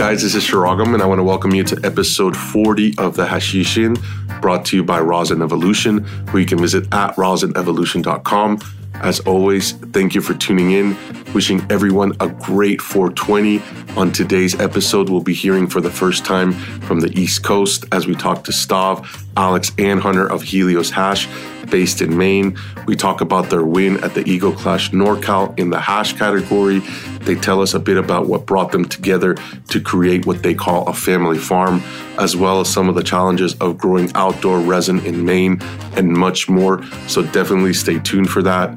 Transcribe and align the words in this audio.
Guys? 0.00 0.22
This 0.22 0.34
is 0.34 0.42
Shiragam, 0.42 0.94
and 0.94 1.02
I 1.02 1.06
want 1.06 1.18
to 1.18 1.22
welcome 1.22 1.52
you 1.52 1.62
to 1.62 1.78
episode 1.84 2.34
40 2.34 2.94
of 2.96 3.16
the 3.16 3.26
Hashish 3.26 3.76
Inn, 3.76 3.98
brought 4.40 4.64
to 4.64 4.76
you 4.76 4.82
by 4.82 4.98
Rosin 4.98 5.42
Evolution, 5.42 6.04
where 6.30 6.40
you 6.40 6.46
can 6.46 6.58
visit 6.58 6.86
at 6.90 7.14
rosinevolution.com. 7.16 8.60
As 8.94 9.20
always, 9.20 9.72
thank 9.72 10.14
you 10.14 10.22
for 10.22 10.32
tuning 10.32 10.70
in. 10.70 10.96
Wishing 11.32 11.64
everyone 11.70 12.12
a 12.18 12.28
great 12.28 12.82
420. 12.82 13.62
On 13.96 14.10
today's 14.10 14.58
episode, 14.58 15.08
we'll 15.08 15.20
be 15.20 15.32
hearing 15.32 15.68
for 15.68 15.80
the 15.80 15.90
first 15.90 16.24
time 16.24 16.52
from 16.80 16.98
the 16.98 17.12
East 17.16 17.44
Coast 17.44 17.84
as 17.92 18.04
we 18.04 18.16
talk 18.16 18.42
to 18.44 18.52
Stav, 18.52 19.06
Alex, 19.36 19.70
and 19.78 20.00
Hunter 20.00 20.26
of 20.26 20.42
Helios 20.42 20.90
Hash, 20.90 21.28
based 21.70 22.02
in 22.02 22.18
Maine. 22.18 22.58
We 22.86 22.96
talk 22.96 23.20
about 23.20 23.48
their 23.48 23.64
win 23.64 24.02
at 24.02 24.14
the 24.14 24.28
Ego 24.28 24.50
Clash 24.50 24.90
NorCal 24.90 25.56
in 25.56 25.70
the 25.70 25.78
hash 25.78 26.14
category. 26.14 26.80
They 27.20 27.36
tell 27.36 27.62
us 27.62 27.74
a 27.74 27.78
bit 27.78 27.96
about 27.96 28.26
what 28.26 28.44
brought 28.44 28.72
them 28.72 28.84
together 28.84 29.36
to 29.68 29.80
create 29.80 30.26
what 30.26 30.42
they 30.42 30.54
call 30.54 30.88
a 30.88 30.92
family 30.92 31.38
farm, 31.38 31.80
as 32.18 32.34
well 32.34 32.60
as 32.60 32.68
some 32.68 32.88
of 32.88 32.96
the 32.96 33.04
challenges 33.04 33.54
of 33.60 33.78
growing 33.78 34.10
outdoor 34.16 34.58
resin 34.58 34.98
in 35.06 35.24
Maine 35.24 35.60
and 35.94 36.12
much 36.12 36.48
more. 36.48 36.82
So 37.06 37.22
definitely 37.22 37.74
stay 37.74 38.00
tuned 38.00 38.30
for 38.30 38.42
that. 38.42 38.76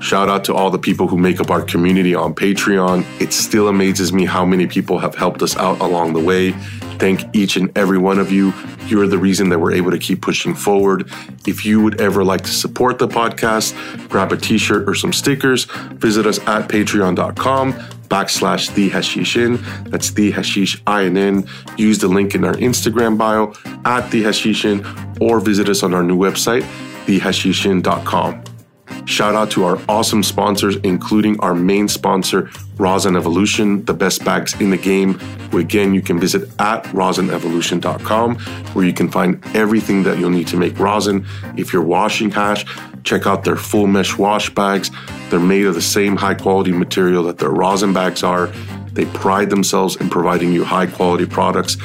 Shout 0.00 0.28
out 0.28 0.44
to 0.44 0.54
all 0.54 0.70
the 0.70 0.78
people 0.78 1.08
who 1.08 1.16
make 1.16 1.40
up 1.40 1.50
our 1.50 1.62
community 1.62 2.14
on 2.14 2.34
Patreon. 2.34 3.04
It 3.20 3.32
still 3.32 3.68
amazes 3.68 4.12
me 4.12 4.24
how 4.24 4.44
many 4.44 4.66
people 4.66 4.98
have 4.98 5.14
helped 5.14 5.42
us 5.42 5.56
out 5.56 5.80
along 5.80 6.12
the 6.12 6.20
way. 6.20 6.52
Thank 6.98 7.34
each 7.34 7.56
and 7.56 7.76
every 7.76 7.98
one 7.98 8.18
of 8.18 8.32
you. 8.32 8.54
You're 8.86 9.06
the 9.06 9.18
reason 9.18 9.48
that 9.50 9.58
we're 9.58 9.72
able 9.72 9.90
to 9.90 9.98
keep 9.98 10.22
pushing 10.22 10.54
forward. 10.54 11.10
If 11.46 11.64
you 11.66 11.82
would 11.82 12.00
ever 12.00 12.24
like 12.24 12.42
to 12.42 12.50
support 12.50 12.98
the 12.98 13.08
podcast, 13.08 13.74
grab 14.08 14.32
a 14.32 14.36
t 14.36 14.58
shirt 14.58 14.88
or 14.88 14.94
some 14.94 15.12
stickers, 15.12 15.64
visit 15.64 16.26
us 16.26 16.38
at 16.46 16.68
patreon.com 16.68 17.72
backslash 18.08 18.72
the 18.74 18.90
hashishin. 18.90 19.62
That's 19.90 20.10
the 20.10 20.30
hashish 20.30 20.80
inn. 20.86 21.48
Use 21.76 21.98
the 21.98 22.08
link 22.08 22.34
in 22.34 22.44
our 22.44 22.54
Instagram 22.54 23.18
bio 23.18 23.52
at 23.84 24.10
the 24.10 24.24
hashishin 24.24 25.20
or 25.20 25.40
visit 25.40 25.68
us 25.68 25.82
on 25.82 25.92
our 25.92 26.02
new 26.02 26.16
website, 26.16 26.62
thehashishinn.com. 27.06 28.55
Shout 29.06 29.36
out 29.36 29.52
to 29.52 29.64
our 29.64 29.80
awesome 29.88 30.24
sponsors, 30.24 30.76
including 30.78 31.38
our 31.38 31.54
main 31.54 31.86
sponsor, 31.86 32.50
Rosin 32.76 33.14
Evolution, 33.14 33.84
the 33.84 33.94
best 33.94 34.24
bags 34.24 34.60
in 34.60 34.70
the 34.70 34.76
game. 34.76 35.20
Again, 35.52 35.94
you 35.94 36.02
can 36.02 36.18
visit 36.18 36.50
at 36.58 36.82
rosinevolution.com, 36.86 38.36
where 38.74 38.84
you 38.84 38.92
can 38.92 39.08
find 39.08 39.40
everything 39.54 40.02
that 40.02 40.18
you'll 40.18 40.30
need 40.30 40.48
to 40.48 40.56
make 40.56 40.76
rosin. 40.80 41.24
If 41.56 41.72
you're 41.72 41.84
washing 41.84 42.32
hash, 42.32 42.66
check 43.04 43.28
out 43.28 43.44
their 43.44 43.56
full 43.56 43.86
mesh 43.86 44.18
wash 44.18 44.50
bags. 44.50 44.90
They're 45.30 45.38
made 45.38 45.66
of 45.66 45.76
the 45.76 45.82
same 45.82 46.16
high 46.16 46.34
quality 46.34 46.72
material 46.72 47.22
that 47.24 47.38
their 47.38 47.50
rosin 47.50 47.92
bags 47.92 48.24
are. 48.24 48.48
They 48.92 49.04
pride 49.04 49.50
themselves 49.50 49.94
in 49.96 50.10
providing 50.10 50.52
you 50.52 50.64
high 50.64 50.88
quality 50.88 51.26
products 51.26 51.76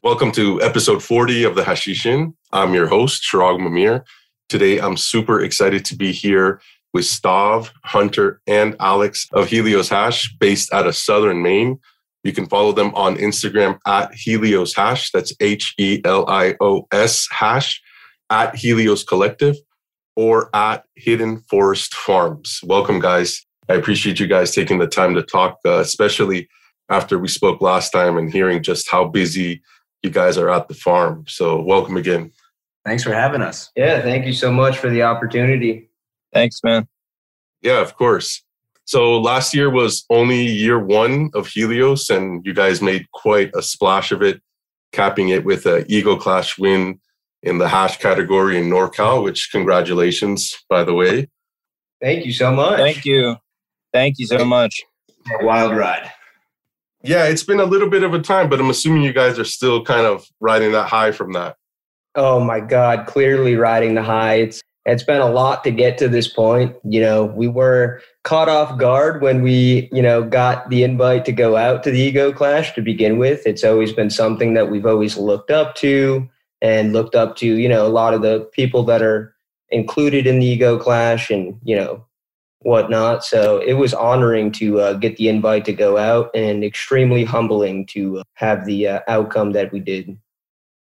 Welcome 0.04 0.32
to 0.34 0.62
episode 0.62 1.04
40 1.04 1.44
of 1.44 1.56
the 1.56 1.64
Hashish 1.64 2.06
Inn. 2.06 2.36
I'm 2.52 2.74
your 2.74 2.88
host, 2.88 3.24
Shirag 3.24 3.60
Mamir. 3.60 4.04
Today, 4.50 4.80
I'm 4.80 4.98
super 4.98 5.42
excited 5.42 5.86
to 5.86 5.96
be 5.96 6.12
here 6.12 6.62
with 6.94 7.06
Stav, 7.06 7.72
Hunter, 7.84 8.42
and 8.48 8.76
Alex 8.80 9.28
of 9.34 9.50
Helios 9.50 9.90
Hash, 9.90 10.34
based 10.40 10.74
out 10.74 10.88
of 10.88 10.96
Southern 10.96 11.42
Maine. 11.42 11.80
You 12.24 12.34
can 12.34 12.48
follow 12.48 12.72
them 12.72 12.94
on 12.96 13.18
Instagram 13.18 13.80
at 13.86 14.14
Helios 14.14 14.74
Hash. 14.74 15.12
That's 15.12 15.34
H 15.40 15.74
E 15.78 16.02
L 16.06 16.26
I 16.28 16.56
O 16.62 16.88
S 16.92 17.28
Hash 17.32 17.82
at 18.30 18.56
Helios 18.56 19.04
Collective 19.04 19.56
or 20.16 20.50
at 20.56 20.86
Hidden 20.96 21.40
Forest 21.50 21.94
Farms. 21.94 22.60
Welcome, 22.64 23.00
guys. 23.00 23.46
I 23.70 23.74
appreciate 23.74 24.20
you 24.20 24.28
guys 24.28 24.54
taking 24.54 24.80
the 24.80 24.88
time 24.88 25.16
to 25.16 25.24
talk, 25.24 25.60
uh, 25.66 25.80
especially 25.80 26.48
after 26.90 27.18
we 27.18 27.28
spoke 27.28 27.62
last 27.62 27.92
time 27.92 28.18
and 28.18 28.32
hearing 28.32 28.62
just 28.62 28.90
how 28.90 29.06
busy 29.06 29.62
you 30.04 30.10
guys 30.10 30.38
are 30.38 30.50
at 30.50 30.68
the 30.68 30.76
farm. 30.76 31.26
So, 31.28 31.62
welcome 31.62 31.98
again. 31.98 32.32
Thanks 32.86 33.04
for 33.04 33.14
having 33.14 33.42
us. 33.42 33.72
Yeah, 33.76 34.02
thank 34.02 34.26
you 34.26 34.34
so 34.34 34.52
much 34.52 34.78
for 34.78 34.90
the 34.90 35.02
opportunity. 35.02 35.90
Thanks, 36.32 36.62
man. 36.64 36.88
Yeah, 37.62 37.82
of 37.82 37.96
course. 37.96 38.44
So 38.86 39.20
last 39.20 39.56
year 39.56 39.72
was 39.72 40.06
only 40.12 40.44
year 40.46 40.78
one 40.78 41.32
of 41.34 41.48
Helios, 41.48 42.12
and 42.12 42.46
you 42.46 42.54
guys 42.54 42.84
made 42.84 43.10
quite 43.12 43.50
a 43.56 43.64
splash 43.64 44.12
of 44.12 44.22
it, 44.22 44.40
capping 44.92 45.30
it 45.30 45.44
with 45.44 45.66
an 45.66 45.86
Ego 45.88 46.16
Clash 46.16 46.60
win 46.60 47.00
in 47.46 47.60
the 47.60 47.70
hash 47.70 47.98
category 47.98 48.58
in 48.58 48.70
NorCal, 48.70 49.24
which 49.24 49.50
congratulations, 49.52 50.56
by 50.68 50.84
the 50.84 50.94
way. 50.94 51.30
Thank 52.02 52.26
you 52.26 52.34
so 52.34 52.52
much. 52.52 52.78
Thank 52.78 53.06
you. 53.06 53.38
Thank 53.94 54.20
you 54.20 54.26
so 54.26 54.44
much. 54.44 54.82
A 55.40 55.46
wild 55.46 55.76
ride. 55.76 56.12
Yeah, 57.04 57.26
it's 57.26 57.44
been 57.44 57.60
a 57.60 57.66
little 57.66 57.90
bit 57.90 58.04
of 58.04 58.14
a 58.14 58.20
time, 58.20 58.50
but 58.50 58.60
I'm 58.60 58.70
assuming 58.70 59.04
you 59.04 59.14
guys 59.14 59.38
are 59.38 59.46
still 59.46 59.86
kind 59.86 60.08
of 60.08 60.26
riding 60.40 60.72
that 60.72 60.90
high 60.90 61.12
from 61.12 61.34
that. 61.34 61.56
Oh 62.16 62.40
my 62.40 62.60
God, 62.60 63.06
clearly 63.06 63.56
riding 63.56 63.94
the 63.94 64.04
high. 64.04 64.36
It's 64.36 64.62
it's 64.86 65.04
been 65.04 65.22
a 65.22 65.30
lot 65.30 65.64
to 65.64 65.72
get 65.72 65.98
to 66.00 66.08
this 66.08 66.28
point. 66.28 66.76
You 66.84 67.02
know, 67.02 67.26
we 67.26 67.48
were 67.48 68.02
caught 68.24 68.50
off 68.50 68.78
guard 68.80 69.22
when 69.22 69.42
we, 69.42 69.90
you 69.92 70.02
know, 70.02 70.24
got 70.24 70.70
the 70.70 70.84
invite 70.84 71.26
to 71.26 71.32
go 71.32 71.56
out 71.56 71.84
to 71.84 71.92
the 71.92 72.00
Ego 72.00 72.32
Clash 72.32 72.74
to 72.76 72.82
begin 72.82 73.18
with. 73.18 73.46
It's 73.46 73.64
always 73.64 73.92
been 73.94 74.10
something 74.10 74.54
that 74.54 74.70
we've 74.70 74.86
always 74.86 75.18
looked 75.18 75.52
up 75.52 75.76
to 75.76 76.28
and 76.62 76.94
looked 76.94 77.16
up 77.16 77.36
to, 77.38 77.46
you 77.46 77.70
know, 77.70 77.86
a 77.86 77.90
lot 77.90 78.14
of 78.14 78.22
the 78.22 78.50
people 78.54 78.84
that 78.84 79.02
are 79.02 79.36
included 79.70 80.28
in 80.28 80.40
the 80.40 80.46
Ego 80.46 80.78
Clash 80.78 81.30
and, 81.30 81.60
you 81.64 81.76
know, 81.76 82.06
whatnot. 82.66 83.24
So 83.24 83.60
it 83.60 83.74
was 83.74 83.94
honoring 83.94 84.52
to 84.54 84.80
uh, 84.80 84.94
get 84.94 85.18
the 85.18 85.30
invite 85.30 85.66
to 85.66 85.74
go 85.74 85.98
out 85.98 86.32
and 86.34 86.64
extremely 86.64 87.24
humbling 87.24 87.86
to 87.88 88.20
uh, 88.20 88.24
have 88.34 88.66
the 88.66 88.88
uh, 88.88 89.00
outcome 89.08 89.52
that 89.52 89.72
we 89.72 89.80
did. 89.80 90.18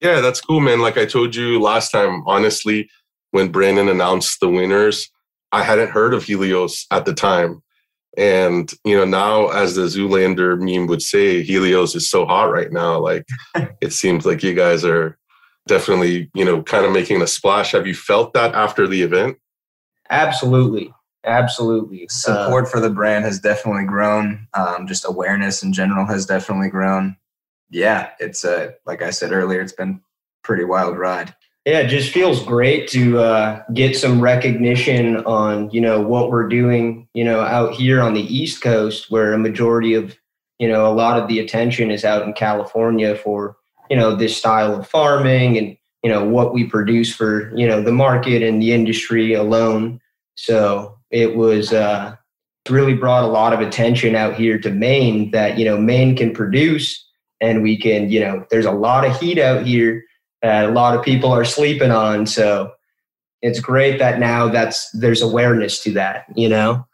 Yeah, 0.01 0.21
that's 0.21 0.42
cool, 0.42 0.59
man. 0.59 0.80
Like 0.80 0.98
I 0.98 1.06
told 1.06 1.36
you 1.36 1.59
last 1.59 1.92
time, 1.92 2.24
honestly, 2.25 2.89
when 3.31 3.51
Brandon 3.51 3.89
announced 3.89 4.39
the 4.39 4.48
winners, 4.48 5.09
I 5.51 5.63
hadn't 5.63 5.89
heard 5.89 6.13
of 6.13 6.24
Helios 6.24 6.86
at 6.92 7.06
the 7.06 7.13
time. 7.13 7.62
And, 8.15 8.71
you 8.86 8.95
know, 8.95 9.06
now 9.06 9.50
as 9.50 9.75
the 9.75 9.83
Zoolander 9.83 10.59
meme 10.59 10.88
would 10.88 11.01
say, 11.01 11.44
Helios 11.44 11.95
is 11.95 12.09
so 12.09 12.25
hot 12.25 12.51
right 12.51 12.71
now. 12.71 13.00
Like 13.00 13.25
it 13.81 13.92
seems 13.92 14.25
like 14.25 14.42
you 14.42 14.54
guys 14.54 14.86
are 14.86 15.18
definitely, 15.68 16.30
you 16.34 16.46
know, 16.46 16.64
kind 16.64 16.86
of 16.86 16.92
making 16.92 17.22
a 17.22 17.28
splash. 17.28 17.72
Have 17.72 17.88
you 17.88 17.94
felt 17.94 18.34
that 18.34 18.56
after 18.56 18.88
the 18.88 19.02
event? 19.02 19.38
Absolutely. 20.10 20.94
Absolutely. 21.25 22.08
Support 22.10 22.66
uh, 22.66 22.69
for 22.69 22.80
the 22.80 22.90
brand 22.90 23.25
has 23.25 23.40
definitely 23.40 23.86
grown. 23.86 24.48
Um, 24.54 24.88
just 24.88 25.06
awareness 25.06 25.62
in 25.62 25.74
general 25.74 26.06
has 26.06 26.25
definitely 26.25 26.69
grown. 26.69 27.18
Yeah, 27.69 28.12
it's 28.19 28.46
a, 28.46 28.75
like 28.86 29.02
I 29.02 29.10
said 29.10 29.34
earlier, 29.34 29.60
it's 29.60 29.74
been 29.74 30.02
pretty 30.44 30.64
wild 30.64 30.98
ride. 30.98 31.36
Yeah, 31.66 31.80
it 31.80 31.88
just 31.88 32.14
feels 32.14 32.42
great 32.42 32.88
to 32.92 33.19
uh, 33.19 33.64
get 33.74 33.98
some 33.98 34.22
recognition 34.22 35.18
on 35.25 35.69
you 35.72 35.81
know 35.81 36.00
what 36.00 36.31
we're 36.31 36.48
doing 36.48 37.10
you 37.14 37.25
know 37.25 37.42
out 37.42 37.74
here 37.74 38.02
on 38.02 38.14
the 38.14 38.22
East 38.22 38.62
Coast, 38.62 39.12
where 39.12 39.34
a 39.34 39.38
majority 39.38 39.94
of 39.94 40.18
you 40.60 40.69
know 40.69 40.88
a 40.90 40.96
lot 40.96 41.22
of 41.22 41.28
the 41.28 41.40
attention 41.40 41.92
is 41.92 42.06
out 42.06 42.24
in 42.24 42.31
California 42.31 43.18
for 43.18 43.58
you 43.89 43.95
know 43.98 44.16
this 44.16 44.38
style 44.38 44.75
of 44.75 44.88
farming 44.88 45.57
and 45.57 45.78
you 46.04 46.10
know 46.10 46.24
what 46.24 46.54
we 46.54 46.63
produce 46.66 47.13
for 47.13 47.56
you 47.56 47.68
know 47.68 47.81
the 47.81 47.92
market 47.92 48.44
and 48.44 48.62
the 48.62 48.74
industry 48.74 49.34
alone. 49.34 50.00
So 50.36 50.98
it 51.10 51.36
was 51.36 51.74
uh, 51.74 52.16
really 52.69 52.94
brought 52.94 53.24
a 53.24 53.28
lot 53.28 53.54
of 53.54 53.60
attention 53.60 54.16
out 54.16 54.36
here 54.36 54.60
to 54.60 54.69
Maine 54.69 55.31
that 55.31 55.57
you 55.57 55.66
know 55.66 55.78
Maine 55.78 56.16
can 56.16 56.34
produce 56.34 57.04
and 57.42 57.63
we 57.63 57.78
can 57.78 58.10
you 58.10 58.19
know 58.19 58.45
there's 58.50 58.66
a 58.66 58.72
lot 58.72 59.06
of 59.06 59.19
heat 59.19 59.39
out 59.39 59.66
here 59.66 60.04
that 60.42 60.66
a 60.66 60.72
lot 60.72 60.95
of 60.95 61.04
people 61.04 61.31
are 61.31 61.45
sleeping 61.45 61.92
on. 61.92 62.25
So 62.25 62.72
it's 63.42 63.60
great 63.60 64.00
that 64.00 64.19
now 64.19 64.50
that's 64.50 64.90
there's 64.92 65.22
awareness 65.22 65.83
to 65.83 65.92
that, 65.94 66.25
you 66.36 66.50
know. 66.50 66.86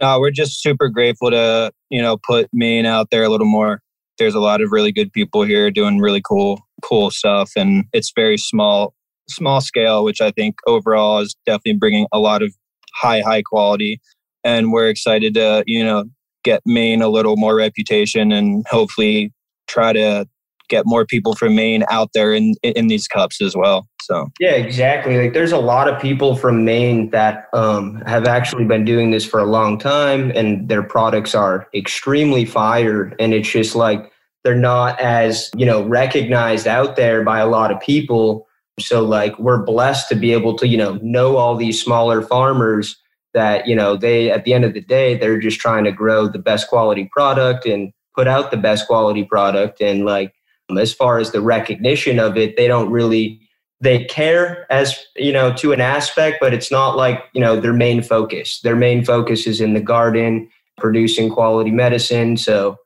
No, 0.00 0.18
we're 0.18 0.30
just 0.30 0.62
super 0.62 0.88
grateful 0.88 1.30
to, 1.30 1.72
you 1.90 2.00
know, 2.00 2.16
put 2.16 2.48
Maine 2.52 2.86
out 2.86 3.10
there 3.10 3.22
a 3.22 3.28
little 3.28 3.46
more. 3.46 3.82
There's 4.20 4.34
a 4.34 4.40
lot 4.40 4.60
of 4.60 4.70
really 4.70 4.92
good 4.92 5.12
people 5.12 5.42
here 5.42 5.70
doing 5.70 5.98
really 5.98 6.20
cool, 6.20 6.60
cool 6.82 7.10
stuff. 7.10 7.50
And 7.56 7.86
it's 7.92 8.12
very 8.14 8.36
small, 8.36 8.94
small 9.28 9.60
scale, 9.60 10.04
which 10.04 10.20
I 10.20 10.30
think 10.30 10.56
overall 10.66 11.18
is 11.20 11.34
definitely 11.46 11.78
bringing 11.78 12.06
a 12.12 12.18
lot 12.18 12.42
of 12.42 12.54
high, 12.94 13.22
high 13.22 13.42
quality. 13.42 14.00
And 14.44 14.72
we're 14.72 14.88
excited 14.88 15.34
to, 15.34 15.64
you 15.66 15.82
know, 15.82 16.04
get 16.44 16.60
Maine 16.66 17.00
a 17.00 17.08
little 17.08 17.36
more 17.38 17.56
reputation 17.56 18.30
and 18.30 18.66
hopefully 18.68 19.32
try 19.66 19.94
to 19.94 20.26
get 20.70 20.84
more 20.86 21.04
people 21.04 21.34
from 21.34 21.54
Maine 21.54 21.84
out 21.90 22.10
there 22.14 22.32
in 22.32 22.54
in 22.62 22.86
these 22.86 23.06
cups 23.08 23.42
as 23.42 23.54
well. 23.56 23.86
So 24.02 24.28
yeah, 24.40 24.52
exactly. 24.52 25.18
Like 25.18 25.34
there's 25.34 25.52
a 25.52 25.58
lot 25.58 25.88
of 25.88 26.00
people 26.00 26.36
from 26.36 26.64
Maine 26.64 27.10
that 27.10 27.48
um, 27.52 28.02
have 28.06 28.26
actually 28.26 28.64
been 28.64 28.84
doing 28.84 29.10
this 29.10 29.26
for 29.26 29.40
a 29.40 29.44
long 29.44 29.78
time, 29.78 30.32
and 30.34 30.68
their 30.68 30.82
products 30.82 31.34
are 31.34 31.68
extremely 31.74 32.44
fire. 32.44 33.14
And 33.18 33.34
it's 33.34 33.50
just 33.50 33.76
like 33.76 34.10
they're 34.44 34.54
not 34.54 34.98
as 35.00 35.50
you 35.56 35.66
know 35.66 35.82
recognized 35.84 36.66
out 36.66 36.96
there 36.96 37.22
by 37.22 37.38
a 37.38 37.48
lot 37.48 37.70
of 37.70 37.80
people. 37.80 38.46
So 38.78 39.02
like 39.02 39.38
we're 39.38 39.62
blessed 39.62 40.08
to 40.08 40.14
be 40.14 40.32
able 40.32 40.56
to 40.58 40.68
you 40.68 40.76
know 40.76 40.98
know 41.02 41.36
all 41.36 41.56
these 41.56 41.82
smaller 41.82 42.22
farmers 42.22 42.96
that 43.34 43.66
you 43.66 43.76
know 43.76 43.96
they 43.96 44.30
at 44.30 44.44
the 44.44 44.54
end 44.54 44.64
of 44.64 44.74
the 44.74 44.80
day 44.80 45.16
they're 45.16 45.38
just 45.38 45.60
trying 45.60 45.84
to 45.84 45.92
grow 45.92 46.26
the 46.26 46.38
best 46.38 46.68
quality 46.68 47.08
product 47.12 47.64
and 47.64 47.92
put 48.14 48.26
out 48.26 48.50
the 48.50 48.56
best 48.56 48.86
quality 48.86 49.22
product 49.22 49.80
and 49.80 50.04
like 50.04 50.34
um, 50.70 50.78
as 50.78 50.92
far 50.92 51.18
as 51.18 51.32
the 51.32 51.40
recognition 51.40 52.18
of 52.18 52.36
it, 52.36 52.56
they 52.56 52.68
don't 52.68 52.90
really 52.90 53.40
they 53.82 54.04
care 54.04 54.66
as 54.70 55.06
you 55.16 55.32
know 55.32 55.52
to 55.54 55.72
an 55.72 55.80
aspect, 55.80 56.38
but 56.40 56.52
it's 56.52 56.70
not 56.70 56.96
like 56.96 57.24
you 57.32 57.40
know 57.40 57.58
their 57.58 57.72
main 57.72 58.02
focus. 58.02 58.60
Their 58.60 58.76
main 58.76 59.04
focus 59.04 59.46
is 59.46 59.60
in 59.60 59.74
the 59.74 59.80
garden, 59.80 60.48
producing 60.78 61.30
quality 61.30 61.70
medicine. 61.70 62.36
So 62.36 62.76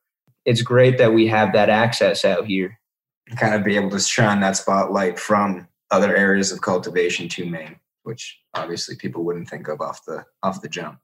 it's 0.44 0.62
great 0.62 0.98
that 0.98 1.12
we 1.12 1.26
have 1.28 1.52
that 1.52 1.70
access 1.70 2.24
out 2.24 2.46
here. 2.46 2.78
And 3.28 3.38
kind 3.38 3.54
of 3.54 3.64
be 3.64 3.76
able 3.76 3.88
to 3.90 4.00
shine 4.00 4.40
that 4.40 4.56
spotlight 4.56 5.18
from 5.18 5.66
other 5.90 6.14
areas 6.14 6.52
of 6.52 6.60
cultivation 6.60 7.26
to 7.30 7.46
Maine, 7.46 7.76
which 8.02 8.38
obviously 8.52 8.96
people 8.96 9.24
wouldn't 9.24 9.48
think 9.48 9.66
of 9.66 9.80
off 9.80 10.04
the 10.04 10.26
off 10.42 10.60
the 10.60 10.68
jump. 10.68 10.98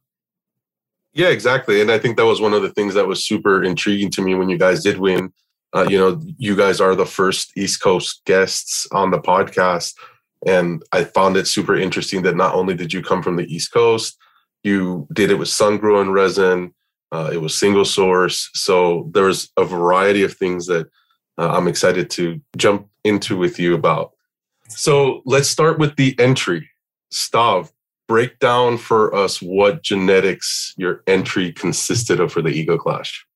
Yeah, 1.15 1.29
exactly. 1.29 1.81
And 1.81 1.91
I 1.91 1.99
think 1.99 2.19
that 2.19 2.27
was 2.27 2.43
one 2.43 2.53
of 2.53 2.61
the 2.61 2.69
things 2.69 2.93
that 2.93 3.07
was 3.07 3.25
super 3.25 3.65
intriguing 3.65 4.11
to 4.11 4.23
me 4.23 4.35
when 4.35 4.51
you 4.51 4.59
guys 4.59 4.83
did 4.83 4.99
win 4.99 5.33
uh, 5.75 5.87
you 5.89 5.99
know, 5.99 6.21
you 6.39 6.57
guys 6.57 6.81
are 6.81 6.95
the 6.95 7.07
first 7.07 7.57
East 7.57 7.81
Coast 7.81 8.23
guests 8.25 8.87
on 8.93 9.11
the 9.11 9.21
podcast. 9.21 9.95
And 10.47 10.83
I 10.93 11.05
found 11.05 11.37
it 11.37 11.47
super 11.47 11.77
interesting 11.77 12.23
that 12.23 12.37
not 12.37 12.55
only 12.55 12.75
did 12.75 12.93
you 12.93 13.03
come 13.03 13.23
from 13.23 13.37
the 13.37 13.45
East 13.45 13.73
Coast, 13.73 14.17
you 14.63 15.07
did 15.13 15.31
it 15.31 15.37
with 15.37 15.49
sun 15.49 15.79
grown 15.79 16.11
resin, 16.11 16.75
uh, 17.13 17.31
it 17.33 17.39
was 17.39 17.57
single 17.57 17.85
source. 17.85 18.51
So 18.55 19.11
there's 19.13 19.51
a 19.57 19.65
variety 19.65 20.23
of 20.23 20.35
things 20.35 20.67
that 20.67 20.87
uh, 21.39 21.51
I'm 21.51 21.69
excited 21.69 22.11
to 22.11 22.41
jump 22.57 22.89
into 23.05 23.37
with 23.37 23.59
you 23.59 23.75
about. 23.75 24.13
So 24.69 25.23
let's 25.25 25.49
start 25.49 25.79
with 25.79 25.97
the 25.97 26.15
entry. 26.19 26.71
Stav, 27.13 27.71
break 28.07 28.39
down 28.39 28.77
for 28.77 29.15
us 29.15 29.43
what 29.43 29.83
genetics 29.83 30.75
your 30.77 31.03
entry 31.07 31.53
consisted 31.53 32.21
of 32.21 32.33
for 32.33 32.43
the 32.43 32.51
Ego 32.51 32.77
Clash. 32.77 33.27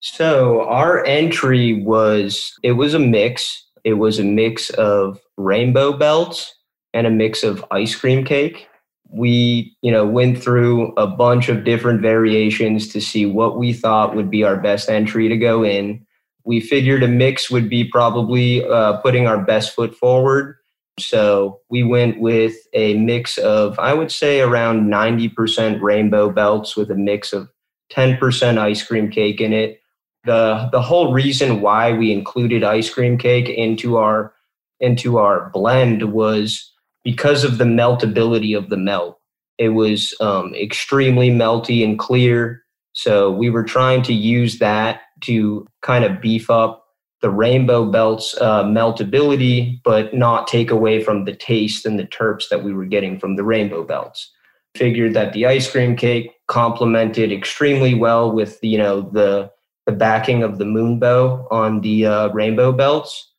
So 0.00 0.62
our 0.62 1.04
entry 1.04 1.84
was 1.84 2.52
it 2.64 2.72
was 2.72 2.94
a 2.94 2.98
mix. 2.98 3.68
It 3.84 3.94
was 3.94 4.18
a 4.18 4.24
mix 4.24 4.70
of 4.70 5.20
rainbow 5.36 5.92
belts 5.92 6.54
and 6.94 7.06
a 7.06 7.10
mix 7.10 7.44
of 7.44 7.64
ice 7.70 7.94
cream 7.94 8.24
cake. 8.24 8.68
We, 9.12 9.76
you 9.82 9.92
know, 9.92 10.06
went 10.06 10.42
through 10.42 10.92
a 10.94 11.06
bunch 11.06 11.48
of 11.48 11.64
different 11.64 12.00
variations 12.00 12.88
to 12.88 13.00
see 13.00 13.26
what 13.26 13.58
we 13.58 13.72
thought 13.72 14.16
would 14.16 14.30
be 14.30 14.42
our 14.42 14.56
best 14.56 14.88
entry 14.88 15.28
to 15.28 15.36
go 15.36 15.64
in. 15.64 16.04
We 16.44 16.60
figured 16.60 17.02
a 17.02 17.08
mix 17.08 17.50
would 17.50 17.68
be 17.68 17.84
probably 17.84 18.66
uh, 18.66 18.98
putting 18.98 19.26
our 19.26 19.38
best 19.38 19.74
foot 19.74 19.94
forward. 19.94 20.56
So 20.98 21.60
we 21.68 21.82
went 21.82 22.20
with 22.20 22.56
a 22.72 22.94
mix 22.94 23.38
of, 23.38 23.78
I 23.78 23.94
would 23.94 24.10
say, 24.10 24.40
around 24.40 24.90
90% 24.90 25.80
rainbow 25.80 26.30
belts 26.30 26.76
with 26.76 26.90
a 26.90 26.96
mix 26.96 27.32
of 27.32 27.48
10% 27.92 28.58
ice 28.58 28.82
cream 28.82 29.10
cake 29.10 29.40
in 29.40 29.52
it 29.52 29.82
the 30.24 30.68
the 30.70 30.80
whole 30.80 31.12
reason 31.12 31.60
why 31.60 31.92
we 31.92 32.12
included 32.12 32.62
ice 32.62 32.90
cream 32.90 33.18
cake 33.18 33.48
into 33.48 33.96
our 33.96 34.32
into 34.80 35.18
our 35.18 35.50
blend 35.50 36.12
was 36.12 36.71
because 37.04 37.44
of 37.44 37.58
the 37.58 37.64
meltability 37.64 38.56
of 38.56 38.68
the 38.70 38.76
melt. 38.76 39.18
It 39.58 39.70
was 39.70 40.14
um, 40.20 40.54
extremely 40.54 41.30
melty 41.30 41.84
and 41.84 41.98
clear. 41.98 42.62
So 42.94 43.30
we 43.30 43.50
were 43.50 43.64
trying 43.64 44.02
to 44.02 44.12
use 44.12 44.58
that 44.58 45.02
to 45.22 45.66
kind 45.82 46.04
of 46.04 46.20
beef 46.20 46.50
up 46.50 46.82
the 47.22 47.30
rainbow 47.30 47.86
belt's 47.86 48.36
uh, 48.40 48.64
meltability, 48.64 49.80
but 49.84 50.12
not 50.12 50.48
take 50.48 50.70
away 50.70 51.02
from 51.02 51.24
the 51.24 51.34
taste 51.34 51.86
and 51.86 51.98
the 51.98 52.06
terps 52.06 52.48
that 52.50 52.64
we 52.64 52.74
were 52.74 52.84
getting 52.84 53.18
from 53.18 53.36
the 53.36 53.44
rainbow 53.44 53.84
belts. 53.84 54.30
Figured 54.76 55.14
that 55.14 55.32
the 55.32 55.46
ice 55.46 55.70
cream 55.70 55.96
cake 55.96 56.32
complemented 56.48 57.30
extremely 57.30 57.94
well 57.94 58.32
with 58.32 58.58
you 58.62 58.78
know 58.78 59.02
the 59.12 59.50
the 59.86 59.92
backing 59.92 60.42
of 60.42 60.58
the 60.58 60.64
moonbow 60.64 61.46
on 61.50 61.80
the 61.80 62.06
uh, 62.06 62.28
rainbow 62.28 62.72
belts. 62.72 63.31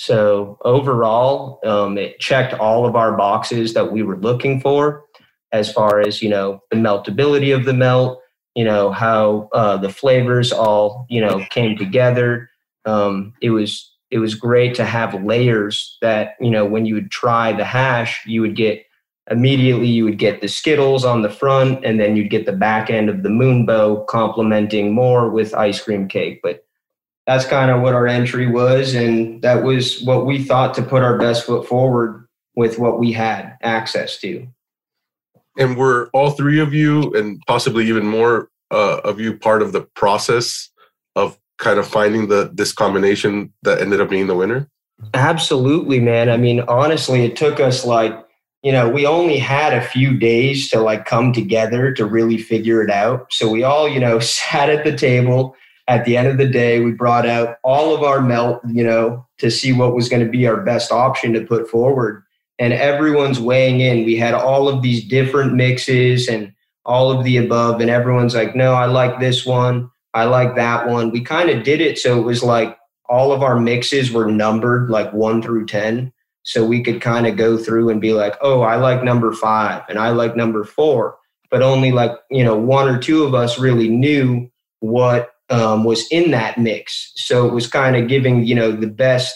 So 0.00 0.56
overall, 0.64 1.60
um, 1.62 1.98
it 1.98 2.18
checked 2.20 2.54
all 2.54 2.86
of 2.86 2.96
our 2.96 3.18
boxes 3.18 3.74
that 3.74 3.92
we 3.92 4.02
were 4.02 4.16
looking 4.16 4.58
for, 4.58 5.04
as 5.52 5.70
far 5.70 6.00
as 6.00 6.22
you 6.22 6.30
know 6.30 6.62
the 6.70 6.78
meltability 6.78 7.54
of 7.54 7.66
the 7.66 7.74
melt, 7.74 8.18
you 8.54 8.64
know 8.64 8.92
how 8.92 9.50
uh, 9.52 9.76
the 9.76 9.90
flavors 9.90 10.52
all 10.52 11.04
you 11.10 11.20
know 11.20 11.44
came 11.50 11.76
together. 11.76 12.48
Um, 12.86 13.34
it 13.42 13.50
was 13.50 13.94
it 14.10 14.20
was 14.20 14.34
great 14.34 14.74
to 14.76 14.86
have 14.86 15.22
layers 15.22 15.98
that 16.00 16.36
you 16.40 16.48
know 16.48 16.64
when 16.64 16.86
you 16.86 16.94
would 16.94 17.10
try 17.10 17.52
the 17.52 17.66
hash, 17.66 18.24
you 18.24 18.40
would 18.40 18.56
get 18.56 18.82
immediately 19.30 19.86
you 19.86 20.04
would 20.04 20.18
get 20.18 20.40
the 20.40 20.48
skittles 20.48 21.04
on 21.04 21.20
the 21.20 21.28
front 21.28 21.84
and 21.84 22.00
then 22.00 22.16
you'd 22.16 22.30
get 22.30 22.46
the 22.46 22.52
back 22.52 22.88
end 22.88 23.10
of 23.10 23.22
the 23.22 23.28
moonbow 23.28 24.06
complementing 24.06 24.94
more 24.94 25.28
with 25.28 25.54
ice 25.54 25.80
cream 25.80 26.08
cake 26.08 26.40
but 26.42 26.64
that's 27.30 27.44
kind 27.44 27.70
of 27.70 27.80
what 27.80 27.94
our 27.94 28.08
entry 28.08 28.48
was 28.48 28.92
and 28.92 29.40
that 29.42 29.62
was 29.62 30.02
what 30.02 30.26
we 30.26 30.42
thought 30.42 30.74
to 30.74 30.82
put 30.82 31.00
our 31.00 31.16
best 31.16 31.46
foot 31.46 31.64
forward 31.64 32.26
with 32.56 32.76
what 32.76 32.98
we 32.98 33.12
had 33.12 33.56
access 33.62 34.18
to 34.18 34.44
and 35.56 35.76
were 35.76 36.10
all 36.12 36.32
three 36.32 36.58
of 36.58 36.74
you 36.74 37.14
and 37.14 37.40
possibly 37.46 37.86
even 37.86 38.04
more 38.04 38.50
uh, 38.72 38.98
of 39.04 39.20
you 39.20 39.36
part 39.36 39.62
of 39.62 39.70
the 39.70 39.82
process 39.94 40.70
of 41.14 41.38
kind 41.58 41.78
of 41.78 41.86
finding 41.86 42.26
the 42.26 42.50
this 42.52 42.72
combination 42.72 43.52
that 43.62 43.80
ended 43.80 44.00
up 44.00 44.10
being 44.10 44.26
the 44.26 44.34
winner 44.34 44.68
absolutely 45.14 46.00
man 46.00 46.28
i 46.28 46.36
mean 46.36 46.58
honestly 46.62 47.24
it 47.24 47.36
took 47.36 47.60
us 47.60 47.84
like 47.84 48.26
you 48.62 48.72
know, 48.72 48.90
we 48.90 49.06
only 49.06 49.38
had 49.38 49.72
a 49.72 49.80
few 49.80 50.18
days 50.18 50.68
to 50.68 50.82
like 50.82 51.06
come 51.06 51.32
together 51.32 51.92
to 51.92 52.04
really 52.04 52.36
figure 52.36 52.82
it 52.82 52.90
out. 52.90 53.32
So 53.32 53.50
we 53.50 53.62
all, 53.62 53.88
you 53.88 53.98
know, 53.98 54.18
sat 54.18 54.68
at 54.68 54.84
the 54.84 54.94
table. 54.94 55.56
At 55.90 56.04
the 56.04 56.16
end 56.16 56.28
of 56.28 56.38
the 56.38 56.46
day, 56.46 56.80
we 56.80 56.92
brought 56.92 57.26
out 57.26 57.56
all 57.64 57.94
of 57.94 58.02
our 58.02 58.22
melt, 58.22 58.62
you 58.68 58.84
know, 58.84 59.26
to 59.38 59.50
see 59.50 59.72
what 59.72 59.94
was 59.94 60.08
going 60.08 60.24
to 60.24 60.30
be 60.30 60.46
our 60.46 60.62
best 60.62 60.92
option 60.92 61.32
to 61.32 61.44
put 61.44 61.68
forward. 61.68 62.22
And 62.60 62.72
everyone's 62.72 63.40
weighing 63.40 63.80
in. 63.80 64.04
We 64.04 64.16
had 64.16 64.32
all 64.32 64.68
of 64.68 64.82
these 64.82 65.04
different 65.04 65.54
mixes 65.54 66.28
and 66.28 66.52
all 66.86 67.10
of 67.10 67.24
the 67.24 67.38
above. 67.38 67.80
And 67.80 67.90
everyone's 67.90 68.36
like, 68.36 68.54
no, 68.54 68.74
I 68.74 68.86
like 68.86 69.18
this 69.18 69.44
one. 69.44 69.90
I 70.14 70.24
like 70.24 70.54
that 70.54 70.88
one. 70.88 71.10
We 71.10 71.22
kind 71.22 71.50
of 71.50 71.64
did 71.64 71.80
it. 71.80 71.98
So 71.98 72.20
it 72.20 72.24
was 72.24 72.42
like 72.42 72.78
all 73.08 73.32
of 73.32 73.42
our 73.42 73.58
mixes 73.58 74.12
were 74.12 74.30
numbered 74.30 74.90
like 74.90 75.12
one 75.12 75.42
through 75.42 75.66
10 75.66 76.12
so 76.42 76.64
we 76.64 76.82
could 76.82 77.00
kind 77.00 77.26
of 77.26 77.36
go 77.36 77.58
through 77.58 77.90
and 77.90 78.00
be 78.00 78.12
like, 78.12 78.34
oh, 78.40 78.62
I 78.62 78.76
like 78.76 79.02
number 79.02 79.32
five 79.32 79.82
and 79.88 79.98
I 79.98 80.10
like 80.10 80.36
number 80.36 80.64
four. 80.64 81.18
But 81.50 81.62
only 81.62 81.92
like, 81.92 82.12
you 82.30 82.44
know, 82.44 82.56
one 82.56 82.88
or 82.88 82.98
two 82.98 83.24
of 83.24 83.34
us 83.34 83.58
really 83.58 83.88
knew 83.88 84.48
what 84.78 85.32
um, 85.50 85.84
was 85.84 86.06
in 86.10 86.30
that 86.30 86.58
mix. 86.58 87.12
So 87.16 87.46
it 87.46 87.52
was 87.52 87.66
kind 87.66 87.96
of 87.96 88.08
giving, 88.08 88.44
you 88.44 88.54
know, 88.54 88.72
the 88.72 88.86
best 88.86 89.34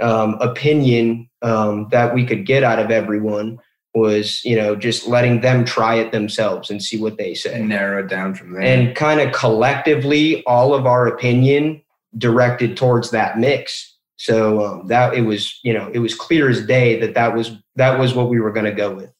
um, 0.00 0.34
opinion 0.40 1.28
um, 1.42 1.88
that 1.90 2.14
we 2.14 2.26
could 2.26 2.46
get 2.46 2.64
out 2.64 2.78
of 2.78 2.90
everyone 2.90 3.58
was, 3.94 4.44
you 4.44 4.56
know, 4.56 4.74
just 4.74 5.06
letting 5.06 5.40
them 5.40 5.64
try 5.64 5.94
it 5.94 6.10
themselves 6.10 6.68
and 6.68 6.82
see 6.82 7.00
what 7.00 7.16
they 7.16 7.34
say. 7.34 7.54
And 7.54 7.68
narrow 7.68 8.02
it 8.02 8.08
down 8.08 8.34
from 8.34 8.52
there. 8.52 8.62
And 8.62 8.96
kind 8.96 9.20
of 9.20 9.32
collectively, 9.32 10.44
all 10.46 10.74
of 10.74 10.84
our 10.84 11.06
opinion 11.06 11.80
directed 12.18 12.76
towards 12.76 13.10
that 13.12 13.38
mix 13.38 13.94
so 14.16 14.64
um, 14.64 14.86
that 14.86 15.14
it 15.14 15.22
was, 15.22 15.58
you 15.62 15.72
know, 15.72 15.90
it 15.92 15.98
was 15.98 16.14
clear 16.14 16.48
as 16.48 16.64
day 16.66 16.98
that 17.00 17.14
that 17.14 17.34
was 17.34 17.52
that 17.76 17.98
was 17.98 18.14
what 18.14 18.28
we 18.28 18.40
were 18.40 18.52
going 18.52 18.66
to 18.66 18.72
go 18.72 18.94
with. 18.94 19.10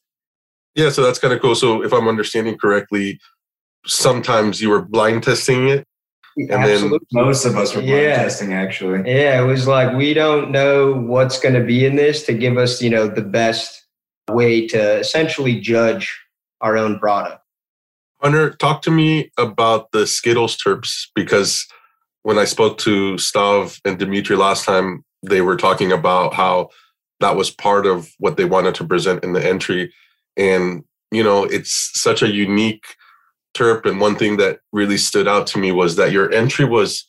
Yeah, 0.73 0.89
so 0.89 1.03
that's 1.03 1.19
kind 1.19 1.33
of 1.33 1.41
cool. 1.41 1.55
So 1.55 1.83
if 1.83 1.93
I'm 1.93 2.07
understanding 2.07 2.57
correctly, 2.57 3.19
sometimes 3.85 4.61
you 4.61 4.69
were 4.69 4.81
blind 4.81 5.23
testing 5.23 5.67
it, 5.67 5.85
and 6.37 6.51
Absolutely. 6.51 6.99
then 7.11 7.25
most 7.25 7.45
of 7.45 7.55
us 7.55 7.75
were 7.75 7.81
blind 7.81 7.95
yeah. 7.95 8.15
testing 8.15 8.53
actually. 8.53 9.09
Yeah, 9.09 9.41
it 9.41 9.45
was 9.45 9.67
like 9.67 9.95
we 9.95 10.13
don't 10.13 10.51
know 10.51 10.93
what's 10.93 11.39
going 11.39 11.55
to 11.55 11.63
be 11.63 11.85
in 11.85 11.95
this 11.95 12.25
to 12.25 12.33
give 12.33 12.57
us, 12.57 12.81
you 12.81 12.89
know, 12.89 13.07
the 13.07 13.21
best 13.21 13.85
way 14.29 14.67
to 14.67 14.99
essentially 14.99 15.59
judge 15.59 16.13
our 16.61 16.77
own 16.77 16.99
product. 16.99 17.41
Hunter, 18.21 18.51
talk 18.51 18.81
to 18.83 18.91
me 18.91 19.31
about 19.37 19.91
the 19.91 20.07
Skittles 20.07 20.57
terps 20.57 21.07
because 21.13 21.65
when 22.23 22.37
I 22.37 22.45
spoke 22.45 22.77
to 22.79 23.13
Stav 23.15 23.79
and 23.85 23.99
Dimitri 23.99 24.35
last 24.35 24.65
time, 24.65 25.03
they 25.21 25.41
were 25.41 25.55
talking 25.55 25.91
about 25.91 26.33
how 26.33 26.69
that 27.19 27.35
was 27.35 27.49
part 27.49 27.85
of 27.85 28.09
what 28.19 28.37
they 28.37 28.45
wanted 28.45 28.75
to 28.75 28.85
present 28.85 29.23
in 29.23 29.33
the 29.33 29.45
entry. 29.45 29.93
And, 30.35 30.83
you 31.11 31.23
know, 31.23 31.43
it's 31.43 31.91
such 31.93 32.21
a 32.21 32.31
unique 32.31 32.95
terp. 33.55 33.85
And 33.85 33.99
one 33.99 34.15
thing 34.15 34.37
that 34.37 34.59
really 34.71 34.97
stood 34.97 35.27
out 35.27 35.47
to 35.47 35.57
me 35.57 35.71
was 35.71 35.95
that 35.95 36.11
your 36.11 36.31
entry 36.31 36.65
was, 36.65 37.07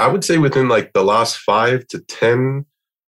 I 0.00 0.08
would 0.08 0.24
say, 0.24 0.38
within 0.38 0.68
like 0.68 0.92
the 0.92 1.04
last 1.04 1.38
five 1.38 1.86
to 1.88 2.00
10 2.00 2.66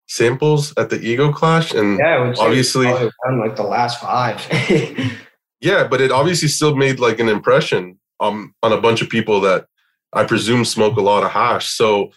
samples 0.08 0.72
at 0.76 0.90
the 0.90 1.00
Ego 1.00 1.32
Clash. 1.32 1.72
And 1.72 1.98
yeah, 1.98 2.32
obviously, 2.38 2.86
like 2.86 3.56
the 3.56 3.62
last 3.62 4.00
five. 4.00 4.40
yeah, 5.60 5.86
but 5.86 6.00
it 6.00 6.10
obviously 6.10 6.48
still 6.48 6.76
made 6.76 7.00
like 7.00 7.20
an 7.20 7.28
impression 7.28 7.98
um, 8.20 8.54
on 8.62 8.72
a 8.72 8.80
bunch 8.80 9.02
of 9.02 9.08
people 9.08 9.40
that 9.42 9.66
I 10.12 10.24
presume 10.24 10.64
smoke 10.64 10.96
a 10.96 11.02
lot 11.02 11.24
of 11.24 11.30
hash. 11.30 11.68
So, 11.68 12.12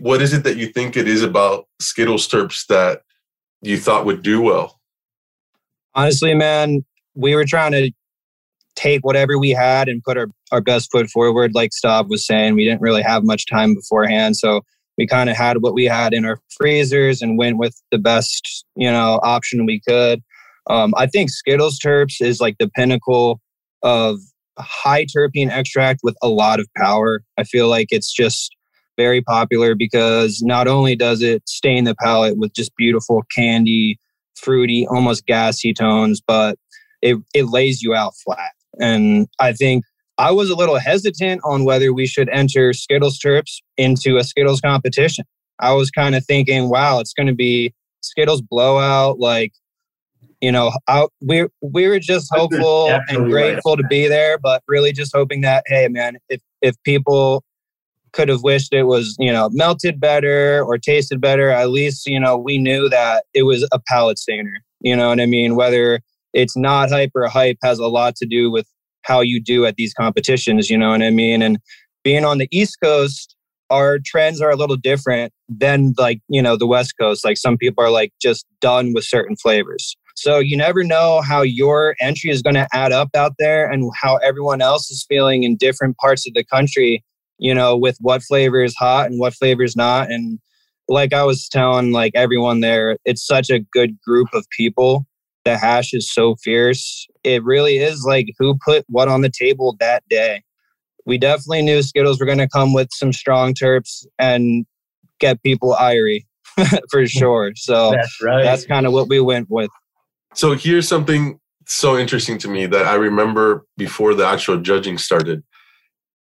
what 0.00 0.22
is 0.22 0.32
it 0.32 0.44
that 0.44 0.56
you 0.56 0.68
think 0.68 0.96
it 0.96 1.08
is 1.08 1.22
about 1.22 1.66
Skittles 1.80 2.28
terps 2.28 2.66
that 2.66 3.02
you 3.62 3.78
thought 3.78 4.06
would 4.06 4.22
do 4.22 4.40
well? 4.40 4.78
Honestly, 5.94 6.34
man, 6.34 6.84
we 7.14 7.34
were 7.34 7.44
trying 7.44 7.72
to 7.72 7.90
take 8.76 9.04
whatever 9.04 9.38
we 9.38 9.50
had 9.50 9.88
and 9.88 10.02
put 10.02 10.16
our, 10.16 10.28
our 10.50 10.60
best 10.60 10.90
foot 10.90 11.08
forward. 11.10 11.52
Like 11.54 11.70
Stav 11.70 12.08
was 12.08 12.26
saying, 12.26 12.54
we 12.54 12.64
didn't 12.64 12.80
really 12.80 13.02
have 13.02 13.24
much 13.24 13.46
time 13.46 13.74
beforehand. 13.74 14.36
So 14.36 14.62
we 14.98 15.06
kind 15.06 15.30
of 15.30 15.36
had 15.36 15.58
what 15.62 15.74
we 15.74 15.84
had 15.84 16.12
in 16.12 16.24
our 16.24 16.38
freezers 16.56 17.22
and 17.22 17.38
went 17.38 17.58
with 17.58 17.80
the 17.90 17.98
best, 17.98 18.64
you 18.76 18.90
know, 18.90 19.20
option 19.22 19.66
we 19.66 19.80
could. 19.80 20.22
Um, 20.68 20.94
I 20.96 21.06
think 21.06 21.30
Skittles 21.30 21.78
Terps 21.78 22.20
is 22.20 22.40
like 22.40 22.56
the 22.58 22.68
pinnacle 22.68 23.40
of 23.82 24.18
high 24.58 25.06
terpene 25.06 25.50
extract 25.50 26.00
with 26.02 26.16
a 26.22 26.28
lot 26.28 26.60
of 26.60 26.68
power. 26.76 27.22
I 27.38 27.44
feel 27.44 27.68
like 27.68 27.88
it's 27.90 28.12
just 28.12 28.54
very 28.96 29.22
popular 29.22 29.74
because 29.74 30.42
not 30.42 30.68
only 30.68 30.94
does 30.94 31.22
it 31.22 31.48
stain 31.48 31.84
the 31.84 31.94
palate 31.94 32.36
with 32.36 32.52
just 32.52 32.76
beautiful 32.76 33.22
candy, 33.34 33.98
fruity, 34.36 34.86
almost 34.88 35.26
gassy 35.26 35.72
tones, 35.72 36.20
but 36.24 36.58
it, 37.00 37.16
it 37.34 37.46
lays 37.46 37.82
you 37.82 37.94
out 37.94 38.12
flat. 38.24 38.52
And 38.80 39.28
I 39.38 39.52
think 39.52 39.84
I 40.18 40.30
was 40.30 40.50
a 40.50 40.54
little 40.54 40.78
hesitant 40.78 41.40
on 41.44 41.64
whether 41.64 41.92
we 41.92 42.06
should 42.06 42.28
enter 42.30 42.72
Skittles 42.72 43.18
terps 43.18 43.60
into 43.76 44.16
a 44.16 44.24
Skittles 44.24 44.60
competition. 44.60 45.24
I 45.58 45.72
was 45.72 45.90
kind 45.90 46.14
of 46.14 46.24
thinking, 46.24 46.68
wow, 46.68 47.00
it's 47.00 47.12
going 47.12 47.26
to 47.28 47.34
be 47.34 47.72
Skittles 48.00 48.42
blowout. 48.42 49.18
Like 49.18 49.52
you 50.42 50.50
know, 50.50 50.72
I, 50.88 51.06
we 51.20 51.46
we 51.60 51.86
were 51.86 52.00
just 52.00 52.28
hopeful 52.34 52.88
and 53.08 53.30
grateful 53.30 53.76
right. 53.76 53.82
to 53.82 53.88
be 53.88 54.08
there, 54.08 54.38
but 54.38 54.62
really 54.66 54.92
just 54.92 55.14
hoping 55.14 55.40
that 55.42 55.62
hey, 55.66 55.86
man, 55.88 56.18
if 56.28 56.42
if 56.60 56.74
people 56.82 57.44
could 58.12 58.28
have 58.28 58.42
wished 58.42 58.74
it 58.74 58.82
was 58.82 59.16
you 59.18 59.32
know 59.32 59.48
melted 59.52 60.00
better 60.00 60.62
or 60.64 60.78
tasted 60.78 61.20
better, 61.20 61.48
at 61.48 61.70
least 61.70 62.06
you 62.06 62.18
know 62.18 62.36
we 62.36 62.58
knew 62.58 62.88
that 62.88 63.24
it 63.32 63.44
was 63.44 63.66
a 63.72 63.78
palate 63.86 64.18
stainer. 64.18 64.62
You 64.80 64.96
know 64.96 65.08
what 65.08 65.20
I 65.20 65.26
mean? 65.26 65.54
Whether 65.54 66.00
it's 66.32 66.56
not 66.56 66.90
hype 66.90 67.12
or 67.14 67.26
hype 67.26 67.58
has 67.62 67.78
a 67.78 67.88
lot 67.88 68.16
to 68.16 68.26
do 68.26 68.50
with 68.50 68.66
how 69.02 69.20
you 69.20 69.40
do 69.42 69.66
at 69.66 69.76
these 69.76 69.94
competitions. 69.94 70.70
You 70.70 70.78
know 70.78 70.90
what 70.90 71.02
I 71.02 71.10
mean? 71.10 71.42
And 71.42 71.58
being 72.04 72.24
on 72.24 72.38
the 72.38 72.48
East 72.50 72.78
Coast, 72.82 73.36
our 73.70 73.98
trends 74.04 74.40
are 74.40 74.50
a 74.50 74.56
little 74.56 74.76
different 74.76 75.32
than 75.48 75.94
like 75.96 76.20
you 76.28 76.42
know 76.42 76.56
the 76.56 76.66
West 76.66 76.94
Coast. 77.00 77.24
Like 77.24 77.36
some 77.36 77.56
people 77.56 77.82
are 77.82 77.90
like 77.90 78.12
just 78.20 78.46
done 78.60 78.92
with 78.92 79.04
certain 79.04 79.36
flavors. 79.36 79.96
So 80.14 80.38
you 80.38 80.56
never 80.56 80.84
know 80.84 81.22
how 81.22 81.42
your 81.42 81.96
entry 82.00 82.30
is 82.30 82.42
going 82.42 82.54
to 82.54 82.68
add 82.72 82.92
up 82.92 83.08
out 83.16 83.32
there 83.38 83.70
and 83.70 83.90
how 84.00 84.16
everyone 84.16 84.60
else 84.60 84.90
is 84.90 85.06
feeling 85.08 85.42
in 85.42 85.56
different 85.56 85.96
parts 85.96 86.26
of 86.28 86.34
the 86.34 86.44
country, 86.44 87.02
you 87.38 87.54
know, 87.54 87.76
with 87.76 87.96
what 88.00 88.22
flavor 88.22 88.62
is 88.62 88.74
hot 88.74 89.06
and 89.06 89.18
what 89.18 89.34
flavor 89.34 89.62
is 89.62 89.74
not. 89.74 90.10
And 90.10 90.38
like 90.88 91.12
I 91.12 91.24
was 91.24 91.48
telling 91.48 91.92
like 91.92 92.12
everyone 92.14 92.60
there, 92.60 92.98
it's 93.04 93.26
such 93.26 93.48
a 93.50 93.60
good 93.72 93.98
group 94.00 94.28
of 94.34 94.46
people. 94.56 95.06
The 95.44 95.58
hash 95.58 95.92
is 95.92 96.12
so 96.12 96.36
fierce. 96.36 97.06
It 97.24 97.42
really 97.44 97.78
is 97.78 98.04
like 98.06 98.28
who 98.38 98.56
put 98.64 98.84
what 98.88 99.08
on 99.08 99.22
the 99.22 99.30
table 99.30 99.76
that 99.80 100.02
day. 100.08 100.42
We 101.04 101.18
definitely 101.18 101.62
knew 101.62 101.82
Skittles 101.82 102.20
were 102.20 102.26
going 102.26 102.38
to 102.38 102.48
come 102.48 102.72
with 102.72 102.88
some 102.92 103.12
strong 103.12 103.54
terps 103.54 104.06
and 104.18 104.64
get 105.18 105.42
people 105.42 105.76
irie 105.78 106.26
for 106.90 107.06
sure. 107.06 107.52
So 107.56 107.90
that's 107.92 108.22
right. 108.22 108.42
That's 108.42 108.66
kind 108.66 108.86
of 108.86 108.92
what 108.92 109.08
we 109.08 109.20
went 109.20 109.48
with. 109.50 109.70
So 110.34 110.54
here's 110.54 110.88
something 110.88 111.40
so 111.66 111.98
interesting 111.98 112.38
to 112.38 112.48
me 112.48 112.66
that 112.66 112.86
I 112.86 112.94
remember 112.94 113.64
before 113.76 114.14
the 114.14 114.26
actual 114.26 114.58
judging 114.58 114.98
started. 114.98 115.42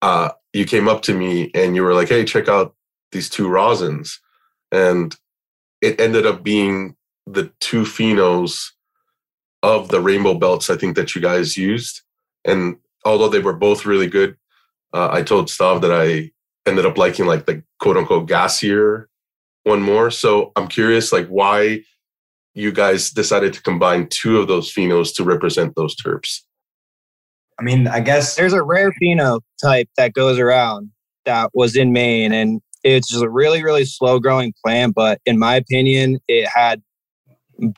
Uh, 0.01 0.29
you 0.53 0.65
came 0.65 0.87
up 0.87 1.01
to 1.03 1.13
me 1.13 1.51
and 1.53 1.75
you 1.75 1.83
were 1.83 1.93
like, 1.93 2.09
"Hey, 2.09 2.25
check 2.25 2.47
out 2.47 2.75
these 3.11 3.29
two 3.29 3.47
rosins," 3.47 4.17
and 4.71 5.15
it 5.81 5.99
ended 5.99 6.25
up 6.25 6.43
being 6.43 6.95
the 7.25 7.51
two 7.59 7.83
phenos 7.83 8.71
of 9.63 9.89
the 9.89 10.01
rainbow 10.01 10.33
belts. 10.33 10.69
I 10.69 10.77
think 10.77 10.95
that 10.95 11.15
you 11.15 11.21
guys 11.21 11.57
used, 11.57 12.01
and 12.45 12.77
although 13.05 13.29
they 13.29 13.39
were 13.39 13.53
both 13.53 13.85
really 13.85 14.07
good, 14.07 14.35
uh, 14.93 15.09
I 15.11 15.21
told 15.23 15.47
Stav 15.47 15.81
that 15.81 15.91
I 15.91 16.31
ended 16.67 16.85
up 16.85 16.97
liking 16.97 17.25
like 17.25 17.45
the 17.45 17.63
quote 17.79 17.97
unquote 17.97 18.27
gassier 18.27 19.05
one 19.63 19.81
more. 19.81 20.11
So 20.11 20.51
I'm 20.55 20.67
curious, 20.67 21.11
like 21.11 21.27
why 21.27 21.83
you 22.53 22.71
guys 22.71 23.11
decided 23.11 23.53
to 23.53 23.61
combine 23.61 24.07
two 24.09 24.39
of 24.39 24.47
those 24.47 24.73
phenos 24.73 25.15
to 25.15 25.23
represent 25.23 25.75
those 25.75 25.95
terps. 25.95 26.41
I 27.59 27.63
mean, 27.63 27.87
I 27.87 27.99
guess 27.99 28.35
there's 28.35 28.53
a 28.53 28.63
rare 28.63 28.91
phenotype 29.01 29.87
that 29.97 30.13
goes 30.13 30.39
around 30.39 30.91
that 31.25 31.51
was 31.53 31.75
in 31.75 31.93
Maine, 31.93 32.33
and 32.33 32.61
it's 32.83 33.09
just 33.09 33.23
a 33.23 33.29
really, 33.29 33.63
really 33.63 33.85
slow 33.85 34.19
growing 34.19 34.53
plant. 34.65 34.95
But 34.95 35.21
in 35.25 35.37
my 35.37 35.55
opinion, 35.55 36.19
it 36.27 36.49
had 36.53 36.81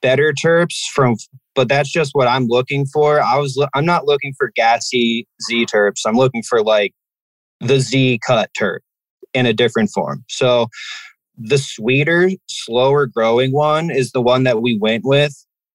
better 0.02 0.34
terps 0.34 0.78
from. 0.94 1.16
But 1.56 1.70
that's 1.70 1.92
just 1.92 2.12
what 2.14 2.28
I'm 2.28 2.48
looking 2.48 2.86
for. 2.86 3.22
I 3.22 3.38
was 3.38 3.64
I'm 3.74 3.86
not 3.86 4.06
looking 4.06 4.34
for 4.38 4.52
gassy 4.56 5.28
Z 5.44 5.68
terps. 5.68 6.02
I'm 6.06 6.16
looking 6.16 6.44
for 6.44 6.64
like 6.64 6.94
the 7.60 7.80
Z 7.80 8.20
cut 8.26 8.50
terp 8.60 8.80
in 9.34 9.46
a 9.46 9.54
different 9.54 9.90
form. 9.92 10.24
So 10.30 10.68
the 11.38 11.58
sweeter, 11.58 12.30
slower 12.48 13.08
growing 13.08 13.52
one 13.52 13.90
is 13.90 14.12
the 14.12 14.22
one 14.22 14.44
that 14.44 14.62
we 14.62 14.78
went 14.78 15.04
with. 15.06 15.34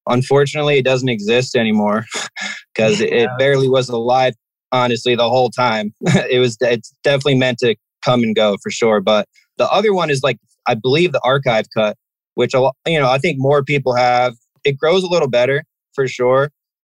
Unfortunately, 0.09 0.79
it 0.79 0.85
doesn't 0.85 1.09
exist 1.09 1.55
anymore 1.55 2.07
because 2.75 3.01
yeah. 3.01 3.09
it 3.09 3.31
barely 3.39 3.69
was 3.69 3.89
alive. 3.89 4.35
Honestly, 4.71 5.15
the 5.15 5.29
whole 5.29 5.51
time, 5.51 5.95
it 6.01 6.41
was. 6.41 6.57
It's 6.61 6.95
definitely 7.03 7.37
meant 7.37 7.59
to 7.59 7.75
come 8.05 8.23
and 8.23 8.37
go 8.37 8.57
for 8.63 8.71
sure. 8.71 9.01
But 9.01 9.27
the 9.57 9.69
other 9.71 9.95
one 9.95 10.11
is 10.11 10.23
like 10.23 10.39
I 10.67 10.75
believe 10.75 11.13
the 11.13 11.21
archive 11.25 11.67
cut, 11.75 11.97
which 12.39 12.55
you 12.55 13.01
know 13.01 13.11
I 13.11 13.19
think 13.19 13.37
more 13.41 13.65
people 13.65 13.97
have. 13.97 14.35
It 14.65 14.79
grows 14.79 15.03
a 15.03 15.09
little 15.09 15.29
better 15.29 15.65
for 15.93 16.07
sure, 16.07 16.53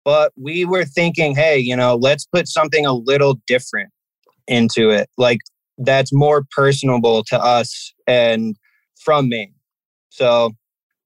but 0.04 0.32
we 0.37 0.66
were 0.66 0.85
thinking, 0.85 1.35
hey, 1.35 1.59
you 1.59 1.75
know, 1.75 1.97
let's 1.97 2.26
put 2.26 2.47
something 2.47 2.85
a 2.85 2.92
little 2.92 3.40
different 3.47 3.90
into 4.47 4.90
it. 4.90 5.09
Like 5.16 5.38
that's 5.78 6.12
more 6.12 6.44
personable 6.50 7.25
to 7.25 7.40
us 7.40 7.94
and 8.06 8.54
from 9.02 9.30
me. 9.30 9.50
So, 10.11 10.52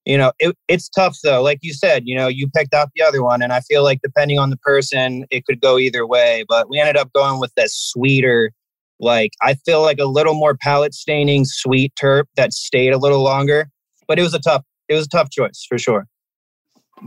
you 0.05 0.19
know, 0.19 0.33
it, 0.41 0.57
it's 0.67 0.89
tough 0.89 1.17
though. 1.23 1.41
Like 1.41 1.61
you 1.63 1.73
said, 1.73 2.03
you 2.05 2.17
know, 2.17 2.27
you 2.27 2.49
picked 2.57 2.75
out 2.75 2.89
the 2.97 3.05
other 3.05 3.23
one, 3.23 3.41
and 3.41 3.53
I 3.53 3.61
feel 3.61 3.85
like 3.85 4.01
depending 4.03 4.41
on 4.41 4.51
the 4.51 4.57
person, 4.57 5.27
it 5.31 5.45
could 5.45 5.61
go 5.61 5.79
either 5.79 6.09
way. 6.09 6.45
But 6.49 6.69
we 6.69 6.81
ended 6.81 6.97
up 6.97 7.13
going 7.13 7.39
with 7.39 7.53
that 7.55 7.71
sweeter, 7.71 8.51
like 8.99 9.31
I 9.43 9.55
feel 9.55 9.83
like 9.83 10.01
a 10.01 10.07
little 10.07 10.35
more 10.35 10.57
palate 10.57 10.93
staining 10.93 11.45
sweet 11.45 11.93
terp 11.95 12.25
that 12.35 12.53
stayed 12.53 12.93
a 12.93 12.99
little 12.99 13.23
longer. 13.23 13.71
But 14.07 14.19
it 14.19 14.23
was 14.23 14.35
a 14.35 14.41
tough, 14.41 14.65
it 14.89 14.95
was 14.95 15.07
a 15.07 15.09
tough 15.09 15.31
choice 15.31 15.65
for 15.69 15.79
sure. 15.79 16.07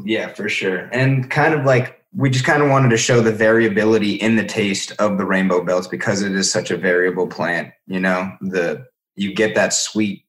Yeah, 0.03 0.33
for 0.33 0.49
sure. 0.49 0.89
And 0.91 1.29
kind 1.29 1.53
of 1.53 1.65
like 1.65 2.03
we 2.13 2.29
just 2.29 2.45
kind 2.45 2.63
of 2.63 2.69
wanted 2.69 2.89
to 2.89 2.97
show 2.97 3.21
the 3.21 3.31
variability 3.31 4.13
in 4.13 4.35
the 4.35 4.45
taste 4.45 4.91
of 4.99 5.17
the 5.17 5.25
rainbow 5.25 5.63
belts 5.63 5.87
because 5.87 6.21
it 6.21 6.33
is 6.33 6.51
such 6.51 6.71
a 6.71 6.77
variable 6.77 7.27
plant. 7.27 7.71
You 7.85 7.99
know, 7.99 8.31
the 8.41 8.85
you 9.15 9.33
get 9.33 9.55
that 9.55 9.73
sweet, 9.73 10.25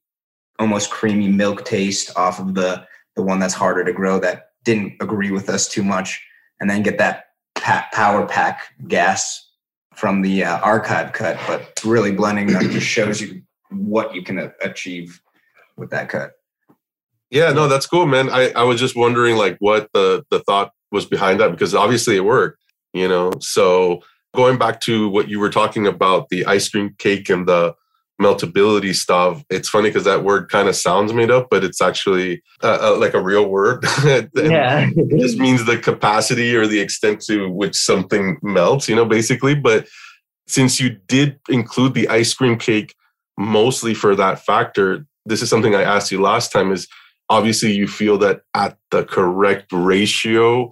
almost 0.59 0.91
creamy 0.91 1.29
milk 1.29 1.65
taste 1.65 2.15
off 2.17 2.39
of 2.39 2.55
the 2.55 2.85
the 3.15 3.23
one 3.23 3.39
that's 3.39 3.53
harder 3.53 3.83
to 3.83 3.93
grow 3.93 4.19
that 4.19 4.51
didn't 4.63 4.93
agree 5.01 5.31
with 5.31 5.49
us 5.49 5.67
too 5.67 5.83
much, 5.83 6.23
and 6.59 6.69
then 6.69 6.83
get 6.83 6.97
that 6.97 7.25
power 7.55 8.25
pack 8.25 8.73
gas 8.87 9.47
from 9.95 10.21
the 10.21 10.43
uh, 10.43 10.59
archive 10.59 11.13
cut. 11.13 11.37
But 11.47 11.81
really 11.83 12.11
blending 12.11 12.47
them 12.47 12.69
just 12.71 12.87
shows 12.87 13.21
you 13.21 13.41
what 13.71 14.13
you 14.13 14.23
can 14.23 14.51
achieve 14.61 15.21
with 15.77 15.89
that 15.91 16.09
cut. 16.09 16.33
Yeah, 17.31 17.51
no, 17.51 17.67
that's 17.67 17.85
cool, 17.85 18.05
man. 18.05 18.29
I, 18.29 18.51
I 18.51 18.63
was 18.63 18.79
just 18.79 18.95
wondering 18.95 19.35
like 19.37 19.57
what 19.59 19.89
the 19.93 20.25
the 20.31 20.39
thought 20.39 20.71
was 20.91 21.05
behind 21.05 21.39
that 21.39 21.51
because 21.51 21.75
obviously 21.75 22.15
it 22.15 22.25
worked, 22.25 22.59
you 22.93 23.07
know. 23.07 23.31
So 23.39 24.01
going 24.35 24.57
back 24.57 24.79
to 24.81 25.09
what 25.09 25.29
you 25.29 25.39
were 25.39 25.49
talking 25.49 25.87
about, 25.87 26.29
the 26.29 26.45
ice 26.45 26.69
cream 26.69 26.95
cake 26.97 27.29
and 27.29 27.47
the 27.47 27.75
meltability 28.21 28.93
stuff, 28.93 29.43
it's 29.49 29.69
funny 29.69 29.89
because 29.89 30.03
that 30.03 30.23
word 30.23 30.49
kind 30.49 30.67
of 30.67 30.75
sounds 30.75 31.13
made 31.13 31.31
up, 31.31 31.47
but 31.49 31.63
it's 31.63 31.81
actually 31.81 32.41
uh, 32.63 32.77
uh, 32.81 32.97
like 32.97 33.13
a 33.13 33.21
real 33.21 33.47
word. 33.47 33.83
yeah. 34.03 34.89
it 34.95 35.19
just 35.19 35.37
means 35.37 35.65
the 35.65 35.77
capacity 35.77 36.55
or 36.55 36.67
the 36.67 36.79
extent 36.79 37.21
to 37.21 37.49
which 37.49 37.75
something 37.75 38.37
melts, 38.41 38.89
you 38.89 38.95
know, 38.95 39.05
basically. 39.05 39.55
But 39.55 39.87
since 40.47 40.79
you 40.79 40.89
did 41.07 41.39
include 41.47 41.93
the 41.93 42.09
ice 42.09 42.33
cream 42.33 42.57
cake 42.57 42.93
mostly 43.37 43.93
for 43.93 44.15
that 44.15 44.43
factor, 44.43 45.05
this 45.25 45.41
is 45.41 45.49
something 45.49 45.75
I 45.75 45.83
asked 45.83 46.11
you 46.11 46.21
last 46.21 46.51
time 46.51 46.71
is 46.71 46.87
obviously 47.29 47.71
you 47.71 47.87
feel 47.87 48.17
that 48.19 48.41
at 48.53 48.77
the 48.91 49.03
correct 49.03 49.71
ratio, 49.71 50.71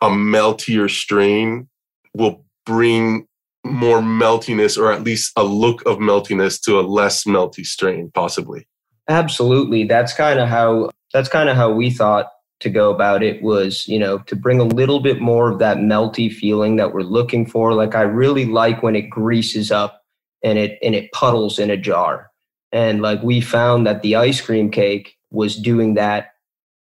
a 0.00 0.08
meltier 0.08 0.90
strain 0.90 1.68
will 2.14 2.44
bring 2.64 3.26
more 3.64 4.00
meltiness 4.00 4.76
or 4.76 4.90
at 4.92 5.04
least 5.04 5.32
a 5.36 5.44
look 5.44 5.82
of 5.86 5.98
meltiness 5.98 6.60
to 6.60 6.80
a 6.80 6.82
less 6.82 7.24
melty 7.24 7.64
strain 7.64 8.10
possibly. 8.12 8.66
Absolutely. 9.08 9.84
That's 9.84 10.12
kind 10.12 10.40
of 10.40 10.48
how 10.48 10.90
that's 11.12 11.28
kind 11.28 11.48
of 11.48 11.56
how 11.56 11.72
we 11.72 11.90
thought 11.90 12.28
to 12.60 12.70
go 12.70 12.92
about 12.92 13.24
it 13.24 13.42
was 13.42 13.88
you 13.88 13.98
know 13.98 14.18
to 14.18 14.36
bring 14.36 14.60
a 14.60 14.64
little 14.64 15.00
bit 15.00 15.20
more 15.20 15.50
of 15.50 15.58
that 15.58 15.78
melty 15.78 16.32
feeling 16.32 16.76
that 16.76 16.92
we're 16.92 17.02
looking 17.02 17.44
for. 17.44 17.74
Like 17.74 17.94
i 17.94 18.02
really 18.02 18.44
like 18.44 18.82
when 18.82 18.96
it 18.96 19.10
greases 19.10 19.70
up 19.70 20.02
and 20.42 20.58
it 20.58 20.78
and 20.82 20.94
it 20.94 21.10
puddles 21.12 21.58
in 21.58 21.70
a 21.70 21.76
jar. 21.76 22.30
And 22.72 23.02
like 23.02 23.22
we 23.22 23.40
found 23.40 23.86
that 23.86 24.02
the 24.02 24.16
ice 24.16 24.40
cream 24.40 24.70
cake 24.70 25.16
was 25.32 25.56
doing 25.56 25.94
that 25.94 26.34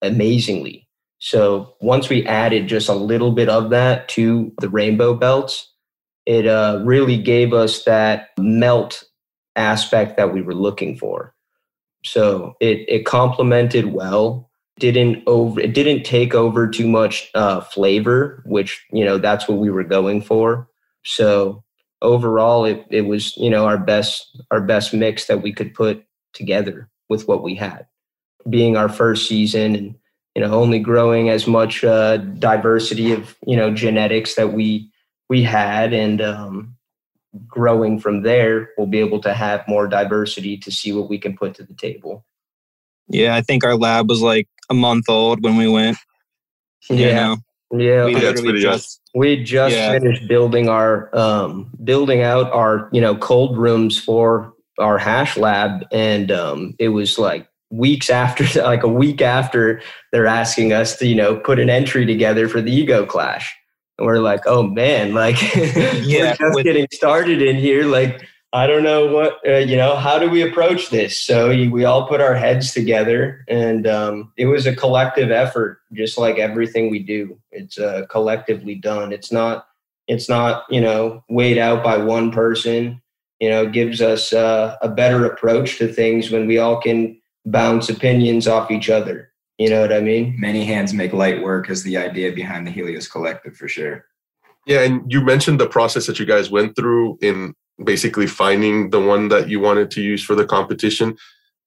amazingly. 0.01 0.87
So 1.19 1.75
once 1.81 2.09
we 2.09 2.25
added 2.25 2.67
just 2.67 2.89
a 2.89 2.93
little 2.93 3.31
bit 3.31 3.47
of 3.47 3.69
that 3.69 4.09
to 4.09 4.51
the 4.59 4.69
rainbow 4.69 5.13
belts, 5.13 5.71
it 6.25 6.47
uh, 6.47 6.81
really 6.83 7.17
gave 7.17 7.53
us 7.53 7.83
that 7.83 8.29
melt 8.39 9.03
aspect 9.55 10.17
that 10.17 10.33
we 10.33 10.41
were 10.41 10.55
looking 10.55 10.97
for. 10.97 11.33
So 12.03 12.55
it 12.59 12.85
it 12.87 13.05
complemented 13.05 13.93
well. 13.93 14.49
Didn't 14.79 15.21
over 15.27 15.59
it 15.59 15.75
didn't 15.75 16.03
take 16.03 16.33
over 16.33 16.67
too 16.67 16.87
much 16.87 17.29
uh, 17.35 17.61
flavor, 17.61 18.41
which 18.47 18.83
you 18.91 19.05
know 19.05 19.19
that's 19.19 19.47
what 19.47 19.59
we 19.59 19.69
were 19.69 19.83
going 19.83 20.21
for. 20.21 20.67
So 21.05 21.63
overall, 22.01 22.65
it 22.65 22.83
it 22.89 23.01
was 23.01 23.37
you 23.37 23.49
know 23.51 23.65
our 23.65 23.77
best 23.77 24.41
our 24.49 24.61
best 24.61 24.91
mix 24.91 25.27
that 25.27 25.43
we 25.43 25.53
could 25.53 25.75
put 25.75 26.03
together 26.33 26.89
with 27.09 27.27
what 27.27 27.43
we 27.43 27.53
had 27.53 27.85
being 28.49 28.77
our 28.77 28.89
first 28.89 29.27
season 29.27 29.75
and 29.75 29.95
you 30.35 30.41
know 30.41 30.53
only 30.53 30.79
growing 30.79 31.29
as 31.29 31.47
much 31.47 31.83
uh, 31.83 32.17
diversity 32.17 33.11
of 33.11 33.35
you 33.45 33.55
know 33.55 33.73
genetics 33.73 34.35
that 34.35 34.53
we 34.53 34.89
we 35.29 35.43
had 35.43 35.93
and 35.93 36.21
um, 36.21 36.75
growing 37.47 37.99
from 37.99 38.23
there 38.23 38.69
we'll 38.77 38.87
be 38.87 38.99
able 38.99 39.21
to 39.21 39.33
have 39.33 39.67
more 39.67 39.87
diversity 39.87 40.57
to 40.57 40.71
see 40.71 40.91
what 40.91 41.09
we 41.09 41.17
can 41.17 41.35
put 41.35 41.53
to 41.55 41.63
the 41.63 41.73
table. 41.73 42.25
Yeah 43.07 43.35
i 43.35 43.41
think 43.41 43.63
our 43.65 43.75
lab 43.75 44.09
was 44.09 44.21
like 44.21 44.47
a 44.69 44.73
month 44.73 45.09
old 45.09 45.43
when 45.43 45.57
we 45.57 45.67
went 45.67 45.97
yeah. 46.89 47.35
yeah. 47.71 48.05
We 48.05 48.13
yeah, 48.15 48.33
just 48.59 48.99
we 49.13 49.43
just 49.43 49.75
yeah. 49.75 49.91
finished 49.91 50.27
building 50.27 50.67
our 50.67 51.15
um, 51.15 51.69
building 51.83 52.21
out 52.21 52.51
our 52.51 52.89
you 52.91 53.01
know 53.01 53.15
cold 53.15 53.57
rooms 53.57 53.99
for 53.99 54.53
our 54.79 54.97
hash 54.97 55.37
lab 55.37 55.85
and 55.91 56.31
um, 56.31 56.75
it 56.79 56.89
was 56.89 57.17
like 57.17 57.47
weeks 57.71 58.09
after 58.09 58.45
like 58.63 58.83
a 58.83 58.87
week 58.87 59.21
after 59.21 59.81
they're 60.11 60.27
asking 60.27 60.73
us 60.73 60.97
to 60.97 61.07
you 61.07 61.15
know 61.15 61.37
put 61.37 61.59
an 61.59 61.69
entry 61.69 62.05
together 62.05 62.47
for 62.47 62.61
the 62.61 62.71
ego 62.71 63.05
clash. 63.05 63.55
And 63.97 64.05
we're 64.05 64.19
like 64.19 64.41
oh 64.45 64.63
man 64.63 65.13
like 65.13 65.41
yeah, 65.55 66.31
we're 66.31 66.35
just 66.35 66.55
with- 66.55 66.65
getting 66.65 66.87
started 66.93 67.41
in 67.41 67.55
here. 67.55 67.85
Like 67.85 68.27
i 68.53 68.67
don't 68.67 68.83
know 68.83 69.07
what 69.07 69.39
uh, 69.47 69.59
you 69.59 69.77
know 69.77 69.95
how 69.95 70.19
do 70.19 70.29
we 70.29 70.41
approach 70.41 70.89
this? 70.89 71.17
So 71.17 71.49
we 71.49 71.85
all 71.85 72.07
put 72.07 72.19
our 72.21 72.35
heads 72.35 72.73
together 72.73 73.45
and 73.47 73.87
um, 73.87 74.33
it 74.37 74.47
was 74.47 74.67
a 74.67 74.75
collective 74.75 75.31
effort 75.31 75.79
just 75.93 76.17
like 76.17 76.37
everything 76.37 76.89
we 76.89 76.99
do. 76.99 77.39
It's 77.51 77.79
uh, 77.79 78.05
collectively 78.09 78.75
done. 78.75 79.13
It's 79.13 79.31
not 79.31 79.67
it's 80.07 80.27
not 80.27 80.65
you 80.69 80.81
know 80.81 81.23
weighed 81.29 81.57
out 81.57 81.83
by 81.83 81.97
one 81.97 82.31
person. 82.31 83.01
You 83.39 83.49
know 83.49 83.69
gives 83.69 84.01
us 84.01 84.33
uh, 84.33 84.75
a 84.81 84.89
better 84.89 85.25
approach 85.25 85.77
to 85.77 85.87
things 85.87 86.29
when 86.29 86.45
we 86.45 86.57
all 86.57 86.81
can 86.81 87.20
bounce 87.45 87.89
opinions 87.89 88.47
off 88.47 88.71
each 88.71 88.89
other. 88.89 89.31
You 89.57 89.69
know 89.69 89.81
what 89.81 89.93
I 89.93 89.99
mean? 89.99 90.35
Many 90.39 90.65
hands 90.65 90.93
make 90.93 91.13
light 91.13 91.41
work 91.41 91.69
is 91.69 91.83
the 91.83 91.97
idea 91.97 92.31
behind 92.31 92.65
the 92.65 92.71
Helios 92.71 93.07
Collective 93.07 93.55
for 93.55 93.67
sure. 93.67 94.05
Yeah, 94.65 94.81
and 94.81 95.11
you 95.11 95.21
mentioned 95.21 95.59
the 95.59 95.67
process 95.67 96.07
that 96.07 96.19
you 96.19 96.25
guys 96.25 96.51
went 96.51 96.75
through 96.75 97.17
in 97.21 97.53
basically 97.83 98.27
finding 98.27 98.89
the 98.91 98.99
one 98.99 99.27
that 99.29 99.49
you 99.49 99.59
wanted 99.59 99.89
to 99.91 100.01
use 100.01 100.23
for 100.23 100.35
the 100.35 100.45
competition. 100.45 101.15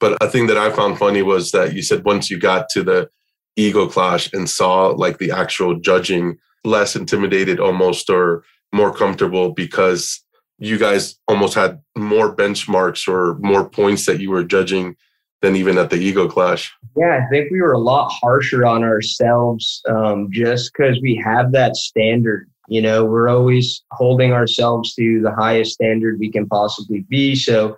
But 0.01 0.17
a 0.21 0.29
thing 0.29 0.47
that 0.49 0.59
I 0.59 0.71
found 0.71 0.99
funny 0.99 1.23
was 1.23 1.51
that 1.53 1.75
you 1.75 1.83
said 1.83 2.05
once 2.05 2.31
you 2.31 2.39
got 2.39 2.69
to 2.71 2.83
the 2.83 3.09
Ego 3.57 3.89
Clash 3.89 4.33
and 4.33 4.49
saw 4.49 4.89
like 4.89 5.19
the 5.19 5.31
actual 5.31 5.79
judging 5.79 6.37
less 6.65 6.97
intimidated 6.97 7.61
almost 7.61 8.11
or 8.11 8.45
more 8.73 8.93
comfortable 8.93 9.53
because 9.53 10.21
you 10.59 10.79
guys 10.79 11.17
almost 11.29 11.55
had 11.55 11.81
more 11.97 12.35
benchmarks 12.35 13.07
or 13.07 13.39
more 13.39 13.69
points 13.69 14.07
that 14.07 14.21
you 14.21 14.31
were 14.31 14.45
judging 14.45 14.97
than 15.44 15.57
even 15.57 15.78
at 15.78 15.90
the 15.90 15.96
ego 15.96 16.28
clash 16.28 16.72
yeah 16.96 17.20
i 17.22 17.28
think 17.30 17.50
we 17.50 17.61
were 17.61 17.72
a 17.72 17.78
lot 17.78 18.11
harsher 18.11 18.64
on 18.64 18.83
ourselves 18.83 19.83
um, 19.88 20.28
just 20.30 20.72
because 20.72 20.98
we 21.00 21.14
have 21.14 21.52
that 21.52 21.76
standard 21.76 22.48
you 22.68 22.80
know 22.80 23.04
we're 23.04 23.28
always 23.28 23.83
holding 23.92 24.33
ourselves 24.33 24.94
to 24.94 25.20
the 25.22 25.33
highest 25.33 25.72
standard 25.72 26.18
we 26.18 26.30
can 26.30 26.46
possibly 26.46 27.04
be 27.09 27.35
so 27.35 27.76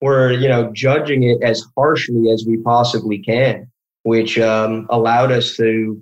we're 0.00 0.32
you 0.32 0.48
know 0.48 0.70
judging 0.72 1.22
it 1.24 1.42
as 1.42 1.64
harshly 1.76 2.30
as 2.30 2.44
we 2.46 2.56
possibly 2.58 3.18
can 3.18 3.66
which 4.02 4.38
um, 4.38 4.86
allowed 4.90 5.30
us 5.32 5.56
to 5.56 6.00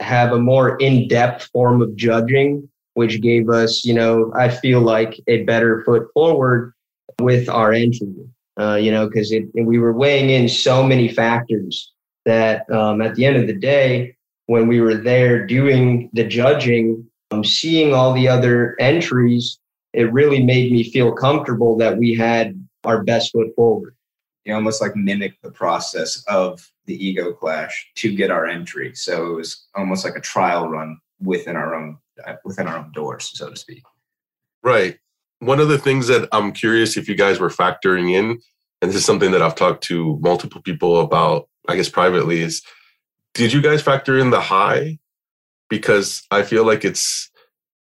have 0.00 0.32
a 0.32 0.38
more 0.38 0.76
in-depth 0.78 1.44
form 1.52 1.80
of 1.80 1.94
judging 1.96 2.68
which 2.96 3.20
gave 3.20 3.50
us, 3.50 3.84
you 3.84 3.92
know, 3.92 4.32
I 4.34 4.48
feel 4.48 4.80
like 4.80 5.20
a 5.26 5.42
better 5.42 5.84
foot 5.84 6.08
forward 6.14 6.72
with 7.20 7.46
our 7.46 7.70
entry. 7.70 8.14
Uh, 8.58 8.76
you 8.76 8.90
know, 8.90 9.06
because 9.06 9.34
we 9.54 9.78
were 9.78 9.92
weighing 9.92 10.30
in 10.30 10.48
so 10.48 10.82
many 10.82 11.08
factors 11.08 11.92
that 12.24 12.68
um, 12.70 13.02
at 13.02 13.14
the 13.14 13.24
end 13.24 13.36
of 13.36 13.46
the 13.46 13.54
day, 13.54 14.16
when 14.46 14.66
we 14.66 14.80
were 14.80 14.94
there 14.94 15.44
doing 15.46 16.08
the 16.14 16.24
judging, 16.24 17.04
um, 17.30 17.44
seeing 17.44 17.92
all 17.92 18.12
the 18.14 18.28
other 18.28 18.76
entries, 18.80 19.58
it 19.92 20.12
really 20.12 20.42
made 20.42 20.72
me 20.72 20.90
feel 20.90 21.12
comfortable 21.12 21.76
that 21.76 21.96
we 21.96 22.14
had 22.14 22.58
our 22.84 23.02
best 23.02 23.32
foot 23.32 23.48
forward. 23.56 23.94
You 24.44 24.54
almost 24.54 24.80
like 24.80 24.94
mimic 24.94 25.40
the 25.42 25.50
process 25.50 26.22
of 26.28 26.70
the 26.86 27.04
ego 27.04 27.32
clash 27.32 27.90
to 27.96 28.14
get 28.14 28.30
our 28.30 28.46
entry. 28.46 28.94
So 28.94 29.32
it 29.32 29.34
was 29.34 29.66
almost 29.74 30.04
like 30.04 30.16
a 30.16 30.20
trial 30.20 30.68
run 30.68 30.98
within 31.20 31.56
our 31.56 31.74
own 31.74 31.98
uh, 32.24 32.36
within 32.44 32.66
our 32.66 32.78
own 32.78 32.92
doors, 32.92 33.30
so 33.34 33.50
to 33.50 33.56
speak. 33.56 33.82
Right. 34.62 34.98
One 35.40 35.60
of 35.60 35.68
the 35.68 35.78
things 35.78 36.06
that 36.08 36.28
I'm 36.32 36.52
curious 36.52 36.96
if 36.96 37.08
you 37.08 37.14
guys 37.14 37.38
were 37.38 37.50
factoring 37.50 38.12
in, 38.12 38.38
and 38.80 38.90
this 38.90 38.96
is 38.96 39.04
something 39.04 39.32
that 39.32 39.42
I've 39.42 39.54
talked 39.54 39.84
to 39.84 40.18
multiple 40.20 40.62
people 40.62 41.00
about, 41.00 41.48
I 41.68 41.76
guess 41.76 41.88
privately, 41.88 42.40
is 42.40 42.62
did 43.34 43.52
you 43.52 43.60
guys 43.60 43.82
factor 43.82 44.18
in 44.18 44.30
the 44.30 44.40
high? 44.40 44.98
Because 45.68 46.22
I 46.30 46.42
feel 46.42 46.64
like 46.64 46.84
it's 46.84 47.30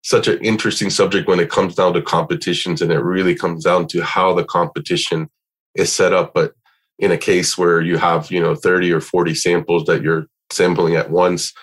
such 0.04 0.28
an 0.28 0.40
interesting 0.40 0.90
subject 0.90 1.28
when 1.28 1.40
it 1.40 1.50
comes 1.50 1.76
down 1.76 1.94
to 1.94 2.02
competitions, 2.02 2.82
and 2.82 2.92
it 2.92 3.00
really 3.00 3.36
comes 3.36 3.64
down 3.64 3.88
to 3.88 4.02
how 4.02 4.34
the 4.34 4.44
competition 4.44 5.30
is 5.76 5.92
set 5.92 6.14
up. 6.14 6.34
But 6.34 6.54
in 7.00 7.12
a 7.12 7.18
case 7.18 7.58
where 7.58 7.82
you 7.82 7.98
have, 7.98 8.32
you 8.32 8.42
know, 8.42 8.56
30 8.56 8.92
or 8.92 9.02
40 9.02 9.36
samples 9.36 9.86
that 9.86 10.02
you're 10.02 10.28
sampling 10.52 10.96
at 10.96 11.12
once, 11.12 11.54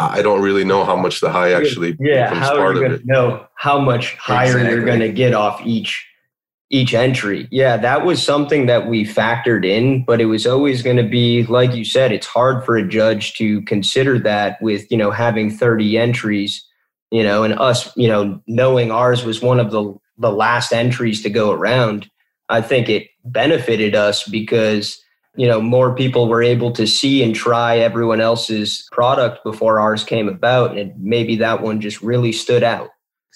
I 0.00 0.22
don't 0.22 0.40
really 0.40 0.64
know 0.64 0.84
how 0.84 0.96
much 0.96 1.20
the 1.20 1.30
high 1.30 1.52
actually 1.52 1.96
yeah, 2.00 2.32
how 2.32 2.58
are 2.58 2.72
you 2.74 2.80
going 2.80 2.98
to 2.98 3.06
know 3.06 3.46
how 3.56 3.78
much 3.78 4.14
higher 4.16 4.46
exactly. 4.46 4.70
you're 4.70 4.84
going 4.84 5.00
to 5.00 5.12
get 5.12 5.34
off 5.34 5.60
each 5.64 6.06
each 6.70 6.94
entry. 6.94 7.48
Yeah, 7.50 7.76
that 7.78 8.06
was 8.06 8.24
something 8.24 8.66
that 8.66 8.86
we 8.86 9.04
factored 9.04 9.66
in, 9.66 10.04
but 10.04 10.20
it 10.20 10.26
was 10.26 10.46
always 10.46 10.82
going 10.82 10.96
to 10.96 11.02
be 11.02 11.44
like 11.44 11.74
you 11.74 11.84
said, 11.84 12.12
it's 12.12 12.26
hard 12.26 12.64
for 12.64 12.76
a 12.76 12.86
judge 12.86 13.34
to 13.34 13.60
consider 13.62 14.18
that 14.20 14.56
with, 14.62 14.90
you 14.90 14.96
know, 14.96 15.10
having 15.10 15.50
30 15.50 15.98
entries, 15.98 16.64
you 17.10 17.24
know, 17.24 17.42
and 17.42 17.58
us, 17.58 17.94
you 17.96 18.08
know, 18.08 18.40
knowing 18.46 18.92
ours 18.92 19.24
was 19.24 19.42
one 19.42 19.60
of 19.60 19.70
the 19.70 19.94
the 20.16 20.30
last 20.30 20.72
entries 20.72 21.22
to 21.22 21.30
go 21.30 21.50
around. 21.50 22.08
I 22.48 22.60
think 22.60 22.88
it 22.88 23.08
benefited 23.24 23.94
us 23.94 24.24
because 24.24 25.02
you 25.40 25.48
know 25.48 25.60
more 25.60 25.94
people 25.94 26.28
were 26.28 26.42
able 26.42 26.70
to 26.72 26.86
see 26.86 27.22
and 27.22 27.34
try 27.34 27.78
everyone 27.78 28.20
else's 28.20 28.86
product 28.92 29.42
before 29.44 29.80
ours 29.80 30.04
came 30.04 30.28
about 30.28 30.76
and 30.76 30.92
maybe 30.98 31.36
that 31.36 31.62
one 31.62 31.80
just 31.80 32.02
really 32.02 32.32
stood 32.32 32.62
out 32.62 32.90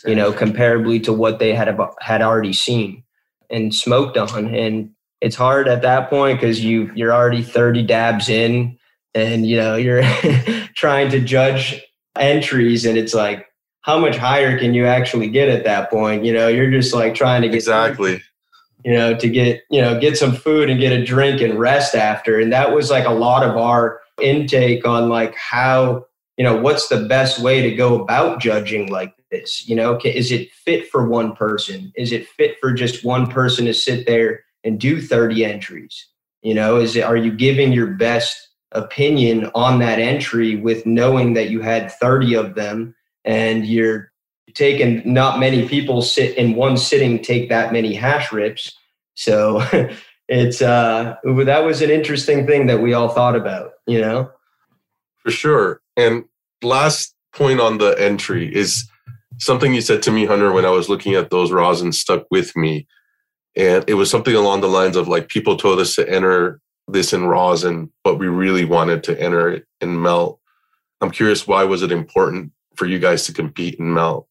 you 0.05 0.15
know 0.15 0.33
comparably 0.33 1.03
to 1.03 1.13
what 1.13 1.39
they 1.39 1.55
had 1.55 1.79
had 2.01 2.23
already 2.23 2.53
seen 2.53 3.05
and 3.51 3.75
smoked 3.75 4.17
on. 4.17 4.55
And 4.55 4.91
it's 5.21 5.37
hard 5.37 5.69
at 5.69 5.83
that 5.83 6.11
point 6.11 6.41
because 6.41 6.63
you 6.63 6.91
you're 6.95 7.13
already 7.13 7.43
30 7.43 7.83
dabs 7.85 8.29
in 8.29 8.79
and 9.15 9.47
you 9.47 9.57
know 9.57 9.77
you're 9.77 10.03
trying 10.75 11.11
to 11.11 11.21
judge 11.21 11.83
entries 12.17 12.85
and 12.85 12.99
it's 12.99 13.15
like 13.15 13.47
how 13.81 13.99
much 13.99 14.17
higher 14.17 14.59
can 14.59 14.73
you 14.73 14.87
actually 14.87 15.29
get 15.29 15.49
at 15.49 15.65
that 15.65 15.91
point? 15.91 16.25
You 16.25 16.33
know 16.33 16.49
you're 16.49 16.71
just 16.71 16.95
like 16.95 17.15
trying 17.15 17.43
to 17.43 17.49
get 17.49 17.57
exactly 17.57 18.23
you 18.85 18.93
know, 18.93 19.17
to 19.17 19.29
get, 19.29 19.63
you 19.71 19.81
know, 19.81 19.99
get 19.99 20.17
some 20.17 20.33
food 20.33 20.69
and 20.69 20.79
get 20.79 20.93
a 20.93 21.05
drink 21.05 21.41
and 21.41 21.59
rest 21.59 21.95
after. 21.95 22.39
And 22.39 22.53
that 22.53 22.75
was 22.75 22.91
like 22.91 23.07
a 23.07 23.13
lot 23.13 23.43
of 23.43 23.57
our 23.57 24.01
intake 24.21 24.87
on 24.87 25.09
like 25.09 25.35
how, 25.37 26.07
you 26.37 26.45
know, 26.45 26.57
what's 26.57 26.89
the 26.89 27.07
best 27.07 27.41
way 27.41 27.63
to 27.63 27.75
go 27.75 28.03
about 28.03 28.41
judging 28.41 28.91
like 28.91 29.15
this? 29.31 29.67
You 29.67 29.75
know, 29.75 29.99
is 30.05 30.31
it 30.31 30.53
fit 30.53 30.89
for 30.89 31.09
one 31.09 31.35
person? 31.35 31.93
Is 31.97 32.13
it 32.13 32.29
fit 32.29 32.57
for 32.61 32.73
just 32.73 33.05
one 33.05 33.27
person 33.27 33.65
to 33.65 33.75
sit 33.75 34.07
there 34.07 34.45
and 34.65 34.79
do 34.79 35.01
30 35.01 35.45
entries? 35.45 36.07
You 36.43 36.53
know, 36.53 36.77
is 36.77 36.95
it, 36.95 37.05
are 37.05 37.17
you 37.17 37.33
giving 37.33 37.73
your 37.73 37.87
best 37.87 38.49
opinion 38.73 39.51
on 39.55 39.79
that 39.79 39.99
entry 39.99 40.57
with 40.57 40.85
knowing 40.85 41.33
that 41.35 41.49
you 41.49 41.63
had 41.63 41.91
30 41.93 42.35
of 42.35 42.55
them 42.55 42.95
and 43.25 43.67
you're 43.67 44.13
taken 44.55 45.03
not 45.05 45.39
many 45.39 45.69
people 45.69 46.01
sit 46.01 46.37
in 46.37 46.55
one 46.55 46.77
sitting 46.77 47.23
take 47.23 47.49
that 47.49 47.73
many 47.73 47.95
hash 47.95 48.33
rips. 48.33 48.77
So 49.15 49.63
it's 50.29 50.63
uh 50.63 51.17
that 51.25 51.65
was 51.65 51.83
an 51.83 51.91
interesting 51.91 52.47
thing 52.47 52.67
that 52.67 52.81
we 52.81 52.95
all 52.95 53.09
thought 53.09 53.37
about 53.37 53.73
you 53.87 54.01
know? 54.01 54.31
For 55.23 55.31
sure. 55.31 55.81
And 55.97 56.25
last 56.63 57.15
point 57.33 57.61
on 57.61 57.79
the 57.79 57.95
entry 57.99 58.55
is 58.55 58.89
something 59.39 59.75
you 59.75 59.81
said 59.81 60.03
to 60.03 60.13
me 60.13 60.25
hunter 60.25 60.53
when 60.53 60.65
i 60.65 60.71
was 60.71 60.89
looking 60.89 61.15
at 61.15 61.31
those 61.31 61.51
rosins 61.51 61.95
stuck 61.95 62.25
with 62.31 62.57
me. 62.57 62.87
And 63.57 63.85
it 63.87 63.95
was 63.95 64.11
something 64.11 64.35
along 64.35 64.61
the 64.61 64.69
lines 64.69 64.97
of 64.97 65.09
like 65.09 65.29
people 65.29 65.57
told 65.57 65.79
us 65.79 65.95
to 65.97 66.09
enter 66.09 66.61
this 66.87 67.13
in 67.13 67.27
rosin 67.27 67.91
but 68.05 68.17
we 68.17 68.29
really 68.29 68.65
wanted 68.65 69.03
to 69.05 69.21
enter 69.21 69.49
it 69.49 69.67
in 69.81 70.01
melt. 70.01 70.39
I'm 71.01 71.11
curious 71.11 71.47
why 71.47 71.65
was 71.65 71.83
it 71.83 71.93
important 71.93 72.53
for 72.77 72.87
you 72.87 72.99
guys 72.99 73.27
to 73.27 73.33
compete 73.33 73.77
in 73.77 73.93
melt 73.93 74.29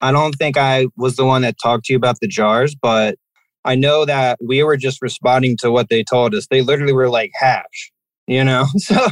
I 0.00 0.12
don't 0.12 0.34
think 0.34 0.56
I 0.56 0.88
was 0.96 1.16
the 1.16 1.24
one 1.24 1.42
that 1.42 1.56
talked 1.62 1.86
to 1.86 1.92
you 1.92 1.96
about 1.96 2.20
the 2.20 2.28
jars, 2.28 2.74
but 2.74 3.16
I 3.64 3.74
know 3.74 4.04
that 4.04 4.38
we 4.40 4.62
were 4.62 4.76
just 4.76 5.02
responding 5.02 5.56
to 5.58 5.70
what 5.70 5.88
they 5.88 6.04
told 6.04 6.34
us. 6.34 6.46
They 6.46 6.62
literally 6.62 6.92
were 6.92 7.10
like 7.10 7.32
hash, 7.34 7.92
you 8.26 8.44
know? 8.44 8.66
So 8.78 9.08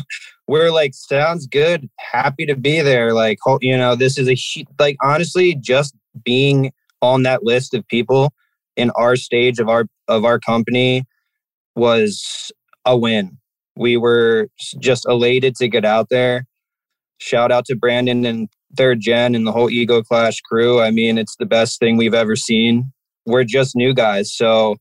we're 0.47 0.71
like, 0.71 0.93
sounds 0.95 1.47
good. 1.47 1.89
Happy 1.99 2.45
to 2.47 2.55
be 2.55 2.83
there. 2.83 3.15
Like, 3.15 3.39
you 3.63 3.77
know, 3.77 3.97
this 3.97 4.19
is 4.19 4.29
a, 4.29 4.37
like, 4.79 4.97
honestly, 5.03 5.55
just 5.55 5.95
being 6.23 6.71
on 7.01 7.23
that 7.23 7.43
list 7.43 7.73
of 7.73 7.87
people 7.89 8.33
in 8.77 8.91
our 8.91 9.17
stage 9.17 9.59
of 9.59 9.69
our, 9.71 9.87
of 10.07 10.25
our 10.25 10.39
company 10.39 11.05
was 11.75 12.53
a 12.85 12.97
win. 12.97 13.39
We 13.75 13.97
were 13.97 14.49
just 14.79 15.07
elated 15.09 15.57
to 15.57 15.69
get 15.69 15.85
out 15.85 16.11
there. 16.11 16.47
Shout 17.19 17.51
out 17.51 17.65
to 17.67 17.77
Brandon 17.77 18.27
and 18.27 18.49
third 18.77 19.01
gen 19.01 19.35
and 19.35 19.47
the 19.47 19.53
whole 19.53 19.71
Ego 19.71 20.03
Clash 20.03 20.41
crew. 20.41 20.81
I 20.81 20.91
mean, 20.91 21.19
it's 21.19 21.37
the 21.37 21.47
best 21.47 21.79
thing 21.79 21.97
we've 21.97 22.15
ever 22.15 22.37
seen. 22.37 22.93
We're 23.27 23.45
just 23.45 23.75
new 23.75 23.95
guys. 23.95 24.35
So 24.35 24.77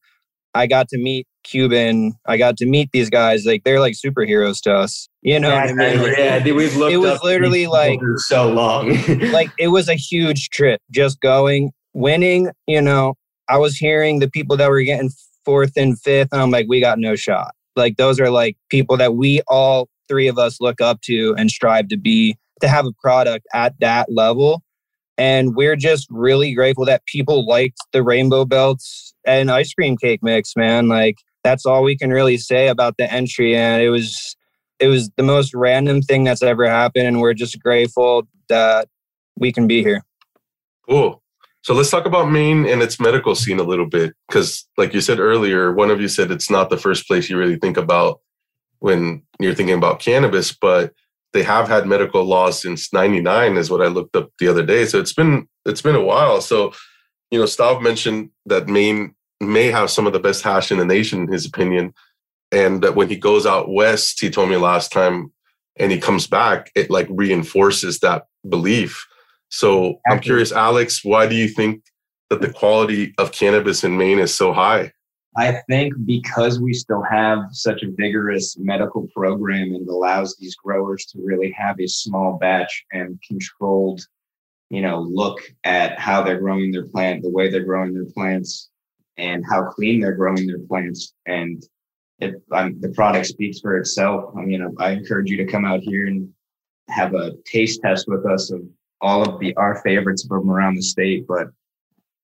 I 0.53 0.67
got 0.67 0.89
to 0.89 0.97
meet 0.97 1.27
Cuban. 1.43 2.13
I 2.25 2.38
got 2.38 2.58
to 2.58 2.65
meet 2.65 2.89
these 2.91 3.10
guys. 3.10 3.45
Like 3.45 3.63
they're 3.63 3.79
like 3.79 3.95
superheroes 3.95 4.62
to 4.62 4.73
us. 4.73 5.08
You 5.21 5.39
know 5.39 5.49
yeah, 5.49 5.63
I 5.63 5.73
mean? 5.73 6.13
Yeah, 6.17 6.43
we've 6.43 6.75
looked. 6.75 6.93
It 6.93 6.97
was 6.97 7.21
literally 7.23 7.67
like 7.67 7.99
so 8.17 8.49
long. 8.49 8.97
like 9.32 9.49
it 9.58 9.69
was 9.69 9.89
a 9.89 9.95
huge 9.95 10.49
trip. 10.49 10.82
Just 10.91 11.19
going, 11.21 11.71
winning. 11.93 12.49
You 12.67 12.82
know, 12.82 13.15
I 13.49 13.58
was 13.58 13.77
hearing 13.77 14.19
the 14.19 14.29
people 14.29 14.58
that 14.58 14.69
were 14.69 14.82
getting 14.82 15.12
fourth 15.45 15.73
and 15.75 15.99
fifth, 15.99 16.29
and 16.32 16.41
I'm 16.41 16.51
like, 16.51 16.67
we 16.67 16.79
got 16.79 16.99
no 16.99 17.15
shot. 17.15 17.53
Like 17.75 17.97
those 17.97 18.19
are 18.19 18.29
like 18.29 18.58
people 18.69 18.97
that 18.97 19.15
we 19.15 19.41
all 19.47 19.89
three 20.08 20.27
of 20.27 20.38
us 20.38 20.60
look 20.60 20.82
up 20.82 21.01
to 21.01 21.34
and 21.38 21.49
strive 21.49 21.88
to 21.88 21.97
be 21.97 22.38
to 22.63 22.69
have 22.69 22.86
a 22.86 22.93
product 22.93 23.45
at 23.54 23.76
that 23.80 24.12
level. 24.12 24.63
And 25.17 25.56
we're 25.56 25.76
just 25.76 26.08
really 26.10 26.54
grateful 26.54 26.86
that 26.86 27.06
people 27.06 27.45
liked 27.45 27.78
the 27.91 28.02
rainbow 28.02 28.45
belts 28.45 29.13
and 29.26 29.52
ice 29.52 29.73
cream 29.73 29.97
cake 29.97 30.21
mix, 30.23 30.56
man. 30.56 30.88
Like 30.88 31.17
that's 31.43 31.65
all 31.65 31.84
we 31.84 31.97
can 31.97 32.10
really 32.10 32.38
say 32.38 32.69
about 32.69 32.95
the 32.97 33.12
entry. 33.12 33.56
And 33.56 33.84
it 33.84 33.89
was 33.89 34.36
it 34.80 34.88
was 34.88 35.12
the 35.17 35.23
most 35.23 35.54
random 35.54 36.02
thing 36.02 36.23
that's 36.23 36.41
ever 36.41 36.67
happened. 36.67 37.06
And 37.06 37.19
we're 37.19 37.34
just 37.34 37.62
grateful 37.62 38.28
that 38.47 38.88
we 39.38 39.52
can 39.52 39.67
be 39.67 39.84
here. 39.84 40.04
Cool. 40.89 41.21
So 41.63 41.73
let's 41.73 41.91
talk 41.91 42.06
about 42.06 42.32
Maine 42.32 42.65
and 42.65 42.82
its 42.82 42.99
medical 42.99 43.36
scene 43.36 43.60
a 43.60 43.63
little 43.63 43.88
bit. 43.88 44.13
Because, 44.28 44.67
like 44.78 44.93
you 44.93 44.99
said 44.99 45.19
earlier, 45.19 45.73
one 45.73 45.91
of 45.91 46.02
you 46.02 46.08
said 46.08 46.32
it's 46.32 46.49
not 46.49 46.69
the 46.69 46.78
first 46.78 47.08
place 47.08 47.30
you 47.30 47.38
really 47.38 47.58
think 47.58 47.78
about 47.78 48.19
when 48.80 49.21
you're 49.39 49.56
thinking 49.56 49.78
about 49.78 49.99
cannabis, 49.99 50.52
but 50.52 50.93
they 51.34 51.43
have 51.43 51.67
had 51.67 51.88
medical 51.88 52.24
laws 52.24 52.62
since 52.62 52.93
99 52.93 53.58
is 53.58 53.69
what 53.69 53.82
i 53.82 53.88
looked 53.88 54.15
up 54.15 54.30
the 54.39 54.48
other 54.48 54.65
day 54.65 54.86
so 54.86 55.00
it's 55.00 55.13
been 55.13 55.48
it's 55.65 55.82
been 55.82 55.96
a 55.96 56.04
while 56.04 56.41
so 56.41 56.74
you 57.32 57.39
know 57.39 57.46
stav 57.46 57.82
mentioned 57.82 58.30
that 58.46 58.67
maine 58.67 59.13
may 59.41 59.72
have 59.72 59.89
some 59.89 60.08
of 60.08 60.13
the 60.13 60.19
best 60.19 60.43
hash 60.43 60.72
in 60.72 60.78
the 60.78 60.86
nation 60.86 61.24
in 61.24 61.32
his 61.32 61.46
opinion 61.46 61.93
and 62.52 62.84
that 62.84 62.96
when 62.96 63.10
he 63.10 63.15
goes 63.15 63.46
out 63.46 63.72
west 63.72 64.19
he 64.22 64.30
told 64.30 64.50
me 64.50 64.58
last 64.58 64.91
time 64.91 65.32
and 65.78 65.91
he 65.91 66.00
comes 66.00 66.28
back, 66.28 66.72
it 66.76 66.89
like 66.89 67.08
reinforces 67.10 68.00
that 68.00 68.28
belief. 68.48 69.08
So 69.50 70.00
I'm 70.10 70.19
curious, 70.19 70.52
Alex, 70.52 71.04
why 71.04 71.28
do 71.28 71.36
you 71.36 71.48
think 71.48 71.84
that 72.30 72.41
the 72.41 72.52
quality 72.52 73.13
of 73.17 73.32
cannabis 73.32 73.84
in 73.84 73.98
Maine 73.98 74.19
is 74.19 74.34
so 74.34 74.54
high? 74.54 74.91
I 75.36 75.62
think 75.67 75.93
because 76.06 76.60
we 76.60 76.74
still 76.74 77.02
have 77.02 77.39
such 77.52 77.82
a 77.82 77.91
vigorous 77.91 78.58
medical 78.58 79.08
program 79.15 79.74
and 79.74 79.88
allows 79.88 80.36
these 80.36 80.56
growers 80.56 81.06
to 81.08 81.19
really 81.24 81.52
have 81.52 81.80
a 81.80 81.88
small 81.88 82.38
batch 82.38 82.86
and 82.91 83.19
controlled, 83.28 84.02
you 84.69 84.82
know, 84.82 85.02
look 85.02 85.41
at 85.63 86.00
how 86.00 86.22
they're 86.22 86.39
growing 86.39 86.72
their 86.72 86.88
plant, 86.88 87.24
the 87.24 87.30
way 87.30 87.50
they're 87.50 87.63
growing 87.63 87.93
their 87.93 88.06
plants, 88.06 88.69
and 89.17 89.43
how 89.50 89.63
clean 89.63 90.00
they're 90.00 90.15
growing 90.15 90.46
their 90.46 90.60
plants. 90.60 91.13
And 91.26 91.63
it, 92.19 92.36
um, 92.52 92.80
the 92.80 92.89
product 92.89 93.26
speaks 93.26 93.60
for 93.60 93.78
itself. 93.78 94.34
I 94.38 94.41
mean, 94.41 94.63
I 94.78 94.91
encourage 94.91 95.32
you 95.32 95.38
to 95.38 95.52
come 95.52 95.65
out 95.65 95.80
here 95.80 96.06
and 96.06 96.30
have 96.89 97.15
a 97.15 97.34
taste 97.46 97.82
test 97.82 98.08
with 98.08 98.26
us 98.26 98.52
of 98.52 98.62
all 99.02 99.28
of 99.28 99.39
the 99.39 99.56
our 99.56 99.82
favorites 99.82 100.26
from 100.28 100.50
around 100.50 100.76
the 100.76 100.82
state. 100.82 101.26
But 101.28 101.48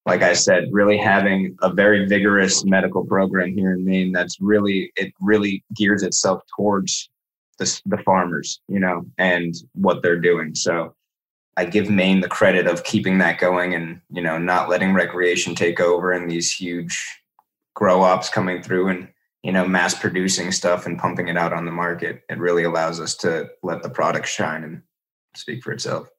like 0.05 0.21
I 0.21 0.33
said, 0.33 0.69
really 0.71 0.97
having 0.97 1.57
a 1.61 1.71
very 1.71 2.05
vigorous 2.05 2.63
medical 2.65 3.05
program 3.05 3.53
here 3.53 3.73
in 3.73 3.85
Maine 3.85 4.11
that's 4.11 4.39
really, 4.39 4.91
it 4.95 5.13
really 5.21 5.63
gears 5.75 6.03
itself 6.03 6.41
towards 6.55 7.09
the, 7.57 7.81
the 7.85 7.97
farmers, 7.99 8.61
you 8.67 8.79
know, 8.79 9.05
and 9.17 9.53
what 9.73 10.01
they're 10.01 10.19
doing. 10.19 10.55
So 10.55 10.95
I 11.57 11.65
give 11.65 11.89
Maine 11.89 12.21
the 12.21 12.29
credit 12.29 12.67
of 12.67 12.83
keeping 12.83 13.17
that 13.17 13.39
going 13.39 13.75
and, 13.75 14.01
you 14.09 14.21
know, 14.21 14.37
not 14.37 14.69
letting 14.69 14.93
recreation 14.93 15.55
take 15.55 15.79
over 15.79 16.11
and 16.11 16.31
these 16.31 16.53
huge 16.53 17.21
grow 17.75 18.01
ops 18.01 18.29
coming 18.29 18.63
through 18.63 18.87
and, 18.87 19.09
you 19.43 19.51
know, 19.51 19.67
mass 19.67 19.93
producing 19.93 20.51
stuff 20.51 20.85
and 20.85 20.97
pumping 20.97 21.27
it 21.27 21.37
out 21.37 21.53
on 21.53 21.65
the 21.65 21.71
market. 21.71 22.23
It 22.29 22.39
really 22.39 22.63
allows 22.63 22.99
us 22.99 23.15
to 23.17 23.49
let 23.61 23.83
the 23.83 23.89
product 23.89 24.27
shine 24.27 24.63
and 24.63 24.81
speak 25.35 25.61
for 25.61 25.71
itself. 25.71 26.09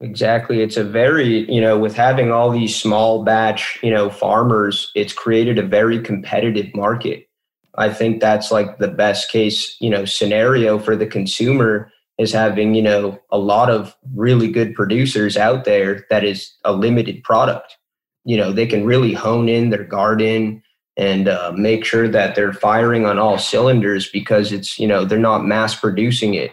Exactly. 0.00 0.60
It's 0.60 0.76
a 0.76 0.84
very, 0.84 1.50
you 1.52 1.60
know, 1.60 1.76
with 1.78 1.94
having 1.96 2.30
all 2.30 2.50
these 2.50 2.76
small 2.76 3.24
batch, 3.24 3.78
you 3.82 3.90
know, 3.90 4.08
farmers, 4.10 4.92
it's 4.94 5.12
created 5.12 5.58
a 5.58 5.62
very 5.66 6.00
competitive 6.00 6.72
market. 6.74 7.28
I 7.76 7.92
think 7.92 8.20
that's 8.20 8.52
like 8.52 8.78
the 8.78 8.88
best 8.88 9.30
case, 9.30 9.76
you 9.80 9.90
know, 9.90 10.04
scenario 10.04 10.78
for 10.78 10.94
the 10.94 11.06
consumer 11.06 11.90
is 12.16 12.32
having, 12.32 12.74
you 12.74 12.82
know, 12.82 13.18
a 13.32 13.38
lot 13.38 13.70
of 13.70 13.96
really 14.14 14.50
good 14.50 14.74
producers 14.74 15.36
out 15.36 15.64
there 15.64 16.06
that 16.10 16.24
is 16.24 16.52
a 16.64 16.72
limited 16.72 17.22
product. 17.24 17.76
You 18.24 18.36
know, 18.36 18.52
they 18.52 18.66
can 18.66 18.84
really 18.84 19.14
hone 19.14 19.48
in 19.48 19.70
their 19.70 19.84
garden 19.84 20.62
and 20.96 21.28
uh, 21.28 21.52
make 21.56 21.84
sure 21.84 22.08
that 22.08 22.34
they're 22.34 22.52
firing 22.52 23.04
on 23.04 23.18
all 23.18 23.38
cylinders 23.38 24.08
because 24.08 24.52
it's, 24.52 24.78
you 24.78 24.86
know, 24.86 25.04
they're 25.04 25.18
not 25.18 25.44
mass 25.44 25.74
producing 25.74 26.34
it 26.34 26.52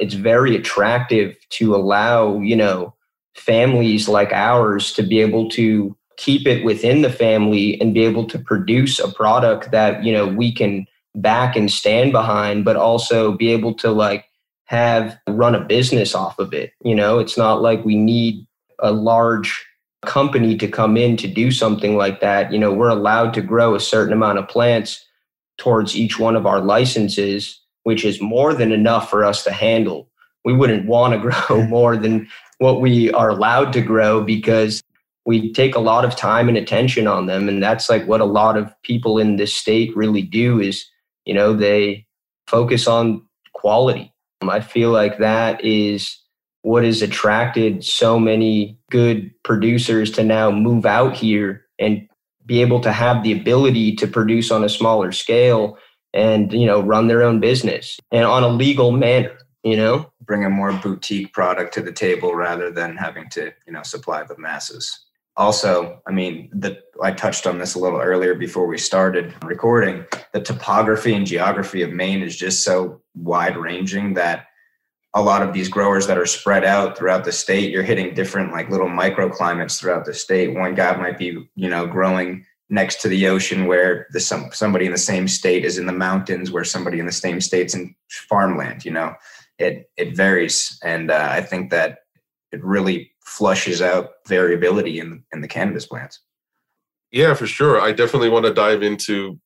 it's 0.00 0.14
very 0.14 0.56
attractive 0.56 1.36
to 1.50 1.74
allow, 1.74 2.38
you 2.40 2.56
know, 2.56 2.94
families 3.34 4.08
like 4.08 4.32
ours 4.32 4.92
to 4.92 5.02
be 5.02 5.20
able 5.20 5.48
to 5.50 5.96
keep 6.16 6.46
it 6.46 6.64
within 6.64 7.02
the 7.02 7.10
family 7.10 7.80
and 7.80 7.94
be 7.94 8.04
able 8.04 8.26
to 8.26 8.38
produce 8.38 8.98
a 8.98 9.12
product 9.12 9.70
that, 9.72 10.04
you 10.04 10.12
know, 10.12 10.26
we 10.26 10.52
can 10.52 10.86
back 11.16 11.56
and 11.56 11.70
stand 11.70 12.12
behind, 12.12 12.64
but 12.64 12.76
also 12.76 13.32
be 13.32 13.50
able 13.50 13.74
to 13.74 13.90
like 13.90 14.24
have 14.66 15.18
run 15.28 15.54
a 15.54 15.64
business 15.64 16.14
off 16.14 16.38
of 16.38 16.52
it. 16.52 16.72
You 16.84 16.94
know, 16.94 17.18
it's 17.18 17.36
not 17.36 17.62
like 17.62 17.84
we 17.84 17.96
need 17.96 18.46
a 18.78 18.92
large 18.92 19.64
company 20.04 20.56
to 20.56 20.68
come 20.68 20.96
in 20.96 21.16
to 21.16 21.26
do 21.26 21.50
something 21.50 21.96
like 21.96 22.20
that. 22.20 22.52
You 22.52 22.58
know, 22.58 22.72
we're 22.72 22.88
allowed 22.88 23.34
to 23.34 23.42
grow 23.42 23.74
a 23.74 23.80
certain 23.80 24.12
amount 24.12 24.38
of 24.38 24.48
plants 24.48 25.04
towards 25.56 25.96
each 25.96 26.18
one 26.18 26.36
of 26.36 26.46
our 26.46 26.60
licenses 26.60 27.60
which 27.84 28.04
is 28.04 28.20
more 28.20 28.52
than 28.52 28.72
enough 28.72 29.08
for 29.08 29.24
us 29.24 29.44
to 29.44 29.52
handle. 29.52 30.10
We 30.44 30.52
wouldn't 30.52 30.86
want 30.86 31.14
to 31.14 31.30
grow 31.48 31.62
more 31.62 31.96
than 31.96 32.28
what 32.58 32.80
we 32.80 33.10
are 33.12 33.30
allowed 33.30 33.72
to 33.74 33.80
grow 33.80 34.22
because 34.22 34.82
we 35.26 35.52
take 35.52 35.74
a 35.74 35.80
lot 35.80 36.04
of 36.04 36.16
time 36.16 36.48
and 36.48 36.58
attention 36.58 37.06
on 37.06 37.26
them. 37.26 37.48
And 37.48 37.62
that's 37.62 37.88
like 37.88 38.06
what 38.06 38.20
a 38.20 38.26
lot 38.26 38.56
of 38.56 38.70
people 38.82 39.18
in 39.18 39.36
this 39.36 39.54
state 39.54 39.96
really 39.96 40.22
do 40.22 40.60
is 40.60 40.84
you 41.24 41.32
know 41.32 41.54
they 41.54 42.06
focus 42.46 42.86
on 42.86 43.22
quality. 43.54 44.12
Um, 44.42 44.50
I 44.50 44.60
feel 44.60 44.90
like 44.90 45.18
that 45.18 45.64
is 45.64 46.18
what 46.62 46.84
has 46.84 47.02
attracted 47.02 47.84
so 47.84 48.18
many 48.18 48.78
good 48.90 49.30
producers 49.42 50.10
to 50.12 50.24
now 50.24 50.50
move 50.50 50.86
out 50.86 51.14
here 51.14 51.64
and 51.78 52.08
be 52.46 52.60
able 52.60 52.80
to 52.80 52.92
have 52.92 53.22
the 53.22 53.32
ability 53.32 53.96
to 53.96 54.06
produce 54.06 54.50
on 54.50 54.64
a 54.64 54.68
smaller 54.68 55.12
scale 55.12 55.78
and 56.14 56.52
you 56.52 56.64
know 56.64 56.80
run 56.80 57.08
their 57.08 57.22
own 57.22 57.40
business 57.40 57.98
and 58.10 58.24
on 58.24 58.42
a 58.42 58.48
legal 58.48 58.90
manner 58.90 59.36
you 59.64 59.76
know? 59.76 60.12
Bring 60.20 60.44
a 60.44 60.50
more 60.50 60.72
boutique 60.72 61.32
product 61.32 61.74
to 61.74 61.82
the 61.82 61.92
table 61.92 62.34
rather 62.34 62.70
than 62.70 62.96
having 62.96 63.28
to 63.30 63.52
you 63.66 63.72
know 63.72 63.82
supply 63.82 64.22
the 64.22 64.38
masses. 64.38 65.00
Also 65.36 66.00
i 66.06 66.12
mean 66.12 66.48
the 66.52 66.78
i 67.02 67.10
touched 67.10 67.44
on 67.44 67.58
this 67.58 67.74
a 67.74 67.78
little 67.80 68.00
earlier 68.00 68.36
before 68.36 68.68
we 68.68 68.78
started 68.78 69.34
recording 69.42 70.04
the 70.32 70.40
topography 70.40 71.12
and 71.12 71.26
geography 71.26 71.82
of 71.82 71.90
maine 71.90 72.22
is 72.22 72.36
just 72.36 72.62
so 72.62 73.00
wide 73.16 73.56
ranging 73.56 74.14
that 74.14 74.46
a 75.12 75.20
lot 75.20 75.42
of 75.42 75.52
these 75.52 75.68
growers 75.68 76.06
that 76.06 76.18
are 76.18 76.26
spread 76.26 76.64
out 76.64 76.96
throughout 76.96 77.24
the 77.24 77.32
state 77.32 77.72
you're 77.72 77.82
hitting 77.82 78.14
different 78.14 78.52
like 78.52 78.70
little 78.70 78.86
microclimates 78.86 79.80
throughout 79.80 80.04
the 80.04 80.14
state. 80.14 80.54
One 80.54 80.76
guy 80.76 80.96
might 80.96 81.18
be 81.18 81.48
you 81.56 81.68
know 81.68 81.84
growing 81.84 82.46
next 82.70 83.00
to 83.02 83.08
the 83.08 83.26
ocean 83.26 83.66
where 83.66 84.06
the 84.12 84.20
some 84.20 84.50
somebody 84.52 84.86
in 84.86 84.92
the 84.92 84.98
same 84.98 85.28
state 85.28 85.64
is 85.64 85.78
in 85.78 85.86
the 85.86 85.92
mountains 85.92 86.50
where 86.50 86.64
somebody 86.64 86.98
in 86.98 87.06
the 87.06 87.12
same 87.12 87.40
state's 87.40 87.74
in 87.74 87.94
farmland 88.08 88.84
you 88.84 88.90
know? 88.90 89.14
It 89.58 89.90
it 89.96 90.16
varies. 90.16 90.78
And 90.82 91.10
uh, 91.10 91.28
i 91.30 91.40
think 91.40 91.70
that 91.70 91.98
it 92.52 92.64
really 92.64 93.12
flushes 93.20 93.82
out 93.82 94.10
variability 94.26 95.00
in 95.00 95.24
in 95.32 95.40
the 95.40 95.48
cannabis 95.48 95.86
plants. 95.86 96.20
Yeah 97.10 97.34
for 97.34 97.46
sure. 97.46 97.80
I 97.80 97.92
definitely 97.92 98.30
want 98.30 98.46
to 98.46 98.54
dive 98.54 98.82
into 98.82 99.38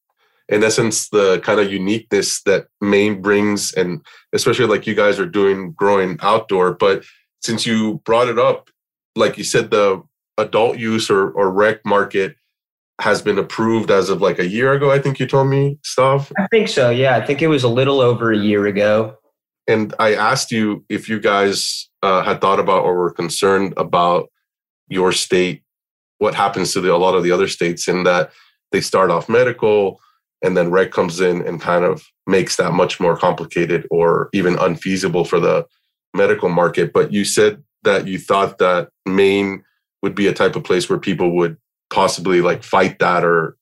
in 0.48 0.64
essence 0.64 1.10
the 1.10 1.40
kind 1.40 1.60
of 1.60 1.70
uniqueness 1.70 2.42
that 2.44 2.68
maine 2.80 3.20
brings 3.20 3.74
and 3.74 4.00
especially 4.32 4.66
like 4.66 4.86
you 4.86 4.94
guys 4.94 5.18
are 5.18 5.26
doing 5.26 5.72
growing 5.72 6.18
outdoor. 6.22 6.74
But 6.74 7.04
since 7.42 7.66
you 7.66 8.00
brought 8.04 8.28
it 8.28 8.38
up 8.38 8.70
like 9.16 9.36
you 9.36 9.44
said 9.44 9.70
the 9.70 10.02
adult 10.38 10.78
use 10.78 11.10
or, 11.10 11.30
or 11.32 11.50
rec 11.50 11.84
market 11.84 12.36
has 13.00 13.22
been 13.22 13.38
approved 13.38 13.90
as 13.90 14.10
of 14.10 14.20
like 14.20 14.38
a 14.38 14.48
year 14.48 14.72
ago. 14.72 14.90
I 14.90 14.98
think 14.98 15.20
you 15.20 15.26
told 15.26 15.48
me 15.48 15.78
Stav. 15.84 16.32
I 16.36 16.46
think 16.48 16.68
so. 16.68 16.90
Yeah, 16.90 17.16
I 17.16 17.24
think 17.24 17.42
it 17.42 17.46
was 17.46 17.62
a 17.62 17.68
little 17.68 18.00
over 18.00 18.32
a 18.32 18.38
year 18.38 18.66
ago. 18.66 19.16
And 19.68 19.94
I 19.98 20.14
asked 20.14 20.50
you 20.50 20.84
if 20.88 21.08
you 21.08 21.20
guys 21.20 21.88
uh, 22.02 22.22
had 22.22 22.40
thought 22.40 22.58
about 22.58 22.84
or 22.84 22.96
were 22.96 23.12
concerned 23.12 23.74
about 23.76 24.28
your 24.88 25.12
state, 25.12 25.62
what 26.18 26.34
happens 26.34 26.72
to 26.72 26.80
the, 26.80 26.92
a 26.92 26.96
lot 26.96 27.14
of 27.14 27.22
the 27.22 27.30
other 27.30 27.46
states, 27.46 27.86
in 27.86 28.04
that 28.04 28.32
they 28.72 28.80
start 28.80 29.10
off 29.10 29.28
medical 29.28 30.00
and 30.42 30.56
then 30.56 30.70
rec 30.70 30.90
comes 30.90 31.20
in 31.20 31.46
and 31.46 31.60
kind 31.60 31.84
of 31.84 32.02
makes 32.26 32.56
that 32.56 32.72
much 32.72 32.98
more 33.00 33.16
complicated 33.16 33.86
or 33.90 34.28
even 34.32 34.58
unfeasible 34.58 35.24
for 35.24 35.38
the 35.38 35.66
medical 36.14 36.48
market. 36.48 36.92
But 36.92 37.12
you 37.12 37.24
said 37.24 37.62
that 37.82 38.06
you 38.06 38.18
thought 38.18 38.58
that 38.58 38.88
Maine 39.06 39.64
would 40.02 40.14
be 40.14 40.26
a 40.26 40.32
type 40.32 40.56
of 40.56 40.64
place 40.64 40.88
where 40.88 40.98
people 40.98 41.36
would 41.36 41.56
possibly 41.90 42.40
like 42.40 42.62
fight 42.62 42.98
that 42.98 43.24
or 43.24 43.56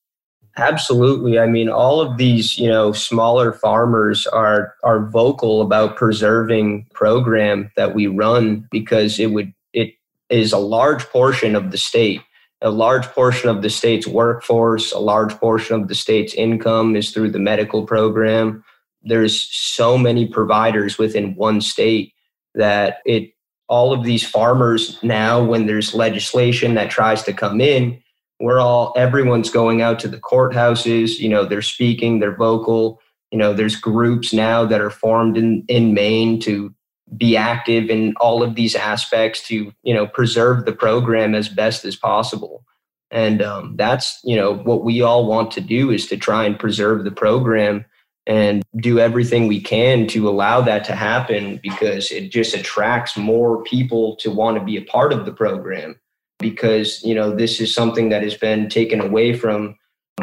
absolutely. 0.57 1.39
I 1.39 1.47
mean 1.47 1.69
all 1.69 2.01
of 2.01 2.17
these 2.17 2.57
you 2.57 2.67
know 2.67 2.91
smaller 2.91 3.53
farmers 3.53 4.27
are 4.27 4.73
are 4.83 5.07
vocal 5.09 5.61
about 5.61 5.95
preserving 5.95 6.87
program 6.93 7.71
that 7.75 7.95
we 7.95 8.07
run 8.07 8.67
because 8.71 9.19
it 9.19 9.27
would 9.27 9.53
it 9.73 9.93
is 10.29 10.51
a 10.51 10.57
large 10.57 11.05
portion 11.05 11.55
of 11.55 11.71
the 11.71 11.77
state. 11.77 12.21
A 12.61 12.71
large 12.71 13.05
portion 13.09 13.49
of 13.49 13.61
the 13.61 13.69
state's 13.69 14.07
workforce 14.07 14.91
a 14.91 14.99
large 14.99 15.33
portion 15.35 15.79
of 15.79 15.87
the 15.87 15.95
state's 15.95 16.33
income 16.33 16.95
is 16.95 17.11
through 17.11 17.31
the 17.31 17.39
medical 17.39 17.85
program. 17.85 18.63
There's 19.03 19.39
so 19.55 19.97
many 19.97 20.27
providers 20.27 20.97
within 20.97 21.35
one 21.35 21.61
state 21.61 22.13
that 22.55 22.97
it 23.05 23.31
all 23.69 23.93
of 23.93 24.03
these 24.03 24.27
farmers 24.27 24.97
now 25.03 25.43
when 25.43 25.67
there's 25.67 25.93
legislation 25.93 26.73
that 26.75 26.89
tries 26.89 27.21
to 27.23 27.33
come 27.33 27.61
in 27.61 28.01
we're 28.39 28.59
all 28.59 28.93
everyone's 28.95 29.49
going 29.49 29.81
out 29.81 29.99
to 29.99 30.07
the 30.07 30.17
courthouses 30.17 31.19
you 31.19 31.29
know 31.29 31.45
they're 31.45 31.61
speaking 31.61 32.19
they're 32.19 32.35
vocal. 32.35 33.01
You 33.31 33.37
know 33.37 33.53
there's 33.53 33.75
groups 33.75 34.33
now 34.33 34.65
that 34.65 34.81
are 34.81 34.89
formed 34.89 35.37
in 35.37 35.63
in 35.67 35.93
maine 35.93 36.39
to 36.41 36.73
be 37.15 37.37
active 37.37 37.89
in 37.89 38.13
all 38.19 38.43
of 38.43 38.55
these 38.55 38.75
aspects 38.75 39.47
to 39.47 39.71
you 39.83 39.93
know 39.93 40.07
preserve 40.07 40.65
the 40.65 40.73
program 40.73 41.35
as 41.35 41.49
best 41.49 41.85
as 41.85 41.95
possible. 41.95 42.63
And 43.09 43.41
um, 43.41 43.75
that's 43.77 44.19
you 44.23 44.35
know 44.35 44.55
what 44.55 44.83
we 44.83 45.01
all 45.01 45.25
want 45.25 45.51
to 45.51 45.61
do 45.61 45.91
is 45.91 46.07
to 46.07 46.17
try 46.17 46.45
and 46.45 46.59
preserve 46.59 47.03
the 47.03 47.11
program 47.11 47.85
and 48.27 48.63
do 48.75 48.99
everything 48.99 49.47
we 49.47 49.61
can 49.61 50.05
to 50.07 50.27
allow 50.27 50.59
that 50.59 50.83
to 50.83 50.93
happen 50.93 51.61
because 51.63 52.11
it 52.11 52.29
just 52.29 52.53
attracts 52.53 53.15
more 53.15 53.63
people 53.63 54.17
to 54.17 54.29
want 54.29 54.57
to 54.57 54.63
be 54.63 54.75
a 54.75 54.81
part 54.81 55.13
of 55.13 55.25
the 55.25 55.31
program 55.31 55.97
because 56.39 57.03
you 57.03 57.15
know 57.15 57.35
this 57.35 57.59
is 57.59 57.73
something 57.73 58.09
that 58.09 58.23
has 58.23 58.35
been 58.35 58.69
taken 58.69 59.01
away 59.01 59.33
from 59.33 59.75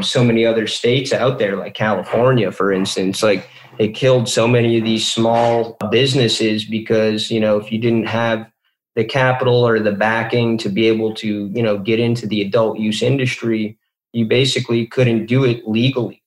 so 0.03 0.25
many 0.25 0.45
other 0.45 0.67
states 0.67 1.13
out 1.13 1.39
there, 1.39 1.57
like 1.57 1.75
California, 1.75 2.51
for 2.51 2.73
instance. 2.73 3.23
Like 3.23 3.49
it 3.79 3.95
killed 3.95 4.29
so 4.29 4.49
many 4.49 4.79
of 4.79 4.85
these 4.85 5.11
small 5.11 5.77
businesses 5.91 6.65
because, 6.65 7.31
you 7.31 7.41
know, 7.41 7.59
if 7.59 7.71
you 7.71 7.79
didn't 7.79 8.07
have 8.07 8.51
the 8.97 9.05
capital 9.05 9.67
or 9.67 9.81
the 9.81 9.93
backing 9.93 10.59
to 10.59 10.69
be 10.69 10.87
able 10.87 11.15
to, 11.15 11.47
you 11.49 11.63
know, 11.63 11.79
get 11.79 12.01
into 12.01 12.27
the 12.27 12.43
adult 12.43 12.79
use 12.79 13.03
industry, 13.03 13.79
you 14.13 14.27
basically 14.27 14.87
couldn't 14.87 15.27
do 15.27 15.45
it 15.45 15.67
legally. 15.67 16.23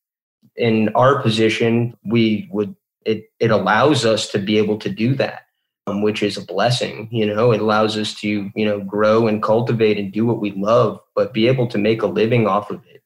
In 0.56 0.90
our 0.96 1.22
position, 1.22 1.96
we 2.06 2.48
would 2.52 2.76
it 3.06 3.30
it 3.40 3.52
allows 3.52 4.06
us 4.06 4.30
to 4.30 4.40
be 4.40 4.58
able 4.58 4.78
to 4.80 4.90
do 4.90 5.14
that, 5.16 5.44
um, 5.88 6.02
which 6.02 6.22
is 6.22 6.38
a 6.38 6.46
blessing. 6.46 7.08
You 7.12 7.26
know, 7.26 7.52
it 7.52 7.62
allows 7.62 7.98
us 7.98 8.14
to 8.22 8.52
you 8.54 8.66
know 8.66 8.80
grow 8.82 9.28
and 9.28 9.42
cultivate 9.42 9.98
and 9.98 10.12
do 10.12 10.26
what 10.26 10.40
we 10.40 10.52
love, 10.52 11.00
but 11.16 11.34
be 11.34 11.48
able 11.48 11.68
to 11.68 11.78
make 11.78 12.02
a 12.02 12.08
living 12.08 12.48
off 12.48 12.70
of 12.70 12.82
it. 12.88 13.02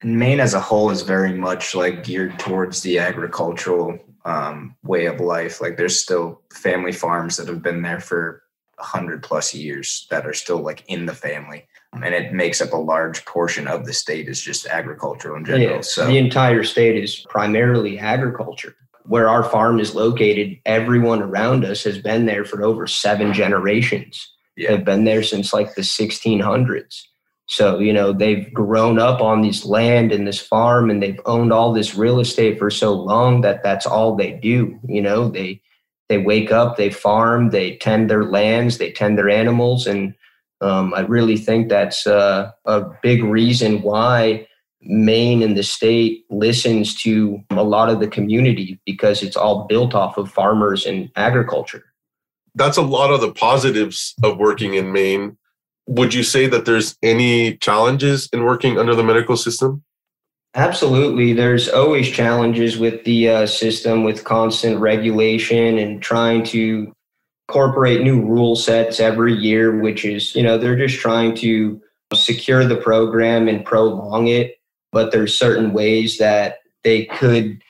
And 0.00 0.18
Maine 0.18 0.40
as 0.40 0.54
a 0.54 0.60
whole 0.60 0.90
is 0.90 1.02
very 1.02 1.34
much 1.34 1.74
like 1.74 2.02
geared 2.02 2.38
towards 2.38 2.82
the 2.82 2.98
agricultural 2.98 3.98
um, 4.24 4.74
way 4.82 5.06
of 5.06 5.20
life. 5.20 5.60
Like 5.60 5.76
there's 5.76 6.02
still 6.02 6.40
family 6.52 6.92
farms 6.92 7.36
that 7.36 7.48
have 7.48 7.62
been 7.62 7.82
there 7.82 8.00
for 8.00 8.42
hundred 8.78 9.22
plus 9.22 9.54
years 9.54 10.08
that 10.10 10.26
are 10.26 10.32
still 10.32 10.58
like 10.58 10.82
in 10.88 11.06
the 11.06 11.14
family 11.14 11.68
and 11.94 12.14
it 12.14 12.32
makes 12.32 12.60
up 12.60 12.72
a 12.72 12.76
large 12.76 13.24
portion 13.26 13.68
of 13.68 13.84
the 13.84 13.92
state 13.92 14.28
is 14.28 14.40
just 14.40 14.66
agricultural 14.66 15.36
in 15.36 15.44
general. 15.44 15.76
Yeah, 15.76 15.80
so 15.82 16.06
the 16.06 16.16
entire 16.16 16.64
state 16.64 17.02
is 17.02 17.26
primarily 17.28 17.98
agriculture. 17.98 18.74
Where 19.04 19.28
our 19.28 19.42
farm 19.42 19.80
is 19.80 19.94
located, 19.94 20.58
everyone 20.64 21.22
around 21.22 21.64
us 21.64 21.84
has 21.84 21.98
been 21.98 22.26
there 22.26 22.44
for 22.44 22.62
over 22.62 22.86
seven 22.86 23.32
generations. 23.32 24.28
Yeah. 24.56 24.76
They've 24.76 24.84
been 24.84 25.04
there 25.04 25.22
since 25.22 25.52
like 25.52 25.74
the 25.74 25.82
1600s. 25.82 27.02
So, 27.46 27.80
you 27.80 27.92
know, 27.92 28.12
they've 28.12 28.52
grown 28.54 28.98
up 28.98 29.20
on 29.20 29.42
this 29.42 29.64
land 29.64 30.12
and 30.12 30.26
this 30.26 30.40
farm 30.40 30.90
and 30.90 31.02
they've 31.02 31.20
owned 31.26 31.52
all 31.52 31.72
this 31.72 31.94
real 31.94 32.20
estate 32.20 32.58
for 32.58 32.70
so 32.70 32.92
long 32.92 33.40
that 33.40 33.62
that's 33.62 33.86
all 33.86 34.14
they 34.14 34.32
do. 34.32 34.78
You 34.86 35.02
know, 35.02 35.28
they 35.28 35.60
they 36.08 36.18
wake 36.18 36.52
up, 36.52 36.76
they 36.76 36.90
farm, 36.90 37.50
they 37.50 37.76
tend 37.76 38.08
their 38.08 38.24
lands, 38.24 38.78
they 38.78 38.92
tend 38.92 39.18
their 39.18 39.30
animals 39.30 39.86
and 39.86 40.14
um, 40.62 40.94
I 40.94 41.00
really 41.00 41.36
think 41.36 41.68
that's 41.68 42.06
uh, 42.06 42.52
a 42.64 42.84
big 43.02 43.24
reason 43.24 43.82
why 43.82 44.46
Maine 44.82 45.42
and 45.42 45.56
the 45.56 45.62
state 45.62 46.24
listens 46.30 46.94
to 47.02 47.42
a 47.50 47.62
lot 47.62 47.88
of 47.88 48.00
the 48.00 48.08
community 48.08 48.80
because 48.84 49.22
it's 49.22 49.36
all 49.36 49.66
built 49.66 49.94
off 49.94 50.18
of 50.18 50.30
farmers 50.30 50.86
and 50.86 51.10
agriculture. 51.16 51.84
That's 52.54 52.76
a 52.76 52.82
lot 52.82 53.10
of 53.10 53.20
the 53.20 53.32
positives 53.32 54.14
of 54.22 54.38
working 54.38 54.74
in 54.74 54.92
Maine. 54.92 55.36
Would 55.86 56.14
you 56.14 56.22
say 56.22 56.46
that 56.46 56.64
there's 56.64 56.96
any 57.02 57.56
challenges 57.56 58.28
in 58.32 58.44
working 58.44 58.78
under 58.78 58.94
the 58.94 59.04
medical 59.04 59.36
system? 59.36 59.82
Absolutely. 60.54 61.32
There's 61.32 61.68
always 61.68 62.10
challenges 62.10 62.76
with 62.76 63.04
the 63.04 63.28
uh, 63.28 63.46
system, 63.46 64.04
with 64.04 64.24
constant 64.24 64.80
regulation 64.80 65.78
and 65.78 66.02
trying 66.02 66.44
to 66.44 66.92
incorporate 67.48 68.02
new 68.02 68.20
rule 68.20 68.54
sets 68.54 69.00
every 69.00 69.32
year, 69.32 69.80
which 69.80 70.04
is, 70.04 70.34
you 70.34 70.42
know, 70.42 70.58
they're 70.58 70.76
just 70.76 71.00
trying 71.00 71.34
to 71.36 71.80
secure 72.14 72.66
the 72.66 72.76
program 72.76 73.48
and 73.48 73.64
prolong 73.64 74.28
it. 74.28 74.56
But 74.92 75.10
there's 75.10 75.36
certain 75.36 75.72
ways 75.72 76.18
that 76.18 76.58
they 76.84 77.06
could 77.06 77.62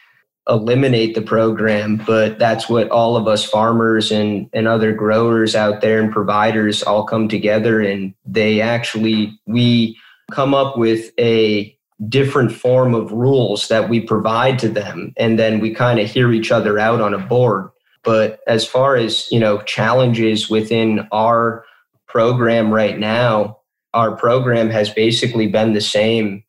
eliminate 0.49 1.15
the 1.15 1.23
program. 1.23 2.03
But 2.05 2.39
that's 2.39 2.69
what 2.69 2.91
all 2.91 3.17
of 3.17 3.29
us 3.29 3.45
farmers 3.45 4.11
and, 4.11 4.51
and 4.53 4.67
other 4.67 4.93
growers 4.93 5.55
out 5.55 5.81
there 5.81 6.01
and 6.01 6.13
providers 6.13 6.83
all 6.83 7.05
come 7.05 7.29
together 7.29 7.81
and 7.81 8.13
they 8.25 8.61
actually, 8.61 9.39
we 9.47 9.97
come 10.33 10.53
up 10.53 10.77
with 10.77 11.13
a 11.21 11.77
different 12.09 12.51
form 12.51 12.95
of 12.95 13.13
rules 13.13 13.69
that 13.69 13.89
we 13.89 14.01
provide 14.01 14.59
to 14.59 14.69
them. 14.69 15.13
And 15.17 15.39
then 15.39 15.61
we 15.61 15.73
kind 15.73 16.01
of 16.01 16.11
hear 16.11 16.33
each 16.33 16.51
other 16.51 16.79
out 16.79 17.01
on 17.01 17.15
a 17.15 17.19
board 17.19 17.71
but 18.05 18.41
as 18.47 18.67
far 18.67 18.97
as, 18.97 19.31
you 19.31 19.39
know, 19.39 19.63
challenges 19.63 20.51
within 20.51 21.07
our 21.13 21.65
program 22.09 22.73
right 22.73 22.99
now, 22.99 23.59
our 23.95 24.17
program 24.17 24.71
has 24.71 24.91
basically 24.91 25.47
been 25.47 25.73
the 25.73 25.81
same 25.81 26.43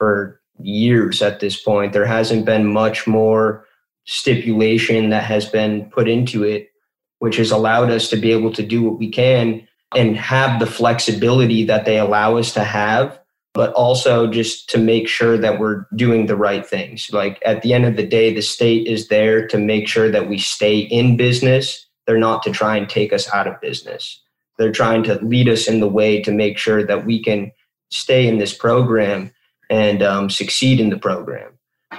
for 0.00 0.40
years 0.58 1.22
at 1.22 1.40
this 1.40 1.62
point. 1.62 1.92
There 1.92 2.06
hasn't 2.06 2.46
been 2.46 2.66
much 2.66 3.06
more 3.06 3.66
stipulation 4.06 5.10
that 5.10 5.24
has 5.24 5.46
been 5.46 5.90
put 5.90 6.08
into 6.08 6.42
it, 6.42 6.70
which 7.18 7.36
has 7.36 7.50
allowed 7.50 7.90
us 7.90 8.08
to 8.08 8.16
be 8.16 8.32
able 8.32 8.52
to 8.54 8.62
do 8.62 8.82
what 8.82 8.98
we 8.98 9.10
can 9.10 9.68
and 9.94 10.16
have 10.16 10.58
the 10.58 10.66
flexibility 10.66 11.64
that 11.64 11.84
they 11.84 11.98
allow 11.98 12.36
us 12.36 12.52
to 12.54 12.64
have 12.64 13.20
but 13.52 13.72
also 13.72 14.28
just 14.28 14.68
to 14.70 14.78
make 14.78 15.08
sure 15.08 15.36
that 15.36 15.58
we're 15.58 15.86
doing 15.96 16.26
the 16.26 16.36
right 16.36 16.66
things. 16.66 17.10
Like 17.12 17.42
at 17.44 17.62
the 17.62 17.74
end 17.74 17.84
of 17.84 17.96
the 17.96 18.06
day, 18.06 18.32
the 18.32 18.42
state 18.42 18.86
is 18.86 19.08
there 19.08 19.46
to 19.48 19.58
make 19.58 19.88
sure 19.88 20.10
that 20.10 20.28
we 20.28 20.38
stay 20.38 20.78
in 20.78 21.16
business. 21.16 21.86
They're 22.06 22.18
not 22.18 22.42
to 22.44 22.52
try 22.52 22.76
and 22.76 22.88
take 22.88 23.12
us 23.12 23.28
out 23.32 23.46
of 23.46 23.60
business. 23.60 24.20
They're 24.58 24.72
trying 24.72 25.02
to 25.04 25.14
lead 25.24 25.48
us 25.48 25.66
in 25.66 25.80
the 25.80 25.88
way 25.88 26.22
to 26.22 26.30
make 26.30 26.58
sure 26.58 26.84
that 26.84 27.04
we 27.04 27.22
can 27.22 27.50
stay 27.90 28.28
in 28.28 28.38
this 28.38 28.54
program 28.54 29.32
and 29.70 30.02
um, 30.02 30.28
succeed 30.28 30.80
in 30.80 30.90
the 30.90 30.98
program. 30.98 31.52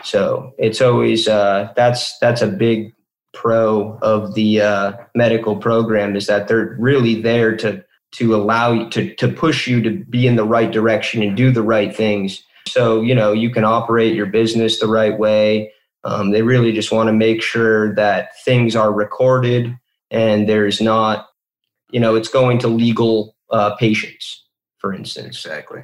So 0.04 0.54
it's 0.58 0.82
always 0.82 1.28
uh, 1.28 1.74
that's 1.76 2.18
that's 2.20 2.42
a 2.42 2.48
big 2.48 2.94
pro 3.34 3.98
of 4.02 4.36
the 4.36 4.62
uh, 4.62 4.94
medical 5.16 5.56
program 5.56 6.16
is 6.16 6.28
that 6.28 6.48
they're 6.48 6.76
really 6.80 7.22
there 7.22 7.56
to 7.58 7.84
to 8.14 8.36
allow 8.36 8.74
you 8.74 8.90
to, 8.90 9.16
to 9.16 9.30
push 9.30 9.68
you 9.68 9.82
to 9.82 10.04
be 10.06 10.28
in 10.28 10.36
the 10.36 10.44
right 10.44 10.72
direction 10.72 11.24
and 11.24 11.38
do 11.38 11.50
the 11.50 11.64
right 11.64 11.96
things. 11.96 12.44
So, 12.68 13.02
you 13.02 13.16
know, 13.16 13.32
you 13.32 13.50
can 13.50 13.64
operate 13.64 14.16
your 14.16 14.26
business 14.26 14.80
the 14.80 14.88
right 14.88 15.18
way. 15.18 15.72
Um, 16.04 16.32
they 16.32 16.42
really 16.42 16.74
just 16.74 16.92
want 16.92 17.08
to 17.08 17.14
make 17.14 17.42
sure 17.42 17.96
that 17.96 18.32
things 18.44 18.76
are 18.76 18.92
recorded 18.92 19.78
and 20.10 20.48
there's 20.50 20.82
not, 20.82 21.30
you 21.92 22.00
know, 22.00 22.16
it's 22.16 22.28
going 22.28 22.60
to 22.60 22.68
legal 22.68 23.36
uh, 23.50 23.76
patients, 23.76 24.46
for 24.78 24.94
instance. 24.94 25.46
Exactly. 25.46 25.84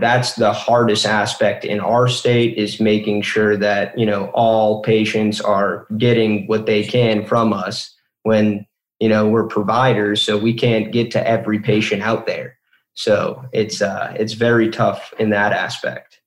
That's 0.00 0.34
the 0.34 0.52
hardest 0.52 1.06
aspect 1.06 1.64
in 1.64 1.80
our 1.80 2.08
state 2.08 2.56
is 2.56 2.80
making 2.80 3.22
sure 3.22 3.56
that, 3.56 3.98
you 3.98 4.06
know, 4.06 4.26
all 4.34 4.82
patients 4.82 5.40
are 5.40 5.86
getting 5.98 6.46
what 6.46 6.66
they 6.66 6.84
can 6.84 7.26
from 7.26 7.52
us 7.52 7.94
when 8.22 8.66
you 9.00 9.08
know 9.08 9.28
we're 9.28 9.48
providers 9.48 10.22
so 10.22 10.38
we 10.38 10.54
can't 10.54 10.92
get 10.92 11.10
to 11.10 11.28
every 11.28 11.58
patient 11.58 12.02
out 12.02 12.26
there. 12.26 12.56
So 12.94 13.44
it's 13.52 13.82
uh 13.82 14.14
it's 14.18 14.34
very 14.34 14.70
tough 14.70 15.12
in 15.18 15.30
that 15.30 15.52
aspect. 15.52 16.20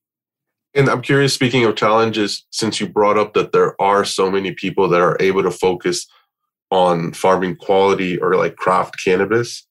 And 0.73 0.89
i'm 0.89 1.01
curious 1.01 1.33
speaking 1.33 1.63
of 1.63 1.77
challenges 1.77 2.45
since 2.49 2.81
you 2.81 2.89
brought 2.89 3.17
up 3.17 3.33
that 3.33 3.53
there 3.53 3.81
are 3.81 4.03
so 4.03 4.29
many 4.29 4.51
people 4.51 4.89
that 4.89 4.99
are 4.99 5.15
able 5.21 5.41
to 5.43 5.51
focus 5.51 6.05
on 6.69 7.13
farming 7.13 7.55
quality 7.55 8.17
or 8.17 8.35
like 8.35 8.57
craft 8.57 9.01
cannabis 9.01 9.65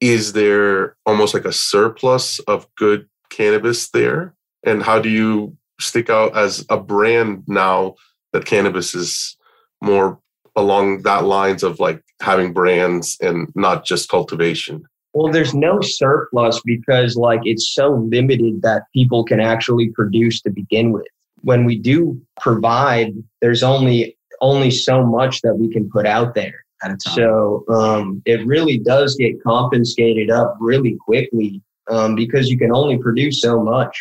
is 0.00 0.32
there 0.32 0.96
almost 1.04 1.34
like 1.34 1.44
a 1.44 1.52
surplus 1.52 2.38
of 2.40 2.66
good 2.76 3.06
cannabis 3.36 3.90
there 3.90 4.34
and 4.64 4.82
how 4.82 4.98
do 4.98 5.08
you 5.08 5.56
stick 5.80 6.10
out 6.10 6.36
as 6.36 6.64
a 6.70 6.78
brand 6.78 7.44
now 7.46 7.94
that 8.32 8.46
cannabis 8.46 8.94
is 8.94 9.36
more 9.82 10.18
along 10.56 11.02
that 11.02 11.24
lines 11.24 11.62
of 11.62 11.78
like 11.78 12.02
having 12.20 12.52
brands 12.52 13.16
and 13.20 13.52
not 13.54 13.84
just 13.84 14.08
cultivation? 14.08 14.82
Well, 15.12 15.32
there's 15.32 15.54
no 15.54 15.80
surplus 15.80 16.60
because 16.64 17.16
like 17.16 17.40
it's 17.44 17.72
so 17.72 17.90
limited 18.10 18.62
that 18.62 18.82
people 18.94 19.24
can 19.24 19.40
actually 19.40 19.88
produce 19.90 20.42
to 20.42 20.50
begin 20.50 20.92
with. 20.92 21.06
When 21.42 21.64
we 21.64 21.78
do 21.78 22.20
provide, 22.40 23.12
there's 23.40 23.62
only 23.62 24.16
only 24.42 24.70
so 24.70 25.02
much 25.02 25.40
that 25.42 25.54
we 25.54 25.72
can 25.72 25.88
put 25.88 26.06
out 26.06 26.34
there. 26.34 26.66
So 26.98 27.64
um, 27.70 28.22
it 28.26 28.46
really 28.46 28.78
does 28.78 29.16
get 29.16 29.42
confiscated 29.42 30.30
up 30.30 30.56
really 30.60 30.96
quickly 31.04 31.62
um, 31.90 32.14
because 32.14 32.48
you 32.48 32.58
can 32.58 32.72
only 32.72 32.98
produce 32.98 33.40
so 33.40 33.62
much, 33.62 33.96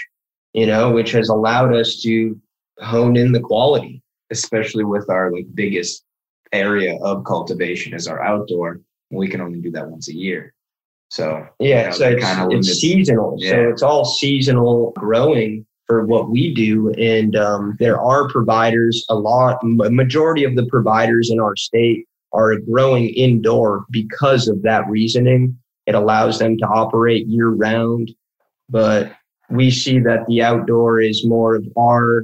you 0.53 0.67
know, 0.67 0.91
which 0.91 1.11
has 1.11 1.29
allowed 1.29 1.73
us 1.73 2.01
to 2.01 2.39
hone 2.79 3.15
in 3.17 3.31
the 3.31 3.39
quality. 3.39 4.01
Especially 4.31 4.83
with 4.83 5.07
our 5.07 5.31
like 5.31 5.45
biggest 5.53 6.03
area 6.51 6.97
of 7.03 7.23
cultivation 7.25 7.93
is 7.93 8.07
our 8.07 8.23
outdoor. 8.23 8.81
We 9.11 9.27
can 9.27 9.39
only 9.39 9.61
do 9.61 9.69
that 9.69 9.87
once 9.87 10.09
a 10.09 10.15
year. 10.15 10.51
So 11.09 11.47
yeah, 11.59 11.81
you 11.81 11.85
know, 11.85 11.91
so 11.91 12.49
it's, 12.49 12.67
it's 12.67 12.79
seasonal. 12.79 13.35
Yeah. 13.37 13.51
So 13.51 13.69
it's 13.69 13.83
all 13.83 14.03
seasonal 14.03 14.93
growing 14.97 15.63
for 15.85 16.07
what 16.07 16.31
we 16.31 16.55
do, 16.55 16.91
and 16.93 17.35
um, 17.35 17.75
there 17.77 18.01
are 18.01 18.27
providers. 18.29 19.05
A 19.09 19.15
lot, 19.15 19.59
a 19.63 19.91
majority 19.91 20.43
of 20.43 20.55
the 20.55 20.65
providers 20.65 21.29
in 21.29 21.39
our 21.39 21.55
state 21.55 22.07
are 22.33 22.57
growing 22.57 23.09
indoor 23.09 23.85
because 23.91 24.47
of 24.47 24.63
that 24.63 24.89
reasoning. 24.89 25.55
It 25.85 25.95
allows 25.95 26.39
them 26.39 26.57
to 26.57 26.65
operate 26.67 27.27
year 27.27 27.49
round, 27.49 28.11
but 28.69 29.11
we 29.49 29.69
see 29.69 29.99
that 29.99 30.25
the 30.27 30.41
outdoor 30.41 30.99
is 30.99 31.25
more 31.25 31.55
of 31.55 31.65
our, 31.77 32.23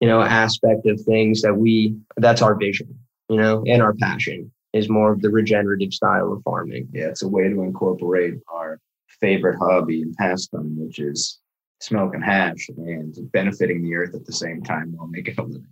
you 0.00 0.08
know, 0.08 0.20
aspect 0.20 0.86
of 0.86 1.00
things 1.00 1.42
that 1.42 1.54
we. 1.54 1.96
That's 2.16 2.42
our 2.42 2.54
vision 2.54 2.98
you 3.28 3.36
know, 3.36 3.62
and 3.66 3.82
our 3.82 3.94
passion 3.94 4.50
is 4.72 4.88
more 4.88 5.12
of 5.12 5.22
the 5.22 5.30
regenerative 5.30 5.92
style 5.92 6.32
of 6.32 6.42
farming. 6.42 6.88
Yeah, 6.92 7.08
it's 7.08 7.22
a 7.22 7.28
way 7.28 7.48
to 7.48 7.62
incorporate 7.62 8.34
our 8.48 8.80
favorite 9.20 9.58
hobby 9.58 10.02
and 10.02 10.14
pastime, 10.16 10.78
which 10.78 10.98
is 10.98 11.38
smoking 11.80 12.22
hash 12.22 12.68
and 12.76 13.16
benefiting 13.32 13.82
the 13.82 13.94
earth 13.94 14.14
at 14.14 14.24
the 14.24 14.32
same 14.32 14.62
time 14.62 14.94
while 14.96 15.06
making 15.06 15.34
a 15.38 15.42
living. 15.42 15.66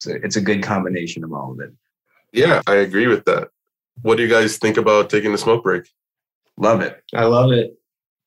So 0.00 0.12
it's 0.22 0.36
a 0.36 0.40
good 0.40 0.62
combination 0.62 1.24
of 1.24 1.32
all 1.32 1.52
of 1.52 1.60
it. 1.60 1.72
Yeah, 2.32 2.60
I 2.66 2.76
agree 2.76 3.06
with 3.06 3.24
that. 3.26 3.48
What 4.02 4.16
do 4.16 4.24
you 4.24 4.28
guys 4.28 4.58
think 4.58 4.76
about 4.76 5.08
taking 5.08 5.32
a 5.32 5.38
smoke 5.38 5.62
break? 5.62 5.88
Love 6.56 6.80
it. 6.80 7.02
I 7.14 7.24
love 7.24 7.52
it. 7.52 7.78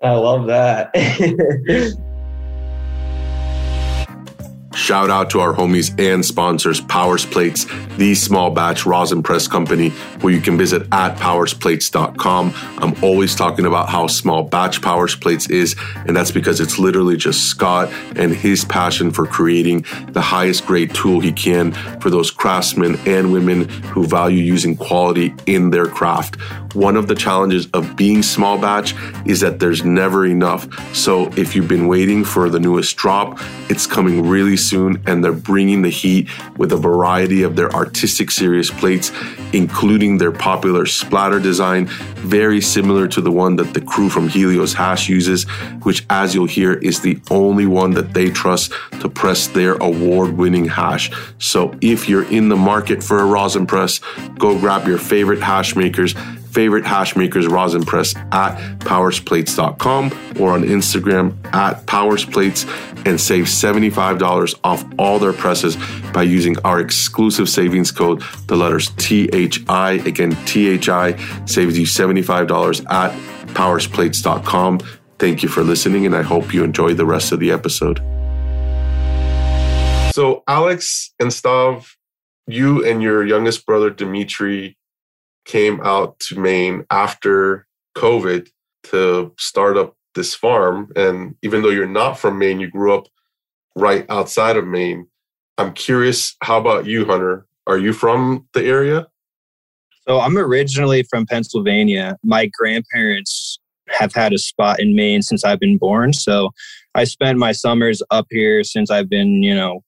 I 0.02 0.12
love 0.12 0.48
that. 0.48 0.92
Shout 4.78 5.10
out 5.10 5.32
to 5.32 5.40
our 5.40 5.54
homies 5.54 6.00
and 6.00 6.24
sponsors, 6.24 6.80
Powers 6.80 7.26
Plates, 7.26 7.66
the 7.98 8.14
small 8.14 8.52
batch 8.52 8.86
rosin 8.86 9.24
press 9.24 9.48
company, 9.48 9.90
where 10.22 10.32
you 10.32 10.40
can 10.40 10.56
visit 10.56 10.84
at 10.92 11.18
powersplates.com. 11.18 12.54
I'm 12.78 13.04
always 13.04 13.36
talking 13.36 13.66
about 13.66 13.90
how 13.90 14.06
small 14.06 14.44
batch 14.44 14.84
Powers 14.84 15.16
Plates 15.16 15.50
is, 15.50 15.76
and 16.06 16.16
that's 16.16 16.30
because 16.30 16.62
it's 16.62 16.78
literally 16.78 17.18
just 17.18 17.46
Scott 17.48 17.92
and 18.16 18.32
his 18.32 18.64
passion 18.66 19.10
for 19.10 19.26
creating 19.26 19.84
the 20.10 20.22
highest 20.22 20.68
grade 20.68 20.94
tool 20.94 21.22
he 21.22 21.32
can 21.32 21.72
for 22.00 22.12
those 22.12 22.30
craftsmen 22.30 22.98
and 23.08 23.34
women 23.34 23.68
who 23.68 24.06
value 24.06 24.44
using 24.44 24.78
quality 24.78 25.34
in 25.48 25.72
their 25.72 25.88
craft. 25.88 26.40
One 26.76 26.96
of 26.96 27.08
the 27.08 27.16
challenges 27.16 27.68
of 27.74 27.96
being 27.96 28.22
small 28.22 28.60
batch 28.60 28.94
is 29.26 29.40
that 29.40 29.60
there's 29.60 29.84
never 29.84 30.28
enough. 30.28 30.68
So 30.96 31.30
if 31.36 31.56
you've 31.56 31.68
been 31.68 31.88
waiting 31.88 32.24
for 32.24 32.50
the 32.50 32.60
newest 32.60 32.96
drop, 32.96 33.40
it's 33.70 33.88
coming 33.88 34.28
really 34.28 34.56
soon 34.56 34.67
and 34.74 35.24
they're 35.24 35.32
bringing 35.32 35.82
the 35.82 35.90
heat 35.90 36.30
with 36.58 36.72
a 36.72 36.78
variety 36.78 37.44
of 37.44 37.56
their 37.56 37.72
artistic 37.74 38.32
series 38.32 38.70
plates, 38.72 39.12
including 39.54 40.18
their 40.18 40.32
popular 40.32 40.86
splatter 40.86 41.40
design, 41.40 41.88
very 42.18 42.62
similar 42.62 43.08
to 43.08 43.22
the 43.22 43.32
one 43.32 43.56
that 43.56 43.74
the 43.74 43.82
crew 43.82 44.10
from 44.10 44.28
Helios 44.28 44.74
Hash 44.74 45.10
uses, 45.10 45.44
which, 45.84 46.06
as 46.10 46.34
you'll 46.34 46.46
hear, 46.46 46.74
is 46.74 47.02
the 47.02 47.20
only 47.30 47.66
one 47.66 47.92
that 47.92 48.14
they 48.14 48.30
trust 48.30 48.72
to 49.00 49.10
press 49.10 49.48
their 49.48 49.76
award 49.76 50.38
winning 50.38 50.66
hash. 50.66 51.12
So 51.40 51.78
if 51.82 52.10
you're 52.10 52.30
in 52.32 52.50
the 52.50 52.56
market 52.56 53.04
for 53.04 53.20
a 53.20 53.26
rosin 53.26 53.66
press, 53.66 54.00
go 54.38 54.58
grab 54.60 54.88
your 54.88 54.98
favorite 54.98 55.42
hash 55.42 55.76
makers 55.76 56.16
favorite 56.58 56.88
hash 56.88 57.16
makers 57.16 57.46
rosin 57.46 57.86
press 57.86 58.16
at 58.32 58.58
powersplates.com 58.80 60.06
or 60.40 60.54
on 60.54 60.64
Instagram 60.64 61.38
at 61.54 61.86
powersplates 61.86 62.66
and 63.06 63.22
save 63.22 63.46
$75 63.46 64.60
off 64.64 64.84
all 64.98 65.20
their 65.20 65.34
presses 65.34 65.78
by 66.14 66.24
using 66.24 66.58
our 66.66 66.80
exclusive 66.80 67.48
savings 67.48 67.92
code, 67.92 68.24
the 68.48 68.56
letters 68.56 68.90
THI. 68.98 70.02
Again, 70.04 70.32
THI 70.48 71.16
saves 71.46 71.78
you 71.78 71.86
$75 71.86 72.92
at 72.92 73.12
powersplates.com. 73.54 74.80
Thank 75.20 75.44
you 75.44 75.50
for 75.50 75.62
listening, 75.62 76.08
and 76.08 76.16
I 76.16 76.24
hope 76.24 76.56
you 76.56 76.64
enjoy 76.64 76.96
the 76.96 77.06
rest 77.06 77.32
of 77.32 77.40
the 77.40 77.52
episode. 77.52 78.00
So, 80.12 80.42
Alex 80.48 81.14
and 81.20 81.30
Stav, 81.30 81.86
you 82.48 82.84
and 82.84 83.04
your 83.04 83.24
youngest 83.24 83.64
brother, 83.68 83.92
Dimitri, 83.92 84.76
came 85.48 85.82
out 85.82 86.20
to 86.20 86.40
Maine 86.40 86.86
after 86.92 87.66
COVID 87.98 88.50
to 88.84 89.34
start 89.40 89.78
up 89.78 89.96
this 90.14 90.36
farm. 90.36 90.92
And 90.96 91.36
even 91.42 91.62
though 91.62 91.70
you're 91.70 91.88
not 91.88 92.20
from 92.20 92.38
Maine, 92.38 92.60
you 92.60 92.70
grew 92.70 92.94
up 92.94 93.08
right 93.76 94.06
outside 94.10 94.58
of 94.58 94.68
Maine. 94.68 95.08
I'm 95.58 95.74
curious, 95.74 96.36
how 96.44 96.60
about 96.60 96.86
you, 96.86 97.06
Hunter? 97.06 97.48
Are 97.66 97.78
you 97.78 97.94
from 97.94 98.48
the 98.54 98.64
area? 98.64 99.08
So 100.08 100.20
I'm 100.20 100.38
originally 100.38 101.04
from 101.04 101.26
Pennsylvania. 101.26 102.18
My 102.24 102.50
grandparents 102.58 103.60
have 103.90 104.14
had 104.14 104.34
a 104.34 104.38
spot 104.38 104.80
in 104.80 104.96
Maine 104.96 105.22
since 105.22 105.44
I've 105.44 105.60
been 105.60 105.78
born. 105.78 106.14
So 106.14 106.52
I 106.94 107.06
spent 107.06 107.38
my 107.38 107.52
summers 107.52 108.04
up 108.12 108.28
here 108.30 108.64
since 108.64 108.92
I've 108.92 109.10
been, 109.10 109.44
you 109.44 109.56
know, 109.56 109.82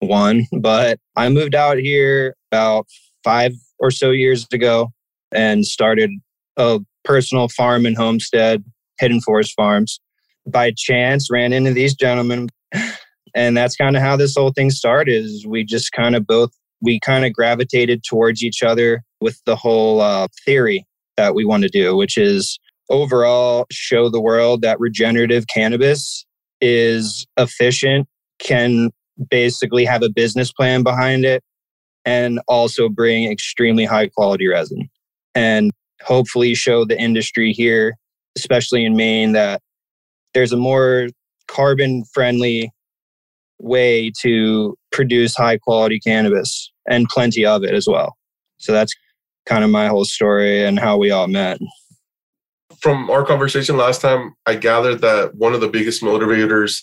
one. 0.00 0.46
But 0.60 0.98
I 1.16 1.28
moved 1.28 1.54
out 1.54 1.78
here 1.78 2.36
about 2.50 2.86
five 3.22 3.52
or 3.82 3.90
so 3.90 4.10
years 4.10 4.46
ago 4.52 4.90
and 5.32 5.66
started 5.66 6.10
a 6.56 6.80
personal 7.04 7.48
farm 7.48 7.84
and 7.84 7.96
homestead, 7.96 8.64
Hidden 8.98 9.20
Forest 9.20 9.52
Farms. 9.54 10.00
By 10.46 10.72
chance, 10.74 11.30
ran 11.30 11.52
into 11.52 11.72
these 11.72 11.94
gentlemen, 11.94 12.48
and 13.34 13.56
that's 13.56 13.76
kind 13.76 13.96
of 13.96 14.02
how 14.02 14.16
this 14.16 14.34
whole 14.36 14.52
thing 14.52 14.70
started. 14.70 15.24
Is 15.24 15.46
we 15.46 15.64
just 15.64 15.92
kind 15.92 16.16
of 16.16 16.26
both 16.26 16.50
we 16.80 16.98
kind 17.00 17.24
of 17.24 17.32
gravitated 17.32 18.02
towards 18.02 18.42
each 18.42 18.62
other 18.62 19.02
with 19.20 19.40
the 19.46 19.54
whole 19.54 20.00
uh, 20.00 20.26
theory 20.44 20.84
that 21.16 21.34
we 21.34 21.44
want 21.44 21.62
to 21.62 21.68
do, 21.68 21.94
which 21.96 22.16
is 22.16 22.58
overall 22.90 23.66
show 23.70 24.08
the 24.08 24.20
world 24.20 24.62
that 24.62 24.80
regenerative 24.80 25.46
cannabis 25.46 26.26
is 26.60 27.26
efficient, 27.36 28.08
can 28.40 28.90
basically 29.30 29.84
have 29.84 30.02
a 30.02 30.08
business 30.08 30.52
plan 30.52 30.82
behind 30.82 31.24
it, 31.24 31.42
and 32.04 32.40
also 32.48 32.88
bring 32.88 33.30
extremely 33.30 33.84
high 33.84 34.08
quality 34.08 34.46
resin 34.48 34.88
and 35.34 35.70
hopefully 36.02 36.54
show 36.54 36.84
the 36.84 36.98
industry 37.00 37.52
here, 37.52 37.96
especially 38.36 38.84
in 38.84 38.96
Maine, 38.96 39.32
that 39.32 39.60
there's 40.34 40.52
a 40.52 40.56
more 40.56 41.08
carbon 41.48 42.04
friendly 42.12 42.72
way 43.58 44.10
to 44.20 44.76
produce 44.90 45.36
high 45.36 45.58
quality 45.58 46.00
cannabis 46.00 46.72
and 46.88 47.08
plenty 47.08 47.46
of 47.46 47.62
it 47.62 47.74
as 47.74 47.86
well. 47.86 48.16
So 48.58 48.72
that's 48.72 48.94
kind 49.46 49.64
of 49.64 49.70
my 49.70 49.86
whole 49.86 50.04
story 50.04 50.64
and 50.64 50.78
how 50.78 50.96
we 50.96 51.10
all 51.10 51.28
met. 51.28 51.58
From 52.80 53.10
our 53.10 53.24
conversation 53.24 53.76
last 53.76 54.00
time, 54.00 54.34
I 54.46 54.56
gathered 54.56 55.00
that 55.02 55.36
one 55.36 55.54
of 55.54 55.60
the 55.60 55.68
biggest 55.68 56.02
motivators 56.02 56.82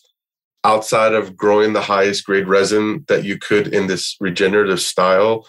outside 0.63 1.13
of 1.13 1.37
growing 1.37 1.73
the 1.73 1.81
highest 1.81 2.25
grade 2.25 2.47
resin 2.47 3.05
that 3.07 3.23
you 3.23 3.37
could 3.37 3.67
in 3.67 3.87
this 3.87 4.15
regenerative 4.19 4.81
style, 4.81 5.47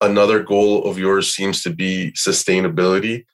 another 0.00 0.42
goal 0.42 0.84
of 0.88 0.98
yours 0.98 1.32
seems 1.34 1.62
to 1.62 1.70
be 1.70 2.12
sustainability. 2.12 3.24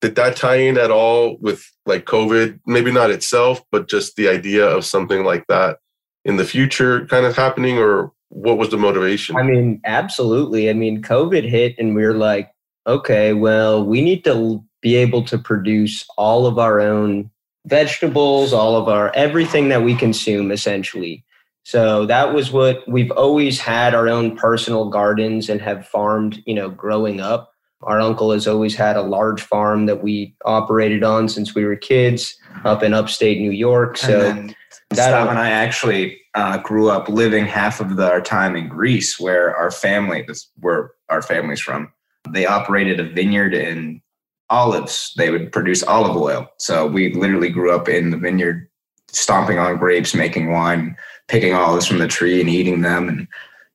Did 0.00 0.14
that 0.14 0.36
tie 0.36 0.56
in 0.56 0.78
at 0.78 0.90
all 0.90 1.36
with 1.40 1.70
like 1.84 2.06
COVID? 2.06 2.60
Maybe 2.66 2.90
not 2.90 3.10
itself, 3.10 3.62
but 3.70 3.88
just 3.88 4.16
the 4.16 4.28
idea 4.28 4.66
of 4.66 4.84
something 4.84 5.24
like 5.24 5.46
that 5.48 5.78
in 6.24 6.36
the 6.36 6.44
future 6.44 7.06
kind 7.06 7.26
of 7.26 7.36
happening, 7.36 7.78
or 7.78 8.12
what 8.28 8.58
was 8.58 8.70
the 8.70 8.78
motivation? 8.78 9.36
I 9.36 9.42
mean, 9.42 9.80
absolutely. 9.84 10.70
I 10.70 10.72
mean, 10.72 11.02
COVID 11.02 11.48
hit 11.48 11.74
and 11.78 11.94
we 11.94 12.04
are 12.04 12.14
like, 12.14 12.50
okay, 12.86 13.34
well, 13.34 13.84
we 13.84 14.00
need 14.00 14.24
to 14.24 14.64
be 14.80 14.96
able 14.96 15.22
to 15.24 15.36
produce 15.36 16.06
all 16.16 16.46
of 16.46 16.58
our 16.58 16.80
own 16.80 17.30
vegetables, 17.66 18.52
all 18.52 18.76
of 18.76 18.88
our 18.88 19.14
everything 19.14 19.68
that 19.68 19.82
we 19.82 19.94
consume 19.94 20.50
essentially. 20.50 21.24
So 21.62 22.06
that 22.06 22.32
was 22.32 22.50
what 22.50 22.88
we've 22.88 23.10
always 23.12 23.60
had 23.60 23.94
our 23.94 24.08
own 24.08 24.36
personal 24.36 24.88
gardens 24.88 25.48
and 25.48 25.60
have 25.60 25.86
farmed, 25.86 26.42
you 26.46 26.54
know, 26.54 26.70
growing 26.70 27.20
up. 27.20 27.52
Our 27.82 28.00
uncle 28.00 28.32
has 28.32 28.46
always 28.46 28.74
had 28.74 28.96
a 28.96 29.02
large 29.02 29.40
farm 29.40 29.86
that 29.86 30.02
we 30.02 30.34
operated 30.44 31.02
on 31.02 31.28
since 31.28 31.54
we 31.54 31.64
were 31.64 31.76
kids 31.76 32.36
up 32.64 32.82
in 32.82 32.92
upstate 32.92 33.40
New 33.40 33.52
York. 33.52 33.96
So 33.96 34.30
and 34.30 34.54
Stav 34.92 35.28
and 35.28 35.38
I 35.38 35.50
actually 35.50 36.20
uh, 36.34 36.58
grew 36.58 36.90
up 36.90 37.08
living 37.08 37.46
half 37.46 37.80
of 37.80 37.96
the, 37.96 38.10
our 38.10 38.20
time 38.20 38.56
in 38.56 38.68
Greece, 38.68 39.18
where 39.18 39.54
our 39.56 39.70
family, 39.70 40.22
that's 40.26 40.50
where 40.58 40.92
our 41.08 41.22
family's 41.22 41.60
from. 41.60 41.92
They 42.28 42.46
operated 42.46 43.00
a 43.00 43.04
vineyard 43.04 43.54
in 43.54 44.02
olives. 44.50 45.12
They 45.16 45.30
would 45.30 45.52
produce 45.52 45.82
olive 45.82 46.16
oil. 46.16 46.48
So 46.58 46.86
we 46.86 47.14
literally 47.14 47.48
grew 47.48 47.72
up 47.72 47.88
in 47.88 48.10
the 48.10 48.16
vineyard, 48.16 48.68
stomping 49.08 49.58
on 49.58 49.78
grapes, 49.78 50.14
making 50.14 50.50
wine, 50.50 50.96
picking 51.28 51.54
olives 51.54 51.86
from 51.86 51.98
the 51.98 52.08
tree 52.08 52.40
and 52.40 52.50
eating 52.50 52.82
them. 52.82 53.08
And 53.08 53.28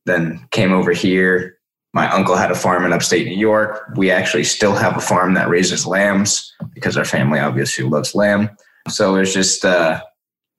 then 0.05 0.45
came 0.51 0.71
over 0.71 0.91
here. 0.91 1.57
My 1.93 2.11
uncle 2.11 2.35
had 2.35 2.51
a 2.51 2.55
farm 2.55 2.85
in 2.85 2.93
upstate 2.93 3.25
New 3.25 3.37
York. 3.37 3.89
We 3.95 4.11
actually 4.11 4.43
still 4.43 4.75
have 4.75 4.97
a 4.97 5.01
farm 5.01 5.33
that 5.35 5.49
raises 5.49 5.87
lambs 5.87 6.53
because 6.73 6.97
our 6.97 7.05
family 7.05 7.39
obviously 7.39 7.85
loves 7.85 8.13
lamb. 8.13 8.49
So 8.89 9.15
it's 9.15 9.33
just 9.33 9.63
uh, 9.65 10.01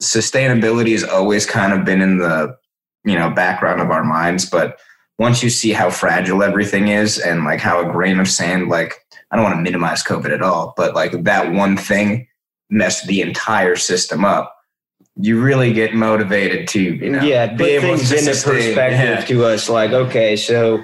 sustainability 0.02 0.92
has 0.92 1.04
always 1.04 1.46
kind 1.46 1.72
of 1.72 1.84
been 1.84 2.00
in 2.00 2.18
the 2.18 2.56
you 3.04 3.14
know 3.14 3.30
background 3.30 3.80
of 3.80 3.90
our 3.90 4.02
minds, 4.02 4.48
but 4.48 4.78
once 5.18 5.42
you 5.42 5.50
see 5.50 5.72
how 5.72 5.90
fragile 5.90 6.42
everything 6.42 6.88
is 6.88 7.18
and 7.18 7.44
like 7.44 7.60
how 7.60 7.80
a 7.80 7.90
grain 7.90 8.18
of 8.18 8.28
sand 8.28 8.68
like 8.68 9.05
I 9.30 9.36
don't 9.36 9.44
want 9.44 9.56
to 9.56 9.62
minimize 9.62 10.02
COVID 10.02 10.32
at 10.32 10.42
all, 10.42 10.74
but 10.76 10.94
like 10.94 11.24
that 11.24 11.52
one 11.52 11.76
thing 11.76 12.28
messed 12.70 13.06
the 13.06 13.20
entire 13.20 13.76
system 13.76 14.24
up. 14.24 14.52
You 15.16 15.40
really 15.40 15.72
get 15.72 15.94
motivated 15.94 16.68
to, 16.68 16.80
you 16.80 17.10
know, 17.10 17.22
yeah, 17.22 17.52
be 17.54 17.64
able 17.64 17.96
things 17.96 18.10
to 18.10 18.18
into 18.18 18.30
perspective 18.30 18.74
yeah. 18.74 19.24
to 19.24 19.44
us. 19.46 19.68
Like, 19.68 19.92
okay, 19.92 20.36
so 20.36 20.82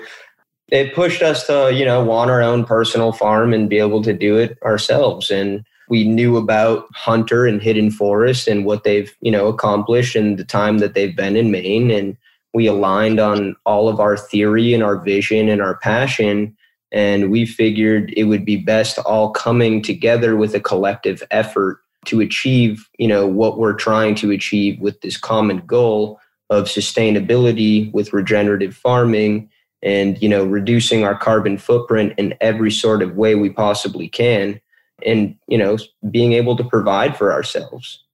it 0.69 0.95
pushed 0.95 1.23
us 1.23 1.47
to, 1.47 1.71
you 1.73 1.85
know, 1.85 2.03
want 2.03 2.31
our 2.31 2.43
own 2.43 2.65
personal 2.65 3.13
farm 3.13 3.53
and 3.53 3.69
be 3.69 3.79
able 3.79 4.03
to 4.03 4.13
do 4.15 4.39
it 4.39 4.59
ourselves. 4.63 5.31
And 5.31 5.65
we 5.91 6.09
knew 6.09 6.39
about 6.39 6.87
Hunter 6.95 7.47
and 7.47 7.61
Hidden 7.61 7.91
Forest 7.91 8.49
and 8.49 8.65
what 8.65 8.83
they've, 8.83 9.15
you 9.21 9.31
know, 9.31 9.49
accomplished 9.49 10.17
in 10.17 10.37
the 10.37 10.45
time 10.45 10.79
that 10.79 10.95
they've 10.95 11.15
been 11.15 11.37
in 11.37 11.51
Maine. 11.51 11.91
And 11.91 12.17
we 12.55 12.67
aligned 12.67 13.21
on 13.21 13.55
all 13.67 13.91
of 13.91 14.01
our 14.01 14.17
theory 14.17 14.73
and 14.73 14.83
our 14.83 14.97
vision 14.97 15.51
and 15.51 15.61
our 15.61 15.77
passion 15.77 16.57
and 16.93 17.31
we 17.31 17.47
figured 17.47 18.13
it 18.17 18.25
would 18.25 18.45
be 18.45 18.57
best 18.57 18.99
all 18.99 19.31
coming 19.31 19.83
together 19.83 20.37
with 20.37 20.55
a 20.55 20.61
collective 20.61 21.23
effort 21.31 21.81
to 22.05 22.21
achieve, 22.21 22.89
you 22.99 23.09
know, 23.09 23.27
what 23.27 23.59
we're 23.59 23.73
trying 23.73 24.15
to 24.17 24.31
achieve 24.31 24.79
with 24.81 25.01
this 25.01 25.17
common 25.17 25.59
goal 25.67 26.21
of 26.51 26.65
sustainability 26.65 27.91
with 27.93 28.13
regenerative 28.13 28.77
farming 28.77 29.49
and, 29.83 30.21
you 30.21 30.29
know, 30.29 30.45
reducing 30.45 31.05
our 31.05 31.17
carbon 31.17 31.57
footprint 31.57 32.13
in 32.19 32.35
every 32.41 32.71
sort 32.71 33.03
of 33.03 33.17
way 33.17 33.35
we 33.35 33.49
possibly 33.49 34.09
can 34.09 34.61
and, 35.05 35.37
you 35.49 35.57
know, 35.57 35.79
being 36.11 36.35
able 36.35 36.57
to 36.57 36.65
provide 36.65 37.17
for 37.17 37.33
ourselves. 37.33 38.05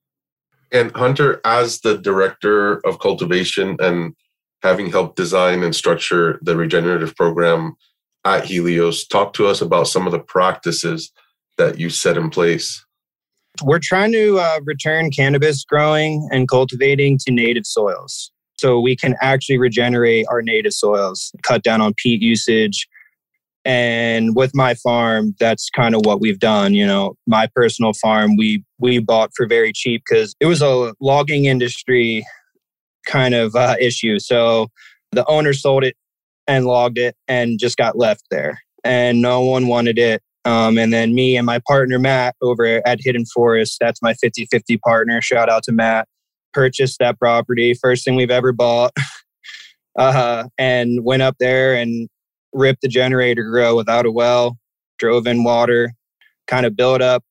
And 0.71 0.95
Hunter, 0.95 1.41
as 1.43 1.81
the 1.81 1.97
director 1.97 2.77
of 2.87 2.99
cultivation 2.99 3.75
and 3.79 4.15
having 4.61 4.89
helped 4.89 5.15
design 5.15 5.63
and 5.63 5.75
structure 5.75 6.39
the 6.41 6.55
regenerative 6.55 7.15
program 7.15 7.75
at 8.29 8.45
Helios, 8.45 9.05
talk 9.07 9.33
to 9.33 9.47
us 9.47 9.61
about 9.61 9.87
some 9.87 10.05
of 10.05 10.11
the 10.11 10.19
practices 10.19 11.11
that 11.57 11.79
you 11.79 11.89
set 11.89 12.17
in 12.17 12.29
place. 12.29 12.85
We're 13.63 13.79
trying 13.81 14.11
to 14.13 14.37
uh, 14.39 14.59
return 14.63 15.09
cannabis 15.11 15.65
growing 15.65 16.27
and 16.31 16.47
cultivating 16.47 17.17
to 17.25 17.31
native 17.31 17.65
soils. 17.65 18.31
So 18.59 18.79
we 18.79 18.95
can 18.95 19.15
actually 19.21 19.57
regenerate 19.57 20.25
our 20.29 20.41
native 20.41 20.73
soils, 20.73 21.31
cut 21.43 21.63
down 21.63 21.81
on 21.81 21.93
peat 21.95 22.21
usage. 22.21 22.87
And 23.65 24.35
with 24.35 24.51
my 24.53 24.75
farm, 24.75 25.35
that's 25.39 25.69
kind 25.69 25.95
of 25.95 26.01
what 26.05 26.21
we've 26.21 26.39
done. 26.39 26.73
You 26.73 26.85
know, 26.85 27.15
my 27.27 27.47
personal 27.53 27.93
farm, 27.93 28.37
we 28.37 28.63
we 28.79 28.99
bought 28.99 29.31
for 29.35 29.45
very 29.47 29.73
cheap 29.73 30.03
because 30.09 30.33
it 30.39 30.45
was 30.45 30.61
a 30.61 30.93
logging 31.01 31.45
industry 31.45 32.25
kind 33.05 33.33
of 33.33 33.55
uh, 33.55 33.75
issue. 33.79 34.19
So 34.19 34.67
the 35.11 35.25
owner 35.27 35.53
sold 35.53 35.83
it 35.83 35.95
and 36.49 36.65
logged 36.65 36.97
it 36.97 37.15
and 37.27 37.59
just 37.59 37.77
got 37.77 37.97
left 37.97 38.23
there, 38.31 38.59
and 38.83 39.21
no 39.21 39.41
one 39.41 39.67
wanted 39.67 39.97
it. 39.97 40.21
Um, 40.45 40.77
and 40.77 40.91
then 40.91 41.13
me 41.13 41.37
and 41.37 41.45
my 41.45 41.59
partner 41.67 41.99
Matt 41.99 42.35
over 42.41 42.81
at 42.85 42.99
Hidden 43.01 43.25
Forest, 43.27 43.77
that's 43.79 44.01
my 44.01 44.13
50 44.15 44.47
50 44.51 44.77
partner. 44.77 45.21
Shout 45.21 45.49
out 45.49 45.63
to 45.63 45.71
Matt. 45.71 46.07
Purchased 46.53 46.97
that 46.99 47.19
property, 47.19 47.75
first 47.75 48.03
thing 48.03 48.15
we've 48.15 48.31
ever 48.31 48.51
bought, 48.51 48.91
uh, 49.99 50.45
and 50.57 51.03
went 51.03 51.21
up 51.21 51.35
there 51.39 51.75
and 51.75 52.09
ripped 52.51 52.81
the 52.81 52.87
generator 52.87 53.43
grow 53.43 53.75
without 53.75 54.07
a 54.07 54.11
well, 54.11 54.57
drove 54.97 55.27
in 55.27 55.43
water, 55.43 55.93
kind 56.47 56.65
of 56.65 56.75
built 56.75 57.01
up 57.01 57.23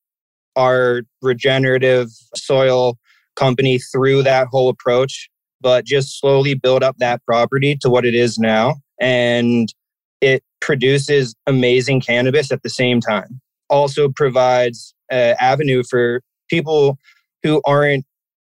our 0.54 1.02
regenerative 1.22 2.08
soil 2.36 2.96
company 3.34 3.78
through 3.78 4.22
that 4.22 4.46
whole 4.50 4.68
approach, 4.68 5.28
but 5.60 5.84
just 5.84 6.20
slowly 6.20 6.54
build 6.54 6.84
up 6.84 6.96
that 6.98 7.24
property 7.24 7.76
to 7.80 7.90
what 7.90 8.04
it 8.04 8.14
is 8.14 8.38
now. 8.38 8.76
And 9.00 9.72
it 10.20 10.42
produces 10.60 11.34
amazing 11.46 12.00
cannabis 12.00 12.50
at 12.50 12.62
the 12.62 12.70
same 12.70 13.00
time. 13.00 13.40
Also 13.70 14.08
provides 14.08 14.94
an 15.10 15.36
avenue 15.40 15.82
for 15.88 16.22
people 16.50 16.98
who 17.42 17.62
aren't 17.66 18.04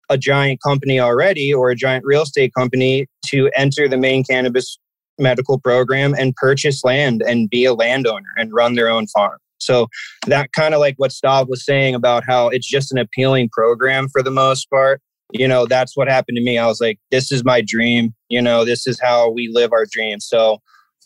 a 0.10 0.18
giant 0.18 0.62
company 0.62 0.99
already 0.99 1.54
or 1.54 1.72
a 1.72 1.76
giant 1.76 2.06
real 2.06 2.24
estate 2.24 2.54
company 2.56 3.08
to 3.28 3.49
enter 3.56 3.88
the 3.88 3.97
Maine 3.97 4.24
cannabis 4.24 4.78
medical 5.20 5.60
program 5.60 6.14
and 6.14 6.36
purchase 6.36 6.84
land 6.84 7.24
and 7.26 7.49
be 7.49 7.66
a 7.66 7.74
landowner 7.74 8.30
and 8.38 8.54
run 8.54 8.76
their 8.76 8.89
own 8.89 9.08
farm. 9.08 9.38
So 9.60 9.88
that 10.28 10.51
kind 10.54 10.74
of 10.74 10.80
like 10.80 10.95
what 10.97 11.12
Stav 11.12 11.47
was 11.47 11.66
saying 11.66 11.95
about 11.95 12.24
how 12.28 12.49
it's 12.49 12.68
just 12.68 12.91
an 12.91 12.97
appealing 12.97 13.49
program 13.49 14.10
for 14.10 14.22
the 14.22 14.32
most 14.32 14.70
part. 14.70 15.01
You 15.32 15.48
know, 15.48 15.66
that's 15.66 15.98
what 15.98 16.08
happened 16.08 16.38
to 16.38 16.44
me. 16.44 16.58
I 16.58 16.68
was 16.68 16.80
like, 16.80 17.00
this 17.12 17.32
is 17.32 17.44
my 17.44 17.62
dream. 17.66 18.14
You 18.30 18.42
know, 18.42 18.66
this 18.66 18.86
is 18.86 19.00
how 19.00 19.32
we 19.32 19.50
live 19.52 19.72
our 19.74 19.86
dream. 19.92 20.20
So 20.20 20.60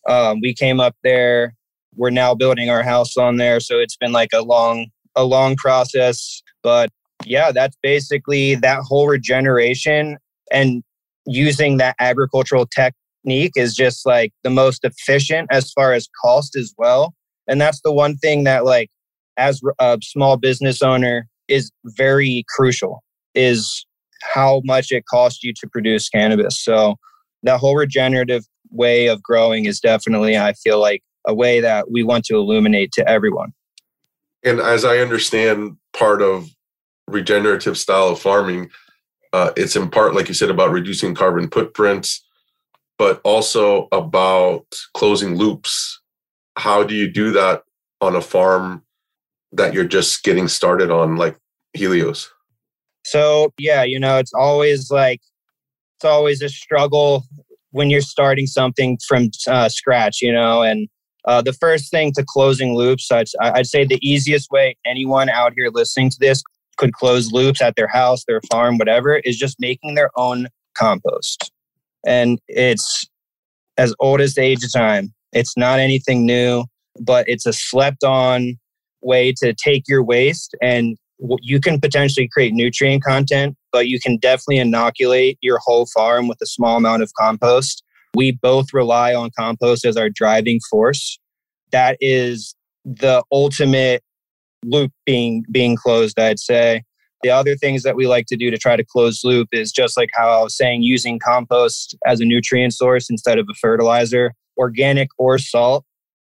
um, 0.07 0.39
we 0.41 0.53
came 0.53 0.79
up 0.79 0.95
there. 1.03 1.53
We're 1.95 2.09
now 2.09 2.35
building 2.35 2.69
our 2.69 2.83
house 2.83 3.17
on 3.17 3.37
there. 3.37 3.59
So 3.59 3.79
it's 3.79 3.95
been 3.95 4.11
like 4.11 4.29
a 4.33 4.41
long, 4.41 4.87
a 5.15 5.23
long 5.23 5.55
process. 5.55 6.41
But 6.61 6.89
yeah, 7.25 7.51
that's 7.51 7.77
basically 7.81 8.55
that 8.55 8.81
whole 8.81 9.07
regeneration 9.07 10.17
and 10.51 10.83
using 11.25 11.77
that 11.77 11.95
agricultural 11.99 12.67
technique 12.67 13.53
is 13.55 13.75
just 13.75 14.05
like 14.05 14.31
the 14.43 14.49
most 14.49 14.83
efficient 14.83 15.47
as 15.51 15.71
far 15.71 15.93
as 15.93 16.07
cost 16.21 16.55
as 16.55 16.73
well. 16.77 17.13
And 17.47 17.59
that's 17.59 17.81
the 17.81 17.91
one 17.91 18.17
thing 18.17 18.43
that 18.43 18.65
like 18.65 18.89
as 19.37 19.61
a 19.79 19.97
small 20.01 20.37
business 20.37 20.81
owner 20.81 21.27
is 21.47 21.71
very 21.85 22.43
crucial 22.55 23.03
is 23.35 23.85
how 24.23 24.61
much 24.65 24.91
it 24.91 25.05
costs 25.05 25.43
you 25.43 25.53
to 25.59 25.67
produce 25.67 26.09
cannabis. 26.09 26.59
So 26.63 26.95
that 27.43 27.59
whole 27.59 27.75
regenerative 27.75 28.43
way 28.71 29.07
of 29.07 29.21
growing 29.23 29.65
is 29.65 29.79
definitely, 29.79 30.37
I 30.37 30.53
feel 30.53 30.79
like, 30.79 31.03
a 31.25 31.33
way 31.33 31.59
that 31.59 31.91
we 31.91 32.03
want 32.03 32.23
to 32.25 32.35
illuminate 32.35 32.93
to 32.93 33.07
everyone. 33.07 33.51
And 34.43 34.61
as 34.61 34.85
I 34.85 34.99
understand, 34.99 35.75
part 35.91 36.21
of 36.21 36.49
regenerative 37.07 37.77
style 37.77 38.07
of 38.07 38.19
farming, 38.19 38.69
uh, 39.33 39.51
it's 39.57 39.75
in 39.75 39.89
part, 39.89 40.15
like 40.15 40.29
you 40.29 40.33
said, 40.33 40.49
about 40.49 40.71
reducing 40.71 41.13
carbon 41.13 41.49
footprints, 41.49 42.25
but 42.97 43.19
also 43.25 43.89
about 43.91 44.65
closing 44.93 45.35
loops. 45.35 46.01
How 46.57 46.83
do 46.83 46.95
you 46.95 47.11
do 47.11 47.31
that 47.33 47.63
on 47.99 48.15
a 48.15 48.21
farm 48.21 48.83
that 49.51 49.73
you're 49.73 49.83
just 49.83 50.23
getting 50.23 50.47
started 50.47 50.91
on, 50.91 51.17
like 51.17 51.37
Helios? 51.73 52.31
So, 53.07 53.53
yeah, 53.57 53.83
you 53.83 53.99
know, 53.99 54.17
it's 54.17 54.33
always 54.33 54.91
like, 54.91 55.21
it's 55.97 56.05
always 56.05 56.41
a 56.41 56.49
struggle 56.49 57.23
when 57.71 57.89
you're 57.89 58.01
starting 58.01 58.47
something 58.47 58.97
from 59.07 59.29
uh, 59.47 59.69
scratch, 59.69 60.21
you 60.21 60.33
know, 60.33 60.61
and 60.61 60.89
uh, 61.25 61.41
the 61.41 61.53
first 61.53 61.89
thing 61.89 62.11
to 62.13 62.25
closing 62.27 62.75
loops, 62.75 63.09
I'd, 63.09 63.27
I'd 63.41 63.67
say 63.67 63.85
the 63.85 63.99
easiest 64.01 64.51
way 64.51 64.75
anyone 64.85 65.29
out 65.29 65.53
here 65.55 65.69
listening 65.73 66.09
to 66.09 66.17
this 66.19 66.43
could 66.75 66.93
close 66.93 67.31
loops 67.31 67.61
at 67.61 67.77
their 67.77 67.87
house, 67.87 68.25
their 68.27 68.41
farm, 68.51 68.77
whatever, 68.77 69.17
is 69.17 69.37
just 69.37 69.55
making 69.57 69.95
their 69.95 70.09
own 70.17 70.47
compost. 70.75 71.49
And 72.05 72.39
it's 72.49 73.05
as 73.77 73.95
old 73.99 74.19
as 74.19 74.35
the 74.35 74.41
age 74.41 74.63
of 74.65 74.73
time. 74.73 75.13
It's 75.31 75.55
not 75.55 75.79
anything 75.79 76.25
new, 76.25 76.65
but 76.99 77.23
it's 77.27 77.45
a 77.45 77.53
slept 77.53 78.03
on 78.03 78.57
way 79.01 79.33
to 79.37 79.53
take 79.53 79.83
your 79.87 80.03
waste 80.03 80.55
and 80.61 80.97
you 81.41 81.59
can 81.59 81.79
potentially 81.79 82.29
create 82.31 82.53
nutrient 82.53 83.03
content, 83.03 83.55
but 83.71 83.87
you 83.87 83.99
can 83.99 84.17
definitely 84.17 84.57
inoculate 84.57 85.37
your 85.41 85.59
whole 85.63 85.87
farm 85.87 86.27
with 86.27 86.37
a 86.41 86.45
small 86.45 86.77
amount 86.77 87.03
of 87.03 87.11
compost. 87.19 87.83
We 88.15 88.31
both 88.31 88.67
rely 88.73 89.13
on 89.13 89.31
compost 89.37 89.85
as 89.85 89.97
our 89.97 90.09
driving 90.09 90.59
force. 90.69 91.19
That 91.71 91.97
is 91.99 92.55
the 92.85 93.23
ultimate 93.31 94.03
loop 94.63 94.91
being 95.05 95.43
being 95.51 95.75
closed, 95.75 96.19
I'd 96.19 96.39
say. 96.39 96.83
The 97.23 97.29
other 97.31 97.55
things 97.55 97.83
that 97.83 97.95
we 97.95 98.05
like 98.05 98.27
to 98.27 98.37
do 98.37 98.51
to 98.51 98.57
try 98.57 98.75
to 98.75 98.85
close 98.85 99.21
loop 99.23 99.49
is 99.51 99.71
just 99.71 99.97
like 99.97 100.09
how 100.13 100.29
I 100.29 100.43
was 100.43 100.55
saying, 100.55 100.83
using 100.83 101.19
compost 101.19 101.97
as 102.05 102.21
a 102.21 102.25
nutrient 102.25 102.73
source 102.73 103.09
instead 103.09 103.39
of 103.39 103.47
a 103.49 103.55
fertilizer, 103.55 104.33
organic 104.57 105.09
or 105.17 105.37
salt 105.39 105.83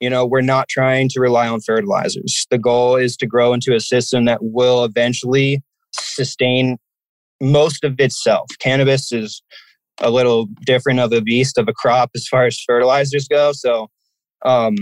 you 0.03 0.09
know, 0.09 0.25
we're 0.25 0.41
not 0.41 0.67
trying 0.67 1.07
to 1.07 1.21
rely 1.21 1.47
on 1.47 1.61
fertilizers. 1.61 2.45
The 2.51 2.57
goal 2.57 2.97
is 2.97 3.15
to 3.15 3.25
grow 3.25 3.53
into 3.53 3.73
a 3.73 3.79
system 3.79 4.25
that 4.25 4.39
will 4.41 4.83
eventually 4.83 5.63
sustain 5.93 6.77
most 7.39 7.85
of 7.85 7.97
itself. 8.01 8.49
Cannabis 8.59 9.13
is 9.13 9.41
a 10.01 10.11
little 10.11 10.47
different 10.65 10.99
of 10.99 11.13
a 11.13 11.21
beast 11.21 11.57
of 11.57 11.69
a 11.69 11.73
crop 11.73 12.09
as 12.15 12.27
far 12.27 12.45
as 12.45 12.59
fertilizers 12.67 13.29
go. 13.29 13.53
So 13.53 13.87
um, 14.43 14.75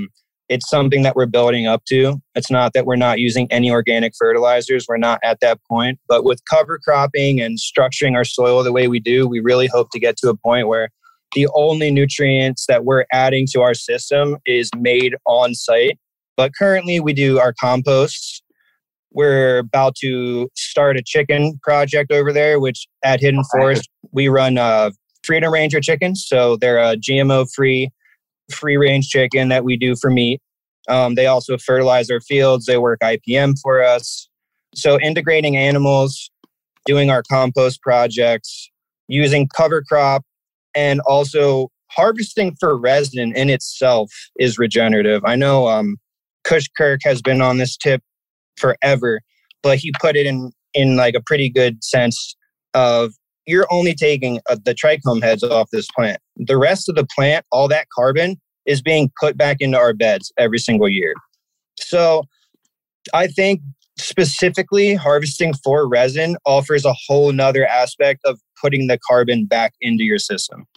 it's 0.50 0.68
something 0.68 1.04
that 1.04 1.16
we're 1.16 1.28
building 1.28 1.68
up 1.68 1.86
to. 1.90 2.20
It's 2.34 2.50
not 2.50 2.74
that 2.74 2.88
we're 2.88 2.96
not 2.96 3.20
using 3.20 3.48
any 3.52 3.70
organic 3.70 4.14
fertilizers. 4.18 4.88
We're 4.90 4.98
not 4.98 5.20
at 5.24 5.40
that 5.42 5.60
point. 5.70 6.00
But 6.08 6.24
with 6.24 6.42
cover 6.50 6.80
cropping 6.84 7.40
and 7.40 7.60
structuring 7.60 8.16
our 8.16 8.26
soil 8.26 8.64
the 8.64 8.72
way 8.72 8.88
we 8.88 9.00
do, 9.00 9.28
we 9.28 9.40
really 9.40 9.68
hope 9.68 9.92
to 9.92 10.00
get 10.00 10.18
to 10.18 10.30
a 10.30 10.36
point 10.36 10.68
where 10.68 10.90
the 11.34 11.48
only 11.54 11.92
nutrients 11.92 12.66
that 12.68 12.86
we're 12.86 13.06
adding 13.12 13.48
to 13.52 13.62
our 13.62 13.74
system 13.74 14.38
is 14.46 14.70
made 14.78 15.16
on 15.26 15.56
site. 15.56 16.00
But 16.38 16.52
currently, 16.58 17.00
we 17.00 17.14
do 17.14 17.40
our 17.40 17.54
composts. 17.60 18.42
We're 19.14 19.60
about 19.60 19.96
to 20.02 20.50
start 20.56 20.98
a 20.98 21.04
chicken 21.06 21.60
project 21.64 22.12
over 22.12 22.32
there, 22.32 22.60
which 22.60 22.88
at 23.04 23.20
Hidden 23.20 23.44
Forest, 23.52 23.90
we 24.12 24.30
run 24.30 24.58
uh, 24.58 24.92
Freedom 25.24 25.52
Ranger 25.52 25.82
chickens. 25.82 26.26
So 26.28 26.56
they're 26.56 26.80
a 26.80 26.96
GMO 26.96 27.48
free, 27.54 27.90
free 28.52 28.78
range 28.78 29.10
chicken 29.10 29.50
that 29.50 29.64
we 29.64 29.78
do 29.78 29.96
for 29.96 30.10
meat. 30.10 30.42
Um, 30.90 31.16
they 31.16 31.28
also 31.28 31.58
fertilize 31.58 32.10
our 32.10 32.22
fields, 32.22 32.66
they 32.66 32.78
work 32.78 33.00
IPM 33.02 33.56
for 33.62 33.84
us. 33.84 34.28
So 34.74 35.00
integrating 35.00 35.58
animals, 35.58 36.32
doing 36.86 37.10
our 37.10 37.24
compost 37.30 37.82
projects, 37.82 38.72
using 39.08 39.48
cover 39.56 39.84
crop 39.84 40.24
and 40.76 41.02
also 41.02 41.70
harvesting 41.92 42.56
for 42.60 42.78
resin 42.78 43.36
in 43.36 43.50
itself 43.50 44.12
is 44.40 44.58
regenerative. 44.58 45.22
I 45.26 45.36
know 45.36 45.68
um, 45.68 45.98
Kush 46.44 46.68
Kirk 46.78 47.02
has 47.04 47.22
been 47.22 47.42
on 47.42 47.58
this 47.58 47.76
tip 47.78 48.02
forever, 48.58 49.22
but 49.62 49.78
he 49.78 49.92
put 50.00 50.16
it 50.16 50.26
in 50.26 50.52
in 50.74 50.96
like 50.96 51.16
a 51.16 51.22
pretty 51.22 51.50
good 51.50 51.84
sense 51.84 52.36
of 52.74 53.12
you're 53.46 53.68
only 53.72 53.94
taking 53.94 54.40
uh, 54.50 54.56
the 54.64 54.74
trichome 54.74 55.22
heads 55.22 55.44
off 55.44 55.68
this 55.72 55.88
plant. 55.96 56.20
The 56.38 56.58
rest 56.58 56.88
of 56.88 56.96
the 56.96 57.06
plant, 57.14 57.46
all 57.52 57.68
that 57.68 57.88
carbon 57.94 58.40
is 58.66 58.82
being 58.82 59.12
put 59.20 59.38
back 59.38 59.58
into 59.60 59.78
our 59.78 59.94
beds 59.94 60.32
every 60.38 60.60
single 60.60 60.88
year. 60.88 61.14
So 61.80 62.24
I 63.14 63.28
think 63.28 63.62
specifically 63.98 64.96
harvesting 64.96 65.54
for 65.64 65.88
resin 65.88 66.38
offers 66.46 66.86
a 66.86 66.94
whole 67.08 67.32
nother 67.32 67.66
aspect 67.66 68.22
of 68.26 68.40
putting 68.62 68.88
the 68.88 69.00
carbon 69.08 69.46
back 69.46 69.74
into 69.82 70.04
your 70.04 70.20
system. 70.20 70.68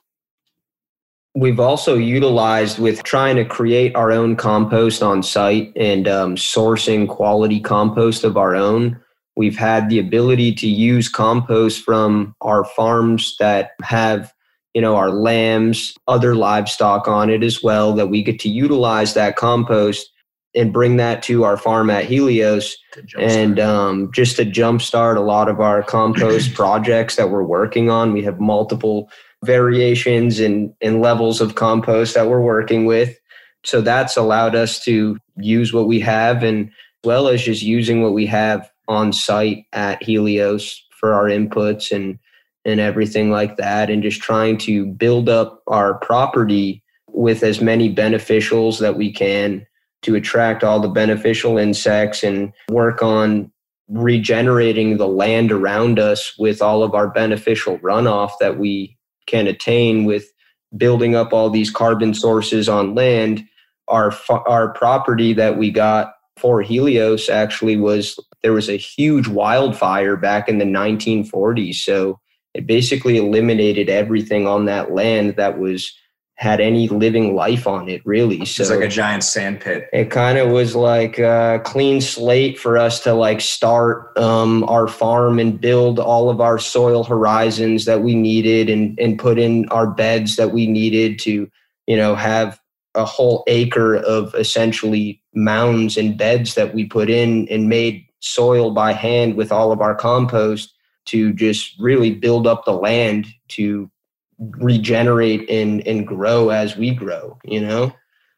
We've 1.36 1.58
also 1.58 1.96
utilized 1.96 2.78
with 2.78 3.02
trying 3.02 3.34
to 3.36 3.44
create 3.44 3.94
our 3.96 4.12
own 4.12 4.36
compost 4.36 5.02
on 5.02 5.22
site 5.22 5.72
and 5.74 6.06
um, 6.06 6.36
sourcing 6.36 7.08
quality 7.08 7.58
compost 7.58 8.22
of 8.22 8.36
our 8.36 8.54
own. 8.54 9.00
We've 9.36 9.58
had 9.58 9.88
the 9.88 9.98
ability 9.98 10.54
to 10.54 10.68
use 10.68 11.08
compost 11.08 11.82
from 11.84 12.36
our 12.40 12.64
farms 12.64 13.34
that 13.40 13.72
have, 13.82 14.32
you 14.74 14.80
know, 14.80 14.94
our 14.94 15.10
lambs, 15.10 15.94
other 16.06 16.36
livestock 16.36 17.08
on 17.08 17.30
it 17.30 17.42
as 17.42 17.64
well, 17.64 17.94
that 17.94 18.06
we 18.06 18.22
get 18.22 18.38
to 18.40 18.48
utilize 18.48 19.14
that 19.14 19.34
compost 19.34 20.08
and 20.54 20.72
bring 20.72 20.96
that 20.96 21.22
to 21.24 21.44
our 21.44 21.56
farm 21.56 21.90
at 21.90 22.04
Helios 22.04 22.76
and 23.18 23.58
um, 23.58 24.10
just 24.12 24.36
to 24.36 24.44
jumpstart 24.44 25.16
a 25.16 25.20
lot 25.20 25.48
of 25.48 25.60
our 25.60 25.82
compost 25.82 26.54
projects 26.54 27.16
that 27.16 27.30
we're 27.30 27.42
working 27.42 27.90
on. 27.90 28.12
We 28.12 28.22
have 28.22 28.38
multiple 28.38 29.10
variations 29.44 30.40
and, 30.40 30.72
and 30.80 31.00
levels 31.00 31.40
of 31.40 31.56
compost 31.56 32.14
that 32.14 32.28
we're 32.28 32.40
working 32.40 32.86
with. 32.86 33.18
So 33.64 33.80
that's 33.80 34.16
allowed 34.16 34.54
us 34.54 34.82
to 34.84 35.18
use 35.36 35.72
what 35.72 35.88
we 35.88 36.00
have 36.00 36.42
and 36.42 36.68
as 36.68 36.72
well 37.06 37.28
as 37.28 37.42
just 37.42 37.62
using 37.62 38.02
what 38.02 38.12
we 38.12 38.26
have 38.26 38.70
on 38.88 39.12
site 39.12 39.64
at 39.72 40.02
Helios 40.02 40.82
for 40.90 41.14
our 41.14 41.24
inputs 41.24 41.90
and 41.94 42.18
and 42.66 42.80
everything 42.80 43.30
like 43.30 43.58
that 43.58 43.90
and 43.90 44.02
just 44.02 44.22
trying 44.22 44.56
to 44.56 44.86
build 44.86 45.28
up 45.28 45.62
our 45.66 45.94
property 45.98 46.82
with 47.08 47.42
as 47.42 47.60
many 47.60 47.94
beneficials 47.94 48.78
that 48.80 48.96
we 48.96 49.12
can 49.12 49.66
to 50.04 50.14
attract 50.14 50.62
all 50.62 50.80
the 50.80 50.88
beneficial 50.88 51.58
insects 51.58 52.22
and 52.22 52.52
work 52.70 53.02
on 53.02 53.50
regenerating 53.88 54.96
the 54.96 55.08
land 55.08 55.52
around 55.52 55.98
us 55.98 56.34
with 56.38 56.62
all 56.62 56.82
of 56.82 56.94
our 56.94 57.08
beneficial 57.08 57.78
runoff 57.78 58.32
that 58.40 58.58
we 58.58 58.96
can 59.26 59.46
attain 59.46 60.04
with 60.04 60.32
building 60.76 61.14
up 61.14 61.32
all 61.32 61.50
these 61.50 61.70
carbon 61.70 62.14
sources 62.14 62.68
on 62.68 62.94
land. 62.94 63.44
Our 63.88 64.12
our 64.30 64.72
property 64.72 65.34
that 65.34 65.58
we 65.58 65.70
got 65.70 66.14
for 66.36 66.62
Helios 66.62 67.28
actually 67.28 67.76
was 67.76 68.18
there 68.42 68.52
was 68.52 68.68
a 68.68 68.76
huge 68.76 69.28
wildfire 69.28 70.16
back 70.16 70.48
in 70.48 70.58
the 70.58 70.64
1940s 70.64 71.76
so 71.76 72.18
it 72.54 72.66
basically 72.66 73.16
eliminated 73.16 73.88
everything 73.88 74.46
on 74.46 74.64
that 74.64 74.92
land 74.92 75.36
that 75.36 75.58
was 75.58 75.92
had 76.36 76.60
any 76.60 76.88
living 76.88 77.34
life 77.34 77.66
on 77.66 77.88
it 77.88 78.04
really. 78.04 78.44
So 78.44 78.62
it's 78.62 78.70
like 78.70 78.80
a 78.80 78.88
giant 78.88 79.22
sand 79.22 79.60
pit. 79.60 79.88
it 79.92 80.10
kind 80.10 80.36
of 80.36 80.50
was 80.50 80.74
like 80.74 81.18
a 81.18 81.60
clean 81.64 82.00
slate 82.00 82.58
for 82.58 82.76
us 82.76 83.00
to 83.04 83.14
like 83.14 83.40
start 83.40 84.16
um, 84.18 84.64
our 84.64 84.88
farm 84.88 85.38
and 85.38 85.60
build 85.60 86.00
all 86.00 86.30
of 86.30 86.40
our 86.40 86.58
soil 86.58 87.04
horizons 87.04 87.84
that 87.84 88.02
we 88.02 88.14
needed 88.14 88.68
and 88.68 88.98
and 88.98 89.18
put 89.18 89.38
in 89.38 89.68
our 89.68 89.86
beds 89.86 90.36
that 90.36 90.50
we 90.50 90.66
needed 90.66 91.18
to 91.20 91.48
you 91.86 91.96
know 91.96 92.16
have 92.16 92.60
a 92.96 93.04
whole 93.04 93.44
acre 93.46 93.96
of 93.96 94.34
essentially 94.34 95.22
mounds 95.34 95.96
and 95.96 96.18
beds 96.18 96.54
that 96.54 96.74
we 96.74 96.84
put 96.84 97.10
in 97.10 97.48
and 97.48 97.68
made 97.68 98.04
soil 98.20 98.72
by 98.72 98.92
hand 98.92 99.36
with 99.36 99.52
all 99.52 99.70
of 99.70 99.80
our 99.80 99.94
compost 99.94 100.74
to 101.04 101.32
just 101.34 101.78
really 101.78 102.10
build 102.12 102.46
up 102.46 102.64
the 102.64 102.72
land 102.72 103.26
to 103.48 103.90
regenerate 104.38 105.48
and 105.48 105.86
and 105.86 106.06
grow 106.06 106.50
as 106.50 106.76
we 106.76 106.94
grow 106.94 107.38
you 107.44 107.60
know? 107.60 107.92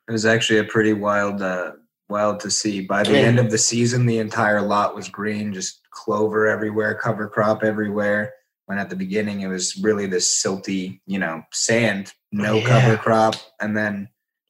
It 0.08 0.12
was 0.12 0.26
actually 0.26 0.60
a 0.60 0.64
pretty 0.64 0.92
wild 0.92 1.42
uh 1.42 1.72
wild 2.08 2.40
to 2.40 2.50
see. 2.50 2.80
By 2.80 3.02
the 3.02 3.18
end 3.18 3.38
of 3.38 3.50
the 3.50 3.58
season 3.58 4.06
the 4.06 4.18
entire 4.18 4.62
lot 4.62 4.94
was 4.94 5.08
green 5.08 5.52
just 5.52 5.80
clover 5.90 6.46
everywhere 6.46 6.94
cover 6.94 7.28
crop 7.28 7.62
everywhere. 7.62 8.32
When 8.66 8.78
at 8.78 8.90
the 8.90 8.96
beginning 8.96 9.42
it 9.42 9.48
was 9.48 9.76
really 9.82 10.06
this 10.06 10.42
silty 10.42 11.00
you 11.06 11.18
know 11.18 11.42
sand 11.52 12.12
no 12.32 12.56
yeah. 12.56 12.66
cover 12.66 12.96
crop. 12.96 13.34
And 13.60 13.76
then 13.76 14.08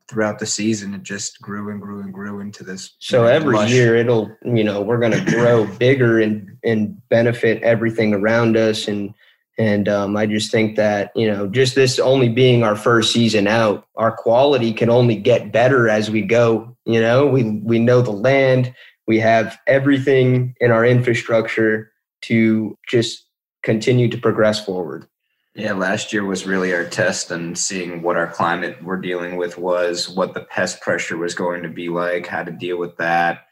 throughout 0.09 0.39
the 0.39 0.47
season 0.47 0.95
it 0.95 1.03
just 1.03 1.41
grew 1.41 1.71
and 1.71 1.81
grew 1.81 2.01
and 2.01 2.13
grew 2.13 2.39
into 2.39 2.63
this 2.63 2.95
so 3.01 3.23
know, 3.23 3.29
every 3.29 3.57
lush. 3.57 3.71
year 3.73 3.97
it'll 3.97 4.31
you 4.45 4.63
know 4.63 4.81
we're 4.81 5.01
going 5.01 5.11
to 5.11 5.33
grow 5.33 5.67
bigger 5.79 6.21
and 6.21 6.57
and 6.67 7.01
benefit 7.09 7.63
everything 7.63 8.13
around 8.13 8.57
us. 8.57 8.89
And 8.89 9.15
and 9.59 9.89
um, 9.89 10.17
I 10.17 10.27
just 10.27 10.51
think 10.51 10.77
that, 10.77 11.13
you 11.15 11.27
know, 11.27 11.47
just 11.47 11.75
this 11.75 11.99
only 11.99 12.29
being 12.29 12.63
our 12.63 12.77
first 12.77 13.13
season 13.13 13.47
out, 13.47 13.87
our 13.97 14.13
quality 14.13 14.73
can 14.73 14.91
only 14.91 15.17
get 15.17 15.53
better 15.53 15.89
as 15.89 16.11
we 16.11 16.23
go. 16.23 16.77
You 16.85 17.01
know, 17.01 17.27
we, 17.27 17.45
we 17.61 17.79
know 17.79 18.03
the 18.03 18.11
land, 18.11 18.75
we 19.07 19.19
have 19.21 19.59
everything 19.67 20.55
in 20.61 20.71
our 20.71 20.85
infrastructure 20.85 21.91
to 22.23 22.77
just 22.89 23.25
continue 23.63 24.09
to 24.09 24.19
progress 24.19 24.65
forward. 24.65 25.07
Yeah, 25.55 25.73
last 25.73 26.13
year 26.13 26.25
was 26.25 26.47
really 26.47 26.75
our 26.75 26.85
test 26.85 27.31
and 27.31 27.57
seeing 27.57 28.03
what 28.03 28.19
our 28.19 28.27
climate 28.27 28.77
we're 28.85 29.01
dealing 29.01 29.37
with 29.37 29.57
was, 29.57 30.07
what 30.07 30.35
the 30.35 30.43
pest 30.43 30.83
pressure 30.83 31.17
was 31.17 31.35
going 31.35 31.63
to 31.63 31.71
be 31.71 31.89
like, 31.89 32.27
how 32.27 32.45
to 32.45 32.53
deal 32.53 32.77
with 32.77 32.95
that, 32.99 33.47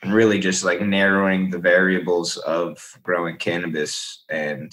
and 0.00 0.14
really 0.14 0.38
just 0.38 0.62
like 0.62 0.80
narrowing 0.80 1.50
the 1.50 1.58
variables 1.58 2.36
of 2.36 2.96
growing 3.02 3.36
cannabis 3.36 4.22
and 4.30 4.72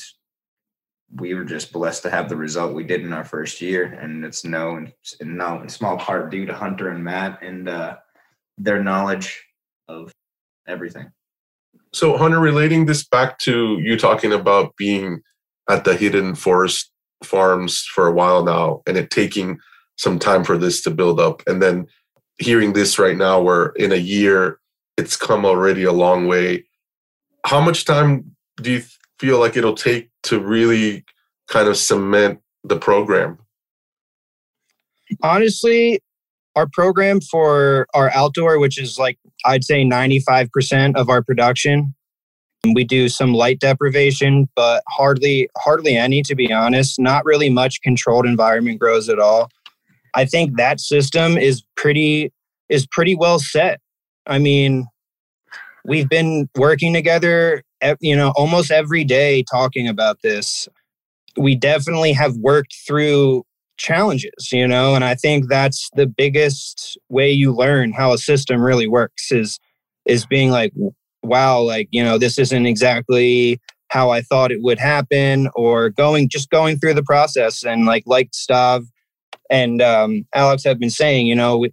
we 1.15 1.33
were 1.33 1.45
just 1.45 1.71
blessed 1.71 2.03
to 2.03 2.09
have 2.09 2.29
the 2.29 2.35
result 2.35 2.73
we 2.73 2.83
did 2.83 3.01
in 3.01 3.13
our 3.13 3.23
first 3.23 3.61
year, 3.61 3.85
and 3.85 4.25
it's 4.25 4.43
no, 4.43 4.75
and 4.75 4.91
no, 5.21 5.61
in 5.61 5.69
small 5.69 5.97
part 5.97 6.31
due 6.31 6.45
to 6.45 6.53
Hunter 6.53 6.89
and 6.89 7.03
Matt 7.03 7.41
and 7.41 7.69
uh, 7.69 7.97
their 8.57 8.83
knowledge 8.83 9.45
of 9.87 10.11
everything. 10.67 11.11
So, 11.93 12.17
Hunter, 12.17 12.39
relating 12.39 12.85
this 12.85 13.05
back 13.05 13.39
to 13.39 13.79
you 13.79 13.97
talking 13.97 14.33
about 14.33 14.75
being 14.77 15.21
at 15.69 15.85
the 15.85 15.95
hidden 15.95 16.35
forest 16.35 16.91
farms 17.23 17.81
for 17.81 18.07
a 18.07 18.13
while 18.13 18.43
now, 18.43 18.81
and 18.85 18.97
it 18.97 19.09
taking 19.09 19.59
some 19.95 20.19
time 20.19 20.43
for 20.43 20.57
this 20.57 20.81
to 20.83 20.91
build 20.91 21.19
up, 21.19 21.41
and 21.47 21.61
then 21.61 21.87
hearing 22.37 22.73
this 22.73 22.99
right 22.99 23.17
now, 23.17 23.41
where 23.41 23.67
in 23.77 23.91
a 23.91 23.95
year 23.95 24.59
it's 24.97 25.15
come 25.15 25.45
already 25.45 25.83
a 25.83 25.91
long 25.91 26.27
way. 26.27 26.65
How 27.45 27.61
much 27.61 27.85
time 27.85 28.35
do 28.61 28.71
you 28.73 28.83
feel 29.19 29.39
like 29.39 29.57
it'll 29.57 29.75
take 29.75 30.09
to 30.23 30.39
really 30.39 31.05
kind 31.47 31.67
of 31.67 31.77
cement 31.77 32.39
the 32.63 32.77
program? 32.77 33.39
Honestly, 35.23 35.99
our 36.55 36.67
program 36.67 37.21
for 37.21 37.87
our 37.93 38.11
outdoor, 38.13 38.59
which 38.59 38.79
is 38.79 38.97
like 38.97 39.17
I'd 39.45 39.63
say 39.63 39.83
95% 39.83 40.95
of 40.95 41.09
our 41.09 41.23
production, 41.23 41.93
we 42.73 42.83
do 42.83 43.07
some 43.07 43.33
light 43.33 43.59
deprivation, 43.59 44.49
but 44.55 44.83
hardly 44.89 45.49
hardly 45.57 45.95
any 45.95 46.21
to 46.23 46.35
be 46.35 46.51
honest. 46.51 46.99
Not 46.99 47.25
really 47.25 47.49
much 47.49 47.81
controlled 47.81 48.25
environment 48.25 48.79
grows 48.79 49.07
at 49.07 49.19
all. 49.19 49.49
I 50.15 50.25
think 50.25 50.57
that 50.57 50.79
system 50.79 51.37
is 51.37 51.63
pretty 51.75 52.33
is 52.69 52.87
pretty 52.87 53.15
well 53.15 53.39
set. 53.39 53.79
I 54.25 54.39
mean, 54.39 54.87
we've 55.85 56.09
been 56.09 56.49
working 56.57 56.93
together 56.93 57.63
you 57.99 58.15
know, 58.15 58.33
almost 58.35 58.71
every 58.71 59.03
day 59.03 59.43
talking 59.49 59.87
about 59.87 60.21
this. 60.21 60.67
We 61.37 61.55
definitely 61.55 62.13
have 62.13 62.35
worked 62.37 62.75
through 62.87 63.43
challenges, 63.77 64.51
you 64.51 64.67
know, 64.67 64.95
and 64.95 65.03
I 65.03 65.15
think 65.15 65.49
that's 65.49 65.89
the 65.95 66.07
biggest 66.07 66.97
way 67.09 67.31
you 67.31 67.53
learn 67.53 67.93
how 67.93 68.11
a 68.11 68.17
system 68.17 68.61
really 68.61 68.87
works 68.87 69.31
is 69.31 69.59
is 70.05 70.25
being 70.25 70.49
like, 70.49 70.73
wow, 71.21 71.61
like, 71.61 71.89
you 71.91 72.03
know, 72.03 72.17
this 72.17 72.39
isn't 72.39 72.65
exactly 72.65 73.59
how 73.89 74.09
I 74.09 74.21
thought 74.21 74.51
it 74.51 74.61
would 74.61 74.79
happen, 74.79 75.49
or 75.55 75.89
going 75.89 76.29
just 76.29 76.49
going 76.49 76.77
through 76.77 76.95
the 76.95 77.03
process 77.03 77.63
and 77.63 77.85
like 77.85 78.03
like 78.05 78.31
Stav 78.31 78.85
and 79.49 79.81
um, 79.81 80.25
Alex 80.33 80.63
have 80.63 80.79
been 80.79 80.89
saying, 80.89 81.27
you 81.27 81.35
know, 81.35 81.65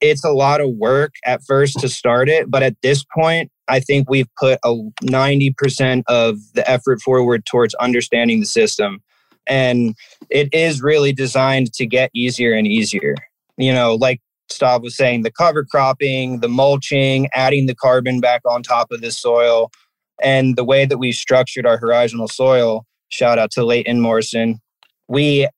it's 0.00 0.24
a 0.24 0.30
lot 0.30 0.60
of 0.60 0.70
work 0.74 1.14
at 1.24 1.42
first 1.44 1.80
to 1.80 1.88
start 1.88 2.28
it, 2.28 2.50
but 2.50 2.62
at 2.62 2.76
this 2.82 3.04
point, 3.16 3.50
I 3.68 3.80
think 3.80 4.08
we've 4.08 4.28
put 4.38 4.58
a 4.64 4.74
90% 5.02 6.02
of 6.08 6.38
the 6.54 6.68
effort 6.70 7.00
forward 7.00 7.44
towards 7.46 7.74
understanding 7.74 8.40
the 8.40 8.46
system. 8.46 9.00
And 9.46 9.94
it 10.30 10.48
is 10.52 10.82
really 10.82 11.12
designed 11.12 11.72
to 11.74 11.86
get 11.86 12.10
easier 12.14 12.52
and 12.52 12.66
easier. 12.66 13.14
You 13.56 13.72
know, 13.72 13.94
like 13.94 14.20
Stav 14.50 14.82
was 14.82 14.96
saying, 14.96 15.22
the 15.22 15.32
cover 15.32 15.64
cropping, 15.64 16.40
the 16.40 16.48
mulching, 16.48 17.28
adding 17.34 17.66
the 17.66 17.74
carbon 17.74 18.20
back 18.20 18.42
on 18.48 18.62
top 18.62 18.90
of 18.90 19.00
the 19.00 19.10
soil, 19.10 19.70
and 20.22 20.56
the 20.56 20.64
way 20.64 20.84
that 20.86 20.98
we've 20.98 21.14
structured 21.14 21.66
our 21.66 21.78
horizontal 21.78 22.28
soil. 22.28 22.84
Shout 23.08 23.38
out 23.38 23.50
to 23.52 23.64
Leighton 23.64 24.00
Morrison. 24.00 24.60
We 25.08 25.48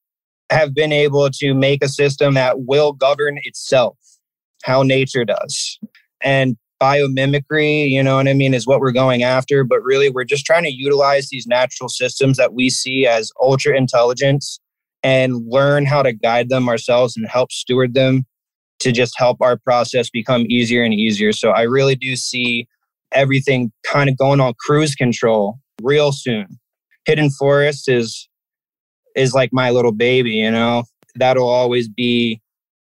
have 0.50 0.74
been 0.74 0.92
able 0.92 1.30
to 1.30 1.54
make 1.54 1.82
a 1.82 1.88
system 1.88 2.34
that 2.34 2.60
will 2.60 2.92
govern 2.92 3.38
itself, 3.42 3.96
how 4.64 4.82
nature 4.82 5.24
does. 5.24 5.78
And 6.20 6.56
biomimicry, 6.80 7.88
you 7.88 8.02
know 8.02 8.16
what 8.16 8.28
I 8.28 8.34
mean, 8.34 8.54
is 8.54 8.66
what 8.66 8.80
we're 8.80 8.92
going 8.92 9.22
after. 9.22 9.64
But 9.64 9.82
really, 9.82 10.08
we're 10.08 10.24
just 10.24 10.46
trying 10.46 10.64
to 10.64 10.72
utilize 10.72 11.28
these 11.28 11.46
natural 11.46 11.88
systems 11.88 12.36
that 12.36 12.54
we 12.54 12.70
see 12.70 13.06
as 13.06 13.30
ultra 13.40 13.76
intelligence 13.76 14.60
and 15.02 15.46
learn 15.46 15.86
how 15.86 16.02
to 16.02 16.12
guide 16.12 16.48
them 16.48 16.68
ourselves 16.68 17.16
and 17.16 17.28
help 17.28 17.52
steward 17.52 17.94
them 17.94 18.24
to 18.80 18.92
just 18.92 19.14
help 19.16 19.38
our 19.40 19.56
process 19.56 20.10
become 20.10 20.46
easier 20.48 20.82
and 20.82 20.94
easier. 20.94 21.32
So 21.32 21.50
I 21.50 21.62
really 21.62 21.96
do 21.96 22.16
see 22.16 22.66
everything 23.12 23.72
kind 23.86 24.08
of 24.10 24.16
going 24.16 24.40
on 24.40 24.54
cruise 24.58 24.94
control 24.94 25.58
real 25.82 26.12
soon. 26.12 26.46
Hidden 27.04 27.30
Forest 27.30 27.88
is 27.88 28.28
is 29.16 29.34
like 29.34 29.50
my 29.52 29.70
little 29.70 29.92
baby, 29.92 30.32
you 30.32 30.50
know. 30.50 30.84
That'll 31.16 31.48
always 31.48 31.88
be 31.88 32.40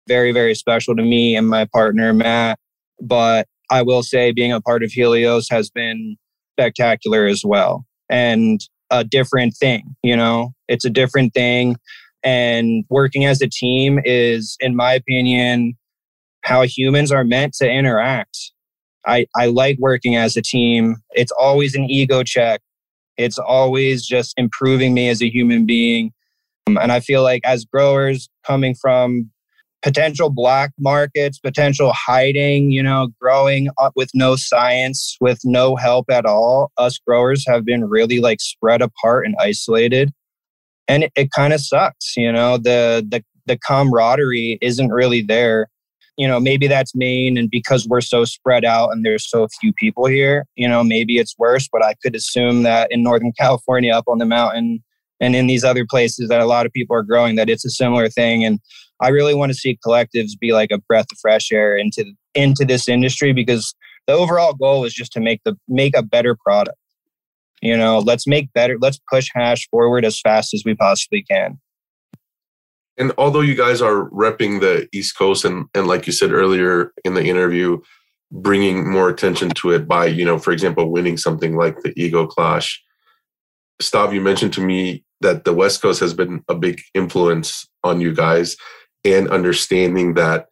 very 0.07 0.33
very 0.33 0.55
special 0.55 0.95
to 0.97 1.03
me 1.03 1.37
and 1.37 1.49
my 1.49 1.67
partner 1.73 2.13
Matt, 2.13 2.59
but 3.01 3.47
I 3.71 3.83
will 3.83 4.03
say 4.03 4.33
being 4.33 4.53
a 4.53 4.61
part 4.61 4.83
of 4.83 4.91
Helios 4.91 5.49
has 5.51 5.71
been 5.71 6.17
spectacular 6.55 7.27
as 7.27 7.43
well 7.45 7.87
and 8.11 8.61
a 8.91 9.05
different 9.05 9.57
thing, 9.57 9.97
you 10.03 10.15
know. 10.15 10.53
It's 10.69 10.85
a 10.85 10.91
different 10.91 11.33
thing 11.33 11.77
and 12.23 12.85
working 12.89 13.25
as 13.25 13.41
a 13.41 13.49
team 13.49 14.01
is 14.05 14.57
in 14.61 14.77
my 14.77 14.93
opinion 14.93 15.75
how 16.43 16.63
humans 16.63 17.11
are 17.13 17.25
meant 17.25 17.55
to 17.55 17.71
interact. 17.71 18.53
I, 19.07 19.27
I 19.37 19.47
like 19.47 19.79
working 19.79 20.17
as 20.17 20.37
a 20.37 20.43
team. 20.43 20.97
It's 21.13 21.33
always 21.33 21.75
an 21.75 21.85
ego 21.91 22.23
check. 22.23 22.61
It's 23.17 23.39
always 23.39 24.07
just 24.07 24.35
improving 24.37 24.95
me 24.95 25.09
as 25.09 25.23
a 25.23 25.29
human 25.29 25.67
being. 25.67 26.13
Um, 26.69 26.79
and 26.79 26.93
I 26.93 27.01
feel 27.01 27.23
like 27.23 27.43
as 27.45 27.65
growers 27.65 28.29
coming 28.47 28.75
from 28.81 29.31
potential 29.83 30.31
black 30.31 30.71
markets, 30.79 31.39
potential 31.39 31.93
hiding, 31.93 32.71
you 32.71 32.83
know, 32.83 33.09
growing 33.21 33.69
up 33.81 33.93
with 33.97 34.11
no 34.15 34.37
science, 34.37 35.17
with 35.21 35.41
no 35.45 35.77
help 35.77 36.07
at 36.11 36.25
all, 36.25 36.71
us 36.79 36.99
growers 36.99 37.45
have 37.47 37.65
been 37.65 37.85
really 37.89 38.21
like 38.21 38.41
spread 38.41 38.81
apart 38.81 39.27
and 39.27 39.35
isolated. 39.41 40.13
And 40.89 41.05
it, 41.05 41.13
it 41.17 41.31
kind 41.33 41.53
of 41.53 41.61
sucks, 41.61 42.17
you 42.17 42.33
know, 42.33 42.59
the 42.59 43.07
the 43.09 43.23
the 43.47 43.59
camaraderie 43.59 44.59
isn't 44.63 44.91
really 44.91 45.23
there. 45.23 45.69
You 46.17 46.29
know, 46.29 46.39
maybe 46.39 46.69
that's 46.69 46.95
Maine 46.95 47.37
and 47.37 47.51
because 47.51 47.89
we're 47.89 48.03
so 48.03 48.25
spread 48.25 48.65
out 48.65 48.91
and 48.91 49.05
there's 49.05 49.29
so 49.29 49.49
few 49.61 49.73
people 49.73 50.07
here, 50.07 50.45
you 50.57 50.69
know, 50.69 50.85
maybe 50.85 51.19
it's 51.19 51.35
worse, 51.39 51.69
but 51.73 51.85
I 51.85 51.95
could 52.03 52.15
assume 52.15 52.63
that 52.63 52.93
in 52.93 53.03
Northern 53.03 53.33
California 53.39 53.93
up 53.93 54.05
on 54.07 54.19
the 54.19 54.27
mountain 54.27 54.83
and 55.21 55.35
in 55.35 55.47
these 55.47 55.65
other 55.65 55.87
places 55.89 56.29
that 56.29 56.41
a 56.41 56.47
lot 56.47 56.67
of 56.67 56.73
people 56.73 56.95
are 56.95 57.03
growing 57.03 57.37
that 57.37 57.49
it's 57.49 57.65
a 57.65 57.71
similar 57.71 58.09
thing. 58.09 58.45
And 58.45 58.61
I 59.03 59.09
really 59.09 59.35
want 59.35 59.51
to 59.51 59.59
see 59.59 59.79
collectives 59.85 60.39
be 60.41 60.53
like 60.53 60.71
a 60.71 60.79
breath 60.79 61.07
of 61.13 61.19
fresh 61.21 61.51
air 61.51 61.77
into 61.77 62.05
into 62.35 62.65
this 62.65 62.89
industry 62.89 63.33
because 63.33 63.75
the 64.07 64.13
overall 64.13 64.55
goal 64.55 64.85
is 64.85 64.95
just 64.95 65.13
to 65.13 65.21
make 65.21 65.41
the 65.45 65.57
make 65.69 65.97
a 65.97 66.03
better 66.03 66.37
product. 66.37 66.79
You 67.61 67.77
know, 67.77 67.99
let's 67.99 68.27
make 68.27 68.53
better 68.53 68.77
let's 68.81 69.01
push 69.11 69.29
hash 69.35 69.69
forward 69.71 70.05
as 70.05 70.21
fast 70.21 70.55
as 70.55 70.63
we 70.65 70.75
possibly 70.75 71.23
can. 71.23 71.61
And 72.97 73.13
although 73.19 73.41
you 73.41 73.57
guys 73.57 73.83
are 73.83 74.09
repping 74.11 74.61
the 74.61 74.89
East 74.93 75.19
Coast 75.19 75.45
and, 75.45 75.67
and 75.75 75.87
like 75.87 76.07
you 76.07 76.13
said 76.13 76.31
earlier 76.31 76.93
in 77.05 77.15
the 77.15 77.25
interview, 77.25 77.81
bringing 78.31 78.89
more 78.89 79.09
attention 79.09 79.51
to 79.51 79.71
it 79.71 79.89
by, 79.89 80.07
you 80.07 80.25
know, 80.25 80.39
for 80.39 80.53
example, 80.53 80.91
winning 80.91 81.17
something 81.17 81.57
like 81.57 81.81
the 81.81 81.93
Ego 81.97 82.27
Clash. 82.27 82.83
Stav, 83.81 84.13
you 84.13 84.21
mentioned 84.21 84.53
to 84.53 84.61
me 84.61 85.05
that 85.23 85.45
the 85.45 85.55
West 85.55 85.81
Coast 85.81 86.01
has 86.01 86.13
been 86.13 86.45
a 86.49 86.55
big 86.55 86.83
influence 86.95 87.67
on 87.83 88.01
you 88.01 88.15
guys 88.15 88.57
and 89.05 89.29
understanding 89.29 90.15
that 90.15 90.49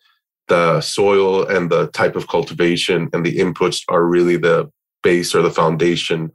the 0.49 0.81
soil 0.81 1.47
and 1.47 1.71
the 1.71 1.87
type 1.89 2.17
of 2.17 2.29
cultivation 2.29 3.09
and 3.13 3.25
the 3.25 3.39
inputs 3.39 3.83
are 3.89 4.05
really 4.05 4.37
the 4.37 4.71
base 5.03 5.35
or 5.35 5.43
the 5.43 5.51
foundation 5.51 6.31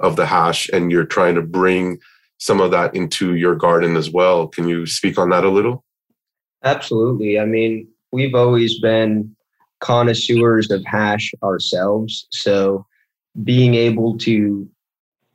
of 0.00 0.16
the 0.16 0.26
hash. 0.26 0.68
And 0.72 0.90
you're 0.90 1.04
trying 1.04 1.36
to 1.36 1.42
bring 1.42 1.98
some 2.38 2.60
of 2.60 2.70
that 2.72 2.94
into 2.94 3.36
your 3.36 3.54
garden 3.54 3.96
as 3.96 4.10
well. 4.10 4.48
Can 4.48 4.66
you 4.66 4.86
speak 4.86 5.18
on 5.18 5.30
that 5.30 5.44
a 5.44 5.50
little? 5.50 5.84
Absolutely. 6.64 7.38
I 7.38 7.44
mean, 7.44 7.86
we've 8.12 8.34
always 8.34 8.80
been 8.80 9.36
connoisseurs 9.80 10.70
of 10.70 10.84
hash 10.84 11.32
ourselves. 11.42 12.26
So 12.30 12.86
being 13.44 13.74
able 13.74 14.18
to 14.18 14.68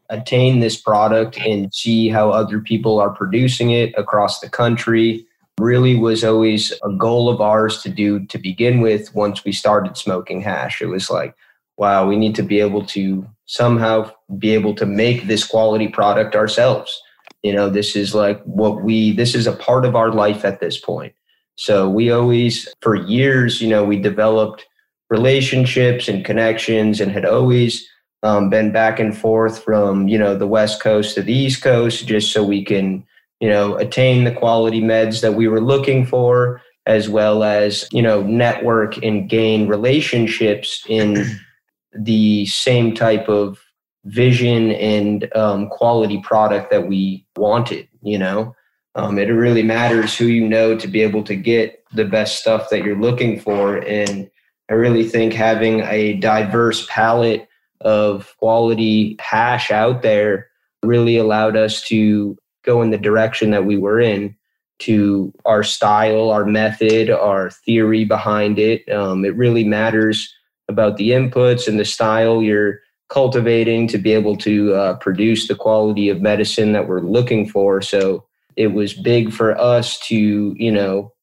attain 0.09 0.59
this 0.59 0.79
product 0.79 1.39
and 1.39 1.73
see 1.73 2.09
how 2.09 2.29
other 2.29 2.59
people 2.59 2.99
are 2.99 3.09
producing 3.09 3.71
it 3.71 3.93
across 3.97 4.39
the 4.39 4.49
country 4.49 5.24
really 5.59 5.95
was 5.95 6.23
always 6.23 6.73
a 6.83 6.91
goal 6.91 7.29
of 7.29 7.41
ours 7.41 7.81
to 7.83 7.89
do 7.89 8.25
to 8.25 8.37
begin 8.37 8.81
with 8.81 9.13
once 9.15 9.43
we 9.45 9.51
started 9.51 9.97
smoking 9.97 10.41
hash. 10.41 10.81
It 10.81 10.87
was 10.87 11.09
like, 11.09 11.35
wow, 11.77 12.07
we 12.07 12.17
need 12.17 12.35
to 12.35 12.43
be 12.43 12.59
able 12.59 12.85
to 12.87 13.27
somehow 13.45 14.11
be 14.37 14.51
able 14.51 14.75
to 14.75 14.85
make 14.85 15.27
this 15.27 15.45
quality 15.45 15.87
product 15.87 16.35
ourselves. 16.35 17.01
You 17.43 17.53
know, 17.53 17.69
this 17.69 17.95
is 17.95 18.15
like 18.15 18.41
what 18.43 18.81
we, 18.81 19.11
this 19.13 19.35
is 19.35 19.47
a 19.47 19.55
part 19.55 19.85
of 19.85 19.95
our 19.95 20.11
life 20.11 20.43
at 20.43 20.59
this 20.59 20.79
point. 20.79 21.13
So 21.57 21.89
we 21.89 22.11
always, 22.11 22.67
for 22.81 22.95
years, 22.95 23.61
you 23.61 23.69
know, 23.69 23.85
we 23.85 23.97
developed 23.97 24.65
relationships 25.09 26.07
and 26.07 26.25
connections 26.25 26.99
and 26.99 27.11
had 27.11 27.25
always 27.25 27.87
um, 28.23 28.49
been 28.49 28.71
back 28.71 28.99
and 28.99 29.15
forth 29.15 29.63
from, 29.63 30.07
you 30.07 30.17
know, 30.17 30.35
the 30.35 30.47
West 30.47 30.81
Coast 30.81 31.15
to 31.15 31.21
the 31.21 31.33
East 31.33 31.61
Coast 31.61 32.07
just 32.07 32.33
so 32.33 32.43
we 32.43 32.65
can, 32.65 33.05
you 33.39 33.49
know, 33.49 33.75
attain 33.75 34.23
the 34.23 34.31
quality 34.31 34.81
meds 34.81 35.21
that 35.21 35.33
we 35.33 35.47
were 35.47 35.61
looking 35.61 36.05
for, 36.05 36.61
as 36.85 37.09
well 37.09 37.43
as, 37.43 37.87
you 37.91 38.01
know, 38.01 38.21
network 38.23 38.97
and 39.03 39.29
gain 39.29 39.67
relationships 39.67 40.83
in 40.87 41.25
the 41.93 42.45
same 42.45 42.93
type 42.93 43.27
of 43.27 43.59
vision 44.05 44.71
and 44.73 45.35
um, 45.35 45.67
quality 45.69 46.21
product 46.21 46.71
that 46.71 46.87
we 46.87 47.25
wanted. 47.35 47.87
You 48.01 48.19
know, 48.19 48.55
um, 48.95 49.17
it 49.17 49.25
really 49.25 49.63
matters 49.63 50.17
who 50.17 50.25
you 50.25 50.47
know 50.47 50.77
to 50.77 50.87
be 50.87 51.01
able 51.01 51.23
to 51.23 51.35
get 51.35 51.83
the 51.93 52.05
best 52.05 52.39
stuff 52.39 52.69
that 52.69 52.83
you're 52.83 52.99
looking 52.99 53.39
for. 53.39 53.77
And 53.77 54.29
I 54.69 54.73
really 54.73 55.03
think 55.03 55.33
having 55.33 55.81
a 55.81 56.13
diverse 56.13 56.85
palette 56.89 57.47
of 57.81 58.33
quality 58.37 59.15
hash 59.19 59.69
out 59.71 60.01
there 60.01 60.47
really 60.83 61.17
allowed 61.17 61.57
us 61.57 61.81
to 61.87 62.37
go 62.65 62.81
in 62.81 62.89
the 62.89 62.97
direction 62.97 63.51
that 63.51 63.65
we 63.65 63.77
were 63.77 63.99
in 63.99 64.35
to 64.79 65.33
our 65.45 65.63
style, 65.63 66.29
our 66.31 66.45
method, 66.45 67.09
our 67.09 67.49
theory 67.49 68.03
behind 68.03 68.59
it. 68.59 68.87
Um, 68.89 69.23
it 69.23 69.35
really 69.35 69.63
matters 69.63 70.33
about 70.67 70.97
the 70.97 71.11
inputs 71.11 71.67
and 71.67 71.79
the 71.79 71.85
style 71.85 72.41
you're 72.41 72.79
cultivating 73.09 73.87
to 73.87 73.97
be 73.97 74.13
able 74.13 74.35
to 74.35 74.73
uh, 74.73 74.97
produce 74.97 75.47
the 75.47 75.55
quality 75.55 76.09
of 76.09 76.21
medicine 76.21 76.73
that 76.73 76.87
we're 76.87 77.01
looking 77.01 77.47
for. 77.47 77.81
So 77.81 78.25
it 78.55 78.67
was 78.67 78.93
big 78.93 79.31
for 79.31 79.57
us 79.59 79.99
to, 80.07 80.55
you 80.57 80.71
know, 80.71 81.13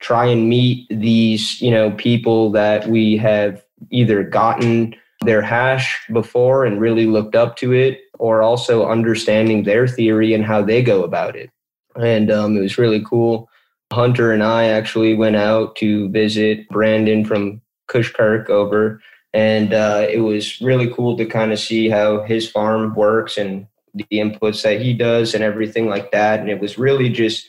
try 0.00 0.26
and 0.26 0.48
meet 0.48 0.86
these, 0.90 1.60
you 1.60 1.70
know, 1.70 1.90
people 1.92 2.50
that 2.52 2.88
we 2.88 3.16
have 3.16 3.62
either 3.90 4.22
gotten 4.22 4.94
their 5.24 5.42
hash 5.42 5.98
before 6.12 6.64
and 6.64 6.80
really 6.80 7.06
looked 7.06 7.34
up 7.34 7.56
to 7.56 7.72
it, 7.72 8.00
or 8.18 8.42
also 8.42 8.88
understanding 8.88 9.62
their 9.62 9.86
theory 9.86 10.34
and 10.34 10.44
how 10.44 10.62
they 10.62 10.82
go 10.82 11.02
about 11.02 11.36
it. 11.36 11.50
And 11.96 12.30
um, 12.30 12.56
it 12.56 12.60
was 12.60 12.78
really 12.78 13.02
cool. 13.04 13.48
Hunter 13.92 14.32
and 14.32 14.42
I 14.42 14.64
actually 14.64 15.14
went 15.14 15.36
out 15.36 15.76
to 15.76 16.08
visit 16.10 16.68
Brandon 16.68 17.24
from 17.24 17.60
Kushkirk 17.88 18.50
over. 18.50 19.00
And 19.32 19.72
uh, 19.74 20.06
it 20.10 20.20
was 20.20 20.60
really 20.60 20.92
cool 20.92 21.16
to 21.16 21.26
kind 21.26 21.52
of 21.52 21.58
see 21.58 21.88
how 21.88 22.22
his 22.22 22.50
farm 22.50 22.94
works 22.94 23.36
and 23.36 23.66
the 23.94 24.06
inputs 24.12 24.62
that 24.62 24.80
he 24.80 24.92
does 24.94 25.34
and 25.34 25.42
everything 25.42 25.86
like 25.86 26.12
that. 26.12 26.40
And 26.40 26.48
it 26.48 26.60
was 26.60 26.78
really 26.78 27.08
just 27.08 27.46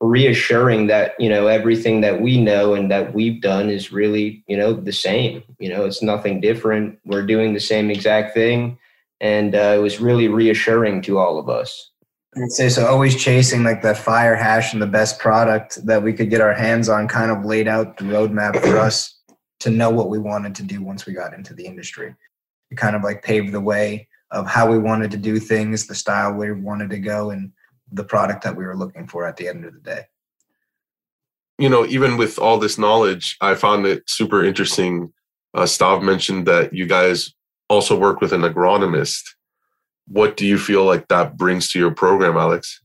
reassuring 0.00 0.88
that, 0.88 1.14
you 1.18 1.28
know, 1.28 1.46
everything 1.46 2.00
that 2.00 2.20
we 2.20 2.40
know 2.40 2.74
and 2.74 2.90
that 2.90 3.14
we've 3.14 3.40
done 3.40 3.70
is 3.70 3.92
really, 3.92 4.42
you 4.46 4.56
know, 4.56 4.72
the 4.72 4.92
same. 4.92 5.42
You 5.58 5.68
know, 5.70 5.84
it's 5.84 6.02
nothing 6.02 6.40
different. 6.40 6.98
We're 7.04 7.24
doing 7.24 7.54
the 7.54 7.60
same 7.60 7.90
exact 7.90 8.34
thing. 8.34 8.78
And 9.22 9.54
uh, 9.54 9.74
it 9.76 9.80
was 9.80 10.00
really 10.00 10.28
reassuring 10.28 11.00
to 11.02 11.16
all 11.16 11.38
of 11.38 11.48
us. 11.48 11.90
I'd 12.36 12.50
say 12.50 12.68
so. 12.68 12.86
Always 12.86 13.22
chasing 13.22 13.62
like 13.62 13.80
the 13.80 13.94
fire 13.94 14.34
hash 14.34 14.72
and 14.72 14.82
the 14.82 14.86
best 14.86 15.18
product 15.18 15.84
that 15.86 16.02
we 16.02 16.12
could 16.12 16.28
get 16.28 16.40
our 16.40 16.52
hands 16.52 16.88
on 16.88 17.08
kind 17.08 17.30
of 17.30 17.44
laid 17.44 17.68
out 17.68 17.96
the 17.96 18.04
roadmap 18.04 18.60
for 18.60 18.78
us 18.78 19.18
to 19.60 19.70
know 19.70 19.90
what 19.90 20.10
we 20.10 20.18
wanted 20.18 20.54
to 20.56 20.62
do 20.64 20.82
once 20.82 21.06
we 21.06 21.12
got 21.12 21.34
into 21.34 21.54
the 21.54 21.64
industry. 21.64 22.14
It 22.70 22.76
kind 22.76 22.96
of 22.96 23.02
like 23.02 23.22
paved 23.22 23.52
the 23.52 23.60
way 23.60 24.08
of 24.32 24.46
how 24.46 24.70
we 24.70 24.78
wanted 24.78 25.10
to 25.12 25.18
do 25.18 25.38
things, 25.38 25.86
the 25.86 25.94
style 25.94 26.32
we 26.32 26.50
wanted 26.52 26.90
to 26.90 26.98
go, 26.98 27.30
and 27.30 27.52
the 27.92 28.02
product 28.02 28.42
that 28.42 28.56
we 28.56 28.64
were 28.64 28.76
looking 28.76 29.06
for 29.06 29.26
at 29.26 29.36
the 29.36 29.46
end 29.46 29.64
of 29.64 29.74
the 29.74 29.80
day. 29.80 30.00
You 31.58 31.68
know, 31.68 31.84
even 31.86 32.16
with 32.16 32.38
all 32.38 32.58
this 32.58 32.78
knowledge, 32.78 33.36
I 33.40 33.54
found 33.54 33.86
it 33.86 34.08
super 34.08 34.42
interesting. 34.42 35.12
Uh, 35.54 35.62
Stav 35.62 36.02
mentioned 36.02 36.46
that 36.46 36.72
you 36.72 36.86
guys 36.86 37.34
also 37.72 37.98
work 37.98 38.20
with 38.20 38.32
an 38.32 38.42
agronomist. 38.42 39.22
What 40.06 40.36
do 40.36 40.46
you 40.46 40.58
feel 40.58 40.84
like 40.84 41.08
that 41.08 41.36
brings 41.36 41.70
to 41.72 41.78
your 41.78 41.90
program, 41.90 42.36
Alex? 42.36 42.82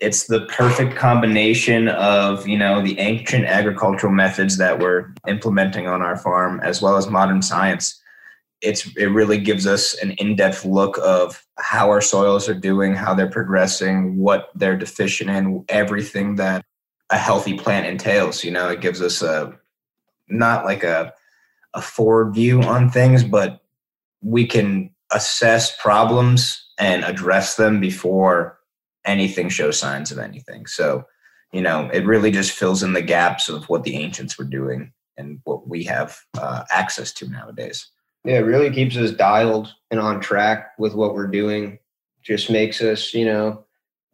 it's 0.00 0.26
the 0.26 0.40
perfect 0.46 0.96
combination 0.96 1.88
of 1.88 2.46
you 2.46 2.58
know 2.58 2.82
the 2.82 2.98
ancient 2.98 3.44
agricultural 3.44 4.12
methods 4.12 4.58
that 4.58 4.78
we're 4.78 5.12
implementing 5.26 5.86
on 5.86 6.02
our 6.02 6.16
farm 6.16 6.60
as 6.62 6.82
well 6.82 6.96
as 6.96 7.08
modern 7.08 7.40
science 7.42 8.00
it's 8.62 8.94
it 8.96 9.06
really 9.06 9.38
gives 9.38 9.66
us 9.66 9.94
an 10.02 10.12
in-depth 10.12 10.64
look 10.64 10.98
of 11.02 11.46
how 11.58 11.88
our 11.88 12.00
soils 12.00 12.48
are 12.48 12.54
doing 12.54 12.94
how 12.94 13.14
they're 13.14 13.30
progressing 13.30 14.18
what 14.18 14.50
they're 14.54 14.76
deficient 14.76 15.30
in 15.30 15.64
everything 15.68 16.34
that 16.36 16.64
a 17.10 17.16
healthy 17.16 17.56
plant 17.56 17.86
entails 17.86 18.44
you 18.44 18.50
know 18.50 18.68
it 18.68 18.80
gives 18.80 19.00
us 19.00 19.22
a 19.22 19.52
not 20.28 20.64
like 20.64 20.82
a 20.82 21.12
a 21.74 21.82
forward 21.82 22.34
view 22.34 22.62
on 22.62 22.90
things 22.90 23.22
but 23.22 23.60
we 24.26 24.44
can 24.44 24.90
assess 25.12 25.76
problems 25.80 26.66
and 26.78 27.04
address 27.04 27.56
them 27.56 27.80
before 27.80 28.58
anything 29.04 29.48
shows 29.48 29.78
signs 29.78 30.10
of 30.10 30.18
anything. 30.18 30.66
So, 30.66 31.04
you 31.52 31.62
know, 31.62 31.88
it 31.92 32.04
really 32.04 32.32
just 32.32 32.50
fills 32.50 32.82
in 32.82 32.92
the 32.92 33.02
gaps 33.02 33.48
of 33.48 33.68
what 33.68 33.84
the 33.84 33.94
ancients 33.94 34.36
were 34.36 34.44
doing 34.44 34.92
and 35.16 35.40
what 35.44 35.68
we 35.68 35.84
have 35.84 36.18
uh, 36.36 36.64
access 36.70 37.12
to 37.12 37.28
nowadays. 37.28 37.86
Yeah, 38.24 38.38
it 38.38 38.46
really 38.46 38.70
keeps 38.70 38.96
us 38.96 39.12
dialed 39.12 39.72
and 39.92 40.00
on 40.00 40.20
track 40.20 40.72
with 40.76 40.94
what 40.94 41.14
we're 41.14 41.28
doing. 41.28 41.78
Just 42.22 42.50
makes 42.50 42.82
us, 42.82 43.14
you 43.14 43.24
know, 43.24 43.64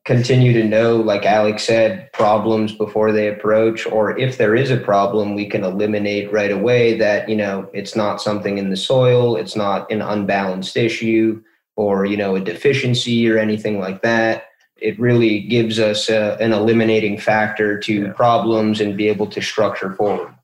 continue 0.04 0.52
to 0.52 0.64
know, 0.64 0.96
like 0.96 1.24
Alex 1.24 1.64
said, 1.64 2.10
problems 2.12 2.72
before 2.72 3.12
they 3.12 3.28
approach, 3.28 3.86
or 3.86 4.18
if 4.18 4.36
there 4.36 4.56
is 4.56 4.70
a 4.70 4.76
problem, 4.76 5.34
we 5.34 5.48
can 5.48 5.62
eliminate 5.62 6.32
right 6.32 6.50
away 6.50 6.98
that, 6.98 7.28
you 7.28 7.36
know, 7.36 7.70
it's 7.72 7.94
not 7.94 8.20
something 8.20 8.58
in 8.58 8.70
the 8.70 8.76
soil, 8.76 9.36
it's 9.36 9.54
not 9.54 9.90
an 9.92 10.02
unbalanced 10.02 10.76
issue 10.76 11.40
or, 11.76 12.04
you 12.04 12.16
know, 12.16 12.34
a 12.34 12.40
deficiency 12.40 13.28
or 13.30 13.38
anything 13.38 13.78
like 13.78 14.02
that. 14.02 14.46
It 14.76 14.98
really 14.98 15.40
gives 15.40 15.78
us 15.78 16.08
a, 16.08 16.36
an 16.40 16.52
eliminating 16.52 17.16
factor 17.16 17.78
to 17.78 17.94
yeah. 17.94 18.12
problems 18.12 18.80
and 18.80 18.96
be 18.96 19.08
able 19.08 19.28
to 19.28 19.40
structure 19.40 19.92
forward. 19.92 20.34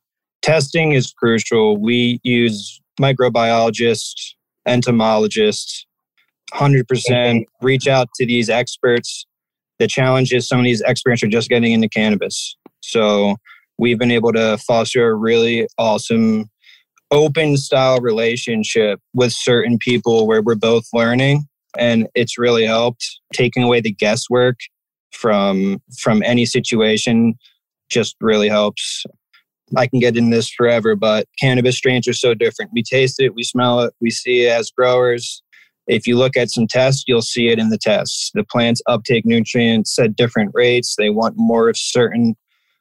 Testing 0.41 0.93
is 0.93 1.13
crucial. 1.13 1.77
We 1.77 2.21
use 2.23 2.81
microbiologists, 3.01 4.35
entomologists, 4.67 5.85
100% 6.53 7.45
reach 7.61 7.89
out 7.89 8.09
to 8.15 8.25
these 8.25 8.49
experts. 8.49 9.27
The 9.79 9.87
challenge 9.87 10.33
is 10.33 10.49
some 10.49 10.59
of 10.59 10.65
these 10.65 10.83
experts 10.83 11.23
are 11.23 11.29
just 11.29 11.49
getting 11.49 11.73
into 11.73 11.89
cannabis. 11.89 12.57
So 12.81 13.37
we've 13.79 13.99
been 13.99 14.11
able 14.11 14.33
to 14.33 14.59
foster 14.59 15.09
a 15.09 15.15
really 15.15 15.67
awesome 15.79 16.51
open 17.11 17.57
style 17.57 18.01
relationship 18.01 19.01
with 19.15 19.33
certain 19.33 19.79
people 19.79 20.27
where 20.27 20.43
we're 20.43 20.55
both 20.55 20.85
learning 20.93 21.47
and 21.79 22.07
it's 22.15 22.39
really 22.39 22.67
helped 22.67 23.05
taking 23.33 23.63
away 23.63 23.81
the 23.81 23.93
guesswork 23.93 24.57
from 25.13 25.81
from 25.99 26.23
any 26.23 26.45
situation 26.45 27.35
just 27.89 28.15
really 28.21 28.49
helps 28.49 29.05
I 29.77 29.87
can 29.87 30.01
get 30.01 30.17
in 30.17 30.31
this 30.31 30.49
forever, 30.49 30.97
but 30.97 31.27
cannabis 31.39 31.77
strains 31.77 32.09
are 32.09 32.15
so 32.15 32.35
different. 32.35 32.71
We 32.73 32.83
taste 32.83 33.17
it, 33.19 33.35
we 33.35 33.43
smell 33.43 33.81
it, 33.81 33.95
we 34.01 34.11
see 34.11 34.47
it 34.47 34.51
as 34.51 34.71
growers. 34.71 35.43
If 35.89 36.07
you 36.07 36.17
look 36.17 36.37
at 36.37 36.51
some 36.51 36.67
tests, 36.67 37.05
you'll 37.07 37.23
see 37.23 37.49
it 37.49 37.59
in 37.59 37.71
the 37.71 37.79
tests. 37.79 38.31
The 38.35 38.45
plants 38.45 38.83
uptake 38.87 39.25
nutrients 39.25 39.99
at 39.99 40.17
different 40.17 40.51
rates. 40.55 40.95
They 40.97 41.11
want 41.11 41.35
more 41.37 41.69
of 41.69 41.77
certain 41.77 42.37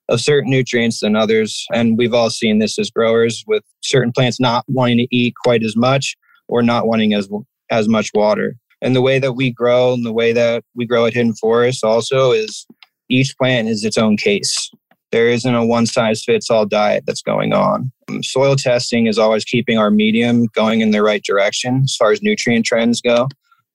of 0.10 0.22
certain 0.22 0.49
nutrients 0.49 1.01
than 1.01 1.18
others. 1.18 1.66
And 1.74 1.97
we've 1.97 2.14
all 2.14 2.30
seen 2.30 2.60
this 2.60 2.80
as 2.80 2.89
growers 2.89 3.43
with 3.45 3.64
certain 3.82 4.14
plants 4.14 4.39
not 4.39 4.64
wanting 4.68 4.99
to 4.99 5.08
eat 5.12 5.34
quite 5.43 5.64
as 5.64 5.76
much 5.76 6.16
or 6.47 6.62
not 6.62 6.88
wanting 6.88 7.14
as 7.14 7.28
as 7.72 7.88
much 7.88 8.12
water. 8.14 8.55
And 8.82 8.95
the 8.95 9.01
way 9.01 9.20
that 9.20 9.34
we 9.34 9.51
grow 9.51 9.93
and 9.93 10.05
the 10.05 10.14
way 10.14 10.34
that 10.34 10.64
we 10.76 10.86
grow 10.86 11.05
at 11.05 11.14
Hidden 11.14 11.36
Forest 11.36 11.84
also 11.84 12.32
is 12.32 12.68
each 13.10 13.36
plant 13.38 13.70
is 13.70 13.84
its 13.84 13.97
own 13.97 14.18
case 14.18 14.70
there 15.12 15.30
isn't 15.30 15.53
a 15.53 15.66
one 15.66 15.86
size 15.86 16.24
fits 16.24 16.49
all 16.49 16.66
diet 16.66 17.03
that's 17.05 17.22
going 17.22 17.53
on. 17.53 17.91
Um, 18.10 18.24
soil 18.24 18.55
testing 18.55 19.08
is 19.08 19.18
always 19.18 19.45
keeping 19.45 19.78
our 19.78 19.89
medium 19.89 20.45
going 20.53 20.82
in 20.82 20.91
the 20.91 21.01
right 21.01 21.24
direction 21.24 21.82
as 21.84 21.95
far 21.95 22.12
as 22.12 22.22
nutrient 22.22 22.66
trends 22.66 23.01
go. 23.01 23.28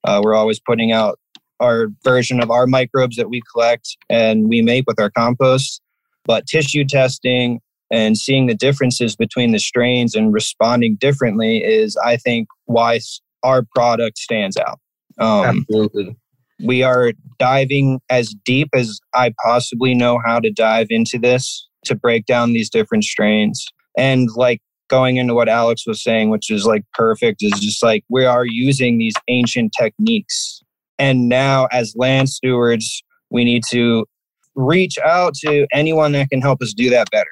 Uh, 0.05 0.21
we're 0.23 0.35
always 0.35 0.61
putting 0.61 0.93
out 0.93 1.19
our 1.61 1.89
version 2.03 2.41
of 2.41 2.51
our 2.51 2.67
microbes 2.67 3.17
that 3.17 3.31
we 3.31 3.41
collect 3.53 3.97
and 4.11 4.49
we 4.49 4.63
make 4.63 4.85
with 4.87 5.01
our 5.01 5.11
compost. 5.11 5.81
But 6.25 6.47
tissue 6.47 6.85
testing 6.85 7.61
and 7.91 8.17
seeing 8.17 8.47
the 8.47 8.55
differences 8.55 9.17
between 9.17 9.53
the 9.53 9.59
strains 9.59 10.15
and 10.15 10.33
responding 10.33 10.97
differently 10.97 11.59
is, 11.59 11.97
I 12.05 12.17
think, 12.17 12.49
why 12.67 13.01
our 13.43 13.65
product 13.75 14.19
stands 14.19 14.57
out. 14.57 14.79
Um, 15.19 15.65
Absolutely 15.71 16.17
we 16.63 16.83
are 16.83 17.13
diving 17.39 18.01
as 18.09 18.35
deep 18.45 18.69
as 18.75 19.01
I 19.15 19.35
possibly 19.45 19.95
know 19.95 20.19
how 20.25 20.41
to 20.41 20.51
dive 20.51 20.87
into 20.91 21.19
this 21.19 21.69
to 21.85 21.95
break 21.95 22.27
down 22.27 22.53
these 22.53 22.71
different 22.71 23.05
strains. 23.05 23.65
And 23.97 24.29
like 24.37 24.61
going 24.89 25.17
into 25.17 25.35
what 25.35 25.49
Alex 25.49 25.87
was 25.87 26.03
saying, 26.03 26.31
which 26.31 26.51
is 26.51 26.65
like 26.65 26.85
perfect, 26.95 27.43
is 27.43 27.59
just 27.61 27.83
like 27.83 28.05
we 28.09 28.25
are 28.25 28.45
using 28.45 28.99
these 28.99 29.15
ancient 29.29 29.73
techniques. 29.79 30.63
And 30.99 31.29
now, 31.29 31.67
as 31.73 31.95
land 31.97 32.29
stewards, 32.29 33.03
we 33.31 33.45
need 33.45 33.63
to 33.71 34.07
reach 34.55 34.99
out 35.05 35.35
to 35.35 35.67
anyone 35.73 36.13
that 36.13 36.29
can 36.31 36.41
help 36.41 36.63
us 36.63 36.73
do 36.75 36.91
that 36.91 37.11
better. 37.11 37.31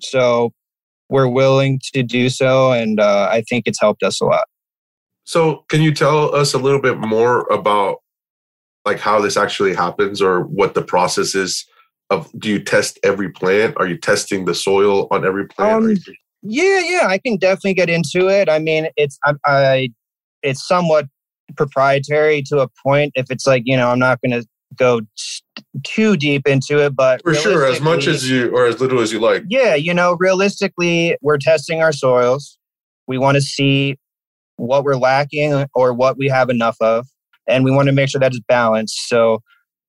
So 0.00 0.52
we're 1.08 1.28
willing 1.28 1.80
to 1.92 2.02
do 2.02 2.28
so. 2.28 2.72
And 2.72 3.00
uh, 3.00 3.28
I 3.30 3.42
think 3.48 3.64
it's 3.66 3.80
helped 3.80 4.02
us 4.02 4.20
a 4.20 4.24
lot. 4.24 4.44
So, 5.24 5.64
can 5.68 5.82
you 5.82 5.92
tell 5.92 6.34
us 6.34 6.54
a 6.54 6.58
little 6.58 6.80
bit 6.80 6.98
more 6.98 7.42
about 7.52 7.98
like 8.90 9.00
how 9.00 9.20
this 9.20 9.36
actually 9.36 9.74
happens 9.74 10.20
or 10.20 10.42
what 10.42 10.74
the 10.74 10.82
process 10.82 11.34
is 11.34 11.64
of 12.10 12.28
do 12.38 12.48
you 12.48 12.58
test 12.58 12.98
every 13.04 13.30
plant? 13.30 13.76
Are 13.76 13.86
you 13.86 13.96
testing 13.96 14.44
the 14.44 14.54
soil 14.54 15.06
on 15.12 15.24
every 15.24 15.46
plant? 15.46 15.84
Um, 15.84 15.96
yeah 16.42 16.80
yeah 16.80 17.06
i 17.06 17.18
can 17.18 17.36
definitely 17.36 17.74
get 17.74 17.90
into 17.90 18.28
it. 18.28 18.48
I 18.48 18.58
mean 18.58 18.88
it's 18.96 19.18
I, 19.24 19.34
I 19.46 19.88
it's 20.42 20.66
somewhat 20.66 21.06
proprietary 21.56 22.42
to 22.46 22.60
a 22.60 22.68
point 22.84 23.12
if 23.14 23.30
it's 23.30 23.46
like 23.46 23.62
you 23.66 23.76
know 23.76 23.90
i'm 23.90 23.98
not 23.98 24.20
going 24.22 24.40
to 24.40 24.46
go 24.76 25.00
t- 25.00 25.64
too 25.82 26.16
deep 26.16 26.46
into 26.46 26.78
it 26.78 26.94
but 26.94 27.20
for 27.22 27.34
sure 27.34 27.66
as 27.66 27.80
much 27.80 28.06
as 28.06 28.30
you 28.30 28.48
or 28.56 28.66
as 28.66 28.80
little 28.80 29.00
as 29.00 29.12
you 29.12 29.20
like. 29.20 29.42
Yeah 29.48 29.74
you 29.74 29.92
know 29.92 30.16
realistically 30.18 31.16
we're 31.20 31.38
testing 31.38 31.82
our 31.82 31.92
soils. 31.92 32.58
We 33.06 33.18
want 33.18 33.34
to 33.34 33.42
see 33.42 33.98
what 34.56 34.84
we're 34.84 34.96
lacking 34.96 35.66
or 35.74 35.92
what 35.92 36.16
we 36.16 36.28
have 36.28 36.48
enough 36.48 36.76
of 36.80 37.06
and 37.50 37.64
we 37.64 37.70
want 37.70 37.88
to 37.88 37.92
make 37.92 38.08
sure 38.08 38.20
that 38.20 38.32
is 38.32 38.40
balanced. 38.48 39.08
So, 39.08 39.42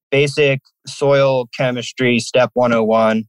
basic 0.09 0.61
soil 0.87 1.47
chemistry, 1.57 2.19
step 2.19 2.51
101. 2.53 3.25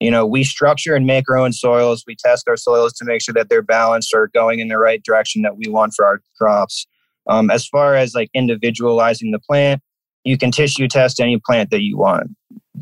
You 0.00 0.10
know, 0.10 0.26
we 0.26 0.44
structure 0.44 0.94
and 0.94 1.06
make 1.06 1.28
our 1.30 1.38
own 1.38 1.52
soils. 1.52 2.04
We 2.06 2.16
test 2.16 2.46
our 2.48 2.56
soils 2.56 2.92
to 2.94 3.04
make 3.04 3.22
sure 3.22 3.32
that 3.32 3.48
they're 3.48 3.62
balanced 3.62 4.12
or 4.12 4.28
going 4.34 4.58
in 4.60 4.68
the 4.68 4.78
right 4.78 5.02
direction 5.02 5.42
that 5.42 5.56
we 5.56 5.68
want 5.68 5.94
for 5.94 6.04
our 6.04 6.20
crops. 6.36 6.86
Um, 7.28 7.50
as 7.50 7.66
far 7.66 7.94
as 7.94 8.14
like 8.14 8.28
individualizing 8.34 9.30
the 9.30 9.38
plant, 9.38 9.80
you 10.24 10.36
can 10.36 10.50
tissue 10.50 10.88
test 10.88 11.20
any 11.20 11.40
plant 11.46 11.70
that 11.70 11.82
you 11.82 11.96
want. 11.96 12.30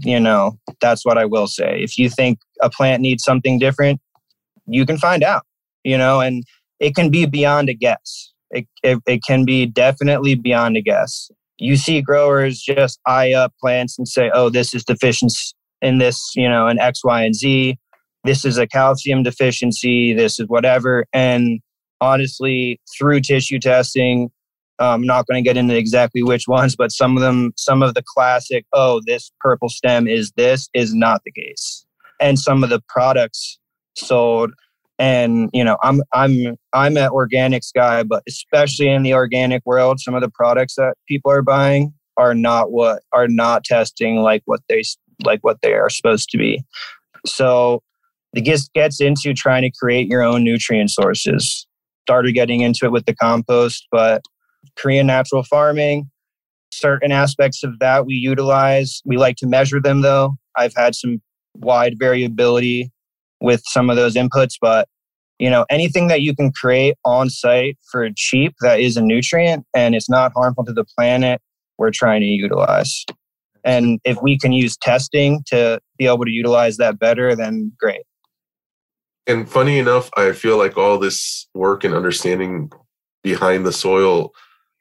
You 0.00 0.18
know, 0.18 0.58
that's 0.80 1.04
what 1.04 1.18
I 1.18 1.24
will 1.24 1.46
say. 1.46 1.80
If 1.80 1.96
you 1.98 2.10
think 2.10 2.40
a 2.60 2.68
plant 2.68 3.00
needs 3.00 3.22
something 3.22 3.58
different, 3.58 4.00
you 4.66 4.84
can 4.84 4.98
find 4.98 5.22
out, 5.22 5.44
you 5.84 5.96
know, 5.96 6.20
and 6.20 6.42
it 6.80 6.94
can 6.94 7.10
be 7.10 7.26
beyond 7.26 7.68
a 7.68 7.74
guess. 7.74 8.32
It, 8.50 8.66
it, 8.82 8.98
it 9.06 9.20
can 9.26 9.44
be 9.44 9.66
definitely 9.66 10.34
beyond 10.34 10.76
a 10.76 10.82
guess. 10.82 11.30
You 11.58 11.76
see 11.76 12.00
growers 12.00 12.60
just 12.60 13.00
eye 13.06 13.32
up 13.32 13.52
plants 13.60 13.98
and 13.98 14.06
say, 14.08 14.30
oh, 14.34 14.48
this 14.50 14.74
is 14.74 14.84
deficient 14.84 15.32
in 15.82 15.98
this, 15.98 16.32
you 16.34 16.48
know, 16.48 16.66
in 16.68 16.78
X, 16.78 17.04
Y, 17.04 17.22
and 17.22 17.34
Z. 17.34 17.78
This 18.24 18.44
is 18.44 18.58
a 18.58 18.66
calcium 18.66 19.22
deficiency. 19.22 20.12
This 20.14 20.40
is 20.40 20.46
whatever. 20.48 21.04
And 21.12 21.60
honestly, 22.00 22.80
through 22.96 23.20
tissue 23.20 23.58
testing, 23.58 24.30
I'm 24.78 25.02
not 25.02 25.26
going 25.26 25.42
to 25.42 25.48
get 25.48 25.56
into 25.56 25.76
exactly 25.76 26.22
which 26.22 26.48
ones, 26.48 26.74
but 26.74 26.90
some 26.90 27.16
of 27.16 27.22
them, 27.22 27.52
some 27.56 27.82
of 27.82 27.94
the 27.94 28.02
classic, 28.02 28.66
oh, 28.72 29.00
this 29.06 29.30
purple 29.40 29.68
stem 29.68 30.08
is 30.08 30.32
this, 30.36 30.68
is 30.74 30.94
not 30.94 31.22
the 31.24 31.32
case. 31.32 31.86
And 32.20 32.38
some 32.38 32.64
of 32.64 32.70
the 32.70 32.82
products 32.88 33.58
sold 33.96 34.52
and 34.98 35.50
you 35.52 35.64
know 35.64 35.76
i'm 35.82 36.02
i'm 36.12 36.56
i'm 36.72 36.96
an 36.96 37.10
organics 37.10 37.72
guy 37.74 38.02
but 38.02 38.22
especially 38.28 38.88
in 38.88 39.02
the 39.02 39.12
organic 39.12 39.60
world 39.66 39.98
some 39.98 40.14
of 40.14 40.20
the 40.20 40.30
products 40.30 40.76
that 40.76 40.94
people 41.08 41.30
are 41.30 41.42
buying 41.42 41.92
are 42.16 42.34
not 42.34 42.70
what 42.70 43.02
are 43.12 43.28
not 43.28 43.64
testing 43.64 44.22
like 44.22 44.42
what 44.44 44.60
they 44.68 44.82
like 45.24 45.40
what 45.42 45.60
they 45.62 45.74
are 45.74 45.90
supposed 45.90 46.30
to 46.30 46.38
be. 46.38 46.62
So 47.26 47.82
it 48.34 48.42
gets 48.42 48.68
gets 48.68 49.00
into 49.00 49.32
trying 49.34 49.62
to 49.62 49.70
create 49.70 50.08
your 50.08 50.22
own 50.22 50.44
nutrient 50.44 50.90
sources. 50.90 51.66
Started 52.02 52.32
getting 52.32 52.60
into 52.60 52.84
it 52.84 52.92
with 52.92 53.06
the 53.06 53.14
compost 53.14 53.86
but 53.90 54.22
korean 54.76 55.06
natural 55.06 55.42
farming 55.42 56.10
certain 56.72 57.12
aspects 57.12 57.62
of 57.62 57.78
that 57.78 58.04
we 58.04 58.14
utilize. 58.14 59.00
We 59.04 59.16
like 59.16 59.36
to 59.36 59.46
measure 59.46 59.80
them 59.80 60.00
though. 60.00 60.34
I've 60.56 60.74
had 60.74 60.94
some 60.94 61.22
wide 61.54 61.94
variability 61.98 62.90
with 63.44 63.62
some 63.66 63.90
of 63.90 63.96
those 63.96 64.14
inputs, 64.14 64.54
but 64.60 64.88
you 65.38 65.50
know 65.50 65.64
anything 65.70 66.08
that 66.08 66.22
you 66.22 66.34
can 66.34 66.52
create 66.52 66.96
on 67.04 67.28
site 67.28 67.76
for 67.90 68.08
cheap 68.16 68.54
that 68.60 68.80
is 68.80 68.96
a 68.96 69.02
nutrient 69.02 69.64
and 69.74 69.94
it's 69.94 70.08
not 70.08 70.32
harmful 70.34 70.64
to 70.64 70.72
the 70.72 70.84
planet 70.96 71.40
we're 71.76 71.90
trying 71.90 72.20
to 72.20 72.26
utilize. 72.26 73.04
And 73.64 73.98
if 74.04 74.20
we 74.22 74.38
can 74.38 74.52
use 74.52 74.76
testing 74.76 75.42
to 75.46 75.80
be 75.98 76.06
able 76.06 76.24
to 76.24 76.30
utilize 76.30 76.76
that 76.76 76.98
better 76.98 77.34
then 77.34 77.72
great. 77.78 78.02
And 79.26 79.48
funny 79.48 79.78
enough 79.78 80.08
i 80.16 80.32
feel 80.32 80.56
like 80.56 80.76
all 80.76 80.98
this 80.98 81.48
work 81.54 81.84
and 81.84 81.94
understanding 81.94 82.70
behind 83.22 83.66
the 83.66 83.72
soil 83.72 84.32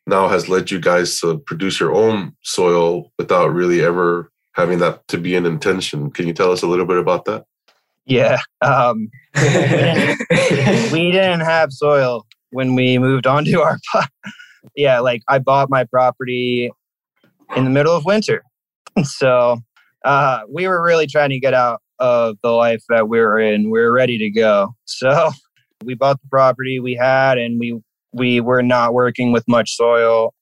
now 0.06 0.28
has 0.28 0.50
led 0.50 0.70
you 0.70 0.80
guys 0.80 1.20
to 1.22 1.40
produce 1.40 1.80
your 1.80 1.94
own 1.94 2.36
soil 2.44 3.12
without 3.18 3.54
really 3.54 3.82
ever 3.82 4.30
having 4.54 4.80
that 4.80 5.08
to 5.08 5.18
be 5.18 5.36
an 5.36 5.46
intention. 5.46 6.12
Can 6.12 6.28
you 6.28 6.34
tell 6.34 6.52
us 6.52 6.62
a 6.62 6.68
little 6.68 6.86
bit 6.86 6.98
about 6.98 7.26
that 7.26 7.46
yeah. 8.06 8.40
Um, 8.62 9.10
we, 9.36 9.42
didn't, 9.50 10.92
we, 10.92 11.12
didn't, 11.12 11.42
have 11.42 11.72
soil 11.72 12.26
when 12.52 12.76
we 12.76 12.98
moved 12.98 13.28
on 13.28 13.46
to 13.46 13.62
our, 13.62 13.78
yeah, 14.76 15.00
like 15.00 15.22
I 15.28 15.40
bought 15.40 15.70
my 15.70 15.84
property 15.86 16.72
in 17.56 17.64
the 17.64 17.70
middle 17.70 17.96
of 17.96 18.06
winter. 18.06 18.44
so 19.04 19.60
uh, 20.06 20.42
we 20.50 20.68
were 20.68 20.84
really 20.84 21.08
trying 21.08 21.30
to 21.30 21.40
get 21.40 21.54
out 21.54 21.82
of 22.00 22.38
the 22.44 22.52
life 22.52 22.84
that 22.90 23.08
we 23.08 23.20
were 23.20 23.40
in. 23.40 23.70
We 23.70 23.80
were 23.80 23.92
ready 23.92 24.18
to 24.18 24.30
go. 24.30 24.76
So 24.86 25.32
we 25.84 25.96
bought 25.96 26.22
the 26.22 26.28
property 26.30 26.80
we 26.80 26.96
had 26.96 27.38
and 27.38 27.60
we 27.60 27.80
we 28.14 28.40
were 28.40 28.62
not 28.62 28.94
working 28.94 29.32
with 29.32 29.44
much 29.48 29.76
soil 29.76 30.34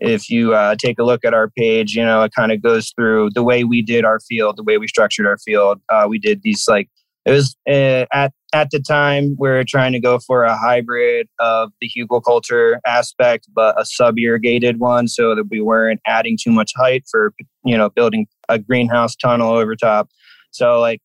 if 0.00 0.30
you 0.30 0.54
uh, 0.54 0.76
take 0.76 0.98
a 0.98 1.02
look 1.02 1.24
at 1.24 1.34
our 1.34 1.50
page, 1.50 1.94
you 1.94 2.04
know, 2.04 2.22
it 2.22 2.32
kind 2.34 2.52
of 2.52 2.62
goes 2.62 2.92
through 2.96 3.30
the 3.34 3.42
way 3.42 3.64
we 3.64 3.82
did 3.82 4.04
our 4.04 4.20
field, 4.20 4.56
the 4.56 4.62
way 4.62 4.78
we 4.78 4.86
structured 4.86 5.26
our 5.26 5.38
field. 5.38 5.80
Uh, 5.88 6.06
we 6.08 6.18
did 6.18 6.42
these 6.42 6.66
like 6.68 6.88
it 7.28 7.32
was 7.32 7.56
uh, 7.68 8.06
at 8.12 8.32
at 8.54 8.70
the 8.70 8.80
time 8.80 9.36
we 9.38 9.48
are 9.48 9.64
trying 9.64 9.92
to 9.92 10.00
go 10.00 10.18
for 10.18 10.44
a 10.44 10.56
hybrid 10.56 11.28
of 11.38 11.70
the 11.80 11.88
hugelkultur 11.88 12.78
aspect, 12.86 13.46
but 13.54 13.80
a 13.80 13.84
sub 13.84 14.18
irrigated 14.18 14.78
one, 14.78 15.08
so 15.08 15.34
that 15.34 15.48
we 15.50 15.60
weren't 15.60 16.00
adding 16.06 16.38
too 16.40 16.50
much 16.50 16.72
height 16.76 17.04
for 17.10 17.32
you 17.64 17.76
know 17.76 17.90
building 17.90 18.26
a 18.48 18.58
greenhouse 18.58 19.14
tunnel 19.16 19.52
over 19.52 19.76
top. 19.76 20.08
So 20.50 20.80
like 20.80 21.00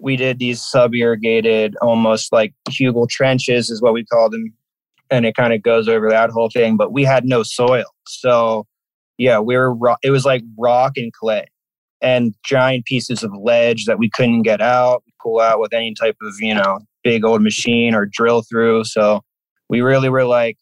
we 0.00 0.16
did 0.16 0.38
these 0.38 0.62
sub 0.62 0.94
irrigated, 0.94 1.76
almost 1.80 2.32
like 2.32 2.54
hugel 2.68 3.08
trenches 3.08 3.70
is 3.70 3.80
what 3.82 3.92
we 3.92 4.04
call 4.04 4.30
them 4.30 4.52
and 5.10 5.24
it 5.24 5.34
kind 5.34 5.52
of 5.52 5.62
goes 5.62 5.88
over 5.88 6.10
that 6.10 6.30
whole 6.30 6.50
thing. 6.50 6.76
But 6.76 6.92
we 6.92 7.04
had 7.04 7.24
no 7.24 7.42
soil, 7.42 7.86
so 8.06 8.66
yeah, 9.16 9.40
we 9.40 9.56
were. 9.56 9.74
It 10.02 10.10
was 10.10 10.24
like 10.24 10.42
rock 10.56 10.92
and 10.96 11.12
clay, 11.12 11.46
and 12.00 12.34
giant 12.44 12.84
pieces 12.84 13.22
of 13.22 13.32
ledge 13.34 13.86
that 13.86 13.98
we 13.98 14.10
couldn't 14.10 14.42
get 14.42 14.60
out, 14.60 15.02
pull 15.22 15.40
out 15.40 15.60
with 15.60 15.72
any 15.72 15.94
type 15.94 16.16
of 16.22 16.34
you 16.40 16.54
know 16.54 16.80
big 17.04 17.24
old 17.24 17.42
machine 17.42 17.94
or 17.94 18.06
drill 18.06 18.42
through. 18.42 18.84
So 18.84 19.22
we 19.68 19.80
really 19.80 20.08
were 20.08 20.24
like, 20.24 20.56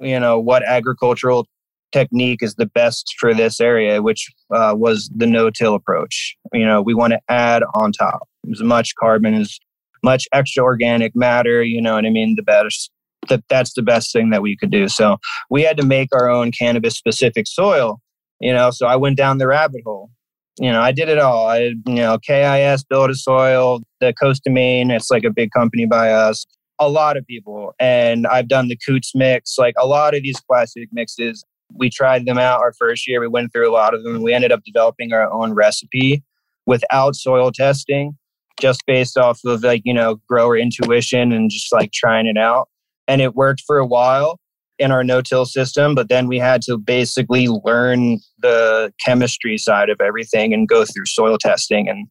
you 0.00 0.18
know, 0.18 0.38
what 0.38 0.62
agricultural 0.66 1.46
technique 1.92 2.42
is 2.42 2.56
the 2.56 2.66
best 2.66 3.14
for 3.18 3.32
this 3.32 3.60
area, 3.60 4.02
which 4.02 4.28
uh, 4.52 4.74
was 4.76 5.08
the 5.14 5.26
no-till 5.26 5.74
approach. 5.74 6.36
You 6.52 6.66
know, 6.66 6.82
we 6.82 6.94
want 6.94 7.12
to 7.12 7.20
add 7.28 7.62
on 7.74 7.92
top 7.92 8.28
as 8.50 8.62
much 8.62 8.94
carbon 8.98 9.34
as 9.34 9.58
much 10.02 10.26
extra 10.32 10.62
organic 10.62 11.14
matter. 11.14 11.62
You 11.62 11.80
know 11.80 11.94
what 11.94 12.04
I 12.04 12.10
mean? 12.10 12.34
The 12.36 12.42
best 12.42 12.90
that 13.28 13.42
that's 13.48 13.72
the 13.72 13.82
best 13.82 14.12
thing 14.12 14.30
that 14.30 14.42
we 14.42 14.56
could 14.56 14.70
do. 14.70 14.88
So 14.88 15.16
we 15.48 15.62
had 15.62 15.76
to 15.78 15.86
make 15.86 16.08
our 16.12 16.28
own 16.28 16.52
cannabis 16.52 16.96
specific 16.96 17.46
soil, 17.46 18.00
you 18.40 18.52
know. 18.52 18.70
So 18.70 18.86
I 18.86 18.96
went 18.96 19.16
down 19.16 19.38
the 19.38 19.46
rabbit 19.46 19.82
hole. 19.84 20.10
You 20.58 20.70
know, 20.70 20.80
I 20.80 20.92
did 20.92 21.08
it 21.08 21.18
all. 21.18 21.48
I, 21.48 21.74
you 21.86 21.94
know, 21.94 22.18
KIS 22.18 22.84
built 22.84 23.10
a 23.10 23.14
soil, 23.14 23.80
the 24.00 24.12
Coast 24.12 24.42
of 24.46 24.52
Maine, 24.52 24.90
it's 24.90 25.10
like 25.10 25.24
a 25.24 25.30
big 25.30 25.50
company 25.50 25.86
by 25.86 26.12
us. 26.12 26.46
A 26.78 26.88
lot 26.88 27.16
of 27.16 27.26
people. 27.26 27.74
And 27.78 28.26
I've 28.26 28.48
done 28.48 28.68
the 28.68 28.76
Coots 28.76 29.12
mix, 29.14 29.58
like 29.58 29.74
a 29.78 29.86
lot 29.86 30.14
of 30.14 30.22
these 30.22 30.40
classic 30.40 30.88
mixes. 30.92 31.44
We 31.72 31.90
tried 31.90 32.26
them 32.26 32.38
out 32.38 32.60
our 32.60 32.72
first 32.72 33.08
year. 33.08 33.20
We 33.20 33.28
went 33.28 33.52
through 33.52 33.68
a 33.68 33.72
lot 33.72 33.94
of 33.94 34.04
them. 34.04 34.22
We 34.22 34.32
ended 34.32 34.52
up 34.52 34.62
developing 34.64 35.12
our 35.12 35.30
own 35.30 35.54
recipe 35.54 36.22
without 36.66 37.16
soil 37.16 37.50
testing, 37.50 38.16
just 38.60 38.84
based 38.86 39.18
off 39.18 39.40
of 39.44 39.62
like, 39.62 39.82
you 39.84 39.94
know, 39.94 40.20
grower 40.28 40.56
intuition 40.56 41.32
and 41.32 41.50
just 41.50 41.72
like 41.72 41.92
trying 41.92 42.26
it 42.26 42.38
out 42.38 42.68
and 43.08 43.20
it 43.20 43.34
worked 43.34 43.62
for 43.66 43.78
a 43.78 43.86
while 43.86 44.38
in 44.78 44.90
our 44.90 45.04
no-till 45.04 45.44
system 45.44 45.94
but 45.94 46.08
then 46.08 46.26
we 46.26 46.38
had 46.38 46.60
to 46.62 46.76
basically 46.76 47.48
learn 47.48 48.18
the 48.40 48.92
chemistry 49.04 49.56
side 49.56 49.88
of 49.88 50.00
everything 50.00 50.52
and 50.52 50.68
go 50.68 50.84
through 50.84 51.06
soil 51.06 51.38
testing. 51.38 51.88
And 51.88 52.08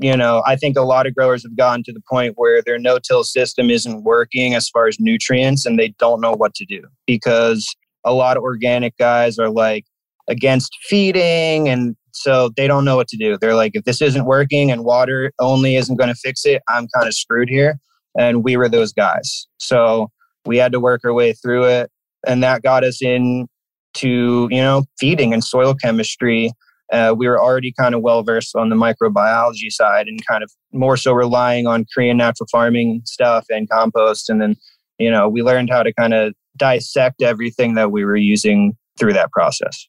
you 0.00 0.16
know 0.16 0.42
i 0.46 0.54
think 0.54 0.76
a 0.76 0.82
lot 0.82 1.04
of 1.06 1.14
growers 1.16 1.42
have 1.42 1.56
gotten 1.56 1.82
to 1.82 1.92
the 1.92 2.02
point 2.08 2.34
where 2.36 2.62
their 2.62 2.78
no-till 2.78 3.24
system 3.24 3.70
isn't 3.70 4.04
working 4.04 4.54
as 4.54 4.68
far 4.68 4.86
as 4.86 5.00
nutrients 5.00 5.66
and 5.66 5.80
they 5.80 5.88
don't 5.98 6.20
know 6.20 6.32
what 6.32 6.54
to 6.54 6.64
do 6.64 6.82
because 7.06 7.66
a 8.04 8.12
lot 8.12 8.36
of 8.36 8.42
organic 8.44 8.96
guys 8.98 9.36
are 9.38 9.50
like 9.50 9.84
against 10.28 10.76
feeding 10.82 11.68
and 11.68 11.96
so 12.12 12.50
they 12.56 12.66
don't 12.66 12.84
know 12.84 12.96
what 12.96 13.08
to 13.08 13.16
do. 13.16 13.38
They're 13.40 13.54
like 13.54 13.72
if 13.74 13.84
this 13.84 14.02
isn't 14.02 14.24
working 14.24 14.70
and 14.70 14.84
water 14.84 15.32
only 15.40 15.76
isn't 15.76 15.96
going 15.96 16.08
to 16.08 16.14
fix 16.14 16.44
it 16.44 16.62
i'm 16.68 16.86
kind 16.94 17.06
of 17.06 17.14
screwed 17.14 17.48
here. 17.48 17.78
And 18.18 18.42
we 18.42 18.56
were 18.56 18.68
those 18.68 18.92
guys. 18.92 19.46
So 19.58 20.10
we 20.44 20.56
had 20.56 20.72
to 20.72 20.80
work 20.80 21.02
our 21.04 21.12
way 21.12 21.32
through 21.32 21.64
it 21.64 21.90
and 22.26 22.42
that 22.42 22.62
got 22.62 22.84
us 22.84 23.02
in 23.02 23.46
to 23.94 24.48
you 24.50 24.60
know 24.60 24.84
feeding 24.98 25.32
and 25.32 25.42
soil 25.44 25.74
chemistry. 25.74 26.52
Uh, 26.92 27.14
we 27.16 27.28
were 27.28 27.40
already 27.40 27.72
kind 27.78 27.94
of 27.94 28.02
well 28.02 28.22
versed 28.22 28.56
on 28.56 28.68
the 28.68 28.74
microbiology 28.74 29.70
side 29.70 30.08
and 30.08 30.26
kind 30.26 30.42
of 30.42 30.50
more 30.72 30.96
so 30.96 31.12
relying 31.12 31.66
on 31.66 31.86
korean 31.94 32.16
natural 32.16 32.48
farming 32.50 33.00
stuff 33.04 33.46
and 33.48 33.70
compost. 33.70 34.28
And 34.28 34.40
then 34.40 34.56
you 34.98 35.10
know 35.10 35.28
we 35.28 35.42
learned 35.42 35.70
how 35.70 35.82
to 35.82 35.92
kind 35.92 36.14
of 36.14 36.34
dissect 36.56 37.22
everything 37.22 37.74
that 37.74 37.92
we 37.92 38.04
were 38.04 38.16
using 38.16 38.76
through 38.98 39.12
that 39.12 39.30
process. 39.30 39.88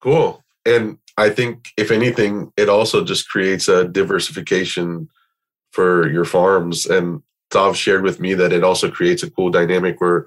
Cool. 0.00 0.42
And 0.66 0.98
i 1.16 1.28
think 1.28 1.68
if 1.76 1.90
anything 1.90 2.52
it 2.56 2.68
also 2.68 3.04
just 3.04 3.28
creates 3.28 3.66
a 3.66 3.88
diversification 3.88 5.08
for 5.72 6.10
your 6.10 6.24
farms. 6.24 6.86
And 6.86 7.22
Stav 7.52 7.74
shared 7.74 8.02
with 8.02 8.20
me 8.20 8.34
that 8.34 8.52
it 8.52 8.64
also 8.64 8.90
creates 8.90 9.22
a 9.22 9.30
cool 9.30 9.50
dynamic 9.50 10.00
where 10.00 10.26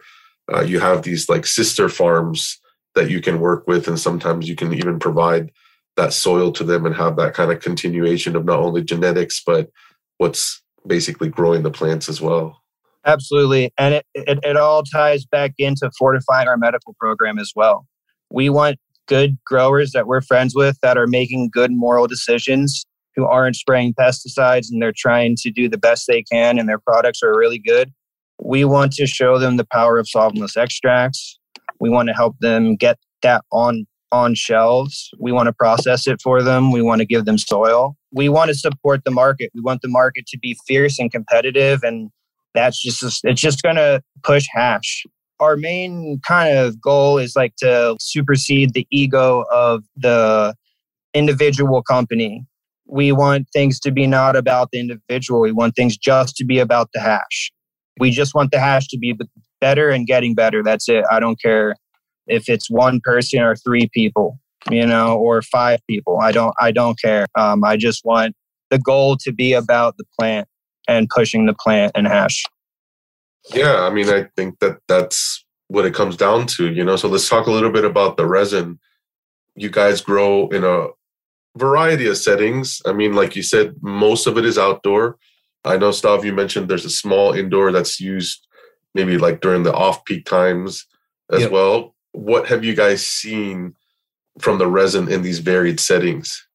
uh, 0.52 0.62
you 0.62 0.80
have 0.80 1.04
these 1.04 1.30
like 1.30 1.46
sister 1.46 1.89
farms 1.89 2.60
that 2.96 3.10
you 3.10 3.22
can 3.22 3.39
work 3.39 3.68
with, 3.68 3.88
and 3.88 4.00
sometimes 4.00 4.48
you 4.48 4.56
can 4.56 4.74
even 4.74 5.00
provide 5.00 5.52
that 5.96 6.14
soil 6.14 6.52
to 6.52 6.64
them 6.64 6.86
and 6.86 6.96
have 6.96 7.16
that 7.18 7.34
kind 7.34 7.52
of 7.52 7.60
continuation 7.60 8.36
of 8.36 8.46
not 8.46 8.60
only 8.60 8.84
genetics 8.84 9.44
but 9.46 9.70
what's 10.18 10.62
basically 10.88 11.30
growing 11.30 11.62
the 11.62 11.70
plants 11.70 12.10
as 12.10 12.20
well. 12.20 12.62
Absolutely, 13.06 13.72
and 13.78 13.96
it, 13.96 14.06
it, 14.16 14.39
it 14.44 14.58
all 14.58 14.84
ties 14.84 15.26
back 15.26 15.54
into 15.58 15.89
fortifying 15.98 16.48
our 16.48 16.58
medical 16.58 16.96
program 17.00 17.38
as 17.38 17.52
well. 17.56 17.86
We 18.30 18.50
want 18.50 18.80
good 19.08 19.38
growers 19.46 19.91
that 19.91 20.08
we're 20.08 20.22
friends 20.22 20.56
with 20.56 20.78
that 20.82 20.98
are 20.98 21.08
making 21.08 21.50
good 21.52 21.72
moral 21.72 22.08
decisions 22.08 22.86
who 23.16 23.26
aren't 23.26 23.56
spraying 23.56 23.94
pesticides 23.94 24.68
and 24.72 24.82
they're 24.82 24.94
trying 24.96 25.36
to 25.38 25.52
do 25.52 25.70
the 25.70 25.78
best 25.78 26.08
they 26.08 26.24
can 26.24 26.58
and 26.58 26.68
their 26.68 26.80
products 26.80 27.22
are 27.22 27.38
really 27.38 27.60
good. 27.60 27.91
We 28.42 28.66
want 28.66 28.94
to 28.94 29.08
show 29.08 29.38
them 29.38 29.58
the 29.58 29.66
power 29.66 29.98
of 29.98 30.08
solventless 30.14 30.58
extracts. 30.58 31.40
We 31.80 31.90
want 31.90 32.08
to 32.10 32.14
help 32.14 32.36
them 32.40 32.76
get 32.76 32.98
that 33.22 33.44
on 33.52 33.86
on 34.12 34.36
shelves. 34.36 35.10
We 35.20 35.32
want 35.32 35.48
to 35.48 35.54
process 35.54 36.06
it 36.08 36.22
for 36.22 36.44
them. 36.44 36.72
We 36.72 36.84
want 36.84 37.00
to 37.00 37.06
give 37.06 37.26
them 37.26 37.38
soil. 37.38 37.96
We 38.12 38.30
want 38.30 38.50
to 38.50 38.56
support 38.56 39.06
the 39.06 39.12
market. 39.12 39.50
We 39.56 39.62
want 39.62 39.82
the 39.82 39.88
market 39.88 40.28
to 40.28 40.38
be 40.38 40.56
fierce 40.68 41.00
and 41.00 41.12
competitive 41.12 41.82
and 41.84 42.12
that's 42.54 42.80
just 42.82 43.22
it's 43.24 43.42
just 43.42 43.64
going 43.64 43.78
to 43.78 44.02
push 44.24 44.46
hash. 44.52 45.04
Our 45.40 45.58
main 45.58 46.22
kind 46.26 46.56
of 46.56 46.80
goal 46.80 47.18
is 47.18 47.36
like 47.36 47.56
to 47.58 47.98
supersede 48.00 48.74
the 48.74 48.86
ego 48.92 49.46
of 49.52 49.84
the 49.98 50.54
individual 51.16 51.82
company 51.82 52.46
we 52.88 53.12
want 53.12 53.48
things 53.52 53.80
to 53.82 53.92
be 53.92 54.08
not 54.08 54.36
about 54.36 54.70
the 54.72 54.80
individual. 54.80 55.42
We 55.42 55.52
want 55.52 55.76
things 55.76 55.98
just 55.98 56.36
to 56.38 56.46
be 56.46 56.60
about 56.60 56.90
the 56.94 57.00
hash. 57.00 57.52
We 58.00 58.12
just 58.12 58.34
want 58.34 58.52
the 58.52 58.60
hash 58.60 58.88
to 58.89 58.98
be 58.98 59.18
better 59.62 59.89
and 59.89 60.08
getting 60.08 60.36
better. 60.36 60.64
That's 60.64 60.89
it. 60.89 61.06
I 61.12 61.20
don't 61.20 61.39
care 61.41 61.76
if 62.28 62.50
it's 62.50 62.70
one 62.70 63.00
person 63.04 63.39
or 63.41 63.56
three 63.56 63.89
people, 63.94 64.39
you 64.70 64.86
know, 64.86 65.18
or 65.18 65.41
five 65.41 65.80
people. 65.88 66.20
I 66.22 66.32
don't. 66.32 66.54
I 66.60 66.72
don't 66.72 67.00
care. 67.00 67.28
Um, 67.38 67.64
I 67.64 67.78
just 67.78 68.04
want 68.06 68.36
the 68.70 68.80
goal 68.80 69.18
to 69.18 69.32
be 69.32 69.54
about 69.54 69.98
the 69.98 70.06
plant 70.20 70.48
and 70.88 71.08
pushing 71.10 71.46
the 71.46 71.54
plant 71.54 71.91
and 71.96 72.08
hash. 72.08 72.44
Yeah, 73.54 73.82
I 73.82 73.89
mean, 73.89 74.10
I 74.10 74.28
think 74.36 74.60
that 74.60 74.78
that's 74.88 75.44
what 75.68 75.86
it 75.86 75.94
comes 75.94 76.16
down 76.16 76.48
to, 76.48 76.72
you 76.72 76.84
know. 76.84 76.96
So 76.96 77.08
let's 77.08 77.28
talk 77.28 77.48
a 77.48 77.52
little 77.52 77.72
bit 77.72 77.86
about 77.86 78.18
the 78.18 78.26
resin. 78.26 78.80
You 79.56 79.70
guys 79.70 80.02
grow 80.02 80.48
in 80.50 80.64
a 80.64 80.88
variety 81.58 82.08
of 82.08 82.18
settings. 82.18 82.82
I 82.86 82.94
mean, 82.94 83.14
like 83.14 83.36
you 83.36 83.44
said, 83.44 83.76
most 83.82 84.28
of 84.28 84.38
it 84.38 84.46
is 84.46 84.58
outdoor. 84.58 85.18
I 85.66 85.78
know, 85.78 85.89
Stav, 85.89 86.24
you 86.24 86.34
mentioned 86.34 86.70
there's 86.70 86.86
a 86.86 86.89
small 86.89 87.34
indoor 87.34 87.72
that's 87.72 87.99
used 87.99 88.47
maybe 88.93 89.18
like 89.18 89.41
during 89.41 89.64
the 89.64 89.74
off 89.74 90.03
peak 90.05 90.26
times 90.26 90.86
as 91.32 91.41
yep. 91.41 91.51
well. 91.51 91.95
What 92.11 92.47
have 92.47 92.64
you 92.64 92.76
guys 92.76 93.05
seen 93.05 93.76
from 94.39 94.57
the 94.57 94.68
resin 94.68 95.11
in 95.11 95.22
these 95.22 95.39
varied 95.39 95.80
settings? 95.80 96.47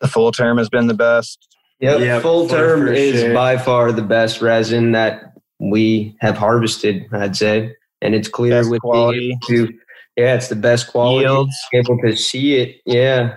The 0.00 0.08
full 0.08 0.32
term 0.32 0.58
has 0.58 0.68
been 0.68 0.86
the 0.86 0.94
best. 0.94 1.46
Yep, 1.80 2.00
yep 2.00 2.22
full 2.22 2.48
term 2.48 2.88
is 2.88 3.20
sure. 3.20 3.34
by 3.34 3.56
far 3.56 3.92
the 3.92 4.02
best 4.02 4.42
resin 4.42 4.92
that 4.92 5.34
we 5.58 6.16
have 6.20 6.36
harvested, 6.36 7.06
I'd 7.12 7.36
say. 7.36 7.74
And 8.02 8.14
it's 8.14 8.28
clear 8.28 8.60
best 8.60 8.70
with 8.70 8.80
quality. 8.82 9.38
To, 9.46 9.72
yeah, 10.16 10.34
it's 10.34 10.48
the 10.48 10.56
best 10.56 10.88
quality. 10.88 11.24
Yields. 11.24 11.56
Able 11.72 11.98
to 12.02 12.16
see 12.16 12.56
it. 12.56 12.80
Yeah 12.84 13.36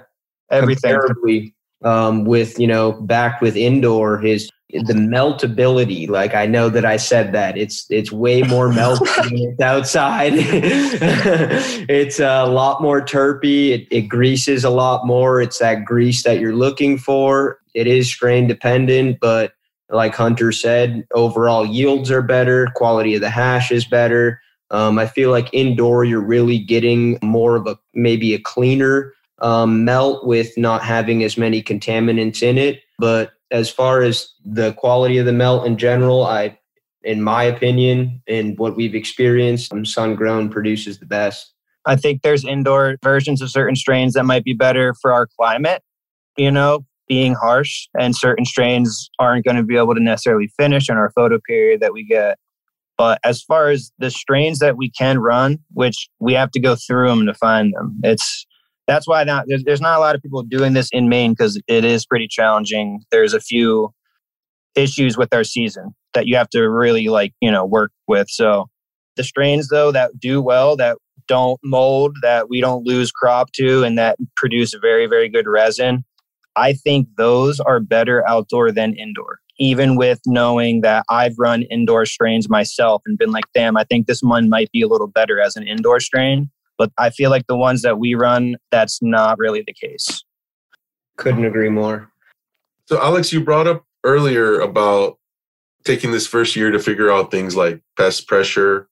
everything 0.51 1.53
um, 1.83 2.25
with 2.25 2.59
you 2.59 2.67
know 2.67 2.93
backed 2.93 3.41
with 3.41 3.55
indoor 3.55 4.19
his 4.19 4.49
the 4.72 4.93
meltability 4.93 6.07
like 6.07 6.36
i 6.36 6.45
know 6.45 6.70
that 6.70 6.86
i 6.86 6.95
said 6.95 7.34
that. 7.34 7.57
It's 7.57 7.86
it's 7.89 8.11
way 8.11 8.43
more 8.43 8.70
melty 8.80 9.49
it's 9.49 9.61
outside. 9.61 10.34
It's 11.89 12.20
a 12.20 12.45
lot 12.45 12.82
more 12.82 13.01
terpy. 13.01 13.72
It, 13.72 13.88
it 13.89 14.01
greases 14.03 14.63
a 14.63 14.70
lot 14.70 15.07
more. 15.07 15.41
It's 15.41 15.57
that 15.57 15.86
grease 15.86 16.24
that 16.24 16.39
you're 16.39 16.55
looking 16.55 16.97
for. 16.97 17.59
It 17.74 17.88
is 17.88 18.07
strain 18.07 18.47
dependent 18.47 19.20
but 19.20 19.53
like 19.89 20.13
hunter 20.13 20.51
said 20.51 21.07
overall 21.13 21.65
yields 21.65 22.11
are 22.11 22.22
better. 22.22 22.67
Quality 22.76 23.15
of 23.15 23.22
the 23.22 23.30
hash 23.30 23.72
is 23.72 23.86
better. 23.86 24.39
Um, 24.72 24.99
I 24.99 25.07
feel 25.07 25.32
like 25.32 25.49
indoor, 25.51 26.05
you're 26.05 26.22
really 26.22 26.59
getting 26.59 27.17
more 27.24 27.55
of 27.55 27.65
a 27.65 27.78
maybe 27.95 28.36
a 28.36 28.39
cleaner 28.39 29.13
um, 29.39 29.84
melt 29.84 30.28
with 30.28 30.55
not 30.57 30.84
having 30.84 31.24
as 31.24 31.38
many 31.38 31.63
contaminants 31.63 32.43
in 32.43 32.57
it. 32.57 32.82
But 32.99 33.32
as 33.52 33.70
far 33.70 34.02
as 34.02 34.34
the 34.43 34.74
quality 34.74 35.18
of 35.18 35.26
the 35.26 35.34
melt 35.34 35.66
in 35.66 35.78
general, 35.78 36.24
I, 36.26 36.58
in 37.04 37.22
my 37.22 37.43
opinion, 37.43 38.22
and 38.28 38.58
what 38.58 38.76
we've 38.76 38.95
experienced, 38.95 39.74
um, 39.74 39.86
sun 39.86 40.16
grown 40.16 40.50
produces 40.50 41.00
the 41.00 41.06
best. 41.06 41.54
I 41.86 41.95
think 41.95 42.22
there's 42.22 42.45
indoor 42.45 42.97
versions 43.04 43.41
of 43.41 43.50
certain 43.50 43.76
strains 43.76 44.14
that 44.14 44.26
might 44.26 44.43
be 44.43 44.54
better 44.54 44.93
for 45.02 45.12
our 45.12 45.28
climate, 45.28 45.82
you 46.38 46.52
know, 46.52 46.86
being 47.08 47.34
harsh, 47.34 47.88
and 47.97 48.16
certain 48.16 48.45
strains 48.45 49.10
aren't 49.18 49.45
going 49.45 49.58
to 49.58 49.64
be 49.64 49.78
able 49.78 49.95
to 49.95 50.02
necessarily 50.02 50.52
finish 50.58 50.89
in 50.89 50.97
our 50.97 51.10
photo 51.12 51.39
period 51.39 51.80
that 51.82 51.93
we 51.93 52.06
get. 52.06 52.38
But 52.97 53.20
as 53.24 53.41
far 53.41 53.70
as 53.70 53.91
the 53.97 54.12
strains 54.12 54.60
that 54.60 54.78
we 54.78 54.91
can 54.91 55.20
run, 55.20 55.60
which 55.72 56.10
we 56.20 56.34
have 56.34 56.52
to 56.52 56.60
go 56.60 56.76
through 56.76 57.08
them 57.08 57.26
to 57.26 57.34
find 57.34 57.74
them, 57.74 57.97
it's 58.04 58.45
that's 58.89 59.07
why 59.07 59.23
not 59.23 59.45
there's, 59.47 59.63
there's 59.63 59.81
not 59.81 59.97
a 59.97 59.99
lot 59.99 60.15
of 60.15 60.21
people 60.21 60.43
doing 60.43 60.73
this 60.73 60.89
in 60.91 61.09
Maine 61.09 61.31
because 61.31 61.61
it 61.67 61.85
is 61.85 62.05
pretty 62.05 62.27
challenging. 62.27 63.01
There's 63.11 63.33
a 63.33 63.39
few 63.39 63.93
issues 64.75 65.17
with 65.17 65.33
our 65.33 65.43
season 65.43 65.95
that 66.13 66.27
you 66.27 66.35
have 66.35 66.49
to 66.49 66.69
really 66.69 67.07
like 67.07 67.33
you 67.41 67.51
know 67.51 67.65
work 67.65 67.91
with. 68.07 68.29
So 68.29 68.69
the 69.19 69.23
strains 69.23 69.67
though 69.67 69.91
that 69.91 70.17
do 70.17 70.41
well 70.41 70.77
that 70.77 70.97
don't 71.27 71.59
mold 71.63 72.15
that 72.21 72.49
we 72.49 72.61
don't 72.61 72.85
lose 72.85 73.11
crop 73.11 73.51
to 73.51 73.83
and 73.83 73.97
that 73.97 74.17
produce 74.37 74.73
very 74.81 75.07
very 75.07 75.27
good 75.27 75.45
resin 75.45 76.05
i 76.55 76.71
think 76.71 77.05
those 77.17 77.59
are 77.59 77.81
better 77.81 78.27
outdoor 78.27 78.71
than 78.71 78.93
indoor 78.95 79.39
even 79.59 79.97
with 79.97 80.21
knowing 80.25 80.79
that 80.81 81.03
i've 81.09 81.35
run 81.37 81.63
indoor 81.63 82.05
strains 82.05 82.49
myself 82.49 83.01
and 83.05 83.17
been 83.17 83.31
like 83.31 83.43
damn 83.53 83.75
i 83.75 83.83
think 83.83 84.07
this 84.07 84.21
one 84.21 84.47
might 84.47 84.71
be 84.71 84.81
a 84.81 84.87
little 84.87 85.07
better 85.07 85.41
as 85.41 85.57
an 85.57 85.67
indoor 85.67 85.99
strain 85.99 86.49
but 86.80 86.91
I 86.97 87.11
feel 87.11 87.30
like 87.30 87.45
the 87.45 87.57
ones 87.57 87.84
that 87.84 87.99
we 87.99 88.15
run, 88.15 88.55
that's 88.71 88.99
not 89.03 89.38
really 89.38 89.63
the 89.67 89.73
case. 89.73 90.23
Couldn't 91.17 91.45
agree 91.45 91.69
more. 91.69 92.09
So, 92.88 92.99
Alex, 92.99 93.32
you 93.32 93.43
brought 93.43 93.67
up 93.67 93.84
earlier 94.03 94.61
about 94.61 95.19
taking 95.84 96.11
this 96.11 96.25
first 96.25 96.55
year 96.55 96.71
to 96.71 96.80
figure 96.80 97.11
out 97.11 97.30
things 97.30 97.55
like 97.55 97.82
pest 97.97 98.27
pressure, 98.27 98.88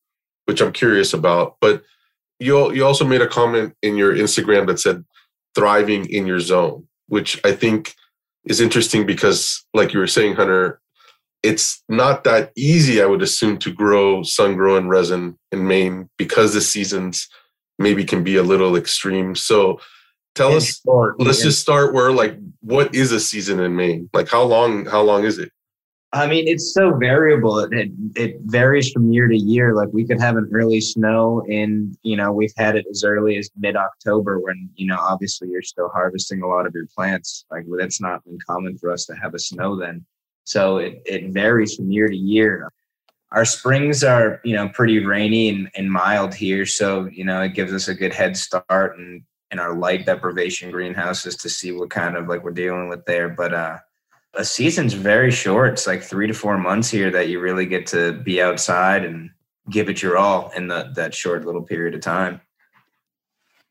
which 0.45 0.61
I'm 0.61 0.73
curious 0.73 1.13
about. 1.13 1.55
But 1.61 1.83
you 2.39 2.71
you 2.73 2.85
also 2.85 3.05
made 3.05 3.21
a 3.21 3.27
comment 3.27 3.73
in 3.81 3.95
your 3.95 4.13
Instagram 4.13 4.67
that 4.67 4.79
said 4.79 5.03
thriving 5.55 6.05
in 6.09 6.27
your 6.27 6.41
zone, 6.41 6.85
which 7.07 7.39
I 7.45 7.53
think 7.53 7.95
is 8.45 8.59
interesting 8.59 9.05
because, 9.05 9.65
like 9.73 9.93
you 9.93 9.99
were 9.99 10.07
saying, 10.07 10.35
Hunter, 10.35 10.81
it's 11.41 11.81
not 11.87 12.25
that 12.25 12.51
easy, 12.57 13.01
I 13.01 13.05
would 13.05 13.21
assume, 13.21 13.57
to 13.59 13.73
grow 13.73 14.23
sun 14.23 14.55
grown 14.55 14.89
resin 14.89 15.37
in 15.53 15.67
Maine 15.67 16.09
because 16.17 16.53
the 16.53 16.61
seasons 16.61 17.27
maybe 17.77 18.03
can 18.03 18.23
be 18.23 18.37
a 18.37 18.43
little 18.43 18.75
extreme. 18.75 19.35
So 19.35 19.79
tell 20.35 20.53
us, 20.53 20.81
short, 20.81 21.19
let's 21.19 21.39
yeah. 21.39 21.45
just 21.45 21.61
start 21.61 21.93
where 21.93 22.11
like 22.11 22.37
what 22.61 22.93
is 22.93 23.11
a 23.11 23.19
season 23.19 23.59
in 23.59 23.75
Maine? 23.75 24.09
Like 24.13 24.29
how 24.29 24.43
long 24.43 24.85
how 24.85 25.01
long 25.01 25.23
is 25.23 25.37
it? 25.37 25.51
I 26.13 26.25
mean, 26.25 26.47
it's 26.47 26.73
so 26.73 26.95
variable. 26.95 27.59
It, 27.59 27.73
it, 27.73 27.91
it 28.15 28.35
varies 28.45 28.91
from 28.91 29.11
year 29.11 29.27
to 29.27 29.35
year. 29.35 29.75
Like 29.75 29.89
we 29.91 30.05
could 30.05 30.21
have 30.21 30.37
an 30.37 30.49
early 30.53 30.79
snow 30.79 31.43
in, 31.47 31.95
you 32.01 32.15
know, 32.15 32.31
we've 32.31 32.53
had 32.55 32.77
it 32.77 32.85
as 32.89 33.03
early 33.03 33.37
as 33.37 33.49
mid 33.57 33.75
October 33.75 34.39
when, 34.39 34.69
you 34.75 34.87
know, 34.87 34.97
obviously 34.97 35.49
you're 35.49 35.61
still 35.61 35.89
harvesting 35.89 36.41
a 36.41 36.47
lot 36.47 36.65
of 36.65 36.73
your 36.73 36.87
plants. 36.95 37.45
Like 37.51 37.65
that's 37.77 37.99
not 37.99 38.21
uncommon 38.25 38.77
for 38.77 38.89
us 38.89 39.05
to 39.07 39.15
have 39.15 39.33
a 39.33 39.39
snow 39.39 39.75
then. 39.75 40.05
So 40.45 40.77
it, 40.77 41.01
it 41.05 41.31
varies 41.31 41.75
from 41.75 41.91
year 41.91 42.07
to 42.07 42.15
year 42.15 42.71
our 43.31 43.45
springs 43.45 44.03
are 44.03 44.39
you 44.43 44.55
know 44.55 44.69
pretty 44.69 45.03
rainy 45.03 45.49
and, 45.49 45.69
and 45.75 45.91
mild 45.91 46.33
here. 46.33 46.65
So 46.65 47.05
you 47.05 47.23
know 47.23 47.41
it 47.41 47.53
gives 47.53 47.73
us 47.73 47.87
a 47.87 47.95
good 47.95 48.13
head 48.13 48.37
start 48.37 48.97
and 48.97 49.23
in 49.51 49.59
our 49.59 49.75
light 49.75 50.05
deprivation 50.05 50.71
greenhouses 50.71 51.35
to 51.37 51.49
see 51.49 51.71
what 51.71 51.89
kind 51.89 52.17
of 52.17 52.27
like 52.27 52.43
we're 52.43 52.51
dealing 52.51 52.89
with 52.89 53.05
there. 53.05 53.29
But 53.29 53.53
uh 53.53 53.79
a 54.33 54.45
season's 54.45 54.93
very 54.93 55.31
short. 55.31 55.73
It's 55.73 55.87
like 55.87 56.03
three 56.03 56.27
to 56.27 56.33
four 56.33 56.57
months 56.57 56.89
here 56.89 57.09
that 57.11 57.27
you 57.27 57.39
really 57.39 57.65
get 57.65 57.87
to 57.87 58.13
be 58.13 58.41
outside 58.41 59.03
and 59.03 59.31
give 59.69 59.89
it 59.89 60.01
your 60.01 60.17
all 60.17 60.51
in 60.55 60.67
the, 60.67 60.91
that 60.95 61.13
short 61.15 61.45
little 61.45 61.63
period 61.63 61.95
of 61.95 62.01
time. 62.01 62.39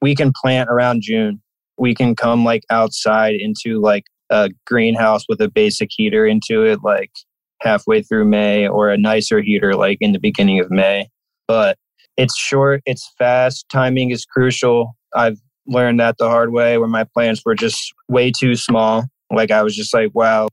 We 0.02 0.14
can 0.14 0.32
plant 0.42 0.68
around 0.68 1.02
june. 1.02 1.40
We 1.78 1.94
can 1.94 2.16
come 2.16 2.44
like 2.44 2.64
outside 2.70 3.34
into 3.34 3.80
like 3.80 4.04
a 4.30 4.50
greenhouse 4.66 5.26
with 5.28 5.40
a 5.40 5.48
basic 5.48 5.90
heater 5.92 6.26
into 6.26 6.64
it 6.64 6.80
like 6.82 7.12
halfway 7.60 8.02
through 8.02 8.24
May 8.24 8.68
or 8.68 8.90
a 8.90 8.98
nicer 8.98 9.40
heater 9.40 9.74
like 9.74 9.98
in 10.00 10.12
the 10.12 10.18
beginning 10.18 10.60
of 10.60 10.70
May. 10.70 11.08
But 11.48 11.78
it's 12.16 12.36
short, 12.36 12.82
it's 12.86 13.12
fast, 13.18 13.66
timing 13.68 14.10
is 14.10 14.24
crucial. 14.24 14.96
I've 15.14 15.38
learned 15.66 16.00
that 16.00 16.16
the 16.18 16.28
hard 16.28 16.52
way 16.52 16.78
where 16.78 16.88
my 16.88 17.04
plants 17.04 17.42
were 17.44 17.54
just 17.54 17.92
way 18.08 18.30
too 18.30 18.54
small. 18.54 19.04
Like 19.30 19.50
I 19.50 19.62
was 19.62 19.76
just 19.76 19.92
like, 19.92 20.10
wow. 20.14 20.48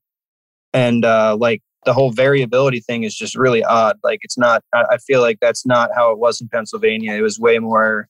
And 0.73 1.05
uh, 1.05 1.37
like 1.39 1.61
the 1.85 1.93
whole 1.93 2.11
variability 2.11 2.79
thing 2.79 3.03
is 3.03 3.15
just 3.15 3.35
really 3.35 3.63
odd. 3.63 3.97
Like 4.03 4.19
it's 4.23 4.37
not, 4.37 4.63
I 4.73 4.97
feel 4.97 5.21
like 5.21 5.39
that's 5.39 5.65
not 5.65 5.89
how 5.95 6.11
it 6.11 6.17
was 6.17 6.41
in 6.41 6.47
Pennsylvania. 6.49 7.13
It 7.13 7.21
was 7.21 7.39
way 7.39 7.59
more 7.59 8.07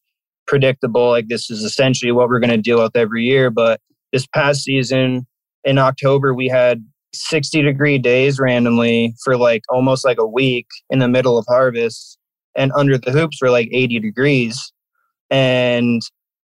predictable. 0.48 1.10
Like 1.10 1.28
this 1.28 1.50
is 1.50 1.64
essentially 1.64 2.12
what 2.12 2.30
we're 2.30 2.40
going 2.40 2.52
to 2.52 2.58
deal 2.58 2.82
with 2.82 2.96
every 2.96 3.24
year. 3.24 3.50
But 3.50 3.82
this 4.12 4.28
past 4.28 4.64
season 4.64 5.28
in 5.64 5.78
October, 5.78 6.34
we 6.34 6.48
had 6.48 6.86
60 7.14 7.62
degree 7.62 7.98
days 7.98 8.40
randomly 8.40 9.16
for 9.24 9.38
like 9.38 9.64
almost 9.70 10.06
like 10.06 10.18
a 10.20 10.28
week 10.28 10.68
in 10.90 11.00
the 11.00 11.08
middle 11.08 11.38
of 11.38 11.46
harvest 11.48 12.18
and 12.56 12.72
under 12.76 12.98
the 12.98 13.12
hoops 13.12 13.40
were 13.42 13.50
like 13.50 13.70
80 13.72 14.00
degrees. 14.00 14.72
And 15.30 16.02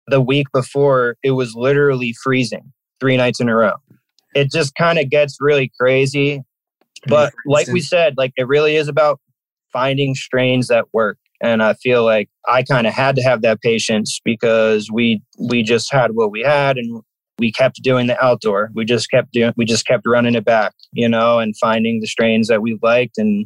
the 0.07 0.22
week 0.22 0.47
before 0.53 1.18
it 1.24 1.32
was 1.32 1.53
literally 1.55 2.13
freezing 2.24 2.72
three 2.99 3.18
nights 3.18 3.39
in 3.39 3.49
a 3.49 3.55
row. 3.55 3.76
It 4.36 4.51
just 4.51 4.76
kind 4.76 4.99
of 4.99 5.09
gets 5.09 5.38
really 5.39 5.72
crazy 5.80 6.44
but 7.06 7.34
like 7.45 7.68
we 7.68 7.81
said 7.81 8.15
like 8.18 8.34
it 8.38 8.48
really 8.48 8.76
is 8.76 8.88
about 8.88 9.19
finding 9.72 10.15
strains 10.15 10.68
that 10.68 10.85
work 10.94 11.18
and 11.41 11.61
i 11.61 11.73
feel 11.76 12.03
like 12.03 12.30
i 12.48 12.64
kind 12.64 12.88
of 12.88 12.94
had 12.94 13.15
to 13.15 13.22
have 13.22 13.41
that 13.41 13.61
patience 13.61 14.19
because 14.23 14.89
we 14.91 15.22
we 15.49 15.61
just 15.64 15.91
had 15.91 16.11
what 16.14 16.31
we 16.31 16.41
had 16.41 16.77
and 16.77 17.02
we 17.39 17.51
kept 17.51 17.81
doing 17.84 18.07
the 18.07 18.23
outdoor. 18.23 18.72
We 18.73 18.85
just 18.85 19.09
kept 19.09 19.31
doing, 19.31 19.53
we 19.57 19.65
just 19.65 19.85
kept 19.85 20.03
running 20.05 20.35
it 20.35 20.45
back, 20.45 20.73
you 20.91 21.07
know, 21.07 21.39
and 21.39 21.55
finding 21.57 21.99
the 21.99 22.07
strains 22.07 22.47
that 22.47 22.61
we 22.61 22.80
liked. 22.81 23.18
And 23.18 23.45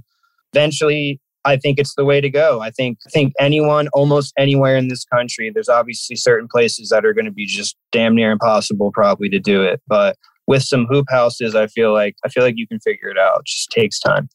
eventually, 0.53 1.19
I 1.43 1.57
think 1.57 1.79
it's 1.79 1.95
the 1.95 2.05
way 2.05 2.21
to 2.21 2.29
go. 2.29 2.61
I 2.61 2.69
think, 2.69 2.99
I 3.07 3.09
think 3.09 3.33
anyone, 3.39 3.87
almost 3.93 4.33
anywhere 4.37 4.75
in 4.75 4.87
this 4.87 5.03
country, 5.05 5.51
there's 5.53 5.69
obviously 5.69 6.15
certain 6.15 6.47
places 6.47 6.89
that 6.89 7.05
are 7.05 7.13
going 7.13 7.25
to 7.25 7.31
be 7.31 7.45
just 7.45 7.75
damn 7.91 8.15
near 8.15 8.31
impossible 8.31 8.91
probably 8.93 9.27
to 9.29 9.39
do 9.39 9.63
it. 9.63 9.81
But 9.87 10.17
with 10.47 10.63
some 10.63 10.85
hoop 10.85 11.07
houses, 11.09 11.55
I 11.55 11.67
feel 11.67 11.93
like, 11.93 12.15
I 12.23 12.29
feel 12.29 12.43
like 12.43 12.55
you 12.57 12.67
can 12.67 12.79
figure 12.79 13.09
it 13.09 13.17
out. 13.17 13.39
It 13.39 13.47
just 13.47 13.71
takes 13.71 13.99
time. 13.99 14.29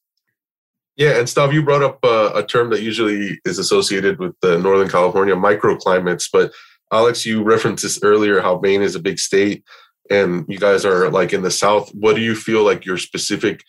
Yeah, 0.96 1.18
and 1.18 1.28
Stav, 1.28 1.52
you 1.52 1.62
brought 1.62 1.82
up 1.82 1.98
uh, 2.02 2.32
a 2.34 2.42
term 2.42 2.70
that 2.70 2.80
usually 2.80 3.38
is 3.44 3.58
associated 3.58 4.18
with 4.18 4.34
the 4.40 4.58
Northern 4.58 4.88
California 4.88 5.34
microclimates, 5.34 6.28
but 6.32 6.52
Alex, 6.92 7.26
you 7.26 7.42
referenced 7.42 7.82
this 7.82 8.00
earlier 8.02 8.40
how 8.40 8.60
Maine 8.60 8.82
is 8.82 8.94
a 8.94 9.00
big 9.00 9.18
state 9.18 9.64
and 10.10 10.44
you 10.48 10.58
guys 10.58 10.84
are 10.84 11.10
like 11.10 11.32
in 11.32 11.42
the 11.42 11.50
South. 11.50 11.90
What 11.94 12.16
do 12.16 12.22
you 12.22 12.34
feel 12.34 12.64
like 12.64 12.84
your 12.84 12.98
specific 12.98 13.62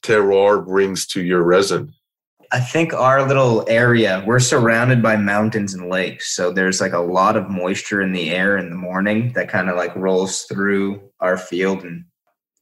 terroir 0.00 0.64
brings 0.64 1.06
to 1.08 1.22
your 1.22 1.42
resin? 1.42 1.92
I 2.52 2.60
think 2.60 2.92
our 2.92 3.26
little 3.26 3.64
area, 3.68 4.22
we're 4.26 4.38
surrounded 4.38 5.02
by 5.02 5.16
mountains 5.16 5.74
and 5.74 5.90
lakes. 5.90 6.34
So 6.34 6.52
there's 6.52 6.80
like 6.80 6.92
a 6.92 6.98
lot 6.98 7.36
of 7.36 7.50
moisture 7.50 8.00
in 8.00 8.12
the 8.12 8.30
air 8.30 8.56
in 8.56 8.70
the 8.70 8.76
morning 8.76 9.32
that 9.32 9.48
kind 9.48 9.68
of 9.68 9.76
like 9.76 9.94
rolls 9.96 10.42
through 10.42 11.00
our 11.20 11.36
field 11.36 11.82
and 11.82 12.04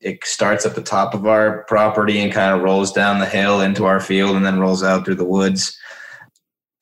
it 0.01 0.25
starts 0.25 0.67
at 0.67 0.75
the 0.75 0.83
top 0.83 1.15
of 1.15 1.27
our 1.27 1.65
property 1.65 2.21
and 2.21 2.33
kind 2.33 2.55
of 2.55 2.63
rolls 2.63 2.93
down 2.93 3.21
the 3.21 3.27
hill 3.27 3.63
into 3.63 3.87
our 3.87 4.01
field 4.01 4.37
and 4.37 4.45
then 4.45 4.61
rolls 4.61 4.83
out 4.83 5.05
through 5.05 5.15
the 5.15 5.25
woods. 5.25 5.77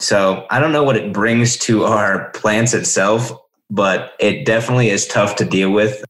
So 0.02 0.46
I 0.50 0.58
don't 0.58 0.72
know 0.72 0.82
what 0.82 0.96
it 0.96 1.12
brings 1.12 1.56
to 1.58 1.84
our 1.84 2.30
plants 2.30 2.74
itself, 2.74 3.30
but 3.70 4.14
it 4.18 4.44
definitely 4.44 4.90
is 4.90 5.06
tough 5.06 5.36
to 5.36 5.44
deal 5.44 5.70
with. 5.70 6.04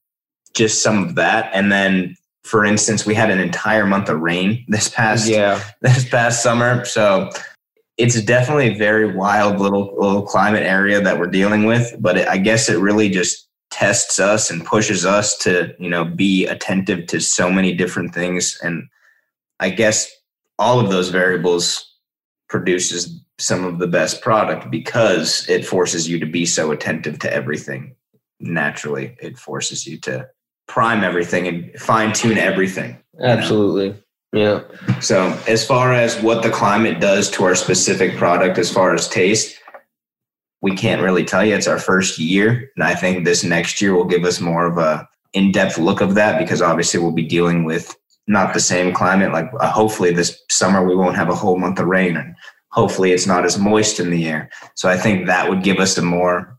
Just 0.54 0.82
some 0.82 1.02
of 1.02 1.14
that, 1.14 1.50
and 1.54 1.72
then, 1.72 2.14
for 2.42 2.64
instance, 2.64 3.06
we 3.06 3.14
had 3.14 3.30
an 3.30 3.38
entire 3.38 3.86
month 3.86 4.10
of 4.10 4.20
rain 4.20 4.64
this 4.68 4.88
past 4.88 5.26
yeah 5.26 5.62
this 5.80 6.06
past 6.08 6.42
summer. 6.42 6.84
So 6.84 7.30
it's 7.96 8.20
definitely 8.22 8.74
a 8.74 8.76
very 8.76 9.14
wild 9.14 9.60
little 9.60 9.94
little 9.98 10.22
climate 10.22 10.64
area 10.64 11.00
that 11.00 11.18
we're 11.18 11.26
dealing 11.28 11.64
with. 11.64 11.94
But 11.98 12.18
it, 12.18 12.28
I 12.28 12.36
guess 12.36 12.68
it 12.68 12.78
really 12.78 13.08
just 13.08 13.48
tests 13.70 14.18
us 14.18 14.50
and 14.50 14.64
pushes 14.64 15.06
us 15.06 15.38
to 15.38 15.74
you 15.78 15.88
know 15.88 16.04
be 16.04 16.46
attentive 16.46 17.06
to 17.06 17.20
so 17.20 17.50
many 17.50 17.72
different 17.72 18.12
things, 18.12 18.58
and 18.62 18.88
I 19.60 19.70
guess 19.70 20.10
all 20.58 20.80
of 20.80 20.90
those 20.90 21.08
variables 21.08 21.88
produces 22.48 23.21
some 23.38 23.64
of 23.64 23.78
the 23.78 23.86
best 23.86 24.20
product 24.22 24.70
because 24.70 25.48
it 25.48 25.66
forces 25.66 26.08
you 26.08 26.18
to 26.20 26.26
be 26.26 26.46
so 26.46 26.70
attentive 26.70 27.18
to 27.20 27.32
everything. 27.32 27.94
Naturally, 28.40 29.16
it 29.20 29.38
forces 29.38 29.86
you 29.86 29.98
to 30.00 30.28
prime 30.68 31.04
everything 31.04 31.46
and 31.46 31.80
fine 31.80 32.12
tune 32.12 32.38
everything. 32.38 32.98
Absolutely. 33.20 33.90
Know? 33.90 33.96
Yeah. 34.34 34.62
So, 35.00 35.38
as 35.46 35.66
far 35.66 35.92
as 35.92 36.20
what 36.22 36.42
the 36.42 36.50
climate 36.50 37.00
does 37.00 37.30
to 37.32 37.44
our 37.44 37.54
specific 37.54 38.16
product, 38.16 38.56
as 38.58 38.72
far 38.72 38.94
as 38.94 39.06
taste, 39.08 39.58
we 40.62 40.74
can't 40.74 41.02
really 41.02 41.24
tell 41.24 41.44
you. 41.44 41.54
It's 41.54 41.66
our 41.66 41.78
first 41.78 42.18
year, 42.18 42.70
and 42.76 42.84
I 42.84 42.94
think 42.94 43.24
this 43.24 43.44
next 43.44 43.82
year 43.82 43.94
will 43.94 44.06
give 44.06 44.24
us 44.24 44.40
more 44.40 44.64
of 44.64 44.78
a 44.78 45.06
in-depth 45.34 45.76
look 45.76 46.00
of 46.00 46.14
that 46.14 46.38
because 46.38 46.62
obviously 46.62 47.00
we'll 47.00 47.12
be 47.12 47.26
dealing 47.26 47.64
with 47.64 47.94
not 48.26 48.54
the 48.54 48.60
same 48.60 48.94
climate. 48.94 49.32
Like 49.32 49.50
uh, 49.60 49.70
hopefully 49.70 50.12
this 50.12 50.40
summer 50.50 50.86
we 50.86 50.96
won't 50.96 51.16
have 51.16 51.28
a 51.28 51.34
whole 51.34 51.58
month 51.58 51.78
of 51.78 51.86
rain, 51.86 52.16
and 52.16 52.34
hopefully 52.72 53.12
it's 53.12 53.26
not 53.26 53.44
as 53.44 53.58
moist 53.58 54.00
in 54.00 54.10
the 54.10 54.26
air. 54.26 54.50
So 54.74 54.88
I 54.88 54.96
think 54.96 55.26
that 55.26 55.48
would 55.48 55.62
give 55.62 55.78
us 55.78 55.96
a 55.96 56.02
more 56.02 56.56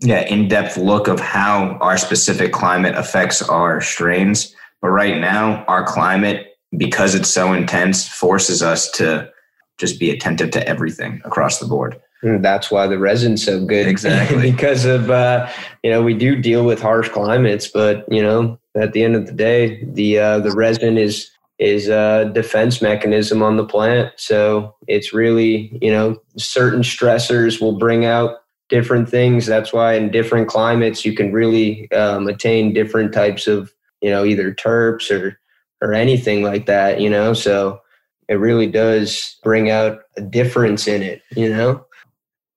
yeah 0.00 0.26
in-depth 0.26 0.76
look 0.76 1.08
of 1.08 1.20
how 1.20 1.78
our 1.80 1.96
specific 1.96 2.52
climate 2.52 2.94
affects 2.94 3.42
our 3.42 3.80
strains. 3.80 4.54
But 4.80 4.90
right 4.90 5.18
now, 5.20 5.64
our 5.66 5.84
climate 5.84 6.58
because 6.76 7.14
it's 7.14 7.30
so 7.30 7.52
intense 7.52 8.08
forces 8.08 8.62
us 8.62 8.90
to 8.92 9.30
just 9.78 9.98
be 9.98 10.10
attentive 10.10 10.50
to 10.50 10.68
everything 10.68 11.20
across 11.24 11.58
the 11.58 11.66
board. 11.66 12.00
And 12.22 12.44
that's 12.44 12.70
why 12.70 12.86
the 12.86 12.98
resin's 12.98 13.44
so 13.44 13.64
good. 13.64 13.86
Exactly. 13.86 14.50
because 14.52 14.84
of 14.84 15.10
uh, 15.10 15.48
you 15.82 15.90
know, 15.90 16.02
we 16.02 16.14
do 16.14 16.36
deal 16.36 16.64
with 16.64 16.80
harsh 16.80 17.08
climates, 17.08 17.68
but 17.68 18.10
you 18.10 18.22
know, 18.22 18.58
at 18.74 18.92
the 18.92 19.02
end 19.02 19.14
of 19.14 19.26
the 19.26 19.32
day, 19.32 19.84
the 19.84 20.18
uh, 20.18 20.38
the 20.40 20.52
resin 20.52 20.98
is 20.98 21.30
is 21.58 21.88
a 21.88 22.30
defense 22.34 22.82
mechanism 22.82 23.42
on 23.42 23.56
the 23.56 23.64
plant. 23.64 24.12
So 24.16 24.74
it's 24.88 25.12
really, 25.12 25.78
you 25.80 25.90
know, 25.90 26.18
certain 26.36 26.82
stressors 26.82 27.60
will 27.60 27.78
bring 27.78 28.04
out 28.04 28.38
different 28.68 29.08
things. 29.08 29.46
That's 29.46 29.72
why 29.72 29.94
in 29.94 30.10
different 30.10 30.48
climates 30.48 31.04
you 31.04 31.14
can 31.14 31.32
really 31.32 31.90
um, 31.92 32.26
attain 32.26 32.72
different 32.72 33.12
types 33.12 33.46
of, 33.46 33.72
you 34.00 34.10
know, 34.10 34.24
either 34.24 34.52
terps 34.52 35.10
or 35.10 35.38
or 35.80 35.92
anything 35.92 36.42
like 36.42 36.66
that, 36.66 37.00
you 37.00 37.10
know. 37.10 37.34
So 37.34 37.80
it 38.28 38.34
really 38.34 38.66
does 38.66 39.36
bring 39.42 39.70
out 39.70 39.98
a 40.16 40.22
difference 40.22 40.88
in 40.88 41.02
it, 41.02 41.22
you 41.36 41.48
know. 41.48 41.84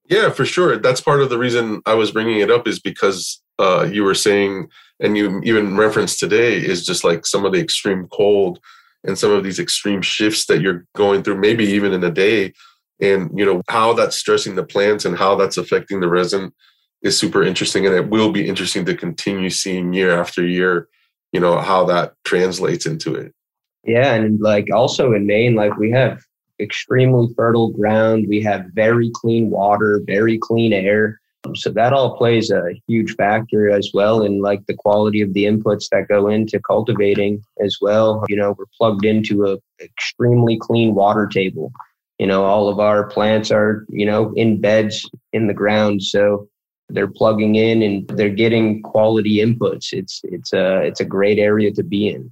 Yeah, 0.10 0.30
for 0.30 0.46
sure. 0.46 0.78
That's 0.78 1.02
part 1.02 1.22
of 1.22 1.30
the 1.30 1.38
reason 1.38 1.82
I 1.86 1.94
was 1.94 2.12
bringing 2.12 2.40
it 2.40 2.50
up 2.50 2.68
is 2.68 2.80
because 2.80 3.42
uh, 3.60 3.88
you 3.92 4.04
were 4.04 4.16
saying, 4.16 4.70
and 5.02 5.18
you 5.18 5.42
even 5.44 5.76
referenced 5.76 6.20
today, 6.20 6.56
is 6.56 6.86
just 6.86 7.04
like 7.04 7.26
some 7.26 7.44
of 7.44 7.52
the 7.52 7.60
extreme 7.60 8.08
cold 8.08 8.60
and 9.08 9.18
some 9.18 9.32
of 9.32 9.44
these 9.44 9.58
extreme 9.60 10.02
shifts 10.02 10.46
that 10.46 10.62
you're 10.62 10.86
going 10.96 11.24
through, 11.24 11.38
maybe 11.38 11.64
even 11.66 11.94
in 11.94 12.04
a 12.04 12.12
day, 12.12 12.54
and 13.02 13.32
you 13.34 13.46
know 13.46 13.62
how 13.70 13.94
that's 13.94 14.18
stressing 14.18 14.56
the 14.56 14.64
plants 14.64 15.06
and 15.06 15.18
how 15.18 15.36
that's 15.36 15.58
affecting 15.58 16.02
the 16.02 16.10
resin 16.10 16.52
is 17.02 17.18
super 17.18 17.44
interesting, 17.44 17.86
and 17.86 17.96
it 17.96 18.10
will 18.10 18.32
be 18.32 18.48
interesting 18.48 18.86
to 18.86 18.96
continue 18.96 19.50
seeing 19.50 19.94
year 19.94 20.20
after 20.20 20.46
year, 20.46 20.88
you 21.32 21.40
know 21.40 21.58
how 21.58 21.86
that 21.86 22.14
translates 22.26 22.86
into 22.86 23.16
it. 23.16 23.34
Yeah, 23.84 24.14
and 24.14 24.40
like 24.42 24.68
also 24.74 25.14
in 25.14 25.26
Maine, 25.26 25.56
like 25.56 25.78
we 25.78 25.90
have 25.92 26.22
extremely 26.60 27.34
fertile 27.36 27.72
ground. 27.72 28.26
We 28.28 28.42
have 28.44 28.66
very 28.74 29.12
clean 29.14 29.50
water, 29.50 30.02
very 30.06 30.38
clean 30.38 30.74
air. 30.74 31.20
So 31.56 31.70
that 31.72 31.94
all 31.94 32.18
plays 32.18 32.52
a 32.52 32.74
huge 32.88 33.16
factor 33.16 33.70
as 33.70 33.92
well 33.94 34.24
in 34.24 34.42
like 34.42 34.66
the 34.66 34.74
quality 34.74 35.22
of 35.22 35.34
the 35.34 35.46
inputs 35.46 35.90
that 35.92 36.08
go 36.08 36.28
into 36.28 36.60
cultivating 36.60 37.42
as 37.64 37.78
well. 37.82 38.24
You 38.28 38.36
know, 38.36 38.56
we're 38.58 38.66
plugged 38.78 39.06
into 39.06 39.46
a 39.46 39.58
extremely 39.84 40.58
clean 40.58 40.96
water 40.96 41.28
table. 41.28 41.72
You 42.20 42.28
know, 42.28 42.44
all 42.44 42.68
of 42.68 42.80
our 42.80 43.08
plants 43.08 43.52
are, 43.52 43.86
you 43.90 44.06
know, 44.06 44.34
in 44.36 44.60
beds 44.60 45.10
in 45.34 45.48
the 45.48 45.54
ground. 45.54 46.04
So 46.04 46.48
they're 46.90 47.08
plugging 47.08 47.56
in 47.56 47.82
and 47.82 48.08
they're 48.08 48.30
getting 48.30 48.82
quality 48.82 49.38
inputs. 49.38 49.88
It's 49.92 50.22
it's 50.24 50.54
a 50.54 50.82
it's 50.82 51.00
a 51.00 51.06
great 51.06 51.38
area 51.40 51.72
to 51.74 51.84
be 51.84 52.10
in. 52.10 52.32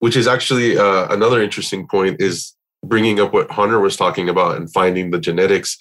Which 0.00 0.16
is 0.16 0.26
actually 0.26 0.76
uh, 0.76 1.06
another 1.12 1.42
interesting 1.42 1.86
point 1.86 2.20
is 2.20 2.54
bringing 2.84 3.20
up 3.20 3.32
what 3.32 3.50
Hunter 3.50 3.78
was 3.78 3.96
talking 3.96 4.28
about 4.28 4.56
and 4.56 4.70
finding 4.72 5.10
the 5.10 5.20
genetics. 5.20 5.78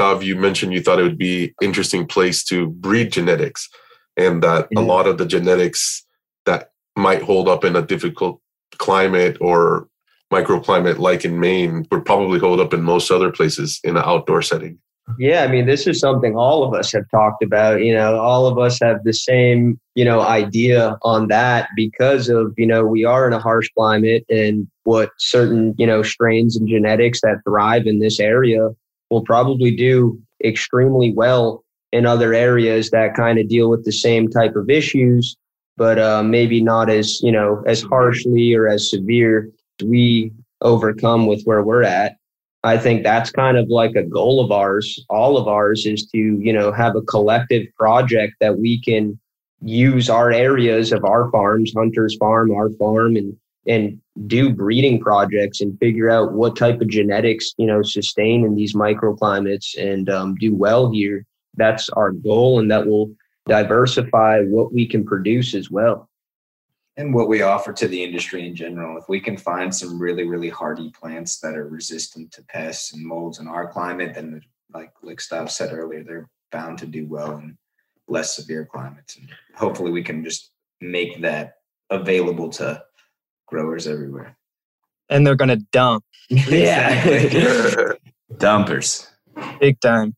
Stav, 0.00 0.22
you 0.22 0.36
mentioned 0.36 0.72
you 0.72 0.80
thought 0.80 0.98
it 0.98 1.02
would 1.02 1.18
be 1.18 1.54
interesting 1.60 2.06
place 2.06 2.42
to 2.44 2.68
breed 2.68 3.12
genetics, 3.12 3.68
and 4.16 4.42
that 4.42 4.68
a 4.76 4.80
lot 4.80 5.06
of 5.06 5.18
the 5.18 5.26
genetics 5.26 6.04
that 6.46 6.70
might 6.96 7.22
hold 7.22 7.48
up 7.48 7.64
in 7.64 7.76
a 7.76 7.82
difficult 7.82 8.40
climate 8.78 9.36
or 9.40 9.88
microclimate 10.32 10.98
like 10.98 11.24
in 11.24 11.38
Maine 11.40 11.86
would 11.90 12.04
probably 12.04 12.38
hold 12.38 12.60
up 12.60 12.72
in 12.72 12.82
most 12.82 13.10
other 13.10 13.30
places 13.30 13.80
in 13.84 13.96
an 13.96 14.02
outdoor 14.04 14.42
setting. 14.42 14.78
Yeah, 15.18 15.42
I 15.42 15.48
mean, 15.48 15.66
this 15.66 15.88
is 15.88 15.98
something 15.98 16.36
all 16.36 16.62
of 16.62 16.72
us 16.72 16.92
have 16.92 17.08
talked 17.10 17.42
about. 17.42 17.82
You 17.82 17.94
know, 17.94 18.16
all 18.16 18.46
of 18.46 18.58
us 18.58 18.78
have 18.80 19.02
the 19.02 19.12
same, 19.12 19.80
you 19.96 20.04
know, 20.04 20.20
idea 20.20 20.96
on 21.02 21.26
that 21.28 21.68
because 21.74 22.28
of, 22.28 22.54
you 22.56 22.66
know, 22.66 22.84
we 22.84 23.04
are 23.04 23.26
in 23.26 23.32
a 23.32 23.40
harsh 23.40 23.68
climate 23.76 24.24
and 24.28 24.68
what 24.84 25.10
certain, 25.18 25.74
you 25.78 25.86
know, 25.86 26.02
strains 26.02 26.56
and 26.56 26.68
genetics 26.68 27.22
that 27.22 27.40
thrive 27.44 27.86
in 27.86 27.98
this 27.98 28.20
area 28.20 28.68
will 29.10 29.22
probably 29.22 29.74
do 29.74 30.20
extremely 30.44 31.12
well 31.12 31.64
in 31.92 32.06
other 32.06 32.32
areas 32.32 32.90
that 32.90 33.14
kind 33.14 33.38
of 33.38 33.48
deal 33.48 33.68
with 33.68 33.84
the 33.84 33.92
same 33.92 34.28
type 34.28 34.54
of 34.56 34.70
issues, 34.70 35.36
but 35.76 35.98
uh, 35.98 36.22
maybe 36.22 36.62
not 36.62 36.88
as, 36.88 37.20
you 37.20 37.32
know, 37.32 37.62
as 37.66 37.82
harshly 37.82 38.54
or 38.54 38.68
as 38.68 38.90
severe 38.90 39.50
we 39.84 40.32
overcome 40.60 41.26
with 41.26 41.42
where 41.44 41.62
we're 41.62 41.82
at. 41.82 42.16
I 42.62 42.76
think 42.76 43.02
that's 43.02 43.30
kind 43.30 43.56
of 43.56 43.68
like 43.68 43.96
a 43.96 44.02
goal 44.02 44.44
of 44.44 44.52
ours, 44.52 45.04
all 45.08 45.38
of 45.38 45.48
ours, 45.48 45.86
is 45.86 46.06
to, 46.12 46.18
you 46.18 46.52
know, 46.52 46.70
have 46.72 46.94
a 46.94 47.02
collective 47.02 47.66
project 47.76 48.34
that 48.40 48.58
we 48.58 48.80
can 48.80 49.18
use 49.62 50.10
our 50.10 50.30
areas 50.30 50.92
of 50.92 51.04
our 51.04 51.30
farms, 51.30 51.72
Hunter's 51.74 52.16
farm, 52.16 52.50
our 52.52 52.70
farm, 52.70 53.16
and 53.16 53.36
and 53.66 54.00
do 54.26 54.52
breeding 54.52 55.00
projects 55.00 55.60
and 55.60 55.78
figure 55.78 56.10
out 56.10 56.32
what 56.32 56.56
type 56.56 56.80
of 56.80 56.88
genetics, 56.88 57.52
you 57.56 57.66
know, 57.66 57.82
sustain 57.82 58.44
in 58.44 58.54
these 58.54 58.74
microclimates 58.74 59.76
and 59.78 60.10
um, 60.10 60.34
do 60.36 60.54
well 60.54 60.90
here. 60.92 61.24
That's 61.56 61.88
our 61.90 62.12
goal, 62.12 62.60
and 62.60 62.70
that 62.70 62.86
will 62.86 63.12
diversify 63.46 64.40
what 64.42 64.72
we 64.72 64.86
can 64.86 65.04
produce 65.04 65.54
as 65.54 65.70
well 65.70 66.10
and 67.00 67.14
what 67.14 67.28
we 67.28 67.40
offer 67.42 67.72
to 67.72 67.88
the 67.88 68.02
industry 68.02 68.46
in 68.46 68.54
general. 68.54 68.98
If 68.98 69.08
we 69.08 69.20
can 69.20 69.36
find 69.36 69.74
some 69.74 69.98
really, 69.98 70.24
really 70.24 70.50
hardy 70.50 70.90
plants 70.90 71.40
that 71.40 71.56
are 71.56 71.66
resistant 71.66 72.30
to 72.32 72.44
pests 72.44 72.92
and 72.92 73.04
molds 73.04 73.38
in 73.38 73.48
our 73.48 73.66
climate, 73.66 74.14
then 74.14 74.42
like 74.72 74.92
like 75.02 75.18
Stav 75.18 75.50
said 75.50 75.72
earlier, 75.72 76.04
they're 76.04 76.28
bound 76.52 76.78
to 76.78 76.86
do 76.86 77.06
well 77.06 77.38
in 77.38 77.56
less 78.06 78.36
severe 78.36 78.66
climates. 78.66 79.16
And 79.16 79.30
hopefully 79.54 79.90
we 79.90 80.02
can 80.02 80.22
just 80.24 80.50
make 80.80 81.22
that 81.22 81.54
available 81.88 82.50
to 82.50 82.82
growers 83.50 83.86
everywhere. 83.86 84.36
And 85.08 85.26
they're 85.26 85.36
gonna 85.36 85.58
dump. 85.72 86.04
yeah. 86.28 87.92
Dumpers. 88.38 89.08
Big 89.58 89.80
time. 89.80 90.14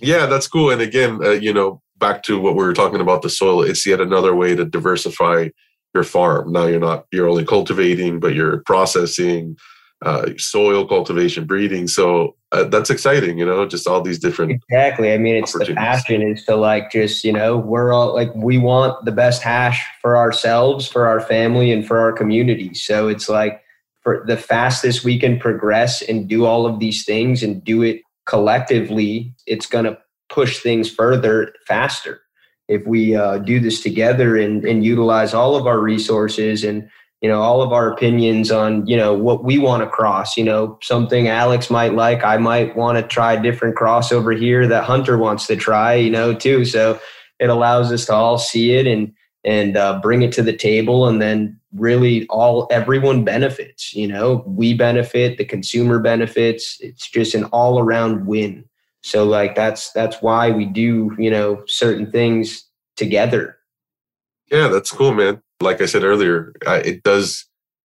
Yeah, 0.00 0.26
that's 0.26 0.48
cool. 0.48 0.70
And 0.70 0.80
again, 0.80 1.20
uh, 1.22 1.30
you 1.30 1.52
know, 1.52 1.82
back 1.98 2.22
to 2.24 2.40
what 2.40 2.54
we 2.54 2.64
were 2.64 2.72
talking 2.72 3.00
about 3.00 3.22
the 3.22 3.28
soil, 3.28 3.62
it's 3.62 3.86
yet 3.86 4.00
another 4.00 4.34
way 4.34 4.56
to 4.56 4.64
diversify 4.64 5.48
your 5.94 6.04
farm. 6.04 6.52
Now 6.52 6.66
you're 6.66 6.80
not 6.80 7.04
you're 7.12 7.28
only 7.28 7.44
cultivating, 7.44 8.20
but 8.20 8.34
you're 8.34 8.62
processing, 8.64 9.56
uh, 10.02 10.30
soil 10.38 10.86
cultivation, 10.86 11.44
breeding. 11.44 11.86
So 11.86 12.36
uh, 12.52 12.64
that's 12.64 12.90
exciting, 12.90 13.38
you 13.38 13.44
know, 13.44 13.66
just 13.66 13.86
all 13.86 14.00
these 14.00 14.18
different. 14.18 14.52
Exactly. 14.52 15.12
I 15.12 15.18
mean, 15.18 15.36
it's 15.36 15.52
the 15.52 15.74
passion 15.74 16.22
is 16.22 16.44
to 16.46 16.56
like 16.56 16.90
just 16.90 17.24
you 17.24 17.32
know 17.32 17.56
we're 17.56 17.92
all 17.92 18.14
like 18.14 18.34
we 18.34 18.58
want 18.58 19.04
the 19.04 19.12
best 19.12 19.42
hash 19.42 19.84
for 20.00 20.16
ourselves, 20.16 20.88
for 20.88 21.06
our 21.06 21.20
family, 21.20 21.70
and 21.70 21.86
for 21.86 21.98
our 21.98 22.12
community. 22.12 22.74
So 22.74 23.08
it's 23.08 23.28
like 23.28 23.62
for 24.02 24.24
the 24.26 24.36
fastest 24.36 25.04
we 25.04 25.18
can 25.18 25.38
progress 25.38 26.02
and 26.02 26.28
do 26.28 26.46
all 26.46 26.66
of 26.66 26.80
these 26.80 27.04
things 27.04 27.42
and 27.42 27.62
do 27.62 27.82
it 27.82 28.00
collectively, 28.24 29.34
it's 29.46 29.66
going 29.66 29.84
to 29.84 29.98
push 30.30 30.60
things 30.60 30.90
further 30.90 31.52
faster 31.66 32.22
if 32.68 32.86
we 32.86 33.16
uh, 33.16 33.38
do 33.38 33.58
this 33.58 33.82
together 33.82 34.36
and, 34.36 34.64
and 34.64 34.84
utilize 34.84 35.34
all 35.34 35.56
of 35.56 35.66
our 35.66 35.80
resources 35.80 36.62
and 36.62 36.88
you 37.20 37.28
know 37.28 37.40
all 37.40 37.62
of 37.62 37.72
our 37.72 37.92
opinions 37.92 38.50
on 38.50 38.86
you 38.86 38.96
know 38.96 39.14
what 39.14 39.44
we 39.44 39.58
want 39.58 39.82
to 39.82 39.88
cross 39.88 40.36
you 40.36 40.44
know 40.44 40.78
something 40.82 41.28
alex 41.28 41.70
might 41.70 41.94
like 41.94 42.24
i 42.24 42.36
might 42.36 42.74
want 42.76 42.96
to 42.96 43.02
try 43.02 43.34
a 43.34 43.42
different 43.42 43.76
cross 43.76 44.12
over 44.12 44.32
here 44.32 44.66
that 44.66 44.84
hunter 44.84 45.18
wants 45.18 45.46
to 45.46 45.56
try 45.56 45.94
you 45.94 46.10
know 46.10 46.34
too 46.34 46.64
so 46.64 46.98
it 47.38 47.50
allows 47.50 47.92
us 47.92 48.06
to 48.06 48.12
all 48.12 48.38
see 48.38 48.72
it 48.72 48.86
and 48.86 49.12
and 49.42 49.78
uh, 49.78 49.98
bring 50.02 50.20
it 50.20 50.32
to 50.32 50.42
the 50.42 50.52
table 50.52 51.08
and 51.08 51.22
then 51.22 51.58
really 51.74 52.26
all 52.28 52.66
everyone 52.70 53.24
benefits 53.24 53.94
you 53.94 54.06
know 54.06 54.42
we 54.46 54.74
benefit 54.74 55.38
the 55.38 55.44
consumer 55.44 55.98
benefits 55.98 56.76
it's 56.80 57.08
just 57.08 57.34
an 57.34 57.44
all 57.44 57.78
around 57.78 58.26
win 58.26 58.64
so 59.02 59.24
like 59.24 59.54
that's 59.54 59.92
that's 59.92 60.20
why 60.20 60.50
we 60.50 60.66
do, 60.66 61.14
you 61.18 61.30
know, 61.30 61.62
certain 61.66 62.10
things 62.10 62.64
together. 62.96 63.56
Yeah, 64.50 64.68
that's 64.68 64.90
cool, 64.90 65.14
man. 65.14 65.42
Like 65.60 65.80
I 65.80 65.86
said 65.86 66.04
earlier, 66.04 66.52
it 66.66 67.02
does 67.02 67.46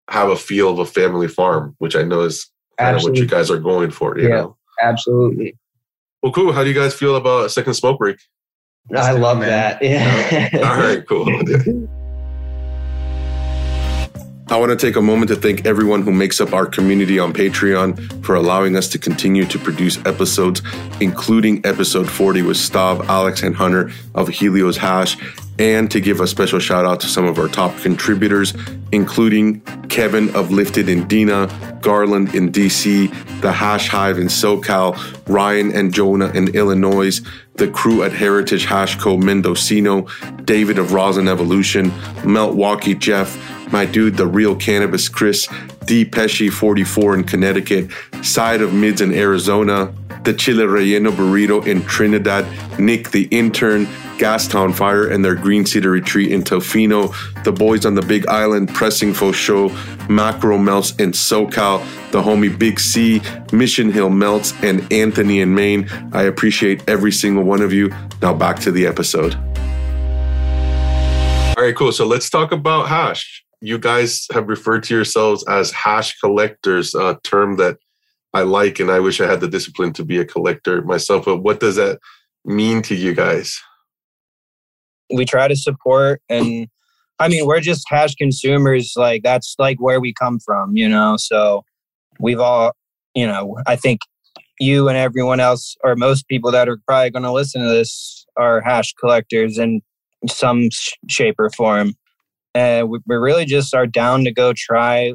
have 0.10 0.30
a 0.30 0.36
feel 0.36 0.70
of 0.70 0.80
a 0.80 0.86
family 0.86 1.28
farm, 1.28 1.76
which 1.78 1.96
I 1.96 2.04
know 2.04 2.22
is 2.22 2.50
kind 2.80 2.98
of 2.98 3.04
what 3.04 3.16
you 3.16 3.28
guys 3.28 3.52
are 3.52 3.60
going 3.60 3.92
for. 3.92 4.18
You 4.18 4.30
yeah, 4.30 4.36
know? 4.36 4.58
absolutely. 4.82 5.58
Well, 6.24 6.32
cool. 6.32 6.52
How 6.52 6.64
do 6.64 6.70
you 6.70 6.76
guys 6.76 6.94
feel 6.94 7.16
about 7.16 7.46
a 7.46 7.50
second 7.50 7.76
smoke 7.76 8.00
break? 8.00 8.18
I 8.96 9.12
love 9.12 9.40
that. 9.42 9.82
Yeah. 9.84 10.50
All 10.64 10.78
right, 10.78 11.06
cool. 11.08 11.28
I 14.52 14.58
want 14.58 14.72
to 14.72 14.76
take 14.76 14.96
a 14.96 15.02
moment 15.02 15.30
to 15.30 15.36
thank 15.36 15.68
everyone 15.68 16.02
who 16.02 16.12
makes 16.12 16.42
up 16.42 16.54
our 16.54 16.66
community 16.66 17.20
on 17.20 17.34
Patreon 17.34 18.26
for 18.26 18.34
allowing 18.34 18.76
us 18.76 18.88
to 18.88 18.98
continue 18.98 19.46
to 19.46 19.60
produce 19.60 20.04
episodes, 20.08 20.64
including 21.00 21.64
episode 21.68 22.10
40 22.10 22.42
with 22.42 22.58
Stav, 22.58 23.06
Alex, 23.06 23.44
and 23.44 23.56
Hunter 23.56 23.92
of 24.16 24.28
Helios 24.28 24.76
Hash, 24.76 25.18
and 25.60 25.92
to 25.92 26.02
give 26.02 26.20
a 26.20 26.26
special 26.26 26.58
shout 26.58 26.84
out 26.84 27.00
to 27.02 27.08
some 27.08 27.26
of 27.26 27.38
our 27.38 27.48
top 27.48 27.78
contributors, 27.82 28.56
including 28.92 29.60
Kevin 29.88 30.36
of 30.36 30.50
Lifted 30.50 30.90
in 30.90 31.08
Dina, 31.08 31.78
Garland 31.84 32.34
in 32.34 32.52
DC, 32.52 33.42
the 33.42 33.52
Hash 33.52 33.88
Hive 33.88 34.18
in 34.18 34.28
SoCal, 34.28 34.98
Ryan 35.28 35.72
and 35.76 35.94
Jonah 35.94 36.30
in 36.30 36.56
Illinois, 36.56 37.22
the 37.54 37.68
crew 37.68 38.02
at 38.02 38.14
Heritage 38.14 38.66
Hash 38.66 38.96
Co. 38.96 39.16
Mendocino, 39.16 40.08
David 40.44 40.80
of 40.80 40.94
Rosin 40.94 41.28
Evolution, 41.28 41.92
Meltwaukee 42.24 42.98
Jeff, 42.98 43.38
my 43.72 43.86
dude, 43.86 44.18
the 44.18 44.28
real 44.28 44.56
cannabis 44.56 45.10
Chris, 45.10 45.48
D 45.86 46.06
Pesci 46.06 46.52
44 46.52 47.16
in 47.16 47.24
Connecticut, 47.24 47.90
side 48.24 48.62
of 48.62 48.74
Mids 48.74 49.02
in 49.02 49.14
Arizona, 49.14 49.94
the 50.24 50.34
Chile 50.34 50.66
Relleno 50.66 51.12
Burrito 51.12 51.66
in 51.66 51.84
Trinidad, 51.86 52.46
Nick 52.80 53.12
the 53.12 53.24
intern, 53.32 53.86
Gastown 54.18 54.76
Fire 54.76 55.08
and 55.08 55.24
their 55.24 55.36
Green 55.36 55.66
Cedar 55.66 55.92
Retreat 55.92 56.32
in 56.32 56.44
Tofino, 56.44 57.14
the 57.44 57.54
boys 57.54 57.86
on 57.86 57.96
the 57.96 58.02
Big 58.02 58.28
Island 58.28 58.70
Pressing 58.70 59.14
Faux 59.14 59.38
Show, 59.38 59.70
Macro 60.10 60.58
Melts 60.58 60.94
in 60.98 61.12
SoCal, 61.12 61.80
the 62.12 62.22
homie 62.22 62.58
Big 62.58 62.80
C, 62.80 63.22
Mission 63.54 63.92
Hill 63.92 64.10
Melts, 64.10 64.54
and 64.62 64.92
Anthony 64.92 65.40
in 65.40 65.56
Maine. 65.56 65.88
I 66.12 66.24
appreciate 66.24 66.84
every 66.88 67.14
single 67.14 67.44
one 67.44 67.62
of 67.62 67.72
you. 67.72 67.90
Now 68.22 68.34
back 68.34 68.60
to 68.60 68.72
the 68.72 68.86
episode. 68.86 69.36
All 71.58 71.66
right, 71.66 71.76
cool. 71.76 71.94
So 71.94 72.06
let's 72.06 72.30
talk 72.30 72.52
about 72.52 72.90
hash 72.90 73.46
you 73.62 73.78
guys 73.78 74.26
have 74.32 74.48
referred 74.48 74.84
to 74.84 74.96
yourselves 74.96 75.44
as 75.48 75.72
hash 75.72 76.18
collectors, 76.20 76.96
a 76.96 77.20
term 77.24 77.58
that 77.58 77.78
I 78.34 78.44
like, 78.44 78.80
and 78.80 78.92
I 78.92 79.00
wish 79.00 79.20
I 79.20 79.28
had 79.28 79.42
the 79.42 79.48
discipline 79.48 79.94
to 79.94 80.06
be 80.06 80.18
a 80.20 80.26
collector 80.26 80.82
myself. 80.84 81.26
But 81.26 81.38
what 81.38 81.60
does 81.60 81.76
that 81.76 82.00
mean 82.46 82.82
to 82.84 82.96
you 82.96 83.14
guys? 83.14 83.60
We 85.12 85.26
try 85.26 85.48
to 85.48 85.56
support, 85.56 86.22
and 86.30 86.68
I 87.20 87.28
mean, 87.28 87.46
we're 87.46 87.60
just 87.60 87.86
hash 87.90 88.16
consumers. 88.16 88.94
Like 88.96 89.24
that's 89.24 89.56
like 89.58 89.82
where 89.82 90.00
we 90.00 90.14
come 90.14 90.40
from, 90.40 90.78
you 90.78 90.88
know. 90.88 91.18
So 91.18 91.64
we've 92.20 92.40
all, 92.40 92.74
you 93.16 93.26
know, 93.26 93.58
I 93.66 93.76
think 93.76 94.02
you 94.60 94.88
and 94.88 94.98
everyone 94.98 95.40
else, 95.40 95.76
or 95.84 95.96
most 95.96 96.28
people 96.28 96.52
that 96.52 96.70
are 96.70 96.78
probably 96.88 97.10
going 97.10 97.24
to 97.24 97.32
listen 97.32 97.62
to 97.62 97.70
this, 97.70 98.26
are 98.38 98.62
hash 98.62 98.94
collectors 98.94 99.58
in 99.58 99.82
some 100.28 100.70
shape 101.08 101.36
or 101.40 101.50
form 101.50 101.94
and 102.60 102.90
we, 102.90 103.00
really 103.08 103.46
just 103.46 103.74
are 103.74 103.88
down 103.88 104.24
to 104.26 104.32
go 104.32 104.54
try 104.56 105.14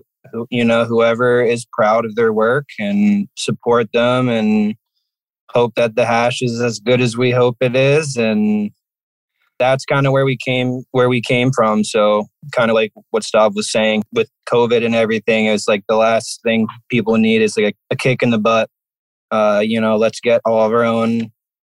you 0.51 0.65
know 0.65 0.85
whoever 0.85 1.43
is 1.43 1.67
proud 1.73 2.05
of 2.05 2.15
their 2.15 2.33
work 2.33 2.67
and 2.79 3.29
support 3.37 3.89
them 3.93 4.29
and 4.29 4.75
hope 5.55 5.75
that 5.77 5.95
the 5.95 6.05
hash 6.05 6.43
is 6.43 6.61
as 6.61 6.81
good 6.81 7.01
as 7.01 7.17
we 7.17 7.31
hope 7.31 7.57
it 7.61 7.77
is. 7.77 8.17
And 8.17 8.71
that's 9.59 9.85
kind 9.85 10.07
of 10.07 10.13
where 10.13 10.25
we 10.25 10.37
came 10.37 10.83
where 10.91 11.09
we 11.09 11.21
came 11.21 11.53
from. 11.53 11.85
So 11.85 12.27
kind 12.53 12.71
of 12.71 12.75
like 12.75 12.93
what 13.11 13.23
Stav 13.23 13.55
was 13.55 13.71
saying 13.71 14.03
with 14.13 14.29
covid 14.49 14.85
and 14.85 14.95
everything 14.95 15.47
it's 15.47 15.67
like 15.67 15.85
the 15.89 15.97
last 15.97 16.41
thing 16.43 16.67
people 16.91 17.17
need 17.17 17.41
is 17.41 17.57
like 17.57 17.75
a, 17.91 17.95
a 17.95 17.97
kick 17.97 18.23
in 18.23 18.31
the 18.31 18.39
butt. 18.39 18.69
Uh 19.31 19.63
you 19.65 19.81
know 19.81 19.97
let's 19.97 20.21
get 20.21 20.41
all 20.45 20.67
of 20.67 20.73
our 20.73 20.85
own 20.85 21.31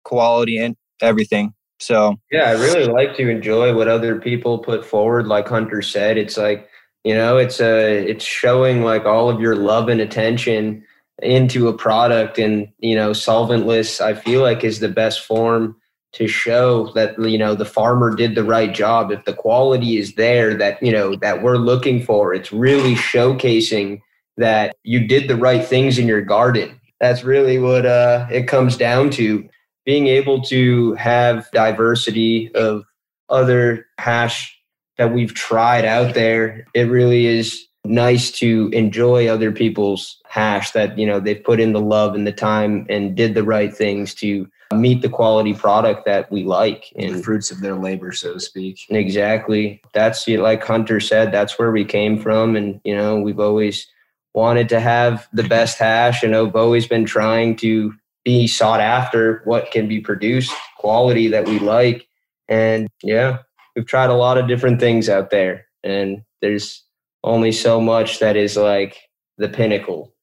quality 0.04 0.58
and 0.58 0.76
everything 1.02 1.54
so 1.80 2.16
yeah, 2.32 2.50
I 2.50 2.54
really 2.54 2.86
like 2.86 3.16
to 3.18 3.30
enjoy 3.30 3.76
what 3.76 3.88
other 3.88 4.20
people 4.20 4.60
put 4.60 4.86
forward. 4.86 5.28
Like 5.28 5.48
Hunter 5.48 5.82
said, 5.82 6.18
it's 6.18 6.38
like 6.38 6.70
you 7.04 7.14
know, 7.14 7.38
it's 7.38 7.60
a 7.60 8.08
it's 8.08 8.26
showing 8.26 8.84
like 8.84 9.06
all 9.06 9.30
of 9.30 9.40
your 9.40 9.56
love 9.56 9.90
and 9.90 10.02
attention 10.02 10.84
into 11.22 11.68
a 11.68 11.78
product, 11.78 12.40
and 12.40 12.68
you 12.80 12.96
know, 12.96 13.12
solventless. 13.12 14.02
I 14.02 14.14
feel 14.14 14.42
like 14.42 14.64
is 14.64 14.80
the 14.80 14.90
best 14.90 15.22
form 15.22 15.76
to 16.14 16.28
show 16.28 16.92
that 16.94 17.20
you 17.20 17.38
know 17.38 17.56
the 17.56 17.66
farmer 17.66 18.16
did 18.16 18.36
the 18.36 18.44
right 18.44 18.74
job. 18.74 19.12
If 19.12 19.26
the 19.26 19.34
quality 19.34 19.98
is 19.98 20.16
there 20.16 20.54
that 20.56 20.82
you 20.82 20.92
know 20.92 21.16
that 21.18 21.44
we're 21.44 21.58
looking 21.58 22.02
for, 22.02 22.34
it's 22.34 22.52
really 22.52 22.96
showcasing 22.96 24.02
that 24.38 24.76
you 24.84 25.06
did 25.06 25.28
the 25.28 25.38
right 25.38 25.66
things 25.66 26.00
in 26.00 26.08
your 26.08 26.22
garden. 26.22 26.80
That's 27.00 27.24
really 27.24 27.60
what 27.60 27.86
uh, 27.86 28.28
it 28.32 28.48
comes 28.48 28.78
down 28.78 29.10
to 29.12 29.48
being 29.86 30.08
able 30.08 30.42
to 30.42 30.94
have 30.96 31.50
diversity 31.52 32.54
of 32.56 32.84
other 33.30 33.86
hash 33.98 34.60
that 34.98 35.14
we've 35.14 35.34
tried 35.34 35.86
out 35.86 36.14
there, 36.14 36.66
it 36.74 36.84
really 36.84 37.28
is 37.28 37.66
nice 37.86 38.32
to 38.32 38.70
enjoy 38.74 39.28
other 39.28 39.52
people's 39.52 40.20
hash 40.26 40.72
that 40.72 40.98
you 40.98 41.06
know 41.06 41.20
they've 41.20 41.44
put 41.44 41.60
in 41.60 41.72
the 41.74 41.80
love 41.80 42.16
and 42.16 42.26
the 42.26 42.32
time 42.32 42.86
and 42.90 43.16
did 43.16 43.36
the 43.36 43.44
right 43.44 43.76
things 43.76 44.14
to 44.16 44.48
meet 44.74 45.04
the 45.04 45.10
quality 45.10 45.54
product 45.54 46.06
that 46.06 46.30
we 46.32 46.44
like 46.44 46.92
and 46.96 47.16
the 47.16 47.24
fruits 47.24 47.52
of 47.52 47.62
their 47.62 47.76
labor 47.76 48.12
so 48.12 48.34
to 48.34 48.40
speak. 48.40 48.80
Exactly. 48.90 49.82
That's 49.94 50.28
like 50.28 50.64
hunter 50.64 51.00
said 51.00 51.32
that's 51.32 51.60
where 51.60 51.72
we 51.72 51.86
came 51.86 52.20
from 52.20 52.56
and 52.56 52.82
you 52.84 52.96
know 52.96 53.20
we've 53.20 53.40
always 53.40 53.88
wanted 54.34 54.68
to 54.70 54.80
have 54.80 55.30
the 55.32 55.44
best 55.44 55.78
hash 55.78 56.22
and 56.22 56.36
i've 56.36 56.58
always 56.58 56.86
been 56.86 57.06
trying 57.06 57.56
to 57.56 57.94
be 58.26 58.48
sought 58.48 58.82
after, 58.82 59.42
what 59.46 59.72
can 59.72 59.88
be 59.88 60.02
produced, 60.02 60.52
quality 60.78 61.30
that 61.30 61.48
we 61.48 61.60
like. 61.60 62.06
And 62.50 62.90
yeah, 63.02 63.38
we've 63.76 63.86
tried 63.86 64.10
a 64.10 64.16
lot 64.16 64.38
of 64.38 64.48
different 64.48 64.80
things 64.80 65.08
out 65.08 65.30
there. 65.30 65.68
And 65.84 66.24
there's 66.42 66.84
only 67.24 67.52
so 67.52 67.80
much 67.80 68.20
that 68.20 68.36
is 68.36 68.58
like 68.58 68.98
the 69.38 69.48
pinnacle. 69.48 70.14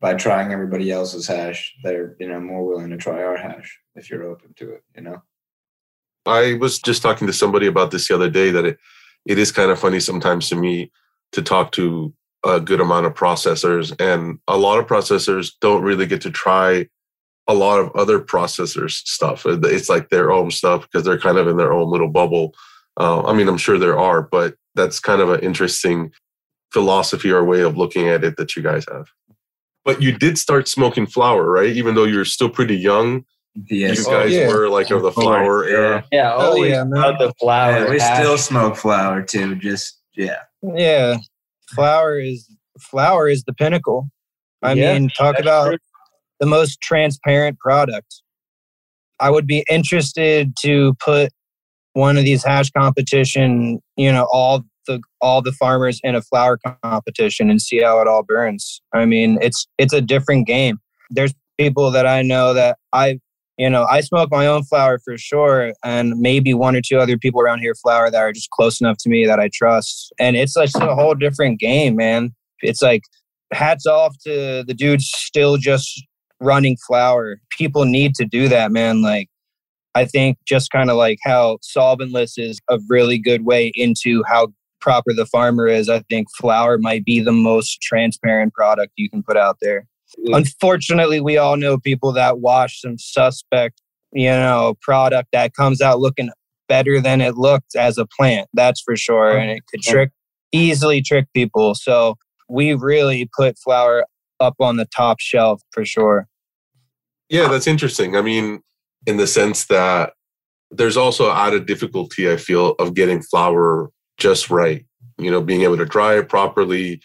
By 0.00 0.14
trying 0.14 0.52
everybody 0.52 0.90
else's 0.90 1.28
hash, 1.28 1.72
they're 1.84 2.16
you 2.18 2.28
know 2.28 2.40
more 2.40 2.66
willing 2.66 2.90
to 2.90 2.96
try 2.96 3.22
our 3.22 3.36
hash 3.36 3.78
if 3.94 4.10
you're 4.10 4.24
open 4.24 4.52
to 4.56 4.72
it, 4.72 4.82
you 4.96 5.02
know. 5.02 5.22
I 6.26 6.54
was 6.54 6.80
just 6.80 7.02
talking 7.02 7.28
to 7.28 7.32
somebody 7.32 7.66
about 7.66 7.92
this 7.92 8.08
the 8.08 8.14
other 8.14 8.30
day 8.30 8.50
that 8.50 8.64
it, 8.64 8.78
it 9.26 9.38
is 9.38 9.52
kind 9.52 9.70
of 9.70 9.78
funny 9.78 10.00
sometimes 10.00 10.48
to 10.48 10.56
me 10.56 10.90
to 11.32 11.42
talk 11.42 11.70
to 11.72 12.12
a 12.44 12.60
good 12.60 12.80
amount 12.80 13.06
of 13.06 13.14
processors 13.14 13.94
and 14.00 14.38
a 14.48 14.56
lot 14.56 14.78
of 14.78 14.86
processors 14.86 15.52
don't 15.60 15.82
really 15.82 16.06
get 16.06 16.20
to 16.22 16.30
try 16.30 16.88
a 17.48 17.54
lot 17.54 17.80
of 17.80 17.90
other 17.94 18.20
processors 18.20 18.92
stuff. 19.06 19.44
It's 19.46 19.88
like 19.88 20.08
their 20.08 20.30
own 20.32 20.50
stuff 20.50 20.82
because 20.82 21.04
they're 21.04 21.18
kind 21.18 21.38
of 21.38 21.48
in 21.48 21.56
their 21.56 21.72
own 21.72 21.90
little 21.90 22.08
bubble. 22.08 22.54
Uh, 23.00 23.22
i 23.22 23.32
mean 23.32 23.48
i'm 23.48 23.56
sure 23.56 23.78
there 23.78 23.98
are 23.98 24.20
but 24.20 24.54
that's 24.74 25.00
kind 25.00 25.22
of 25.22 25.30
an 25.30 25.40
interesting 25.40 26.12
philosophy 26.72 27.30
or 27.30 27.42
way 27.42 27.62
of 27.62 27.76
looking 27.76 28.06
at 28.08 28.22
it 28.22 28.36
that 28.36 28.54
you 28.56 28.62
guys 28.62 28.84
have. 28.90 29.06
But 29.84 30.00
you 30.00 30.12
did 30.12 30.38
start 30.38 30.68
smoking 30.68 31.06
flower 31.06 31.50
right? 31.50 31.74
Even 31.74 31.94
though 31.94 32.04
you're 32.04 32.24
still 32.24 32.50
pretty 32.50 32.76
young 32.76 33.24
yes. 33.68 33.98
you 33.98 34.04
guys 34.04 34.32
oh, 34.32 34.36
yeah. 34.40 34.48
were 34.48 34.68
like 34.68 34.90
of 34.90 35.02
the 35.02 35.12
flower 35.12 35.64
era. 35.64 36.04
Yeah, 36.12 36.22
yeah 36.22 36.32
always 36.32 36.72
oh, 36.74 36.84
yeah, 36.94 37.12
the 37.18 37.32
flower 37.40 37.84
yeah, 37.84 37.90
we 37.90 37.98
still 37.98 38.38
smoke 38.38 38.76
flower 38.76 39.22
too 39.22 39.54
just 39.56 40.00
yeah. 40.14 40.40
Yeah 40.62 41.16
flower 41.74 42.18
is 42.18 42.48
flower 42.80 43.28
is 43.28 43.44
the 43.44 43.52
pinnacle. 43.52 44.08
I 44.62 44.74
yeah, 44.74 44.94
mean, 44.94 45.08
talk 45.08 45.38
about 45.38 45.68
true. 45.68 45.78
the 46.40 46.46
most 46.46 46.80
transparent 46.80 47.58
product. 47.58 48.22
I 49.20 49.30
would 49.30 49.46
be 49.46 49.64
interested 49.70 50.52
to 50.62 50.94
put 51.04 51.30
one 51.94 52.16
of 52.16 52.24
these 52.24 52.44
hash 52.44 52.70
competition, 52.70 53.80
you 53.96 54.10
know, 54.10 54.26
all 54.32 54.62
the 54.86 55.00
all 55.20 55.42
the 55.42 55.52
farmers 55.52 56.00
in 56.02 56.14
a 56.14 56.22
flower 56.22 56.58
competition 56.82 57.50
and 57.50 57.60
see 57.60 57.80
how 57.82 58.00
it 58.00 58.08
all 58.08 58.22
burns. 58.22 58.82
I 58.92 59.04
mean, 59.04 59.38
it's 59.40 59.66
it's 59.78 59.92
a 59.92 60.00
different 60.00 60.46
game. 60.46 60.78
There's 61.10 61.34
people 61.58 61.90
that 61.90 62.06
I 62.06 62.22
know 62.22 62.54
that 62.54 62.78
I 62.92 63.20
you 63.62 63.70
know, 63.70 63.86
I 63.88 64.00
smoke 64.00 64.28
my 64.32 64.44
own 64.44 64.64
flower 64.64 64.98
for 64.98 65.16
sure, 65.16 65.72
and 65.84 66.18
maybe 66.18 66.52
one 66.52 66.74
or 66.74 66.80
two 66.80 66.98
other 66.98 67.16
people 67.16 67.40
around 67.40 67.60
here 67.60 67.76
flower 67.76 68.10
that 68.10 68.18
are 68.18 68.32
just 68.32 68.50
close 68.50 68.80
enough 68.80 68.96
to 69.02 69.08
me 69.08 69.24
that 69.24 69.38
I 69.38 69.50
trust. 69.54 70.12
And 70.18 70.34
it's 70.34 70.56
like 70.56 70.70
a 70.74 70.96
whole 70.96 71.14
different 71.14 71.60
game, 71.60 71.94
man. 71.94 72.34
It's 72.62 72.82
like 72.82 73.02
hats 73.52 73.86
off 73.86 74.16
to 74.24 74.64
the 74.66 74.74
dudes 74.74 75.08
still 75.14 75.58
just 75.58 76.04
running 76.40 76.76
flower. 76.88 77.38
People 77.56 77.84
need 77.84 78.16
to 78.16 78.24
do 78.24 78.48
that, 78.48 78.72
man. 78.72 79.00
Like, 79.00 79.28
I 79.94 80.06
think 80.06 80.38
just 80.44 80.72
kind 80.72 80.90
of 80.90 80.96
like 80.96 81.18
how 81.22 81.58
solventless 81.62 82.32
is 82.38 82.58
a 82.68 82.80
really 82.88 83.16
good 83.16 83.44
way 83.44 83.70
into 83.76 84.24
how 84.26 84.48
proper 84.80 85.12
the 85.12 85.26
farmer 85.26 85.68
is. 85.68 85.88
I 85.88 86.00
think 86.10 86.26
flower 86.36 86.78
might 86.78 87.04
be 87.04 87.20
the 87.20 87.30
most 87.30 87.80
transparent 87.80 88.54
product 88.54 88.94
you 88.96 89.08
can 89.08 89.22
put 89.22 89.36
out 89.36 89.58
there. 89.62 89.86
Unfortunately, 90.26 91.20
we 91.20 91.36
all 91.36 91.56
know 91.56 91.78
people 91.78 92.12
that 92.12 92.40
wash 92.40 92.80
some 92.80 92.98
suspect, 92.98 93.82
you 94.12 94.28
know, 94.28 94.74
product 94.80 95.28
that 95.32 95.54
comes 95.54 95.80
out 95.80 96.00
looking 96.00 96.30
better 96.68 97.00
than 97.00 97.20
it 97.20 97.36
looked 97.36 97.74
as 97.76 97.98
a 97.98 98.06
plant. 98.06 98.48
That's 98.54 98.80
for 98.80 98.96
sure, 98.96 99.32
oh, 99.32 99.40
and 99.40 99.50
it 99.50 99.62
could 99.70 99.82
trick 99.82 100.10
easily 100.52 101.02
trick 101.02 101.26
people. 101.34 101.74
So 101.74 102.16
we 102.48 102.74
really 102.74 103.28
put 103.36 103.58
flower 103.58 104.04
up 104.40 104.54
on 104.60 104.76
the 104.76 104.86
top 104.86 105.18
shelf 105.20 105.62
for 105.70 105.84
sure. 105.84 106.28
Yeah, 107.28 107.48
that's 107.48 107.66
interesting. 107.66 108.16
I 108.16 108.22
mean, 108.22 108.60
in 109.06 109.16
the 109.16 109.26
sense 109.26 109.66
that 109.66 110.12
there's 110.70 110.96
also 110.96 111.30
added 111.32 111.66
difficulty 111.66 112.30
I 112.30 112.36
feel 112.36 112.70
of 112.78 112.94
getting 112.94 113.22
flower 113.22 113.90
just 114.18 114.50
right. 114.50 114.84
you 115.18 115.30
know, 115.30 115.40
being 115.40 115.62
able 115.62 115.76
to 115.76 115.84
dry 115.84 116.18
it 116.18 116.28
properly, 116.28 117.00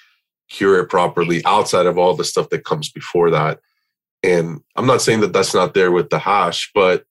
cure 0.50 0.80
it 0.80 0.88
properly 0.88 1.44
outside 1.46 1.86
of 1.86 1.98
all 1.98 2.14
the 2.14 2.24
stuff 2.24 2.50
that 2.50 2.66
comes 2.66 2.90
before 2.90 3.30
that. 3.32 3.60
And 4.24 4.62
I'm 4.76 4.88
not 4.88 5.02
saying 5.02 5.22
that 5.22 5.34
that's 5.34 5.54
not 5.54 5.74
there 5.74 5.92
with 5.92 6.10
the 6.10 6.20
hash, 6.20 6.72
but 6.74 7.06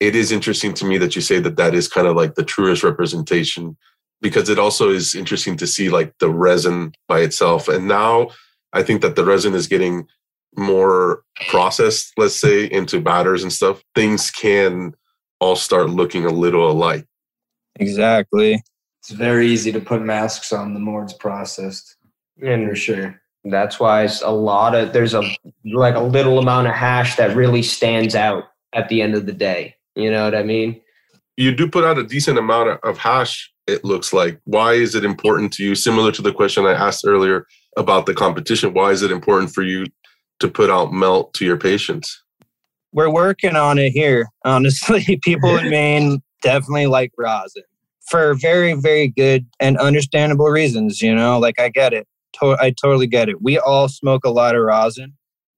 it 0.00 0.14
is 0.14 0.30
interesting 0.30 0.74
to 0.74 0.84
me 0.84 0.98
that 0.98 1.16
you 1.16 1.22
say 1.22 1.40
that 1.40 1.56
that 1.56 1.74
is 1.74 1.88
kind 1.88 2.06
of 2.06 2.16
like 2.16 2.34
the 2.34 2.44
truest 2.44 2.84
representation 2.84 3.76
because 4.20 4.48
it 4.48 4.58
also 4.58 4.90
is 4.90 5.14
interesting 5.14 5.56
to 5.56 5.66
see 5.66 5.88
like 5.88 6.14
the 6.18 6.30
resin 6.30 6.92
by 7.06 7.20
itself. 7.20 7.68
And 7.68 7.88
now 7.88 8.30
I 8.72 8.82
think 8.82 9.02
that 9.02 9.16
the 9.16 9.24
resin 9.24 9.54
is 9.54 9.66
getting 9.66 10.06
more 10.56 11.22
processed, 11.48 12.12
let's 12.16 12.34
say, 12.34 12.64
into 12.64 13.00
batters 13.00 13.42
and 13.42 13.52
stuff. 13.52 13.82
Things 13.94 14.30
can 14.30 14.94
all 15.40 15.56
start 15.56 15.90
looking 15.90 16.24
a 16.24 16.30
little 16.30 16.70
alike. 16.70 17.06
Exactly. 17.76 18.62
It's 19.00 19.10
very 19.10 19.48
easy 19.48 19.70
to 19.72 19.80
put 19.80 20.02
masks 20.02 20.52
on 20.52 20.74
the 20.74 20.80
more 20.80 21.04
it's 21.04 21.12
processed. 21.12 21.96
And 22.42 22.68
For 22.68 22.76
sure. 22.76 23.20
that's 23.44 23.80
why 23.80 24.04
it's 24.04 24.22
a 24.22 24.30
lot 24.30 24.74
of 24.74 24.92
there's 24.92 25.14
a 25.14 25.22
like 25.64 25.94
a 25.94 26.00
little 26.00 26.38
amount 26.38 26.68
of 26.68 26.74
hash 26.74 27.16
that 27.16 27.36
really 27.36 27.62
stands 27.62 28.14
out 28.14 28.44
at 28.72 28.88
the 28.88 29.02
end 29.02 29.14
of 29.14 29.26
the 29.26 29.32
day. 29.32 29.74
You 29.96 30.10
know 30.10 30.24
what 30.24 30.34
I 30.34 30.42
mean? 30.42 30.80
You 31.36 31.54
do 31.54 31.68
put 31.68 31.84
out 31.84 31.98
a 31.98 32.04
decent 32.04 32.38
amount 32.38 32.68
of- 32.70 32.78
of 32.82 32.98
hash, 32.98 33.50
it 33.66 33.84
looks 33.84 34.12
like. 34.12 34.40
Why 34.44 34.74
is 34.74 34.94
it 34.94 35.04
important 35.04 35.52
to 35.54 35.64
you? 35.64 35.74
Similar 35.74 36.12
to 36.12 36.22
the 36.22 36.32
question 36.32 36.66
I 36.66 36.72
asked 36.72 37.04
earlier 37.06 37.46
about 37.76 38.06
the 38.06 38.14
competition, 38.14 38.74
why 38.74 38.90
is 38.90 39.02
it 39.02 39.10
important 39.10 39.52
for 39.52 39.62
you 39.62 39.86
to 40.40 40.48
put 40.48 40.70
out 40.70 40.92
melt 40.92 41.32
to 41.34 41.44
your 41.44 41.56
patients? 41.56 42.22
We're 42.92 43.10
working 43.12 43.54
on 43.56 43.78
it 43.78 43.90
here. 43.90 44.28
Honestly, 44.44 45.18
people 45.22 45.56
in 45.56 45.70
Maine 45.70 46.20
definitely 46.42 46.86
like 46.86 47.12
rosin 47.18 47.62
for 48.08 48.34
very, 48.34 48.72
very 48.74 49.08
good 49.08 49.46
and 49.60 49.76
understandable 49.78 50.46
reasons. 50.48 51.02
You 51.02 51.14
know, 51.14 51.38
like 51.38 51.58
I 51.60 51.68
get 51.68 51.92
it. 51.92 52.06
To- 52.40 52.56
I 52.60 52.70
totally 52.70 53.06
get 53.06 53.28
it. 53.28 53.42
We 53.42 53.58
all 53.58 53.88
smoke 53.88 54.24
a 54.24 54.30
lot 54.30 54.54
of 54.54 54.62
rosin. 54.62 55.14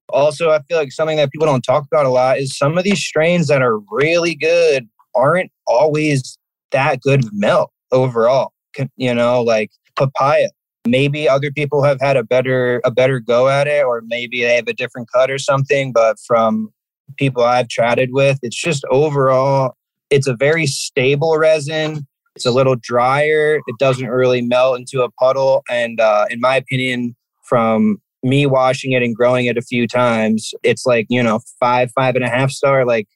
Also, 0.09 0.49
I 0.51 0.59
feel 0.63 0.77
like 0.77 0.91
something 0.91 1.17
that 1.17 1.31
people 1.31 1.47
don't 1.47 1.61
talk 1.63 1.85
about 1.85 2.05
a 2.05 2.09
lot 2.09 2.37
is 2.37 2.57
some 2.57 2.77
of 2.77 2.83
these 2.83 2.99
strains 2.99 3.47
that 3.47 3.61
are 3.61 3.79
really 3.89 4.35
good 4.35 4.89
aren't 5.15 5.51
always 5.67 6.37
that 6.71 7.01
good 7.01 7.23
melt 7.31 7.71
overall. 7.91 8.51
You 8.95 9.13
know, 9.13 9.41
like 9.41 9.71
papaya. 9.97 10.49
Maybe 10.87 11.29
other 11.29 11.51
people 11.51 11.83
have 11.83 11.99
had 12.01 12.17
a 12.17 12.23
better 12.23 12.81
a 12.83 12.91
better 12.91 13.19
go 13.19 13.47
at 13.49 13.67
it, 13.67 13.85
or 13.85 14.01
maybe 14.05 14.41
they 14.41 14.55
have 14.55 14.67
a 14.67 14.73
different 14.73 15.09
cut 15.13 15.29
or 15.29 15.37
something. 15.37 15.91
But 15.93 16.17
from 16.25 16.73
people 17.17 17.43
I've 17.43 17.69
chatted 17.69 18.09
with, 18.11 18.39
it's 18.41 18.59
just 18.59 18.83
overall, 18.89 19.75
it's 20.09 20.27
a 20.27 20.35
very 20.35 20.65
stable 20.65 21.37
resin. 21.37 22.07
It's 22.35 22.45
a 22.45 22.51
little 22.51 22.75
drier. 22.75 23.59
It 23.67 23.75
doesn't 23.77 24.07
really 24.07 24.41
melt 24.41 24.79
into 24.79 25.03
a 25.03 25.11
puddle. 25.11 25.63
And 25.69 25.99
uh, 25.99 26.25
in 26.29 26.39
my 26.39 26.55
opinion, 26.55 27.15
from 27.43 27.97
me 28.23 28.45
washing 28.45 28.93
it 28.93 29.03
and 29.03 29.15
growing 29.15 29.45
it 29.47 29.57
a 29.57 29.61
few 29.61 29.87
times, 29.87 30.53
it's 30.63 30.85
like, 30.85 31.07
you 31.09 31.21
know, 31.21 31.41
five, 31.59 31.91
five 31.91 32.15
and 32.15 32.23
a 32.23 32.29
half 32.29 32.51
star. 32.51 32.85
Like 32.85 33.07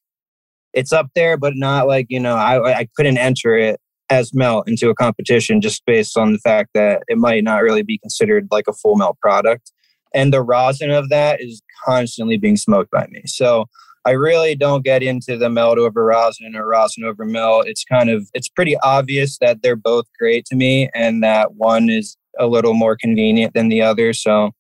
it's 0.74 0.92
up 0.92 1.08
there, 1.16 1.38
but 1.38 1.54
not 1.56 1.88
like, 1.88 2.08
you 2.10 2.20
know, 2.20 2.36
I, 2.36 2.80
I 2.80 2.88
couldn't 2.96 3.18
enter 3.18 3.56
it 3.58 3.80
as 4.10 4.34
melt 4.34 4.68
into 4.68 4.90
a 4.90 4.96
competition 4.96 5.62
just 5.62 5.84
based 5.86 6.18
on 6.18 6.34
the 6.34 6.40
fact 6.40 6.72
that 6.74 7.04
it 7.08 7.18
might 7.18 7.44
not 7.44 7.64
really 7.64 7.84
be 7.84 7.98
considered 7.98 8.48
like 8.52 8.66
a 8.68 8.74
full 8.74 8.96
melt 8.96 9.18
product. 9.20 9.72
And 10.14 10.34
the 10.34 10.42
rosin 10.42 10.92
of 10.92 11.10
that 11.10 11.42
is 11.42 11.62
constantly 11.86 12.38
being 12.38 12.58
smoked 12.58 12.92
by 12.92 13.08
me. 13.10 13.24
So 13.26 13.66
I 14.06 14.12
really 14.12 14.56
don't 14.56 14.84
get 14.84 15.02
into 15.02 15.36
the 15.38 15.50
melt 15.50 15.80
over 15.80 16.06
rosin 16.06 16.56
or 16.56 16.68
rosin 16.68 17.04
over 17.04 17.26
melt. 17.26 17.68
It's 17.68 17.84
kind 17.84 18.10
of 18.10 18.30
it's 18.34 18.48
pretty 18.48 18.78
obvious 18.84 19.40
that 19.40 19.64
they're 19.64 19.76
both 19.76 20.06
great 20.20 20.46
to 20.46 20.56
me 20.56 20.90
and 20.94 21.24
that 21.24 21.56
one 21.56 21.90
is 21.90 22.16
a 22.38 22.46
little 22.46 22.74
more 22.74 22.96
convenient 22.96 23.54
than 23.54 23.70
the 23.70 23.82
other. 23.82 24.14
So 24.14 24.52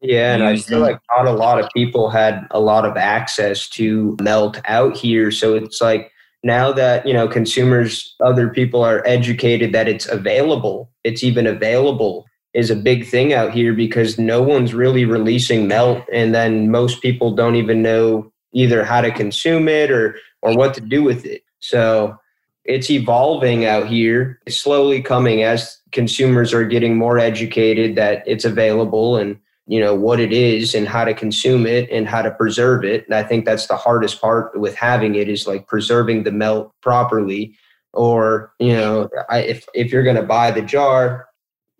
Yeah, 0.00 0.34
and 0.34 0.44
I 0.44 0.56
feel 0.56 0.78
like 0.78 1.00
not 1.16 1.26
a 1.26 1.32
lot 1.32 1.60
of 1.60 1.68
people 1.74 2.10
had 2.10 2.46
a 2.52 2.60
lot 2.60 2.84
of 2.84 2.96
access 2.96 3.68
to 3.70 4.16
melt 4.20 4.60
out 4.66 4.96
here. 4.96 5.30
So 5.30 5.54
it's 5.54 5.80
like 5.80 6.12
now 6.44 6.72
that 6.72 7.06
you 7.06 7.12
know 7.12 7.28
consumers, 7.28 8.14
other 8.24 8.48
people 8.48 8.82
are 8.82 9.02
educated 9.06 9.72
that 9.72 9.88
it's 9.88 10.06
available. 10.08 10.90
It's 11.04 11.24
even 11.24 11.46
available 11.46 12.26
is 12.54 12.70
a 12.70 12.76
big 12.76 13.06
thing 13.06 13.32
out 13.32 13.50
here 13.50 13.72
because 13.72 14.18
no 14.18 14.42
one's 14.42 14.74
really 14.74 15.04
releasing 15.04 15.66
melt, 15.66 16.04
and 16.12 16.34
then 16.34 16.70
most 16.70 17.00
people 17.00 17.34
don't 17.34 17.56
even 17.56 17.82
know 17.82 18.31
either 18.52 18.84
how 18.84 19.00
to 19.00 19.10
consume 19.10 19.68
it 19.68 19.90
or 19.90 20.16
or 20.42 20.56
what 20.56 20.74
to 20.74 20.80
do 20.80 21.02
with 21.02 21.24
it. 21.24 21.42
So 21.60 22.16
it's 22.64 22.90
evolving 22.90 23.64
out 23.64 23.86
here, 23.86 24.40
it's 24.46 24.60
slowly 24.60 25.02
coming 25.02 25.42
as 25.42 25.78
consumers 25.92 26.52
are 26.52 26.64
getting 26.64 26.96
more 26.96 27.18
educated 27.18 27.96
that 27.96 28.22
it's 28.26 28.44
available 28.44 29.16
and 29.16 29.38
you 29.66 29.78
know 29.78 29.94
what 29.94 30.18
it 30.18 30.32
is 30.32 30.74
and 30.74 30.88
how 30.88 31.04
to 31.04 31.14
consume 31.14 31.66
it 31.66 31.88
and 31.90 32.08
how 32.08 32.22
to 32.22 32.30
preserve 32.30 32.84
it. 32.84 33.04
And 33.06 33.14
i 33.14 33.22
think 33.22 33.44
that's 33.44 33.66
the 33.66 33.76
hardest 33.76 34.20
part 34.20 34.58
with 34.58 34.74
having 34.74 35.14
it 35.14 35.28
is 35.28 35.46
like 35.46 35.66
preserving 35.66 36.24
the 36.24 36.32
melt 36.32 36.72
properly 36.82 37.54
or 37.92 38.52
you 38.58 38.72
know 38.72 39.08
I, 39.28 39.38
if 39.38 39.66
if 39.74 39.92
you're 39.92 40.02
going 40.02 40.16
to 40.16 40.22
buy 40.22 40.50
the 40.50 40.62
jar 40.62 41.28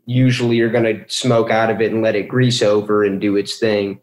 usually 0.05 0.57
you're 0.57 0.71
going 0.71 0.85
to 0.85 1.05
smoke 1.09 1.51
out 1.51 1.71
of 1.71 1.81
it 1.81 1.93
and 1.93 2.03
let 2.03 2.17
it 2.17 2.29
grease 2.29 2.63
over 2.63 3.05
and 3.05 3.21
do 3.21 3.37
its 3.37 3.59
thing 3.59 4.01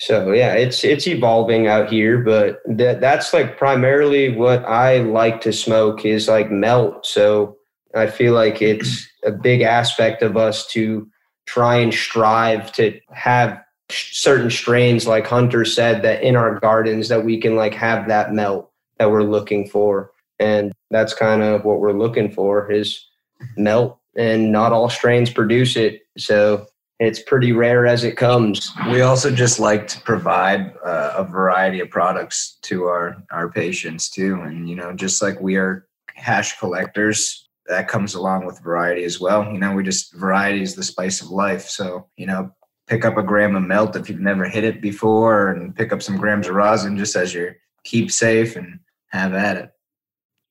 so 0.00 0.32
yeah 0.32 0.54
it's 0.54 0.82
it's 0.82 1.06
evolving 1.06 1.66
out 1.66 1.90
here 1.90 2.18
but 2.18 2.60
that 2.66 3.00
that's 3.00 3.32
like 3.32 3.56
primarily 3.56 4.34
what 4.34 4.64
i 4.64 4.98
like 4.98 5.40
to 5.40 5.52
smoke 5.52 6.04
is 6.04 6.26
like 6.28 6.50
melt. 6.50 7.06
So 7.06 7.56
i 7.94 8.06
feel 8.06 8.34
like 8.34 8.60
it's 8.62 9.08
a 9.24 9.30
big 9.30 9.60
aspect 9.60 10.22
of 10.22 10.36
us 10.36 10.66
to 10.68 11.08
try 11.46 11.76
and 11.76 11.92
strive 11.92 12.72
to 12.72 12.98
have 13.12 13.60
certain 13.90 14.50
strains 14.50 15.06
like 15.06 15.26
hunter 15.26 15.64
said 15.64 16.02
that 16.02 16.22
in 16.22 16.36
our 16.36 16.60
gardens 16.60 17.08
that 17.08 17.24
we 17.24 17.40
can 17.40 17.56
like 17.56 17.74
have 17.74 18.08
that 18.08 18.32
melt 18.32 18.70
that 19.00 19.10
we're 19.10 19.24
looking 19.24 19.66
for. 19.66 20.12
And 20.38 20.72
that's 20.90 21.14
kind 21.14 21.42
of 21.42 21.64
what 21.64 21.80
we're 21.80 21.94
looking 21.94 22.30
for 22.30 22.70
is 22.70 23.08
melt 23.56 23.98
and 24.16 24.52
not 24.52 24.72
all 24.72 24.90
strains 24.90 25.30
produce 25.30 25.74
it. 25.74 26.02
So 26.18 26.66
it's 27.00 27.22
pretty 27.22 27.52
rare 27.52 27.86
as 27.86 28.04
it 28.04 28.16
comes 28.16 28.70
We 28.90 29.00
also 29.00 29.30
just 29.30 29.58
like 29.58 29.88
to 29.88 30.00
provide 30.02 30.74
uh, 30.84 31.14
a 31.16 31.24
variety 31.24 31.80
of 31.80 31.88
products 31.88 32.58
to 32.62 32.84
our 32.84 33.22
our 33.32 33.50
patients 33.50 34.10
too, 34.10 34.40
and 34.42 34.68
you 34.68 34.76
know, 34.76 34.92
just 34.92 35.22
like 35.22 35.40
we 35.40 35.56
are 35.56 35.88
hash 36.14 36.58
collectors, 36.58 37.48
that 37.66 37.88
comes 37.88 38.14
along 38.14 38.44
with 38.44 38.60
variety 38.60 39.04
as 39.04 39.18
well. 39.18 39.50
You 39.50 39.58
know, 39.58 39.72
we 39.72 39.82
just 39.82 40.14
variety 40.14 40.62
is 40.62 40.74
the 40.74 40.82
spice 40.82 41.22
of 41.22 41.30
life. 41.30 41.66
So 41.68 42.06
you 42.16 42.26
know, 42.26 42.50
pick 42.86 43.06
up 43.06 43.16
a 43.16 43.22
gram 43.22 43.56
of 43.56 43.62
melt 43.62 43.96
if 43.96 44.10
you've 44.10 44.20
never 44.20 44.44
hit 44.44 44.64
it 44.64 44.82
before, 44.82 45.48
and 45.48 45.74
pick 45.74 45.92
up 45.92 46.02
some 46.02 46.18
grams 46.18 46.48
of 46.48 46.54
rosin 46.54 46.98
just 46.98 47.16
as 47.16 47.32
your 47.32 47.56
keep 47.82 48.10
safe 48.10 48.56
and 48.56 48.78
have 49.08 49.32
at 49.32 49.56
it. 49.56 49.70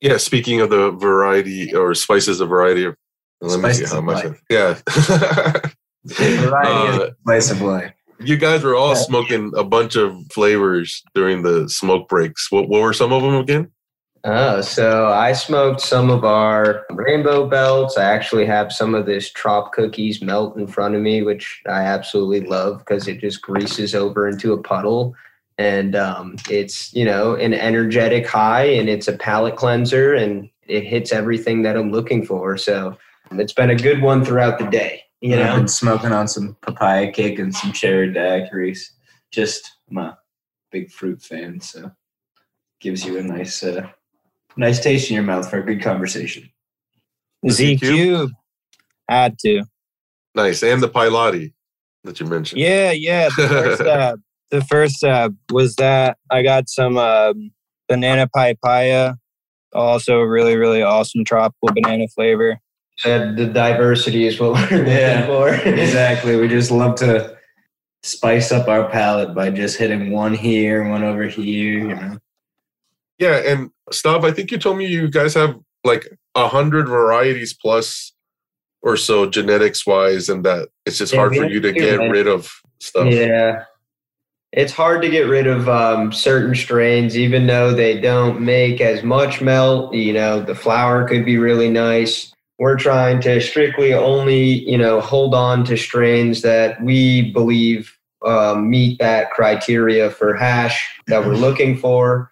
Yeah, 0.02 0.18
speaking 0.18 0.62
of 0.62 0.72
the 0.72 0.92
variety 0.92 1.76
or 1.76 1.94
spices, 1.94 2.42
a 2.42 2.48
variety 2.48 2.86
of. 2.86 2.96
Let 3.42 3.60
me 3.62 3.72
see 3.72 3.86
how 3.86 4.02
much. 4.02 4.26
life. 4.26 4.42
Yeah. 4.50 5.62
Variety 6.06 6.70
Uh, 6.70 7.10
the 7.26 7.52
of 7.52 7.62
life. 7.62 7.94
you 8.20 8.38
guys 8.38 8.64
were 8.64 8.76
all 8.76 8.96
smoking 8.96 9.52
a 9.56 9.64
bunch 9.64 9.96
of 9.96 10.16
flavors 10.32 11.04
during 11.14 11.42
the 11.44 11.70
smoke 11.70 12.08
breaks. 12.10 12.52
What, 12.52 12.70
what 12.70 12.82
were 12.82 12.94
some 12.94 13.12
of 13.14 13.22
them 13.22 13.36
again? 13.36 13.72
Oh, 14.26 14.60
so 14.60 15.08
I 15.08 15.32
smoked 15.32 15.80
some 15.80 16.10
of 16.10 16.26
our 16.26 16.86
rainbow 16.92 17.48
belts. 17.48 17.98
I 17.98 18.04
actually 18.04 18.46
have 18.48 18.74
some 18.74 18.94
of 18.94 19.06
this 19.06 19.32
trop 19.32 19.72
cookies 19.72 20.22
melt 20.22 20.58
in 20.58 20.68
front 20.68 20.96
of 20.96 21.02
me, 21.02 21.22
which 21.22 21.62
I 21.68 21.84
absolutely 21.84 22.42
love 22.42 22.80
because 22.80 23.08
it 23.08 23.20
just 23.22 23.42
greases 23.42 23.96
over 23.96 24.28
into 24.28 24.52
a 24.52 24.62
puddle. 24.62 25.16
And 25.58 25.96
um, 25.96 26.36
it's, 26.50 26.94
you 26.94 27.06
know, 27.06 27.36
an 27.36 27.54
energetic 27.54 28.28
high 28.28 28.66
and 28.66 28.90
it's 28.90 29.08
a 29.08 29.18
palate 29.18 29.56
cleanser 29.56 30.14
and 30.14 30.50
it 30.68 30.84
hits 30.84 31.14
everything 31.14 31.62
that 31.64 31.78
I'm 31.78 31.92
looking 31.92 32.26
for. 32.26 32.58
So 32.58 32.98
it's 33.32 33.54
been 33.54 33.70
a 33.70 33.76
good 33.76 34.02
one 34.02 34.26
throughout 34.26 34.60
the 34.60 34.66
day, 34.68 35.04
you 35.22 35.36
I've 35.36 35.46
know? 35.46 35.56
been 35.58 35.68
smoking 35.68 36.12
on 36.12 36.28
some 36.28 36.56
papaya 36.62 37.12
cake 37.12 37.40
and 37.40 37.54
some 37.54 37.72
cherry 37.72 38.12
daiquiris. 38.12 38.80
Just 39.32 39.78
I'm 39.90 39.98
a 39.98 40.18
big 40.72 40.92
fruit 40.92 41.22
fan, 41.22 41.60
so 41.60 41.92
gives 42.80 43.04
you 43.06 43.18
a 43.18 43.24
nice, 43.24 43.62
uh, 43.64 43.90
nice 44.56 44.80
taste 44.80 45.10
in 45.10 45.16
your 45.16 45.24
mouth 45.24 45.50
for 45.50 45.60
a 45.60 45.66
good 45.66 45.82
conversation. 45.82 46.50
Z 47.50 47.78
Z 47.78 47.78
Cube 47.78 48.32
had 49.10 49.38
to. 49.40 49.64
Nice. 50.36 50.64
And 50.64 50.82
the 50.82 50.90
Pilati 50.90 51.54
that 52.04 52.20
you 52.20 52.26
mentioned. 52.26 52.62
Yeah, 52.62 52.92
yeah. 52.92 53.30
The 53.36 53.48
first, 53.48 53.82
uh, 53.82 54.18
the 54.52 54.62
first 54.62 55.04
uh, 55.04 55.30
was 55.52 55.76
that 55.76 56.18
I 56.30 56.44
got 56.44 56.70
some 56.70 56.98
um, 56.98 57.52
banana 57.88 58.28
papaya, 58.34 59.16
also 59.74 60.22
really, 60.22 60.56
really 60.56 60.82
awesome 60.82 61.26
tropical 61.26 61.70
banana 61.74 62.08
flavor. 62.08 62.60
And 63.06 63.38
the 63.38 63.46
diversity 63.46 64.26
is 64.28 64.40
what 64.40 64.52
we're 64.72 64.78
looking 64.84 65.26
for. 65.26 65.50
exactly. 65.70 66.36
We 66.36 66.48
just 66.48 66.72
love 66.72 66.96
to 67.00 67.38
spice 68.04 68.52
up 68.52 68.68
our 68.68 68.90
palate 68.90 69.34
by 69.36 69.50
just 69.52 69.78
hitting 69.78 70.12
one 70.12 70.34
here, 70.34 70.88
one 70.90 71.04
over 71.04 71.24
here. 71.28 71.80
You 71.80 71.88
know, 71.96 72.18
Yeah, 73.18 73.38
and 73.38 73.72
Stav, 73.92 74.24
I 74.26 74.32
think 74.32 74.52
you 74.52 74.58
told 74.58 74.78
me 74.78 74.86
you 74.86 75.10
guys 75.10 75.34
have 75.34 75.60
like 75.84 76.08
a 76.36 76.48
hundred 76.48 76.88
varieties 76.88 77.54
plus 77.54 78.14
or 78.82 78.96
so 78.98 79.30
genetics 79.30 79.86
wise, 79.86 80.30
and 80.30 80.46
that 80.46 80.70
it's 80.86 80.98
just 80.98 81.14
Yeah, 81.14 81.20
hard 81.20 81.36
for 81.36 81.46
you 81.46 81.60
to 81.62 81.74
to, 81.74 81.80
get 81.80 82.00
man. 82.00 82.12
rid 82.12 82.28
of 82.28 82.52
stuff. 82.80 83.12
Yeah. 83.14 83.64
It's 84.52 84.72
hard 84.74 85.02
to 85.04 85.10
get 85.10 85.28
rid 85.28 85.46
of 85.46 85.70
um, 85.70 86.12
certain 86.12 86.56
strains, 86.56 87.16
even 87.18 87.46
though 87.46 87.72
they 87.74 88.00
don't 88.02 88.42
make 88.42 88.82
as 88.82 89.04
much 89.04 89.42
melt. 89.42 89.94
You 89.94 90.14
know, 90.14 90.40
the 90.42 90.56
flower 90.56 91.08
could 91.08 91.24
be 91.24 91.38
really 91.38 91.70
nice. 91.70 92.34
We're 92.60 92.78
trying 92.78 93.22
to 93.22 93.40
strictly 93.40 93.94
only, 93.94 94.70
you 94.70 94.78
know, 94.78 95.00
hold 95.00 95.34
on 95.34 95.64
to 95.66 95.78
strains 95.78 96.42
that 96.42 96.84
we 96.84 97.32
believe 97.32 97.98
um, 98.26 98.70
meet 98.70 99.00
that 99.00 99.32
criteria 99.32 100.10
for 100.10 100.36
hash 100.36 100.86
that 101.08 101.26
we're 101.26 101.36
looking 101.38 101.78
for. 101.78 102.32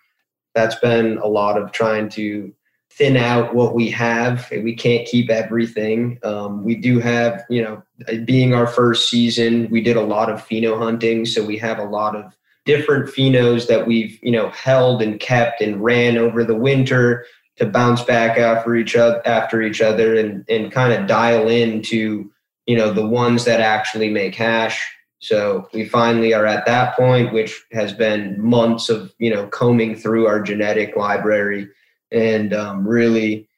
That's 0.54 0.76
been 0.76 1.18
a 1.20 1.28
lot 1.28 1.58
of 1.58 1.72
trying 1.72 2.10
to 2.10 2.54
thin 2.92 3.16
out 3.16 3.56
what 3.56 3.74
we 3.74 3.90
have. 3.92 4.50
We 4.52 4.76
can't 4.76 5.08
keep 5.08 5.30
everything. 5.30 6.20
Um, 6.24 6.64
we 6.64 6.76
do 6.76 7.00
have, 7.00 7.46
you 7.50 7.62
know, 7.64 7.84
being 8.26 8.54
our 8.54 8.68
first 8.68 9.10
season, 9.10 9.70
we 9.70 9.82
did 9.82 9.96
a 9.96 10.02
lot 10.02 10.30
of 10.30 10.46
pheno 10.46 10.78
hunting. 10.78 11.26
So 11.26 11.46
we 11.46 11.58
have 11.60 11.80
a 11.80 11.86
lot 11.86 12.16
of 12.16 12.36
different 12.66 13.08
phenos 13.08 13.68
that 13.68 13.88
we've, 13.88 14.20
you 14.22 14.32
know, 14.32 14.50
held 14.50 15.02
and 15.02 15.20
kept 15.20 15.62
and 15.62 15.82
ran 15.82 16.18
over 16.18 16.44
the 16.44 16.56
winter 16.56 17.26
to 17.58 17.66
bounce 17.66 18.04
back 18.04 18.38
after 18.38 18.76
each 18.76 18.96
other 18.96 19.22
after 19.26 19.62
each 19.62 19.82
other 19.82 20.16
and, 20.16 20.46
and 20.50 20.72
kind 20.72 20.94
of 20.94 21.08
dial 21.08 21.50
into, 21.50 22.32
you 22.66 22.78
know, 22.78 22.94
the 22.94 23.06
ones 23.06 23.46
that 23.46 23.60
actually 23.60 24.10
make 24.10 24.36
hash. 24.36 24.82
So 25.20 25.68
we 25.74 25.86
finally 25.86 26.34
are 26.34 26.46
at 26.46 26.66
that 26.68 26.96
point, 26.96 27.34
which 27.34 27.64
has 27.72 27.92
been 27.92 28.40
months 28.40 28.90
of, 28.90 29.14
you 29.18 29.34
know, 29.34 29.48
combing 29.48 29.96
through 29.96 30.28
our 30.28 30.42
genetic 30.42 30.96
library 30.96 31.68
and 32.12 32.54
um, 32.54 32.88
really 32.88 33.50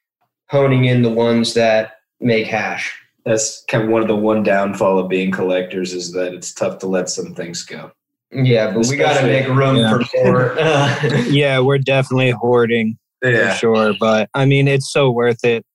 honing 0.48 0.86
in 0.86 1.02
the 1.02 1.12
ones 1.12 1.54
that 1.56 1.98
make 2.22 2.48
hash. 2.48 2.96
That's 3.26 3.64
kind 3.66 3.84
of 3.84 3.90
one 3.90 4.02
of 4.02 4.08
the 4.08 4.16
one 4.16 4.44
downfall 4.44 4.98
of 4.98 5.10
being 5.10 5.32
collectors 5.32 5.94
is 5.94 6.14
that 6.14 6.34
it's 6.34 6.54
tough 6.54 6.80
to 6.80 6.88
let 6.88 7.10
some 7.10 7.36
things 7.36 7.64
go. 7.64 7.92
Yeah, 8.32 8.72
but 8.74 8.88
we 8.88 8.96
got 8.96 9.20
to 9.20 9.26
make 9.26 9.48
room 9.48 9.76
Yeah. 9.76 9.98
for 9.98 10.06
more. 10.24 10.56
Yeah, 11.30 11.60
we're 11.60 11.80
definitely 11.80 12.32
hoarding 12.32 12.98
for 13.22 13.52
sure. 13.52 13.94
But 14.00 14.30
I 14.34 14.46
mean, 14.46 14.68
it's 14.68 14.92
so 14.92 15.10
worth 15.12 15.44
it. 15.44 15.66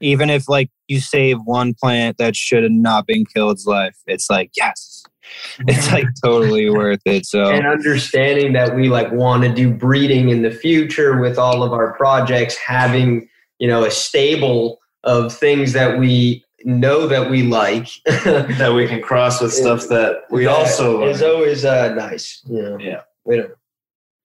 Even 0.00 0.28
if 0.30 0.48
like 0.48 0.70
you 0.88 1.00
save 1.00 1.38
one 1.44 1.74
plant 1.74 2.18
that 2.18 2.36
should 2.36 2.62
have 2.62 2.72
not 2.72 3.06
been 3.06 3.24
killed's 3.24 3.66
life, 3.66 3.96
it's 4.06 4.28
like 4.28 4.50
yes, 4.56 5.02
it's 5.68 5.90
like 5.92 6.06
totally 6.22 6.68
worth 6.70 7.00
it. 7.06 7.26
So 7.26 7.50
and 7.50 7.66
understanding 7.66 8.52
that 8.54 8.74
we 8.74 8.88
like 8.88 9.10
want 9.12 9.44
to 9.44 9.54
do 9.54 9.72
breeding 9.72 10.28
in 10.28 10.42
the 10.42 10.50
future 10.50 11.20
with 11.20 11.38
all 11.38 11.62
of 11.62 11.72
our 11.72 11.94
projects, 11.94 12.56
having 12.56 13.28
you 13.58 13.68
know 13.68 13.84
a 13.84 13.90
stable 13.90 14.78
of 15.04 15.32
things 15.32 15.72
that 15.74 15.98
we 15.98 16.44
know 16.64 17.06
that 17.06 17.30
we 17.30 17.42
like. 17.42 17.88
that 18.06 18.72
we 18.74 18.88
can 18.88 19.00
cross 19.00 19.40
with 19.40 19.52
stuff 19.52 19.88
that 19.88 20.22
we 20.30 20.44
That 20.44 20.52
also 20.52 21.06
is 21.06 21.22
always 21.22 21.64
uh, 21.64 21.94
nice. 21.94 22.42
You 22.48 22.62
know, 22.62 22.78
Yeah. 22.78 23.02
we 23.24 23.36
don't. 23.36 23.52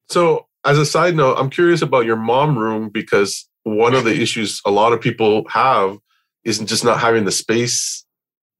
So, 0.09 0.47
as 0.65 0.77
a 0.77 0.85
side 0.85 1.15
note, 1.15 1.35
I'm 1.37 1.49
curious 1.49 1.81
about 1.81 2.05
your 2.05 2.15
mom 2.15 2.57
room 2.57 2.89
because 2.89 3.47
one 3.63 3.93
of 3.93 4.03
the 4.03 4.21
issues 4.21 4.61
a 4.65 4.71
lot 4.71 4.93
of 4.93 5.01
people 5.01 5.47
have 5.49 5.97
isn't 6.43 6.67
just 6.67 6.83
not 6.83 6.99
having 6.99 7.25
the 7.25 7.31
space 7.31 8.05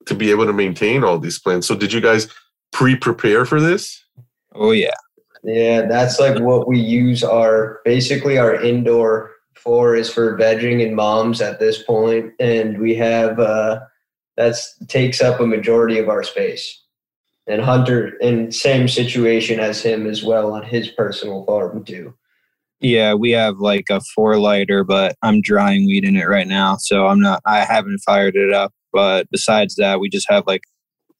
to 0.06 0.16
be 0.16 0.32
able 0.32 0.46
to 0.46 0.54
maintain 0.54 1.04
all 1.04 1.20
these 1.20 1.40
plants. 1.40 1.68
So, 1.68 1.76
did 1.76 1.94
you 1.94 2.02
guys 2.02 2.28
pre-prepare 2.72 3.46
for 3.46 3.60
this? 3.60 4.04
oh 4.56 4.72
yeah, 4.72 4.96
Yeah, 5.44 5.84
that's 5.84 6.20
like 6.20 6.40
what 6.40 6.68
we 6.68 6.80
use 6.80 7.24
our 7.24 7.82
basically 7.86 8.38
our 8.38 8.56
indoor 8.56 9.32
for 9.56 9.96
is 9.96 10.10
for 10.12 10.38
vegging 10.38 10.86
and 10.86 10.96
moms 10.96 11.42
at 11.42 11.60
this 11.60 11.84
point, 11.84 12.34
and 12.40 12.80
we 12.80 12.96
have 12.96 13.40
uh, 13.40 13.82
that's 14.38 14.78
takes 14.88 15.22
up 15.22 15.40
a 15.40 15.48
majority 15.48 16.00
of 16.00 16.10
our 16.10 16.24
space. 16.24 16.84
And 17.50 17.62
Hunter 17.62 18.10
in 18.20 18.52
same 18.52 18.88
situation 18.88 19.60
as 19.60 19.82
him 19.82 20.08
as 20.08 20.24
well 20.24 20.54
on 20.54 20.64
his 20.64 20.90
personal 20.90 21.44
farm 21.46 21.84
too. 21.84 22.14
yeah. 22.80 23.14
We 23.14 23.32
have 23.32 23.58
like 23.58 23.86
a 23.90 24.02
four 24.16 24.38
lighter, 24.38 24.84
but 24.84 25.16
I'm 25.24 25.42
drying 25.42 25.86
weed 25.86 26.06
in 26.06 26.16
it 26.16 26.28
right 26.28 26.48
now, 26.48 26.78
so 26.78 27.08
I'm 27.08 27.20
not. 27.20 27.42
I 27.46 27.62
haven't 27.66 28.00
fired 28.06 28.36
it 28.36 28.54
up. 28.54 28.72
But 28.94 29.28
besides 29.32 29.76
that, 29.76 30.00
we 30.00 30.10
just 30.10 30.30
have 30.30 30.46
like 30.48 30.62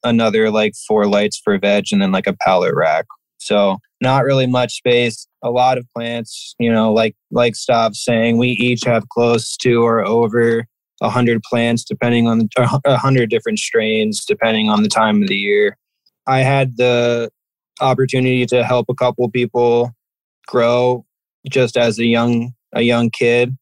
another 0.04 0.50
like 0.50 0.74
four 0.88 1.06
lights 1.06 1.40
for 1.42 1.58
veg, 1.58 1.86
and 1.92 2.00
then 2.00 2.12
like 2.12 2.26
a 2.26 2.36
pallet 2.44 2.74
rack. 2.74 3.06
So 3.38 3.78
not 4.00 4.24
really 4.24 4.46
much 4.46 4.76
space. 4.76 5.26
A 5.42 5.50
lot 5.50 5.78
of 5.78 5.86
plants, 5.96 6.54
you 6.58 6.72
know, 6.72 6.92
like 6.92 7.16
like 7.30 7.54
Stav's 7.56 8.02
saying, 8.02 8.38
we 8.38 8.50
each 8.50 8.84
have 8.84 9.08
close 9.08 9.56
to 9.58 9.82
or 9.84 10.06
over 10.06 10.64
a 11.00 11.10
hundred 11.10 11.42
plants, 11.42 11.84
depending 11.84 12.26
on 12.26 12.48
a 12.84 12.96
hundred 12.96 13.30
different 13.30 13.58
strains, 13.58 14.24
depending 14.24 14.68
on 14.68 14.82
the 14.82 14.88
time 14.88 15.22
of 15.22 15.28
the 15.28 15.36
year. 15.36 15.76
I 16.30 16.40
had 16.40 16.76
the 16.76 17.28
opportunity 17.80 18.46
to 18.46 18.62
help 18.62 18.86
a 18.88 18.94
couple 18.94 19.28
people 19.30 19.90
grow 20.46 21.04
just 21.50 21.76
as 21.76 21.98
a 21.98 22.04
young 22.04 22.52
a 22.72 22.82
young 22.82 23.10
kid, 23.10 23.56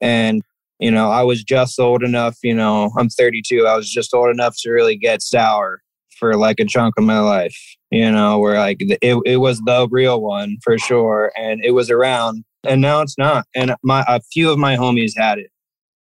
and 0.00 0.42
you 0.80 0.90
know, 0.90 1.10
I 1.10 1.22
was 1.22 1.44
just 1.44 1.78
old 1.78 2.02
enough. 2.02 2.36
You 2.42 2.54
know, 2.54 2.90
I'm 2.98 3.08
32. 3.08 3.66
I 3.66 3.76
was 3.76 3.88
just 3.88 4.12
old 4.12 4.30
enough 4.30 4.56
to 4.62 4.70
really 4.70 4.96
get 4.96 5.22
sour 5.22 5.82
for 6.18 6.36
like 6.36 6.58
a 6.58 6.64
chunk 6.64 6.94
of 6.98 7.04
my 7.04 7.20
life. 7.20 7.56
You 7.92 8.10
know, 8.10 8.40
where 8.40 8.58
like 8.58 8.78
it 8.80 9.16
it 9.24 9.36
was 9.36 9.60
the 9.60 9.86
real 9.88 10.20
one 10.20 10.56
for 10.64 10.76
sure, 10.78 11.30
and 11.38 11.64
it 11.64 11.70
was 11.70 11.90
around, 11.90 12.44
and 12.64 12.80
now 12.80 13.02
it's 13.02 13.16
not. 13.16 13.46
And 13.54 13.76
my 13.84 14.04
a 14.08 14.20
few 14.32 14.50
of 14.50 14.58
my 14.58 14.76
homies 14.76 15.12
had 15.16 15.38
it, 15.38 15.52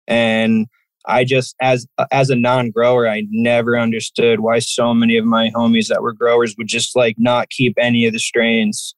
and 0.08 0.66
I 1.08 1.24
just 1.24 1.56
as 1.60 1.86
as 2.12 2.28
a 2.28 2.36
non-grower, 2.36 3.08
I 3.08 3.24
never 3.30 3.78
understood 3.78 4.40
why 4.40 4.58
so 4.58 4.92
many 4.92 5.16
of 5.16 5.24
my 5.24 5.50
homies 5.50 5.88
that 5.88 6.02
were 6.02 6.12
growers 6.12 6.54
would 6.58 6.68
just 6.68 6.94
like 6.94 7.16
not 7.18 7.48
keep 7.48 7.74
any 7.78 8.06
of 8.06 8.12
the 8.12 8.18
strains. 8.18 8.94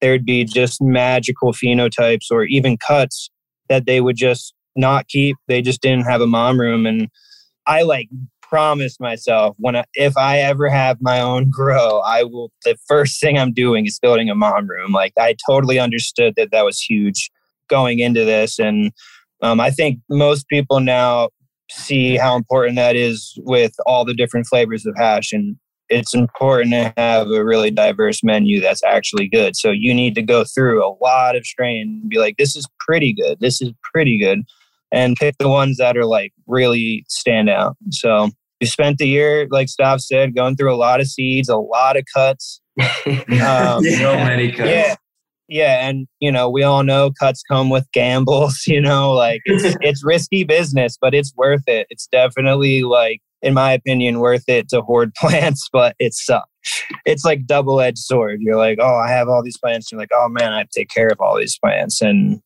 There'd 0.00 0.26
be 0.26 0.44
just 0.44 0.82
magical 0.82 1.52
phenotypes 1.52 2.30
or 2.30 2.44
even 2.44 2.76
cuts 2.76 3.30
that 3.68 3.86
they 3.86 4.00
would 4.00 4.16
just 4.16 4.52
not 4.76 5.06
keep. 5.06 5.36
They 5.46 5.62
just 5.62 5.80
didn't 5.80 6.04
have 6.06 6.20
a 6.20 6.26
mom 6.26 6.58
room, 6.58 6.86
and 6.86 7.08
I 7.66 7.82
like 7.82 8.08
promised 8.42 9.00
myself 9.00 9.56
when 9.58 9.76
I, 9.76 9.84
if 9.94 10.16
I 10.16 10.38
ever 10.40 10.68
have 10.68 10.98
my 11.00 11.20
own 11.20 11.50
grow, 11.52 12.00
I 12.00 12.24
will. 12.24 12.50
The 12.64 12.76
first 12.88 13.20
thing 13.20 13.38
I'm 13.38 13.52
doing 13.52 13.86
is 13.86 14.00
building 14.00 14.28
a 14.28 14.34
mom 14.34 14.66
room. 14.66 14.90
Like 14.90 15.12
I 15.16 15.36
totally 15.48 15.78
understood 15.78 16.34
that 16.36 16.50
that 16.50 16.64
was 16.64 16.80
huge 16.80 17.30
going 17.68 18.00
into 18.00 18.24
this, 18.24 18.58
and 18.58 18.90
um, 19.40 19.60
I 19.60 19.70
think 19.70 20.00
most 20.10 20.48
people 20.48 20.80
now 20.80 21.28
see 21.74 22.16
how 22.16 22.36
important 22.36 22.76
that 22.76 22.96
is 22.96 23.38
with 23.42 23.74
all 23.86 24.04
the 24.04 24.14
different 24.14 24.46
flavors 24.46 24.86
of 24.86 24.94
hash 24.96 25.32
and 25.32 25.56
it's 25.90 26.14
important 26.14 26.72
to 26.72 26.92
have 26.96 27.30
a 27.30 27.44
really 27.44 27.70
diverse 27.70 28.24
menu 28.24 28.60
that's 28.60 28.82
actually 28.82 29.28
good. 29.28 29.54
So 29.54 29.70
you 29.70 29.92
need 29.92 30.14
to 30.14 30.22
go 30.22 30.44
through 30.44 30.84
a 30.84 30.96
lot 31.02 31.36
of 31.36 31.44
strain 31.44 32.00
and 32.02 32.08
be 32.08 32.18
like 32.18 32.36
this 32.36 32.56
is 32.56 32.66
pretty 32.80 33.12
good. 33.12 33.38
This 33.40 33.60
is 33.60 33.72
pretty 33.92 34.18
good 34.18 34.40
and 34.92 35.16
pick 35.16 35.36
the 35.38 35.48
ones 35.48 35.76
that 35.78 35.96
are 35.96 36.06
like 36.06 36.32
really 36.46 37.04
stand 37.08 37.50
out. 37.50 37.76
So 37.90 38.30
we 38.60 38.66
spent 38.66 38.98
the 38.98 39.08
year 39.08 39.46
like 39.50 39.68
Stav 39.68 40.00
said 40.00 40.34
going 40.34 40.56
through 40.56 40.74
a 40.74 40.76
lot 40.76 41.00
of 41.00 41.06
seeds 41.06 41.48
a 41.48 41.56
lot 41.56 41.96
of 41.96 42.04
cuts. 42.12 42.60
Um, 43.06 43.84
so 43.84 44.16
many 44.16 44.50
cuts. 44.50 44.70
yeah 44.70 44.94
yeah 45.48 45.86
and 45.86 46.06
you 46.20 46.32
know 46.32 46.48
we 46.48 46.62
all 46.62 46.82
know 46.82 47.10
cuts 47.18 47.42
come 47.42 47.70
with 47.70 47.86
gambles 47.92 48.62
you 48.66 48.80
know 48.80 49.12
like 49.12 49.40
it's 49.44 49.76
it's 49.80 50.04
risky 50.04 50.44
business 50.44 50.96
but 51.00 51.14
it's 51.14 51.32
worth 51.36 51.62
it 51.66 51.86
it's 51.90 52.06
definitely 52.06 52.82
like 52.82 53.20
in 53.42 53.52
my 53.54 53.72
opinion 53.72 54.20
worth 54.20 54.44
it 54.48 54.68
to 54.68 54.80
hoard 54.82 55.12
plants 55.18 55.68
but 55.72 55.94
it 55.98 56.14
sucks 56.14 56.48
it's 57.04 57.24
like 57.24 57.46
double-edged 57.46 57.98
sword 57.98 58.40
you're 58.40 58.56
like 58.56 58.78
oh 58.80 58.96
i 58.96 59.08
have 59.08 59.28
all 59.28 59.42
these 59.42 59.58
plants 59.58 59.90
you're 59.92 60.00
like 60.00 60.10
oh 60.14 60.28
man 60.28 60.52
i 60.52 60.58
have 60.58 60.68
to 60.70 60.80
take 60.80 60.88
care 60.88 61.08
of 61.08 61.20
all 61.20 61.36
these 61.36 61.58
plants 61.58 62.00
and 62.00 62.40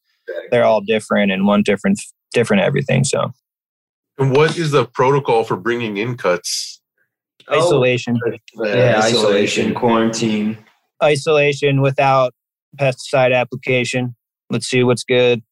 they're 0.50 0.64
all 0.64 0.80
different 0.80 1.30
and 1.32 1.46
one 1.46 1.62
different 1.62 2.00
different 2.32 2.62
everything 2.62 3.04
so 3.04 3.32
And 4.18 4.32
what 4.36 4.58
is 4.58 4.72
the 4.72 4.84
protocol 4.84 5.44
for 5.44 5.56
bringing 5.56 5.96
in 5.96 6.16
cuts? 6.16 6.80
Oh. 7.48 7.56
isolation 7.56 8.18
Yeah, 8.56 8.98
isolation, 8.98 8.98
isolation. 8.98 9.74
quarantine. 9.74 10.58
isolation 11.02 11.80
without 11.80 12.34
pesticide 12.76 13.34
application 13.34 14.14
let's 14.50 14.66
see 14.66 14.82
what's 14.82 15.04
good 15.04 15.42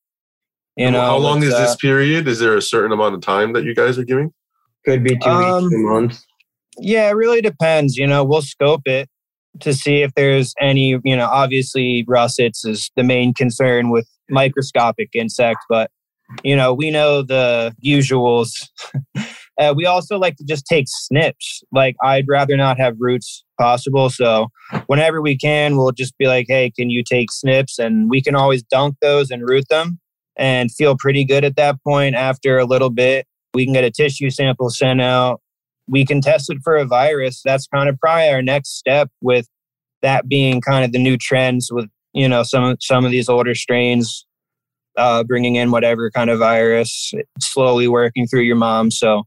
you 0.77 0.91
know 0.91 1.01
how 1.01 1.17
long 1.17 1.43
is 1.43 1.55
uh, 1.55 1.61
this 1.61 1.75
period? 1.77 2.29
Is 2.29 2.39
there 2.39 2.55
a 2.55 2.63
certain 2.63 2.93
amount 2.93 3.15
of 3.15 3.23
time 3.23 3.55
that 3.55 3.65
you 3.65 3.75
guys 3.75 3.99
are 3.99 4.05
giving? 4.05 4.33
Could 4.85 5.03
be 5.03 5.17
two 5.17 5.29
Um, 5.29 5.65
weeks, 5.65 5.75
a 5.75 5.79
month. 5.79 6.21
Yeah, 6.79 7.09
it 7.09 7.15
really 7.15 7.41
depends. 7.41 7.97
You 7.97 8.07
know, 8.07 8.23
we'll 8.23 8.43
scope 8.43 8.83
it 8.85 9.09
to 9.61 9.73
see 9.73 10.03
if 10.03 10.13
there's 10.15 10.53
any, 10.61 11.01
you 11.03 11.17
know, 11.17 11.27
obviously 11.27 12.05
russets 12.07 12.67
is 12.67 12.91
the 12.95 13.03
main 13.03 13.33
concern 13.33 13.89
with 13.91 14.07
microscopic 14.29 15.09
insects, 15.15 15.65
but 15.71 15.91
you 16.45 16.55
know, 16.55 16.75
we 16.75 16.91
know 16.91 17.23
the 17.23 17.75
usuals. 17.83 18.69
uh, 19.59 19.73
we 19.75 19.87
also 19.87 20.19
like 20.19 20.37
to 20.37 20.45
just 20.45 20.67
take 20.67 20.87
snips. 20.89 21.63
Like 21.73 21.97
I'd 22.05 22.27
rather 22.29 22.57
not 22.59 22.79
have 22.79 22.97
roots 22.99 23.46
possible. 23.57 24.11
So 24.11 24.49
whenever 24.87 25.21
we 25.23 25.37
can, 25.37 25.77
we'll 25.77 25.93
just 25.93 26.17
be 26.19 26.27
like, 26.27 26.47
hey, 26.49 26.71
can 26.71 26.91
you 26.91 27.03
take 27.03 27.31
snips? 27.33 27.79
And 27.79 28.09
we 28.11 28.23
can 28.23 28.35
always 28.35 28.63
dunk 28.63 28.97
those 29.03 29.31
and 29.31 29.49
root 29.49 29.69
them 29.69 29.99
and 30.37 30.71
feel 30.71 30.97
pretty 30.99 31.25
good 31.25 31.45
at 31.45 31.57
that 31.57 31.83
point 31.83 32.15
after 32.15 32.59
a 32.59 32.65
little 32.67 32.91
bit 32.91 33.27
We 33.57 33.65
can 33.65 33.73
get 33.73 33.85
a 33.85 33.91
tissue 33.91 34.29
sample 34.29 34.69
sent 34.69 35.01
out. 35.01 35.41
We 35.89 36.05
can 36.05 36.21
test 36.21 36.51
it 36.51 36.59
for 36.63 36.77
a 36.77 36.85
virus. 36.85 37.41
That's 37.43 37.67
kind 37.67 37.89
of 37.89 37.99
probably 37.99 38.29
our 38.29 38.43
next 38.43 38.77
step 38.77 39.09
with 39.23 39.49
that 40.03 40.29
being 40.29 40.61
kind 40.61 40.85
of 40.85 40.93
the 40.93 40.99
new 40.99 41.17
trends 41.17 41.71
with, 41.73 41.89
you 42.13 42.29
know, 42.29 42.43
some, 42.43 42.77
some 42.81 43.07
of 43.07 43.11
these 43.11 43.31
older 43.31 43.55
strains 43.55 44.27
uh, 44.99 45.25
bringing 45.25 45.55
in 45.55 45.71
whatever 45.71 46.11
kind 46.11 46.29
of 46.29 46.39
virus, 46.39 47.13
slowly 47.41 47.89
working 47.89 48.27
through 48.27 48.43
your 48.43 48.57
mom. 48.57 48.91
So 48.91 49.23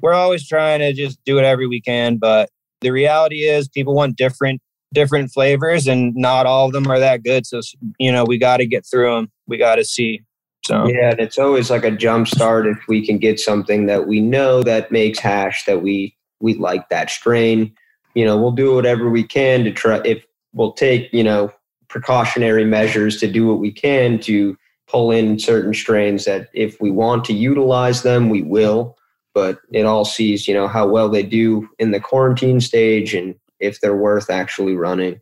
we're 0.00 0.14
always 0.14 0.46
trying 0.46 0.78
to 0.78 0.92
just 0.92 1.18
do 1.24 1.34
whatever 1.34 1.68
we 1.68 1.80
can. 1.80 2.18
But 2.18 2.50
the 2.82 2.90
reality 2.90 3.42
is 3.42 3.68
people 3.68 3.94
want 3.94 4.16
different 4.16 4.60
different 4.92 5.30
flavors 5.30 5.86
and 5.86 6.14
not 6.14 6.44
all 6.44 6.66
of 6.66 6.72
them 6.72 6.86
are 6.90 6.98
that 6.98 7.22
good. 7.22 7.46
So 7.46 7.60
you 7.98 8.12
know 8.12 8.24
we 8.24 8.38
got 8.38 8.58
to 8.58 8.66
get 8.66 8.86
through 8.86 9.14
them 9.14 9.32
we 9.46 9.56
got 9.56 9.76
to 9.76 9.84
see. 9.84 10.22
So. 10.64 10.86
Yeah 10.86 11.10
and 11.10 11.20
it's 11.20 11.38
always 11.38 11.70
like 11.70 11.84
a 11.84 11.90
jump 11.90 12.28
start 12.28 12.66
if 12.66 12.78
we 12.86 13.04
can 13.04 13.18
get 13.18 13.40
something 13.40 13.86
that 13.86 14.06
we 14.06 14.20
know 14.20 14.62
that 14.62 14.92
makes 14.92 15.18
hash 15.18 15.64
that 15.64 15.82
we 15.82 16.16
we 16.40 16.54
like 16.54 16.88
that 16.90 17.10
strain. 17.10 17.72
You 18.14 18.24
know 18.26 18.36
we'll 18.36 18.52
do 18.52 18.74
whatever 18.74 19.08
we 19.08 19.24
can 19.24 19.64
to 19.64 19.72
try 19.72 20.00
if 20.04 20.24
we'll 20.52 20.72
take 20.72 21.12
you 21.12 21.24
know 21.24 21.50
precautionary 21.88 22.64
measures 22.64 23.18
to 23.18 23.30
do 23.30 23.46
what 23.46 23.58
we 23.58 23.70
can 23.70 24.18
to 24.20 24.56
pull 24.86 25.10
in 25.10 25.38
certain 25.38 25.72
strains 25.72 26.24
that 26.26 26.48
if 26.52 26.80
we 26.80 26.90
want 26.90 27.24
to 27.24 27.32
utilize 27.32 28.02
them 28.02 28.28
we 28.28 28.42
will 28.42 28.96
but 29.34 29.58
it 29.72 29.84
all 29.84 30.04
sees 30.04 30.46
you 30.46 30.54
know 30.54 30.68
how 30.68 30.86
well 30.86 31.08
they 31.08 31.22
do 31.22 31.68
in 31.78 31.90
the 31.90 32.00
quarantine 32.00 32.60
stage 32.60 33.14
and 33.14 33.34
if 33.60 33.80
they're 33.80 33.96
worth 33.96 34.28
actually 34.28 34.74
running. 34.74 35.20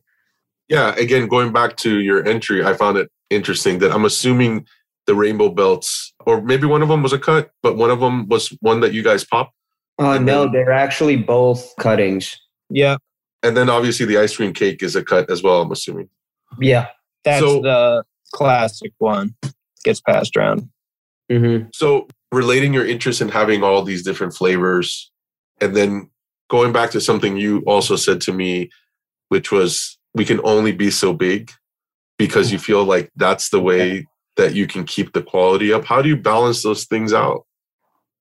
Yeah 0.68 0.94
again 0.96 1.28
going 1.28 1.52
back 1.52 1.76
to 1.78 2.00
your 2.00 2.26
entry 2.26 2.64
i 2.64 2.74
found 2.74 2.96
it 2.96 3.10
interesting 3.28 3.80
that 3.80 3.92
i'm 3.92 4.04
assuming 4.04 4.66
the 5.06 5.14
rainbow 5.14 5.48
belts 5.48 6.12
or 6.26 6.40
maybe 6.40 6.66
one 6.66 6.82
of 6.82 6.88
them 6.88 7.02
was 7.02 7.12
a 7.12 7.18
cut 7.18 7.50
but 7.62 7.76
one 7.76 7.90
of 7.90 7.98
them 8.00 8.28
was 8.28 8.48
one 8.60 8.80
that 8.80 8.92
you 8.92 9.02
guys 9.02 9.24
popped? 9.24 9.54
Uh, 9.98 10.18
no 10.18 10.44
then, 10.44 10.52
they're 10.52 10.72
actually 10.72 11.16
both 11.16 11.74
cuttings. 11.78 12.40
Yeah. 12.70 12.96
And 13.42 13.56
then 13.56 13.68
obviously 13.68 14.06
the 14.06 14.18
ice 14.18 14.36
cream 14.36 14.52
cake 14.52 14.82
is 14.82 14.94
a 14.94 15.04
cut 15.04 15.28
as 15.28 15.42
well 15.42 15.62
i'm 15.62 15.72
assuming. 15.72 16.08
Yeah. 16.60 16.86
That's 17.24 17.44
so, 17.44 17.60
the 17.60 18.04
classic 18.32 18.92
one. 18.98 19.34
Gets 19.82 20.00
passed 20.00 20.36
around. 20.36 20.68
Mm-hmm. 21.30 21.68
so 21.72 22.06
relating 22.32 22.72
your 22.72 22.86
interest 22.86 23.20
in 23.20 23.28
having 23.28 23.62
all 23.62 23.82
these 23.82 24.02
different 24.02 24.34
flavors. 24.34 25.10
And 25.60 25.76
then 25.76 26.10
going 26.48 26.72
back 26.72 26.90
to 26.92 27.00
something 27.00 27.36
you 27.36 27.60
also 27.66 27.96
said 27.96 28.20
to 28.22 28.32
me 28.32 28.70
which 29.30 29.50
was 29.50 29.96
we 30.14 30.24
can 30.24 30.40
only 30.44 30.72
be 30.72 30.90
so 30.90 31.14
big 31.14 31.50
because 32.18 32.52
you 32.52 32.58
feel 32.58 32.84
like 32.84 33.10
that's 33.16 33.48
the 33.48 33.60
way 33.60 34.06
that 34.36 34.54
you 34.54 34.66
can 34.66 34.84
keep 34.84 35.12
the 35.12 35.22
quality 35.22 35.72
up. 35.72 35.84
How 35.84 36.02
do 36.02 36.08
you 36.08 36.16
balance 36.16 36.62
those 36.62 36.84
things 36.84 37.12
out? 37.12 37.46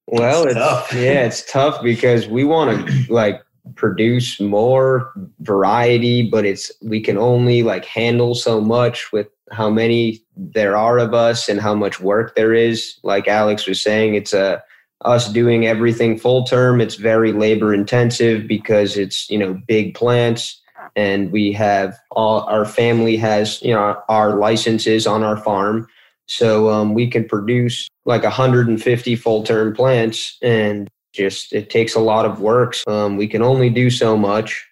Well 0.08 0.46
it's, 0.46 0.56
it's 0.56 0.94
yeah 0.94 1.26
it's 1.26 1.52
tough 1.52 1.84
because 1.84 2.28
we 2.28 2.44
want 2.44 2.88
to 2.88 3.14
like 3.14 3.42
produce 3.76 4.40
more 4.40 5.14
variety 5.42 6.28
but 6.28 6.44
it's 6.44 6.72
we 6.82 7.00
can 7.02 7.18
only 7.18 7.62
like 7.62 7.86
handle 7.86 8.34
so 8.34 8.60
much 8.60 9.12
with 9.12 9.28
how 9.52 9.70
many 9.70 10.20
there 10.40 10.78
are 10.78 10.98
of 10.98 11.14
us 11.14 11.50
and 11.50 11.60
how 11.60 11.76
much 11.76 12.00
work 12.00 12.36
there 12.36 12.54
is. 12.54 13.00
Like 13.04 13.28
Alex 13.28 13.68
was 13.68 13.82
saying, 13.82 14.16
it's 14.16 14.34
a 14.34 14.64
us 15.06 15.32
doing 15.32 15.66
everything 15.66 16.18
full 16.18 16.44
term. 16.44 16.82
It's 16.82 16.96
very 16.96 17.32
labor 17.32 17.74
intensive 17.74 18.48
because 18.48 18.98
it's 18.98 19.30
you 19.30 19.38
know 19.38 19.60
big 19.68 19.96
plants 19.96 20.60
and 20.96 21.32
we 21.32 21.52
have 21.52 21.98
all 22.12 22.42
our 22.42 22.66
family 22.66 23.16
has 23.18 23.62
you 23.62 23.74
know 23.74 24.02
our 24.10 24.38
licenses 24.38 25.06
on 25.08 25.24
our 25.24 25.38
farm 25.38 25.88
so 26.28 26.70
um, 26.70 26.94
we 26.94 27.08
can 27.08 27.28
produce 27.28 27.88
like 28.06 28.24
150 28.24 29.16
full 29.16 29.44
term 29.44 29.74
plants 29.74 30.38
and 30.42 30.90
just 31.14 31.54
it 31.54 31.70
takes 31.70 31.96
a 31.96 32.00
lot 32.00 32.26
of 32.26 32.42
work 32.42 32.76
um, 32.88 33.18
we 33.18 33.28
can 33.28 33.42
only 33.42 33.70
do 33.70 33.90
so 33.90 34.18
much 34.18 34.68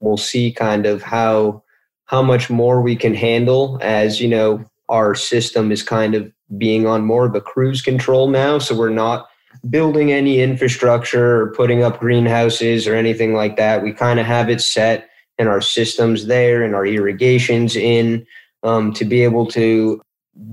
we'll 0.00 0.16
see 0.16 0.52
kind 0.52 0.86
of 0.86 1.02
how 1.02 1.62
how 2.06 2.22
much 2.22 2.48
more 2.50 2.80
we 2.80 2.96
can 2.96 3.14
handle 3.14 3.78
as 3.82 4.20
you 4.20 4.28
know 4.28 4.64
our 4.88 5.14
system 5.14 5.70
is 5.70 5.82
kind 5.82 6.14
of 6.14 6.32
being 6.56 6.86
on 6.86 7.04
more 7.04 7.26
of 7.26 7.34
a 7.34 7.40
cruise 7.40 7.82
control 7.82 8.28
now. 8.28 8.58
So 8.58 8.76
we're 8.76 8.88
not 8.88 9.28
building 9.68 10.12
any 10.12 10.40
infrastructure 10.40 11.42
or 11.42 11.52
putting 11.52 11.82
up 11.82 12.00
greenhouses 12.00 12.86
or 12.86 12.94
anything 12.94 13.34
like 13.34 13.56
that. 13.56 13.82
We 13.82 13.92
kind 13.92 14.20
of 14.20 14.26
have 14.26 14.48
it 14.48 14.60
set 14.60 15.08
and 15.38 15.48
our 15.48 15.60
systems 15.60 16.26
there 16.26 16.62
and 16.62 16.74
our 16.74 16.86
irrigations 16.86 17.76
in 17.76 18.26
um, 18.62 18.92
to 18.94 19.04
be 19.04 19.22
able 19.22 19.46
to 19.46 20.00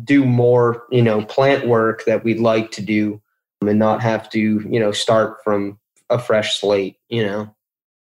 do 0.03 0.26
more 0.26 0.84
you 0.91 1.02
know 1.02 1.24
plant 1.26 1.68
work 1.68 2.06
that 2.06 2.24
we'd 2.24 2.40
like 2.40 2.72
to 2.72 2.82
do 2.82 3.22
and 3.62 3.80
not 3.80 4.02
have 4.02 4.30
to 4.30 4.40
you 4.40 4.80
know 4.80 4.91
start 4.91 5.38
from 5.44 5.80
a 6.10 6.20
fresh 6.20 6.60
slate 6.60 6.98
you 7.10 7.24
know? 7.24 7.53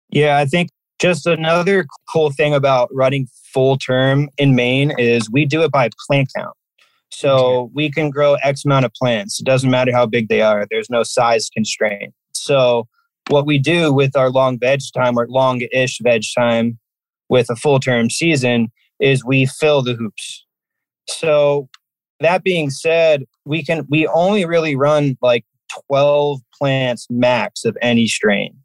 Yeah 0.10 0.38
i 0.38 0.45
think 0.45 0.69
just 0.99 1.25
another 1.27 1.85
cool 2.11 2.31
thing 2.31 2.53
about 2.53 2.89
running 2.93 3.27
full 3.53 3.77
term 3.77 4.29
in 4.37 4.55
Maine 4.55 4.91
is 4.97 5.29
we 5.31 5.45
do 5.45 5.63
it 5.63 5.71
by 5.71 5.89
plant 6.07 6.29
count. 6.35 6.55
So 7.09 7.71
we 7.73 7.89
can 7.89 8.09
grow 8.09 8.35
X 8.43 8.65
amount 8.65 8.85
of 8.85 8.93
plants. 8.93 9.39
It 9.39 9.45
doesn't 9.45 9.69
matter 9.69 9.91
how 9.93 10.05
big 10.05 10.27
they 10.27 10.41
are. 10.41 10.67
There's 10.69 10.89
no 10.89 11.03
size 11.03 11.49
constraint. 11.49 12.13
So 12.33 12.87
what 13.29 13.45
we 13.45 13.59
do 13.59 13.93
with 13.93 14.15
our 14.15 14.29
long 14.29 14.59
veg 14.59 14.81
time 14.93 15.17
or 15.17 15.27
long-ish 15.27 15.99
veg 16.01 16.23
time 16.37 16.77
with 17.29 17.49
a 17.49 17.55
full 17.55 17.79
term 17.79 18.09
season 18.09 18.69
is 18.99 19.23
we 19.23 19.45
fill 19.45 19.81
the 19.81 19.93
hoops. 19.93 20.45
So 21.09 21.69
that 22.19 22.43
being 22.43 22.69
said, 22.69 23.23
we 23.45 23.63
can 23.63 23.85
we 23.89 24.07
only 24.07 24.45
really 24.45 24.75
run 24.75 25.17
like 25.21 25.45
12 25.87 26.39
plants 26.57 27.07
max 27.09 27.65
of 27.65 27.77
any 27.81 28.07
strain. 28.07 28.55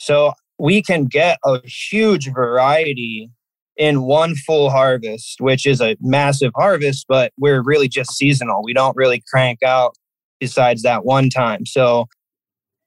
So 0.00 0.32
we 0.58 0.82
can 0.82 1.06
get 1.06 1.38
a 1.44 1.60
huge 1.66 2.32
variety 2.32 3.30
in 3.76 4.02
one 4.02 4.34
full 4.34 4.70
harvest, 4.70 5.40
which 5.40 5.64
is 5.64 5.80
a 5.80 5.96
massive 6.00 6.52
harvest, 6.56 7.06
but 7.08 7.32
we're 7.38 7.62
really 7.62 7.88
just 7.88 8.12
seasonal. 8.12 8.62
We 8.62 8.74
don't 8.74 8.96
really 8.96 9.22
crank 9.30 9.62
out 9.62 9.94
besides 10.40 10.82
that 10.82 11.04
one 11.04 11.30
time. 11.30 11.64
So, 11.64 12.06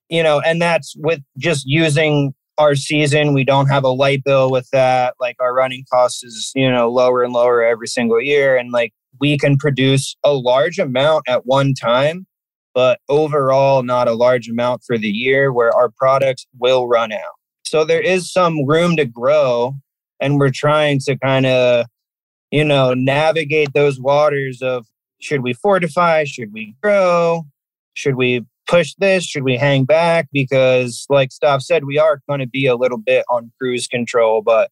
you 0.10 0.22
know, 0.22 0.42
and 0.42 0.62
that's 0.62 0.94
with 0.98 1.22
just 1.38 1.66
using 1.66 2.34
our 2.58 2.76
season. 2.76 3.34
We 3.34 3.46
don't 3.46 3.68
have 3.68 3.86
a 3.86 3.90
light 3.90 4.24
bill 4.26 4.52
with 4.52 4.70
that. 4.72 5.16
Like 5.20 5.38
our 5.40 5.54
running 5.54 5.86
cost 5.92 6.26
is, 6.26 6.52
you 6.54 6.70
know, 6.70 6.92
lower 6.92 7.24
and 7.24 7.34
lower 7.34 7.64
every 7.64 7.88
single 7.88 8.22
year. 8.22 8.58
And 8.58 8.72
like 8.72 8.94
we 9.20 9.38
can 9.38 9.58
produce 9.58 10.16
a 10.24 10.34
large 10.34 10.78
amount 10.78 11.24
at 11.28 11.46
one 11.46 11.74
time, 11.74 12.28
but 12.74 13.00
overall 13.08 13.82
not 13.84 14.10
a 14.10 14.14
large 14.14 14.50
amount 14.50 14.84
for 14.86 14.98
the 14.98 15.10
year 15.10 15.54
where 15.54 15.74
our 15.74 15.90
products 15.90 16.46
will 16.60 16.88
run 16.88 17.14
out. 17.14 17.41
So 17.72 17.86
there 17.86 18.02
is 18.02 18.30
some 18.30 18.66
room 18.66 18.98
to 18.98 19.06
grow, 19.06 19.76
and 20.20 20.38
we're 20.38 20.52
trying 20.52 21.00
to 21.06 21.18
kind 21.18 21.46
of, 21.46 21.86
you 22.52 22.66
know, 22.66 22.94
navigate 22.94 23.72
those 23.74 23.98
waters 23.98 24.62
of 24.62 24.88
should 25.22 25.42
we 25.42 25.54
fortify? 25.54 26.26
Should 26.26 26.52
we 26.52 26.76
grow? 26.84 27.44
Should 27.94 28.16
we 28.16 28.46
push 28.68 28.94
this? 28.96 29.24
Should 29.24 29.44
we 29.44 29.56
hang 29.56 29.86
back? 29.86 30.28
Because, 30.34 31.06
like 31.10 31.30
Stav 31.30 31.62
said, 31.62 31.86
we 31.86 31.98
are 31.98 32.20
going 32.28 32.42
to 32.42 32.46
be 32.46 32.66
a 32.66 32.76
little 32.76 32.98
bit 32.98 33.24
on 33.30 33.54
cruise 33.58 33.88
control. 33.88 34.42
But 34.42 34.70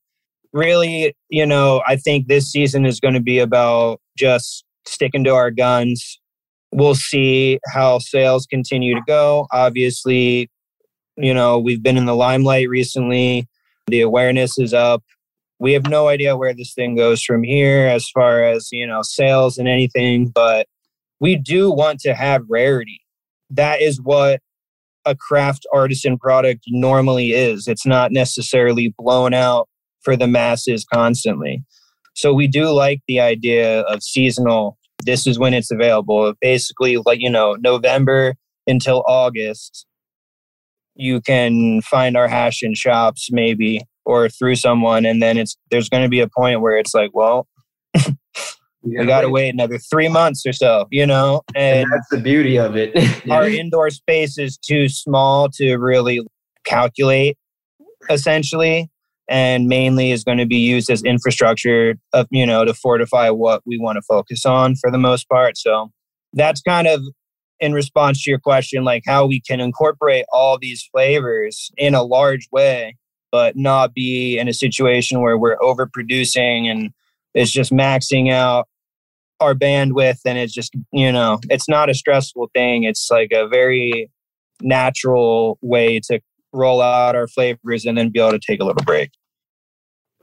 really, 0.52 1.16
you 1.30 1.46
know, 1.46 1.82
I 1.88 1.96
think 1.96 2.28
this 2.28 2.52
season 2.52 2.86
is 2.86 3.00
going 3.00 3.14
to 3.14 3.22
be 3.22 3.40
about 3.40 4.02
just 4.18 4.66
sticking 4.86 5.24
to 5.24 5.34
our 5.34 5.52
guns. 5.52 6.20
We'll 6.74 6.96
see 6.96 7.62
how 7.72 8.00
sales 8.00 8.46
continue 8.46 8.94
to 8.94 9.02
go. 9.08 9.48
Obviously, 9.54 10.50
you 11.20 11.34
know, 11.34 11.60
we've 11.60 11.84
been 11.84 11.98
in 11.98 12.06
the 12.06 12.16
limelight 12.16 12.70
recently. 12.70 13.48
The 13.88 14.02
awareness 14.02 14.58
is 14.58 14.74
up. 14.74 15.04
We 15.60 15.74
have 15.74 15.90
no 15.90 16.08
idea 16.08 16.38
where 16.38 16.54
this 16.54 16.74
thing 16.74 16.96
goes 16.96 17.22
from 17.22 17.44
here 17.44 17.88
as 17.88 18.10
far 18.10 18.44
as, 18.44 18.70
you 18.72 18.88
know, 18.88 19.02
sales 19.02 19.58
and 19.58 19.68
anything, 19.68 20.30
but 20.30 20.68
we 21.20 21.36
do 21.36 21.70
want 21.70 22.00
to 22.02 22.14
have 22.14 22.44
rarity. 22.50 23.02
That 23.50 23.82
is 23.82 24.00
what 24.02 24.40
a 25.06 25.16
craft 25.16 25.66
artisan 25.74 26.18
product 26.18 26.64
normally 26.68 27.32
is. 27.32 27.68
It's 27.68 27.86
not 27.86 28.12
necessarily 28.12 28.94
blown 28.98 29.34
out 29.34 29.68
for 30.02 30.16
the 30.16 30.28
masses 30.28 30.86
constantly. 30.92 31.64
So 32.16 32.34
we 32.34 32.48
do 32.48 32.70
like 32.70 33.02
the 33.08 33.20
idea 33.20 33.82
of 33.82 34.04
seasonal. 34.04 34.78
This 35.04 35.28
is 35.28 35.40
when 35.40 35.54
it's 35.54 35.72
available. 35.72 36.34
Basically, 36.42 36.98
like, 37.06 37.20
you 37.20 37.30
know, 37.30 37.58
November 37.60 38.36
until 38.68 39.04
August 39.08 39.86
you 41.00 41.22
can 41.22 41.82
find 41.82 42.18
our 42.18 42.28
hash 42.28 42.62
in 42.62 42.74
shops 42.76 43.30
maybe 43.32 43.82
or 44.06 44.28
through 44.30 44.56
someone 44.56 45.06
and 45.06 45.22
then 45.22 45.38
it's 45.38 45.58
there's 45.72 45.90
going 45.90 46.04
to 46.04 46.10
be 46.10 46.20
a 46.20 46.28
point 46.28 46.62
where 46.62 46.78
it's 46.78 46.94
like 46.94 47.12
well 47.14 47.48
we 48.84 49.06
got 49.06 49.22
to 49.22 49.30
wait 49.30 49.54
another 49.54 49.78
three 49.78 50.10
months 50.10 50.46
or 50.46 50.54
so 50.54 50.86
you 50.92 51.06
know? 51.06 51.42
And, 51.56 51.80
and 51.80 51.92
that's 51.92 52.10
the 52.10 52.18
beauty 52.18 52.58
of 52.58 52.76
it. 52.76 52.92
our 53.32 53.48
indoor 53.48 53.90
space 53.90 54.38
is 54.38 54.58
too 54.58 54.90
small 54.90 55.50
to 55.56 55.78
really 55.78 56.22
calculate 56.66 57.38
essentially 58.10 58.90
and 59.30 59.68
mainly 59.68 60.12
is 60.12 60.24
going 60.24 60.40
to 60.40 60.46
be 60.46 60.58
used 60.58 60.90
as 60.90 61.04
infrastructure 61.04 61.96
of 62.14 62.28
you 62.32 62.46
know 62.46 62.66
to 62.66 62.74
fortify 62.74 63.30
what 63.30 63.62
we 63.66 63.78
want 63.80 63.96
to 63.96 64.02
focus 64.02 64.46
on 64.46 64.76
for 64.76 64.92
the 64.92 64.98
most 64.98 65.30
part. 65.30 65.58
So 65.58 65.92
that's 66.34 66.62
kind 66.62 66.88
of 66.88 67.02
in 67.60 67.74
response 67.74 68.24
to 68.24 68.30
your 68.30 68.40
question, 68.40 68.84
like 68.84 69.04
how 69.06 69.26
we 69.26 69.42
can 69.42 69.60
incorporate 69.60 70.26
all 70.32 70.58
these 70.58 70.88
flavors 70.92 71.72
in 71.78 71.94
a 71.94 72.04
large 72.04 72.48
way, 72.52 72.98
but 73.32 73.56
not 73.56 73.94
be 73.94 74.38
in 74.38 74.48
a 74.48 74.54
situation 74.54 75.22
where 75.22 75.38
we're 75.38 75.58
overproducing 75.58 76.66
and 76.66 76.92
it's 77.34 77.52
just 77.52 77.72
maxing 77.72 78.32
out 78.32 78.68
our 79.40 79.54
bandwidth 79.54 80.20
and 80.26 80.38
it's 80.38 80.54
just, 80.54 80.74
you 80.92 81.12
know, 81.12 81.40
it's 81.50 81.70
not 81.70 81.90
a 81.90 81.94
stressful 81.94 82.50
thing. 82.54 82.84
It's 82.84 83.10
like 83.10 83.32
a 83.32 83.48
very 83.48 84.12
natural 84.62 85.58
way 85.62 86.00
to 86.02 86.20
roll 86.52 86.82
out 86.82 87.16
our 87.16 87.28
flavors 87.28 87.86
and 87.86 87.98
then 87.98 88.10
be 88.10 88.20
able 88.20 88.32
to 88.32 88.40
take 88.40 88.60
a 88.60 88.66
little 88.66 88.84
break. 88.84 89.12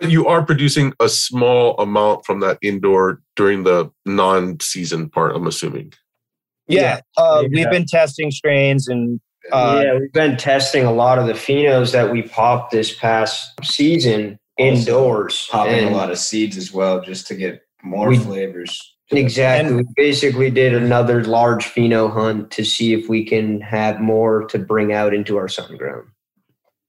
You 0.00 0.26
are 0.26 0.44
producing 0.44 0.92
a 1.00 1.08
small 1.08 1.74
amount 1.78 2.26
from 2.26 2.40
that 2.40 2.58
indoor 2.60 3.22
during 3.34 3.62
the 3.62 3.90
non-season 4.04 5.08
part, 5.08 5.34
I'm 5.34 5.46
assuming. 5.46 5.94
Yeah, 6.68 7.00
uh, 7.16 7.44
we've 7.50 7.70
been 7.70 7.86
testing 7.86 8.30
strains 8.30 8.88
and 8.88 9.20
uh, 9.52 9.82
yeah, 9.84 9.98
we've 9.98 10.12
been 10.12 10.36
testing 10.36 10.84
a 10.84 10.92
lot 10.92 11.18
of 11.18 11.26
the 11.26 11.32
phenos 11.32 11.92
that 11.92 12.10
we 12.10 12.22
popped 12.22 12.72
this 12.72 12.94
past 12.94 13.52
season 13.62 14.38
indoors. 14.58 15.48
Popping 15.50 15.88
a 15.88 15.90
lot 15.90 16.10
of 16.10 16.18
seeds 16.18 16.56
as 16.56 16.72
well, 16.72 17.00
just 17.00 17.26
to 17.28 17.34
get 17.34 17.62
more 17.82 18.08
we, 18.08 18.18
flavors. 18.18 18.94
Exactly. 19.10 19.68
And, 19.68 19.76
we 19.76 19.84
basically 19.94 20.50
did 20.50 20.74
another 20.74 21.22
large 21.24 21.64
pheno 21.64 22.12
hunt 22.12 22.50
to 22.52 22.64
see 22.64 22.92
if 22.92 23.08
we 23.08 23.24
can 23.24 23.60
have 23.60 24.00
more 24.00 24.46
to 24.46 24.58
bring 24.58 24.92
out 24.92 25.14
into 25.14 25.36
our 25.36 25.48
sun 25.48 25.76
grown. 25.76 26.08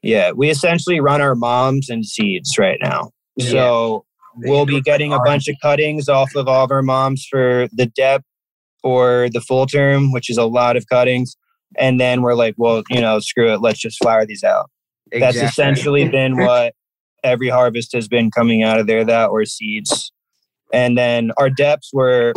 Yeah, 0.02 0.32
we 0.32 0.50
essentially 0.50 1.00
run 1.00 1.22
our 1.22 1.36
moms 1.36 1.90
and 1.90 2.06
seeds 2.06 2.58
right 2.58 2.80
now. 2.82 3.12
Yeah. 3.36 3.50
So 3.50 4.06
we'll 4.38 4.66
be 4.66 4.82
getting 4.82 5.14
a 5.14 5.20
bunch 5.20 5.48
of 5.48 5.56
cuttings 5.62 6.08
off 6.08 6.34
of 6.36 6.48
all 6.48 6.64
of 6.64 6.72
our 6.72 6.82
moms 6.82 7.28
for 7.30 7.68
the 7.74 7.88
depth 7.88 8.26
for 8.82 9.30
the 9.32 9.42
full 9.42 9.66
term, 9.66 10.12
which 10.12 10.30
is 10.30 10.38
a 10.38 10.46
lot 10.46 10.78
of 10.78 10.88
cuttings. 10.88 11.36
And 11.78 12.00
then 12.00 12.22
we're 12.22 12.36
like, 12.36 12.56
well, 12.58 12.84
you 12.90 13.02
know, 13.02 13.20
screw 13.20 13.54
it, 13.54 13.62
let's 13.62 13.80
just 13.80 14.02
flower 14.02 14.26
these 14.26 14.44
out. 14.44 14.70
Exactly. 15.12 15.42
That's 15.42 15.52
essentially 15.52 16.08
been 16.10 16.38
what 16.38 16.74
every 17.24 17.50
harvest 17.50 17.94
has 17.94 18.08
been 18.08 18.32
coming 18.32 18.64
out 18.64 18.80
of 18.80 18.88
there, 18.88 19.04
that 19.04 19.30
or 19.30 19.46
seeds. 19.46 20.12
And 20.74 20.98
then 20.98 21.32
our 21.38 21.50
depths 21.50 21.92
were 21.94 22.34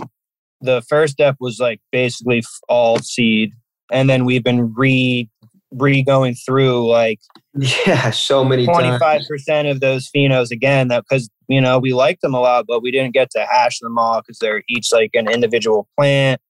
the 0.60 0.82
first 0.82 1.16
depth 1.16 1.38
was 1.40 1.58
like 1.58 1.80
basically 1.90 2.42
all 2.68 2.98
seed. 2.98 3.52
And 3.90 4.10
then 4.10 4.24
we've 4.24 4.44
been 4.44 4.74
re 4.74 5.28
re 5.72 6.02
going 6.02 6.34
through 6.34 6.88
like 6.88 7.20
yeah 7.54 8.10
so 8.10 8.44
many 8.44 8.66
25% 8.66 9.70
of 9.70 9.80
those 9.80 10.10
phenos 10.14 10.50
again 10.50 10.88
that 10.88 11.04
because 11.08 11.28
you 11.48 11.60
know 11.60 11.78
we 11.78 11.92
liked 11.92 12.22
them 12.22 12.34
a 12.34 12.40
lot 12.40 12.64
but 12.66 12.82
we 12.82 12.90
didn't 12.90 13.14
get 13.14 13.30
to 13.30 13.46
hash 13.50 13.78
them 13.80 13.96
all 13.98 14.20
because 14.20 14.38
they're 14.38 14.62
each 14.68 14.88
like 14.92 15.10
an 15.14 15.30
individual 15.30 15.88
plant 15.96 16.40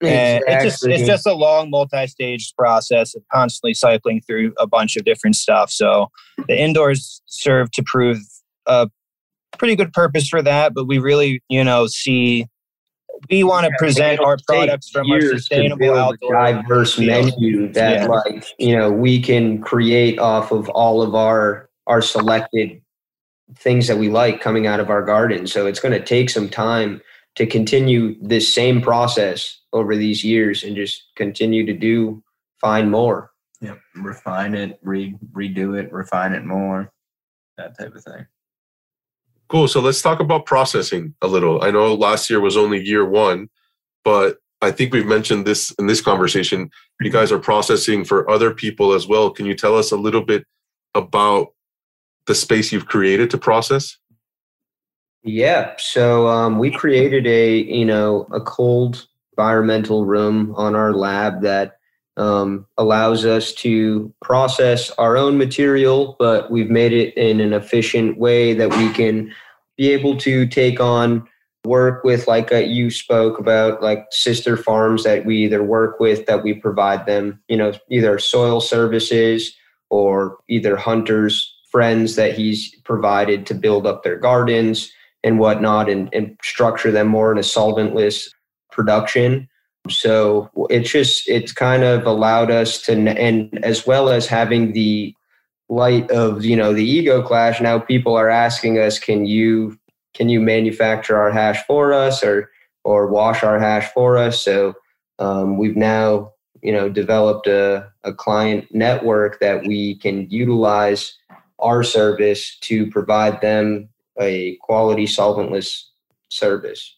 and 0.00 0.42
exactly. 0.46 0.54
it's 0.54 0.64
just 0.64 0.86
it's 0.86 1.06
just 1.06 1.26
a 1.26 1.32
long 1.32 1.70
multi-stage 1.70 2.52
process 2.56 3.14
of 3.14 3.22
constantly 3.32 3.74
cycling 3.74 4.20
through 4.20 4.52
a 4.58 4.66
bunch 4.66 4.96
of 4.96 5.04
different 5.04 5.34
stuff 5.34 5.70
so 5.70 6.08
the 6.46 6.58
indoors 6.58 7.22
serve 7.26 7.70
to 7.70 7.82
prove 7.84 8.18
a 8.66 8.88
pretty 9.58 9.74
good 9.74 9.92
purpose 9.92 10.28
for 10.28 10.42
that 10.42 10.74
but 10.74 10.86
we 10.86 10.98
really 10.98 11.42
you 11.48 11.64
know 11.64 11.86
see 11.86 12.46
we 13.30 13.44
want 13.44 13.66
to 13.66 13.72
present 13.78 14.20
our 14.20 14.36
products 14.46 14.90
from 14.90 15.10
our 15.10 15.20
sustainable 15.20 15.94
outdoor 15.94 16.32
diverse 16.32 16.94
field. 16.94 17.32
menu 17.38 17.72
that 17.72 18.02
yeah. 18.02 18.06
like 18.06 18.44
you 18.58 18.76
know 18.76 18.90
we 18.90 19.20
can 19.20 19.60
create 19.60 20.18
off 20.18 20.52
of 20.52 20.68
all 20.70 21.02
of 21.02 21.14
our 21.14 21.68
our 21.86 22.02
selected 22.02 22.80
things 23.56 23.86
that 23.86 23.96
we 23.96 24.08
like 24.08 24.40
coming 24.40 24.66
out 24.66 24.80
of 24.80 24.90
our 24.90 25.02
garden 25.02 25.46
so 25.46 25.66
it's 25.66 25.80
going 25.80 25.92
to 25.92 26.04
take 26.04 26.30
some 26.30 26.48
time 26.48 27.00
to 27.34 27.46
continue 27.46 28.16
this 28.20 28.52
same 28.52 28.80
process 28.80 29.60
over 29.72 29.96
these 29.96 30.24
years 30.24 30.62
and 30.62 30.76
just 30.76 31.04
continue 31.16 31.64
to 31.64 31.72
do 31.72 32.22
find 32.60 32.90
more 32.90 33.30
yeah 33.60 33.74
refine 33.96 34.54
it 34.54 34.78
re- 34.82 35.16
redo 35.32 35.78
it 35.78 35.92
refine 35.92 36.32
it 36.32 36.44
more 36.44 36.92
that 37.56 37.76
type 37.78 37.94
of 37.94 38.04
thing 38.04 38.26
Cool. 39.48 39.68
So 39.68 39.80
let's 39.80 40.02
talk 40.02 40.20
about 40.20 40.44
processing 40.44 41.14
a 41.22 41.26
little. 41.26 41.64
I 41.64 41.70
know 41.70 41.94
last 41.94 42.28
year 42.28 42.40
was 42.40 42.56
only 42.56 42.82
year 42.82 43.04
one, 43.08 43.48
but 44.04 44.38
I 44.60 44.70
think 44.70 44.92
we've 44.92 45.06
mentioned 45.06 45.46
this 45.46 45.70
in 45.78 45.86
this 45.86 46.00
conversation. 46.00 46.70
You 47.00 47.10
guys 47.10 47.32
are 47.32 47.38
processing 47.38 48.04
for 48.04 48.28
other 48.30 48.52
people 48.52 48.92
as 48.92 49.06
well. 49.06 49.30
Can 49.30 49.46
you 49.46 49.54
tell 49.54 49.76
us 49.76 49.90
a 49.90 49.96
little 49.96 50.22
bit 50.22 50.44
about 50.94 51.48
the 52.26 52.34
space 52.34 52.72
you've 52.72 52.86
created 52.86 53.30
to 53.30 53.38
process? 53.38 53.96
Yeah. 55.22 55.74
So 55.78 56.28
um, 56.28 56.58
we 56.58 56.70
created 56.70 57.26
a 57.26 57.56
you 57.56 57.84
know 57.84 58.28
a 58.32 58.40
cold 58.40 59.06
environmental 59.32 60.04
room 60.04 60.54
on 60.56 60.74
our 60.74 60.92
lab 60.92 61.42
that 61.42 61.77
um, 62.18 62.66
allows 62.76 63.24
us 63.24 63.52
to 63.54 64.12
process 64.20 64.90
our 64.92 65.16
own 65.16 65.38
material, 65.38 66.16
but 66.18 66.50
we've 66.50 66.70
made 66.70 66.92
it 66.92 67.16
in 67.16 67.40
an 67.40 67.52
efficient 67.52 68.18
way 68.18 68.54
that 68.54 68.76
we 68.76 68.92
can 68.92 69.32
be 69.76 69.90
able 69.90 70.16
to 70.18 70.46
take 70.46 70.80
on 70.80 71.26
work 71.64 72.02
with, 72.02 72.26
like 72.26 72.52
uh, 72.52 72.56
you 72.56 72.90
spoke 72.90 73.38
about, 73.38 73.82
like 73.82 74.06
sister 74.10 74.56
farms 74.56 75.04
that 75.04 75.24
we 75.24 75.36
either 75.44 75.62
work 75.62 76.00
with 76.00 76.26
that 76.26 76.42
we 76.42 76.54
provide 76.54 77.06
them, 77.06 77.40
you 77.48 77.56
know, 77.56 77.72
either 77.90 78.18
soil 78.18 78.60
services 78.60 79.54
or 79.90 80.38
either 80.48 80.76
hunters, 80.76 81.54
friends 81.70 82.16
that 82.16 82.34
he's 82.34 82.74
provided 82.84 83.46
to 83.46 83.54
build 83.54 83.86
up 83.86 84.02
their 84.02 84.16
gardens 84.16 84.90
and 85.22 85.38
whatnot 85.38 85.88
and, 85.88 86.08
and 86.12 86.36
structure 86.42 86.90
them 86.90 87.08
more 87.08 87.30
in 87.30 87.38
a 87.38 87.42
solventless 87.42 88.28
production 88.70 89.48
so 89.90 90.50
it's 90.70 90.90
just 90.90 91.28
it's 91.28 91.52
kind 91.52 91.82
of 91.82 92.06
allowed 92.06 92.50
us 92.50 92.80
to 92.82 92.92
and 92.92 93.64
as 93.64 93.86
well 93.86 94.08
as 94.08 94.26
having 94.26 94.72
the 94.72 95.14
light 95.68 96.10
of 96.10 96.44
you 96.44 96.56
know 96.56 96.72
the 96.72 96.84
ego 96.84 97.22
clash 97.22 97.60
now 97.60 97.78
people 97.78 98.16
are 98.16 98.30
asking 98.30 98.78
us 98.78 98.98
can 98.98 99.26
you 99.26 99.78
can 100.14 100.28
you 100.28 100.40
manufacture 100.40 101.16
our 101.16 101.30
hash 101.30 101.64
for 101.66 101.92
us 101.92 102.22
or 102.22 102.50
or 102.84 103.06
wash 103.06 103.42
our 103.42 103.58
hash 103.58 103.92
for 103.92 104.16
us? 104.16 104.42
So 104.42 104.74
um, 105.18 105.58
we've 105.58 105.76
now 105.76 106.32
you 106.62 106.72
know 106.72 106.88
developed 106.88 107.46
a, 107.46 107.90
a 108.04 108.12
client 108.12 108.66
network 108.72 109.40
that 109.40 109.64
we 109.64 109.96
can 109.96 110.28
utilize 110.30 111.16
our 111.58 111.82
service 111.82 112.56
to 112.60 112.90
provide 112.90 113.40
them 113.40 113.88
a 114.20 114.56
quality 114.62 115.06
solventless 115.06 115.84
service. 116.28 116.96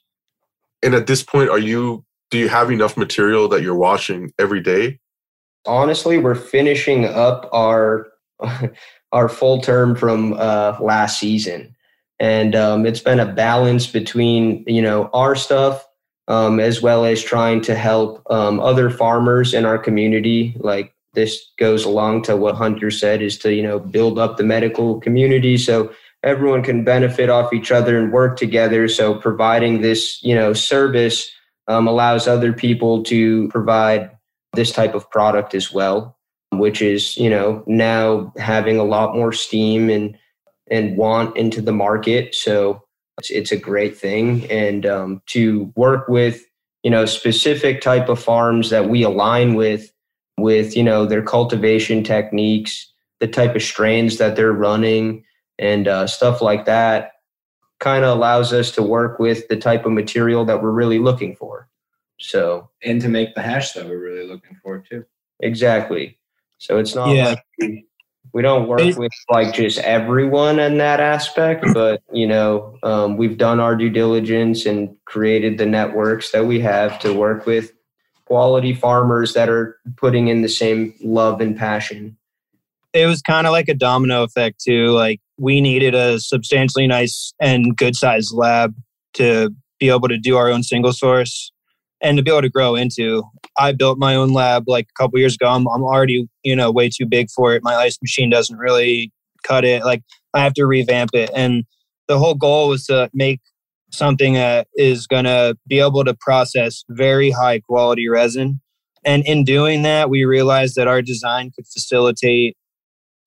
And 0.83 0.95
at 0.95 1.07
this 1.07 1.23
point 1.23 1.51
are 1.51 1.59
you 1.59 2.05
do 2.31 2.39
you 2.39 2.49
have 2.49 2.71
enough 2.71 2.97
material 2.97 3.49
that 3.49 3.63
you're 3.63 3.75
washing 3.75 4.33
every 4.39 4.61
day? 4.61 4.99
Honestly, 5.67 6.19
we're 6.19 6.35
finishing 6.35 7.05
up 7.05 7.49
our 7.53 8.09
our 9.13 9.29
full 9.29 9.61
term 9.61 9.97
from 9.97 10.35
uh, 10.35 10.79
last 10.81 11.19
season, 11.21 11.75
and 12.19 12.55
um, 12.55 12.87
it's 12.87 13.01
been 13.01 13.21
a 13.21 13.31
balance 13.31 13.87
between 13.87 14.65
you 14.67 14.81
know 14.81 15.11
our 15.13 15.35
stuff 15.35 15.87
um, 16.29 16.61
as 16.61 16.81
well 16.81 17.05
as 17.05 17.23
trying 17.23 17.61
to 17.63 17.75
help 17.75 18.23
um, 18.31 18.61
other 18.61 18.89
farmers 18.89 19.53
in 19.53 19.65
our 19.65 19.79
community. 19.79 20.55
Like 20.61 20.95
this 21.13 21.51
goes 21.59 21.85
along 21.85 22.23
to 22.23 22.37
what 22.37 22.55
Hunter 22.55 22.91
said 22.91 23.21
is 23.21 23.37
to 23.39 23.53
you 23.53 23.63
know 23.63 23.81
build 23.81 24.19
up 24.19 24.37
the 24.37 24.45
medical 24.45 25.01
community 25.01 25.59
so 25.59 25.93
everyone 26.23 26.63
can 26.63 26.85
benefit 26.85 27.29
off 27.29 27.53
each 27.53 27.73
other 27.73 27.99
and 27.99 28.13
work 28.13 28.37
together. 28.39 28.87
So 28.89 29.17
providing 29.17 29.81
this 29.83 30.23
you 30.23 30.35
know 30.35 30.55
service 30.55 31.31
um, 31.71 31.87
allows 31.87 32.27
other 32.27 32.53
people 32.53 33.05
to 33.05 33.47
provide 33.49 34.11
this 34.55 34.73
type 34.73 34.95
of 34.95 35.09
product 35.09 35.55
as 35.55 35.73
well, 35.73 36.19
which 36.51 36.83
is 36.83 37.17
you 37.17 37.31
know 37.31 37.63
now 37.67 38.33
having 38.37 38.77
a 38.77 38.85
lot 38.85 39.15
more 39.15 39.33
steam 39.33 39.89
and 39.89 40.19
and 40.69 40.97
want 40.97 41.37
into 41.37 41.63
the 41.63 41.73
market. 41.73 42.35
So 42.35 42.83
it's, 43.19 43.31
it's 43.31 43.53
a 43.53 43.57
great 43.57 43.97
thing, 43.97 44.51
and 44.51 44.85
um, 44.85 45.23
to 45.27 45.73
work 45.77 46.09
with 46.09 46.45
you 46.83 46.91
know 46.91 47.05
specific 47.05 47.81
type 47.81 48.09
of 48.09 48.21
farms 48.21 48.71
that 48.71 48.89
we 48.89 49.05
align 49.05 49.55
with 49.55 49.93
with 50.39 50.77
you 50.77 50.83
know 50.83 51.07
their 51.07 51.23
cultivation 51.23 52.03
techniques, 52.03 52.93
the 53.21 53.29
type 53.29 53.55
of 53.55 53.63
strains 53.63 54.19
that 54.19 54.35
they're 54.35 54.53
running, 54.53 55.23
and 55.57 55.87
uh, 55.87 56.09
stuff 56.09 56.43
like 56.43 56.65
that 56.65 57.13
kind 57.81 58.05
of 58.05 58.17
allows 58.17 58.53
us 58.53 58.71
to 58.73 58.83
work 58.83 59.19
with 59.19 59.49
the 59.49 59.57
type 59.57 59.85
of 59.85 59.93
material 59.93 60.45
that 60.45 60.63
we're 60.63 60.71
really 60.71 60.99
looking 60.99 61.35
for. 61.35 61.69
So 62.19 62.69
and 62.85 63.01
to 63.01 63.09
make 63.09 63.35
the 63.35 63.43
hash 63.43 63.73
that 63.73 63.87
we're 63.87 63.99
really 63.99 64.29
looking 64.29 64.57
for 64.63 64.79
too. 64.79 65.05
Exactly. 65.41 66.19
So 66.59 66.79
it's 66.79 66.95
not 66.95 67.09
yeah. 67.09 67.29
like 67.31 67.45
we, 67.59 67.87
we 68.35 68.43
don't 68.43 68.69
work 68.69 68.97
with 68.97 69.13
like 69.31 69.55
just 69.55 69.79
everyone 69.79 70.61
in 70.61 70.77
that 70.79 71.01
aspect, 71.01 71.65
but 71.73 72.03
you 72.13 72.27
know, 72.27 72.77
um, 72.83 73.17
we've 73.17 73.39
done 73.39 73.59
our 73.59 73.75
due 73.75 73.91
diligence 73.91 74.67
and 74.67 74.95
created 75.07 75.57
the 75.57 75.67
networks 75.67 76.31
that 76.33 76.45
we 76.45 76.61
have 76.61 76.99
to 77.01 77.15
work 77.15 77.47
with 77.47 77.73
quality 78.27 78.75
farmers 78.75 79.33
that 79.33 79.49
are 79.49 79.79
putting 79.97 80.29
in 80.29 80.43
the 80.43 80.49
same 80.49 80.95
love 81.03 81.41
and 81.41 81.57
passion. 81.57 82.17
It 82.93 83.07
was 83.07 83.23
kind 83.23 83.47
of 83.47 83.53
like 83.53 83.69
a 83.69 83.75
domino 83.75 84.23
effect 84.23 84.61
too. 84.61 84.89
Like 84.89 85.21
we 85.41 85.61
needed 85.63 85.95
a 85.95 86.21
substantially 86.21 86.87
nice 86.87 87.33
and 87.41 87.75
good 87.75 87.97
sized 87.97 88.35
lab 88.35 88.75
to 89.15 89.51
be 89.79 89.89
able 89.89 90.07
to 90.07 90.19
do 90.19 90.37
our 90.37 90.51
own 90.51 90.63
single 90.63 90.93
source 90.93 91.51
and 92.03 92.19
to 92.19 92.23
be 92.23 92.31
able 92.31 92.43
to 92.43 92.51
grow 92.51 92.75
into. 92.75 93.25
I 93.59 93.73
built 93.73 93.99
my 93.99 94.15
own 94.15 94.35
lab 94.35 94.65
like 94.67 94.89
a 94.91 95.03
couple 95.03 95.19
years 95.19 95.35
ago. 95.35 95.49
I'm, 95.49 95.67
I'm 95.69 95.83
already, 95.83 96.29
you 96.45 96.55
know, 96.55 96.71
way 96.71 96.91
too 96.91 97.07
big 97.07 97.31
for 97.31 97.55
it. 97.55 97.63
My 97.65 97.75
ice 97.75 97.97
machine 98.03 98.29
doesn't 98.29 98.59
really 98.59 99.13
cut 99.43 99.65
it. 99.65 99.83
Like 99.83 100.03
I 100.35 100.41
have 100.41 100.53
to 100.55 100.67
revamp 100.67 101.11
it. 101.15 101.31
And 101.35 101.65
the 102.07 102.19
whole 102.19 102.35
goal 102.35 102.69
was 102.69 102.85
to 102.87 103.09
make 103.15 103.41
something 103.93 104.35
that 104.35 104.69
is 104.75 105.07
going 105.07 105.25
to 105.25 105.57
be 105.67 105.81
able 105.81 106.05
to 106.05 106.15
process 106.21 106.85
very 106.91 107.31
high 107.31 107.61
quality 107.61 108.11
resin. 108.11 108.61
And 109.07 109.25
in 109.25 109.45
doing 109.45 109.83
that, 109.85 110.11
we 110.11 110.27
realized 110.27 110.77
that 110.77 110.87
our 110.87 111.01
design 111.01 111.51
could 111.57 111.67
facilitate 111.67 112.59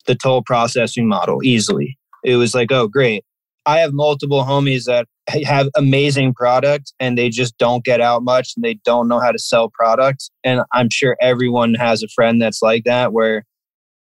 the 0.06 0.14
toll 0.14 0.44
processing 0.44 1.08
model 1.08 1.44
easily. 1.44 1.98
It 2.24 2.36
was 2.38 2.56
like, 2.56 2.72
oh, 2.72 2.88
great. 2.88 3.24
I 3.66 3.80
have 3.80 3.94
multiple 3.94 4.44
homies 4.44 4.86
that 4.86 5.08
have 5.46 5.70
amazing 5.76 6.34
product 6.34 6.94
and 7.00 7.18
they 7.18 7.30
just 7.30 7.58
don't 7.58 7.86
get 7.86 8.02
out 8.02 8.24
much 8.24 8.54
and 8.56 8.64
they 8.64 8.76
don't 8.86 9.08
know 9.08 9.20
how 9.20 9.32
to 9.32 9.40
sell 9.40 9.70
products. 9.70 10.30
And 10.44 10.62
I'm 10.74 10.90
sure 10.90 11.16
everyone 11.22 11.74
has 11.76 12.04
a 12.04 12.08
friend 12.10 12.42
that's 12.42 12.62
like 12.62 12.84
that 12.86 13.14
where 13.14 13.46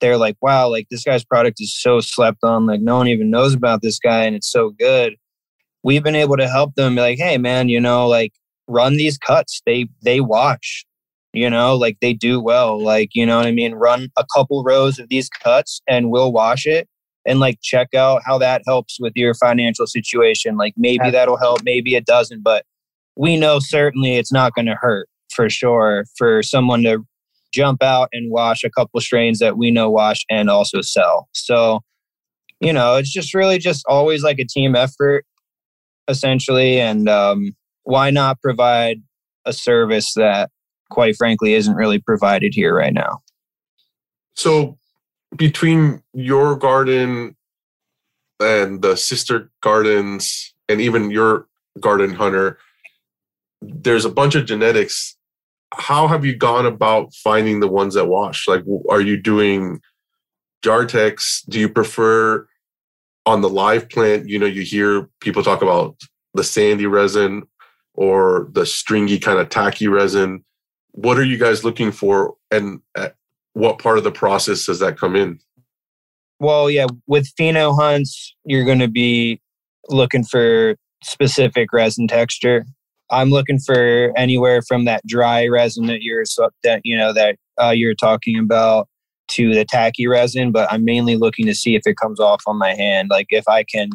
they're 0.01 0.17
like, 0.17 0.35
wow, 0.41 0.69
like 0.69 0.87
this 0.89 1.03
guy's 1.03 1.23
product 1.23 1.57
is 1.61 1.79
so 1.79 1.99
slept 1.99 2.39
on. 2.43 2.65
Like 2.65 2.81
no 2.81 2.97
one 2.97 3.07
even 3.07 3.29
knows 3.29 3.53
about 3.53 3.81
this 3.81 3.99
guy 3.99 4.23
and 4.23 4.35
it's 4.35 4.51
so 4.51 4.71
good. 4.71 5.15
We've 5.83 6.03
been 6.03 6.15
able 6.15 6.37
to 6.37 6.47
help 6.47 6.75
them 6.75 6.95
be 6.95 7.01
like, 7.01 7.19
hey 7.19 7.37
man, 7.37 7.69
you 7.69 7.79
know, 7.79 8.07
like 8.07 8.33
run 8.67 8.97
these 8.97 9.17
cuts. 9.17 9.61
They 9.65 9.87
they 10.01 10.19
watch, 10.19 10.85
you 11.31 11.49
know, 11.49 11.75
like 11.75 11.97
they 12.01 12.13
do 12.13 12.41
well. 12.41 12.81
Like, 12.81 13.09
you 13.13 13.25
know 13.25 13.37
what 13.37 13.45
I 13.45 13.51
mean? 13.51 13.73
Run 13.75 14.09
a 14.17 14.25
couple 14.35 14.63
rows 14.63 14.97
of 14.97 15.09
these 15.09 15.29
cuts 15.29 15.81
and 15.87 16.09
we'll 16.09 16.31
wash 16.31 16.65
it 16.65 16.87
and 17.25 17.39
like 17.39 17.59
check 17.61 17.93
out 17.93 18.21
how 18.25 18.37
that 18.37 18.61
helps 18.65 18.97
with 18.99 19.13
your 19.15 19.33
financial 19.33 19.87
situation. 19.87 20.57
Like 20.57 20.73
maybe 20.77 21.09
that'll 21.11 21.37
help, 21.37 21.61
maybe 21.63 21.95
it 21.95 22.05
doesn't, 22.05 22.43
but 22.43 22.65
we 23.15 23.37
know 23.37 23.59
certainly 23.59 24.15
it's 24.15 24.31
not 24.31 24.53
going 24.53 24.65
to 24.65 24.75
hurt 24.75 25.07
for 25.31 25.49
sure 25.49 26.05
for 26.17 26.43
someone 26.43 26.83
to 26.83 27.05
jump 27.53 27.83
out 27.83 28.09
and 28.11 28.31
wash 28.31 28.63
a 28.63 28.69
couple 28.69 28.99
strains 28.99 29.39
that 29.39 29.57
we 29.57 29.71
know 29.71 29.89
wash 29.89 30.25
and 30.29 30.49
also 30.49 30.81
sell. 30.81 31.29
So, 31.33 31.81
you 32.59 32.73
know, 32.73 32.95
it's 32.95 33.11
just 33.11 33.33
really 33.33 33.59
just 33.59 33.85
always 33.87 34.23
like 34.23 34.39
a 34.39 34.45
team 34.45 34.75
effort 34.75 35.25
essentially. 36.07 36.79
And 36.79 37.07
um, 37.07 37.55
why 37.83 38.09
not 38.09 38.41
provide 38.41 39.01
a 39.45 39.53
service 39.53 40.13
that 40.15 40.49
quite 40.89 41.15
frankly 41.15 41.53
isn't 41.53 41.75
really 41.75 41.99
provided 41.99 42.53
here 42.53 42.75
right 42.75 42.93
now? 42.93 43.19
So 44.35 44.77
between 45.35 46.03
your 46.13 46.55
garden 46.55 47.35
and 48.39 48.81
the 48.81 48.95
sister 48.95 49.51
gardens 49.61 50.53
and 50.67 50.81
even 50.81 51.11
your 51.11 51.47
garden 51.79 52.13
hunter 52.13 52.57
there's 53.65 54.05
a 54.05 54.09
bunch 54.09 54.35
of 54.35 54.45
genetics. 54.45 55.15
How 55.73 56.07
have 56.07 56.25
you 56.25 56.35
gone 56.35 56.65
about 56.65 57.13
finding 57.13 57.59
the 57.59 57.67
ones 57.67 57.93
that 57.95 58.07
wash? 58.07 58.47
Like 58.47 58.63
are 58.89 59.01
you 59.01 59.17
doing 59.17 59.81
jar 60.61 60.85
jartex 60.85 61.43
do 61.49 61.59
you 61.59 61.67
prefer 61.67 62.47
on 63.25 63.41
the 63.41 63.49
live 63.49 63.89
plant 63.89 64.29
you 64.29 64.39
know 64.39 64.45
you 64.45 64.61
hear 64.61 65.09
people 65.19 65.43
talk 65.43 65.61
about 65.61 65.95
the 66.33 66.43
sandy 66.43 66.85
resin 66.85 67.43
or 67.93 68.47
the 68.53 68.65
stringy 68.65 69.19
kind 69.19 69.39
of 69.39 69.49
tacky 69.49 69.87
resin. 69.87 70.43
What 70.91 71.17
are 71.17 71.23
you 71.23 71.37
guys 71.37 71.63
looking 71.63 71.91
for? 71.91 72.35
And 72.49 72.81
uh, 72.95 73.09
what 73.53 73.79
part 73.79 73.97
of 73.97 74.03
the 74.03 74.11
process 74.11 74.65
does 74.65 74.79
that 74.79 74.97
come 74.97 75.15
in? 75.15 75.39
Well, 76.39 76.69
yeah, 76.69 76.87
with 77.07 77.31
pheno 77.39 77.75
hunts, 77.75 78.35
you're 78.45 78.65
going 78.65 78.79
to 78.79 78.87
be 78.87 79.39
looking 79.89 80.23
for 80.23 80.75
specific 81.03 81.71
resin 81.71 82.07
texture. 82.07 82.65
I'm 83.11 83.29
looking 83.29 83.59
for 83.59 84.11
anywhere 84.17 84.61
from 84.61 84.85
that 84.85 85.05
dry 85.05 85.47
resin 85.47 85.85
that 85.87 86.01
you're 86.01 86.23
that 86.63 86.81
you 86.83 86.97
know 86.97 87.13
that 87.13 87.37
uh, 87.61 87.69
you're 87.69 87.95
talking 87.95 88.39
about 88.39 88.87
to 89.29 89.53
the 89.53 89.65
tacky 89.65 90.07
resin, 90.07 90.51
but 90.51 90.71
I'm 90.71 90.83
mainly 90.83 91.15
looking 91.15 91.45
to 91.45 91.55
see 91.55 91.75
if 91.75 91.83
it 91.85 91.97
comes 91.97 92.19
off 92.19 92.43
on 92.47 92.57
my 92.57 92.73
hand. 92.73 93.09
Like 93.09 93.27
if 93.29 93.47
I 93.47 93.63
can, 93.63 93.89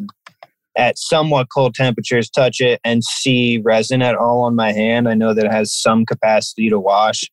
at 0.77 0.99
somewhat 0.99 1.49
cold 1.53 1.75
temperatures, 1.75 2.31
touch 2.31 2.61
it 2.61 2.81
and 2.85 3.05
see 3.05 3.61
resin 3.65 4.01
at 4.01 4.15
all 4.15 4.43
on 4.43 4.55
my 4.55 4.73
hand, 4.73 5.09
I 5.09 5.15
know 5.15 5.35
that 5.35 5.47
it 5.47 5.53
has 5.53 5.75
some 5.75 6.07
capacity 6.07 6.71
to 6.71 6.79
wash 6.79 7.25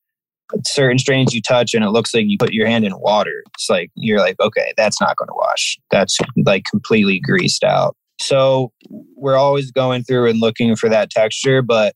certain 0.66 1.00
strains 1.00 1.34
you 1.34 1.42
touch 1.42 1.74
and 1.74 1.84
it 1.84 1.90
looks 1.90 2.14
like 2.14 2.26
you 2.28 2.38
put 2.38 2.54
your 2.54 2.68
hand 2.68 2.86
in 2.86 2.98
water. 3.00 3.44
It's 3.56 3.70
like 3.70 3.92
you're 3.96 4.20
like, 4.20 4.40
okay, 4.40 4.74
that's 4.78 5.02
not 5.02 5.18
going 5.18 5.28
to 5.28 5.36
wash. 5.36 5.78
That's 5.92 6.18
like 6.46 6.64
completely 6.70 7.20
greased 7.20 7.64
out. 7.64 7.96
So 8.20 8.72
we're 8.90 9.36
always 9.36 9.72
going 9.72 10.04
through 10.04 10.30
and 10.30 10.40
looking 10.40 10.76
for 10.76 10.90
that 10.90 11.10
texture. 11.10 11.62
But 11.62 11.96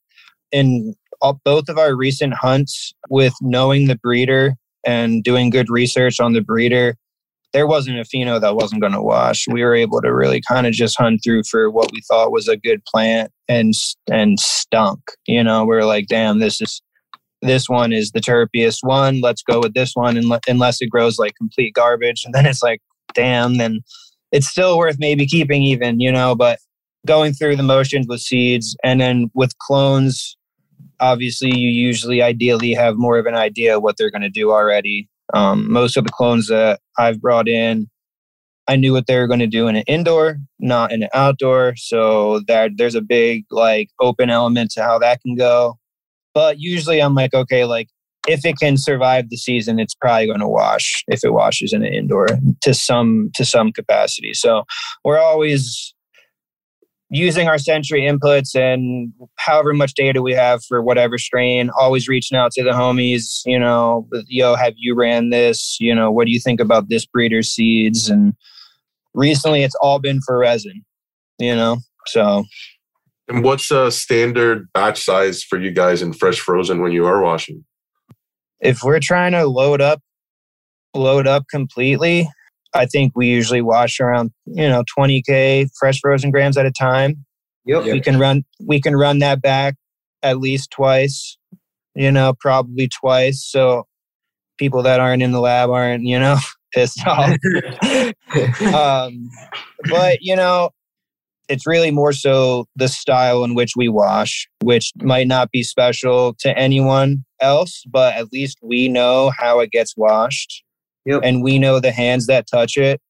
in 0.52 0.96
all, 1.22 1.40
both 1.44 1.70
of 1.70 1.78
our 1.78 1.96
recent 1.96 2.34
hunts, 2.34 2.94
with 3.10 3.34
knowing 3.42 3.88
the 3.88 3.96
breeder 3.96 4.56
and 4.86 5.24
doing 5.24 5.50
good 5.50 5.70
research 5.70 6.20
on 6.20 6.34
the 6.34 6.42
breeder, 6.42 6.96
there 7.54 7.68
wasn't 7.68 8.00
a 8.00 8.04
pheno 8.04 8.40
that 8.40 8.56
wasn't 8.56 8.82
going 8.82 8.94
to 8.94 9.02
wash. 9.02 9.48
We 9.48 9.64
were 9.64 9.76
able 9.76 10.02
to 10.02 10.14
really 10.14 10.42
kind 10.48 10.68
of 10.68 10.74
just 10.74 10.98
hunt 10.98 11.22
through 11.24 11.44
for 11.50 11.72
what 11.72 11.92
we 11.92 12.02
thought 12.08 12.32
was 12.32 12.48
a 12.48 12.58
good 12.58 12.84
plant 12.86 13.32
and 13.48 13.74
and 14.12 14.40
stunk. 14.40 15.00
You 15.26 15.44
know, 15.44 15.66
we 15.66 15.76
are 15.76 15.86
like, 15.86 16.08
damn, 16.08 16.40
this 16.40 16.62
is 16.62 16.82
this 17.42 17.70
one 17.70 17.94
is 17.94 18.12
the 18.12 18.20
terpiest 18.20 18.80
one. 18.82 19.22
Let's 19.22 19.42
go 19.42 19.60
with 19.60 19.74
this 19.74 19.94
one, 19.94 20.18
unless 20.48 20.82
it 20.82 20.90
grows 20.90 21.18
like 21.18 21.36
complete 21.36 21.74
garbage. 21.74 22.24
And 22.30 22.34
then 22.34 22.46
it's 22.46 22.62
like, 22.62 22.82
damn, 23.14 23.58
then 23.58 23.82
it's 24.32 24.48
still 24.48 24.78
worth 24.78 24.98
maybe 25.00 25.26
keeping 25.26 25.64
even, 25.64 26.00
you 26.00 26.12
know. 26.12 26.36
But 26.36 26.60
going 27.06 27.34
through 27.34 27.56
the 27.56 27.64
motions 27.64 28.08
with 28.08 28.22
seeds 28.22 28.76
and 28.84 29.00
then 29.00 29.32
with 29.34 29.58
clones, 29.60 30.38
obviously, 31.00 31.56
you 31.56 31.70
usually 31.70 32.22
ideally 32.22 32.74
have 32.74 32.98
more 32.98 33.18
of 33.18 33.26
an 33.26 33.36
idea 33.36 33.80
what 33.80 33.96
they're 33.98 34.12
going 34.12 34.22
to 34.22 34.30
do 34.30 34.52
already. 34.52 35.10
Um, 35.34 35.72
most 35.72 35.96
of 35.96 36.04
the 36.04 36.12
clones 36.12 36.48
that 36.48 36.82
I've 36.98 37.22
brought 37.22 37.48
in, 37.48 37.90
I 38.68 38.76
knew 38.76 38.94
what 38.94 39.08
they 39.08 39.18
were 39.18 39.28
going 39.28 39.40
to 39.40 39.48
do 39.48 39.68
in 39.68 39.76
an 39.76 39.84
indoor, 39.88 40.38
not 40.60 40.92
in 40.92 41.02
an 41.04 41.10
outdoor. 41.14 41.74
So 41.76 42.42
that 42.48 42.72
there's 42.78 42.96
a 42.96 43.02
big 43.02 43.46
like 43.50 43.90
open 44.00 44.30
element 44.30 44.72
to 44.72 44.84
how 44.84 45.00
that 45.00 45.22
can 45.22 45.36
go. 45.36 45.79
But 46.34 46.60
usually 46.60 47.02
I'm 47.02 47.16
like, 47.16 47.34
okay, 47.34 47.66
like 47.66 47.88
if 48.28 48.46
it 48.46 48.58
can 48.62 48.78
survive 48.78 49.30
the 49.30 49.38
season, 49.38 49.80
it's 49.80 49.96
probably 49.96 50.28
going 50.28 50.40
to 50.40 50.48
wash 50.48 51.04
if 51.08 51.24
it 51.24 51.34
washes 51.34 51.74
in 51.74 51.84
an 51.84 51.94
indoor 51.94 52.28
to 52.62 52.74
some 52.74 53.32
to 53.36 53.46
some 53.46 53.72
capacity. 53.72 54.34
So 54.34 54.64
we're 55.04 55.20
always 55.20 55.94
using 57.10 57.48
our 57.48 57.58
Sentry 57.58 58.02
inputs 58.02 58.56
and 58.56 59.12
however 59.38 59.74
much 59.74 59.94
data 59.96 60.22
we 60.22 60.34
have 60.34 60.64
for 60.64 60.82
whatever 60.82 61.18
strain, 61.18 61.72
always 61.80 62.08
reaching 62.08 62.38
out 62.38 62.52
to 62.52 62.64
the 62.64 62.72
homies, 62.72 63.42
you 63.46 63.58
know, 63.58 64.08
yo, 64.28 64.56
have 64.56 64.74
you 64.78 64.96
ran 64.96 65.32
this? 65.32 65.78
You 65.80 65.96
know, 65.96 66.12
what 66.12 66.26
do 66.26 66.32
you 66.32 66.40
think 66.40 66.60
about 66.60 66.90
this 66.90 67.06
breeder 67.06 67.42
seeds? 67.42 68.10
And 68.10 68.34
recently 69.16 69.64
it's 69.64 69.76
all 69.82 69.98
been 69.98 70.22
for 70.22 70.38
resin, 70.38 70.86
you 71.40 71.56
know, 71.56 71.78
so 72.06 72.46
and 73.30 73.44
what's 73.44 73.72
a 73.72 73.92
standard 73.92 74.68
batch 74.74 75.04
size 75.04 75.44
for 75.44 75.60
you 75.60 75.72
guys 75.72 76.02
in 76.02 76.14
fresh 76.14 76.40
frozen 76.40 76.82
when 76.82 76.92
you 76.92 77.06
are 77.06 77.22
washing? 77.22 77.64
If 78.60 78.84
we're 78.84 79.00
trying 79.00 79.32
to 79.34 79.46
load 79.46 79.82
up, 79.82 80.02
load 80.96 81.28
up 81.28 81.46
completely, 81.50 82.28
I 82.74 82.86
think 82.86 83.14
we 83.16 83.28
usually 83.28 83.62
wash 83.62 84.00
around 84.00 84.32
you 84.46 84.68
know 84.68 84.84
20k 84.98 85.70
fresh 85.80 86.00
frozen 86.00 86.32
grams 86.32 86.58
at 86.58 86.66
a 86.66 86.72
time. 86.72 87.26
Yep. 87.66 87.84
We 87.84 88.02
can 88.02 88.20
run 88.20 88.44
we 88.66 88.82
can 88.82 88.96
run 88.96 89.20
that 89.20 89.42
back 89.42 89.76
at 90.24 90.40
least 90.40 90.72
twice. 90.72 91.38
You 91.96 92.12
know, 92.12 92.34
probably 92.40 92.88
twice. 92.88 93.46
So 93.46 93.86
people 94.58 94.84
that 94.84 95.00
aren't 95.00 95.24
in 95.24 95.32
the 95.32 95.40
lab 95.40 95.70
aren't 95.70 96.04
you 96.04 96.20
know 96.20 96.38
pissed 96.74 97.06
off. 97.06 97.36
um, 98.74 99.30
but 99.90 100.20
you 100.22 100.36
know, 100.36 100.72
it's 101.50 101.66
really 101.66 101.92
more 101.92 102.14
so 102.14 102.66
the 102.76 102.88
style 102.88 103.44
in 103.44 103.56
which 103.56 103.74
we 103.76 103.90
wash, 103.90 104.48
which 104.62 104.92
might 105.02 105.28
not 105.28 105.50
be 105.52 105.64
special 105.64 106.36
to 106.40 106.58
anyone 106.58 107.26
else, 107.42 107.84
but 107.90 108.14
at 108.16 108.32
least 108.32 108.60
we 108.62 108.88
know 108.88 109.32
how 109.38 109.60
it 109.60 109.72
gets 109.72 109.98
washed. 109.98 110.64
Yep. 111.06 111.22
And 111.24 111.44
we 111.44 111.58
know 111.58 111.80
the 111.80 111.92
hands 111.92 112.28
that 112.28 112.46
touch 112.48 112.78
it. 112.78 113.02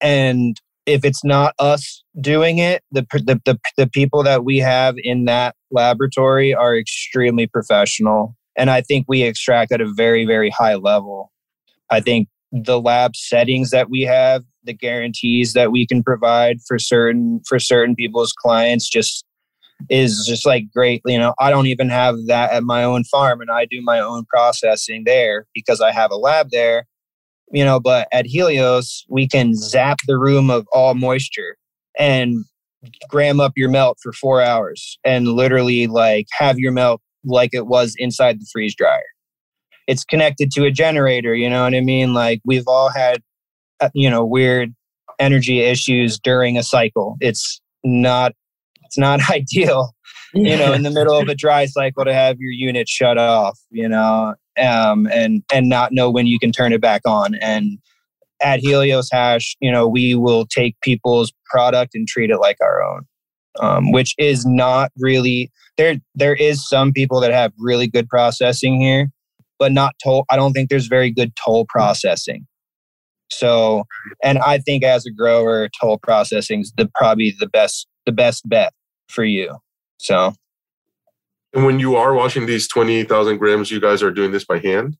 And 0.00 0.60
if 0.84 1.04
it's 1.04 1.24
not 1.24 1.54
us 1.58 2.04
doing 2.20 2.58
it, 2.58 2.82
the, 2.92 3.06
the, 3.12 3.40
the, 3.44 3.58
the 3.78 3.86
people 3.86 4.22
that 4.24 4.44
we 4.44 4.58
have 4.58 4.96
in 4.98 5.24
that 5.24 5.56
laboratory 5.70 6.54
are 6.54 6.76
extremely 6.76 7.46
professional. 7.46 8.36
And 8.56 8.70
I 8.70 8.82
think 8.82 9.06
we 9.08 9.22
extract 9.22 9.72
at 9.72 9.80
a 9.80 9.90
very, 9.90 10.26
very 10.26 10.50
high 10.50 10.74
level. 10.74 11.32
I 11.90 12.00
think 12.00 12.28
the 12.52 12.80
lab 12.80 13.16
settings 13.16 13.70
that 13.70 13.88
we 13.88 14.02
have 14.02 14.44
the 14.66 14.74
guarantees 14.74 15.52
that 15.52 15.72
we 15.72 15.86
can 15.86 16.02
provide 16.02 16.58
for 16.66 16.78
certain 16.78 17.40
for 17.46 17.58
certain 17.58 17.94
people's 17.94 18.32
clients 18.32 18.88
just 18.88 19.24
is 19.90 20.24
just 20.26 20.46
like 20.46 20.64
great 20.74 21.02
you 21.06 21.18
know 21.18 21.34
i 21.38 21.50
don't 21.50 21.66
even 21.66 21.88
have 21.88 22.16
that 22.26 22.50
at 22.50 22.62
my 22.62 22.82
own 22.82 23.04
farm 23.04 23.40
and 23.40 23.50
i 23.50 23.64
do 23.64 23.80
my 23.82 24.00
own 24.00 24.24
processing 24.24 25.04
there 25.04 25.46
because 25.54 25.80
i 25.80 25.92
have 25.92 26.10
a 26.10 26.16
lab 26.16 26.48
there 26.50 26.86
you 27.52 27.64
know 27.64 27.78
but 27.78 28.08
at 28.12 28.26
helios 28.26 29.04
we 29.08 29.28
can 29.28 29.54
zap 29.54 29.98
the 30.06 30.18
room 30.18 30.50
of 30.50 30.66
all 30.72 30.94
moisture 30.94 31.56
and 31.98 32.44
gram 33.08 33.40
up 33.40 33.52
your 33.56 33.68
melt 33.68 33.98
for 34.02 34.12
four 34.12 34.40
hours 34.40 34.98
and 35.04 35.28
literally 35.28 35.86
like 35.86 36.26
have 36.32 36.58
your 36.58 36.72
melt 36.72 37.00
like 37.26 37.50
it 37.52 37.66
was 37.66 37.94
inside 37.98 38.40
the 38.40 38.46
freeze 38.52 38.74
dryer. 38.74 39.02
It's 39.86 40.04
connected 40.04 40.50
to 40.52 40.64
a 40.64 40.70
generator, 40.70 41.34
you 41.34 41.48
know 41.48 41.62
what 41.62 41.74
I 41.74 41.80
mean? 41.80 42.14
Like 42.14 42.40
we've 42.44 42.66
all 42.66 42.88
had, 42.88 43.22
uh, 43.80 43.90
you 43.94 44.10
know, 44.10 44.24
weird 44.24 44.74
energy 45.18 45.60
issues 45.60 46.18
during 46.18 46.58
a 46.58 46.62
cycle. 46.62 47.16
It's 47.20 47.60
not, 47.84 48.32
it's 48.84 48.98
not 48.98 49.20
ideal, 49.30 49.94
you 50.34 50.56
know, 50.56 50.72
in 50.72 50.82
the 50.82 50.90
middle 50.90 51.18
of 51.18 51.28
a 51.28 51.34
dry 51.34 51.66
cycle 51.66 52.04
to 52.04 52.12
have 52.12 52.36
your 52.38 52.52
unit 52.52 52.88
shut 52.88 53.18
off, 53.18 53.58
you 53.70 53.88
know, 53.88 54.34
um, 54.58 55.06
and 55.12 55.42
and 55.52 55.68
not 55.68 55.92
know 55.92 56.10
when 56.10 56.26
you 56.26 56.38
can 56.38 56.52
turn 56.52 56.72
it 56.72 56.80
back 56.80 57.02
on. 57.06 57.34
And 57.36 57.78
at 58.40 58.60
Helios 58.60 59.08
Hash, 59.10 59.56
you 59.60 59.70
know, 59.70 59.88
we 59.88 60.14
will 60.14 60.46
take 60.46 60.80
people's 60.80 61.32
product 61.46 61.94
and 61.94 62.06
treat 62.06 62.30
it 62.30 62.38
like 62.38 62.58
our 62.60 62.82
own, 62.82 63.02
um, 63.60 63.92
which 63.92 64.14
is 64.18 64.44
not 64.46 64.92
really 64.98 65.50
there. 65.76 65.96
There 66.14 66.34
is 66.34 66.66
some 66.68 66.92
people 66.92 67.20
that 67.20 67.32
have 67.32 67.52
really 67.58 67.86
good 67.86 68.08
processing 68.08 68.80
here, 68.80 69.10
but 69.58 69.72
not 69.72 69.94
toll. 70.02 70.24
I 70.30 70.36
don't 70.36 70.52
think 70.52 70.68
there's 70.68 70.86
very 70.86 71.10
good 71.10 71.32
toll 71.42 71.66
processing. 71.68 72.46
So, 73.30 73.84
and 74.22 74.38
I 74.38 74.58
think 74.58 74.84
as 74.84 75.06
a 75.06 75.10
grower, 75.10 75.68
toll 75.80 75.98
processing 75.98 76.60
is 76.60 76.72
the 76.76 76.90
probably 76.94 77.34
the 77.38 77.48
best 77.48 77.86
the 78.04 78.12
best 78.12 78.48
bet 78.48 78.72
for 79.08 79.24
you. 79.24 79.56
So, 79.98 80.34
and 81.52 81.64
when 81.64 81.80
you 81.80 81.96
are 81.96 82.14
washing 82.14 82.46
these 82.46 82.68
twenty 82.68 83.02
thousand 83.04 83.38
grams, 83.38 83.70
you 83.70 83.80
guys 83.80 84.02
are 84.02 84.10
doing 84.10 84.32
this 84.32 84.44
by 84.44 84.58
hand? 84.58 84.96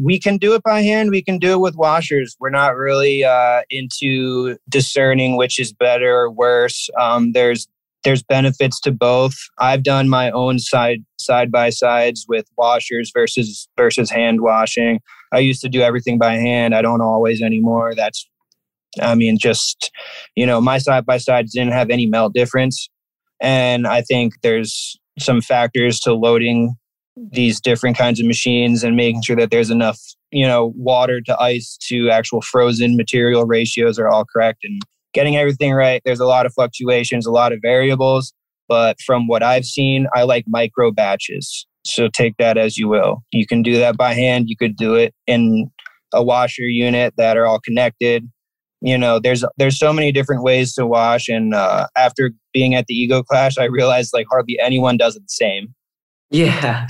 We 0.00 0.18
can 0.18 0.38
do 0.38 0.54
it 0.54 0.62
by 0.64 0.82
hand. 0.82 1.10
We 1.10 1.22
can 1.22 1.38
do 1.38 1.52
it 1.52 1.60
with 1.60 1.76
washers. 1.76 2.36
We're 2.40 2.50
not 2.50 2.74
really 2.74 3.22
uh, 3.22 3.62
into 3.70 4.56
discerning 4.68 5.36
which 5.36 5.60
is 5.60 5.72
better 5.72 6.16
or 6.16 6.30
worse. 6.30 6.88
Um, 6.98 7.32
there's 7.32 7.68
there's 8.02 8.22
benefits 8.22 8.80
to 8.80 8.92
both. 8.92 9.34
I've 9.58 9.82
done 9.82 10.08
my 10.08 10.30
own 10.30 10.58
side 10.58 11.04
side 11.18 11.50
by 11.50 11.70
sides 11.70 12.26
with 12.28 12.46
washers 12.56 13.10
versus 13.14 13.68
versus 13.76 14.10
hand 14.10 14.40
washing 14.42 15.00
i 15.32 15.38
used 15.38 15.60
to 15.62 15.68
do 15.68 15.80
everything 15.82 16.18
by 16.18 16.34
hand. 16.34 16.74
I 16.74 16.82
don't 16.82 17.00
always 17.00 17.42
anymore. 17.42 17.94
That's 17.94 18.28
i 19.02 19.14
mean 19.14 19.38
just 19.38 19.90
you 20.36 20.46
know 20.46 20.60
my 20.60 20.78
side 20.78 21.04
by 21.04 21.18
sides 21.18 21.52
didn't 21.52 21.72
have 21.72 21.90
any 21.90 22.06
melt 22.06 22.34
difference. 22.34 22.88
And 23.40 23.86
i 23.86 24.02
think 24.02 24.34
there's 24.42 24.98
some 25.18 25.40
factors 25.40 26.00
to 26.00 26.14
loading 26.14 26.74
these 27.30 27.60
different 27.60 27.96
kinds 27.96 28.18
of 28.18 28.26
machines 28.26 28.82
and 28.82 28.96
making 28.96 29.22
sure 29.22 29.36
that 29.36 29.50
there's 29.50 29.70
enough 29.70 30.00
you 30.30 30.46
know 30.46 30.72
water 30.76 31.20
to 31.20 31.40
ice 31.40 31.78
to 31.88 32.10
actual 32.10 32.40
frozen 32.40 32.96
material 32.96 33.44
ratios 33.46 33.98
are 33.98 34.08
all 34.08 34.24
correct 34.24 34.58
and 34.64 34.82
getting 35.12 35.36
everything 35.36 35.72
right. 35.72 36.02
There's 36.04 36.18
a 36.18 36.26
lot 36.26 36.44
of 36.44 36.52
fluctuations 36.52 37.24
a 37.24 37.30
lot 37.30 37.52
of 37.52 37.60
variables. 37.62 38.32
But 38.66 38.98
from 39.00 39.26
what 39.26 39.42
i've 39.42 39.66
seen 39.66 40.06
i 40.14 40.22
like 40.22 40.44
micro 40.48 40.90
batches 40.90 41.66
so 41.84 42.08
take 42.08 42.34
that 42.38 42.56
as 42.56 42.76
you 42.76 42.88
will 42.88 43.22
you 43.32 43.46
can 43.46 43.62
do 43.62 43.76
that 43.78 43.96
by 43.96 44.14
hand 44.14 44.48
you 44.48 44.56
could 44.56 44.76
do 44.76 44.94
it 44.94 45.14
in 45.26 45.70
a 46.12 46.22
washer 46.22 46.62
unit 46.62 47.14
that 47.16 47.36
are 47.36 47.46
all 47.46 47.60
connected 47.60 48.28
you 48.80 48.96
know 48.96 49.18
there's 49.18 49.44
there's 49.58 49.78
so 49.78 49.92
many 49.92 50.12
different 50.12 50.42
ways 50.42 50.74
to 50.74 50.86
wash 50.86 51.28
and 51.28 51.54
uh, 51.54 51.86
after 51.96 52.30
being 52.52 52.74
at 52.74 52.86
the 52.86 52.94
ego 52.94 53.22
clash 53.22 53.58
i 53.58 53.64
realized 53.64 54.12
like 54.12 54.26
hardly 54.30 54.58
anyone 54.60 54.96
does 54.96 55.16
it 55.16 55.20
the 55.20 55.28
same 55.28 55.74
yeah. 56.34 56.88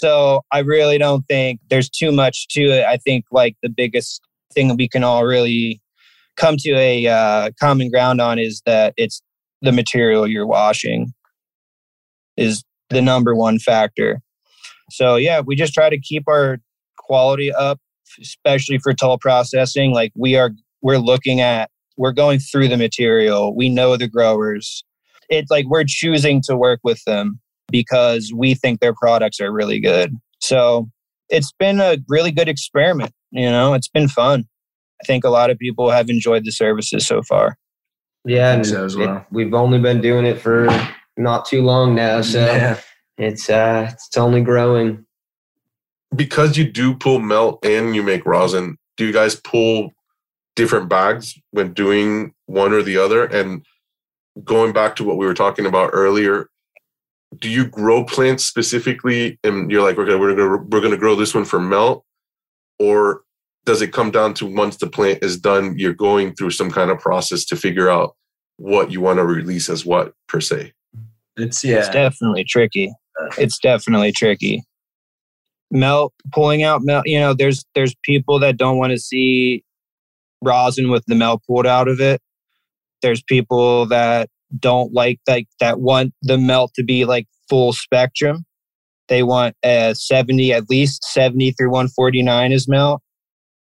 So 0.00 0.42
I 0.52 0.58
really 0.58 0.98
don't 0.98 1.26
think 1.28 1.60
there's 1.70 1.88
too 1.88 2.12
much 2.12 2.48
to 2.48 2.62
it. 2.62 2.84
I 2.84 2.98
think 2.98 3.24
like 3.30 3.56
the 3.62 3.70
biggest 3.70 4.20
thing 4.52 4.68
that 4.68 4.76
we 4.76 4.88
can 4.88 5.02
all 5.04 5.24
really 5.24 5.80
come 6.36 6.56
to 6.58 6.72
a 6.72 7.06
uh, 7.06 7.50
common 7.58 7.90
ground 7.90 8.20
on 8.20 8.38
is 8.38 8.62
that 8.66 8.92
it's 8.96 9.22
the 9.62 9.72
material 9.72 10.26
you're 10.26 10.46
washing 10.46 11.12
is 12.36 12.64
the 12.90 13.00
number 13.00 13.34
one 13.34 13.58
factor. 13.58 14.20
So 14.92 15.16
yeah, 15.16 15.40
we 15.40 15.56
just 15.56 15.74
try 15.74 15.90
to 15.90 15.98
keep 15.98 16.24
our 16.28 16.58
quality 16.98 17.52
up, 17.52 17.80
especially 18.20 18.78
for 18.78 18.92
toll 18.92 19.18
processing. 19.18 19.92
Like 19.92 20.12
we 20.14 20.36
are, 20.36 20.50
we're 20.82 20.98
looking 20.98 21.40
at, 21.40 21.70
we're 21.96 22.12
going 22.12 22.38
through 22.38 22.68
the 22.68 22.76
material. 22.76 23.54
We 23.54 23.68
know 23.68 23.96
the 23.96 24.08
growers. 24.08 24.84
It's 25.28 25.50
like 25.50 25.66
we're 25.66 25.84
choosing 25.86 26.42
to 26.46 26.56
work 26.56 26.80
with 26.82 27.02
them 27.04 27.40
because 27.70 28.32
we 28.34 28.54
think 28.54 28.80
their 28.80 28.94
products 28.94 29.40
are 29.40 29.52
really 29.52 29.80
good. 29.80 30.14
So 30.40 30.90
it's 31.28 31.52
been 31.58 31.80
a 31.80 31.98
really 32.08 32.30
good 32.30 32.48
experiment. 32.48 33.12
You 33.30 33.50
know, 33.50 33.74
it's 33.74 33.88
been 33.88 34.08
fun. 34.08 34.44
I 35.02 35.06
think 35.06 35.24
a 35.24 35.30
lot 35.30 35.50
of 35.50 35.58
people 35.58 35.90
have 35.90 36.10
enjoyed 36.10 36.44
the 36.44 36.52
services 36.52 37.06
so 37.06 37.22
far. 37.22 37.56
Yeah, 38.24 38.52
and 38.52 38.66
so 38.66 38.88
well. 38.96 39.16
it, 39.16 39.22
we've 39.32 39.54
only 39.54 39.78
been 39.78 40.00
doing 40.00 40.26
it 40.26 40.40
for 40.40 40.68
not 41.16 41.44
too 41.44 41.62
long 41.62 41.94
now, 41.94 42.20
so 42.20 42.44
yeah. 42.44 42.80
It's 43.18 43.48
uh, 43.50 43.90
it's 43.92 44.16
only 44.16 44.42
growing. 44.42 45.04
Because 46.14 46.56
you 46.56 46.70
do 46.70 46.94
pull 46.94 47.18
melt 47.18 47.64
and 47.64 47.94
you 47.94 48.02
make 48.02 48.26
rosin, 48.26 48.76
do 48.96 49.06
you 49.06 49.12
guys 49.12 49.34
pull 49.36 49.92
different 50.56 50.88
bags 50.88 51.38
when 51.52 51.72
doing 51.72 52.34
one 52.46 52.72
or 52.72 52.82
the 52.82 52.98
other? 52.98 53.24
And 53.24 53.64
going 54.44 54.72
back 54.72 54.96
to 54.96 55.04
what 55.04 55.16
we 55.16 55.24
were 55.24 55.34
talking 55.34 55.64
about 55.64 55.90
earlier, 55.94 56.50
do 57.38 57.48
you 57.48 57.66
grow 57.66 58.04
plants 58.04 58.44
specifically 58.44 59.38
and 59.42 59.70
you're 59.70 59.82
like 59.82 59.98
okay 59.98 60.14
we're 60.14 60.34
gonna 60.34 60.62
we're 60.68 60.80
gonna 60.80 60.96
grow 60.96 61.14
this 61.14 61.34
one 61.34 61.44
for 61.44 61.60
melt 61.60 62.04
or 62.78 63.22
does 63.64 63.80
it 63.80 63.92
come 63.92 64.10
down 64.10 64.34
to 64.34 64.46
once 64.46 64.76
the 64.76 64.86
plant 64.86 65.18
is 65.22 65.38
done 65.38 65.74
you're 65.78 65.94
going 65.94 66.34
through 66.34 66.50
some 66.50 66.70
kind 66.70 66.90
of 66.90 66.98
process 66.98 67.44
to 67.44 67.56
figure 67.56 67.88
out 67.88 68.14
what 68.56 68.90
you 68.90 69.00
want 69.00 69.18
to 69.18 69.24
release 69.24 69.68
as 69.68 69.86
what 69.86 70.12
per 70.28 70.40
se 70.40 70.72
it's 71.36 71.64
yeah 71.64 71.78
it's 71.78 71.88
definitely 71.88 72.44
tricky 72.44 72.92
it's 73.38 73.58
definitely 73.58 74.12
tricky 74.12 74.62
melt 75.70 76.12
pulling 76.32 76.62
out 76.62 76.82
melt 76.82 77.06
you 77.06 77.18
know 77.18 77.34
there's 77.34 77.64
there's 77.74 77.94
people 78.02 78.38
that 78.38 78.56
don't 78.56 78.78
want 78.78 78.90
to 78.90 78.98
see 78.98 79.64
rosin 80.42 80.90
with 80.90 81.04
the 81.06 81.14
melt 81.14 81.42
pulled 81.46 81.66
out 81.66 81.88
of 81.88 82.00
it 82.00 82.20
there's 83.00 83.22
people 83.22 83.86
that 83.86 84.28
don't 84.58 84.92
like 84.92 85.20
like 85.28 85.48
that 85.60 85.80
want 85.80 86.12
the 86.22 86.38
melt 86.38 86.72
to 86.74 86.84
be 86.84 87.04
like 87.04 87.26
full 87.48 87.72
spectrum. 87.72 88.44
They 89.08 89.22
want 89.22 89.56
a 89.62 89.94
70, 89.94 90.52
at 90.52 90.70
least 90.70 91.04
70 91.04 91.52
through 91.52 91.70
149 91.70 92.52
is 92.52 92.68
melt. 92.68 93.02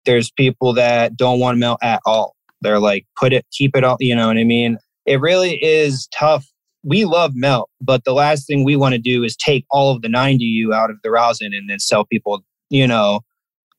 There's 0.07 0.31
people 0.31 0.73
that 0.75 1.17
don't 1.17 1.41
want 1.41 1.59
melt 1.59 1.81
at 1.83 2.01
all. 2.07 2.35
They're 2.61 2.79
like, 2.79 3.05
put 3.19 3.33
it, 3.33 3.45
keep 3.53 3.77
it 3.77 3.85
all, 3.85 3.97
you 4.01 4.15
know 4.17 4.29
what 4.29 4.39
I 4.39 4.45
mean? 4.45 4.79
It 5.07 5.21
really 5.21 5.63
is 5.63 6.09
tough. 6.17 6.47
We 6.85 7.05
love 7.05 7.33
melt, 7.35 7.71
but 7.81 8.05
the 8.05 8.13
last 8.13 8.47
thing 8.47 8.65
we 8.65 8.77
want 8.77 8.95
to 8.95 9.01
do 9.01 9.25
is 9.25 9.37
take 9.37 9.65
all 9.71 9.95
of 9.95 10.03
the 10.03 10.09
90U 10.09 10.75
out 10.75 10.91
of 10.91 10.97
the 11.03 11.11
rosin 11.11 11.53
and 11.55 11.69
then 11.69 11.79
sell 11.79 12.05
people, 12.05 12.45
you 12.71 12.87
know, 12.87 13.21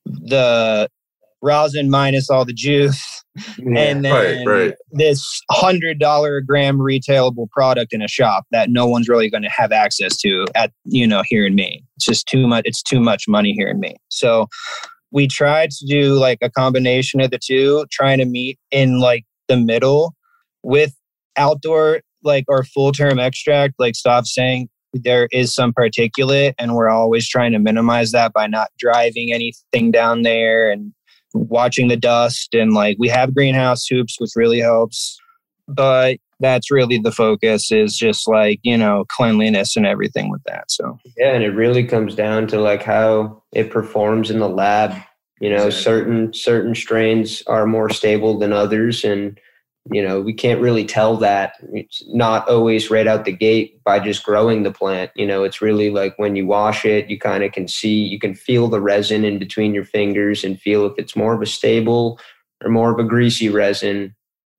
the 0.04 0.88
rosin 1.42 1.90
minus 1.90 2.28
all 2.30 2.44
the 2.44 2.52
juice 2.52 3.24
yeah, 3.58 3.80
and 3.80 4.04
then 4.04 4.46
right, 4.46 4.46
right. 4.46 4.74
this 4.92 5.42
hundred 5.50 5.98
dollar 5.98 6.38
a 6.38 6.44
gram 6.44 6.78
retailable 6.78 7.48
product 7.50 7.92
in 7.92 8.02
a 8.02 8.08
shop 8.08 8.44
that 8.50 8.70
no 8.70 8.86
one's 8.86 9.08
really 9.08 9.28
going 9.28 9.42
to 9.42 9.50
have 9.50 9.72
access 9.72 10.16
to 10.18 10.46
at 10.54 10.72
you 10.84 11.06
know 11.06 11.22
here 11.24 11.46
in 11.46 11.54
Maine. 11.54 11.82
It's 11.96 12.06
just 12.06 12.26
too 12.26 12.46
much. 12.46 12.64
It's 12.66 12.82
too 12.82 13.00
much 13.00 13.24
money 13.28 13.52
here 13.52 13.68
in 13.68 13.80
Maine. 13.80 13.98
So 14.08 14.48
we 15.10 15.26
tried 15.26 15.70
to 15.70 15.86
do 15.86 16.14
like 16.14 16.38
a 16.42 16.50
combination 16.50 17.20
of 17.20 17.30
the 17.30 17.38
two, 17.42 17.86
trying 17.90 18.18
to 18.18 18.24
meet 18.24 18.58
in 18.70 19.00
like 19.00 19.24
the 19.48 19.56
middle 19.56 20.14
with 20.62 20.94
outdoor 21.36 22.00
like 22.26 22.44
our 22.48 22.64
full 22.64 22.92
term 22.92 23.18
extract. 23.18 23.74
Like 23.78 23.94
stop 23.94 24.26
saying 24.26 24.68
there 24.92 25.28
is 25.32 25.54
some 25.54 25.72
particulate, 25.72 26.54
and 26.58 26.74
we're 26.74 26.90
always 26.90 27.28
trying 27.28 27.52
to 27.52 27.58
minimize 27.58 28.12
that 28.12 28.32
by 28.32 28.46
not 28.46 28.68
driving 28.78 29.32
anything 29.32 29.90
down 29.90 30.22
there 30.22 30.70
and 30.70 30.92
watching 31.34 31.88
the 31.88 31.96
dust 31.96 32.54
and 32.54 32.72
like 32.72 32.96
we 32.98 33.08
have 33.08 33.34
greenhouse 33.34 33.86
hoops 33.86 34.16
which 34.18 34.30
really 34.36 34.60
helps 34.60 35.18
but 35.68 36.16
that's 36.40 36.70
really 36.70 36.98
the 36.98 37.12
focus 37.12 37.72
is 37.72 37.96
just 37.96 38.28
like 38.28 38.58
you 38.62 38.76
know 38.76 39.04
cleanliness 39.10 39.76
and 39.76 39.86
everything 39.86 40.30
with 40.30 40.42
that 40.44 40.70
so 40.70 40.98
yeah 41.16 41.32
and 41.32 41.44
it 41.44 41.50
really 41.50 41.84
comes 41.84 42.14
down 42.14 42.46
to 42.46 42.60
like 42.60 42.82
how 42.82 43.42
it 43.52 43.70
performs 43.70 44.30
in 44.30 44.38
the 44.38 44.48
lab 44.48 44.94
you 45.40 45.50
know 45.50 45.66
exactly. 45.66 45.82
certain 45.82 46.34
certain 46.34 46.74
strains 46.74 47.42
are 47.46 47.66
more 47.66 47.90
stable 47.90 48.38
than 48.38 48.52
others 48.52 49.04
and 49.04 49.38
you 49.90 50.02
know 50.02 50.20
we 50.20 50.32
can't 50.32 50.60
really 50.60 50.84
tell 50.84 51.16
that. 51.18 51.54
It's 51.72 52.02
not 52.08 52.48
always 52.48 52.90
right 52.90 53.06
out 53.06 53.24
the 53.24 53.32
gate 53.32 53.82
by 53.84 54.00
just 54.00 54.24
growing 54.24 54.62
the 54.62 54.72
plant 54.72 55.10
you 55.14 55.26
know. 55.26 55.44
It's 55.44 55.62
really 55.62 55.90
like 55.90 56.18
when 56.18 56.36
you 56.36 56.46
wash 56.46 56.84
it 56.84 57.08
you 57.08 57.18
kind 57.18 57.44
of 57.44 57.52
can 57.52 57.68
see 57.68 57.94
you 57.94 58.18
can 58.18 58.34
feel 58.34 58.68
the 58.68 58.80
resin 58.80 59.24
in 59.24 59.38
between 59.38 59.74
your 59.74 59.84
fingers 59.84 60.44
and 60.44 60.60
feel 60.60 60.86
if 60.86 60.94
it's 60.98 61.16
more 61.16 61.34
of 61.34 61.42
a 61.42 61.46
stable 61.46 62.18
or 62.64 62.70
more 62.70 62.92
of 62.92 62.98
a 62.98 63.04
greasy 63.04 63.48
resin 63.48 64.14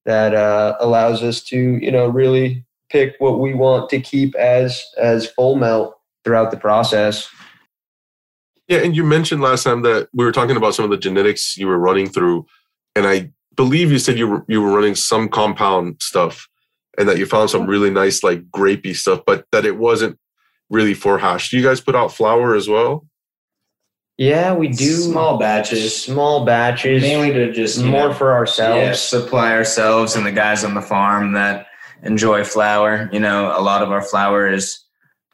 that 0.05 0.33
uh, 0.33 0.77
allows 0.79 1.23
us 1.23 1.41
to 1.43 1.77
you 1.77 1.91
know 1.91 2.07
really 2.07 2.65
pick 2.89 3.15
what 3.19 3.39
we 3.39 3.53
want 3.53 3.89
to 3.89 3.99
keep 3.99 4.35
as 4.35 4.83
as 4.97 5.27
full 5.31 5.55
melt 5.55 5.97
throughout 6.23 6.51
the 6.51 6.57
process. 6.57 7.29
Yeah 8.67 8.79
and 8.79 8.95
you 8.95 9.03
mentioned 9.03 9.41
last 9.41 9.63
time 9.63 9.81
that 9.83 10.09
we 10.13 10.25
were 10.25 10.31
talking 10.31 10.57
about 10.57 10.75
some 10.75 10.85
of 10.85 10.91
the 10.91 10.97
genetics 10.97 11.57
you 11.57 11.67
were 11.67 11.79
running 11.79 12.09
through 12.09 12.45
and 12.95 13.07
i 13.07 13.31
believe 13.57 13.91
you 13.91 13.99
said 13.99 14.17
you 14.17 14.27
were, 14.27 14.45
you 14.47 14.61
were 14.61 14.71
running 14.73 14.95
some 14.95 15.27
compound 15.27 15.97
stuff 16.01 16.47
and 16.97 17.09
that 17.09 17.17
you 17.17 17.25
found 17.25 17.49
some 17.49 17.67
really 17.67 17.89
nice 17.89 18.23
like 18.23 18.49
grapey 18.49 18.95
stuff, 18.95 19.21
but 19.25 19.45
that 19.51 19.65
it 19.65 19.77
wasn't 19.77 20.17
really 20.69 20.93
for 20.93 21.17
hash. 21.17 21.49
Do 21.51 21.57
you 21.57 21.63
guys 21.63 21.81
put 21.81 21.95
out 21.95 22.13
flower 22.13 22.55
as 22.55 22.69
well? 22.69 23.05
Yeah, 24.17 24.53
we 24.53 24.67
do 24.69 24.93
Small 24.95 25.38
batches. 25.38 25.95
small 25.95 26.43
batches, 26.43 27.03
Mainly 27.03 27.34
to 27.34 27.51
just 27.51 27.84
more 27.84 28.07
know, 28.09 28.13
for 28.13 28.29
yeah, 28.31 28.35
ourselves. 28.38 28.99
supply 28.99 29.51
ourselves 29.53 30.15
and 30.15 30.25
the 30.25 30.31
guys 30.31 30.63
on 30.63 30.73
the 30.73 30.81
farm 30.81 31.34
that 31.34 31.67
enjoy 32.01 32.43
flower. 32.43 33.09
You 33.11 33.19
know, 33.19 33.53
a 33.55 33.61
lot 33.61 33.84
of 33.84 33.91
our 33.91 34.01
flower 34.01 34.47
is 34.51 34.79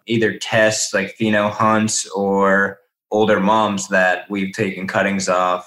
either 0.06 0.38
tests 0.38 0.94
like 0.94 1.16
pheno 1.18 1.50
hunts 1.50 2.10
or 2.10 2.80
older 3.10 3.40
moms 3.40 3.88
that 3.88 4.30
we've 4.30 4.54
taken 4.54 4.86
cuttings 4.86 5.30
off 5.30 5.66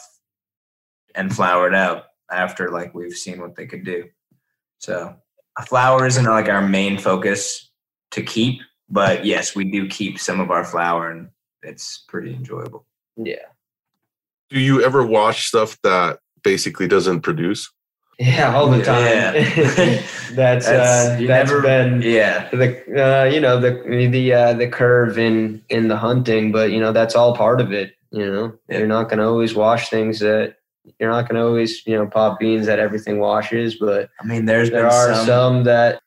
and 1.14 1.34
flowered 1.34 1.74
out 1.74 2.04
after 2.30 2.70
like 2.70 2.94
we've 2.94 3.12
seen 3.16 3.40
what 3.40 3.54
they 3.56 3.66
could 3.66 3.84
do. 3.84 4.04
So 4.78 5.16
flower 5.66 6.06
isn't 6.06 6.24
like 6.24 6.48
our 6.48 6.66
main 6.66 6.98
focus 6.98 7.70
to 8.12 8.22
keep, 8.22 8.60
but 8.88 9.24
yes, 9.24 9.54
we 9.56 9.64
do 9.64 9.88
keep 9.88 10.18
some 10.18 10.40
of 10.40 10.50
our 10.50 10.64
flower 10.64 11.10
and 11.10 11.28
it's 11.62 12.04
pretty 12.08 12.34
enjoyable. 12.34 12.84
Yeah, 13.16 13.46
Do 14.50 14.60
you 14.60 14.84
ever 14.84 15.04
wash 15.04 15.46
stuff 15.48 15.78
that 15.82 16.18
basically 16.42 16.86
doesn't 16.86 17.22
produce? 17.22 17.70
yeah, 18.18 18.54
all 18.54 18.70
the 18.70 18.82
time. 18.82 19.04
Yeah. 19.04 19.32
that's 19.32 20.26
That's- 20.34 20.66
uh, 20.66 21.16
that's 21.26 21.50
never- 21.50 21.60
been 21.62 22.02
Yeah. 22.02 22.48
the 22.50 22.68
uh, 23.02 23.24
you 23.24 23.40
know 23.40 23.58
the 23.60 23.72
the 24.10 24.32
uh, 24.32 24.52
the 24.54 24.68
curve 24.68 25.18
in 25.18 25.62
in 25.70 25.88
the 25.88 25.96
hunting, 25.96 26.52
but 26.52 26.70
you 26.70 26.80
know 26.80 26.92
that's 26.92 27.14
all 27.16 27.34
part 27.36 27.60
of 27.60 27.72
it. 27.72 27.94
You 28.10 28.30
know, 28.30 28.58
Yeah. 28.68 28.78
you're 28.78 28.86
not 28.86 29.04
going 29.08 29.18
to 29.18 29.26
always 29.26 29.54
wash 29.54 29.88
things 29.90 30.20
that 30.20 30.56
you're 30.98 31.10
not 31.10 31.28
going 31.28 31.40
to 31.40 31.46
always 31.46 31.86
you 31.86 31.94
know 31.96 32.06
pop 32.06 32.38
beans 32.38 32.66
that 32.66 32.78
everything 32.78 33.18
washes, 33.18 33.76
but 33.76 34.08
I 34.20 34.24
mean, 34.26 34.44
there's 34.46 34.70
there 34.70 34.82
been 34.84 34.92
are 34.92 35.14
some, 35.14 35.26
some 35.26 35.64
that 35.64 36.00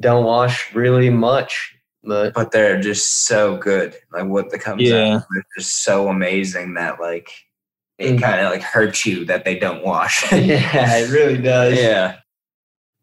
don't 0.00 0.24
wash 0.24 0.74
really 0.74 1.10
much. 1.10 1.72
But 2.04 2.34
but 2.34 2.52
they're 2.52 2.80
just 2.80 3.26
so 3.26 3.56
good. 3.56 3.96
Like 4.12 4.26
what 4.26 4.50
the 4.50 4.58
comes 4.58 4.82
Yeah. 4.82 5.16
out, 5.16 5.22
they're 5.34 5.44
just 5.58 5.82
so 5.84 6.08
amazing 6.08 6.74
that 6.74 7.00
like 7.00 7.28
it 7.98 8.16
Mm. 8.16 8.20
kind 8.22 8.40
of 8.40 8.52
like 8.52 8.62
hurts 8.62 9.04
you 9.06 9.24
that 9.24 9.44
they 9.44 9.58
don't 9.58 9.82
wash. 9.82 10.30
yeah, 10.32 10.98
it 10.98 11.10
really 11.10 11.38
does. 11.38 11.78
yeah. 11.78 12.16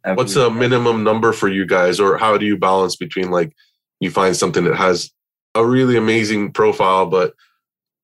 What's 0.05 0.35
a 0.35 0.49
minimum 0.51 1.03
number 1.03 1.31
for 1.33 1.47
you 1.47 1.65
guys, 1.65 1.99
or 1.99 2.17
how 2.17 2.37
do 2.37 2.45
you 2.45 2.57
balance 2.57 2.95
between 2.95 3.31
like 3.31 3.53
you 3.99 4.11
find 4.11 4.35
something 4.35 4.65
that 4.65 4.75
has 4.75 5.11
a 5.55 5.65
really 5.65 5.95
amazing 5.97 6.51
profile 6.51 7.05
but 7.05 7.33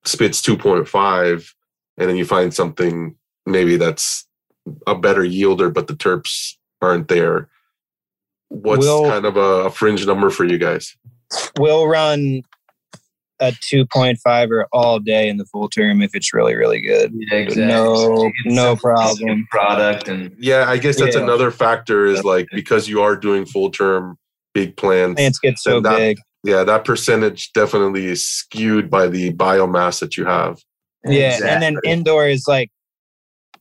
spits 0.06 0.41
2.5, 0.41 1.53
and 1.97 2.10
then 2.10 2.15
you 2.15 2.23
find 2.26 2.53
something 2.53 3.15
maybe 3.45 3.78
that's 3.78 4.28
a 4.88 4.95
better 4.95 5.22
yielder 5.22 5.74
but 5.74 5.88
the 5.88 5.94
terps 5.95 6.53
aren't 6.82 7.07
there? 7.07 7.49
What's 8.49 8.86
Will- 8.86 9.06
kind 9.10 9.26
of 9.26 9.38
a, 9.38 9.66
a 9.66 9.72
fringe 9.72 10.06
number 10.06 10.30
for 10.30 10.45
you 10.45 10.57
guys? 10.57 10.95
We'll 11.60 11.88
run 11.88 12.41
a 13.40 13.52
2.5 13.52 14.49
or 14.49 14.68
all 14.74 14.99
day 14.99 15.30
in 15.30 15.38
the 15.38 15.45
full 15.45 15.70
term 15.70 16.02
if 16.02 16.11
it's 16.14 16.34
really, 16.34 16.56
really 16.56 16.82
good. 16.82 17.14
Yeah, 17.14 17.45
No, 17.56 18.32
no 18.45 18.76
problem. 18.76 19.48
Product 19.52 20.07
and 20.10 20.36
Yeah, 20.40 20.66
I 20.68 20.78
guess 20.78 20.99
that's 20.99 21.16
Yeah. 21.16 21.22
another 21.24 21.52
factor 21.52 22.06
is 22.06 22.24
like 22.24 22.48
because 22.52 22.90
you 22.90 23.02
are 23.02 23.16
doing 23.16 23.45
full 23.45 23.70
term 23.70 24.18
big 24.53 24.76
plants. 24.76 25.20
Plants 25.20 25.40
get 25.40 25.57
so 25.60 25.80
that- 25.82 25.98
big. 25.98 26.18
Yeah, 26.44 26.64
that 26.64 26.86
percentage 26.86 27.52
definitely 27.52 28.06
is 28.06 28.26
skewed 28.26 28.90
by 28.90 29.07
the 29.07 29.34
biomass 29.34 29.99
that 29.99 30.16
you 30.16 30.24
have. 30.26 30.57
Yeah, 31.03 31.38
and 31.45 31.61
then 31.61 31.76
indoor 31.84 32.28
is 32.28 32.45
like 32.48 32.72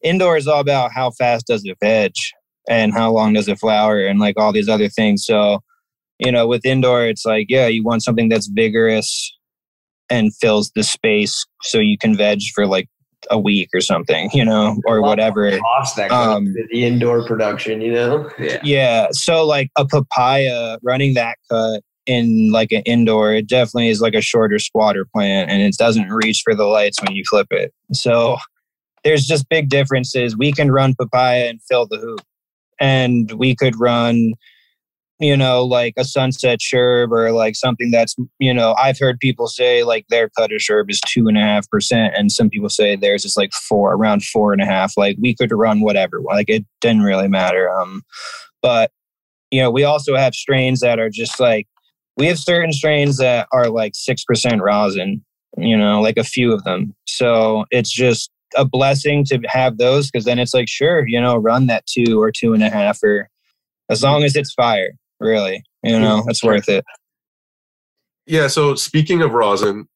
indoor 0.03 0.37
is 0.37 0.47
all 0.47 0.61
about 0.61 0.93
how 0.93 1.11
fast 1.13 1.47
does 1.47 1.63
it 1.65 1.77
veg 1.83 2.13
and 2.69 2.93
how 2.93 3.11
long 3.11 3.33
does 3.33 3.49
it 3.49 3.59
flower 3.59 4.05
and 4.05 4.19
like 4.21 4.37
all 4.39 4.53
these 4.53 4.69
other 4.69 4.89
things. 4.89 5.25
So, 5.25 5.61
you 6.19 6.31
know, 6.33 6.47
with 6.47 6.65
indoor, 6.67 7.07
it's 7.07 7.25
like 7.25 7.47
yeah, 7.49 7.67
you 7.67 7.83
want 7.85 8.03
something 8.03 8.29
that's 8.29 8.49
vigorous 8.49 9.35
and 10.11 10.35
fills 10.37 10.71
the 10.75 10.83
space 10.83 11.47
so 11.63 11.79
you 11.79 11.99
can 11.99 12.17
veg 12.17 12.41
for 12.55 12.67
like 12.67 12.89
a 13.31 13.39
week 13.39 13.69
or 13.75 13.81
something, 13.81 14.31
you 14.33 14.45
know, 14.45 14.81
or 14.87 15.03
whatever. 15.03 15.51
Cost 15.59 15.97
that 15.97 16.11
Um, 16.11 16.55
the 16.71 16.85
indoor 16.85 17.27
production, 17.27 17.81
you 17.81 17.93
know. 17.93 18.31
yeah. 18.39 18.61
Yeah. 18.63 19.07
So 19.13 19.45
like 19.45 19.71
a 19.77 19.85
papaya 19.87 20.79
running 20.83 21.15
that 21.15 21.37
cut 21.51 21.83
in 22.07 22.51
like 22.53 22.73
an 22.73 22.83
indoor, 22.83 23.35
it 23.35 23.47
definitely 23.49 23.89
is 23.89 24.01
like 24.01 24.15
a 24.15 24.21
shorter 24.21 24.59
squatter 24.59 25.05
plant 25.05 25.51
and 25.51 25.61
it 25.63 25.77
doesn't 25.77 26.09
reach 26.09 26.43
for 26.45 26.55
the 26.55 26.65
lights 26.65 27.03
when 27.03 27.15
you 27.15 27.23
flip 27.29 27.49
it. 27.51 27.73
So 27.93 28.39
there's 29.05 29.27
just 29.27 29.49
big 29.49 29.69
differences. 29.69 30.37
We 30.37 30.53
can 30.53 30.71
run 30.71 30.95
papaya 30.95 31.49
and 31.49 31.61
fill 31.63 31.87
the 31.87 31.99
hoop. 31.99 32.21
And 32.81 33.33
we 33.33 33.57
could 33.57 33.79
run, 33.79 34.35
you 35.19 35.37
know, 35.37 35.65
like 35.65 35.95
a 35.97 36.05
sunset 36.05 36.61
sherb 36.61 37.11
or 37.11 37.33
like 37.33 37.57
something 37.57 37.91
that's, 37.91 38.15
you 38.39 38.55
know, 38.55 38.75
I've 38.79 38.99
heard 38.99 39.19
people 39.19 39.49
say 39.49 39.83
like 39.83 40.07
their 40.09 40.29
cutter 40.31 40.57
sherb 40.57 40.85
is 40.89 41.01
two 41.01 41.27
and 41.27 41.37
a 41.37 41.41
half 41.41 41.69
percent, 41.71 42.15
and 42.17 42.31
some 42.31 42.49
people 42.49 42.69
say 42.69 42.95
theirs 42.95 43.25
is 43.25 43.37
like 43.37 43.53
four, 43.53 43.95
around 43.95 44.25
four 44.25 44.53
and 44.53 44.63
a 44.63 44.67
half. 44.67 44.97
Like 44.97 45.17
we 45.21 45.35
could 45.35 45.51
run 45.51 45.81
whatever, 45.81 46.21
like 46.21 46.49
it 46.49 46.65
didn't 46.81 47.03
really 47.03 47.29
matter. 47.29 47.69
Um, 47.69 48.03
but 48.63 48.93
you 49.51 49.61
know, 49.61 49.71
we 49.71 49.83
also 49.83 50.15
have 50.15 50.35
strains 50.35 50.81
that 50.81 51.01
are 51.01 51.11
just 51.11 51.41
like 51.41 51.67
we 52.17 52.27
have 52.27 52.39
certain 52.39 52.73
strains 52.73 53.17
that 53.17 53.49
are 53.53 53.71
like 53.71 53.93
six 53.95 54.25
percent 54.25 54.63
rosin. 54.63 55.25
You 55.57 55.77
know, 55.77 56.01
like 56.01 56.19
a 56.19 56.25
few 56.25 56.53
of 56.53 56.63
them. 56.63 56.95
So 57.07 57.65
it's 57.71 57.91
just 57.91 58.31
a 58.57 58.65
blessing 58.65 59.25
to 59.27 59.41
have 59.47 59.79
those 59.79 60.11
because 60.11 60.25
then 60.25 60.39
it's 60.39 60.55
like 60.55 60.69
sure, 60.69 61.07
you 61.07 61.21
know, 61.21 61.37
run 61.37 61.67
that 61.67 61.87
two 61.87 62.21
or 62.21 62.31
two 62.31 62.55
and 62.55 62.63
a 62.63 62.71
half 62.71 63.03
or 63.03 63.29
as 63.89 64.03
long 64.03 64.23
as 64.23 64.37
it's 64.37 64.53
fire, 64.53 64.93
really. 65.21 65.63
You 65.83 65.99
know, 65.99 66.25
it's 66.27 66.43
worth 66.43 66.69
it. 66.69 66.85
Yeah. 68.27 68.49
So 68.49 68.75
speaking 68.75 69.23
of 69.23 69.33
rosin, 69.33 69.89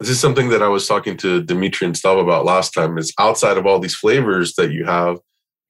this 0.00 0.08
is 0.08 0.20
something 0.20 0.48
that 0.48 0.62
I 0.62 0.68
was 0.68 0.88
talking 0.88 1.16
to 1.18 1.42
Dimitri 1.42 1.86
and 1.86 1.94
Stav 1.94 2.20
about 2.20 2.44
last 2.44 2.72
time. 2.72 2.98
Is 2.98 3.12
outside 3.18 3.56
of 3.56 3.66
all 3.66 3.78
these 3.78 3.94
flavors 3.94 4.54
that 4.54 4.72
you 4.72 4.84
have, 4.84 5.18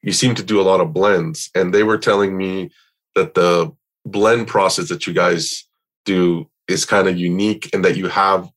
you 0.02 0.12
seem 0.12 0.34
to 0.36 0.42
do 0.42 0.60
a 0.60 0.62
lot 0.62 0.80
of 0.80 0.92
blends, 0.92 1.50
and 1.54 1.74
they 1.74 1.82
were 1.82 1.98
telling 1.98 2.36
me 2.36 2.70
that 3.14 3.34
the 3.34 3.70
blend 4.06 4.48
process 4.48 4.88
that 4.88 5.06
you 5.06 5.12
guys 5.12 5.66
do 6.04 6.48
is 6.68 6.84
kind 6.84 7.08
of 7.08 7.18
unique, 7.18 7.68
and 7.74 7.84
that 7.84 7.96
you 7.96 8.08
have 8.08 8.48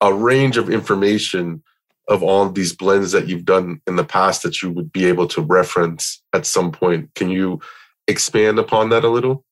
a 0.00 0.14
range 0.14 0.56
of 0.56 0.70
information 0.70 1.62
of 2.08 2.22
all 2.22 2.48
these 2.48 2.74
blends 2.74 3.12
that 3.12 3.28
you've 3.28 3.44
done 3.44 3.80
in 3.86 3.96
the 3.96 4.04
past 4.04 4.42
that 4.42 4.62
you 4.62 4.70
would 4.70 4.90
be 4.92 5.04
able 5.04 5.26
to 5.28 5.42
reference 5.42 6.22
at 6.32 6.46
some 6.46 6.72
point. 6.72 7.14
Can 7.14 7.30
you 7.30 7.60
expand 8.06 8.58
upon 8.58 8.88
that 8.88 9.04
a 9.04 9.10
little? 9.10 9.44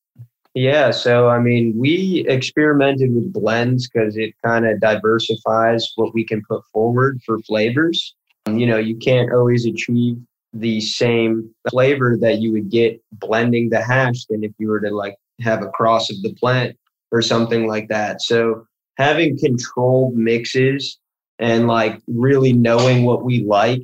Yeah, 0.54 0.90
so 0.90 1.28
I 1.28 1.38
mean, 1.38 1.74
we 1.76 2.24
experimented 2.28 3.14
with 3.14 3.30
blends 3.30 3.88
because 3.88 4.16
it 4.16 4.34
kind 4.42 4.66
of 4.66 4.80
diversifies 4.80 5.92
what 5.96 6.14
we 6.14 6.24
can 6.24 6.42
put 6.48 6.64
forward 6.72 7.20
for 7.26 7.38
flavors. 7.40 8.14
You 8.48 8.66
know, 8.66 8.78
you 8.78 8.96
can't 8.96 9.32
always 9.34 9.66
achieve 9.66 10.16
the 10.54 10.80
same 10.80 11.50
flavor 11.68 12.16
that 12.22 12.38
you 12.38 12.52
would 12.52 12.70
get 12.70 13.02
blending 13.12 13.68
the 13.68 13.82
hash 13.82 14.24
than 14.30 14.44
if 14.44 14.52
you 14.58 14.68
were 14.68 14.80
to 14.80 14.90
like 14.90 15.16
have 15.42 15.62
a 15.62 15.68
cross 15.68 16.08
of 16.10 16.22
the 16.22 16.32
plant 16.34 16.74
or 17.12 17.20
something 17.20 17.66
like 17.66 17.88
that. 17.88 18.22
So 18.22 18.66
having 18.96 19.38
controlled 19.38 20.16
mixes 20.16 20.98
and 21.38 21.66
like 21.66 22.00
really 22.06 22.52
knowing 22.52 23.04
what 23.04 23.24
we 23.24 23.44
like 23.44 23.82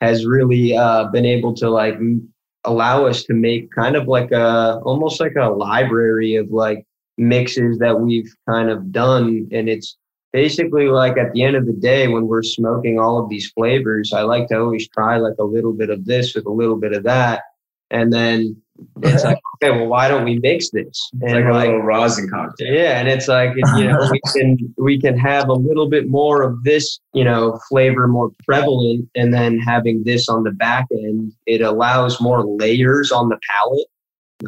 has 0.00 0.26
really 0.26 0.76
uh, 0.76 1.04
been 1.08 1.26
able 1.26 1.54
to 1.54 1.70
like 1.70 1.94
m- 1.94 2.28
allow 2.64 3.06
us 3.06 3.24
to 3.24 3.34
make 3.34 3.70
kind 3.70 3.96
of 3.96 4.08
like 4.08 4.32
a 4.32 4.80
almost 4.84 5.20
like 5.20 5.34
a 5.36 5.48
library 5.48 6.36
of 6.36 6.50
like 6.50 6.84
mixes 7.18 7.78
that 7.78 8.00
we've 8.00 8.34
kind 8.48 8.70
of 8.70 8.92
done. 8.92 9.48
And 9.52 9.68
it's 9.68 9.96
basically 10.32 10.88
like 10.88 11.16
at 11.16 11.32
the 11.32 11.42
end 11.42 11.56
of 11.56 11.66
the 11.66 11.72
day 11.72 12.08
when 12.08 12.26
we're 12.26 12.42
smoking 12.42 12.98
all 12.98 13.16
of 13.16 13.30
these 13.30 13.50
flavors 13.52 14.12
i 14.12 14.20
like 14.20 14.46
to 14.48 14.58
always 14.58 14.86
try 14.88 15.16
like 15.16 15.36
a 15.38 15.44
little 15.44 15.72
bit 15.72 15.88
of 15.88 16.04
this 16.04 16.34
with 16.34 16.44
a 16.44 16.50
little 16.50 16.76
bit 16.76 16.92
of 16.92 17.04
that. 17.04 17.42
And 17.90 18.12
then 18.12 18.60
it's 19.02 19.24
like 19.24 19.38
okay 19.62 19.70
well 19.70 19.86
why 19.86 20.08
don't 20.08 20.24
we 20.24 20.38
mix 20.38 20.70
this 20.70 21.10
It's 21.20 21.32
like 21.32 21.44
a 21.44 21.52
little 21.52 21.82
rosin 21.82 22.28
cocktail. 22.28 22.72
yeah, 22.72 22.98
and 22.98 23.08
it's 23.08 23.28
like 23.28 23.50
you 23.76 23.86
know 23.88 24.08
we 24.10 24.20
can 24.34 24.56
we 24.76 25.00
can 25.00 25.18
have 25.18 25.48
a 25.48 25.54
little 25.54 25.88
bit 25.88 26.08
more 26.08 26.42
of 26.42 26.62
this 26.64 26.98
you 27.12 27.24
know 27.24 27.58
flavor 27.68 28.06
more 28.08 28.30
prevalent, 28.44 29.08
and 29.14 29.32
then 29.32 29.58
having 29.58 30.04
this 30.04 30.28
on 30.28 30.42
the 30.44 30.50
back 30.52 30.86
end, 30.92 31.32
it 31.46 31.60
allows 31.60 32.20
more 32.20 32.44
layers 32.44 33.12
on 33.12 33.28
the 33.28 33.38
palate. 33.50 33.86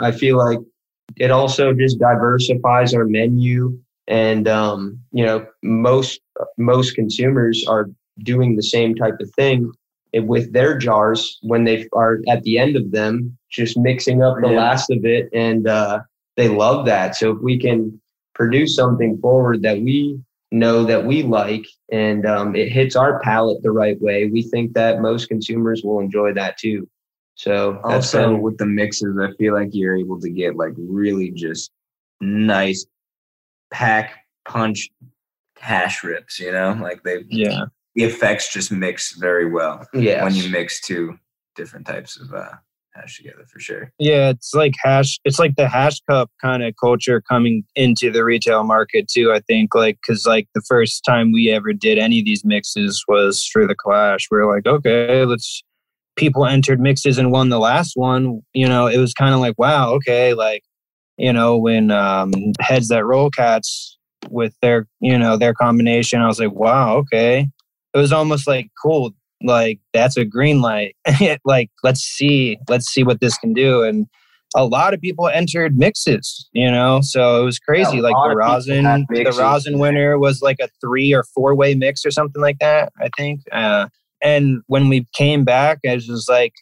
I 0.00 0.10
feel 0.12 0.36
like 0.36 0.58
it 1.16 1.30
also 1.30 1.72
just 1.72 1.98
diversifies 1.98 2.92
our 2.94 3.04
menu, 3.06 3.78
and 4.08 4.46
um, 4.48 4.98
you 5.12 5.24
know 5.24 5.46
most 5.62 6.20
most 6.58 6.94
consumers 6.94 7.64
are 7.66 7.86
doing 8.24 8.56
the 8.56 8.62
same 8.62 8.94
type 8.94 9.14
of 9.20 9.30
thing 9.36 9.72
with 10.20 10.52
their 10.52 10.76
jars 10.78 11.38
when 11.42 11.64
they 11.64 11.86
are 11.92 12.18
at 12.28 12.42
the 12.42 12.58
end 12.58 12.76
of 12.76 12.90
them, 12.92 13.36
just 13.50 13.76
mixing 13.78 14.22
up 14.22 14.36
the 14.40 14.48
Yeah. 14.50 14.56
last 14.58 14.90
of 14.90 15.04
it 15.04 15.28
and. 15.32 15.66
uh 15.68 16.00
they 16.36 16.46
love 16.46 16.86
that. 16.86 17.16
So 17.16 17.32
if 17.32 17.38
we 17.42 17.58
can 17.58 18.00
produce 18.32 18.76
something 18.76 19.18
forward 19.20 19.60
that 19.62 19.80
we 19.80 20.20
know 20.52 20.84
that 20.84 21.04
we 21.04 21.24
like 21.24 21.66
and 21.90 22.24
um, 22.26 22.54
it 22.54 22.68
hits 22.70 22.94
our 22.94 23.18
palate 23.22 23.60
the 23.64 23.72
right 23.72 24.00
way, 24.00 24.26
we 24.26 24.42
think 24.42 24.72
that 24.74 25.00
most 25.00 25.26
consumers 25.26 25.82
will 25.82 25.98
enjoy 25.98 26.32
that 26.34 26.56
too. 26.56 26.88
So 27.34 27.72
that's 27.88 28.14
Also, 28.14 28.34
been, 28.34 28.40
with 28.40 28.56
the 28.56 28.66
mixes, 28.66 29.18
I 29.20 29.32
feel 29.36 29.52
like 29.54 29.70
you're 29.72 29.96
able 29.96 30.20
to 30.20 30.30
get 30.30 30.54
like 30.54 30.74
really 30.76 31.32
just 31.32 31.72
nice 32.20 32.86
pack 33.72 34.24
punch 34.46 34.90
hash 35.58 36.04
rips. 36.04 36.38
You 36.38 36.52
know, 36.52 36.78
like 36.80 37.02
they 37.02 37.24
Yeah. 37.28 37.64
The 37.98 38.04
effects 38.04 38.52
just 38.52 38.70
mix 38.70 39.16
very 39.16 39.50
well 39.50 39.84
Yeah. 39.92 40.22
when 40.22 40.34
you 40.34 40.48
mix 40.50 40.80
two 40.80 41.18
different 41.56 41.84
types 41.84 42.16
of 42.18 42.32
uh, 42.32 42.52
hash 42.94 43.16
together 43.16 43.44
for 43.52 43.58
sure. 43.58 43.92
Yeah, 43.98 44.30
it's 44.30 44.54
like 44.54 44.74
hash. 44.82 45.18
It's 45.24 45.40
like 45.40 45.56
the 45.56 45.68
hash 45.68 46.00
cup 46.08 46.30
kind 46.40 46.62
of 46.62 46.74
culture 46.80 47.20
coming 47.20 47.64
into 47.74 48.12
the 48.12 48.24
retail 48.24 48.62
market 48.62 49.08
too. 49.08 49.32
I 49.32 49.40
think 49.40 49.74
like 49.74 49.98
because 50.00 50.26
like 50.26 50.46
the 50.54 50.62
first 50.68 51.04
time 51.04 51.32
we 51.32 51.50
ever 51.50 51.72
did 51.72 51.98
any 51.98 52.20
of 52.20 52.24
these 52.24 52.44
mixes 52.44 53.02
was 53.08 53.44
for 53.52 53.66
the 53.66 53.74
Clash. 53.74 54.28
We 54.30 54.38
are 54.38 54.54
like, 54.54 54.66
okay, 54.66 55.24
let's. 55.24 55.62
People 56.16 56.46
entered 56.46 56.80
mixes 56.80 57.16
and 57.16 57.30
won 57.30 57.48
the 57.48 57.60
last 57.60 57.92
one. 57.94 58.40
You 58.52 58.68
know, 58.68 58.88
it 58.88 58.98
was 58.98 59.14
kind 59.14 59.34
of 59.34 59.40
like, 59.40 59.56
wow, 59.56 59.92
okay, 59.92 60.34
like, 60.34 60.62
you 61.16 61.32
know, 61.32 61.56
when 61.56 61.92
um, 61.92 62.32
heads 62.60 62.88
that 62.88 63.04
roll 63.04 63.30
cats 63.30 63.96
with 64.28 64.52
their, 64.60 64.88
you 65.00 65.16
know, 65.16 65.36
their 65.36 65.54
combination, 65.54 66.20
I 66.20 66.26
was 66.26 66.40
like, 66.40 66.50
wow, 66.50 66.96
okay. 66.96 67.46
It 67.94 67.98
was 67.98 68.12
almost 68.12 68.46
like 68.46 68.70
cool 68.82 69.12
like 69.42 69.78
that's 69.92 70.16
a 70.16 70.24
green 70.24 70.60
light. 70.60 70.96
Like 71.44 71.70
let's 71.82 72.00
see 72.00 72.58
let's 72.68 72.86
see 72.86 73.02
what 73.04 73.20
this 73.20 73.36
can 73.38 73.52
do. 73.52 73.82
And 73.82 74.06
a 74.56 74.64
lot 74.64 74.94
of 74.94 75.00
people 75.00 75.28
entered 75.28 75.76
mixes 75.76 76.48
you 76.52 76.70
know? 76.70 77.00
So 77.02 77.40
it 77.40 77.44
was 77.44 77.58
crazy 77.58 77.96
Yeah, 77.96 78.02
like 78.02 78.14
the 78.28 78.34
rosin 78.36 79.06
the 79.10 79.34
rosin 79.36 79.78
winner 79.78 80.18
was 80.18 80.42
like 80.42 80.56
a 80.60 80.68
three 80.80 81.12
or 81.14 81.22
four 81.34 81.54
way 81.54 81.74
mix 81.74 82.04
or 82.04 82.10
something 82.10 82.40
like 82.40 82.58
that 82.60 82.92
i 83.00 83.08
think. 83.16 83.42
Uh, 83.52 83.88
and 84.22 84.62
when 84.66 84.88
we 84.88 85.06
came 85.14 85.44
back 85.44 85.78
it 85.82 86.02
was 86.08 86.26
like 86.28 86.54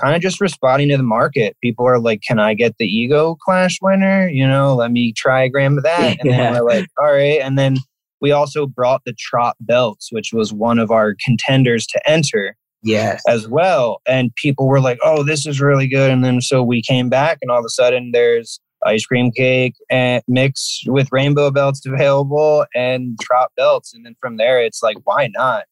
kind 0.00 0.14
of 0.14 0.22
just 0.22 0.40
responding 0.40 0.88
to 0.88 0.96
the 0.96 1.02
market. 1.02 1.56
People 1.62 1.86
are 1.86 1.98
like 1.98 2.22
can 2.22 2.38
i 2.38 2.54
get 2.54 2.76
the 2.78 2.86
ego 2.86 3.36
clash 3.42 3.78
winner? 3.82 4.28
You 4.28 4.46
know 4.46 4.74
let 4.74 4.92
me 4.92 5.12
try 5.12 5.42
a 5.44 5.48
gram 5.48 5.76
of 5.78 5.84
that. 5.84 6.16
And 6.20 6.30
Yeah. 6.30 6.38
then 6.38 6.52
we're 6.52 6.62
like 6.68 6.86
all 6.98 7.12
right. 7.12 7.40
And 7.40 7.58
then 7.58 7.76
we 8.20 8.32
also 8.32 8.66
brought 8.66 9.02
the 9.04 9.14
Trot 9.18 9.56
belts, 9.60 10.08
which 10.10 10.32
was 10.32 10.52
one 10.52 10.78
of 10.78 10.90
our 10.90 11.14
contenders 11.24 11.86
to 11.88 12.10
enter 12.10 12.56
Yes. 12.82 13.22
as 13.28 13.46
well. 13.48 14.00
And 14.06 14.34
people 14.36 14.66
were 14.66 14.80
like, 14.80 14.98
oh, 15.04 15.22
this 15.22 15.46
is 15.46 15.60
really 15.60 15.86
good. 15.86 16.10
And 16.10 16.24
then 16.24 16.40
so 16.40 16.62
we 16.62 16.82
came 16.82 17.08
back, 17.08 17.38
and 17.42 17.50
all 17.50 17.58
of 17.58 17.64
a 17.64 17.70
sudden 17.70 18.10
there's 18.12 18.60
ice 18.86 19.04
cream 19.04 19.30
cake 19.30 19.74
and 19.90 20.22
mix 20.26 20.80
with 20.86 21.08
rainbow 21.12 21.50
belts 21.50 21.84
available 21.84 22.64
and 22.74 23.18
Trot 23.20 23.50
belts. 23.56 23.92
And 23.92 24.06
then 24.06 24.16
from 24.20 24.38
there, 24.38 24.62
it's 24.62 24.82
like, 24.82 24.96
why 25.04 25.28
not? 25.34 25.64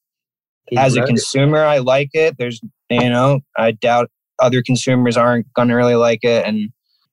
As 0.77 0.97
a 0.97 1.03
consumer, 1.03 1.65
I 1.65 1.79
like 1.79 2.11
it. 2.12 2.37
There's, 2.39 2.61
you 2.91 3.09
know, 3.09 3.41
I 3.57 3.70
doubt 3.70 4.11
other 4.39 4.62
consumers 4.62 5.16
aren't 5.16 5.51
going 5.55 5.69
to 5.69 5.75
really 5.75 5.95
like 5.95 6.23
it. 6.23 6.45
And 6.47 6.69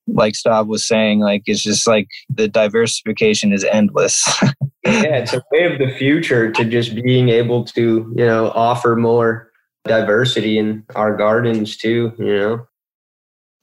like 0.07 0.34
Stav 0.34 0.68
was 0.68 0.88
saying, 0.88 1.19
like, 1.19 1.44
it's 1.45 1.64
just 1.64 1.88
like 1.88 2.07
the 2.30 2.48
diversification 2.48 3.53
is 3.53 3.64
endless. 3.64 4.26
yeah, 4.86 5.18
it's 5.18 5.34
a 5.34 5.44
way 5.52 5.64
of 5.72 5.80
the 5.80 5.94
future 5.98 6.52
to 6.52 6.65
just 6.65 6.95
being 6.95 7.30
able 7.30 7.65
to, 7.65 8.14
you 8.15 8.26
know, 8.26 8.52
offer 8.52 8.95
more 8.95 9.52
diversity 9.86 10.57
in 10.57 10.84
our 10.95 11.15
gardens 11.15 11.77
too, 11.77 12.14
you 12.18 12.40
know. 12.40 12.68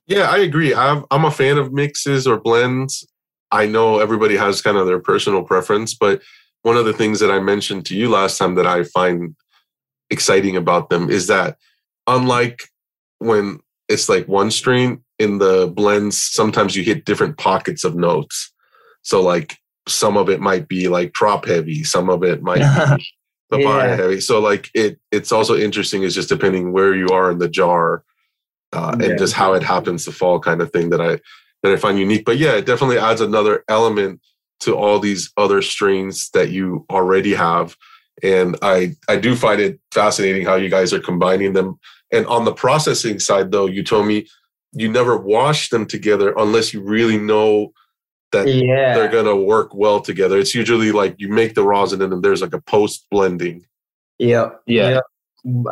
Yeah, 0.06 0.30
I 0.30 0.38
agree. 0.38 0.74
I'm 0.74 1.04
I'm 1.10 1.24
a 1.24 1.30
fan 1.30 1.58
of 1.58 1.72
mixes 1.72 2.26
or 2.26 2.40
blends. 2.40 3.06
I 3.50 3.66
know 3.66 3.98
everybody 3.98 4.36
has 4.36 4.62
kind 4.62 4.76
of 4.76 4.86
their 4.86 5.00
personal 5.00 5.42
preference, 5.42 5.94
but 5.94 6.22
one 6.62 6.76
of 6.76 6.84
the 6.84 6.92
things 6.92 7.20
that 7.20 7.30
I 7.30 7.40
mentioned 7.40 7.86
to 7.86 7.96
you 7.96 8.08
last 8.08 8.38
time 8.38 8.54
that 8.56 8.66
I 8.66 8.84
find 8.84 9.36
exciting 10.10 10.56
about 10.56 10.90
them 10.90 11.10
is 11.10 11.26
that 11.26 11.56
unlike 12.06 12.62
when 13.18 13.60
it's 13.88 14.08
like 14.08 14.26
one 14.26 14.50
strain 14.50 15.01
in 15.18 15.38
the 15.38 15.72
blends, 15.74 16.18
sometimes 16.20 16.76
you 16.76 16.82
hit 16.82 17.04
different 17.04 17.38
pockets 17.38 17.84
of 17.84 17.94
notes. 17.94 18.52
So 19.02 19.22
like 19.22 19.56
some 19.88 20.16
of 20.16 20.28
it 20.28 20.40
might 20.40 20.68
be 20.68 20.88
like 20.88 21.12
trop 21.12 21.46
heavy, 21.46 21.84
some 21.84 22.08
of 22.08 22.22
it 22.22 22.42
might 22.42 22.60
be 22.60 23.04
papaya 23.50 23.90
Yeah. 23.90 23.96
heavy. 23.96 24.20
So 24.20 24.40
like 24.40 24.70
it 24.74 24.98
it's 25.10 25.32
also 25.32 25.56
interesting 25.56 26.02
is 26.02 26.14
just 26.14 26.28
depending 26.28 26.72
where 26.72 26.94
you 26.94 27.08
are 27.08 27.30
in 27.30 27.38
the 27.38 27.48
jar 27.48 28.04
uh, 28.72 28.96
Yeah. 28.98 29.06
and 29.06 29.18
just 29.18 29.34
how 29.34 29.52
it 29.54 29.62
happens 29.62 30.04
to 30.04 30.12
fall 30.12 30.40
kind 30.40 30.60
of 30.62 30.72
thing 30.72 30.90
that 30.90 31.00
I 31.00 31.18
that 31.62 31.72
I 31.72 31.76
find 31.76 31.98
unique. 31.98 32.24
But 32.24 32.38
yeah, 32.38 32.52
it 32.54 32.66
definitely 32.66 32.98
adds 32.98 33.20
another 33.20 33.64
element 33.68 34.20
to 34.60 34.76
all 34.76 34.98
these 34.98 35.30
other 35.36 35.60
strains 35.62 36.30
that 36.30 36.50
you 36.50 36.86
already 36.90 37.34
have. 37.34 37.76
And 38.22 38.56
I 38.62 38.94
I 39.08 39.16
do 39.16 39.34
find 39.36 39.60
it 39.60 39.80
fascinating 39.92 40.46
how 40.46 40.54
you 40.56 40.68
guys 40.68 40.92
are 40.92 41.00
combining 41.00 41.52
them. 41.52 41.78
And 42.12 42.26
on 42.26 42.44
the 42.44 42.52
processing 42.54 43.18
side 43.18 43.50
though, 43.52 43.66
you 43.66 43.82
told 43.82 44.06
me 44.06 44.26
you 44.72 44.90
never 44.90 45.16
wash 45.16 45.68
them 45.70 45.86
together 45.86 46.34
unless 46.36 46.72
you 46.72 46.80
really 46.80 47.18
know 47.18 47.72
that 48.32 48.48
Yeah. 48.48 48.94
they're 48.94 49.08
gonna 49.08 49.36
work 49.36 49.74
well 49.74 50.00
together. 50.00 50.38
It's 50.38 50.54
usually 50.54 50.92
like 50.92 51.14
you 51.18 51.28
make 51.28 51.54
the 51.54 51.62
rosin 51.64 52.00
and 52.02 52.12
then 52.12 52.22
there's 52.22 52.40
like 52.42 52.54
a 52.54 52.60
post 52.60 53.06
blending. 53.10 53.66
Yep. 54.18 54.62
Yeah. 54.66 54.88
Yep. 54.90 55.04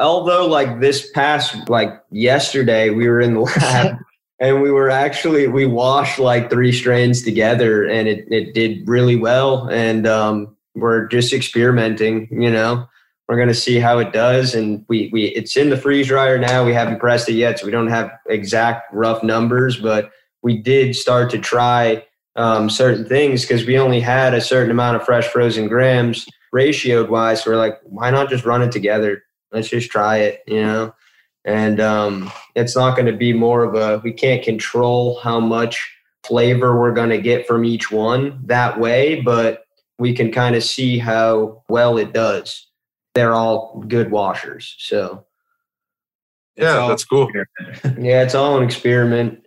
Although, 0.00 0.46
like 0.46 0.80
this 0.80 1.10
past, 1.12 1.68
like 1.68 2.02
yesterday, 2.10 2.90
we 2.90 3.08
were 3.08 3.20
in 3.20 3.34
the 3.34 3.40
lab 3.40 3.96
and 4.40 4.62
we 4.62 4.72
were 4.72 4.90
actually 4.90 5.46
we 5.46 5.64
washed 5.64 6.18
like 6.18 6.50
three 6.50 6.72
strains 6.72 7.22
together, 7.22 7.84
and 7.84 8.08
it 8.08 8.26
it 8.30 8.52
did 8.52 8.88
really 8.88 9.14
well. 9.16 9.68
And 9.70 10.06
um, 10.08 10.56
we're 10.74 11.06
just 11.06 11.32
experimenting. 11.32 12.26
You 12.32 12.50
know, 12.50 12.88
we're 13.30 13.38
gonna 13.38 13.54
see 13.54 13.78
how 13.78 14.00
it 14.00 14.12
does, 14.12 14.56
and 14.56 14.84
we 14.88 15.08
we 15.12 15.26
it's 15.26 15.56
in 15.56 15.70
the 15.70 15.76
freeze 15.76 16.08
dryer 16.08 16.36
now. 16.36 16.64
We 16.64 16.74
haven't 16.74 16.98
pressed 16.98 17.28
it 17.28 17.34
yet, 17.34 17.60
so 17.60 17.64
we 17.64 17.70
don't 17.70 17.86
have 17.86 18.10
exact 18.28 18.92
rough 18.92 19.22
numbers, 19.22 19.76
but 19.76 20.10
we 20.42 20.58
did 20.58 20.96
start 20.96 21.30
to 21.30 21.38
try 21.38 22.04
um, 22.34 22.68
certain 22.68 23.04
things 23.04 23.42
because 23.42 23.64
we 23.64 23.78
only 23.78 24.00
had 24.00 24.34
a 24.34 24.40
certain 24.40 24.72
amount 24.72 24.96
of 24.96 25.04
fresh 25.04 25.28
frozen 25.28 25.68
grams 25.68 26.26
ratioed 26.52 27.08
wise. 27.08 27.44
So 27.44 27.52
we're 27.52 27.56
like, 27.56 27.78
why 27.84 28.10
not 28.10 28.30
just 28.30 28.44
run 28.44 28.62
it 28.62 28.72
together? 28.72 29.22
Let's 29.52 29.68
just 29.68 29.90
try 29.90 30.18
it, 30.18 30.40
you 30.48 30.62
know? 30.62 30.92
And 31.44 31.80
um, 31.80 32.32
it's 32.56 32.74
not 32.74 32.96
going 32.96 33.06
to 33.06 33.16
be 33.16 33.32
more 33.32 33.62
of 33.62 33.74
a, 33.74 34.00
we 34.02 34.12
can't 34.12 34.42
control 34.42 35.20
how 35.20 35.38
much 35.38 35.96
flavor 36.24 36.78
we're 36.78 36.92
going 36.92 37.10
to 37.10 37.20
get 37.20 37.46
from 37.46 37.64
each 37.64 37.92
one 37.92 38.40
that 38.46 38.80
way, 38.80 39.20
but 39.20 39.64
we 39.98 40.14
can 40.14 40.32
kind 40.32 40.56
of 40.56 40.64
see 40.64 40.98
how 40.98 41.62
well 41.68 41.96
it 41.96 42.12
does. 42.12 42.69
They're 43.14 43.34
all 43.34 43.84
good 43.88 44.10
washers. 44.10 44.74
So, 44.78 45.24
Yeah, 46.56 46.86
that's 46.88 47.04
cool. 47.04 47.28
yeah, 47.98 48.22
it's 48.22 48.34
all 48.34 48.58
an 48.58 48.64
experiment. 48.64 49.44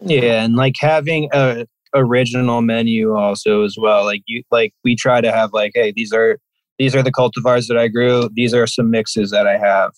Yeah, 0.00 0.42
and 0.42 0.56
like 0.56 0.74
having 0.80 1.28
a 1.32 1.66
original 1.94 2.62
menu 2.62 3.14
also 3.14 3.62
as 3.62 3.76
well. 3.78 4.04
Like 4.04 4.22
you 4.26 4.42
like 4.50 4.74
we 4.84 4.96
try 4.96 5.20
to 5.20 5.32
have 5.32 5.52
like, 5.52 5.72
hey, 5.74 5.92
these 5.94 6.12
are 6.12 6.38
these 6.78 6.94
are 6.94 7.02
the 7.02 7.12
cultivars 7.12 7.68
that 7.68 7.78
I 7.78 7.88
grew. 7.88 8.28
These 8.32 8.54
are 8.54 8.66
some 8.66 8.90
mixes 8.90 9.30
that 9.30 9.46
I 9.46 9.56
have. 9.58 9.92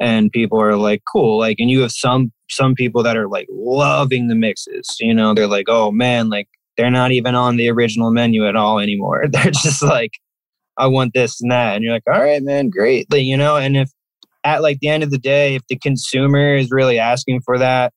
And 0.00 0.30
people 0.30 0.60
are 0.60 0.76
like, 0.76 1.02
cool. 1.10 1.38
Like 1.38 1.56
and 1.58 1.70
you 1.70 1.80
have 1.80 1.92
some 1.92 2.32
some 2.48 2.74
people 2.74 3.02
that 3.02 3.16
are 3.16 3.28
like 3.28 3.48
loving 3.50 4.28
the 4.28 4.34
mixes. 4.34 4.96
You 5.00 5.14
know, 5.14 5.34
they're 5.34 5.46
like, 5.46 5.66
oh 5.68 5.90
man, 5.90 6.28
like 6.30 6.48
they're 6.76 6.90
not 6.90 7.12
even 7.12 7.34
on 7.34 7.56
the 7.56 7.68
original 7.70 8.10
menu 8.10 8.46
at 8.46 8.56
all 8.56 8.78
anymore. 8.78 9.26
They're 9.30 9.50
just 9.50 9.82
like, 9.82 10.12
I 10.76 10.86
want 10.86 11.12
this 11.14 11.40
and 11.40 11.50
that. 11.50 11.74
And 11.74 11.84
you're 11.84 11.92
like, 11.92 12.02
all 12.06 12.20
right, 12.20 12.42
man, 12.42 12.70
great. 12.70 13.10
Like, 13.12 13.24
you 13.24 13.36
know, 13.36 13.56
and 13.56 13.76
if 13.76 13.90
at 14.44 14.62
like 14.62 14.78
the 14.80 14.88
end 14.88 15.02
of 15.02 15.10
the 15.10 15.18
day, 15.18 15.54
if 15.54 15.62
the 15.68 15.78
consumer 15.78 16.54
is 16.54 16.70
really 16.70 16.98
asking 16.98 17.42
for 17.42 17.58
that, 17.58 17.92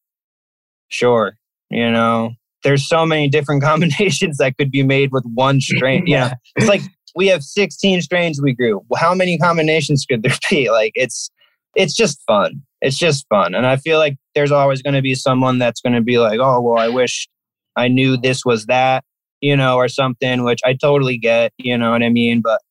sure. 0.90 1.38
You 1.70 1.90
know, 1.90 2.32
there's 2.64 2.88
so 2.88 3.06
many 3.06 3.30
different 3.30 3.64
combinations 3.64 4.38
that 4.38 4.58
could 4.58 4.72
be 4.72 4.84
made 4.84 5.12
with 5.12 5.26
one 5.34 5.62
strain. 5.62 6.06
You 6.08 6.18
know, 6.18 6.32
it's 6.56 6.68
like 6.68 6.82
we 7.16 7.28
have 7.28 7.44
16 7.44 8.02
strains 8.02 8.42
we 8.42 8.54
grew. 8.54 8.82
How 8.96 9.14
many 9.14 9.38
combinations 9.38 10.06
could 10.10 10.24
there 10.24 10.36
be? 10.50 10.70
Like 10.72 10.92
it's 10.96 11.30
it's 11.76 11.96
just 11.96 12.22
fun. 12.28 12.62
It's 12.82 12.98
just 12.98 13.26
fun. 13.30 13.56
And 13.56 13.66
I 13.66 13.78
feel 13.78 13.98
like 13.98 14.18
there's 14.36 14.52
always 14.52 14.82
going 14.82 14.94
to 14.94 15.02
be 15.02 15.16
someone 15.16 15.58
that's 15.58 15.82
going 15.82 15.94
to 15.94 16.02
be 16.02 16.20
like, 16.20 16.40
"Oh, 16.40 16.62
well, 16.62 16.78
I 16.78 16.90
wish 16.90 17.28
I 17.76 17.88
knew 17.88 18.18
this 18.18 18.44
was 18.46 18.66
that," 18.66 19.04
you 19.44 19.58
know, 19.58 19.76
or 19.76 19.90
something, 19.90 20.46
which 20.46 20.62
I 20.64 20.74
totally 20.74 21.18
get, 21.18 21.52
you 21.58 21.78
know 21.78 21.92
what 21.92 22.02
I 22.02 22.08
mean, 22.08 22.40
but 22.42 22.62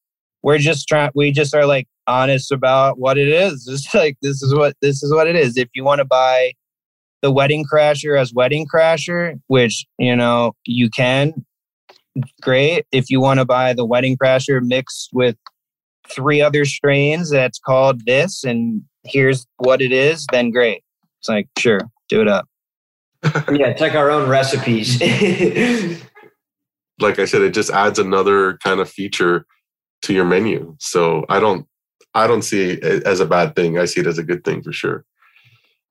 we're 0.43 0.57
just 0.57 0.89
trying 0.89 1.11
we 1.15 1.31
just 1.31 1.55
are 1.55 1.66
like 1.66 1.86
honest 2.07 2.51
about 2.51 2.99
what 2.99 3.19
it 3.19 3.28
is. 3.28 3.69
It's 3.70 3.94
like 3.94 4.16
this 4.23 4.43
is 4.43 4.55
what 4.55 4.74
this 4.81 5.03
is 5.03 5.12
what 5.12 5.28
it 5.28 5.36
is. 5.36 5.59
If 5.59 5.69
you 5.74 5.85
want 5.85 5.99
to 5.99 6.07
buy 6.07 6.53
the 7.20 7.31
wedding 7.31 7.66
crasher 7.70 8.19
as 8.19 8.32
wedding 8.32 8.66
crasher, 8.74 9.39
which 9.49 9.85
you 9.99 10.16
know 10.16 10.53
you 10.65 10.89
can, 10.89 11.44
great. 12.40 12.86
If 12.90 13.11
you 13.11 13.20
want 13.20 13.39
to 13.40 13.44
buy 13.44 13.74
the 13.74 13.85
wedding 13.85 14.16
crasher 14.16 14.62
mixed 14.62 15.11
with 15.12 15.36
three 16.09 16.40
other 16.40 16.65
strains 16.65 17.28
that's 17.28 17.59
called 17.59 18.01
this, 18.07 18.44
and 18.44 18.81
here's 19.05 19.47
what 19.59 19.82
it 19.82 19.93
is, 19.93 20.27
then 20.32 20.51
great. 20.51 20.82
It's 21.20 21.28
like 21.28 21.49
sure, 21.59 21.81
do 22.09 22.23
it 22.23 22.28
up. 22.28 22.49
Yeah, 23.53 23.77
like 23.78 23.94
our 23.94 24.11
own 24.11 24.27
recipes. 24.28 24.99
Like 27.01 27.19
I 27.19 27.24
said, 27.24 27.43
it 27.43 27.55
just 27.55 27.70
adds 27.70 27.98
another 27.98 28.59
kind 28.59 28.81
of 28.81 28.89
feature 28.89 29.47
to 30.02 30.12
your 30.12 30.24
menu. 30.24 30.77
So 30.78 31.24
I 31.28 31.40
don't 31.40 31.66
I 32.14 32.27
don't 32.27 32.43
see 32.43 32.73
it 32.73 33.05
as 33.05 33.20
a 33.20 33.27
bad 33.27 33.56
thing. 33.56 33.78
I 33.78 33.86
see 33.86 34.01
it 34.01 34.06
as 34.06 34.19
a 34.19 34.23
good 34.23 34.44
thing 34.44 34.62
for 34.62 34.73
sure. 34.73 35.05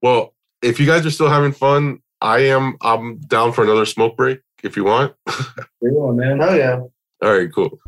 Well, 0.01 0.33
if 0.61 0.79
you 0.79 0.85
guys 0.85 1.05
are 1.05 1.11
still 1.11 1.29
having 1.29 1.51
fun, 1.51 1.99
I 2.21 2.39
am 2.39 2.77
I'm 2.81 3.17
down 3.19 3.53
for 3.53 3.63
another 3.63 3.85
smoke 3.85 4.17
break 4.17 4.41
if 4.63 4.77
you 4.77 4.83
want. 4.83 5.15
man. 5.81 6.41
oh, 6.41 6.53
yeah. 6.53 6.79
All 7.23 7.37
right, 7.37 7.49
cool. 7.53 7.79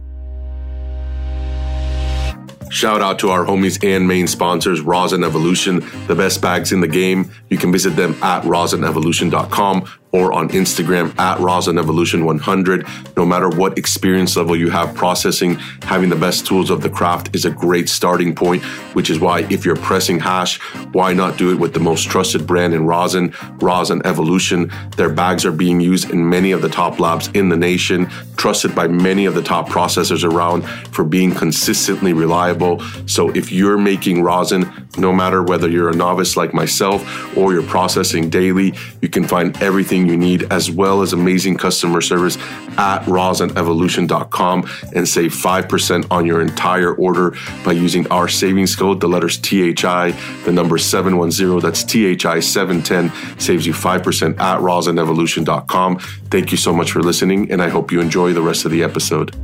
Shout 2.70 3.02
out 3.02 3.20
to 3.20 3.30
our 3.30 3.46
homies 3.46 3.84
and 3.84 4.08
main 4.08 4.26
sponsors, 4.26 4.82
Rosin 4.82 5.24
Evolution, 5.24 5.82
the 6.08 6.16
best 6.16 6.42
bags 6.42 6.72
in 6.72 6.82
the 6.82 6.88
game. 6.88 7.32
You 7.50 7.58
can 7.60 7.72
visit 7.72 7.92
them 7.92 8.16
at 8.24 8.44
rosinevolution.com 8.44 9.88
or 10.14 10.32
on 10.32 10.48
Instagram 10.50 11.18
at 11.20 11.40
Rosin 11.40 11.78
Evolution 11.78 12.24
100. 12.24 12.88
No 13.18 13.26
matter 13.26 13.50
what 13.50 13.78
experience 13.78 14.38
level 14.38 14.56
you 14.56 14.70
have 14.70 14.96
processing, 14.96 15.56
having 15.82 16.10
the 16.10 16.16
best 16.16 16.46
tools 16.46 16.70
of 16.70 16.82
the 16.82 16.90
craft 16.90 17.36
is 17.36 17.46
a 17.46 17.50
great 17.50 17.90
starting 17.90 18.36
point, 18.36 18.64
which 18.94 19.10
is 19.10 19.20
why 19.20 19.40
if 19.50 19.66
you're 19.66 19.76
pressing 19.76 20.20
hash, 20.20 20.60
why 20.94 21.14
not 21.14 21.38
do 21.38 21.52
it 21.52 21.56
with 21.56 21.74
the 21.74 21.80
most 21.80 22.10
trusted 22.10 22.46
brand 22.46 22.74
in 22.74 22.86
rosin, 22.86 23.34
Rosin 23.60 24.06
Evolution. 24.06 24.72
Their 24.96 25.10
bags 25.10 25.46
are 25.46 25.52
being 25.52 25.82
used 25.82 26.12
in 26.12 26.30
many 26.30 26.52
of 26.52 26.62
the 26.62 26.70
top 26.70 27.00
labs 27.00 27.30
in 27.34 27.50
the 27.50 27.58
nation, 27.58 28.08
trusted 28.38 28.76
by 28.76 28.88
many 28.88 29.26
of 29.26 29.34
the 29.34 29.42
top 29.42 29.68
processors 29.68 30.24
around 30.24 30.62
for 30.94 31.04
being 31.04 31.34
consistently 31.34 32.14
reliable. 32.14 32.80
So 33.08 33.30
if 33.32 33.52
you're 33.52 33.80
making 33.80 34.22
rosin, 34.22 34.72
no 34.98 35.12
matter 35.12 35.42
whether 35.42 35.68
you're 35.68 35.90
a 35.90 35.96
novice 35.96 36.38
like 36.38 36.54
myself 36.54 37.02
or 37.36 37.54
you're 37.54 37.64
processing 37.64 38.30
daily, 38.30 38.74
you 39.02 39.10
can 39.10 39.24
find 39.24 39.60
everything 39.62 40.03
you 40.08 40.18
need 40.18 40.52
as 40.52 40.70
well 40.70 41.02
as 41.02 41.14
amazing 41.14 41.58
customer 41.58 42.02
service 42.02 42.38
at 42.78 43.00
rosinevolution.com 43.04 44.70
and 44.96 45.08
save 45.08 45.34
5% 45.34 46.08
on 46.12 46.26
your 46.26 46.42
entire 46.42 46.94
order 46.94 47.36
by 47.64 47.72
using 47.72 48.08
our 48.12 48.28
savings 48.28 48.76
code, 48.76 49.00
the 49.00 49.08
letters 49.08 49.38
THI, 49.38 50.12
the 50.46 50.52
number 50.52 50.78
710, 50.78 51.60
that's 51.60 51.84
THI 51.84 52.40
710, 52.40 53.40
saves 53.40 53.66
you 53.66 53.74
5% 53.74 54.40
at 54.40 54.60
rosinevolution.com. 54.60 56.00
Thank 56.30 56.52
you 56.52 56.58
so 56.58 56.74
much 56.74 56.92
for 56.92 57.02
listening, 57.02 57.52
and 57.52 57.62
I 57.62 57.70
hope 57.70 57.92
you 57.92 58.02
enjoy 58.02 58.34
the 58.34 58.42
rest 58.42 58.66
of 58.66 58.72
the 58.72 58.84
episode. 58.84 59.36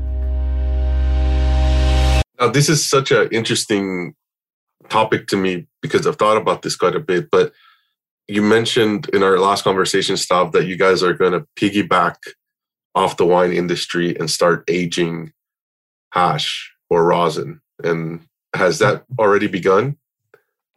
Now, 2.40 2.50
this 2.50 2.70
is 2.70 2.88
such 2.88 3.12
an 3.12 3.28
interesting 3.32 4.16
topic 4.88 5.28
to 5.28 5.38
me 5.38 5.68
because 5.82 6.08
I've 6.08 6.16
thought 6.16 6.38
about 6.38 6.62
this 6.62 6.76
quite 6.76 6.96
a 6.96 7.00
bit. 7.00 7.30
But 7.32 7.54
you 8.30 8.44
mentioned 8.44 9.10
in 9.10 9.24
our 9.24 9.40
last 9.40 9.64
conversation, 9.64 10.16
Stav, 10.16 10.52
that 10.52 10.68
you 10.68 10.78
guys 10.78 11.02
are 11.02 11.14
going 11.14 11.32
to 11.32 11.48
piggyback 11.56 12.16
off 12.94 13.18
the 13.18 13.26
wine 13.26 13.52
industry 13.52 14.16
and 14.18 14.30
start 14.30 14.64
aging 14.68 15.34
hash 16.12 16.72
or 16.90 17.06
rosin. 17.06 17.60
And 17.84 18.22
has 18.54 18.80
that 18.80 19.04
already 19.18 19.48
begun? 19.48 19.98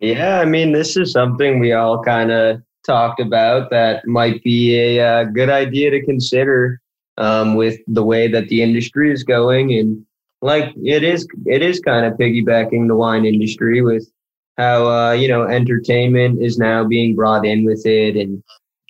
Yeah, 0.00 0.40
I 0.40 0.46
mean, 0.46 0.72
this 0.72 0.96
is 0.96 1.12
something 1.12 1.60
we 1.60 1.72
all 1.72 2.02
kind 2.02 2.32
of 2.32 2.62
talked 2.86 3.20
about 3.20 3.70
that 3.70 4.06
might 4.06 4.42
be 4.42 4.76
a 4.76 5.00
uh, 5.00 5.24
good 5.24 5.50
idea 5.50 5.90
to 5.90 6.02
consider 6.04 6.80
um, 7.18 7.54
with 7.54 7.78
the 7.86 8.02
way 8.02 8.28
that 8.28 8.48
the 8.48 8.62
industry 8.62 9.12
is 9.12 9.22
going 9.22 9.74
and 9.74 10.04
like 10.40 10.72
it 10.82 11.04
is 11.04 11.28
it 11.46 11.62
is 11.62 11.78
kind 11.78 12.04
of 12.04 12.14
piggybacking 12.14 12.88
the 12.88 12.96
wine 12.96 13.24
industry 13.24 13.80
with 13.80 14.10
how 14.62 14.86
uh, 14.86 15.12
you 15.12 15.28
know 15.28 15.42
entertainment 15.44 16.42
is 16.42 16.58
now 16.58 16.84
being 16.84 17.14
brought 17.14 17.44
in 17.44 17.64
with 17.64 17.84
it 17.86 18.16
and 18.16 18.42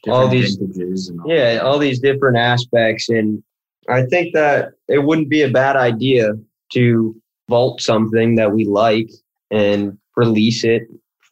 all 0.09 0.29
these 0.29 0.57
and 0.59 1.21
all 1.21 1.33
yeah 1.33 1.59
all 1.63 1.79
these 1.79 2.01
different 2.01 2.37
aspects. 2.37 3.09
And 3.09 3.43
i 3.89 4.03
think 4.07 4.33
that 4.35 4.73
it 4.89 5.05
wouldn't 5.05 5.29
be 5.29 5.43
a 5.43 5.51
bad 5.51 5.77
idea 5.77 6.35
to 6.75 7.15
vault 7.49 7.81
something 7.81 8.37
that 8.37 8.53
we 8.53 8.65
like 8.65 9.11
and 9.51 9.99
release 10.17 10.65
it 10.65 10.83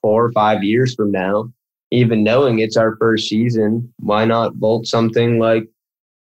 four 0.03 0.25
or 0.25 0.33
five 0.33 0.65
years 0.65 0.95
from 0.95 1.11
now. 1.13 1.53
Even 1.93 2.23
knowing 2.23 2.61
it's 2.61 2.77
our 2.77 2.97
first 2.97 3.29
season 3.29 3.93
why 3.99 4.25
not 4.25 4.55
vault 4.57 4.87
something 4.87 5.39
like 5.39 5.65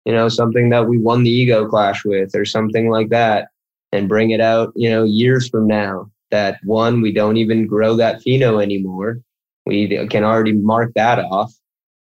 you 0.04 0.12
know 0.12 0.28
something 0.28 0.70
that 0.70 0.88
we 0.88 0.98
won 0.98 1.22
the 1.22 1.30
ego 1.30 1.68
clash 1.68 2.04
with 2.04 2.34
or 2.34 2.44
something 2.44 2.90
like 2.90 3.08
that 3.10 3.48
and 3.92 4.08
bring 4.08 4.30
it 4.30 4.40
out, 4.40 4.72
you 4.76 4.90
know, 4.90 5.04
years 5.04 5.48
from 5.48 5.66
now. 5.66 6.10
That 6.30 6.58
one, 6.64 7.00
we 7.00 7.12
don't 7.12 7.36
even 7.36 7.66
grow 7.66 7.96
that 7.96 8.22
pheno 8.22 8.62
anymore. 8.62 9.20
We 9.66 10.06
can 10.08 10.24
already 10.24 10.52
mark 10.52 10.92
that 10.94 11.18
off. 11.18 11.52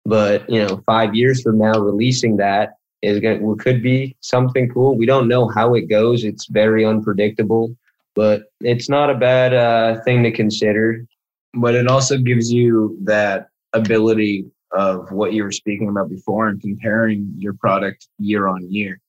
But 0.05 0.49
you 0.49 0.65
know, 0.65 0.83
five 0.87 1.15
years 1.15 1.43
from 1.43 1.59
now, 1.59 1.79
releasing 1.79 2.37
that 2.39 2.75
is 3.03 3.21
going 3.21 3.41
to, 3.41 3.63
could 3.63 3.83
be 3.83 4.17
something 4.21 4.69
cool. 4.69 4.97
We 4.97 5.07
don't 5.07 5.29
know 5.29 5.49
how 5.49 5.75
it 5.75 5.89
goes. 5.89 6.25
It's 6.25 6.47
very 6.47 6.85
unpredictable, 6.85 7.75
but 8.15 8.45
it's 8.61 8.89
not 8.89 9.11
a 9.11 9.15
bad 9.15 9.55
uh, 9.55 10.03
thing 10.03 10.23
to 10.25 10.31
consider. 10.31 11.05
But 11.55 11.75
it 11.75 11.89
also 11.89 12.19
gives 12.19 12.53
you 12.53 12.99
that 13.05 13.49
ability 13.73 14.47
of 14.73 15.11
what 15.11 15.33
you 15.33 15.43
were 15.43 15.53
speaking 15.53 15.89
about 15.89 16.09
before 16.09 16.49
and 16.49 16.61
comparing 16.61 17.33
your 17.37 17.55
product 17.55 18.07
year 18.19 18.47
on 18.47 18.71
year 18.71 19.01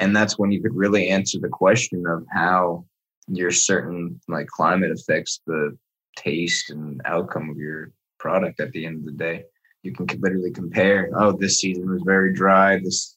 and 0.00 0.16
that's 0.16 0.38
when 0.38 0.50
you 0.50 0.60
could 0.60 0.74
really 0.74 1.08
answer 1.08 1.38
the 1.38 1.48
question 1.48 2.04
of 2.06 2.24
how 2.32 2.84
your 3.30 3.50
certain 3.50 4.20
like 4.28 4.46
climate 4.48 4.90
affects 4.90 5.40
the 5.46 5.76
taste 6.16 6.70
and 6.70 7.00
outcome 7.04 7.48
of 7.48 7.56
your 7.56 7.92
product 8.18 8.60
at 8.60 8.72
the 8.72 8.84
end 8.84 8.98
of 8.98 9.04
the 9.04 9.12
day. 9.12 9.44
You 9.82 9.92
can 9.92 10.06
literally 10.20 10.50
compare 10.50 11.10
oh 11.16 11.32
this 11.32 11.60
season 11.60 11.90
was 11.90 12.02
very 12.04 12.34
dry 12.34 12.78
this 12.78 13.16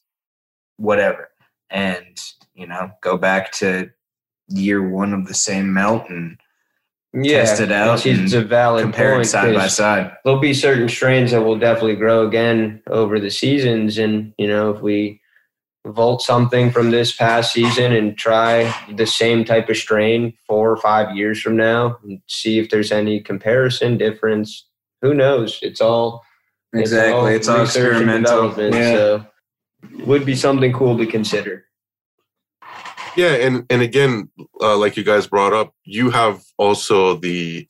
whatever. 0.76 1.28
And 1.70 2.18
you 2.54 2.66
know 2.66 2.90
go 3.00 3.16
back 3.16 3.52
to 3.52 3.90
year 4.48 4.86
one 4.86 5.12
of 5.12 5.26
the 5.26 5.34
same 5.34 5.72
melt 5.72 6.08
and 6.08 6.38
yeah, 7.12 7.38
test 7.38 7.60
it 7.60 7.70
out 7.70 8.04
it's 8.04 8.32
a 8.32 8.42
valid 8.42 8.82
compare 8.82 9.12
point 9.12 9.26
it 9.26 9.28
side 9.28 9.54
by 9.54 9.68
side. 9.68 10.12
there'll 10.24 10.40
be 10.40 10.52
certain 10.52 10.88
strains 10.88 11.30
that 11.30 11.42
will 11.42 11.58
definitely 11.58 11.94
grow 11.94 12.26
again 12.26 12.82
over 12.88 13.20
the 13.20 13.30
seasons. 13.30 13.98
And 13.98 14.34
you 14.38 14.48
know 14.48 14.70
if 14.70 14.80
we 14.80 15.20
vault 15.86 16.22
something 16.22 16.70
from 16.70 16.90
this 16.90 17.14
past 17.14 17.52
season 17.52 17.92
and 17.92 18.16
try 18.16 18.74
the 18.96 19.06
same 19.06 19.44
type 19.44 19.68
of 19.68 19.76
strain 19.76 20.32
four 20.46 20.70
or 20.70 20.76
five 20.78 21.14
years 21.14 21.40
from 21.40 21.56
now 21.56 21.98
and 22.02 22.20
see 22.26 22.58
if 22.58 22.70
there's 22.70 22.90
any 22.90 23.20
comparison 23.20 23.98
difference. 23.98 24.66
Who 25.02 25.12
knows? 25.12 25.58
It's 25.60 25.80
all 25.80 26.24
exactly. 26.72 27.34
It's 27.34 27.48
all, 27.48 27.60
it's 27.60 27.76
all 27.76 27.84
experimental. 27.86 28.74
Yeah. 28.74 28.92
So 28.92 29.26
would 30.06 30.24
be 30.24 30.34
something 30.34 30.72
cool 30.72 30.96
to 30.96 31.06
consider. 31.06 31.66
Yeah, 33.16 33.34
and 33.34 33.64
and 33.70 33.82
again, 33.82 34.30
uh, 34.60 34.76
like 34.76 34.96
you 34.96 35.04
guys 35.04 35.26
brought 35.26 35.52
up, 35.52 35.72
you 35.84 36.10
have 36.10 36.42
also 36.58 37.16
the 37.16 37.68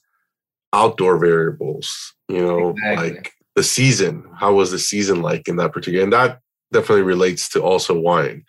outdoor 0.72 1.18
variables. 1.18 2.14
You 2.28 2.46
know, 2.46 2.70
exactly. 2.70 3.10
like 3.10 3.32
the 3.56 3.62
season. 3.62 4.24
How 4.38 4.54
was 4.54 4.70
the 4.70 4.78
season 4.78 5.20
like 5.20 5.48
in 5.48 5.56
that 5.56 5.72
particular? 5.72 6.04
And 6.04 6.12
that 6.12 6.40
definitely 6.74 7.02
relates 7.02 7.48
to 7.50 7.62
also 7.62 7.98
wine. 7.98 8.44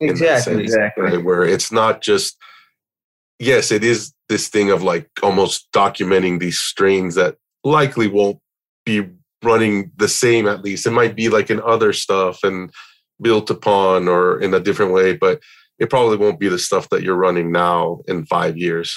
Exactly, 0.00 0.52
sense, 0.52 0.62
exactly. 0.62 1.04
Right? 1.04 1.24
Where 1.24 1.44
it's 1.44 1.72
not 1.72 2.00
just 2.00 2.36
yes, 3.40 3.72
it 3.72 3.82
is 3.82 4.12
this 4.28 4.46
thing 4.48 4.70
of 4.70 4.84
like 4.84 5.08
almost 5.22 5.72
documenting 5.72 6.38
these 6.38 6.58
strains 6.58 7.16
that 7.16 7.36
likely 7.64 8.06
won't 8.06 8.38
be 8.86 9.08
running 9.42 9.90
the 9.96 10.08
same 10.08 10.46
at 10.46 10.62
least. 10.62 10.86
It 10.86 10.92
might 10.92 11.16
be 11.16 11.28
like 11.28 11.50
in 11.50 11.60
other 11.62 11.92
stuff 11.92 12.44
and 12.44 12.70
built 13.20 13.50
upon 13.50 14.06
or 14.06 14.40
in 14.40 14.54
a 14.54 14.60
different 14.60 14.92
way, 14.92 15.16
but 15.16 15.40
it 15.78 15.90
probably 15.90 16.18
won't 16.18 16.38
be 16.38 16.48
the 16.48 16.58
stuff 16.58 16.88
that 16.90 17.02
you're 17.02 17.16
running 17.16 17.50
now 17.50 18.00
in 18.06 18.26
five 18.26 18.56
years, 18.56 18.94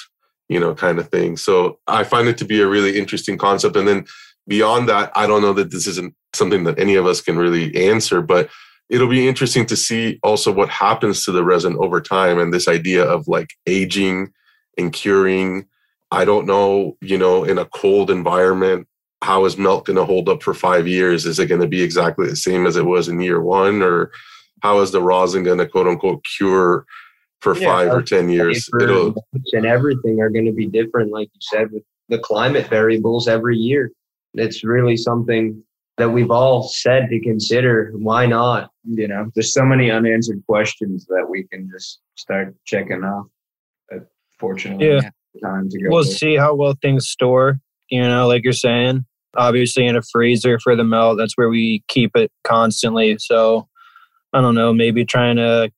you 0.50 0.60
know, 0.60 0.76
kind 0.76 1.00
of 1.00 1.10
thing. 1.10 1.38
So 1.38 1.80
I 1.88 2.04
find 2.04 2.28
it 2.28 2.38
to 2.40 2.46
be 2.46 2.62
a 2.62 2.68
really 2.68 3.00
interesting 3.00 3.38
concept. 3.38 3.78
And 3.78 3.88
then 3.88 4.06
beyond 4.48 4.90
that, 4.90 5.12
I 5.16 5.26
don't 5.26 5.42
know 5.42 5.54
that 5.54 5.72
this 5.72 5.88
isn't 5.88 6.14
something 6.34 6.66
that 6.66 6.80
any 6.80 6.96
of 6.96 7.06
us 7.06 7.22
can 7.22 7.38
really 7.38 7.74
answer, 7.88 8.22
but 8.22 8.50
it'll 8.90 9.08
be 9.08 9.28
interesting 9.28 9.66
to 9.68 9.76
see 9.76 10.20
also 10.24 10.52
what 10.52 10.70
happens 10.70 11.24
to 11.26 11.32
the 11.32 11.44
resin 11.44 11.76
over 11.80 12.02
time 12.02 12.40
and 12.40 12.54
this 12.54 12.68
idea 12.68 13.04
of 13.04 13.28
like 13.28 13.50
aging 13.66 14.32
and 14.78 14.94
curing. 14.94 15.66
I 16.12 16.26
don't 16.26 16.46
know, 16.46 16.98
you 17.02 17.18
know, 17.18 17.44
in 17.44 17.58
a 17.58 17.66
cold 17.66 18.12
environment, 18.12 18.88
how 19.24 19.46
is 19.46 19.58
melt 19.58 19.86
going 19.86 19.96
to 19.96 20.06
hold 20.06 20.30
up 20.30 20.44
for 20.44 20.54
five 20.54 20.88
years? 20.88 21.26
Is 21.26 21.40
it 21.40 21.48
going 21.48 21.62
to 21.62 21.68
be 21.68 21.82
exactly 21.82 22.28
the 22.28 22.36
same 22.36 22.68
as 22.68 22.76
it 22.76 22.86
was 22.86 23.08
in 23.08 23.20
year 23.20 23.42
one? 23.42 23.82
Or 23.82 24.12
how 24.62 24.80
is 24.82 24.92
the 24.92 25.02
rosin 25.02 25.44
going 25.44 25.60
to 25.60 25.68
quote 25.68 25.88
unquote 25.88 26.24
cure 26.38 26.86
for 27.40 27.58
yeah, 27.58 27.68
five 27.68 27.92
or 27.92 28.02
10 28.02 28.30
years? 28.30 28.70
It'll, 28.80 29.16
and 29.54 29.66
everything 29.66 30.22
are 30.22 30.30
going 30.30 30.46
to 30.46 30.52
be 30.52 30.68
different, 30.68 31.12
like 31.12 31.30
you 31.34 31.40
said, 31.42 31.72
with 31.72 31.84
the 32.10 32.20
climate 32.20 32.68
variables 32.68 33.28
every 33.28 33.58
year. 33.58 33.92
It's 34.34 34.64
really 34.64 34.98
something 34.98 35.64
that 35.98 36.10
we've 36.10 36.32
all 36.32 36.64
said 36.64 37.10
to 37.10 37.20
consider. 37.20 37.92
Why 37.96 38.26
not? 38.26 38.72
You 38.84 39.08
know, 39.08 39.30
there's 39.36 39.54
so 39.54 39.64
many 39.64 39.92
unanswered 39.92 40.44
questions 40.48 41.06
that 41.08 41.28
we 41.30 41.44
can 41.44 41.70
just 41.72 42.00
start 42.16 42.56
checking 42.66 43.04
off. 43.04 43.28
But 43.90 44.08
fortunately, 44.40 44.88
yeah. 44.88 45.10
time 45.42 45.70
to 45.70 45.82
go. 45.82 45.90
We'll 45.90 46.04
see 46.04 46.36
how 46.36 46.56
well 46.56 46.76
things 46.82 47.08
store. 47.08 47.60
You 47.90 48.02
know, 48.02 48.28
like 48.28 48.44
you're 48.44 48.54
saying, 48.54 49.06
obviously 49.36 49.86
in 49.86 49.96
a 49.96 50.02
freezer 50.02 50.60
for 50.60 50.76
the 50.76 50.84
melt. 50.84 51.18
That's 51.18 51.38
where 51.38 51.50
we 51.50 51.84
keep 51.88 52.16
it 52.16 52.32
constantly. 52.44 53.18
So 53.20 53.68
I 54.34 54.42
don't 54.42 54.56
know, 54.56 54.74
maybe 54.74 55.06
trying 55.06 55.38
to 55.38 55.72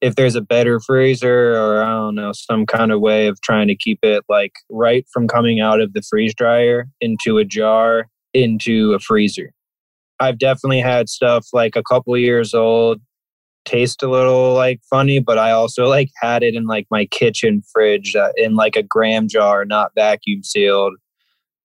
if 0.00 0.16
there's 0.16 0.34
a 0.34 0.40
better 0.40 0.80
freezer 0.80 1.54
or 1.54 1.82
I 1.82 1.92
don't 1.92 2.16
know, 2.16 2.32
some 2.32 2.66
kind 2.66 2.90
of 2.90 3.00
way 3.00 3.28
of 3.28 3.40
trying 3.40 3.68
to 3.68 3.76
keep 3.76 4.00
it 4.02 4.24
like 4.28 4.52
right 4.68 5.06
from 5.12 5.28
coming 5.28 5.60
out 5.60 5.80
of 5.80 5.92
the 5.92 6.02
freeze 6.02 6.34
dryer 6.34 6.88
into 7.00 7.38
a 7.38 7.44
jar 7.44 8.08
into 8.34 8.92
a 8.92 8.98
freezer. 8.98 9.52
I've 10.20 10.38
definitely 10.38 10.80
had 10.80 11.08
stuff 11.08 11.48
like 11.52 11.74
a 11.76 11.82
couple 11.82 12.16
years 12.16 12.54
old 12.54 13.00
taste 13.64 14.02
a 14.02 14.10
little 14.10 14.54
like 14.54 14.80
funny, 14.90 15.18
but 15.20 15.38
I 15.38 15.52
also 15.52 15.86
like 15.86 16.10
had 16.20 16.42
it 16.42 16.54
in 16.54 16.66
like 16.66 16.86
my 16.90 17.06
kitchen 17.06 17.62
fridge 17.72 18.14
uh, 18.16 18.30
in 18.36 18.54
like 18.56 18.76
a 18.76 18.82
gram 18.82 19.28
jar, 19.28 19.64
not 19.64 19.92
vacuum 19.94 20.42
sealed. 20.42 20.94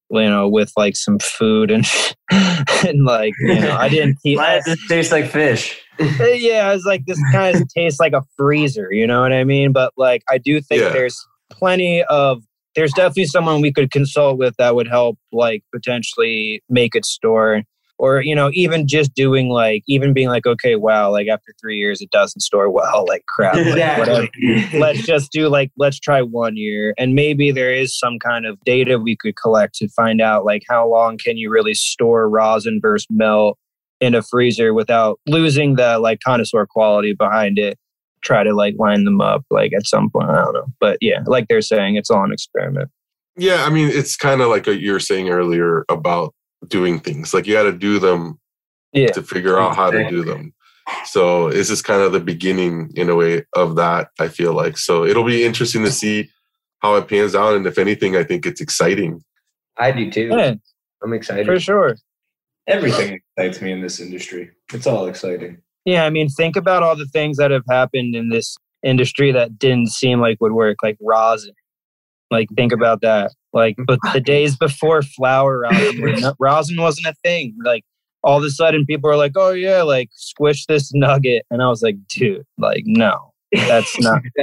You 0.10 0.22
know, 0.30 0.48
with 0.48 0.72
like 0.78 0.96
some 0.96 1.20
food 1.20 1.70
and 1.70 1.86
and 2.32 3.04
like 3.04 3.34
you 3.42 3.60
know, 3.60 3.76
I 3.76 3.90
didn't 3.90 4.18
keep. 4.24 4.38
Why 4.38 4.56
does 4.56 4.64
this 4.66 4.88
taste 4.88 5.12
like 5.12 5.26
fish? 5.30 5.78
yeah, 6.00 6.70
I 6.70 6.74
was 6.74 6.86
like, 6.86 7.06
this 7.06 7.20
kind 7.34 7.58
of 7.58 7.68
tastes 7.76 8.00
like 8.00 8.14
a 8.14 8.22
freezer. 8.38 8.88
You 8.94 9.06
know 9.06 9.20
what 9.22 9.34
I 9.34 9.44
mean? 9.44 9.74
But 9.74 9.92
like, 9.98 10.24
I 10.30 10.38
do 10.38 10.62
think 10.62 10.82
Yeah. 10.82 10.90
there's 10.90 11.20
plenty 11.50 12.04
of. 12.06 12.42
There's 12.78 12.94
definitely 12.94 13.26
someone 13.26 13.60
we 13.60 13.74
could 13.74 13.92
consult 13.92 14.38
with 14.38 14.56
that 14.58 14.76
would 14.76 14.88
help, 14.88 15.18
like 15.34 15.64
potentially 15.74 16.64
make 16.70 16.96
it 16.96 17.04
store 17.06 17.64
or 17.98 18.22
you 18.22 18.36
know 18.36 18.50
even 18.54 18.88
just 18.88 19.14
doing 19.14 19.50
like 19.50 19.84
even 19.88 20.14
being 20.14 20.28
like 20.28 20.46
okay 20.46 20.76
wow 20.76 21.12
like 21.12 21.28
after 21.28 21.54
three 21.60 21.78
years 21.78 22.02
it 22.02 22.12
doesn't 22.12 22.42
store 22.42 22.70
well 22.70 23.06
like 23.08 23.26
crap 23.28 23.56
like, 23.56 23.98
whatever. 23.98 24.28
Let's 24.74 25.02
just 25.02 25.32
do 25.32 25.50
like 25.50 25.72
let's 25.78 26.00
try 26.00 26.22
one 26.22 26.56
year 26.56 26.94
and 26.98 27.16
maybe 27.16 27.52
there 27.52 27.74
is 27.74 27.98
some 27.98 28.20
kind 28.20 28.46
of 28.46 28.60
data 28.66 29.00
we 29.00 29.16
could 29.16 29.36
collect 29.36 29.76
to 29.76 29.90
find 29.90 30.22
out 30.22 30.46
like 30.46 30.64
how 30.70 30.88
long 30.88 31.18
can 31.18 31.38
you 31.38 31.50
really 31.50 31.74
store 31.74 32.30
rosin 32.30 32.80
versus 32.82 33.08
melt 33.10 33.58
in 34.00 34.14
a 34.14 34.22
freezer 34.22 34.74
without 34.74 35.20
losing 35.26 35.76
the 35.76 35.98
like 36.00 36.20
connoisseur 36.24 36.66
quality 36.68 37.14
behind 37.14 37.58
it 37.58 37.80
try 38.22 38.44
to 38.44 38.54
like 38.54 38.76
line 38.78 39.04
them 39.04 39.22
up 39.22 39.46
like 39.50 39.72
at 39.74 39.86
some 39.88 40.10
point 40.10 40.30
i 40.30 40.36
don't 40.44 40.54
know 40.54 40.66
but 40.80 40.98
yeah 41.02 41.22
like 41.26 41.48
they're 41.48 41.62
saying 41.62 41.96
it's 41.96 42.10
all 42.10 42.24
an 42.24 42.32
experiment 42.32 42.90
Yeah, 43.40 43.66
I 43.66 43.70
mean, 43.70 43.90
it's 43.90 44.16
kind 44.16 44.42
of 44.42 44.50
like 44.50 44.66
what 44.66 44.80
you 44.80 44.94
were 44.94 45.00
saying 45.00 45.30
earlier 45.30 45.86
about 45.90 46.34
doing 46.68 47.00
things. 47.00 47.36
Like 47.36 47.46
you 47.46 47.54
got 47.54 47.70
to 47.70 47.72
do 47.72 48.00
them 48.00 48.40
yeah 48.94 49.12
to 49.12 49.22
figure 49.22 49.60
out 49.60 49.76
how 49.76 49.92
to 49.92 50.10
do 50.10 50.24
them. 50.24 50.54
So 51.06 51.52
this 51.52 51.70
is 51.70 51.84
kind 51.84 52.02
of 52.02 52.14
the 52.14 52.20
beginning, 52.20 52.90
in 52.96 53.10
a 53.10 53.16
way, 53.16 53.46
of 53.56 53.76
that. 53.76 54.10
I 54.20 54.28
feel 54.30 54.54
like 54.54 54.78
so 54.80 55.06
it'll 55.06 55.24
be 55.24 55.46
interesting 55.46 55.84
to 55.84 55.92
see 55.92 56.32
how 56.80 56.96
it 56.96 57.08
pans 57.08 57.36
out, 57.36 57.56
and 57.56 57.68
if 57.68 57.78
anything, 57.78 58.16
I 58.16 58.24
think 58.24 58.48
it's 58.48 58.62
exciting. 58.62 59.22
I 59.78 59.92
do 59.92 60.10
too. 60.10 60.30
yeah 60.32 60.56
I'm 61.04 61.14
excited. 61.14 61.46
for 61.46 61.60
sure 61.60 61.96
Everything 62.66 63.20
excites 63.38 63.62
me 63.62 63.72
in 63.72 63.82
this 63.82 64.00
industry. 64.00 64.50
It's 64.74 64.88
all 64.88 65.06
exciting. 65.08 65.62
Yeah, 65.88 66.04
I 66.04 66.10
mean, 66.10 66.28
think 66.28 66.58
about 66.58 66.84
all 66.84 66.98
the 66.98 67.06
things 67.06 67.38
that 67.38 67.50
have 67.50 67.64
happened 67.70 68.14
in 68.14 68.28
this 68.28 68.58
industry 68.84 69.32
that 69.32 69.58
didn't 69.58 69.88
seem 69.88 70.20
like 70.20 70.36
would 70.42 70.52
work, 70.52 70.76
like 70.84 70.98
rosin. 71.02 71.54
Like, 72.30 72.50
think 72.58 72.74
about 72.74 73.00
that. 73.04 73.32
Like, 73.54 73.78
but 73.88 73.98
the 74.12 74.20
days 74.20 74.58
before 74.58 75.02
flower 75.02 75.60
rosin, 75.62 76.02
no- 76.20 76.34
rosin 76.40 76.76
wasn't 76.76 77.08
a 77.08 77.14
thing. 77.24 77.56
Like, 77.64 77.86
all 78.22 78.38
of 78.38 78.44
a 78.44 78.50
sudden, 78.50 78.86
people 78.86 79.10
are 79.10 79.16
like, 79.16 79.32
"Oh 79.38 79.52
yeah, 79.52 79.82
like 79.84 80.10
squish 80.12 80.66
this 80.66 80.92
nugget," 80.94 81.46
and 81.50 81.62
I 81.62 81.70
was 81.70 81.82
like, 81.82 81.96
"Dude, 82.10 82.44
like, 82.58 82.84
no, 82.86 83.32
that's 83.54 83.98
not." 84.02 84.22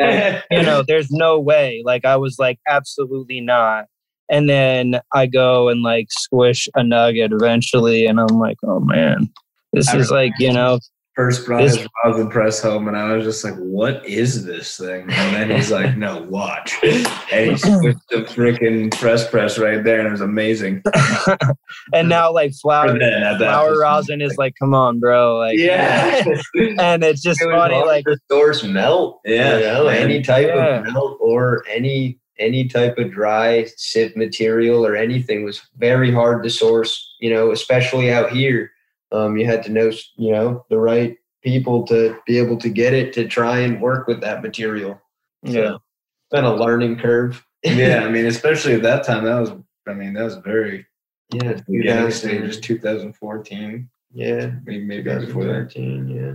you 0.51 0.63
know, 0.63 0.83
there's 0.83 1.11
no 1.11 1.39
way. 1.39 1.83
Like, 1.85 2.07
I 2.07 2.17
was 2.17 2.39
like, 2.39 2.59
absolutely 2.67 3.41
not. 3.43 3.85
And 4.31 4.49
then 4.49 5.01
I 5.13 5.27
go 5.27 5.69
and 5.69 5.83
like 5.83 6.07
squish 6.11 6.69
a 6.75 6.83
nugget 6.83 7.33
eventually, 7.33 8.07
and 8.07 8.19
I'm 8.19 8.39
like, 8.39 8.57
"Oh 8.65 8.81
man, 8.81 9.29
this 9.75 9.93
is 9.93 10.11
like, 10.11 10.33
you 10.39 10.53
know, 10.53 10.79
First 11.17 11.47
brought 11.47 11.63
This- 11.63 11.77
his 11.77 11.87
rosin 12.05 12.29
press 12.29 12.61
home, 12.61 12.89
and 12.89 12.97
I 12.97 13.15
was 13.15 13.25
just 13.25 13.45
like, 13.45 13.55
"What 13.55 14.05
is 14.05 14.45
this 14.45 14.77
thing?" 14.77 15.03
And 15.09 15.37
then 15.37 15.51
he's 15.57 15.71
like, 15.71 15.97
"No, 15.97 16.27
watch." 16.29 16.75
And 16.83 17.53
he 17.53 17.57
switched 17.57 18.09
the 18.11 18.23
freaking 18.27 18.91
press 18.99 19.29
press 19.31 19.57
right 19.57 19.85
there, 19.85 20.01
and 20.01 20.09
it 20.09 20.11
was 20.11 20.21
amazing. 20.21 20.83
and 21.93 22.09
now 22.09 22.33
like 22.33 22.53
flower 22.55 22.89
For 22.93 22.99
then, 22.99 23.23
at 23.23 23.39
that 23.39 23.47
flower 23.47 23.69
point. 23.69 23.81
rosin 23.81 24.21
is 24.23 24.37
like, 24.39 24.55
come 24.59 24.75
on, 24.75 24.99
bro. 24.99 25.39
Like, 25.39 25.57
Yeah, 25.59 26.25
and 26.81 27.05
it's 27.05 27.23
just 27.23 27.41
It 27.41 27.49
funny, 27.51 27.77
like, 27.85 28.05
to 28.07 28.17
source 28.31 28.65
melt. 28.65 29.21
Yeah, 29.25 29.57
you 29.59 29.65
know, 29.65 29.87
any 29.87 30.21
type 30.23 30.49
Yeah. 30.49 30.79
of 30.81 30.93
melt 30.93 31.19
or 31.21 31.63
any 31.71 32.19
any 32.41 32.67
type 32.67 32.99
of 32.99 33.13
dry 33.13 33.65
sieve 33.77 34.17
material 34.17 34.85
or 34.85 34.97
anything 34.97 35.45
was 35.45 35.63
very 35.79 36.11
hard 36.11 36.43
to 36.43 36.51
source. 36.51 37.15
You 37.21 37.33
know, 37.33 37.53
especially 37.53 38.11
out 38.13 38.31
here, 38.31 38.73
um, 39.15 39.37
you 39.37 39.47
had 39.47 39.63
to 39.65 39.71
know 39.71 39.91
you 40.17 40.33
know 40.33 40.65
the 40.71 40.79
right 40.79 41.17
people 41.43 41.87
to 41.87 42.19
be 42.27 42.39
able 42.39 42.57
to 42.57 42.69
get 42.69 42.95
it 42.95 43.13
to 43.13 43.29
try 43.29 43.59
and 43.59 43.81
work 43.81 44.07
with 44.07 44.21
that 44.23 44.43
material. 44.43 45.01
yeah, 45.43 45.53
So, 45.53 45.75
it's 45.75 46.31
been 46.31 46.45
a 46.45 46.55
learning 46.55 46.97
curve. 46.99 47.45
yeah. 47.63 48.03
I 48.05 48.09
mean, 48.15 48.27
especially 48.27 48.75
at 48.75 48.83
that 48.83 49.05
time, 49.05 49.25
that 49.25 49.39
was. 49.39 49.53
I 49.87 49.93
mean, 49.93 50.15
that 50.15 50.25
was 50.25 50.37
very 50.37 50.87
yeah, 51.31 51.61
beginning 51.69 52.11
2000 52.11 52.13
stages, 52.13 52.61
2014, 52.61 53.91
yeah, 54.15 54.51
maybe 54.65 54.85
maybe 54.85 55.03
before 55.03 55.45
that. 55.45 55.71
2013, 55.71 56.09
yeah. 56.09 56.33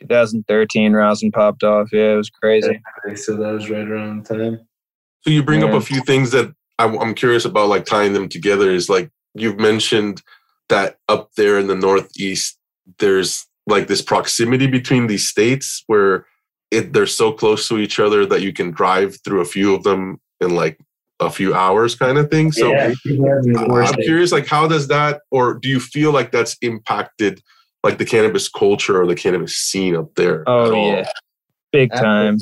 2013 0.00 0.92
rosin 0.92 1.32
popped 1.32 1.64
off. 1.64 1.88
Yeah, 1.92 2.12
it 2.12 2.16
was 2.16 2.30
crazy. 2.30 2.80
So 3.16 3.34
that 3.36 3.52
was 3.52 3.70
right 3.70 3.88
around 3.88 4.24
the 4.24 4.34
time. 4.34 4.68
So 5.22 5.30
you 5.30 5.42
bring 5.42 5.64
up 5.64 5.72
a 5.72 5.80
few 5.80 6.00
things 6.02 6.30
that 6.30 6.54
I'm, 6.78 6.96
I'm 6.98 7.14
curious 7.14 7.44
about, 7.44 7.68
like 7.68 7.86
tying 7.86 8.12
them 8.12 8.28
together. 8.28 8.70
Is 8.70 8.88
like 8.88 9.10
you've 9.34 9.58
mentioned 9.58 10.22
that 10.68 10.96
up 11.08 11.30
there 11.36 11.58
in 11.58 11.66
the 11.66 11.74
Northeast, 11.76 12.58
there's 12.98 13.46
like 13.66 13.88
this 13.88 14.02
proximity 14.02 14.66
between 14.66 15.06
these 15.06 15.28
states 15.28 15.82
where 15.86 16.26
it 16.70 16.92
they're 16.92 17.06
so 17.06 17.32
close 17.32 17.68
to 17.68 17.78
each 17.78 17.98
other 18.00 18.26
that 18.26 18.42
you 18.42 18.52
can 18.52 18.70
drive 18.70 19.16
through 19.24 19.40
a 19.40 19.44
few 19.44 19.74
of 19.74 19.82
them 19.84 20.20
in 20.40 20.54
like 20.54 20.78
a 21.20 21.30
few 21.30 21.54
hours, 21.54 21.94
kind 21.94 22.18
of 22.18 22.30
thing. 22.30 22.52
So 22.52 22.70
yeah, 22.70 22.92
I- 23.56 23.62
I'm 23.86 23.94
curious, 23.94 24.32
like, 24.32 24.46
how 24.46 24.68
does 24.68 24.88
that, 24.88 25.22
or 25.30 25.54
do 25.54 25.68
you 25.68 25.80
feel 25.80 26.12
like 26.12 26.30
that's 26.30 26.56
impacted, 26.60 27.40
like 27.82 27.96
the 27.98 28.04
cannabis 28.04 28.48
culture 28.48 29.00
or 29.00 29.06
the 29.06 29.14
cannabis 29.14 29.56
scene 29.56 29.96
up 29.96 30.14
there? 30.16 30.42
at 30.42 30.48
Oh 30.48 30.74
all? 30.74 30.86
yeah, 30.92 31.08
big 31.72 31.90
time. 31.92 32.36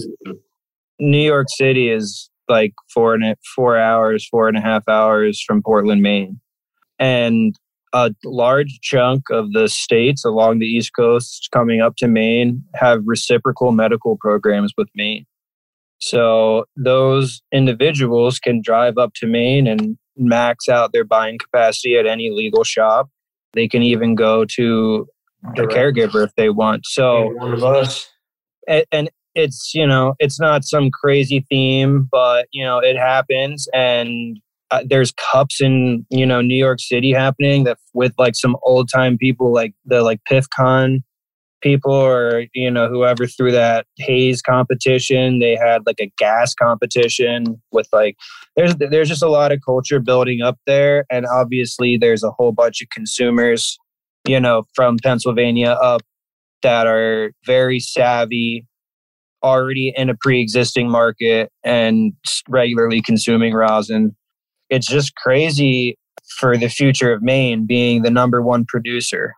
New 0.98 1.18
York 1.24 1.46
City 1.50 1.88
is 1.90 2.30
like 2.48 2.72
four 2.92 3.14
and 3.14 3.24
a, 3.24 3.36
four 3.54 3.78
hours, 3.78 4.26
four 4.28 4.48
and 4.48 4.56
a 4.56 4.60
half 4.60 4.88
hours 4.88 5.40
from 5.40 5.62
Portland, 5.62 6.02
Maine, 6.02 6.40
and 6.98 7.54
a 7.94 8.10
large 8.24 8.80
chunk 8.82 9.30
of 9.30 9.52
the 9.52 9.68
states 9.68 10.24
along 10.24 10.58
the 10.58 10.66
East 10.66 10.90
Coast 10.94 11.48
coming 11.52 11.80
up 11.80 11.94
to 11.96 12.08
Maine 12.08 12.62
have 12.74 13.02
reciprocal 13.06 13.70
medical 13.70 14.16
programs 14.20 14.74
with 14.76 14.88
Maine. 14.96 15.24
So 16.00 16.64
those 16.76 17.40
individuals 17.52 18.40
can 18.40 18.60
drive 18.60 18.98
up 18.98 19.14
to 19.14 19.26
Maine 19.28 19.68
and 19.68 19.96
max 20.16 20.68
out 20.68 20.92
their 20.92 21.04
buying 21.04 21.38
capacity 21.38 21.96
at 21.96 22.04
any 22.04 22.30
legal 22.30 22.64
shop. 22.64 23.08
They 23.52 23.68
can 23.68 23.82
even 23.82 24.16
go 24.16 24.44
to 24.56 25.06
the 25.54 25.62
caregiver 25.62 26.24
if 26.24 26.34
they 26.34 26.50
want. 26.50 26.86
So 26.86 27.32
one 27.34 27.54
of 27.54 27.62
us. 27.62 28.10
and 28.66 29.08
it's 29.36 29.72
you 29.74 29.86
know 29.86 30.14
it's 30.18 30.40
not 30.40 30.64
some 30.64 30.90
crazy 30.90 31.44
theme 31.50 32.08
but 32.10 32.46
you 32.52 32.64
know 32.64 32.78
it 32.78 32.96
happens 32.96 33.68
and 33.74 34.38
uh, 34.70 34.82
there's 34.88 35.12
cups 35.32 35.60
in 35.60 36.04
you 36.10 36.26
know 36.26 36.40
new 36.40 36.56
york 36.56 36.80
city 36.80 37.12
happening 37.12 37.64
that 37.64 37.78
with 37.92 38.12
like 38.18 38.34
some 38.34 38.56
old 38.62 38.88
time 38.92 39.16
people 39.18 39.52
like 39.52 39.74
the 39.84 40.02
like 40.02 40.20
pifcon 40.30 41.02
people 41.60 41.92
or 41.92 42.44
you 42.52 42.70
know 42.70 42.88
whoever 42.88 43.26
threw 43.26 43.50
that 43.50 43.86
haze 43.96 44.42
competition. 44.42 45.38
They 45.38 45.56
had 45.56 45.80
like 45.86 45.98
a 45.98 46.12
gas 46.18 46.54
competition 46.54 47.60
with 47.72 47.88
like 47.90 48.16
there's 48.54 48.76
there's 48.76 49.08
just 49.08 49.22
a 49.22 49.30
lot 49.30 49.50
of 49.50 49.60
culture 49.64 49.98
building 49.98 50.42
up 50.42 50.58
there. 50.66 51.06
And 51.10 51.24
obviously 51.24 51.96
there's 51.96 52.22
a 52.22 52.30
whole 52.30 52.52
bunch 52.52 52.82
of 52.82 52.90
consumers 52.90 53.78
you 54.26 54.40
know 54.40 54.64
from 54.74 54.96
pennsylvania 55.02 55.70
up 55.82 56.02
that 56.62 56.86
are 56.86 57.32
very 57.44 57.78
savvy 57.78 58.66
already 59.42 59.92
in 59.96 60.08
a 60.08 60.14
pre-existing 60.14 60.90
market 60.90 61.52
and 61.62 62.14
regularly 62.48 63.02
consuming 63.02 63.52
rosin 63.52 64.16
it's 64.70 64.86
just 64.86 65.14
crazy 65.16 65.96
for 66.38 66.56
the 66.56 66.68
future 66.68 67.12
of 67.12 67.22
maine 67.22 67.66
being 67.66 68.02
the 68.02 68.10
number 68.10 68.42
one 68.42 68.64
producer. 68.66 69.34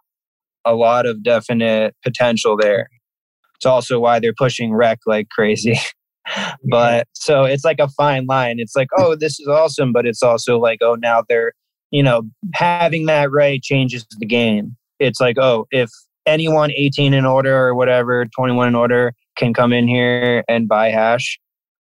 A 0.65 0.75
lot 0.75 1.07
of 1.07 1.23
definite 1.23 1.95
potential 2.03 2.57
there. 2.57 2.89
It's 3.57 3.67
also 3.67 3.99
why 3.99 4.21
they're 4.21 4.35
pushing 4.37 4.73
rec 4.75 5.01
like 5.07 5.29
crazy. 5.31 5.79
But 6.69 7.07
so 7.13 7.45
it's 7.45 7.65
like 7.65 7.79
a 7.79 7.87
fine 7.87 8.27
line. 8.27 8.57
It's 8.59 8.75
like 8.75 8.89
oh 8.99 9.15
this 9.15 9.39
is 9.39 9.47
awesome 9.47 9.93
but 9.93 10.07
it's 10.07 10.25
also 10.25 10.59
like 10.59 10.81
oh 10.83 10.97
now 10.97 11.23
they're 11.29 11.53
you 11.93 12.03
know 12.03 12.23
having 12.53 13.07
that 13.07 13.31
right 13.31 13.63
changes 13.63 14.05
the 14.19 14.27
game. 14.27 14.77
It's 14.99 15.21
like 15.21 15.37
oh 15.39 15.69
if 15.71 15.89
anyone 16.27 16.73
18 16.73 17.15
in 17.15 17.25
order 17.25 17.57
or 17.57 17.77
whatever 17.77 18.27
21 18.27 18.67
in 18.67 18.75
order 18.75 19.13
can 19.37 19.55
come 19.55 19.73
in 19.73 19.87
here 19.87 20.43
and 20.49 20.67
buy 20.67 20.91
hash 20.91 21.39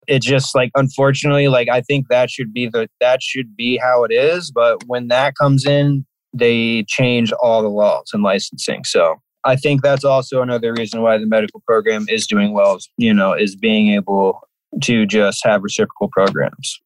it's 0.08 0.26
just 0.26 0.56
like 0.56 0.72
unfortunately 0.76 1.48
like 1.48 1.70
i 1.70 1.82
think 1.82 2.08
that 2.10 2.30
should 2.30 2.54
be 2.54 2.68
the 2.68 2.88
that 3.00 3.22
should 3.22 3.56
be 3.56 3.78
how 3.78 4.04
it 4.04 4.12
is 4.12 4.52
but 4.52 4.84
when 4.88 5.08
that 5.08 5.34
comes 5.36 5.66
in 5.66 6.06
they 6.34 6.84
change 6.88 7.32
all 7.42 7.62
the 7.62 7.70
laws 7.70 8.10
and 8.14 8.24
licensing 8.24 8.84
so 8.84 9.16
i 9.44 9.56
think 9.56 9.82
that's 9.82 10.04
also 10.04 10.42
another 10.42 10.74
reason 10.74 11.02
why 11.02 11.18
the 11.18 11.26
medical 11.26 11.62
program 11.68 12.06
is 12.10 12.28
doing 12.28 12.54
well 12.54 12.78
you 12.98 13.14
know 13.14 13.34
is 13.34 13.56
being 13.56 13.90
able 13.90 14.40
to 14.82 15.06
just 15.06 15.44
have 15.44 15.64
reciprocal 15.64 16.10
programs 16.10 16.80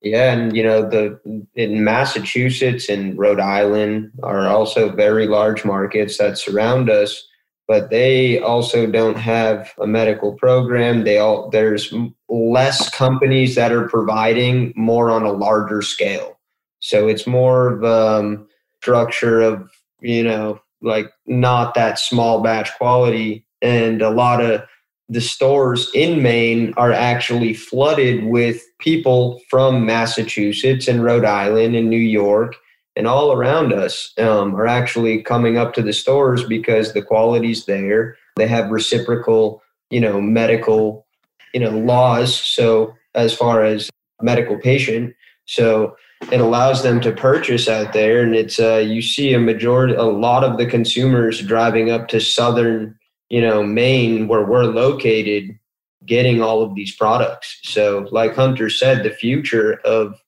Yeah, 0.00 0.32
and 0.32 0.56
you 0.56 0.62
know 0.62 0.88
the 0.88 1.18
in 1.56 1.82
Massachusetts 1.82 2.88
and 2.88 3.18
Rhode 3.18 3.40
Island 3.40 4.12
are 4.22 4.46
also 4.46 4.90
very 4.94 5.26
large 5.26 5.64
markets 5.64 6.18
that 6.18 6.38
surround 6.38 6.88
us. 6.88 7.26
But 7.68 7.90
they 7.90 8.40
also 8.40 8.86
don't 8.86 9.18
have 9.18 9.74
a 9.78 9.86
medical 9.86 10.32
program. 10.32 11.04
They 11.04 11.18
all 11.18 11.50
there's 11.50 11.92
less 12.28 12.88
companies 12.88 13.54
that 13.54 13.70
are 13.70 13.88
providing 13.88 14.72
more 14.74 15.10
on 15.10 15.22
a 15.22 15.32
larger 15.32 15.82
scale. 15.82 16.40
So 16.80 17.06
it's 17.06 17.26
more 17.26 17.68
of 17.68 17.84
a 17.84 18.38
structure 18.80 19.42
of 19.42 19.70
you 20.00 20.24
know 20.24 20.60
like 20.80 21.12
not 21.26 21.74
that 21.74 21.98
small 21.98 22.40
batch 22.40 22.70
quality, 22.78 23.44
and 23.60 24.00
a 24.00 24.10
lot 24.10 24.42
of 24.42 24.62
the 25.10 25.20
stores 25.20 25.90
in 25.94 26.22
Maine 26.22 26.74
are 26.76 26.92
actually 26.92 27.54
flooded 27.54 28.24
with 28.24 28.62
people 28.78 29.40
from 29.48 29.86
Massachusetts 29.86 30.86
and 30.88 31.02
Rhode 31.02 31.24
Island 31.24 31.76
and 31.76 31.88
New 31.88 31.96
York 31.96 32.56
and 32.98 33.06
all 33.06 33.32
around 33.32 33.72
us 33.72 34.12
um, 34.18 34.56
are 34.56 34.66
actually 34.66 35.22
coming 35.22 35.56
up 35.56 35.72
to 35.72 35.82
the 35.82 35.92
stores 35.92 36.42
because 36.42 36.92
the 36.92 37.00
quality's 37.00 37.64
there. 37.64 38.16
They 38.36 38.48
have 38.48 38.72
reciprocal, 38.72 39.62
you 39.88 40.00
know, 40.00 40.20
medical, 40.20 41.06
you 41.54 41.60
know, 41.60 41.70
laws. 41.70 42.34
So 42.34 42.92
as 43.14 43.32
far 43.32 43.64
as 43.64 43.88
medical 44.20 44.58
patient, 44.58 45.14
so 45.44 45.96
it 46.32 46.40
allows 46.40 46.82
them 46.82 47.00
to 47.02 47.12
purchase 47.12 47.68
out 47.68 47.92
there, 47.92 48.20
and 48.20 48.34
it's 48.34 48.58
uh, 48.58 48.78
you 48.78 49.00
see 49.00 49.32
a 49.32 49.38
majority, 49.38 49.94
a 49.94 50.02
lot 50.02 50.42
of 50.42 50.58
the 50.58 50.66
consumers 50.66 51.40
driving 51.40 51.90
up 51.90 52.08
to 52.08 52.20
southern, 52.20 52.98
you 53.30 53.40
know, 53.40 53.62
Maine 53.62 54.26
where 54.26 54.44
we're 54.44 54.64
located, 54.64 55.56
getting 56.04 56.42
all 56.42 56.62
of 56.62 56.74
these 56.74 56.94
products. 56.94 57.60
So, 57.62 58.08
like 58.10 58.34
Hunter 58.34 58.68
said, 58.68 59.04
the 59.04 59.10
future 59.10 59.74
of 59.84 60.20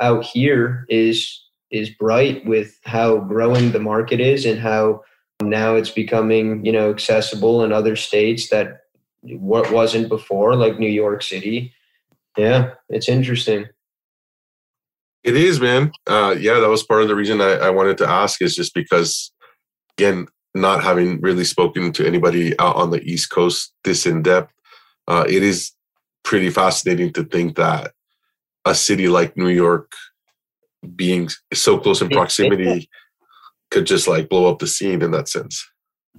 out 0.00 0.24
here 0.24 0.86
is 0.88 1.43
is 1.74 1.90
bright 1.90 2.46
with 2.46 2.78
how 2.84 3.18
growing 3.18 3.72
the 3.72 3.80
market 3.80 4.20
is 4.20 4.46
and 4.46 4.60
how 4.60 5.02
now 5.42 5.74
it's 5.74 5.90
becoming 5.90 6.64
you 6.64 6.70
know 6.70 6.90
accessible 6.90 7.64
in 7.64 7.72
other 7.72 7.96
states 7.96 8.48
that 8.50 8.82
what 9.22 9.70
wasn't 9.72 10.08
before 10.08 10.54
like 10.54 10.78
new 10.78 10.88
york 10.88 11.22
city. 11.22 11.72
Yeah 12.36 12.74
it's 12.88 13.08
interesting. 13.08 13.66
It 15.24 15.36
is 15.36 15.60
man. 15.60 15.90
Uh, 16.06 16.36
yeah 16.38 16.60
that 16.60 16.68
was 16.68 16.84
part 16.84 17.02
of 17.02 17.08
the 17.08 17.16
reason 17.16 17.40
I, 17.40 17.54
I 17.54 17.70
wanted 17.70 17.98
to 17.98 18.08
ask 18.08 18.40
is 18.40 18.54
just 18.54 18.72
because 18.72 19.32
again 19.98 20.28
not 20.54 20.84
having 20.84 21.20
really 21.20 21.44
spoken 21.44 21.92
to 21.92 22.06
anybody 22.06 22.56
out 22.60 22.76
on 22.76 22.90
the 22.90 23.02
east 23.02 23.30
coast 23.30 23.72
this 23.82 24.06
in 24.06 24.22
depth 24.22 24.52
uh, 25.08 25.24
it 25.28 25.42
is 25.42 25.72
pretty 26.22 26.48
fascinating 26.48 27.12
to 27.12 27.24
think 27.24 27.56
that 27.56 27.92
a 28.64 28.74
city 28.74 29.08
like 29.08 29.36
new 29.36 29.48
york 29.48 29.90
being 30.84 31.28
so 31.52 31.78
close 31.78 32.00
in 32.00 32.08
proximity 32.08 32.88
could 33.70 33.86
just 33.86 34.06
like 34.06 34.28
blow 34.28 34.50
up 34.50 34.58
the 34.60 34.66
scene 34.66 35.02
in 35.02 35.10
that 35.10 35.28
sense. 35.28 35.66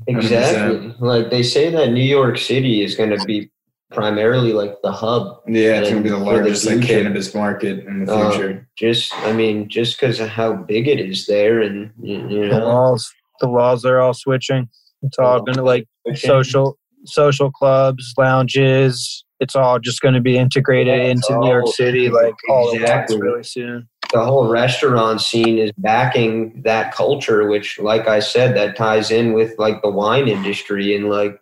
Exactly. 0.08 0.94
Like 1.00 1.30
they 1.30 1.42
say 1.42 1.72
that 1.72 1.92
New 1.92 2.04
York 2.04 2.38
City 2.38 2.84
is 2.84 2.96
going 2.96 3.18
to 3.18 3.26
be 3.26 3.50
primarily 3.92 4.52
like 4.52 4.76
the 4.84 4.92
hub. 4.92 5.40
Yeah, 5.48 5.80
it's 5.80 5.90
going 5.90 6.04
to 6.04 6.10
be 6.10 6.10
the 6.10 6.18
largest 6.18 6.66
the 6.66 6.76
like, 6.76 6.86
cannabis 6.86 7.34
market 7.34 7.86
in 7.86 8.06
the 8.06 8.14
uh, 8.14 8.32
future. 8.32 8.60
Uh, 8.60 8.64
just, 8.76 9.16
I 9.20 9.32
mean, 9.32 9.70
just 9.70 10.00
because 10.00 10.20
of 10.20 10.28
how 10.28 10.54
big 10.54 10.88
it 10.88 11.00
is 11.00 11.26
there, 11.28 11.62
and 11.62 11.92
you 12.02 12.18
know, 12.18 12.60
the 12.60 12.66
laws, 12.66 13.14
the 13.40 13.48
walls 13.48 13.86
are 13.86 14.00
all 14.00 14.14
switching. 14.14 14.68
It's 15.02 15.18
all 15.18 15.42
going 15.42 15.58
to 15.58 15.64
like 15.64 15.88
social 16.16 16.78
social 17.06 17.52
clubs, 17.52 18.14
lounges. 18.18 19.24
It's 19.40 19.56
all 19.56 19.80
just 19.80 20.02
going 20.02 20.16
to 20.16 20.22
be 20.22 20.38
integrated 20.38 20.98
yeah, 20.98 21.10
into 21.10 21.38
New 21.40 21.48
York 21.48 21.68
City, 21.68 22.10
like 22.10 22.36
all 22.50 22.74
exactly. 22.74 23.22
really 23.22 23.44
soon 23.44 23.88
the 24.16 24.24
whole 24.24 24.48
restaurant 24.48 25.20
scene 25.20 25.58
is 25.58 25.74
backing 25.78 26.62
that 26.62 26.94
culture, 26.94 27.50
which, 27.50 27.78
like 27.80 28.08
I 28.08 28.20
said, 28.20 28.56
that 28.56 28.78
ties 28.78 29.12
in 29.12 29.34
with 29.34 29.60
like 29.60 29.82
the 29.82 29.90
wine 29.90 30.30
industry 30.30 30.96
and 30.96 31.10
like 31.10 31.38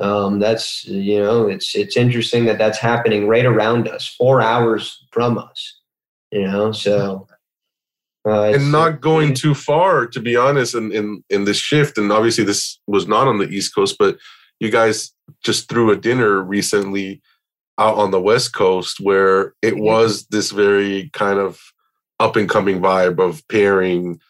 um, 0.00 0.40
that's 0.40 0.84
you 0.84 1.20
know 1.20 1.46
it's 1.46 1.76
it's 1.76 1.96
interesting 1.96 2.44
that 2.46 2.58
that's 2.58 2.78
happening 2.78 3.28
right 3.28 3.46
around 3.46 3.86
us, 3.86 4.08
four 4.08 4.42
hours 4.42 5.06
from 5.12 5.38
us. 5.38 5.80
You 6.32 6.48
know, 6.48 6.72
so 6.72 7.28
uh, 8.26 8.50
and 8.52 8.72
not 8.72 9.00
going 9.00 9.32
too 9.32 9.54
far, 9.54 10.04
to 10.08 10.18
be 10.18 10.34
honest, 10.34 10.74
in, 10.74 10.90
in 10.90 11.22
in 11.30 11.44
this 11.44 11.58
shift. 11.58 11.98
And 11.98 12.10
obviously, 12.10 12.42
this 12.42 12.80
was 12.88 13.06
not 13.06 13.28
on 13.28 13.38
the 13.38 13.48
East 13.48 13.72
Coast, 13.76 13.94
but 13.96 14.18
you 14.58 14.72
guys 14.72 15.12
just 15.44 15.68
threw 15.68 15.92
a 15.92 15.96
dinner 15.96 16.42
recently 16.42 17.22
out 17.78 17.94
on 17.94 18.10
the 18.10 18.20
West 18.20 18.54
Coast 18.54 18.98
where 18.98 19.54
it 19.62 19.76
was 19.76 20.26
this 20.26 20.50
very 20.50 21.10
kind 21.12 21.38
of 21.38 21.60
up 22.20 22.36
and 22.36 22.48
coming 22.48 22.80
vibe 22.80 23.18
of 23.18 23.46
pairing 23.48 24.20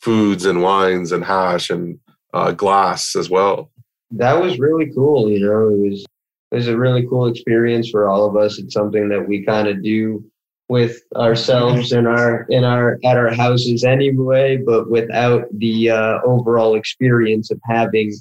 foods 0.00 0.44
and 0.44 0.62
wines 0.62 1.12
and 1.12 1.24
hash 1.24 1.70
and 1.70 1.98
uh, 2.34 2.52
glass 2.52 3.16
as 3.16 3.30
well. 3.30 3.70
That 4.10 4.40
was 4.40 4.58
really 4.58 4.92
cool. 4.94 5.30
You 5.30 5.40
know, 5.40 5.68
it 5.68 5.90
was 5.90 6.04
it 6.52 6.56
was 6.56 6.68
a 6.68 6.76
really 6.76 7.06
cool 7.06 7.26
experience 7.26 7.90
for 7.90 8.08
all 8.08 8.26
of 8.26 8.36
us. 8.36 8.58
It's 8.58 8.74
something 8.74 9.08
that 9.08 9.26
we 9.26 9.44
kind 9.44 9.68
of 9.68 9.82
do 9.82 10.24
with 10.68 11.00
ourselves 11.14 11.92
in 11.92 12.06
our 12.06 12.46
in 12.48 12.64
our 12.64 12.98
at 13.04 13.16
our 13.16 13.32
houses 13.32 13.84
anyway, 13.84 14.56
but 14.56 14.90
without 14.90 15.44
the 15.52 15.90
uh, 15.90 16.18
overall 16.24 16.74
experience 16.74 17.50
of 17.50 17.60
having 17.64 18.12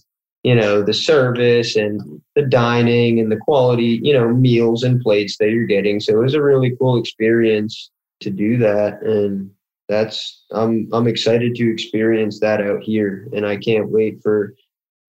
you 0.44 0.56
know 0.56 0.82
the 0.82 0.94
service 0.94 1.76
and 1.76 2.22
the 2.36 2.44
dining 2.44 3.20
and 3.20 3.32
the 3.32 3.38
quality 3.38 4.00
you 4.02 4.14
know 4.14 4.30
meals 4.30 4.84
and 4.84 5.02
plates 5.02 5.38
that 5.38 5.52
you're 5.52 5.66
getting. 5.66 6.00
So 6.00 6.14
it 6.14 6.24
was 6.24 6.36
a 6.36 6.42
really 6.42 6.76
cool 6.80 6.98
experience 6.98 7.92
to 8.22 8.30
do 8.30 8.58
that 8.58 9.02
and 9.02 9.52
that's 9.88 10.46
I'm 10.52 10.90
I'm 10.94 11.08
excited 11.08 11.56
to 11.56 11.72
experience 11.72 12.40
that 12.40 12.62
out 12.62 12.82
here 12.82 13.28
and 13.34 13.46
I 13.46 13.58
can't 13.58 13.90
wait 13.90 14.22
for 14.24 14.56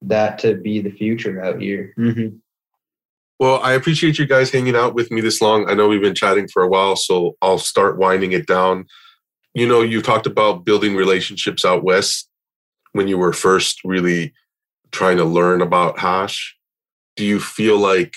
that 0.03 0.39
to 0.41 0.57
be 0.57 0.81
the 0.81 0.91
future 0.91 1.43
out 1.43 1.61
here. 1.61 1.95
Mm-hmm. 1.99 2.37
Well, 3.39 3.61
I 3.63 3.73
appreciate 3.73 4.19
you 4.19 4.27
guys 4.27 4.51
hanging 4.51 4.77
out 4.77 4.95
with 4.95 5.11
me 5.11 5.21
this 5.21 5.43
long. 5.43 5.69
I 5.69 5.75
know 5.75 5.89
we've 5.89 6.01
been 6.01 6.15
chatting 6.15 6.49
for 6.49 6.63
a 6.63 6.69
while, 6.69 6.97
so 6.97 7.37
I'll 7.43 7.59
start 7.59 7.99
winding 7.99 8.33
it 8.33 8.47
down. 8.47 8.87
You 9.55 9.69
know, 9.69 9.83
you 9.83 10.01
talked 10.01 10.27
about 10.27 10.65
building 10.65 10.97
relationships 10.97 11.65
out 11.65 11.85
west 11.85 12.31
when 12.93 13.09
you 13.09 13.19
were 13.19 13.35
first 13.35 13.81
really 13.85 14.33
trying 14.91 15.19
to 15.19 15.25
learn 15.25 15.61
about 15.61 15.99
hash. 15.99 16.57
Do 17.17 17.25
you 17.25 17.39
feel 17.39 17.79
like, 17.79 18.15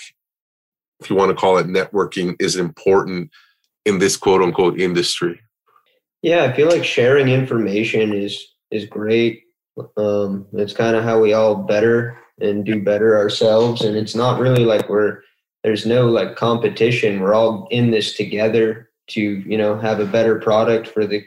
if 1.00 1.10
you 1.10 1.16
want 1.16 1.30
to 1.30 1.36
call 1.36 1.58
it 1.58 1.66
networking, 1.66 2.36
is 2.40 2.56
important 2.56 3.30
in 3.84 3.98
this 3.98 4.16
quote 4.16 4.42
unquote 4.42 4.80
industry? 4.80 5.40
Yeah, 6.22 6.44
I 6.44 6.52
feel 6.52 6.68
like 6.68 6.84
sharing 6.84 7.28
information 7.28 8.12
is 8.12 8.46
is 8.70 8.84
great. 8.84 9.42
Um, 9.96 10.46
it's 10.52 10.72
kind 10.74 10.96
of 10.96 11.04
how 11.04 11.20
we 11.20 11.32
all 11.32 11.54
better 11.54 12.18
and 12.40 12.64
do 12.64 12.82
better 12.82 13.16
ourselves, 13.16 13.82
and 13.82 13.96
it's 13.96 14.14
not 14.14 14.40
really 14.40 14.64
like 14.64 14.88
we're 14.88 15.22
there's 15.64 15.86
no 15.86 16.08
like 16.08 16.36
competition. 16.36 17.20
We're 17.20 17.34
all 17.34 17.68
in 17.70 17.90
this 17.90 18.16
together 18.16 18.90
to 19.08 19.20
you 19.20 19.56
know 19.56 19.78
have 19.78 20.00
a 20.00 20.06
better 20.06 20.38
product 20.38 20.88
for 20.88 21.06
the 21.06 21.24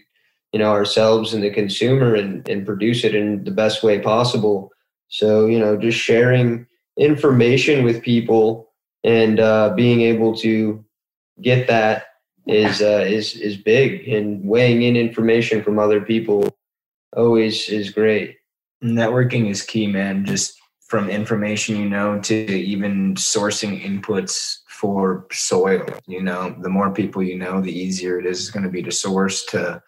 you 0.51 0.59
know 0.59 0.71
ourselves 0.71 1.33
and 1.33 1.43
the 1.43 1.49
consumer 1.49 2.13
and 2.15 2.47
and 2.47 2.65
produce 2.65 3.03
it 3.03 3.15
in 3.15 3.43
the 3.43 3.51
best 3.51 3.83
way 3.83 3.99
possible. 3.99 4.71
So 5.09 5.47
you 5.47 5.59
know, 5.59 5.77
just 5.77 5.97
sharing 5.97 6.67
information 6.97 7.83
with 7.83 8.03
people 8.03 8.69
and 9.03 9.39
uh, 9.39 9.73
being 9.75 10.01
able 10.01 10.35
to 10.37 10.83
get 11.41 11.67
that 11.67 12.05
is 12.47 12.81
uh, 12.81 13.05
is 13.07 13.35
is 13.35 13.57
big, 13.57 14.07
and 14.07 14.43
weighing 14.43 14.83
in 14.83 14.95
information 14.95 15.63
from 15.63 15.79
other 15.79 16.01
people 16.01 16.55
always 17.15 17.69
is 17.69 17.89
great. 17.89 18.37
Networking 18.83 19.49
is 19.49 19.61
key, 19.61 19.87
man. 19.87 20.25
Just 20.25 20.59
from 20.87 21.09
information 21.09 21.77
you 21.77 21.89
know 21.89 22.19
to 22.19 22.35
even 22.35 23.15
sourcing 23.15 23.81
inputs 23.83 24.57
for 24.67 25.25
soil. 25.31 25.85
You 26.07 26.21
know, 26.21 26.55
the 26.59 26.69
more 26.69 26.93
people 26.93 27.23
you 27.23 27.37
know, 27.37 27.61
the 27.61 27.71
easier 27.71 28.19
it 28.19 28.25
is 28.25 28.51
going 28.51 28.63
to 28.63 28.69
be 28.69 28.83
to 28.83 28.91
source 28.91 29.45
to 29.45 29.81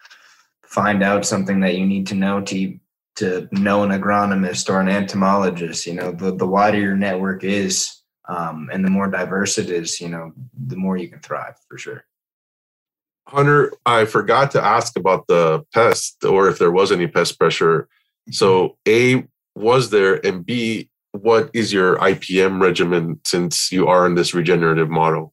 find 0.64 1.02
out 1.02 1.26
something 1.26 1.60
that 1.60 1.76
you 1.76 1.86
need 1.86 2.06
to 2.08 2.14
know 2.14 2.40
to 2.40 2.78
to 3.16 3.48
know 3.52 3.82
an 3.82 3.90
agronomist 3.90 4.70
or 4.70 4.80
an 4.80 4.88
entomologist. 4.88 5.86
You 5.86 5.94
know, 5.94 6.12
the 6.12 6.34
the 6.34 6.46
wider 6.46 6.80
your 6.80 6.96
network 6.96 7.44
is, 7.44 8.02
um, 8.28 8.70
and 8.72 8.84
the 8.84 8.90
more 8.90 9.08
diverse 9.08 9.58
it 9.58 9.68
is, 9.68 10.00
you 10.00 10.08
know, 10.08 10.32
the 10.66 10.76
more 10.76 10.96
you 10.96 11.08
can 11.08 11.20
thrive 11.20 11.56
for 11.68 11.76
sure. 11.76 12.04
Hunter, 13.28 13.72
I 13.84 14.04
forgot 14.04 14.50
to 14.52 14.62
ask 14.62 14.96
about 14.96 15.26
the 15.26 15.64
pest 15.74 16.24
or 16.24 16.48
if 16.48 16.58
there 16.58 16.70
was 16.70 16.92
any 16.92 17.06
pest 17.06 17.38
pressure. 17.38 17.88
So, 18.30 18.76
A, 18.86 19.26
was 19.54 19.90
there? 19.90 20.24
And 20.24 20.46
B, 20.46 20.88
what 21.12 21.50
is 21.52 21.72
your 21.72 21.96
IPM 21.96 22.60
regimen 22.60 23.20
since 23.24 23.72
you 23.72 23.88
are 23.88 24.06
in 24.06 24.14
this 24.14 24.34
regenerative 24.34 24.90
model? 24.90 25.32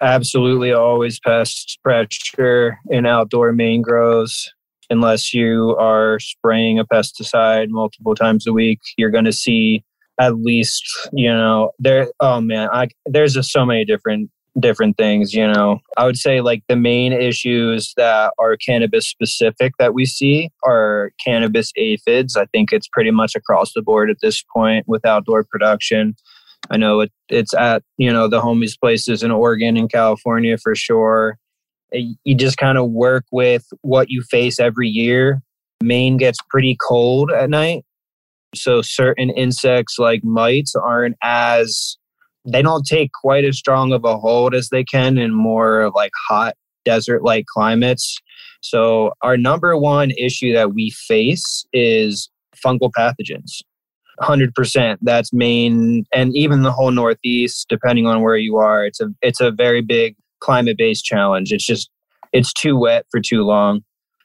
Absolutely, 0.00 0.72
always 0.72 1.20
pest 1.20 1.78
pressure 1.82 2.78
in 2.90 3.06
outdoor 3.06 3.52
mangroves. 3.52 4.52
Unless 4.90 5.32
you 5.32 5.76
are 5.78 6.18
spraying 6.18 6.78
a 6.78 6.84
pesticide 6.84 7.68
multiple 7.68 8.14
times 8.14 8.46
a 8.46 8.52
week, 8.52 8.80
you're 8.96 9.10
going 9.10 9.24
to 9.24 9.32
see 9.32 9.84
at 10.20 10.36
least, 10.38 10.84
you 11.12 11.32
know, 11.32 11.70
there. 11.78 12.08
Oh 12.20 12.40
man, 12.40 12.68
I, 12.72 12.88
there's 13.06 13.34
just 13.34 13.50
so 13.50 13.64
many 13.64 13.84
different 13.84 14.30
different 14.58 14.96
things. 14.96 15.32
You 15.32 15.46
know, 15.46 15.80
I 15.96 16.04
would 16.04 16.16
say 16.16 16.40
like 16.40 16.62
the 16.68 16.76
main 16.76 17.12
issues 17.12 17.92
that 17.96 18.32
are 18.38 18.56
cannabis 18.56 19.08
specific 19.08 19.74
that 19.78 19.94
we 19.94 20.04
see 20.04 20.50
are 20.64 21.12
cannabis 21.24 21.72
aphids. 21.76 22.36
I 22.36 22.46
think 22.46 22.72
it's 22.72 22.88
pretty 22.88 23.10
much 23.10 23.34
across 23.34 23.72
the 23.72 23.82
board 23.82 24.10
at 24.10 24.18
this 24.20 24.42
point 24.54 24.86
with 24.86 25.04
outdoor 25.04 25.44
production. 25.44 26.14
I 26.70 26.76
know 26.76 27.00
it, 27.00 27.12
it's 27.28 27.54
at 27.54 27.82
you 27.96 28.12
know 28.12 28.28
the 28.28 28.40
homies 28.40 28.78
places 28.78 29.22
in 29.22 29.30
Oregon 29.30 29.76
and 29.76 29.90
California 29.90 30.56
for 30.58 30.74
sure. 30.74 31.38
Eh, 31.92 32.12
you 32.24 32.34
just 32.34 32.56
kind 32.56 32.78
of 32.78 32.90
work 32.90 33.24
with 33.32 33.64
what 33.82 34.10
you 34.10 34.22
face 34.30 34.60
every 34.60 34.88
year. 34.88 35.42
Maine 35.82 36.16
gets 36.16 36.38
pretty 36.48 36.76
cold 36.80 37.32
at 37.32 37.50
night, 37.50 37.84
so 38.54 38.82
certain 38.82 39.30
insects 39.30 39.98
like 39.98 40.22
mites 40.22 40.76
aren't 40.76 41.16
as 41.22 41.96
they 42.44 42.62
don't 42.62 42.84
take 42.84 43.10
quite 43.12 43.44
as 43.44 43.58
strong 43.58 43.92
of 43.92 44.04
a 44.04 44.18
hold 44.18 44.54
as 44.54 44.68
they 44.70 44.84
can 44.84 45.18
in 45.18 45.32
more 45.32 45.90
like 45.94 46.12
hot 46.28 46.54
desert 46.84 47.22
like 47.22 47.46
climates. 47.46 48.18
So, 48.60 49.12
our 49.22 49.36
number 49.36 49.76
one 49.76 50.10
issue 50.12 50.52
that 50.52 50.74
we 50.74 50.90
face 50.90 51.64
is 51.72 52.30
fungal 52.64 52.90
pathogens. 52.96 53.62
100% 54.20 54.98
that's 55.02 55.32
Maine 55.32 56.04
and 56.14 56.36
even 56.36 56.62
the 56.62 56.70
whole 56.70 56.90
northeast 56.90 57.66
depending 57.68 58.06
on 58.06 58.22
where 58.22 58.36
you 58.36 58.56
are 58.56 58.84
it's 58.84 59.00
a 59.00 59.08
it's 59.22 59.40
a 59.40 59.50
very 59.50 59.80
big 59.80 60.14
climate 60.40 60.76
based 60.76 61.04
challenge 61.04 61.50
it's 61.50 61.64
just 61.64 61.90
it's 62.32 62.52
too 62.52 62.76
wet 62.76 63.06
for 63.10 63.20
too 63.20 63.42
long 63.42 63.80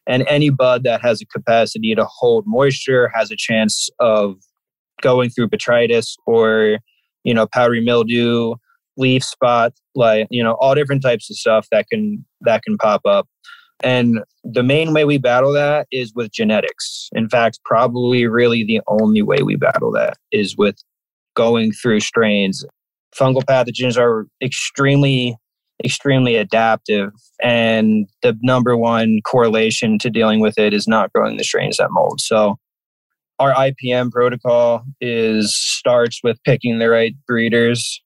and 0.06 0.26
any 0.28 0.50
bud 0.50 0.84
that 0.84 1.02
has 1.02 1.22
a 1.22 1.26
capacity 1.26 1.96
to 1.96 2.06
hold 2.06 2.44
moisture 2.46 3.10
has 3.14 3.32
a 3.32 3.36
chance 3.38 3.90
of 4.00 4.36
going 5.02 5.30
through 5.30 5.48
botrytis 5.48 6.16
or 6.26 6.80
you 7.28 7.34
know, 7.34 7.46
powdery 7.46 7.82
mildew, 7.84 8.56
leaf 8.96 9.22
spot, 9.22 9.74
like, 9.96 10.28
you 10.32 10.42
know, 10.42 10.54
all 10.62 10.74
different 10.74 11.04
types 11.04 11.30
of 11.30 11.36
stuff 11.36 11.68
that 11.72 11.86
can 11.92 12.26
that 12.42 12.64
can 12.64 12.78
pop 12.78 13.02
up. 13.06 13.28
And 13.84 14.20
the 14.44 14.64
main 14.64 14.94
way 14.94 15.04
we 15.04 15.18
battle 15.18 15.52
that 15.54 15.88
is 15.92 16.14
with 16.16 16.32
genetics. 16.32 17.10
In 17.12 17.28
fact, 17.30 17.60
probably 17.66 18.26
really 18.26 18.64
the 18.64 18.82
only 18.88 19.22
way 19.22 19.44
we 19.44 19.58
battle 19.58 19.92
that 19.92 20.18
is 20.32 20.56
with 20.58 20.82
going 21.36 21.74
through 21.74 22.00
strains. 22.00 22.66
Fungal 23.14 23.44
pathogens 23.44 23.98
are 23.98 24.26
extremely, 24.42 25.36
extremely 25.84 26.38
adaptive. 26.38 27.12
And 27.44 28.08
the 28.24 28.38
number 28.42 28.76
one 28.78 29.20
correlation 29.26 30.00
to 30.00 30.10
dealing 30.10 30.40
with 30.40 30.58
it 30.58 30.74
is 30.74 30.88
not 30.88 31.12
growing 31.14 31.38
the 31.38 31.44
strains 31.44 31.78
that 31.78 31.92
mold. 31.92 32.22
So 32.22 32.58
our 33.40 33.54
IPM 33.54 34.12
protocol 34.12 34.84
is 35.00 35.56
starts 35.56 36.22
with 36.24 36.42
picking 36.44 36.80
the 36.80 36.90
right 36.90 37.16
breeders. 37.28 38.02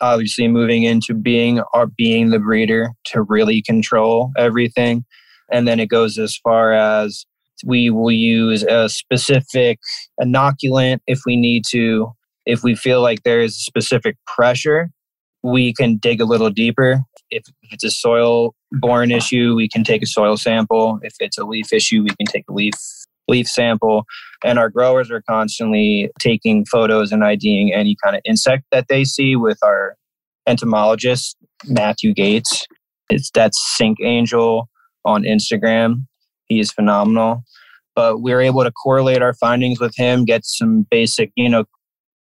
Obviously, 0.00 0.48
moving 0.48 0.82
into 0.82 1.14
being 1.14 1.62
our 1.74 1.86
being 1.86 2.30
the 2.30 2.38
breeder 2.38 2.90
to 3.06 3.22
really 3.22 3.62
control 3.62 4.32
everything, 4.36 5.04
and 5.50 5.68
then 5.68 5.78
it 5.78 5.86
goes 5.86 6.18
as 6.18 6.36
far 6.36 6.72
as 6.72 7.24
we 7.64 7.90
will 7.90 8.10
use 8.10 8.64
a 8.64 8.88
specific 8.88 9.78
inoculant 10.20 10.98
if 11.06 11.20
we 11.26 11.36
need 11.36 11.64
to. 11.70 12.12
If 12.44 12.64
we 12.64 12.74
feel 12.74 13.00
like 13.00 13.22
there 13.22 13.40
is 13.40 13.56
specific 13.56 14.16
pressure, 14.26 14.90
we 15.44 15.72
can 15.72 15.98
dig 15.98 16.20
a 16.20 16.24
little 16.24 16.50
deeper. 16.50 17.02
If 17.30 17.44
it's 17.70 17.84
a 17.84 17.90
soil 17.90 18.54
borne 18.72 19.12
issue, 19.12 19.54
we 19.54 19.68
can 19.68 19.84
take 19.84 20.02
a 20.02 20.06
soil 20.06 20.36
sample. 20.36 20.98
If 21.02 21.14
it's 21.20 21.38
a 21.38 21.44
leaf 21.44 21.72
issue, 21.72 22.02
we 22.02 22.10
can 22.10 22.26
take 22.26 22.44
a 22.48 22.52
leaf 22.52 22.74
leaf 23.28 23.48
sample. 23.48 24.04
And 24.44 24.58
our 24.58 24.68
growers 24.68 25.10
are 25.10 25.22
constantly 25.28 26.10
taking 26.18 26.64
photos 26.64 27.12
and 27.12 27.24
IDing 27.24 27.72
any 27.72 27.96
kind 28.02 28.16
of 28.16 28.22
insect 28.24 28.64
that 28.72 28.86
they 28.88 29.04
see 29.04 29.36
with 29.36 29.58
our 29.62 29.96
entomologist, 30.46 31.36
Matthew 31.66 32.12
Gates. 32.12 32.66
It's 33.10 33.30
that's 33.30 33.58
Sink 33.76 33.98
Angel 34.02 34.68
on 35.04 35.22
Instagram. 35.24 36.06
He 36.46 36.60
is 36.60 36.72
phenomenal. 36.72 37.44
But 37.94 38.22
we 38.22 38.32
are 38.32 38.40
able 38.40 38.64
to 38.64 38.72
correlate 38.72 39.20
our 39.20 39.34
findings 39.34 39.78
with 39.78 39.94
him, 39.96 40.24
get 40.24 40.44
some 40.44 40.86
basic, 40.90 41.30
you 41.36 41.48
know, 41.48 41.64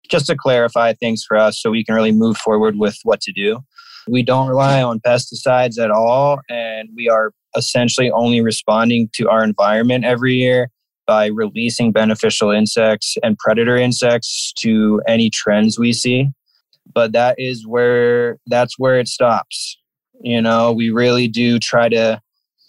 just 0.09 0.27
to 0.27 0.37
clarify 0.37 0.93
things 0.93 1.25
for 1.27 1.37
us 1.37 1.61
so 1.61 1.71
we 1.71 1.85
can 1.85 1.95
really 1.95 2.13
move 2.13 2.37
forward 2.37 2.77
with 2.79 2.97
what 3.03 3.21
to 3.23 3.33
do. 3.33 3.59
We 4.09 4.23
don't 4.23 4.49
rely 4.49 4.81
on 4.81 5.01
pesticides 5.01 5.83
at 5.83 5.91
all, 5.91 6.39
and 6.49 6.89
we 6.95 7.09
are 7.09 7.33
essentially 7.57 8.13
only 8.13 8.41
responding 8.41 9.11
to 9.15 9.29
our 9.29 9.43
environment 9.43 10.05
every 10.05 10.35
year 10.35 10.71
by 11.07 11.27
releasing 11.27 11.93
beneficial 11.93 12.51
insects 12.51 13.17
and 13.23 13.39
predator 13.39 13.77
insects 13.77 14.53
to 14.59 15.01
any 15.07 15.31
trends 15.31 15.79
we 15.79 15.93
see. 15.93 16.29
But 16.93 17.13
that 17.13 17.37
is 17.39 17.67
where 17.67 18.39
that's 18.47 18.79
where 18.79 18.99
it 18.99 19.09
stops. 19.09 19.79
You 20.21 20.41
know, 20.41 20.73
we 20.73 20.91
really 20.91 21.29
do 21.29 21.59
try 21.59 21.89
to 21.89 22.21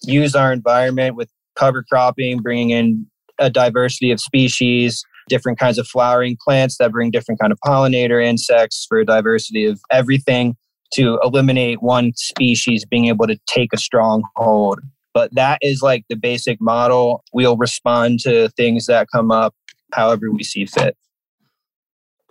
use 0.03 0.35
our 0.35 0.51
environment 0.51 1.15
with 1.15 1.29
cover 1.55 1.83
cropping, 1.83 2.39
bringing 2.39 2.71
in 2.71 3.05
a 3.39 3.49
diversity 3.49 4.11
of 4.11 4.19
species, 4.19 5.03
different 5.27 5.59
kinds 5.59 5.77
of 5.77 5.87
flowering 5.87 6.37
plants 6.43 6.77
that 6.77 6.91
bring 6.91 7.11
different 7.11 7.39
kind 7.39 7.51
of 7.51 7.59
pollinator 7.65 8.23
insects 8.23 8.85
for 8.87 8.99
a 8.99 9.05
diversity 9.05 9.65
of 9.65 9.79
everything 9.91 10.55
to 10.93 11.19
eliminate 11.23 11.81
one 11.81 12.13
species 12.15 12.85
being 12.85 13.05
able 13.05 13.27
to 13.27 13.37
take 13.47 13.73
a 13.73 13.77
strong 13.77 14.23
hold 14.35 14.79
but 15.17 15.33
that 15.33 15.57
is 15.63 15.81
like 15.81 16.05
the 16.09 16.15
basic 16.15 16.61
model. 16.61 17.23
We'll 17.33 17.57
respond 17.57 18.19
to 18.19 18.49
things 18.49 18.85
that 18.85 19.07
come 19.11 19.31
up 19.31 19.55
however 19.91 20.31
we 20.31 20.43
see 20.43 20.67
fit. 20.67 20.95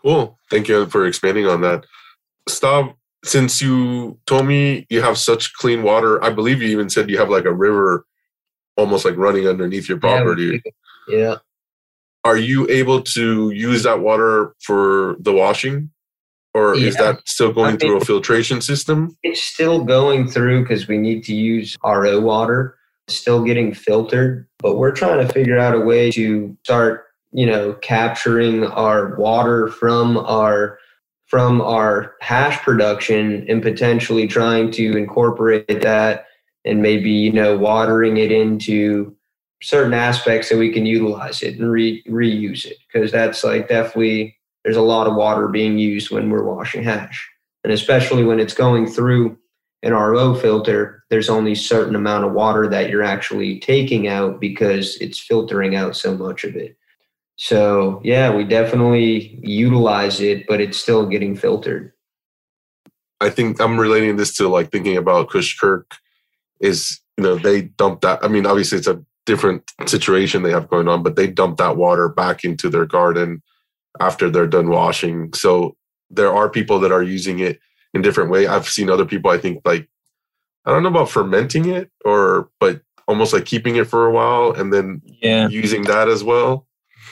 Cool. 0.00 0.38
Thank 0.52 0.68
you 0.68 0.86
for 0.86 1.04
expanding 1.04 1.48
on 1.48 1.62
that. 1.62 1.84
Stav, 2.48 2.94
since 3.24 3.60
you 3.60 4.20
told 4.26 4.46
me 4.46 4.86
you 4.88 5.02
have 5.02 5.18
such 5.18 5.52
clean 5.54 5.82
water, 5.82 6.22
I 6.22 6.30
believe 6.30 6.62
you 6.62 6.68
even 6.68 6.88
said 6.88 7.10
you 7.10 7.18
have 7.18 7.28
like 7.28 7.44
a 7.44 7.52
river 7.52 8.06
almost 8.76 9.04
like 9.04 9.16
running 9.16 9.48
underneath 9.48 9.88
your 9.88 9.98
property. 9.98 10.62
Yeah. 11.08 11.18
yeah. 11.18 11.34
Are 12.22 12.36
you 12.36 12.68
able 12.70 13.02
to 13.02 13.50
use 13.50 13.82
that 13.82 13.98
water 13.98 14.54
for 14.62 15.16
the 15.18 15.32
washing? 15.32 15.90
or 16.56 16.74
yeah. 16.74 16.88
is 16.88 16.96
that 16.96 17.20
still 17.28 17.52
going 17.52 17.76
through 17.76 17.98
a 17.98 18.04
filtration 18.04 18.62
system? 18.62 19.14
It's 19.22 19.42
still 19.42 19.84
going 19.84 20.26
through 20.26 20.62
because 20.62 20.88
we 20.88 20.96
need 20.96 21.22
to 21.24 21.34
use 21.34 21.76
RO 21.84 22.18
water, 22.20 22.75
still 23.08 23.42
getting 23.44 23.72
filtered, 23.72 24.46
but 24.58 24.76
we're 24.76 24.92
trying 24.92 25.26
to 25.26 25.32
figure 25.32 25.58
out 25.58 25.74
a 25.74 25.80
way 25.80 26.10
to 26.12 26.56
start, 26.64 27.06
you 27.32 27.46
know, 27.46 27.74
capturing 27.74 28.64
our 28.64 29.16
water 29.16 29.68
from 29.68 30.18
our 30.18 30.78
from 31.26 31.60
our 31.60 32.14
hash 32.20 32.62
production 32.62 33.44
and 33.48 33.60
potentially 33.60 34.28
trying 34.28 34.70
to 34.70 34.96
incorporate 34.96 35.82
that 35.82 36.26
and 36.64 36.82
maybe, 36.82 37.10
you 37.10 37.32
know, 37.32 37.56
watering 37.56 38.16
it 38.16 38.30
into 38.30 39.16
certain 39.62 39.94
aspects 39.94 40.48
that 40.48 40.58
we 40.58 40.72
can 40.72 40.86
utilize 40.86 41.42
it 41.42 41.58
and 41.58 41.70
re- 41.70 42.02
reuse 42.04 42.64
it 42.64 42.76
because 42.86 43.10
that's 43.10 43.42
like 43.42 43.68
definitely 43.68 44.36
there's 44.64 44.76
a 44.76 44.82
lot 44.82 45.06
of 45.06 45.14
water 45.14 45.48
being 45.48 45.78
used 45.78 46.10
when 46.10 46.30
we're 46.30 46.44
washing 46.44 46.82
hash. 46.82 47.28
And 47.64 47.72
especially 47.72 48.22
when 48.22 48.38
it's 48.38 48.54
going 48.54 48.86
through 48.86 49.36
an 49.86 49.92
RO 49.92 50.34
filter, 50.34 51.04
there's 51.10 51.30
only 51.30 51.54
certain 51.54 51.94
amount 51.94 52.24
of 52.24 52.32
water 52.32 52.68
that 52.68 52.90
you're 52.90 53.04
actually 53.04 53.60
taking 53.60 54.08
out 54.08 54.40
because 54.40 54.96
it's 54.96 55.18
filtering 55.18 55.76
out 55.76 55.96
so 55.96 56.16
much 56.16 56.42
of 56.42 56.56
it. 56.56 56.76
So, 57.36 58.00
yeah, 58.02 58.34
we 58.34 58.42
definitely 58.44 59.38
utilize 59.42 60.20
it, 60.20 60.46
but 60.48 60.60
it's 60.60 60.76
still 60.76 61.06
getting 61.06 61.36
filtered. 61.36 61.92
I 63.20 63.30
think 63.30 63.60
I'm 63.60 63.78
relating 63.78 64.16
this 64.16 64.34
to 64.36 64.48
like 64.48 64.72
thinking 64.72 64.96
about 64.96 65.30
Kush 65.30 65.56
Kirk 65.58 65.96
is, 66.60 67.00
you 67.16 67.22
know, 67.22 67.36
they 67.36 67.62
dump 67.62 68.00
that. 68.00 68.24
I 68.24 68.28
mean, 68.28 68.44
obviously 68.44 68.78
it's 68.78 68.88
a 68.88 69.02
different 69.24 69.70
situation 69.86 70.42
they 70.42 70.50
have 70.50 70.68
going 70.68 70.88
on, 70.88 71.04
but 71.04 71.14
they 71.14 71.28
dump 71.28 71.58
that 71.58 71.76
water 71.76 72.08
back 72.08 72.42
into 72.42 72.68
their 72.68 72.86
garden 72.86 73.40
after 74.00 74.30
they're 74.30 74.48
done 74.48 74.68
washing. 74.68 75.32
So 75.32 75.76
there 76.10 76.34
are 76.34 76.50
people 76.50 76.80
that 76.80 76.92
are 76.92 77.02
using 77.02 77.38
it 77.38 77.60
in 77.94 78.02
different 78.02 78.30
way. 78.30 78.46
I've 78.46 78.68
seen 78.68 78.90
other 78.90 79.04
people, 79.04 79.30
I 79.30 79.38
think 79.38 79.62
like, 79.64 79.88
I 80.64 80.70
don't 80.70 80.82
know 80.82 80.88
about 80.88 81.10
fermenting 81.10 81.68
it 81.68 81.90
or, 82.04 82.50
but 82.60 82.80
almost 83.08 83.32
like 83.32 83.44
keeping 83.44 83.76
it 83.76 83.86
for 83.86 84.06
a 84.06 84.12
while 84.12 84.52
and 84.52 84.72
then 84.72 85.00
yeah. 85.04 85.48
using 85.48 85.82
that 85.84 86.08
as 86.08 86.24
well. 86.24 86.66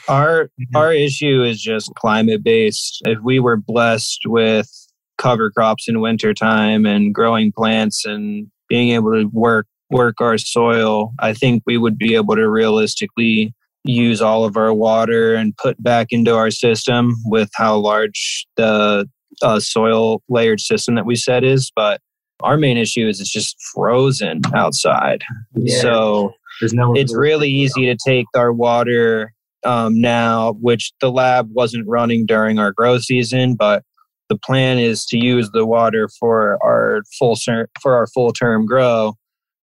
Our, 0.07 0.45
mm-hmm. 0.45 0.75
our 0.75 0.91
issue 0.93 1.43
is 1.43 1.61
just 1.61 1.93
climate 1.95 2.43
based. 2.43 3.01
If 3.05 3.19
we 3.23 3.39
were 3.39 3.57
blessed 3.57 4.21
with 4.25 4.69
cover 5.17 5.49
crops 5.51 5.87
in 5.87 6.01
wintertime 6.01 6.85
and 6.85 7.13
growing 7.13 7.51
plants 7.51 8.05
and 8.05 8.47
being 8.67 8.89
able 8.89 9.13
to 9.13 9.25
work 9.31 9.67
work 9.91 10.19
our 10.19 10.37
soil, 10.37 11.13
I 11.19 11.33
think 11.33 11.63
we 11.65 11.77
would 11.77 11.97
be 11.97 12.15
able 12.15 12.35
to 12.35 12.49
realistically 12.49 13.53
use 13.83 14.21
all 14.21 14.43
of 14.43 14.57
our 14.57 14.73
water 14.73 15.35
and 15.35 15.55
put 15.57 15.81
back 15.81 16.07
into 16.09 16.35
our 16.35 16.49
system 16.49 17.15
with 17.25 17.49
how 17.53 17.77
large 17.77 18.47
the 18.57 19.07
uh, 19.41 19.59
soil 19.59 20.21
layered 20.29 20.59
system 20.59 20.95
that 20.95 21.05
we 21.05 21.15
said 21.15 21.43
is. 21.43 21.71
But 21.75 22.01
our 22.41 22.57
main 22.57 22.77
issue 22.77 23.07
is 23.07 23.19
it's 23.19 23.31
just 23.31 23.55
frozen 23.73 24.41
outside. 24.53 25.23
Yeah. 25.55 25.81
So 25.81 26.33
no 26.73 26.93
it's 26.95 27.15
really 27.15 27.49
easy 27.49 27.85
to 27.85 27.97
take 28.05 28.25
our 28.35 28.53
water 28.53 29.33
um, 29.65 29.99
now, 29.99 30.53
which 30.61 30.93
the 31.01 31.11
lab 31.11 31.49
wasn't 31.51 31.87
running 31.87 32.25
during 32.25 32.59
our 32.59 32.71
grow 32.71 32.99
season, 32.99 33.55
but 33.55 33.83
the 34.29 34.37
plan 34.37 34.79
is 34.79 35.05
to 35.07 35.17
use 35.17 35.49
the 35.51 35.65
water 35.65 36.09
for 36.19 36.57
our 36.63 37.01
full 37.17 37.35
for 37.81 37.95
our 37.95 38.07
full 38.07 38.31
term 38.31 38.65
grow. 38.65 39.13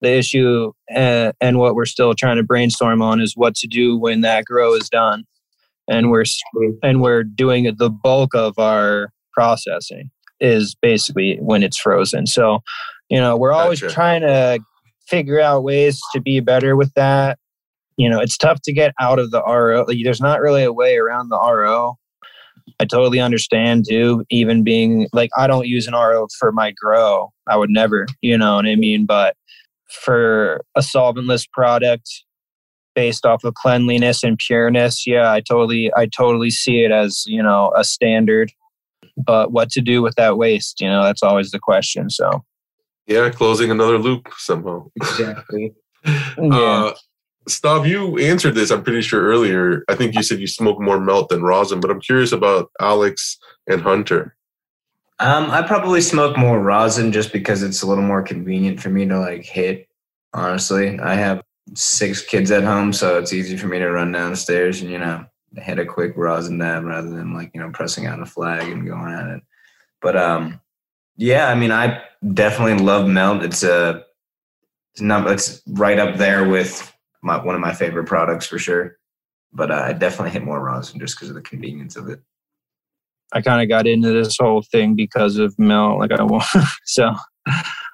The 0.02 0.18
issue 0.18 0.72
uh, 0.94 1.32
and 1.42 1.58
what 1.58 1.76
we're 1.76 1.86
still 1.86 2.14
trying 2.14 2.38
to 2.38 2.44
brainstorm 2.44 3.02
on 3.02 3.22
is 3.22 3.34
what 3.36 3.56
to 3.56 3.68
do 3.68 3.98
when 3.98 4.22
that 4.22 4.46
grow 4.46 4.74
is 4.74 4.90
done, 4.90 5.24
and 5.90 6.12
we're 6.12 6.26
and 6.84 7.02
we're 7.02 7.24
doing 7.24 7.74
the 7.78 7.90
bulk 7.90 8.36
of 8.36 8.60
our 8.60 9.12
processing 9.36 10.10
is 10.40 10.76
basically 10.82 11.38
when 11.42 11.64
it's 11.64 11.78
frozen. 11.78 12.28
So, 12.28 12.60
you 13.10 13.20
know, 13.20 13.38
we're 13.38 13.54
always 13.54 13.82
gotcha. 13.82 13.94
trying 13.94 14.22
to 14.22 14.60
figure 15.08 15.40
out 15.40 15.64
ways 15.64 16.00
to 16.14 16.22
be 16.22 16.40
better 16.40 16.76
with 16.76 16.94
that. 16.96 17.38
You 17.98 18.10
know, 18.10 18.20
it's 18.20 18.38
tough 18.38 18.60
to 18.64 18.74
get 18.74 18.94
out 19.00 19.20
of 19.20 19.32
the 19.32 19.42
RO. 19.44 19.86
There's 19.86 20.22
not 20.22 20.42
really 20.42 20.64
a 20.64 20.74
way 20.74 20.98
around 20.98 21.30
the 21.30 21.40
RO. 21.40 21.98
I 22.80 22.86
totally 22.86 23.20
understand 23.20 23.86
too, 23.88 24.26
even 24.30 24.64
being 24.64 25.08
like, 25.14 25.30
I 25.38 25.48
don't 25.48 25.68
use 25.68 25.88
an 25.88 25.94
RO 25.94 26.28
for 26.40 26.52
my 26.52 26.72
grow. 26.72 27.32
I 27.48 27.58
would 27.58 27.70
never, 27.70 28.08
you 28.22 28.38
know 28.38 28.56
what 28.56 28.66
I 28.66 28.76
mean? 28.76 29.06
But 29.06 29.36
for 29.90 30.62
a 30.76 30.82
solventless 30.82 31.50
product 31.52 32.10
based 32.96 33.26
off 33.26 33.44
of 33.44 33.54
cleanliness 33.54 34.24
and 34.24 34.38
pureness, 34.38 35.06
yeah, 35.06 35.32
I 35.32 35.42
totally, 35.42 35.92
I 35.96 36.08
totally 36.08 36.50
see 36.50 36.84
it 36.84 36.92
as, 36.92 37.24
you 37.28 37.44
know, 37.44 37.72
a 37.78 37.84
standard. 37.84 38.52
But 39.18 39.52
what 39.52 39.70
to 39.72 39.82
do 39.82 40.02
with 40.02 40.16
that 40.16 40.38
waste, 40.38 40.82
you 40.82 40.88
know, 40.88 41.04
that's 41.04 41.24
always 41.24 41.52
the 41.52 41.60
question. 41.60 42.10
So, 42.10 42.44
yeah, 43.08 43.30
closing 43.30 43.72
another 43.72 43.98
loop 43.98 44.30
somehow. 44.38 44.88
Exactly. 44.96 45.74
yeah. 46.06 46.34
Uh, 46.38 46.94
Stav, 47.50 47.88
you 47.88 48.18
answered 48.18 48.56
this, 48.56 48.72
I'm 48.72 48.84
pretty 48.84 49.02
sure 49.02 49.22
earlier. 49.22 49.84
I 49.88 49.96
think 49.96 50.16
you 50.16 50.24
said 50.24 50.40
you 50.40 50.48
smoke 50.48 50.82
more 50.82 51.00
melt 51.00 51.30
than 51.30 51.44
rosin, 51.44 51.80
but 51.80 51.92
I'm 51.92 52.02
curious 52.02 52.32
about 52.32 52.72
Alex 52.82 53.38
and 53.68 53.82
Hunter. 53.82 54.36
Um, 55.20 55.50
I 55.52 55.62
probably 55.62 56.02
smoke 56.02 56.38
more 56.38 56.60
rosin 56.60 57.12
just 57.12 57.32
because 57.32 57.64
it's 57.64 57.82
a 57.82 57.88
little 57.88 58.04
more 58.04 58.24
convenient 58.24 58.82
for 58.82 58.90
me 58.90 59.06
to 59.08 59.20
like 59.20 59.46
hit. 59.46 59.88
Honestly, 60.34 61.00
I 61.00 61.14
have 61.14 61.42
six 61.74 62.22
kids 62.22 62.52
at 62.52 62.64
home, 62.64 62.92
so 62.92 63.18
it's 63.18 63.32
easy 63.32 63.56
for 63.56 63.68
me 63.68 63.80
to 63.80 63.90
run 63.90 64.12
downstairs 64.12 64.82
and 64.82 64.92
you 64.92 64.98
know 64.98 65.26
hit 65.58 65.80
a 65.80 65.86
quick 65.86 66.14
rosin 66.16 66.58
dab 66.58 66.84
rather 66.84 67.10
than 67.10 67.34
like 67.34 67.52
you 67.54 67.62
know 67.62 67.70
pressing 67.72 68.06
out 68.06 68.22
a 68.22 68.26
flag 68.26 68.70
and 68.70 68.88
going 68.88 69.14
at 69.14 69.28
it. 69.28 69.44
But 70.02 70.18
um, 70.18 70.60
yeah, 71.18 71.48
I 71.48 71.56
mean, 71.56 71.72
I 71.72 72.02
definitely 72.34 72.84
love 72.84 73.08
melt. 73.08 73.44
It's 73.44 73.64
a 73.64 74.04
it's 74.96 75.02
it's 75.02 75.62
right 75.68 76.00
up 76.00 76.18
there 76.18 76.48
with 76.48 76.94
my, 77.22 77.44
one 77.44 77.56
of 77.56 77.62
my 77.62 77.74
favorite 77.74 78.06
products 78.06 78.46
for 78.46 78.60
sure. 78.60 78.98
But 79.52 79.72
uh, 79.72 79.86
I 79.86 79.94
definitely 79.94 80.32
hit 80.32 80.44
more 80.44 80.60
rosin 80.60 81.00
just 81.00 81.16
because 81.16 81.30
of 81.30 81.36
the 81.36 81.42
convenience 81.42 81.96
of 81.96 82.10
it. 82.10 82.22
I 83.34 83.42
kind 83.42 83.62
of 83.62 83.70
got 83.70 83.88
into 83.88 84.12
this 84.12 84.38
whole 84.38 84.62
thing 84.62 84.96
because 84.96 85.38
of 85.38 85.58
melt. 85.58 86.00
Like 86.00 86.12
I 86.12 86.24
want, 86.24 86.46
so 86.86 87.14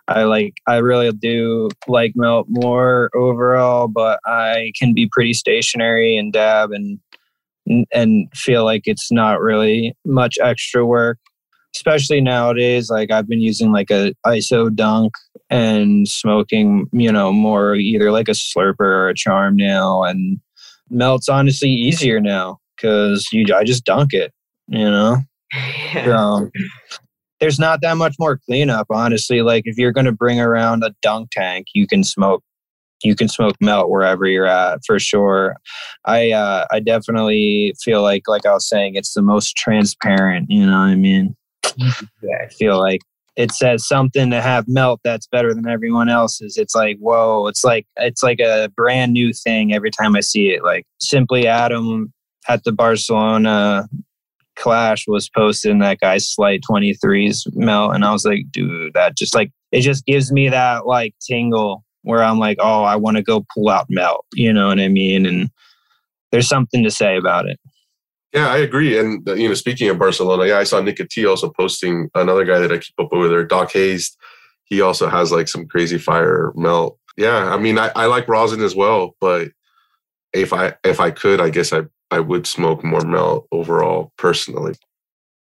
I 0.08 0.24
like 0.24 0.56
I 0.68 0.78
really 0.78 1.12
do 1.12 1.70
like 1.88 2.14
melt 2.16 2.48
more 2.50 3.10
overall, 3.16 3.88
but 3.88 4.20
I 4.26 4.72
can 4.78 4.94
be 4.94 5.08
pretty 5.12 5.34
stationary 5.34 6.18
and 6.18 6.34
dab 6.34 6.72
and 6.72 7.00
and 7.94 8.28
feel 8.36 8.64
like 8.64 8.84
it's 8.86 9.12
not 9.12 9.40
really 9.40 9.94
much 10.06 10.38
extra 10.42 10.86
work 10.86 11.18
especially 11.76 12.22
nowadays 12.22 12.90
like 12.90 13.12
i've 13.12 13.28
been 13.28 13.42
using 13.42 13.72
like 13.72 13.90
a 13.90 14.14
iso 14.28 14.74
dunk 14.74 15.14
and 15.52 16.08
smoking, 16.08 16.88
you 16.94 17.12
know, 17.12 17.34
more 17.34 17.76
either 17.76 18.10
like 18.10 18.30
a 18.30 18.32
slurper 18.32 18.80
or 18.80 19.10
a 19.10 19.14
charm 19.14 19.58
nail 19.58 20.04
and 20.04 20.40
melts 20.90 21.28
honestly 21.28 21.70
easier 21.70 22.22
now 22.22 22.58
because 22.76 23.28
you 23.32 23.46
I 23.54 23.66
just 23.66 23.84
dunk 23.84 24.14
it, 24.14 24.34
you 24.68 24.90
know. 24.90 25.18
So, 26.06 26.50
there's 27.42 27.60
not 27.60 27.82
that 27.82 27.98
much 27.98 28.16
more 28.18 28.40
cleanup, 28.46 28.88
honestly. 28.90 29.42
Like 29.42 29.64
if 29.66 29.78
you're 29.78 29.92
gonna 29.92 30.14
bring 30.14 30.40
around 30.40 30.84
a 30.84 30.96
dunk 31.02 31.30
tank, 31.32 31.68
you 31.74 31.86
can 31.86 32.06
smoke 32.06 32.42
you 33.04 33.16
can 33.16 33.28
smoke 33.28 33.56
melt 33.60 33.90
wherever 33.90 34.26
you're 34.26 34.46
at 34.46 34.80
for 34.86 35.00
sure. 35.00 35.56
I 36.06 36.32
uh, 36.32 36.66
I 36.72 36.80
definitely 36.80 37.74
feel 37.84 38.02
like 38.02 38.24
like 38.28 38.46
I 38.46 38.54
was 38.54 38.68
saying, 38.68 38.96
it's 38.96 39.14
the 39.14 39.22
most 39.22 39.56
transparent. 39.56 40.48
You 40.50 40.66
know 40.66 40.72
what 40.72 40.90
I 40.90 40.96
mean? 40.96 41.36
I 41.66 42.48
feel 42.58 42.80
like 42.80 43.02
it 43.36 43.52
says 43.52 43.88
something 43.88 44.30
to 44.30 44.42
have 44.42 44.66
melt 44.68 45.00
that's 45.04 45.28
better 45.28 45.54
than 45.54 45.68
everyone 45.68 46.10
else's 46.10 46.58
it's 46.58 46.76
like 46.76 46.98
whoa 47.00 47.48
it's 47.48 47.64
like 47.64 47.88
it's 47.98 48.22
like 48.22 48.40
a 48.40 48.70
brand 48.76 49.14
new 49.14 49.32
thing 49.32 49.74
every 49.74 49.92
time 49.92 50.16
i 50.16 50.20
see 50.20 50.50
it 50.50 50.64
like 50.64 50.86
simply 51.00 51.48
adam 51.48 52.12
at 52.50 52.64
the 52.64 52.72
barcelona 52.72 53.88
clash 54.58 55.06
was 55.08 55.30
posting 55.30 55.80
that 55.80 56.00
guy's 56.00 56.28
slight 56.28 56.62
23s 56.70 57.48
melt 57.54 57.96
and 57.96 58.04
i 58.04 58.12
was 58.12 58.26
like 58.26 58.46
dude 58.52 58.94
that 58.94 59.16
just 59.16 59.34
like 59.34 59.52
it 59.72 59.82
just 59.82 60.06
gives 60.06 60.32
me 60.32 60.50
that 60.50 60.86
like 60.86 61.16
tingle 61.26 61.84
where 62.04 62.24
i'm 62.24 62.40
like 62.40 62.58
oh 62.60 62.84
i 62.84 62.96
want 62.96 63.18
to 63.18 63.24
go 63.24 63.46
pull 63.54 63.70
out 63.70 63.86
melt 63.90 64.26
you 64.34 64.52
know 64.52 64.68
what 64.68 64.80
i 64.80 64.88
mean 64.88 65.26
and 65.26 65.50
there's 66.32 66.48
something 66.48 66.84
to 66.84 66.92
say 66.92 67.18
about 67.18 67.48
it 67.48 67.60
yeah, 68.34 68.48
I 68.48 68.58
agree. 68.58 68.98
And 68.98 69.28
uh, 69.28 69.34
you 69.34 69.48
know, 69.48 69.54
speaking 69.54 69.90
of 69.90 70.00
Barcelona, 70.00 70.46
yeah, 70.48 70.58
I 70.58 70.64
saw 70.64 70.80
Nick 70.80 71.02
also 71.28 71.50
posting 71.50 72.10
another 72.16 72.46
guy 72.46 72.60
that 72.60 72.72
I 72.72 72.78
keep 72.78 72.98
up 72.98 73.12
with 73.12 73.30
there, 73.30 73.44
Doc 73.44 73.74
Hayes. 73.74 74.16
He 74.64 74.80
also 74.80 75.10
has 75.10 75.32
like 75.32 75.50
some 75.50 75.68
crazy 75.68 75.98
fire 75.98 76.54
melt. 76.56 76.98
Yeah, 77.18 77.54
I 77.54 77.58
mean, 77.58 77.78
I, 77.78 77.92
I 77.94 78.06
like 78.06 78.30
rosin 78.30 78.62
as 78.62 78.74
well, 78.74 79.16
but 79.20 79.50
if 80.34 80.54
I 80.54 80.76
if 80.86 81.02
I 81.02 81.12
could, 81.12 81.42
I 81.42 81.50
guess 81.50 81.74
I 81.74 81.82
I 82.10 82.22
would 82.22 82.48
smoke 82.48 82.84
more 82.84 83.02
melt 83.02 83.48
overall 83.52 84.14
personally. 84.18 84.76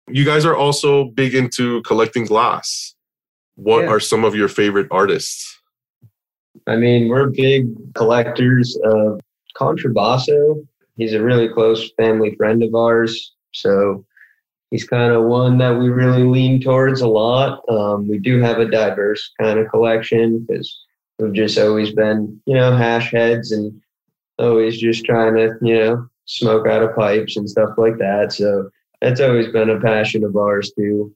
You 0.09 0.25
guys 0.25 0.45
are 0.45 0.57
also 0.57 1.05
big 1.05 1.37
into 1.37 1.83
collecting 1.83 2.25
glass. 2.25 2.97
What 3.55 3.85
yeah. 3.85 3.91
are 3.91 4.01
some 4.01 4.25
of 4.25 4.35
your 4.35 4.49
favorite 4.49 4.89
artists? 4.91 5.60
I 6.67 6.77
mean, 6.77 7.09
we're 7.09 7.29
big 7.29 7.95
collectors 7.95 8.77
of 8.85 9.21
Contrabasso 9.57 10.67
he's 11.01 11.15
a 11.15 11.23
really 11.23 11.49
close 11.49 11.91
family 11.97 12.35
friend 12.37 12.63
of 12.63 12.75
ours. 12.75 13.33
So 13.53 14.05
he's 14.71 14.87
kind 14.87 15.13
of 15.13 15.25
one 15.25 15.57
that 15.59 15.79
we 15.79 15.89
really 15.89 16.25
lean 16.25 16.61
towards 16.61 17.01
a 17.01 17.09
lot. 17.09 17.63
Um, 17.71 18.07
we 18.07 18.19
do 18.19 18.41
have 18.41 18.59
a 18.59 18.71
diverse 18.71 19.33
kind 19.41 19.59
of 19.59 19.69
collection 19.71 20.41
because 20.41 20.85
we've 21.19 21.33
just 21.33 21.59
always 21.59 21.93
been, 21.93 22.41
you 22.45 22.55
know, 22.55 22.77
hash 22.77 23.13
heads 23.13 23.51
and 23.51 23.81
always 24.39 24.79
just 24.79 25.05
trying 25.07 25.37
to, 25.37 25.55
you 25.63 25.75
know, 25.75 26.07
smoke 26.27 26.67
out 26.67 26.83
of 26.83 26.95
pipes 26.95 27.37
and 27.39 27.49
stuff 27.49 27.71
like 27.79 27.97
that. 27.97 28.33
So 28.33 28.69
that's 29.01 29.21
always 29.21 29.49
been 29.49 29.71
a 29.71 29.81
passion 29.81 30.23
of 30.23 30.37
ours 30.37 30.71
too. 30.77 31.15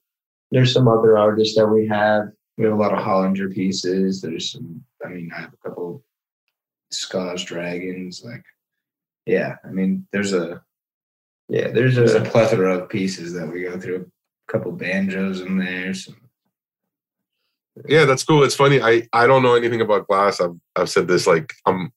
There's 0.51 0.73
some 0.73 0.89
other 0.89 1.19
artists 1.19 1.57
that 1.57 1.67
we 1.67 1.87
have. 1.89 2.29
We 2.57 2.65
have 2.65 2.75
a 2.75 2.77
lot 2.77 2.93
of 2.93 3.01
Hollinger 3.01 3.53
pieces. 3.53 4.21
There's 4.21 4.53
some, 4.53 4.85
I 5.05 5.09
mean, 5.09 5.31
I 5.37 5.41
have 5.41 5.53
a 5.53 5.69
couple 5.69 6.05
Scotch 6.91 7.47
Dragons, 7.47 8.23
like 8.25 8.45
yeah, 9.27 9.57
I 9.65 9.69
mean, 9.69 10.07
there's 10.13 10.33
a 10.33 10.63
yeah, 11.49 11.69
there's, 11.69 11.95
there's 11.95 12.15
a, 12.15 12.23
a, 12.23 12.25
plethora 12.25 12.79
of 12.79 12.89
pieces 12.89 13.33
that 13.35 13.47
we 13.47 13.63
go 13.63 13.79
through. 13.79 14.11
A 14.49 14.53
couple 14.53 14.73
banjos 14.73 15.41
in 15.41 15.59
there. 15.59 15.93
Some, 15.93 16.17
yeah, 17.87 18.05
that's 18.05 18.25
cool. 18.25 18.45
It's 18.45 18.55
funny. 18.55 18.81
I 18.81 19.09
I 19.13 19.27
don't 19.27 19.43
know 19.43 19.55
anything 19.55 19.81
about 19.81 20.07
glass. 20.07 20.41
I've 20.41 20.57
I've 20.77 20.91
said 20.91 21.09
this 21.09 21.27
like 21.27 21.53
I'm 21.67 21.93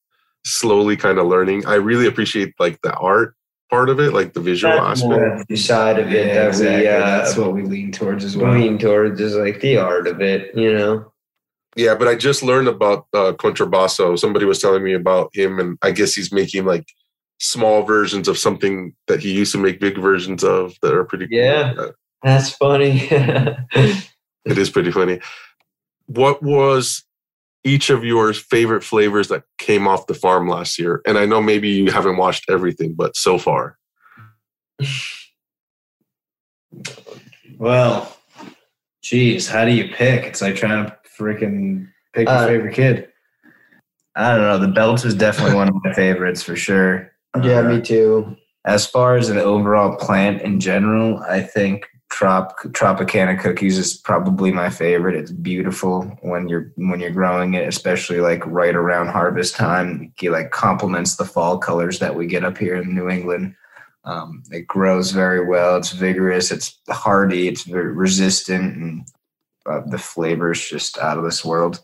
slowly 0.45 0.98
kind 0.98 1.18
of 1.18 1.27
learning. 1.27 1.66
I 1.66 1.76
really 1.76 2.08
appreciate 2.08 2.53
like 2.60 2.82
the 2.82 2.94
art 2.94 3.36
part 3.70 3.90
of 3.90 4.00
it, 4.00 4.14
like 4.14 4.34
the 4.34 4.40
visual 4.40 4.74
that's 4.74 5.04
aspect. 5.04 5.48
The 5.48 5.56
side 5.56 6.00
of 6.00 6.08
it 6.08 6.28
yeah, 6.28 6.34
that 6.34 6.48
exactly. 6.48 6.82
we 6.82 6.88
uh, 6.88 7.00
that's 7.00 7.38
what 7.38 7.54
we 7.54 7.64
lean 7.64 7.92
towards 7.92 8.24
as 8.24 8.38
well. 8.38 8.54
Lean 8.54 8.78
towards 8.78 9.20
is 9.20 9.36
like 9.36 9.62
the 9.62 9.78
art 9.78 10.08
of 10.08 10.22
it, 10.22 10.56
you 10.56 10.74
know. 10.74 11.12
Yeah, 11.76 11.96
but 11.96 12.08
I 12.08 12.16
just 12.16 12.42
learned 12.42 12.68
about 12.68 13.06
uh, 13.14 13.34
Contrabasso. 13.34 14.18
Somebody 14.18 14.46
was 14.46 14.60
telling 14.60 14.84
me 14.84 14.94
about 14.94 15.30
him, 15.34 15.60
and 15.60 15.78
I 15.82 15.92
guess 15.92 16.14
he's 16.14 16.32
making 16.32 16.66
like 16.66 16.88
small 17.40 17.84
versions 17.84 18.28
of 18.28 18.38
something 18.38 18.96
that 19.08 19.20
he 19.20 19.32
used 19.32 19.52
to 19.52 19.58
make 19.58 19.80
big 19.80 19.98
versions 19.98 20.44
of 20.44 20.76
that 20.82 20.94
are 20.94 21.04
pretty 21.04 21.28
yeah 21.30 21.74
cool. 21.76 21.92
that's 22.24 22.50
funny 22.50 23.08
it 23.12 24.58
is 24.58 24.70
pretty 24.70 24.92
funny 24.92 25.20
what 26.08 26.42
was 26.42 27.04
each 27.68 27.90
of 27.90 28.04
your 28.04 28.34
favorite 28.34 28.84
flavors 28.84 29.28
that 29.28 29.44
came 29.58 29.88
off 29.88 30.08
the 30.08 30.14
farm 30.14 30.48
last 30.48 30.80
year 30.80 31.02
and 31.06 31.18
i 31.18 31.26
know 31.26 31.42
maybe 31.42 31.70
you 31.70 31.92
haven't 31.92 32.18
watched 32.18 32.50
everything 32.50 32.94
but 32.94 33.16
so 33.16 33.38
far 33.38 33.78
well 37.58 38.16
geez 39.04 39.48
how 39.48 39.66
do 39.66 39.72
you 39.72 39.94
pick 39.94 40.24
it's 40.24 40.42
like 40.42 40.56
trying 40.56 40.86
to 40.86 40.98
freaking 41.20 41.88
pick 42.14 42.28
your 42.28 42.38
uh, 42.38 42.48
favorite 42.48 42.74
kid 42.74 43.10
I 44.18 44.32
don't 44.32 44.42
know. 44.42 44.58
The 44.58 44.68
Belts 44.70 45.04
was 45.04 45.14
definitely 45.14 45.56
one 45.56 45.70
of 45.70 45.76
my 45.84 45.94
favorites 45.94 46.42
for 46.42 46.56
sure. 46.56 47.12
Yeah, 47.44 47.60
uh, 47.60 47.64
me 47.64 47.82
too. 47.82 48.36
As 48.66 48.88
far 48.88 49.16
as 49.16 49.30
an 49.30 49.38
overall 49.38 49.96
plant 49.96 50.42
in 50.42 50.60
general, 50.60 51.20
I 51.20 51.42
think 51.42 51.88
Trop 52.10 52.58
Tropicana 52.64 53.40
cookies 53.40 53.77
is 53.77 53.95
probably 53.98 54.52
my 54.52 54.69
favorite. 54.69 55.16
It's 55.16 55.32
beautiful 55.32 56.03
when 56.22 56.48
you're 56.48 56.72
when 56.77 57.00
you're 57.00 57.11
growing 57.11 57.53
it, 57.53 57.68
especially 57.68 58.22
like 58.22 58.45
right 58.45 58.76
around 58.76 59.08
harvest 59.08 59.56
time. 59.56 60.14
It 60.22 60.32
like 60.32 60.52
complements 60.52 61.16
the 61.16 61.26
fall 61.26 61.58
colors 61.58 62.00
that 62.00 62.16
we 62.16 62.26
get 62.26 62.45
up 62.45 62.58
here 62.58 62.76
in 62.76 62.95
New 62.95 63.10
England. 63.10 63.56
Um, 64.06 64.44
it 64.52 64.68
grows 64.68 65.11
very 65.11 65.45
well. 65.45 65.76
It's 65.77 65.92
vigorous. 65.92 66.50
It's 66.50 66.80
hardy. 66.90 67.50
It's 67.50 67.64
very 67.64 67.92
resistant, 67.92 68.77
and 68.77 69.08
uh, 69.69 69.82
the 69.86 69.98
flavor's 69.98 70.68
just 70.68 70.98
out 70.98 71.18
of 71.18 71.26
this 71.26 71.44
world. 71.44 71.84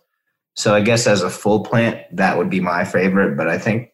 So 0.55 0.73
I 0.73 0.81
guess 0.81 1.05
as 1.05 1.21
a 1.21 1.29
full 1.29 1.65
plant, 1.65 1.99
that 2.15 2.37
would 2.37 2.49
be 2.49 2.61
my 2.61 2.85
favorite. 2.85 3.35
But 3.35 3.49
I 3.49 3.59
think 3.59 3.92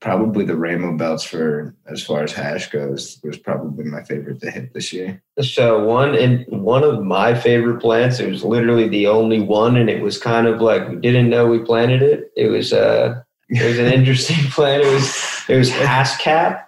probably 0.00 0.44
the 0.46 0.56
rainbow 0.56 0.96
belts 0.96 1.24
for 1.24 1.74
as 1.86 2.02
far 2.02 2.22
as 2.22 2.32
hash 2.32 2.70
goes 2.70 3.20
was 3.22 3.36
probably 3.36 3.84
my 3.84 4.02
favorite 4.02 4.40
to 4.40 4.50
hit 4.50 4.72
this 4.72 4.92
year. 4.92 5.22
So 5.40 5.84
one 5.84 6.14
in 6.14 6.44
one 6.48 6.82
of 6.82 7.02
my 7.02 7.34
favorite 7.34 7.80
plants, 7.80 8.18
it 8.18 8.28
was 8.28 8.42
literally 8.42 8.88
the 8.88 9.06
only 9.06 9.40
one, 9.40 9.76
and 9.76 9.90
it 9.90 10.02
was 10.02 10.18
kind 10.18 10.46
of 10.46 10.60
like 10.60 10.88
we 10.88 10.96
didn't 10.96 11.28
know 11.28 11.46
we 11.46 11.58
planted 11.58 12.02
it. 12.02 12.32
It 12.36 12.48
was 12.48 12.72
uh 12.72 13.22
it 13.50 13.64
was 13.64 13.78
an 13.78 13.92
interesting 13.92 14.50
plant. 14.50 14.84
It 14.84 14.92
was 14.92 15.44
it 15.48 15.56
was 15.56 15.70
Haskap. 15.70 16.64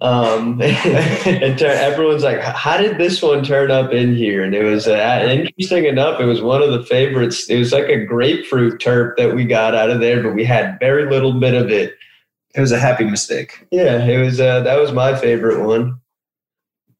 Um, 0.00 0.60
and 0.62 1.62
everyone's 1.62 2.24
like, 2.24 2.40
"How 2.40 2.76
did 2.76 2.98
this 2.98 3.22
one 3.22 3.42
turn 3.42 3.70
up 3.70 3.92
in 3.92 4.14
here?" 4.14 4.42
And 4.42 4.54
it 4.54 4.64
was 4.64 4.86
uh, 4.86 5.26
interesting 5.30 5.86
enough. 5.86 6.20
It 6.20 6.26
was 6.26 6.42
one 6.42 6.62
of 6.62 6.72
the 6.72 6.82
favorites. 6.82 7.48
It 7.48 7.58
was 7.58 7.72
like 7.72 7.88
a 7.88 8.04
grapefruit 8.04 8.80
terp 8.80 9.16
that 9.16 9.34
we 9.34 9.44
got 9.44 9.74
out 9.74 9.90
of 9.90 10.00
there, 10.00 10.22
but 10.22 10.34
we 10.34 10.44
had 10.44 10.78
very 10.78 11.08
little 11.08 11.32
bit 11.32 11.54
of 11.54 11.70
it. 11.70 11.94
It 12.54 12.60
was 12.60 12.72
a 12.72 12.78
happy 12.78 13.04
mistake. 13.04 13.66
Yeah, 13.70 14.04
it 14.04 14.24
was. 14.24 14.40
Uh, 14.40 14.60
that 14.60 14.78
was 14.78 14.92
my 14.92 15.16
favorite 15.16 15.64
one. 15.66 16.00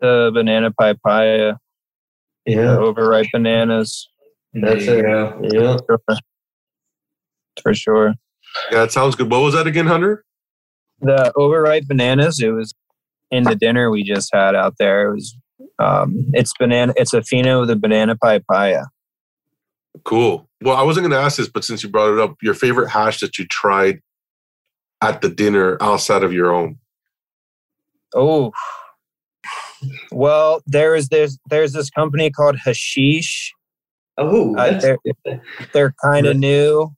The 0.00 0.30
banana 0.34 0.70
papaya, 0.72 1.54
Yeah, 2.44 2.76
overripe 2.76 3.28
bananas. 3.32 4.08
that's 4.52 4.84
it. 4.84 4.96
you 4.98 5.02
go. 5.02 5.40
Yeah. 5.42 5.76
Sure. 5.88 6.18
For 7.62 7.74
sure. 7.74 8.14
Yeah, 8.70 8.80
that 8.80 8.92
sounds 8.92 9.14
good. 9.14 9.30
What 9.30 9.42
was 9.42 9.54
that 9.54 9.66
again, 9.66 9.86
Hunter? 9.86 10.24
The 11.00 11.32
overripe 11.36 11.86
bananas, 11.86 12.40
it 12.40 12.50
was 12.50 12.74
in 13.30 13.44
the 13.44 13.54
dinner 13.56 13.90
we 13.90 14.02
just 14.02 14.30
had 14.32 14.54
out 14.54 14.74
there. 14.78 15.08
It 15.08 15.14
was 15.14 15.36
um 15.78 16.26
it's 16.34 16.52
banana 16.58 16.92
it's 16.96 17.14
a 17.14 17.20
pheno 17.20 17.60
with 17.60 17.70
a 17.70 17.76
banana 17.76 18.16
papaya. 18.16 18.84
Cool. 20.04 20.48
Well, 20.60 20.76
I 20.76 20.82
wasn't 20.82 21.04
going 21.06 21.18
to 21.18 21.24
ask 21.24 21.36
this, 21.36 21.48
but 21.48 21.64
since 21.64 21.82
you 21.82 21.88
brought 21.88 22.12
it 22.12 22.18
up, 22.18 22.36
your 22.42 22.54
favorite 22.54 22.88
hash 22.90 23.20
that 23.20 23.38
you 23.38 23.46
tried 23.46 24.00
at 25.00 25.22
the 25.22 25.28
dinner 25.28 25.76
outside 25.80 26.22
of 26.22 26.32
your 26.32 26.52
own. 26.52 26.78
Oh. 28.14 28.52
Well, 30.12 30.62
there 30.66 30.94
is 30.94 31.08
this 31.08 31.38
there's 31.50 31.72
this 31.72 31.90
company 31.90 32.30
called 32.30 32.56
Hashish. 32.56 33.52
Oh, 34.16 34.56
Uh, 34.56 34.78
they're 34.78 34.98
they're 35.72 35.94
kind 36.02 36.26
of 36.26 36.36
new. 36.36 36.90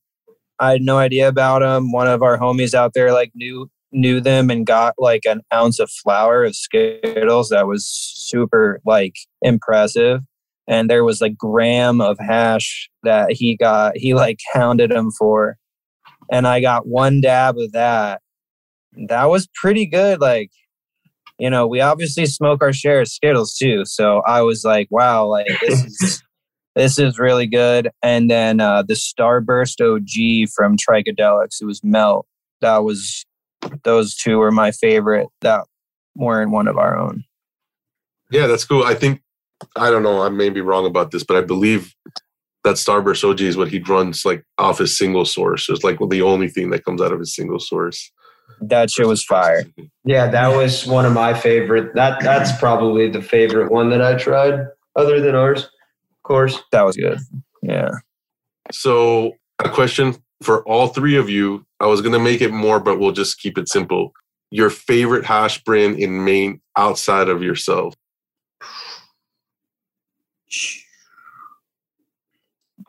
I 0.59 0.73
had 0.73 0.83
no 0.83 0.99
idea 0.99 1.29
about 1.29 1.61
them. 1.61 1.93
One 1.93 2.07
of 2.07 2.23
our 2.23 2.39
homies 2.39 2.75
out 2.75 2.93
there 2.95 3.13
like 3.13 3.33
knew 3.35 3.69
knew 3.93 4.21
them 4.21 4.51
and 4.51 4.67
got 4.67 4.95
like 4.99 5.25
an 5.25 5.41
ounce 5.53 5.79
of 5.79 5.91
flower 5.91 6.45
of 6.45 6.55
Skittles 6.55 7.49
that 7.49 7.67
was 7.67 7.87
super 7.87 8.81
like 8.85 9.15
impressive. 9.43 10.21
And 10.69 10.91
there 10.91 11.05
was 11.05 11.21
like 11.21 11.37
gram 11.37 12.01
of 12.01 12.19
hash 12.19 12.91
that 13.05 13.33
he 13.33 13.57
got. 13.57 13.97
He 13.97 14.15
like 14.15 14.39
hounded 14.53 14.91
him 14.91 15.11
for, 15.13 15.57
and 16.31 16.47
I 16.47 16.61
got 16.61 16.87
one 16.87 17.21
dab 17.21 17.59
of 17.59 17.73
that. 17.73 18.21
That 19.09 19.25
was 19.25 19.49
pretty 19.55 19.87
good. 19.87 20.21
Like, 20.21 20.51
you 21.39 21.51
know, 21.51 21.67
we 21.67 21.81
obviously 21.81 22.27
smoke 22.27 22.63
our 22.63 22.73
share 22.73 23.01
of 23.03 23.09
Skittles 23.09 23.55
too. 23.55 23.85
So 23.85 24.23
I 24.27 24.43
was 24.43 24.65
like, 24.65 24.89
wow, 24.91 25.27
like 25.27 25.47
this 25.61 25.85
is 26.03 26.23
this 26.75 26.99
is 26.99 27.19
really 27.19 27.47
good. 27.47 27.91
And 28.03 28.31
then 28.31 28.61
uh, 28.61 28.83
the 28.83 28.95
Starburst 28.95 29.81
OG 29.81 30.51
from 30.55 30.77
Tricadelics, 30.77 31.61
it 31.61 31.65
was 31.65 31.83
Melt. 31.83 32.27
That 32.61 32.85
was 32.85 33.25
those 33.83 34.15
two 34.15 34.39
were 34.39 34.51
my 34.51 34.71
favorite 34.71 35.29
that 35.41 35.65
weren't 36.15 36.51
one 36.51 36.69
of 36.69 36.79
our 36.79 36.97
own. 36.97 37.25
Yeah, 38.31 38.47
that's 38.47 38.65
cool. 38.65 38.85
I 38.85 38.95
think 38.95 39.23
I 39.77 39.91
don't 39.91 40.03
know. 40.03 40.23
I 40.23 40.29
may 40.29 40.51
be 40.51 40.61
wrong 40.61 40.87
about 40.87 41.11
this, 41.11 41.25
but 41.25 41.37
I 41.37 41.41
believe 41.41 41.95
that 42.67 42.75
Starburst 42.75 43.23
OG 43.23 43.43
is 43.43 43.57
what 43.57 43.69
he 43.69 43.79
runs 43.79 44.25
like 44.25 44.45
off 44.59 44.79
his 44.79 44.99
single 44.99 45.25
source. 45.25 45.69
It's 45.69 45.85
like 45.85 45.99
the 46.11 46.23
only 46.23 46.49
thing 46.49 46.71
that 46.71 46.85
comes 46.85 47.01
out 47.01 47.13
of 47.13 47.21
his 47.21 47.33
single 47.33 47.61
source. 47.61 48.11
That 48.61 48.91
shit 48.91 49.07
was 49.07 49.25
fire. 49.25 49.65
Yeah, 50.05 50.29
that 50.29 50.49
was 50.49 50.85
one 50.85 51.07
of 51.07 51.13
my 51.13 51.33
favorite. 51.33 51.95
That 51.95 52.21
that's 52.21 52.59
probably 52.59 53.09
the 53.09 53.23
favorite 53.23 53.71
one 53.71 53.91
that 53.91 54.03
I 54.03 54.17
tried, 54.17 54.67
other 54.97 55.21
than 55.21 55.37
ours, 55.37 55.63
of 55.63 56.23
course. 56.25 56.61
That 56.73 56.85
was 56.85 56.97
good. 56.97 57.21
Yeah. 57.63 57.91
So, 58.73 59.35
a 59.61 59.69
question 59.69 60.17
for 60.43 60.65
all 60.65 60.89
three 60.89 61.17
of 61.17 61.31
you. 61.31 61.65
I 61.79 61.87
was 61.87 62.01
gonna 62.01 62.19
make 62.19 62.41
it 62.41 62.53
more, 62.53 62.81
but 62.81 62.99
we'll 62.99 63.13
just 63.13 63.39
keep 63.39 63.59
it 63.59 63.69
simple. 63.69 64.13
Your 64.51 64.71
favorite 64.71 65.25
hash 65.25 65.63
brand 65.63 66.01
in 66.01 66.25
Maine 66.25 66.61
outside 66.77 67.29
of 67.29 67.45
yourself. 67.45 67.95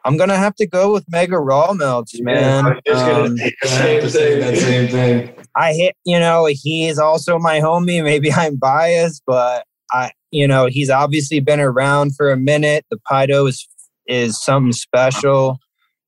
I'm 0.07 0.15
gonna 0.15 0.37
have 0.37 0.55
to 0.55 0.65
go 0.65 0.93
with 0.93 1.03
Mega 1.09 1.37
Raw 1.37 1.73
Melts, 1.73 2.19
man. 2.21 2.65
I 2.65 2.69
was 2.69 2.79
just 2.87 3.05
gonna 3.05 3.23
Um, 3.25 3.37
say 3.37 3.51
the 3.61 3.67
I 3.67 3.69
have 3.69 4.01
to 4.03 4.09
same 4.09 4.39
thing. 4.39 4.39
that 4.41 4.57
same 4.57 4.87
thing. 4.87 5.45
I 5.55 5.73
hit, 5.73 5.95
you 6.05 6.17
know, 6.17 6.47
he 6.49 6.87
is 6.87 6.97
also 6.97 7.37
my 7.37 7.59
homie. 7.59 8.01
Maybe 8.03 8.31
I'm 8.31 8.55
biased, 8.55 9.21
but 9.27 9.65
I, 9.91 10.11
you 10.31 10.47
know, 10.47 10.67
he's 10.67 10.89
obviously 10.89 11.41
been 11.41 11.59
around 11.59 12.15
for 12.15 12.31
a 12.31 12.37
minute. 12.37 12.85
The 12.89 12.99
Pido 13.11 13.49
is 13.49 13.67
is 14.07 14.41
something 14.41 14.71
special. 14.71 15.57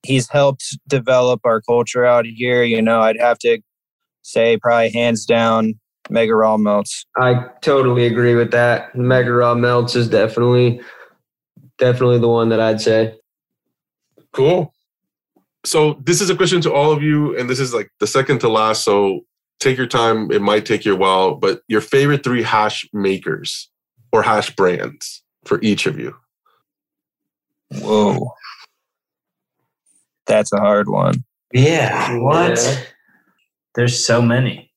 He's 0.03 0.29
helped 0.29 0.63
develop 0.87 1.41
our 1.43 1.59
culture 1.61 2.05
out 2.05 2.25
here. 2.25 2.63
You 2.63 2.81
know, 2.81 3.01
I'd 3.01 3.19
have 3.19 3.37
to 3.39 3.59
say 4.21 4.55
probably 4.57 4.91
hands 4.91 5.25
down 5.25 5.73
Mega 6.09 6.33
Raw 6.35 6.55
Melts. 6.55 7.05
I 7.17 7.45
totally 7.61 8.05
agree 8.05 8.35
with 8.35 8.51
that. 8.51 8.95
Mega 8.95 9.33
Raw 9.33 9.55
Melts 9.55 9.97
is 9.97 10.07
definitely 10.07 10.79
definitely 11.77 12.19
the 12.19 12.29
one 12.29 12.47
that 12.49 12.61
I'd 12.61 12.79
say. 12.79 13.15
Cool. 14.33 14.73
So 15.65 15.99
this 16.03 16.21
is 16.21 16.29
a 16.29 16.35
question 16.35 16.61
to 16.61 16.73
all 16.73 16.91
of 16.91 17.03
you, 17.03 17.37
and 17.37 17.49
this 17.49 17.59
is 17.59 17.73
like 17.73 17.91
the 17.99 18.07
second 18.07 18.39
to 18.39 18.49
last. 18.49 18.83
So 18.83 19.21
take 19.59 19.77
your 19.77 19.87
time. 19.87 20.31
It 20.31 20.41
might 20.41 20.65
take 20.65 20.85
you 20.85 20.93
a 20.93 20.97
while, 20.97 21.35
but 21.35 21.61
your 21.67 21.81
favorite 21.81 22.23
three 22.23 22.43
hash 22.43 22.87
makers 22.93 23.69
or 24.11 24.23
hash 24.23 24.55
brands 24.55 25.23
for 25.45 25.59
each 25.61 25.85
of 25.85 25.99
you. 25.99 26.15
Whoa, 27.71 28.31
that's 30.25 30.53
a 30.53 30.59
hard 30.59 30.89
one. 30.89 31.23
Yeah. 31.53 32.17
What? 32.17 32.57
Yeah. 32.57 32.79
There's 33.75 34.05
so 34.05 34.21
many. 34.21 34.71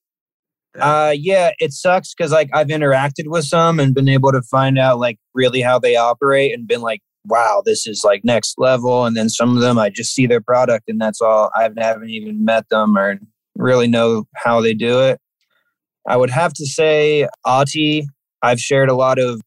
Uh, 0.81 1.15
yeah, 1.15 1.51
it 1.59 1.73
sucks 1.73 2.15
because 2.15 2.33
like 2.33 2.49
I've 2.55 2.69
interacted 2.69 3.27
with 3.27 3.45
some 3.45 3.79
and 3.79 3.95
been 3.95 4.09
able 4.09 4.33
to 4.33 4.43
find 4.43 4.79
out 4.79 4.99
like 4.99 5.19
really 5.35 5.61
how 5.61 5.79
they 5.79 5.97
operate 5.97 6.55
and 6.55 6.67
been 6.67 6.81
like, 6.81 7.03
wow, 7.27 7.63
this 7.65 7.87
is 7.87 8.03
like 8.05 8.25
next 8.25 8.55
level. 8.59 9.05
And 9.05 9.17
then 9.17 9.29
some 9.29 9.57
of 9.57 9.63
them 9.63 9.79
I 9.79 9.91
just 9.91 10.15
see 10.15 10.27
their 10.27 10.41
product 10.41 10.85
and 10.89 11.01
that's 11.01 11.21
all. 11.21 11.51
I 11.55 11.63
haven't, 11.63 12.11
even 12.11 12.45
met 12.45 12.69
them 12.69 12.97
or 12.97 13.19
really 13.57 13.87
know 13.87 14.25
how 14.37 14.61
they 14.61 14.75
do 14.75 15.01
it. 15.01 15.21
I 16.09 16.17
would 16.17 16.31
have 16.31 16.53
to 16.55 16.67
say 16.67 17.29
Ati. 17.45 18.07
I've 18.43 18.59
shared 18.59 18.89
a 18.89 18.95
lot 18.95 19.19
of 19.19 19.41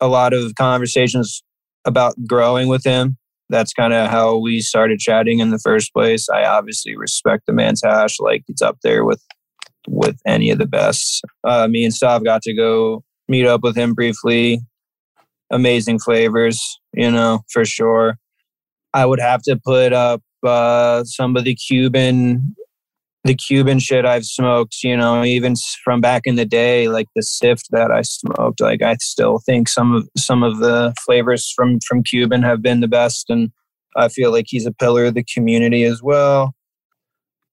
a 0.00 0.08
lot 0.08 0.34
of 0.34 0.54
conversations 0.56 1.42
about 1.86 2.14
growing 2.26 2.68
with 2.68 2.84
him. 2.84 3.16
That's 3.48 3.72
kind 3.72 3.94
of 3.94 4.10
how 4.10 4.36
we 4.36 4.60
started 4.60 4.98
chatting 4.98 5.38
in 5.38 5.50
the 5.50 5.58
first 5.58 5.94
place. 5.94 6.28
I 6.28 6.44
obviously 6.44 6.96
respect 6.96 7.44
the 7.46 7.52
man's 7.54 7.80
hash, 7.82 8.20
like 8.20 8.42
it's 8.48 8.60
up 8.60 8.78
there 8.82 9.04
with 9.04 9.22
with 9.88 10.20
any 10.26 10.50
of 10.50 10.58
the 10.58 10.66
best. 10.66 11.24
Uh, 11.44 11.68
me 11.68 11.84
and 11.84 11.94
Stav 11.94 12.24
got 12.24 12.42
to 12.42 12.54
go 12.54 13.04
meet 13.28 13.46
up 13.46 13.62
with 13.62 13.76
him 13.76 13.94
briefly. 13.94 14.60
Amazing 15.50 16.00
flavors, 16.00 16.60
you 16.92 17.10
know, 17.10 17.40
for 17.50 17.64
sure. 17.64 18.18
I 18.92 19.06
would 19.06 19.20
have 19.20 19.42
to 19.42 19.58
put 19.64 19.92
up 19.92 20.22
uh, 20.42 21.04
some 21.04 21.36
of 21.36 21.44
the 21.44 21.54
Cuban, 21.54 22.56
the 23.24 23.34
Cuban 23.34 23.78
shit 23.78 24.04
I've 24.04 24.24
smoked. 24.24 24.76
You 24.82 24.96
know, 24.96 25.22
even 25.22 25.54
from 25.84 26.00
back 26.00 26.22
in 26.24 26.36
the 26.36 26.46
day, 26.46 26.88
like 26.88 27.06
the 27.14 27.22
Sift 27.22 27.66
that 27.70 27.90
I 27.90 28.02
smoked. 28.02 28.60
Like 28.60 28.82
I 28.82 28.96
still 29.00 29.40
think 29.44 29.68
some 29.68 29.94
of 29.94 30.08
some 30.16 30.42
of 30.42 30.58
the 30.58 30.94
flavors 31.04 31.52
from 31.54 31.78
from 31.86 32.02
Cuban 32.02 32.42
have 32.42 32.62
been 32.62 32.80
the 32.80 32.88
best, 32.88 33.28
and 33.28 33.50
I 33.96 34.08
feel 34.08 34.32
like 34.32 34.46
he's 34.48 34.66
a 34.66 34.72
pillar 34.72 35.06
of 35.06 35.14
the 35.14 35.24
community 35.34 35.84
as 35.84 36.02
well 36.02 36.54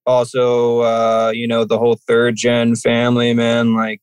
also 0.05 0.81
uh 0.81 1.31
you 1.33 1.47
know 1.47 1.63
the 1.63 1.77
whole 1.77 1.97
third 2.07 2.35
gen 2.35 2.75
family 2.75 3.33
man 3.33 3.73
like 3.73 4.01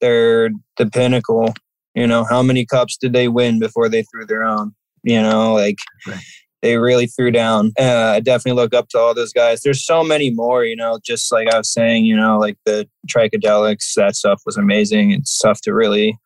they're 0.00 0.50
the 0.76 0.86
pinnacle 0.86 1.52
you 1.94 2.06
know 2.06 2.24
how 2.24 2.42
many 2.42 2.64
cups 2.66 2.96
did 2.96 3.12
they 3.12 3.28
win 3.28 3.58
before 3.58 3.88
they 3.88 4.02
threw 4.04 4.24
their 4.26 4.44
own 4.44 4.74
you 5.02 5.20
know 5.20 5.52
like 5.54 5.76
Right. 6.06 6.18
they 6.62 6.76
really 6.78 7.06
threw 7.06 7.30
down 7.30 7.72
uh, 7.78 8.12
i 8.16 8.20
definitely 8.20 8.60
look 8.60 8.74
up 8.74 8.88
to 8.90 8.98
all 8.98 9.14
those 9.14 9.32
guys 9.32 9.60
there's 9.62 9.84
so 9.84 10.02
many 10.04 10.30
more 10.30 10.64
you 10.64 10.76
know 10.76 10.98
just 11.04 11.30
like 11.32 11.48
i 11.52 11.58
was 11.58 11.72
saying 11.72 12.04
you 12.04 12.16
know 12.16 12.38
like 12.38 12.56
the 12.64 12.88
tricadelics 13.08 13.94
that 13.96 14.16
stuff 14.16 14.40
was 14.46 14.56
amazing 14.56 15.12
it's 15.12 15.38
tough 15.38 15.60
to 15.62 15.72
really 15.74 16.18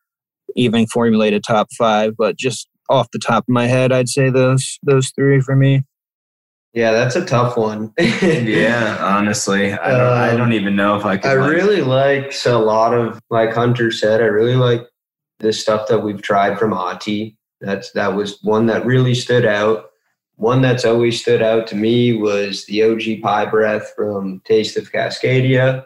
even 0.56 0.86
formulate 0.86 1.34
a 1.34 1.40
top 1.40 1.68
five 1.76 2.14
but 2.16 2.36
just 2.36 2.68
off 2.90 3.10
the 3.12 3.18
top 3.18 3.42
of 3.44 3.48
my 3.52 3.66
head 3.66 3.92
i'd 3.92 4.08
say 4.08 4.30
those 4.30 4.78
those 4.82 5.10
three 5.16 5.40
for 5.40 5.54
me 5.56 5.82
Yeah, 6.74 6.92
that's 6.92 7.16
a 7.16 7.24
tough 7.24 7.56
one. 7.56 7.92
yeah, 7.98 8.98
honestly, 9.00 9.72
I 9.72 9.90
don't, 9.90 10.12
I 10.12 10.30
Um, 10.30 10.36
don't 10.36 10.52
even 10.52 10.76
know 10.76 10.96
if 10.96 11.04
I 11.04 11.16
could. 11.16 11.30
I 11.30 11.34
like- 11.34 11.50
really 11.50 11.80
like 11.80 12.30
so 12.32 12.56
a 12.56 12.62
lot 12.62 12.92
of 12.94 13.18
like 13.30 13.52
Hunter 13.54 13.90
said, 13.90 14.20
I 14.20 14.26
really 14.26 14.54
like 14.54 14.82
the 15.40 15.52
stuff 15.52 15.88
that 15.88 16.00
we've 16.00 16.22
tried 16.22 16.58
from 16.58 16.72
Ati. 16.72 17.36
That's 17.60 17.90
that 17.92 18.14
was 18.14 18.42
one 18.42 18.66
that 18.66 18.86
really 18.86 19.14
stood 19.14 19.44
out. 19.44 19.86
One 20.36 20.62
that's 20.62 20.84
always 20.84 21.20
stood 21.20 21.42
out 21.42 21.66
to 21.68 21.76
me 21.76 22.12
was 22.12 22.64
the 22.66 22.84
OG 22.84 23.22
pie 23.22 23.46
breath 23.46 23.92
from 23.96 24.40
Taste 24.44 24.76
of 24.76 24.92
Cascadia. 24.92 25.84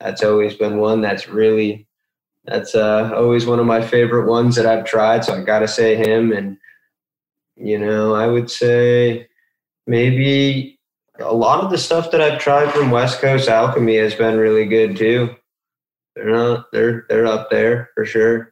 That's 0.00 0.24
always 0.24 0.56
been 0.56 0.78
one 0.78 1.00
that's 1.00 1.28
really 1.28 1.86
that's 2.44 2.74
uh, 2.74 3.12
always 3.14 3.46
one 3.46 3.60
of 3.60 3.66
my 3.66 3.80
favorite 3.80 4.28
ones 4.28 4.56
that 4.56 4.66
I've 4.66 4.84
tried. 4.84 5.24
So 5.24 5.34
I 5.34 5.44
gotta 5.44 5.68
say 5.68 5.94
him 5.94 6.32
and 6.32 6.56
you 7.56 7.78
know, 7.78 8.14
I 8.14 8.26
would 8.26 8.50
say 8.50 9.28
maybe 9.86 10.80
a 11.20 11.32
lot 11.32 11.62
of 11.62 11.70
the 11.70 11.78
stuff 11.78 12.10
that 12.10 12.20
I've 12.20 12.40
tried 12.40 12.72
from 12.72 12.90
West 12.90 13.20
Coast 13.20 13.48
Alchemy 13.48 13.96
has 13.98 14.14
been 14.14 14.38
really 14.38 14.66
good 14.66 14.96
too. 14.96 15.34
They're 16.14 16.30
not 16.30 16.66
they're 16.72 17.06
they're 17.08 17.26
up 17.26 17.50
there 17.50 17.90
for 17.94 18.04
sure. 18.04 18.51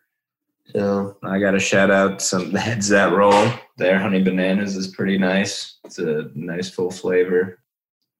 So 0.74 1.16
I 1.22 1.38
got 1.38 1.52
to 1.52 1.60
shout 1.60 1.90
out 1.90 2.22
some 2.22 2.50
heads 2.54 2.88
that 2.88 3.12
roll. 3.12 3.52
Their 3.76 3.98
honey 3.98 4.22
bananas 4.22 4.76
is 4.76 4.88
pretty 4.88 5.18
nice. 5.18 5.78
It's 5.84 5.98
a 5.98 6.30
nice 6.34 6.70
full 6.70 6.90
flavor. 6.90 7.60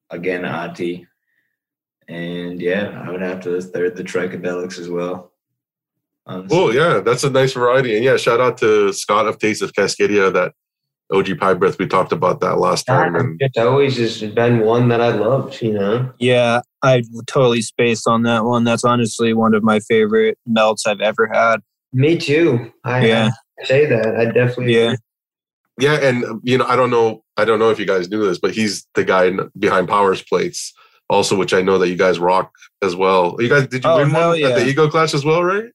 Again, 0.09 0.45
Ati. 0.45 1.07
And 2.07 2.61
yeah, 2.61 3.03
I 3.05 3.11
would 3.11 3.21
have 3.21 3.41
to 3.41 3.61
third 3.61 3.95
the 3.95 4.03
Tricadelics 4.03 4.77
as 4.79 4.89
well. 4.89 5.31
honestly. 6.25 6.57
Oh 6.57 6.71
yeah, 6.71 6.99
that's 6.99 7.23
a 7.23 7.29
nice 7.29 7.53
variety. 7.53 7.95
And 7.95 8.03
yeah, 8.03 8.17
shout 8.17 8.41
out 8.41 8.57
to 8.57 8.91
Scott 8.91 9.27
of 9.27 9.39
Taste 9.39 9.61
of 9.61 9.71
Cascadia, 9.73 10.33
that 10.33 10.53
OG 11.13 11.39
Pie 11.39 11.53
Breath. 11.53 11.77
We 11.79 11.87
talked 11.87 12.11
about 12.11 12.41
that 12.41 12.57
last 12.57 12.89
ah, 12.89 13.03
time. 13.03 13.15
And 13.15 13.37
it's 13.39 13.57
always 13.57 13.95
just 13.95 14.35
been 14.35 14.61
one 14.61 14.89
that 14.89 15.01
I 15.01 15.09
loved, 15.09 15.61
you 15.61 15.73
know. 15.73 16.11
Yeah, 16.19 16.61
I 16.83 17.03
totally 17.27 17.61
spaced 17.61 18.07
on 18.07 18.23
that 18.23 18.43
one. 18.43 18.63
That's 18.63 18.83
honestly 18.83 19.33
one 19.33 19.53
of 19.53 19.63
my 19.63 19.79
favorite 19.79 20.37
melts 20.45 20.85
I've 20.85 21.01
ever 21.01 21.29
had. 21.31 21.61
Me 21.93 22.17
too. 22.17 22.71
I 22.83 23.05
Yeah. 23.05 23.29
Say 23.63 23.85
that. 23.85 24.15
I 24.17 24.25
definitely 24.25 24.75
Yeah. 24.75 24.95
yeah, 25.79 25.99
and 26.01 26.41
you 26.43 26.57
know, 26.57 26.65
I 26.65 26.75
don't 26.75 26.89
know, 26.89 27.23
I 27.37 27.45
don't 27.45 27.59
know 27.59 27.69
if 27.69 27.79
you 27.79 27.85
guys 27.85 28.09
knew 28.09 28.25
this, 28.25 28.39
but 28.39 28.51
he's 28.51 28.87
the 28.95 29.03
guy 29.03 29.31
behind 29.57 29.87
Powers 29.87 30.23
Plates, 30.23 30.73
also, 31.09 31.37
which 31.37 31.53
I 31.53 31.61
know 31.61 31.77
that 31.77 31.89
you 31.89 31.95
guys 31.97 32.19
rock 32.19 32.51
as 32.81 32.95
well. 32.95 33.35
You 33.39 33.49
guys, 33.49 33.67
did 33.67 33.83
you 33.83 33.89
Oh, 33.89 33.97
win 33.97 34.09
hell 34.09 34.29
one 34.29 34.43
at 34.43 34.55
the 34.55 34.65
Ego 34.67 34.89
Clash 34.89 35.13
as 35.13 35.23
well, 35.25 35.43
right? 35.43 35.65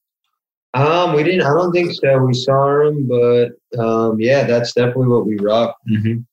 Um, 0.75 1.15
we 1.15 1.23
didn't. 1.23 1.43
I 1.43 1.55
don't 1.55 1.73
think 1.73 1.93
so. 1.93 2.19
We 2.19 2.35
saw 2.35 2.87
him, 2.87 3.09
but 3.09 3.53
um, 3.79 4.21
yeah, 4.21 4.45
that's 4.45 4.75
definitely 4.75 5.07
what 5.09 5.27
we 5.27 5.39
rock. 5.39 5.77
Mhm. 5.91 6.25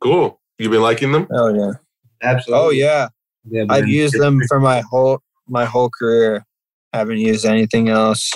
Cool. 0.00 0.40
You've 0.58 0.70
been 0.72 0.82
liking 0.82 1.12
them? 1.12 1.26
Oh 1.32 1.48
yeah. 1.52 1.72
Absolutely. 2.22 2.66
Oh 2.66 2.70
yeah. 2.70 3.08
Yeah, 3.50 3.64
I've 3.68 3.88
used 3.88 4.18
them 4.18 4.40
for 4.48 4.60
my 4.60 4.82
whole 4.90 5.20
my 5.48 5.64
whole 5.64 5.90
career. 5.90 6.46
Haven't 6.92 7.18
used 7.18 7.44
anything 7.44 7.88
else. 7.88 8.30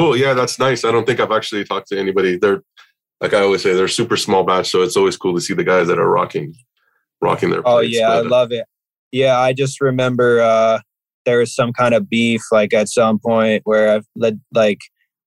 Cool. 0.00 0.16
Yeah, 0.16 0.32
that's 0.32 0.58
nice. 0.58 0.82
I 0.82 0.92
don't 0.92 1.04
think 1.04 1.20
I've 1.20 1.30
actually 1.30 1.62
talked 1.62 1.88
to 1.88 1.98
anybody. 1.98 2.38
They're 2.38 2.62
like 3.20 3.34
I 3.34 3.40
always 3.40 3.62
say, 3.62 3.74
they're 3.74 3.86
super 3.86 4.16
small 4.16 4.44
batch, 4.44 4.70
so 4.70 4.80
it's 4.80 4.96
always 4.96 5.18
cool 5.18 5.34
to 5.34 5.42
see 5.42 5.52
the 5.52 5.62
guys 5.62 5.88
that 5.88 5.98
are 5.98 6.08
rocking, 6.08 6.54
rocking 7.20 7.50
their. 7.50 7.60
Oh 7.68 7.80
plates, 7.80 7.98
yeah, 7.98 8.08
I 8.08 8.22
but, 8.22 8.26
uh, 8.26 8.30
love 8.30 8.50
it. 8.50 8.64
Yeah, 9.12 9.38
I 9.38 9.52
just 9.52 9.78
remember 9.78 10.40
uh 10.40 10.80
there 11.26 11.40
was 11.40 11.54
some 11.54 11.74
kind 11.74 11.92
of 11.92 12.08
beef 12.08 12.40
like 12.50 12.72
at 12.72 12.88
some 12.88 13.18
point 13.18 13.60
where 13.64 13.94
I've 13.94 14.06
led 14.16 14.40
like 14.54 14.78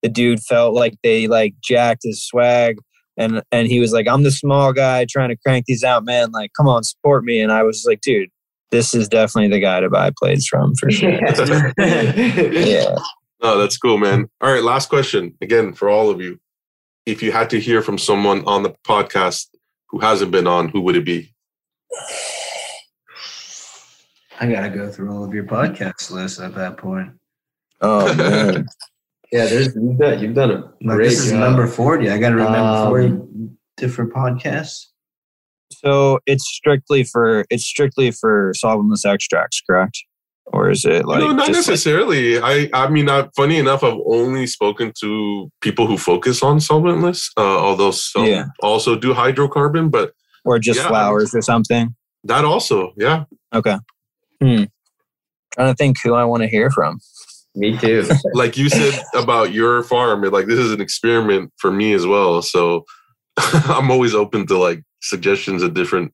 the 0.02 0.10
dude 0.10 0.40
felt 0.40 0.74
like 0.74 0.96
they 1.04 1.28
like 1.28 1.54
jacked 1.64 2.02
his 2.04 2.26
swag 2.26 2.78
and 3.16 3.44
and 3.52 3.68
he 3.68 3.80
was 3.80 3.94
like, 3.94 4.08
I'm 4.08 4.24
the 4.24 4.32
small 4.32 4.74
guy 4.74 5.06
trying 5.08 5.30
to 5.30 5.38
crank 5.38 5.66
these 5.68 5.84
out, 5.84 6.04
man. 6.04 6.32
Like, 6.32 6.50
come 6.58 6.68
on, 6.68 6.84
support 6.84 7.26
me. 7.26 7.40
And 7.40 7.52
I 7.52 7.62
was 7.62 7.86
like, 7.88 8.02
dude, 8.02 8.30
this 8.72 8.96
is 8.96 9.08
definitely 9.08 9.52
the 9.52 9.60
guy 9.60 9.82
to 9.82 9.90
buy 9.92 10.10
plates 10.18 10.48
from 10.48 10.74
for 10.80 10.90
sure. 10.90 11.12
yeah. 11.78 12.96
Oh, 13.46 13.58
that's 13.60 13.78
cool, 13.78 13.98
man. 13.98 14.30
All 14.42 14.52
right, 14.52 14.64
last 14.64 14.88
question 14.90 15.36
again 15.42 15.74
for 15.74 15.90
all 15.90 16.10
of 16.10 16.22
you. 16.22 16.40
If 17.06 17.22
you 17.22 17.34
had 17.34 17.50
to 17.50 17.60
hear 17.60 17.82
from 17.82 17.98
someone 17.98 18.44
on 18.46 18.64
the 18.64 18.74
podcast 18.88 19.48
who 19.90 20.00
hasn't 20.00 20.32
been 20.32 20.48
on, 20.48 20.70
who 20.70 20.80
would 20.82 20.96
it 20.96 21.04
be? 21.06 21.34
I 24.40 24.50
gotta 24.52 24.70
go 24.70 24.90
through 24.90 25.12
all 25.12 25.24
of 25.24 25.34
your 25.34 25.44
podcast 25.44 26.12
lists 26.12 26.40
at 26.40 26.56
that 26.56 26.78
point. 26.78 27.12
Oh 27.82 28.14
man. 28.18 28.66
yeah, 29.32 29.46
there's 29.46 29.76
you've 29.76 29.98
done 29.98 30.20
you've 30.22 30.36
done 30.36 30.52
a 30.52 30.56
Like 30.82 30.96
great 30.98 31.10
this 31.10 31.20
is 31.26 31.32
job. 31.32 31.40
number 31.42 31.68
forty. 31.68 32.10
I 32.10 32.18
gotta 32.18 32.36
remember 32.36 32.58
Um, 32.58 32.88
forty 32.88 33.18
different 33.78 34.14
podcasts. 34.14 34.88
so 35.72 36.20
it's 36.26 36.46
strictly 36.48 37.04
for 37.04 37.46
it's 37.50 37.66
strictly 37.66 38.12
for 38.12 38.54
solventless 38.54 39.06
extracts, 39.06 39.62
correct? 39.62 40.04
Or 40.48 40.70
is 40.70 40.86
it 40.86 41.06
like 41.06 41.20
no, 41.20 41.32
not 41.32 41.48
just, 41.48 41.68
like- 41.68 41.74
necessarily. 41.74 42.40
I, 42.40 42.70
I 42.74 42.90
mean, 42.90 43.10
uh, 43.10 43.30
funny 43.36 43.58
enough, 43.58 43.84
I've 43.84 44.00
only 44.06 44.46
spoken 44.46 44.92
to 45.00 45.50
people 45.62 45.88
who 45.88 45.98
focus 45.98 46.44
on 46.44 46.58
solventless, 46.58 47.28
uh, 47.38 47.42
although 47.60 47.92
some 47.92 48.26
Yeah. 48.26 48.46
also 48.62 48.96
do 48.96 49.14
hydrocarbon. 49.14 49.90
But 49.90 50.14
or 50.46 50.60
just 50.60 50.80
Yeah, 50.82 50.90
flowers 50.90 51.34
or 51.34 51.42
something? 51.42 51.96
that 52.26 52.46
also, 52.46 52.94
yeah, 52.98 53.24
Okay. 53.54 53.78
Hmm. 54.42 54.64
Trying 55.54 55.72
to 55.72 55.76
think 55.76 55.98
who 56.04 56.14
I 56.16 56.24
want 56.26 56.42
to 56.44 56.50
hear 56.50 56.70
from. 56.72 57.00
Me 57.56 57.78
too. 57.78 58.08
like 58.34 58.58
you 58.58 58.68
said 58.70 59.02
about 59.16 59.54
your 59.54 59.84
farm, 59.84 60.22
like 60.24 60.48
this 60.48 60.60
is 60.60 60.72
an 60.72 60.82
experiment 60.82 61.52
for 61.58 61.72
me 61.72 61.94
as 61.94 62.06
well. 62.06 62.42
So 62.42 62.84
I'm 63.38 63.90
always 63.92 64.14
open 64.14 64.46
to 64.48 64.58
like 64.58 64.82
suggestions 65.02 65.64
of 65.64 65.74
different, 65.74 66.14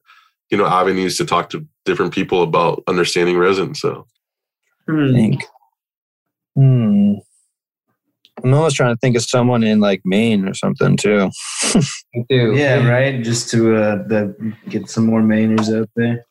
you 0.52 0.58
know, 0.58 0.66
avenues 0.68 1.18
to 1.18 1.26
talk 1.26 1.50
to 1.52 1.66
different 1.86 2.14
people 2.14 2.44
about 2.44 2.84
understanding 2.88 3.38
resin. 3.38 3.74
So 3.76 4.06
Hmm. 4.90 5.14
think. 5.14 5.44
Hmm. 6.56 7.14
I'm 8.44 8.54
almost 8.54 8.78
trying 8.78 8.96
to 8.96 9.00
think 9.00 9.18
of 9.18 9.24
someone 9.24 9.64
in 9.64 9.80
like 9.82 10.02
Maine 10.06 10.48
or 10.48 10.54
something 10.54 10.96
too. 10.96 11.30
Me 12.14 12.26
too. 12.30 12.54
Yeah, 12.56 12.88
right. 12.88 13.22
Just 13.22 13.50
to 13.52 13.76
uh, 13.76 13.96
the 14.08 14.54
get 14.70 14.90
some 14.90 15.06
more 15.06 15.22
Mainers 15.22 15.78
out 15.78 15.90
there. 15.98 16.26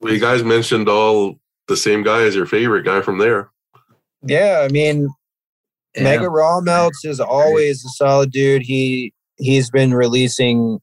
well, 0.00 0.12
you 0.12 0.18
guys 0.20 0.42
mentioned 0.42 0.88
all 0.88 1.36
the 1.68 1.76
same 1.76 2.02
guy 2.02 2.22
as 2.22 2.34
your 2.34 2.46
favorite 2.46 2.84
guy 2.84 3.02
from 3.02 3.18
there. 3.18 3.50
Yeah, 4.26 4.66
I 4.68 4.72
mean, 4.72 5.08
Yeah. 5.94 6.04
Mega 6.04 6.28
Raw 6.30 6.60
Melts 6.62 7.04
is 7.04 7.20
always 7.20 7.84
a 7.84 7.88
solid 7.90 8.30
dude. 8.32 8.62
He 8.62 9.12
he's 9.36 9.70
been 9.70 9.92
releasing 9.92 10.78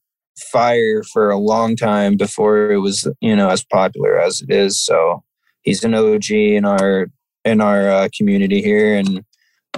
fire 0.51 1.03
for 1.03 1.31
a 1.31 1.37
long 1.37 1.75
time 1.75 2.15
before 2.15 2.71
it 2.71 2.77
was 2.77 3.07
you 3.21 3.35
know 3.35 3.49
as 3.49 3.65
popular 3.65 4.19
as 4.19 4.41
it 4.41 4.53
is. 4.53 4.79
So 4.79 5.23
he's 5.63 5.83
an 5.83 5.93
OG 5.93 6.31
in 6.31 6.65
our 6.65 7.07
in 7.45 7.61
our 7.61 7.89
uh, 7.89 8.09
community 8.15 8.61
here, 8.61 8.95
and 8.95 9.23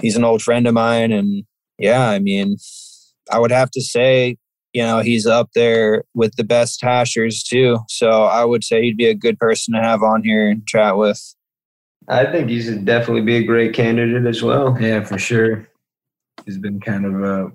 he's 0.01 0.15
an 0.15 0.23
old 0.23 0.41
friend 0.41 0.67
of 0.67 0.73
mine. 0.73 1.11
And 1.11 1.43
yeah, 1.77 2.09
I 2.09 2.19
mean, 2.19 2.57
I 3.31 3.39
would 3.39 3.51
have 3.51 3.71
to 3.71 3.81
say 3.81 4.37
you 4.73 4.81
know 4.81 4.99
he's 4.99 5.27
up 5.27 5.49
there 5.53 6.03
with 6.13 6.35
the 6.35 6.43
best 6.43 6.81
hashers 6.81 7.43
too. 7.43 7.79
So 7.89 8.23
I 8.23 8.45
would 8.45 8.63
say 8.63 8.81
he'd 8.81 8.97
be 8.97 9.09
a 9.09 9.15
good 9.15 9.39
person 9.39 9.73
to 9.73 9.81
have 9.81 10.03
on 10.03 10.23
here 10.23 10.49
and 10.49 10.65
chat 10.67 10.97
with. 10.97 11.35
I 12.07 12.25
think 12.25 12.49
he's 12.49 12.69
definitely 12.77 13.21
be 13.21 13.37
a 13.37 13.43
great 13.43 13.73
candidate 13.73 14.25
as 14.25 14.41
well. 14.41 14.75
Yeah, 14.79 15.03
for 15.03 15.17
sure. 15.17 15.67
He's 16.45 16.57
been 16.57 16.79
kind 16.81 17.05
of 17.05 17.23
uh, 17.23 17.49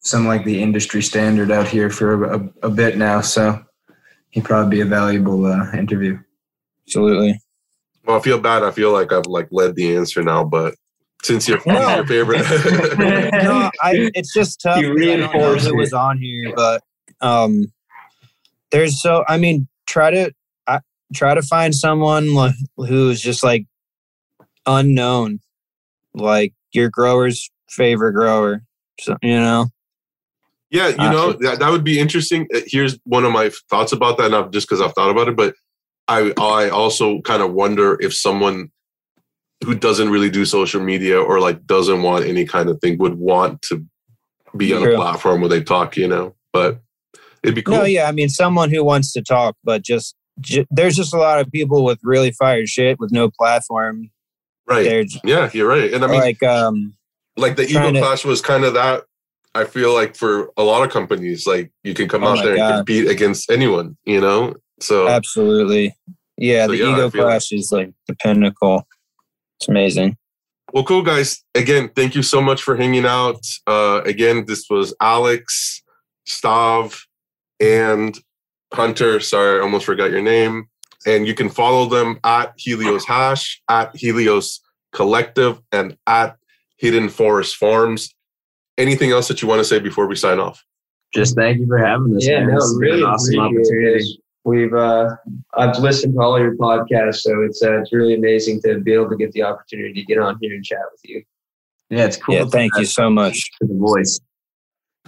some 0.00 0.26
like 0.26 0.44
the 0.44 0.62
industry 0.62 1.02
standard 1.02 1.50
out 1.50 1.68
here 1.68 1.90
for 1.90 2.24
a, 2.24 2.50
a 2.62 2.70
bit 2.70 2.96
now, 2.96 3.20
so 3.20 3.62
he'd 4.30 4.44
probably 4.44 4.78
be 4.78 4.80
a 4.80 4.86
valuable 4.86 5.46
uh, 5.46 5.70
interview. 5.72 6.18
Absolutely. 6.86 7.40
Well, 8.04 8.18
I 8.18 8.20
feel 8.20 8.38
bad. 8.38 8.62
I 8.62 8.70
feel 8.70 8.92
like 8.92 9.12
I've 9.12 9.26
like 9.26 9.48
led 9.50 9.76
the 9.76 9.96
answer 9.96 10.22
now, 10.22 10.44
but 10.44 10.74
since 11.22 11.48
you're 11.48 11.60
No. 11.66 11.96
your 11.96 12.06
favorite, 12.06 12.38
no, 12.98 13.70
I, 13.82 14.10
it's 14.14 14.32
just 14.34 14.60
tough. 14.60 14.78
You 14.82 14.88
'cause 14.94 15.02
I 15.02 15.16
reinforce 15.16 15.66
it. 15.66 15.74
was 15.74 15.92
on 15.94 16.18
here, 16.18 16.52
but 16.54 16.82
um, 17.22 17.72
there's 18.70 19.00
so 19.00 19.24
I 19.26 19.38
mean, 19.38 19.66
try 19.86 20.10
to 20.10 20.32
I, 20.66 20.80
try 21.14 21.34
to 21.34 21.40
find 21.42 21.74
someone 21.74 22.34
like, 22.34 22.54
who's 22.76 23.22
just 23.22 23.42
like 23.42 23.64
unknown, 24.66 25.40
like 26.12 26.52
your 26.72 26.90
grower's 26.90 27.50
favorite 27.70 28.12
grower. 28.12 28.62
So 29.00 29.16
you 29.22 29.36
know, 29.40 29.68
yeah, 30.70 30.88
you 30.88 31.10
know 31.10 31.32
that, 31.32 31.58
that 31.60 31.70
would 31.70 31.84
be 31.84 31.98
interesting. 31.98 32.46
Uh, 32.54 32.60
Here's 32.66 32.98
one 33.04 33.24
of 33.24 33.32
my 33.32 33.50
thoughts 33.70 33.92
about 33.92 34.18
that, 34.18 34.30
not 34.30 34.52
just 34.52 34.68
because 34.68 34.82
I've 34.82 34.92
thought 34.92 35.10
about 35.10 35.28
it, 35.28 35.36
but 35.36 35.54
I 36.08 36.32
I 36.38 36.68
also 36.68 37.20
kind 37.22 37.42
of 37.42 37.52
wonder 37.52 37.98
if 38.00 38.14
someone 38.14 38.70
who 39.64 39.74
doesn't 39.74 40.10
really 40.10 40.30
do 40.30 40.44
social 40.44 40.80
media 40.82 41.20
or 41.20 41.40
like 41.40 41.66
doesn't 41.66 42.02
want 42.02 42.26
any 42.26 42.44
kind 42.44 42.68
of 42.68 42.78
thing 42.80 42.98
would 42.98 43.14
want 43.14 43.62
to 43.62 43.84
be 44.56 44.74
on 44.74 44.86
a 44.86 44.94
platform 44.94 45.40
where 45.40 45.48
they 45.48 45.62
talk, 45.62 45.96
you 45.96 46.06
know. 46.08 46.34
But 46.52 46.80
it'd 47.42 47.54
be 47.54 47.62
cool. 47.62 47.76
no, 47.78 47.84
yeah, 47.84 48.06
I 48.08 48.12
mean, 48.12 48.28
someone 48.28 48.70
who 48.70 48.84
wants 48.84 49.12
to 49.14 49.22
talk, 49.22 49.56
but 49.64 49.82
just. 49.82 50.14
ju- 50.40 50.66
There's 50.70 50.96
just 50.96 51.14
a 51.14 51.18
lot 51.18 51.40
of 51.40 51.50
people 51.50 51.84
with 51.84 51.98
really 52.02 52.32
fired 52.32 52.68
shit 52.68 52.98
with 53.00 53.10
no 53.12 53.30
platform. 53.30 54.10
right? 54.66 54.84
They're 54.84 55.04
Yeah, 55.24 55.50
you're 55.54 55.68
right. 55.68 55.92
And 55.94 56.04
I 56.04 56.08
mean, 56.08 56.20
like, 56.20 56.42
um, 56.42 56.94
like 57.36 57.56
the 57.56 57.66
trying 57.66 57.94
to- 57.94 58.00
Clash 58.00 58.24
was 58.24 58.40
kind 58.42 58.64
of 58.64 58.74
that. 58.74 59.04
I 59.54 59.64
feel 59.64 59.94
like 59.94 60.16
for 60.16 60.50
a 60.56 60.62
lot 60.64 60.82
of 60.84 60.92
companies, 60.92 61.46
like 61.46 61.72
you 61.84 61.94
can 61.94 62.08
come 62.08 62.24
Oh 62.24 62.28
out 62.36 62.42
there 62.44 62.56
God. 62.56 62.68
and 62.70 62.76
compete 62.78 63.08
against 63.08 63.50
anyone, 63.50 63.96
you 64.04 64.20
know. 64.20 64.54
So 64.84 65.08
absolutely, 65.08 65.94
yeah. 66.36 66.66
So, 66.66 66.72
the 66.72 66.78
yeah, 66.78 66.92
ego 66.92 67.10
feel- 67.10 67.24
clash 67.24 67.52
is 67.52 67.72
like 67.72 67.92
the 68.06 68.14
pinnacle. 68.16 68.86
It's 69.58 69.68
amazing. 69.68 70.16
Well, 70.72 70.84
cool 70.84 71.02
guys. 71.02 71.44
Again, 71.54 71.90
thank 71.94 72.14
you 72.16 72.22
so 72.22 72.40
much 72.42 72.62
for 72.62 72.74
hanging 72.76 73.06
out. 73.06 73.40
Uh, 73.66 74.02
again, 74.04 74.44
this 74.46 74.66
was 74.68 74.92
Alex, 75.00 75.82
Stav, 76.28 77.00
and 77.60 78.18
Hunter. 78.72 79.20
Sorry, 79.20 79.58
I 79.58 79.62
almost 79.62 79.86
forgot 79.86 80.10
your 80.10 80.22
name. 80.22 80.68
And 81.06 81.26
you 81.26 81.34
can 81.34 81.48
follow 81.48 81.86
them 81.86 82.18
at 82.24 82.54
Helios 82.56 83.04
Hash, 83.04 83.62
at 83.68 83.94
Helios 83.94 84.60
Collective, 84.92 85.60
and 85.70 85.96
at 86.08 86.36
Hidden 86.78 87.10
Forest 87.10 87.56
Farms. 87.56 88.12
Anything 88.76 89.12
else 89.12 89.28
that 89.28 89.42
you 89.42 89.46
want 89.48 89.60
to 89.60 89.64
say 89.64 89.78
before 89.78 90.08
we 90.08 90.16
sign 90.16 90.40
off? 90.40 90.64
Just 91.14 91.36
thank 91.36 91.58
you 91.58 91.66
for 91.68 91.78
having 91.78 92.16
us. 92.16 92.26
Yeah, 92.26 92.40
man. 92.40 92.48
no, 92.48 92.54
This 92.54 92.64
has 92.64 92.72
been 92.72 92.80
really 92.80 93.02
an 93.02 93.08
awesome 93.08 93.38
appreciate 93.38 93.60
opportunity. 93.60 94.20
This. 94.44 94.50
We've 94.50 94.74
uh, 94.74 95.16
I've 95.54 95.78
listened 95.78 96.14
to 96.14 96.20
all 96.20 96.38
your 96.38 96.56
podcasts, 96.56 97.20
so 97.20 97.42
it's 97.42 97.62
uh, 97.62 97.80
it's 97.80 97.92
really 97.92 98.14
amazing 98.14 98.62
to 98.62 98.80
be 98.80 98.92
able 98.92 99.10
to 99.10 99.16
get 99.16 99.32
the 99.32 99.42
opportunity 99.42 99.94
to 99.94 100.02
get 100.04 100.18
on 100.18 100.38
here 100.40 100.54
and 100.54 100.64
chat 100.64 100.78
with 100.92 101.00
you. 101.04 101.22
Yeah, 101.90 102.06
it's 102.06 102.16
cool. 102.16 102.34
Yeah, 102.34 102.44
thank 102.46 102.72
you 102.76 102.84
so 102.84 103.10
much. 103.10 103.50
For 103.58 103.66
the 103.66 103.74
voice. 103.74 104.20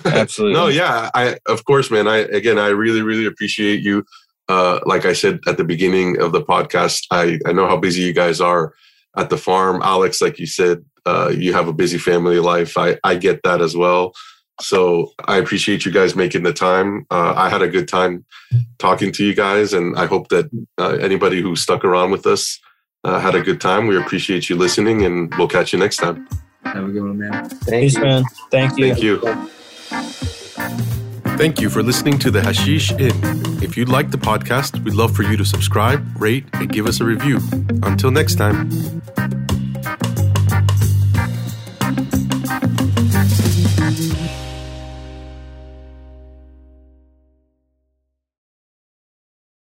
Absolutely. 0.05 0.55
no, 0.55 0.69
yeah, 0.69 1.11
I 1.15 1.39
of 1.49 1.65
course, 1.65 1.91
man. 1.91 2.07
I 2.07 2.19
again, 2.19 2.59
I 2.59 2.69
really, 2.69 3.03
really 3.03 3.27
appreciate 3.27 3.81
you. 3.81 4.05
Uh, 4.49 4.79
like 4.87 5.05
I 5.05 5.13
said 5.13 5.41
at 5.47 5.57
the 5.57 5.65
beginning 5.65 6.21
of 6.21 6.33
the 6.33 6.43
podcast, 6.43 7.07
I 7.11 7.39
I 7.47 7.53
know 7.53 7.67
how 7.67 7.77
busy 7.77 8.03
you 8.03 8.13
guys 8.13 8.41
are 8.41 8.75
at 9.17 9.31
the 9.31 9.39
farm. 9.39 9.81
Alex, 9.83 10.21
like 10.21 10.39
you 10.39 10.47
said, 10.47 10.85
uh, 11.07 11.33
you 11.35 11.53
have 11.55 11.69
a 11.69 11.73
busy 11.73 11.99
family 11.99 12.41
life. 12.41 12.77
I 12.77 12.99
I 13.05 13.17
get 13.17 13.43
that 13.45 13.61
as 13.61 13.77
well. 13.77 14.13
So 14.61 15.13
I 15.27 15.37
appreciate 15.37 15.85
you 15.85 15.93
guys 15.93 16.17
making 16.17 16.43
the 16.43 16.53
time. 16.53 17.07
Uh, 17.11 17.35
I 17.37 17.49
had 17.49 17.63
a 17.63 17.69
good 17.69 17.89
time 17.89 18.25
talking 18.79 19.13
to 19.13 19.25
you 19.25 19.35
guys, 19.35 19.73
and 19.73 19.97
I 19.99 20.07
hope 20.07 20.29
that 20.29 20.51
uh, 20.79 20.97
anybody 21.01 21.43
who 21.43 21.57
stuck 21.57 21.85
around 21.85 22.11
with 22.11 22.27
us 22.27 22.59
uh, 23.05 23.21
had 23.21 23.35
a 23.35 23.43
good 23.43 23.61
time. 23.61 23.87
We 23.87 23.97
appreciate 23.97 24.49
you 24.49 24.57
listening, 24.57 25.05
and 25.05 25.33
we'll 25.37 25.49
catch 25.49 25.73
you 25.73 25.79
next 25.79 25.99
time. 25.99 26.27
Have 26.65 26.89
a 26.89 26.91
good 26.91 27.03
one, 27.03 27.19
man. 27.19 27.49
Thank 27.49 27.83
Peace, 27.83 27.95
you. 27.95 28.01
man. 28.03 28.25
Thank 28.51 28.79
you. 28.79 28.95
Thank 28.95 29.03
you. 29.03 29.51
Thank 31.37 31.61
you 31.61 31.69
for 31.69 31.83
listening 31.83 32.19
to 32.21 32.31
the 32.31 32.41
Hashish 32.41 32.93
Inn. 32.93 33.63
If 33.63 33.77
you 33.77 33.85
like 33.85 34.11
the 34.11 34.17
podcast, 34.17 34.83
we'd 34.83 34.95
love 34.95 35.15
for 35.15 35.23
you 35.23 35.37
to 35.37 35.45
subscribe, 35.45 36.03
rate, 36.19 36.47
and 36.55 36.73
give 36.73 36.87
us 36.87 37.01
a 37.01 37.05
review. 37.05 37.41
Until 37.83 38.11
next 38.11 38.37
time. 38.37 38.71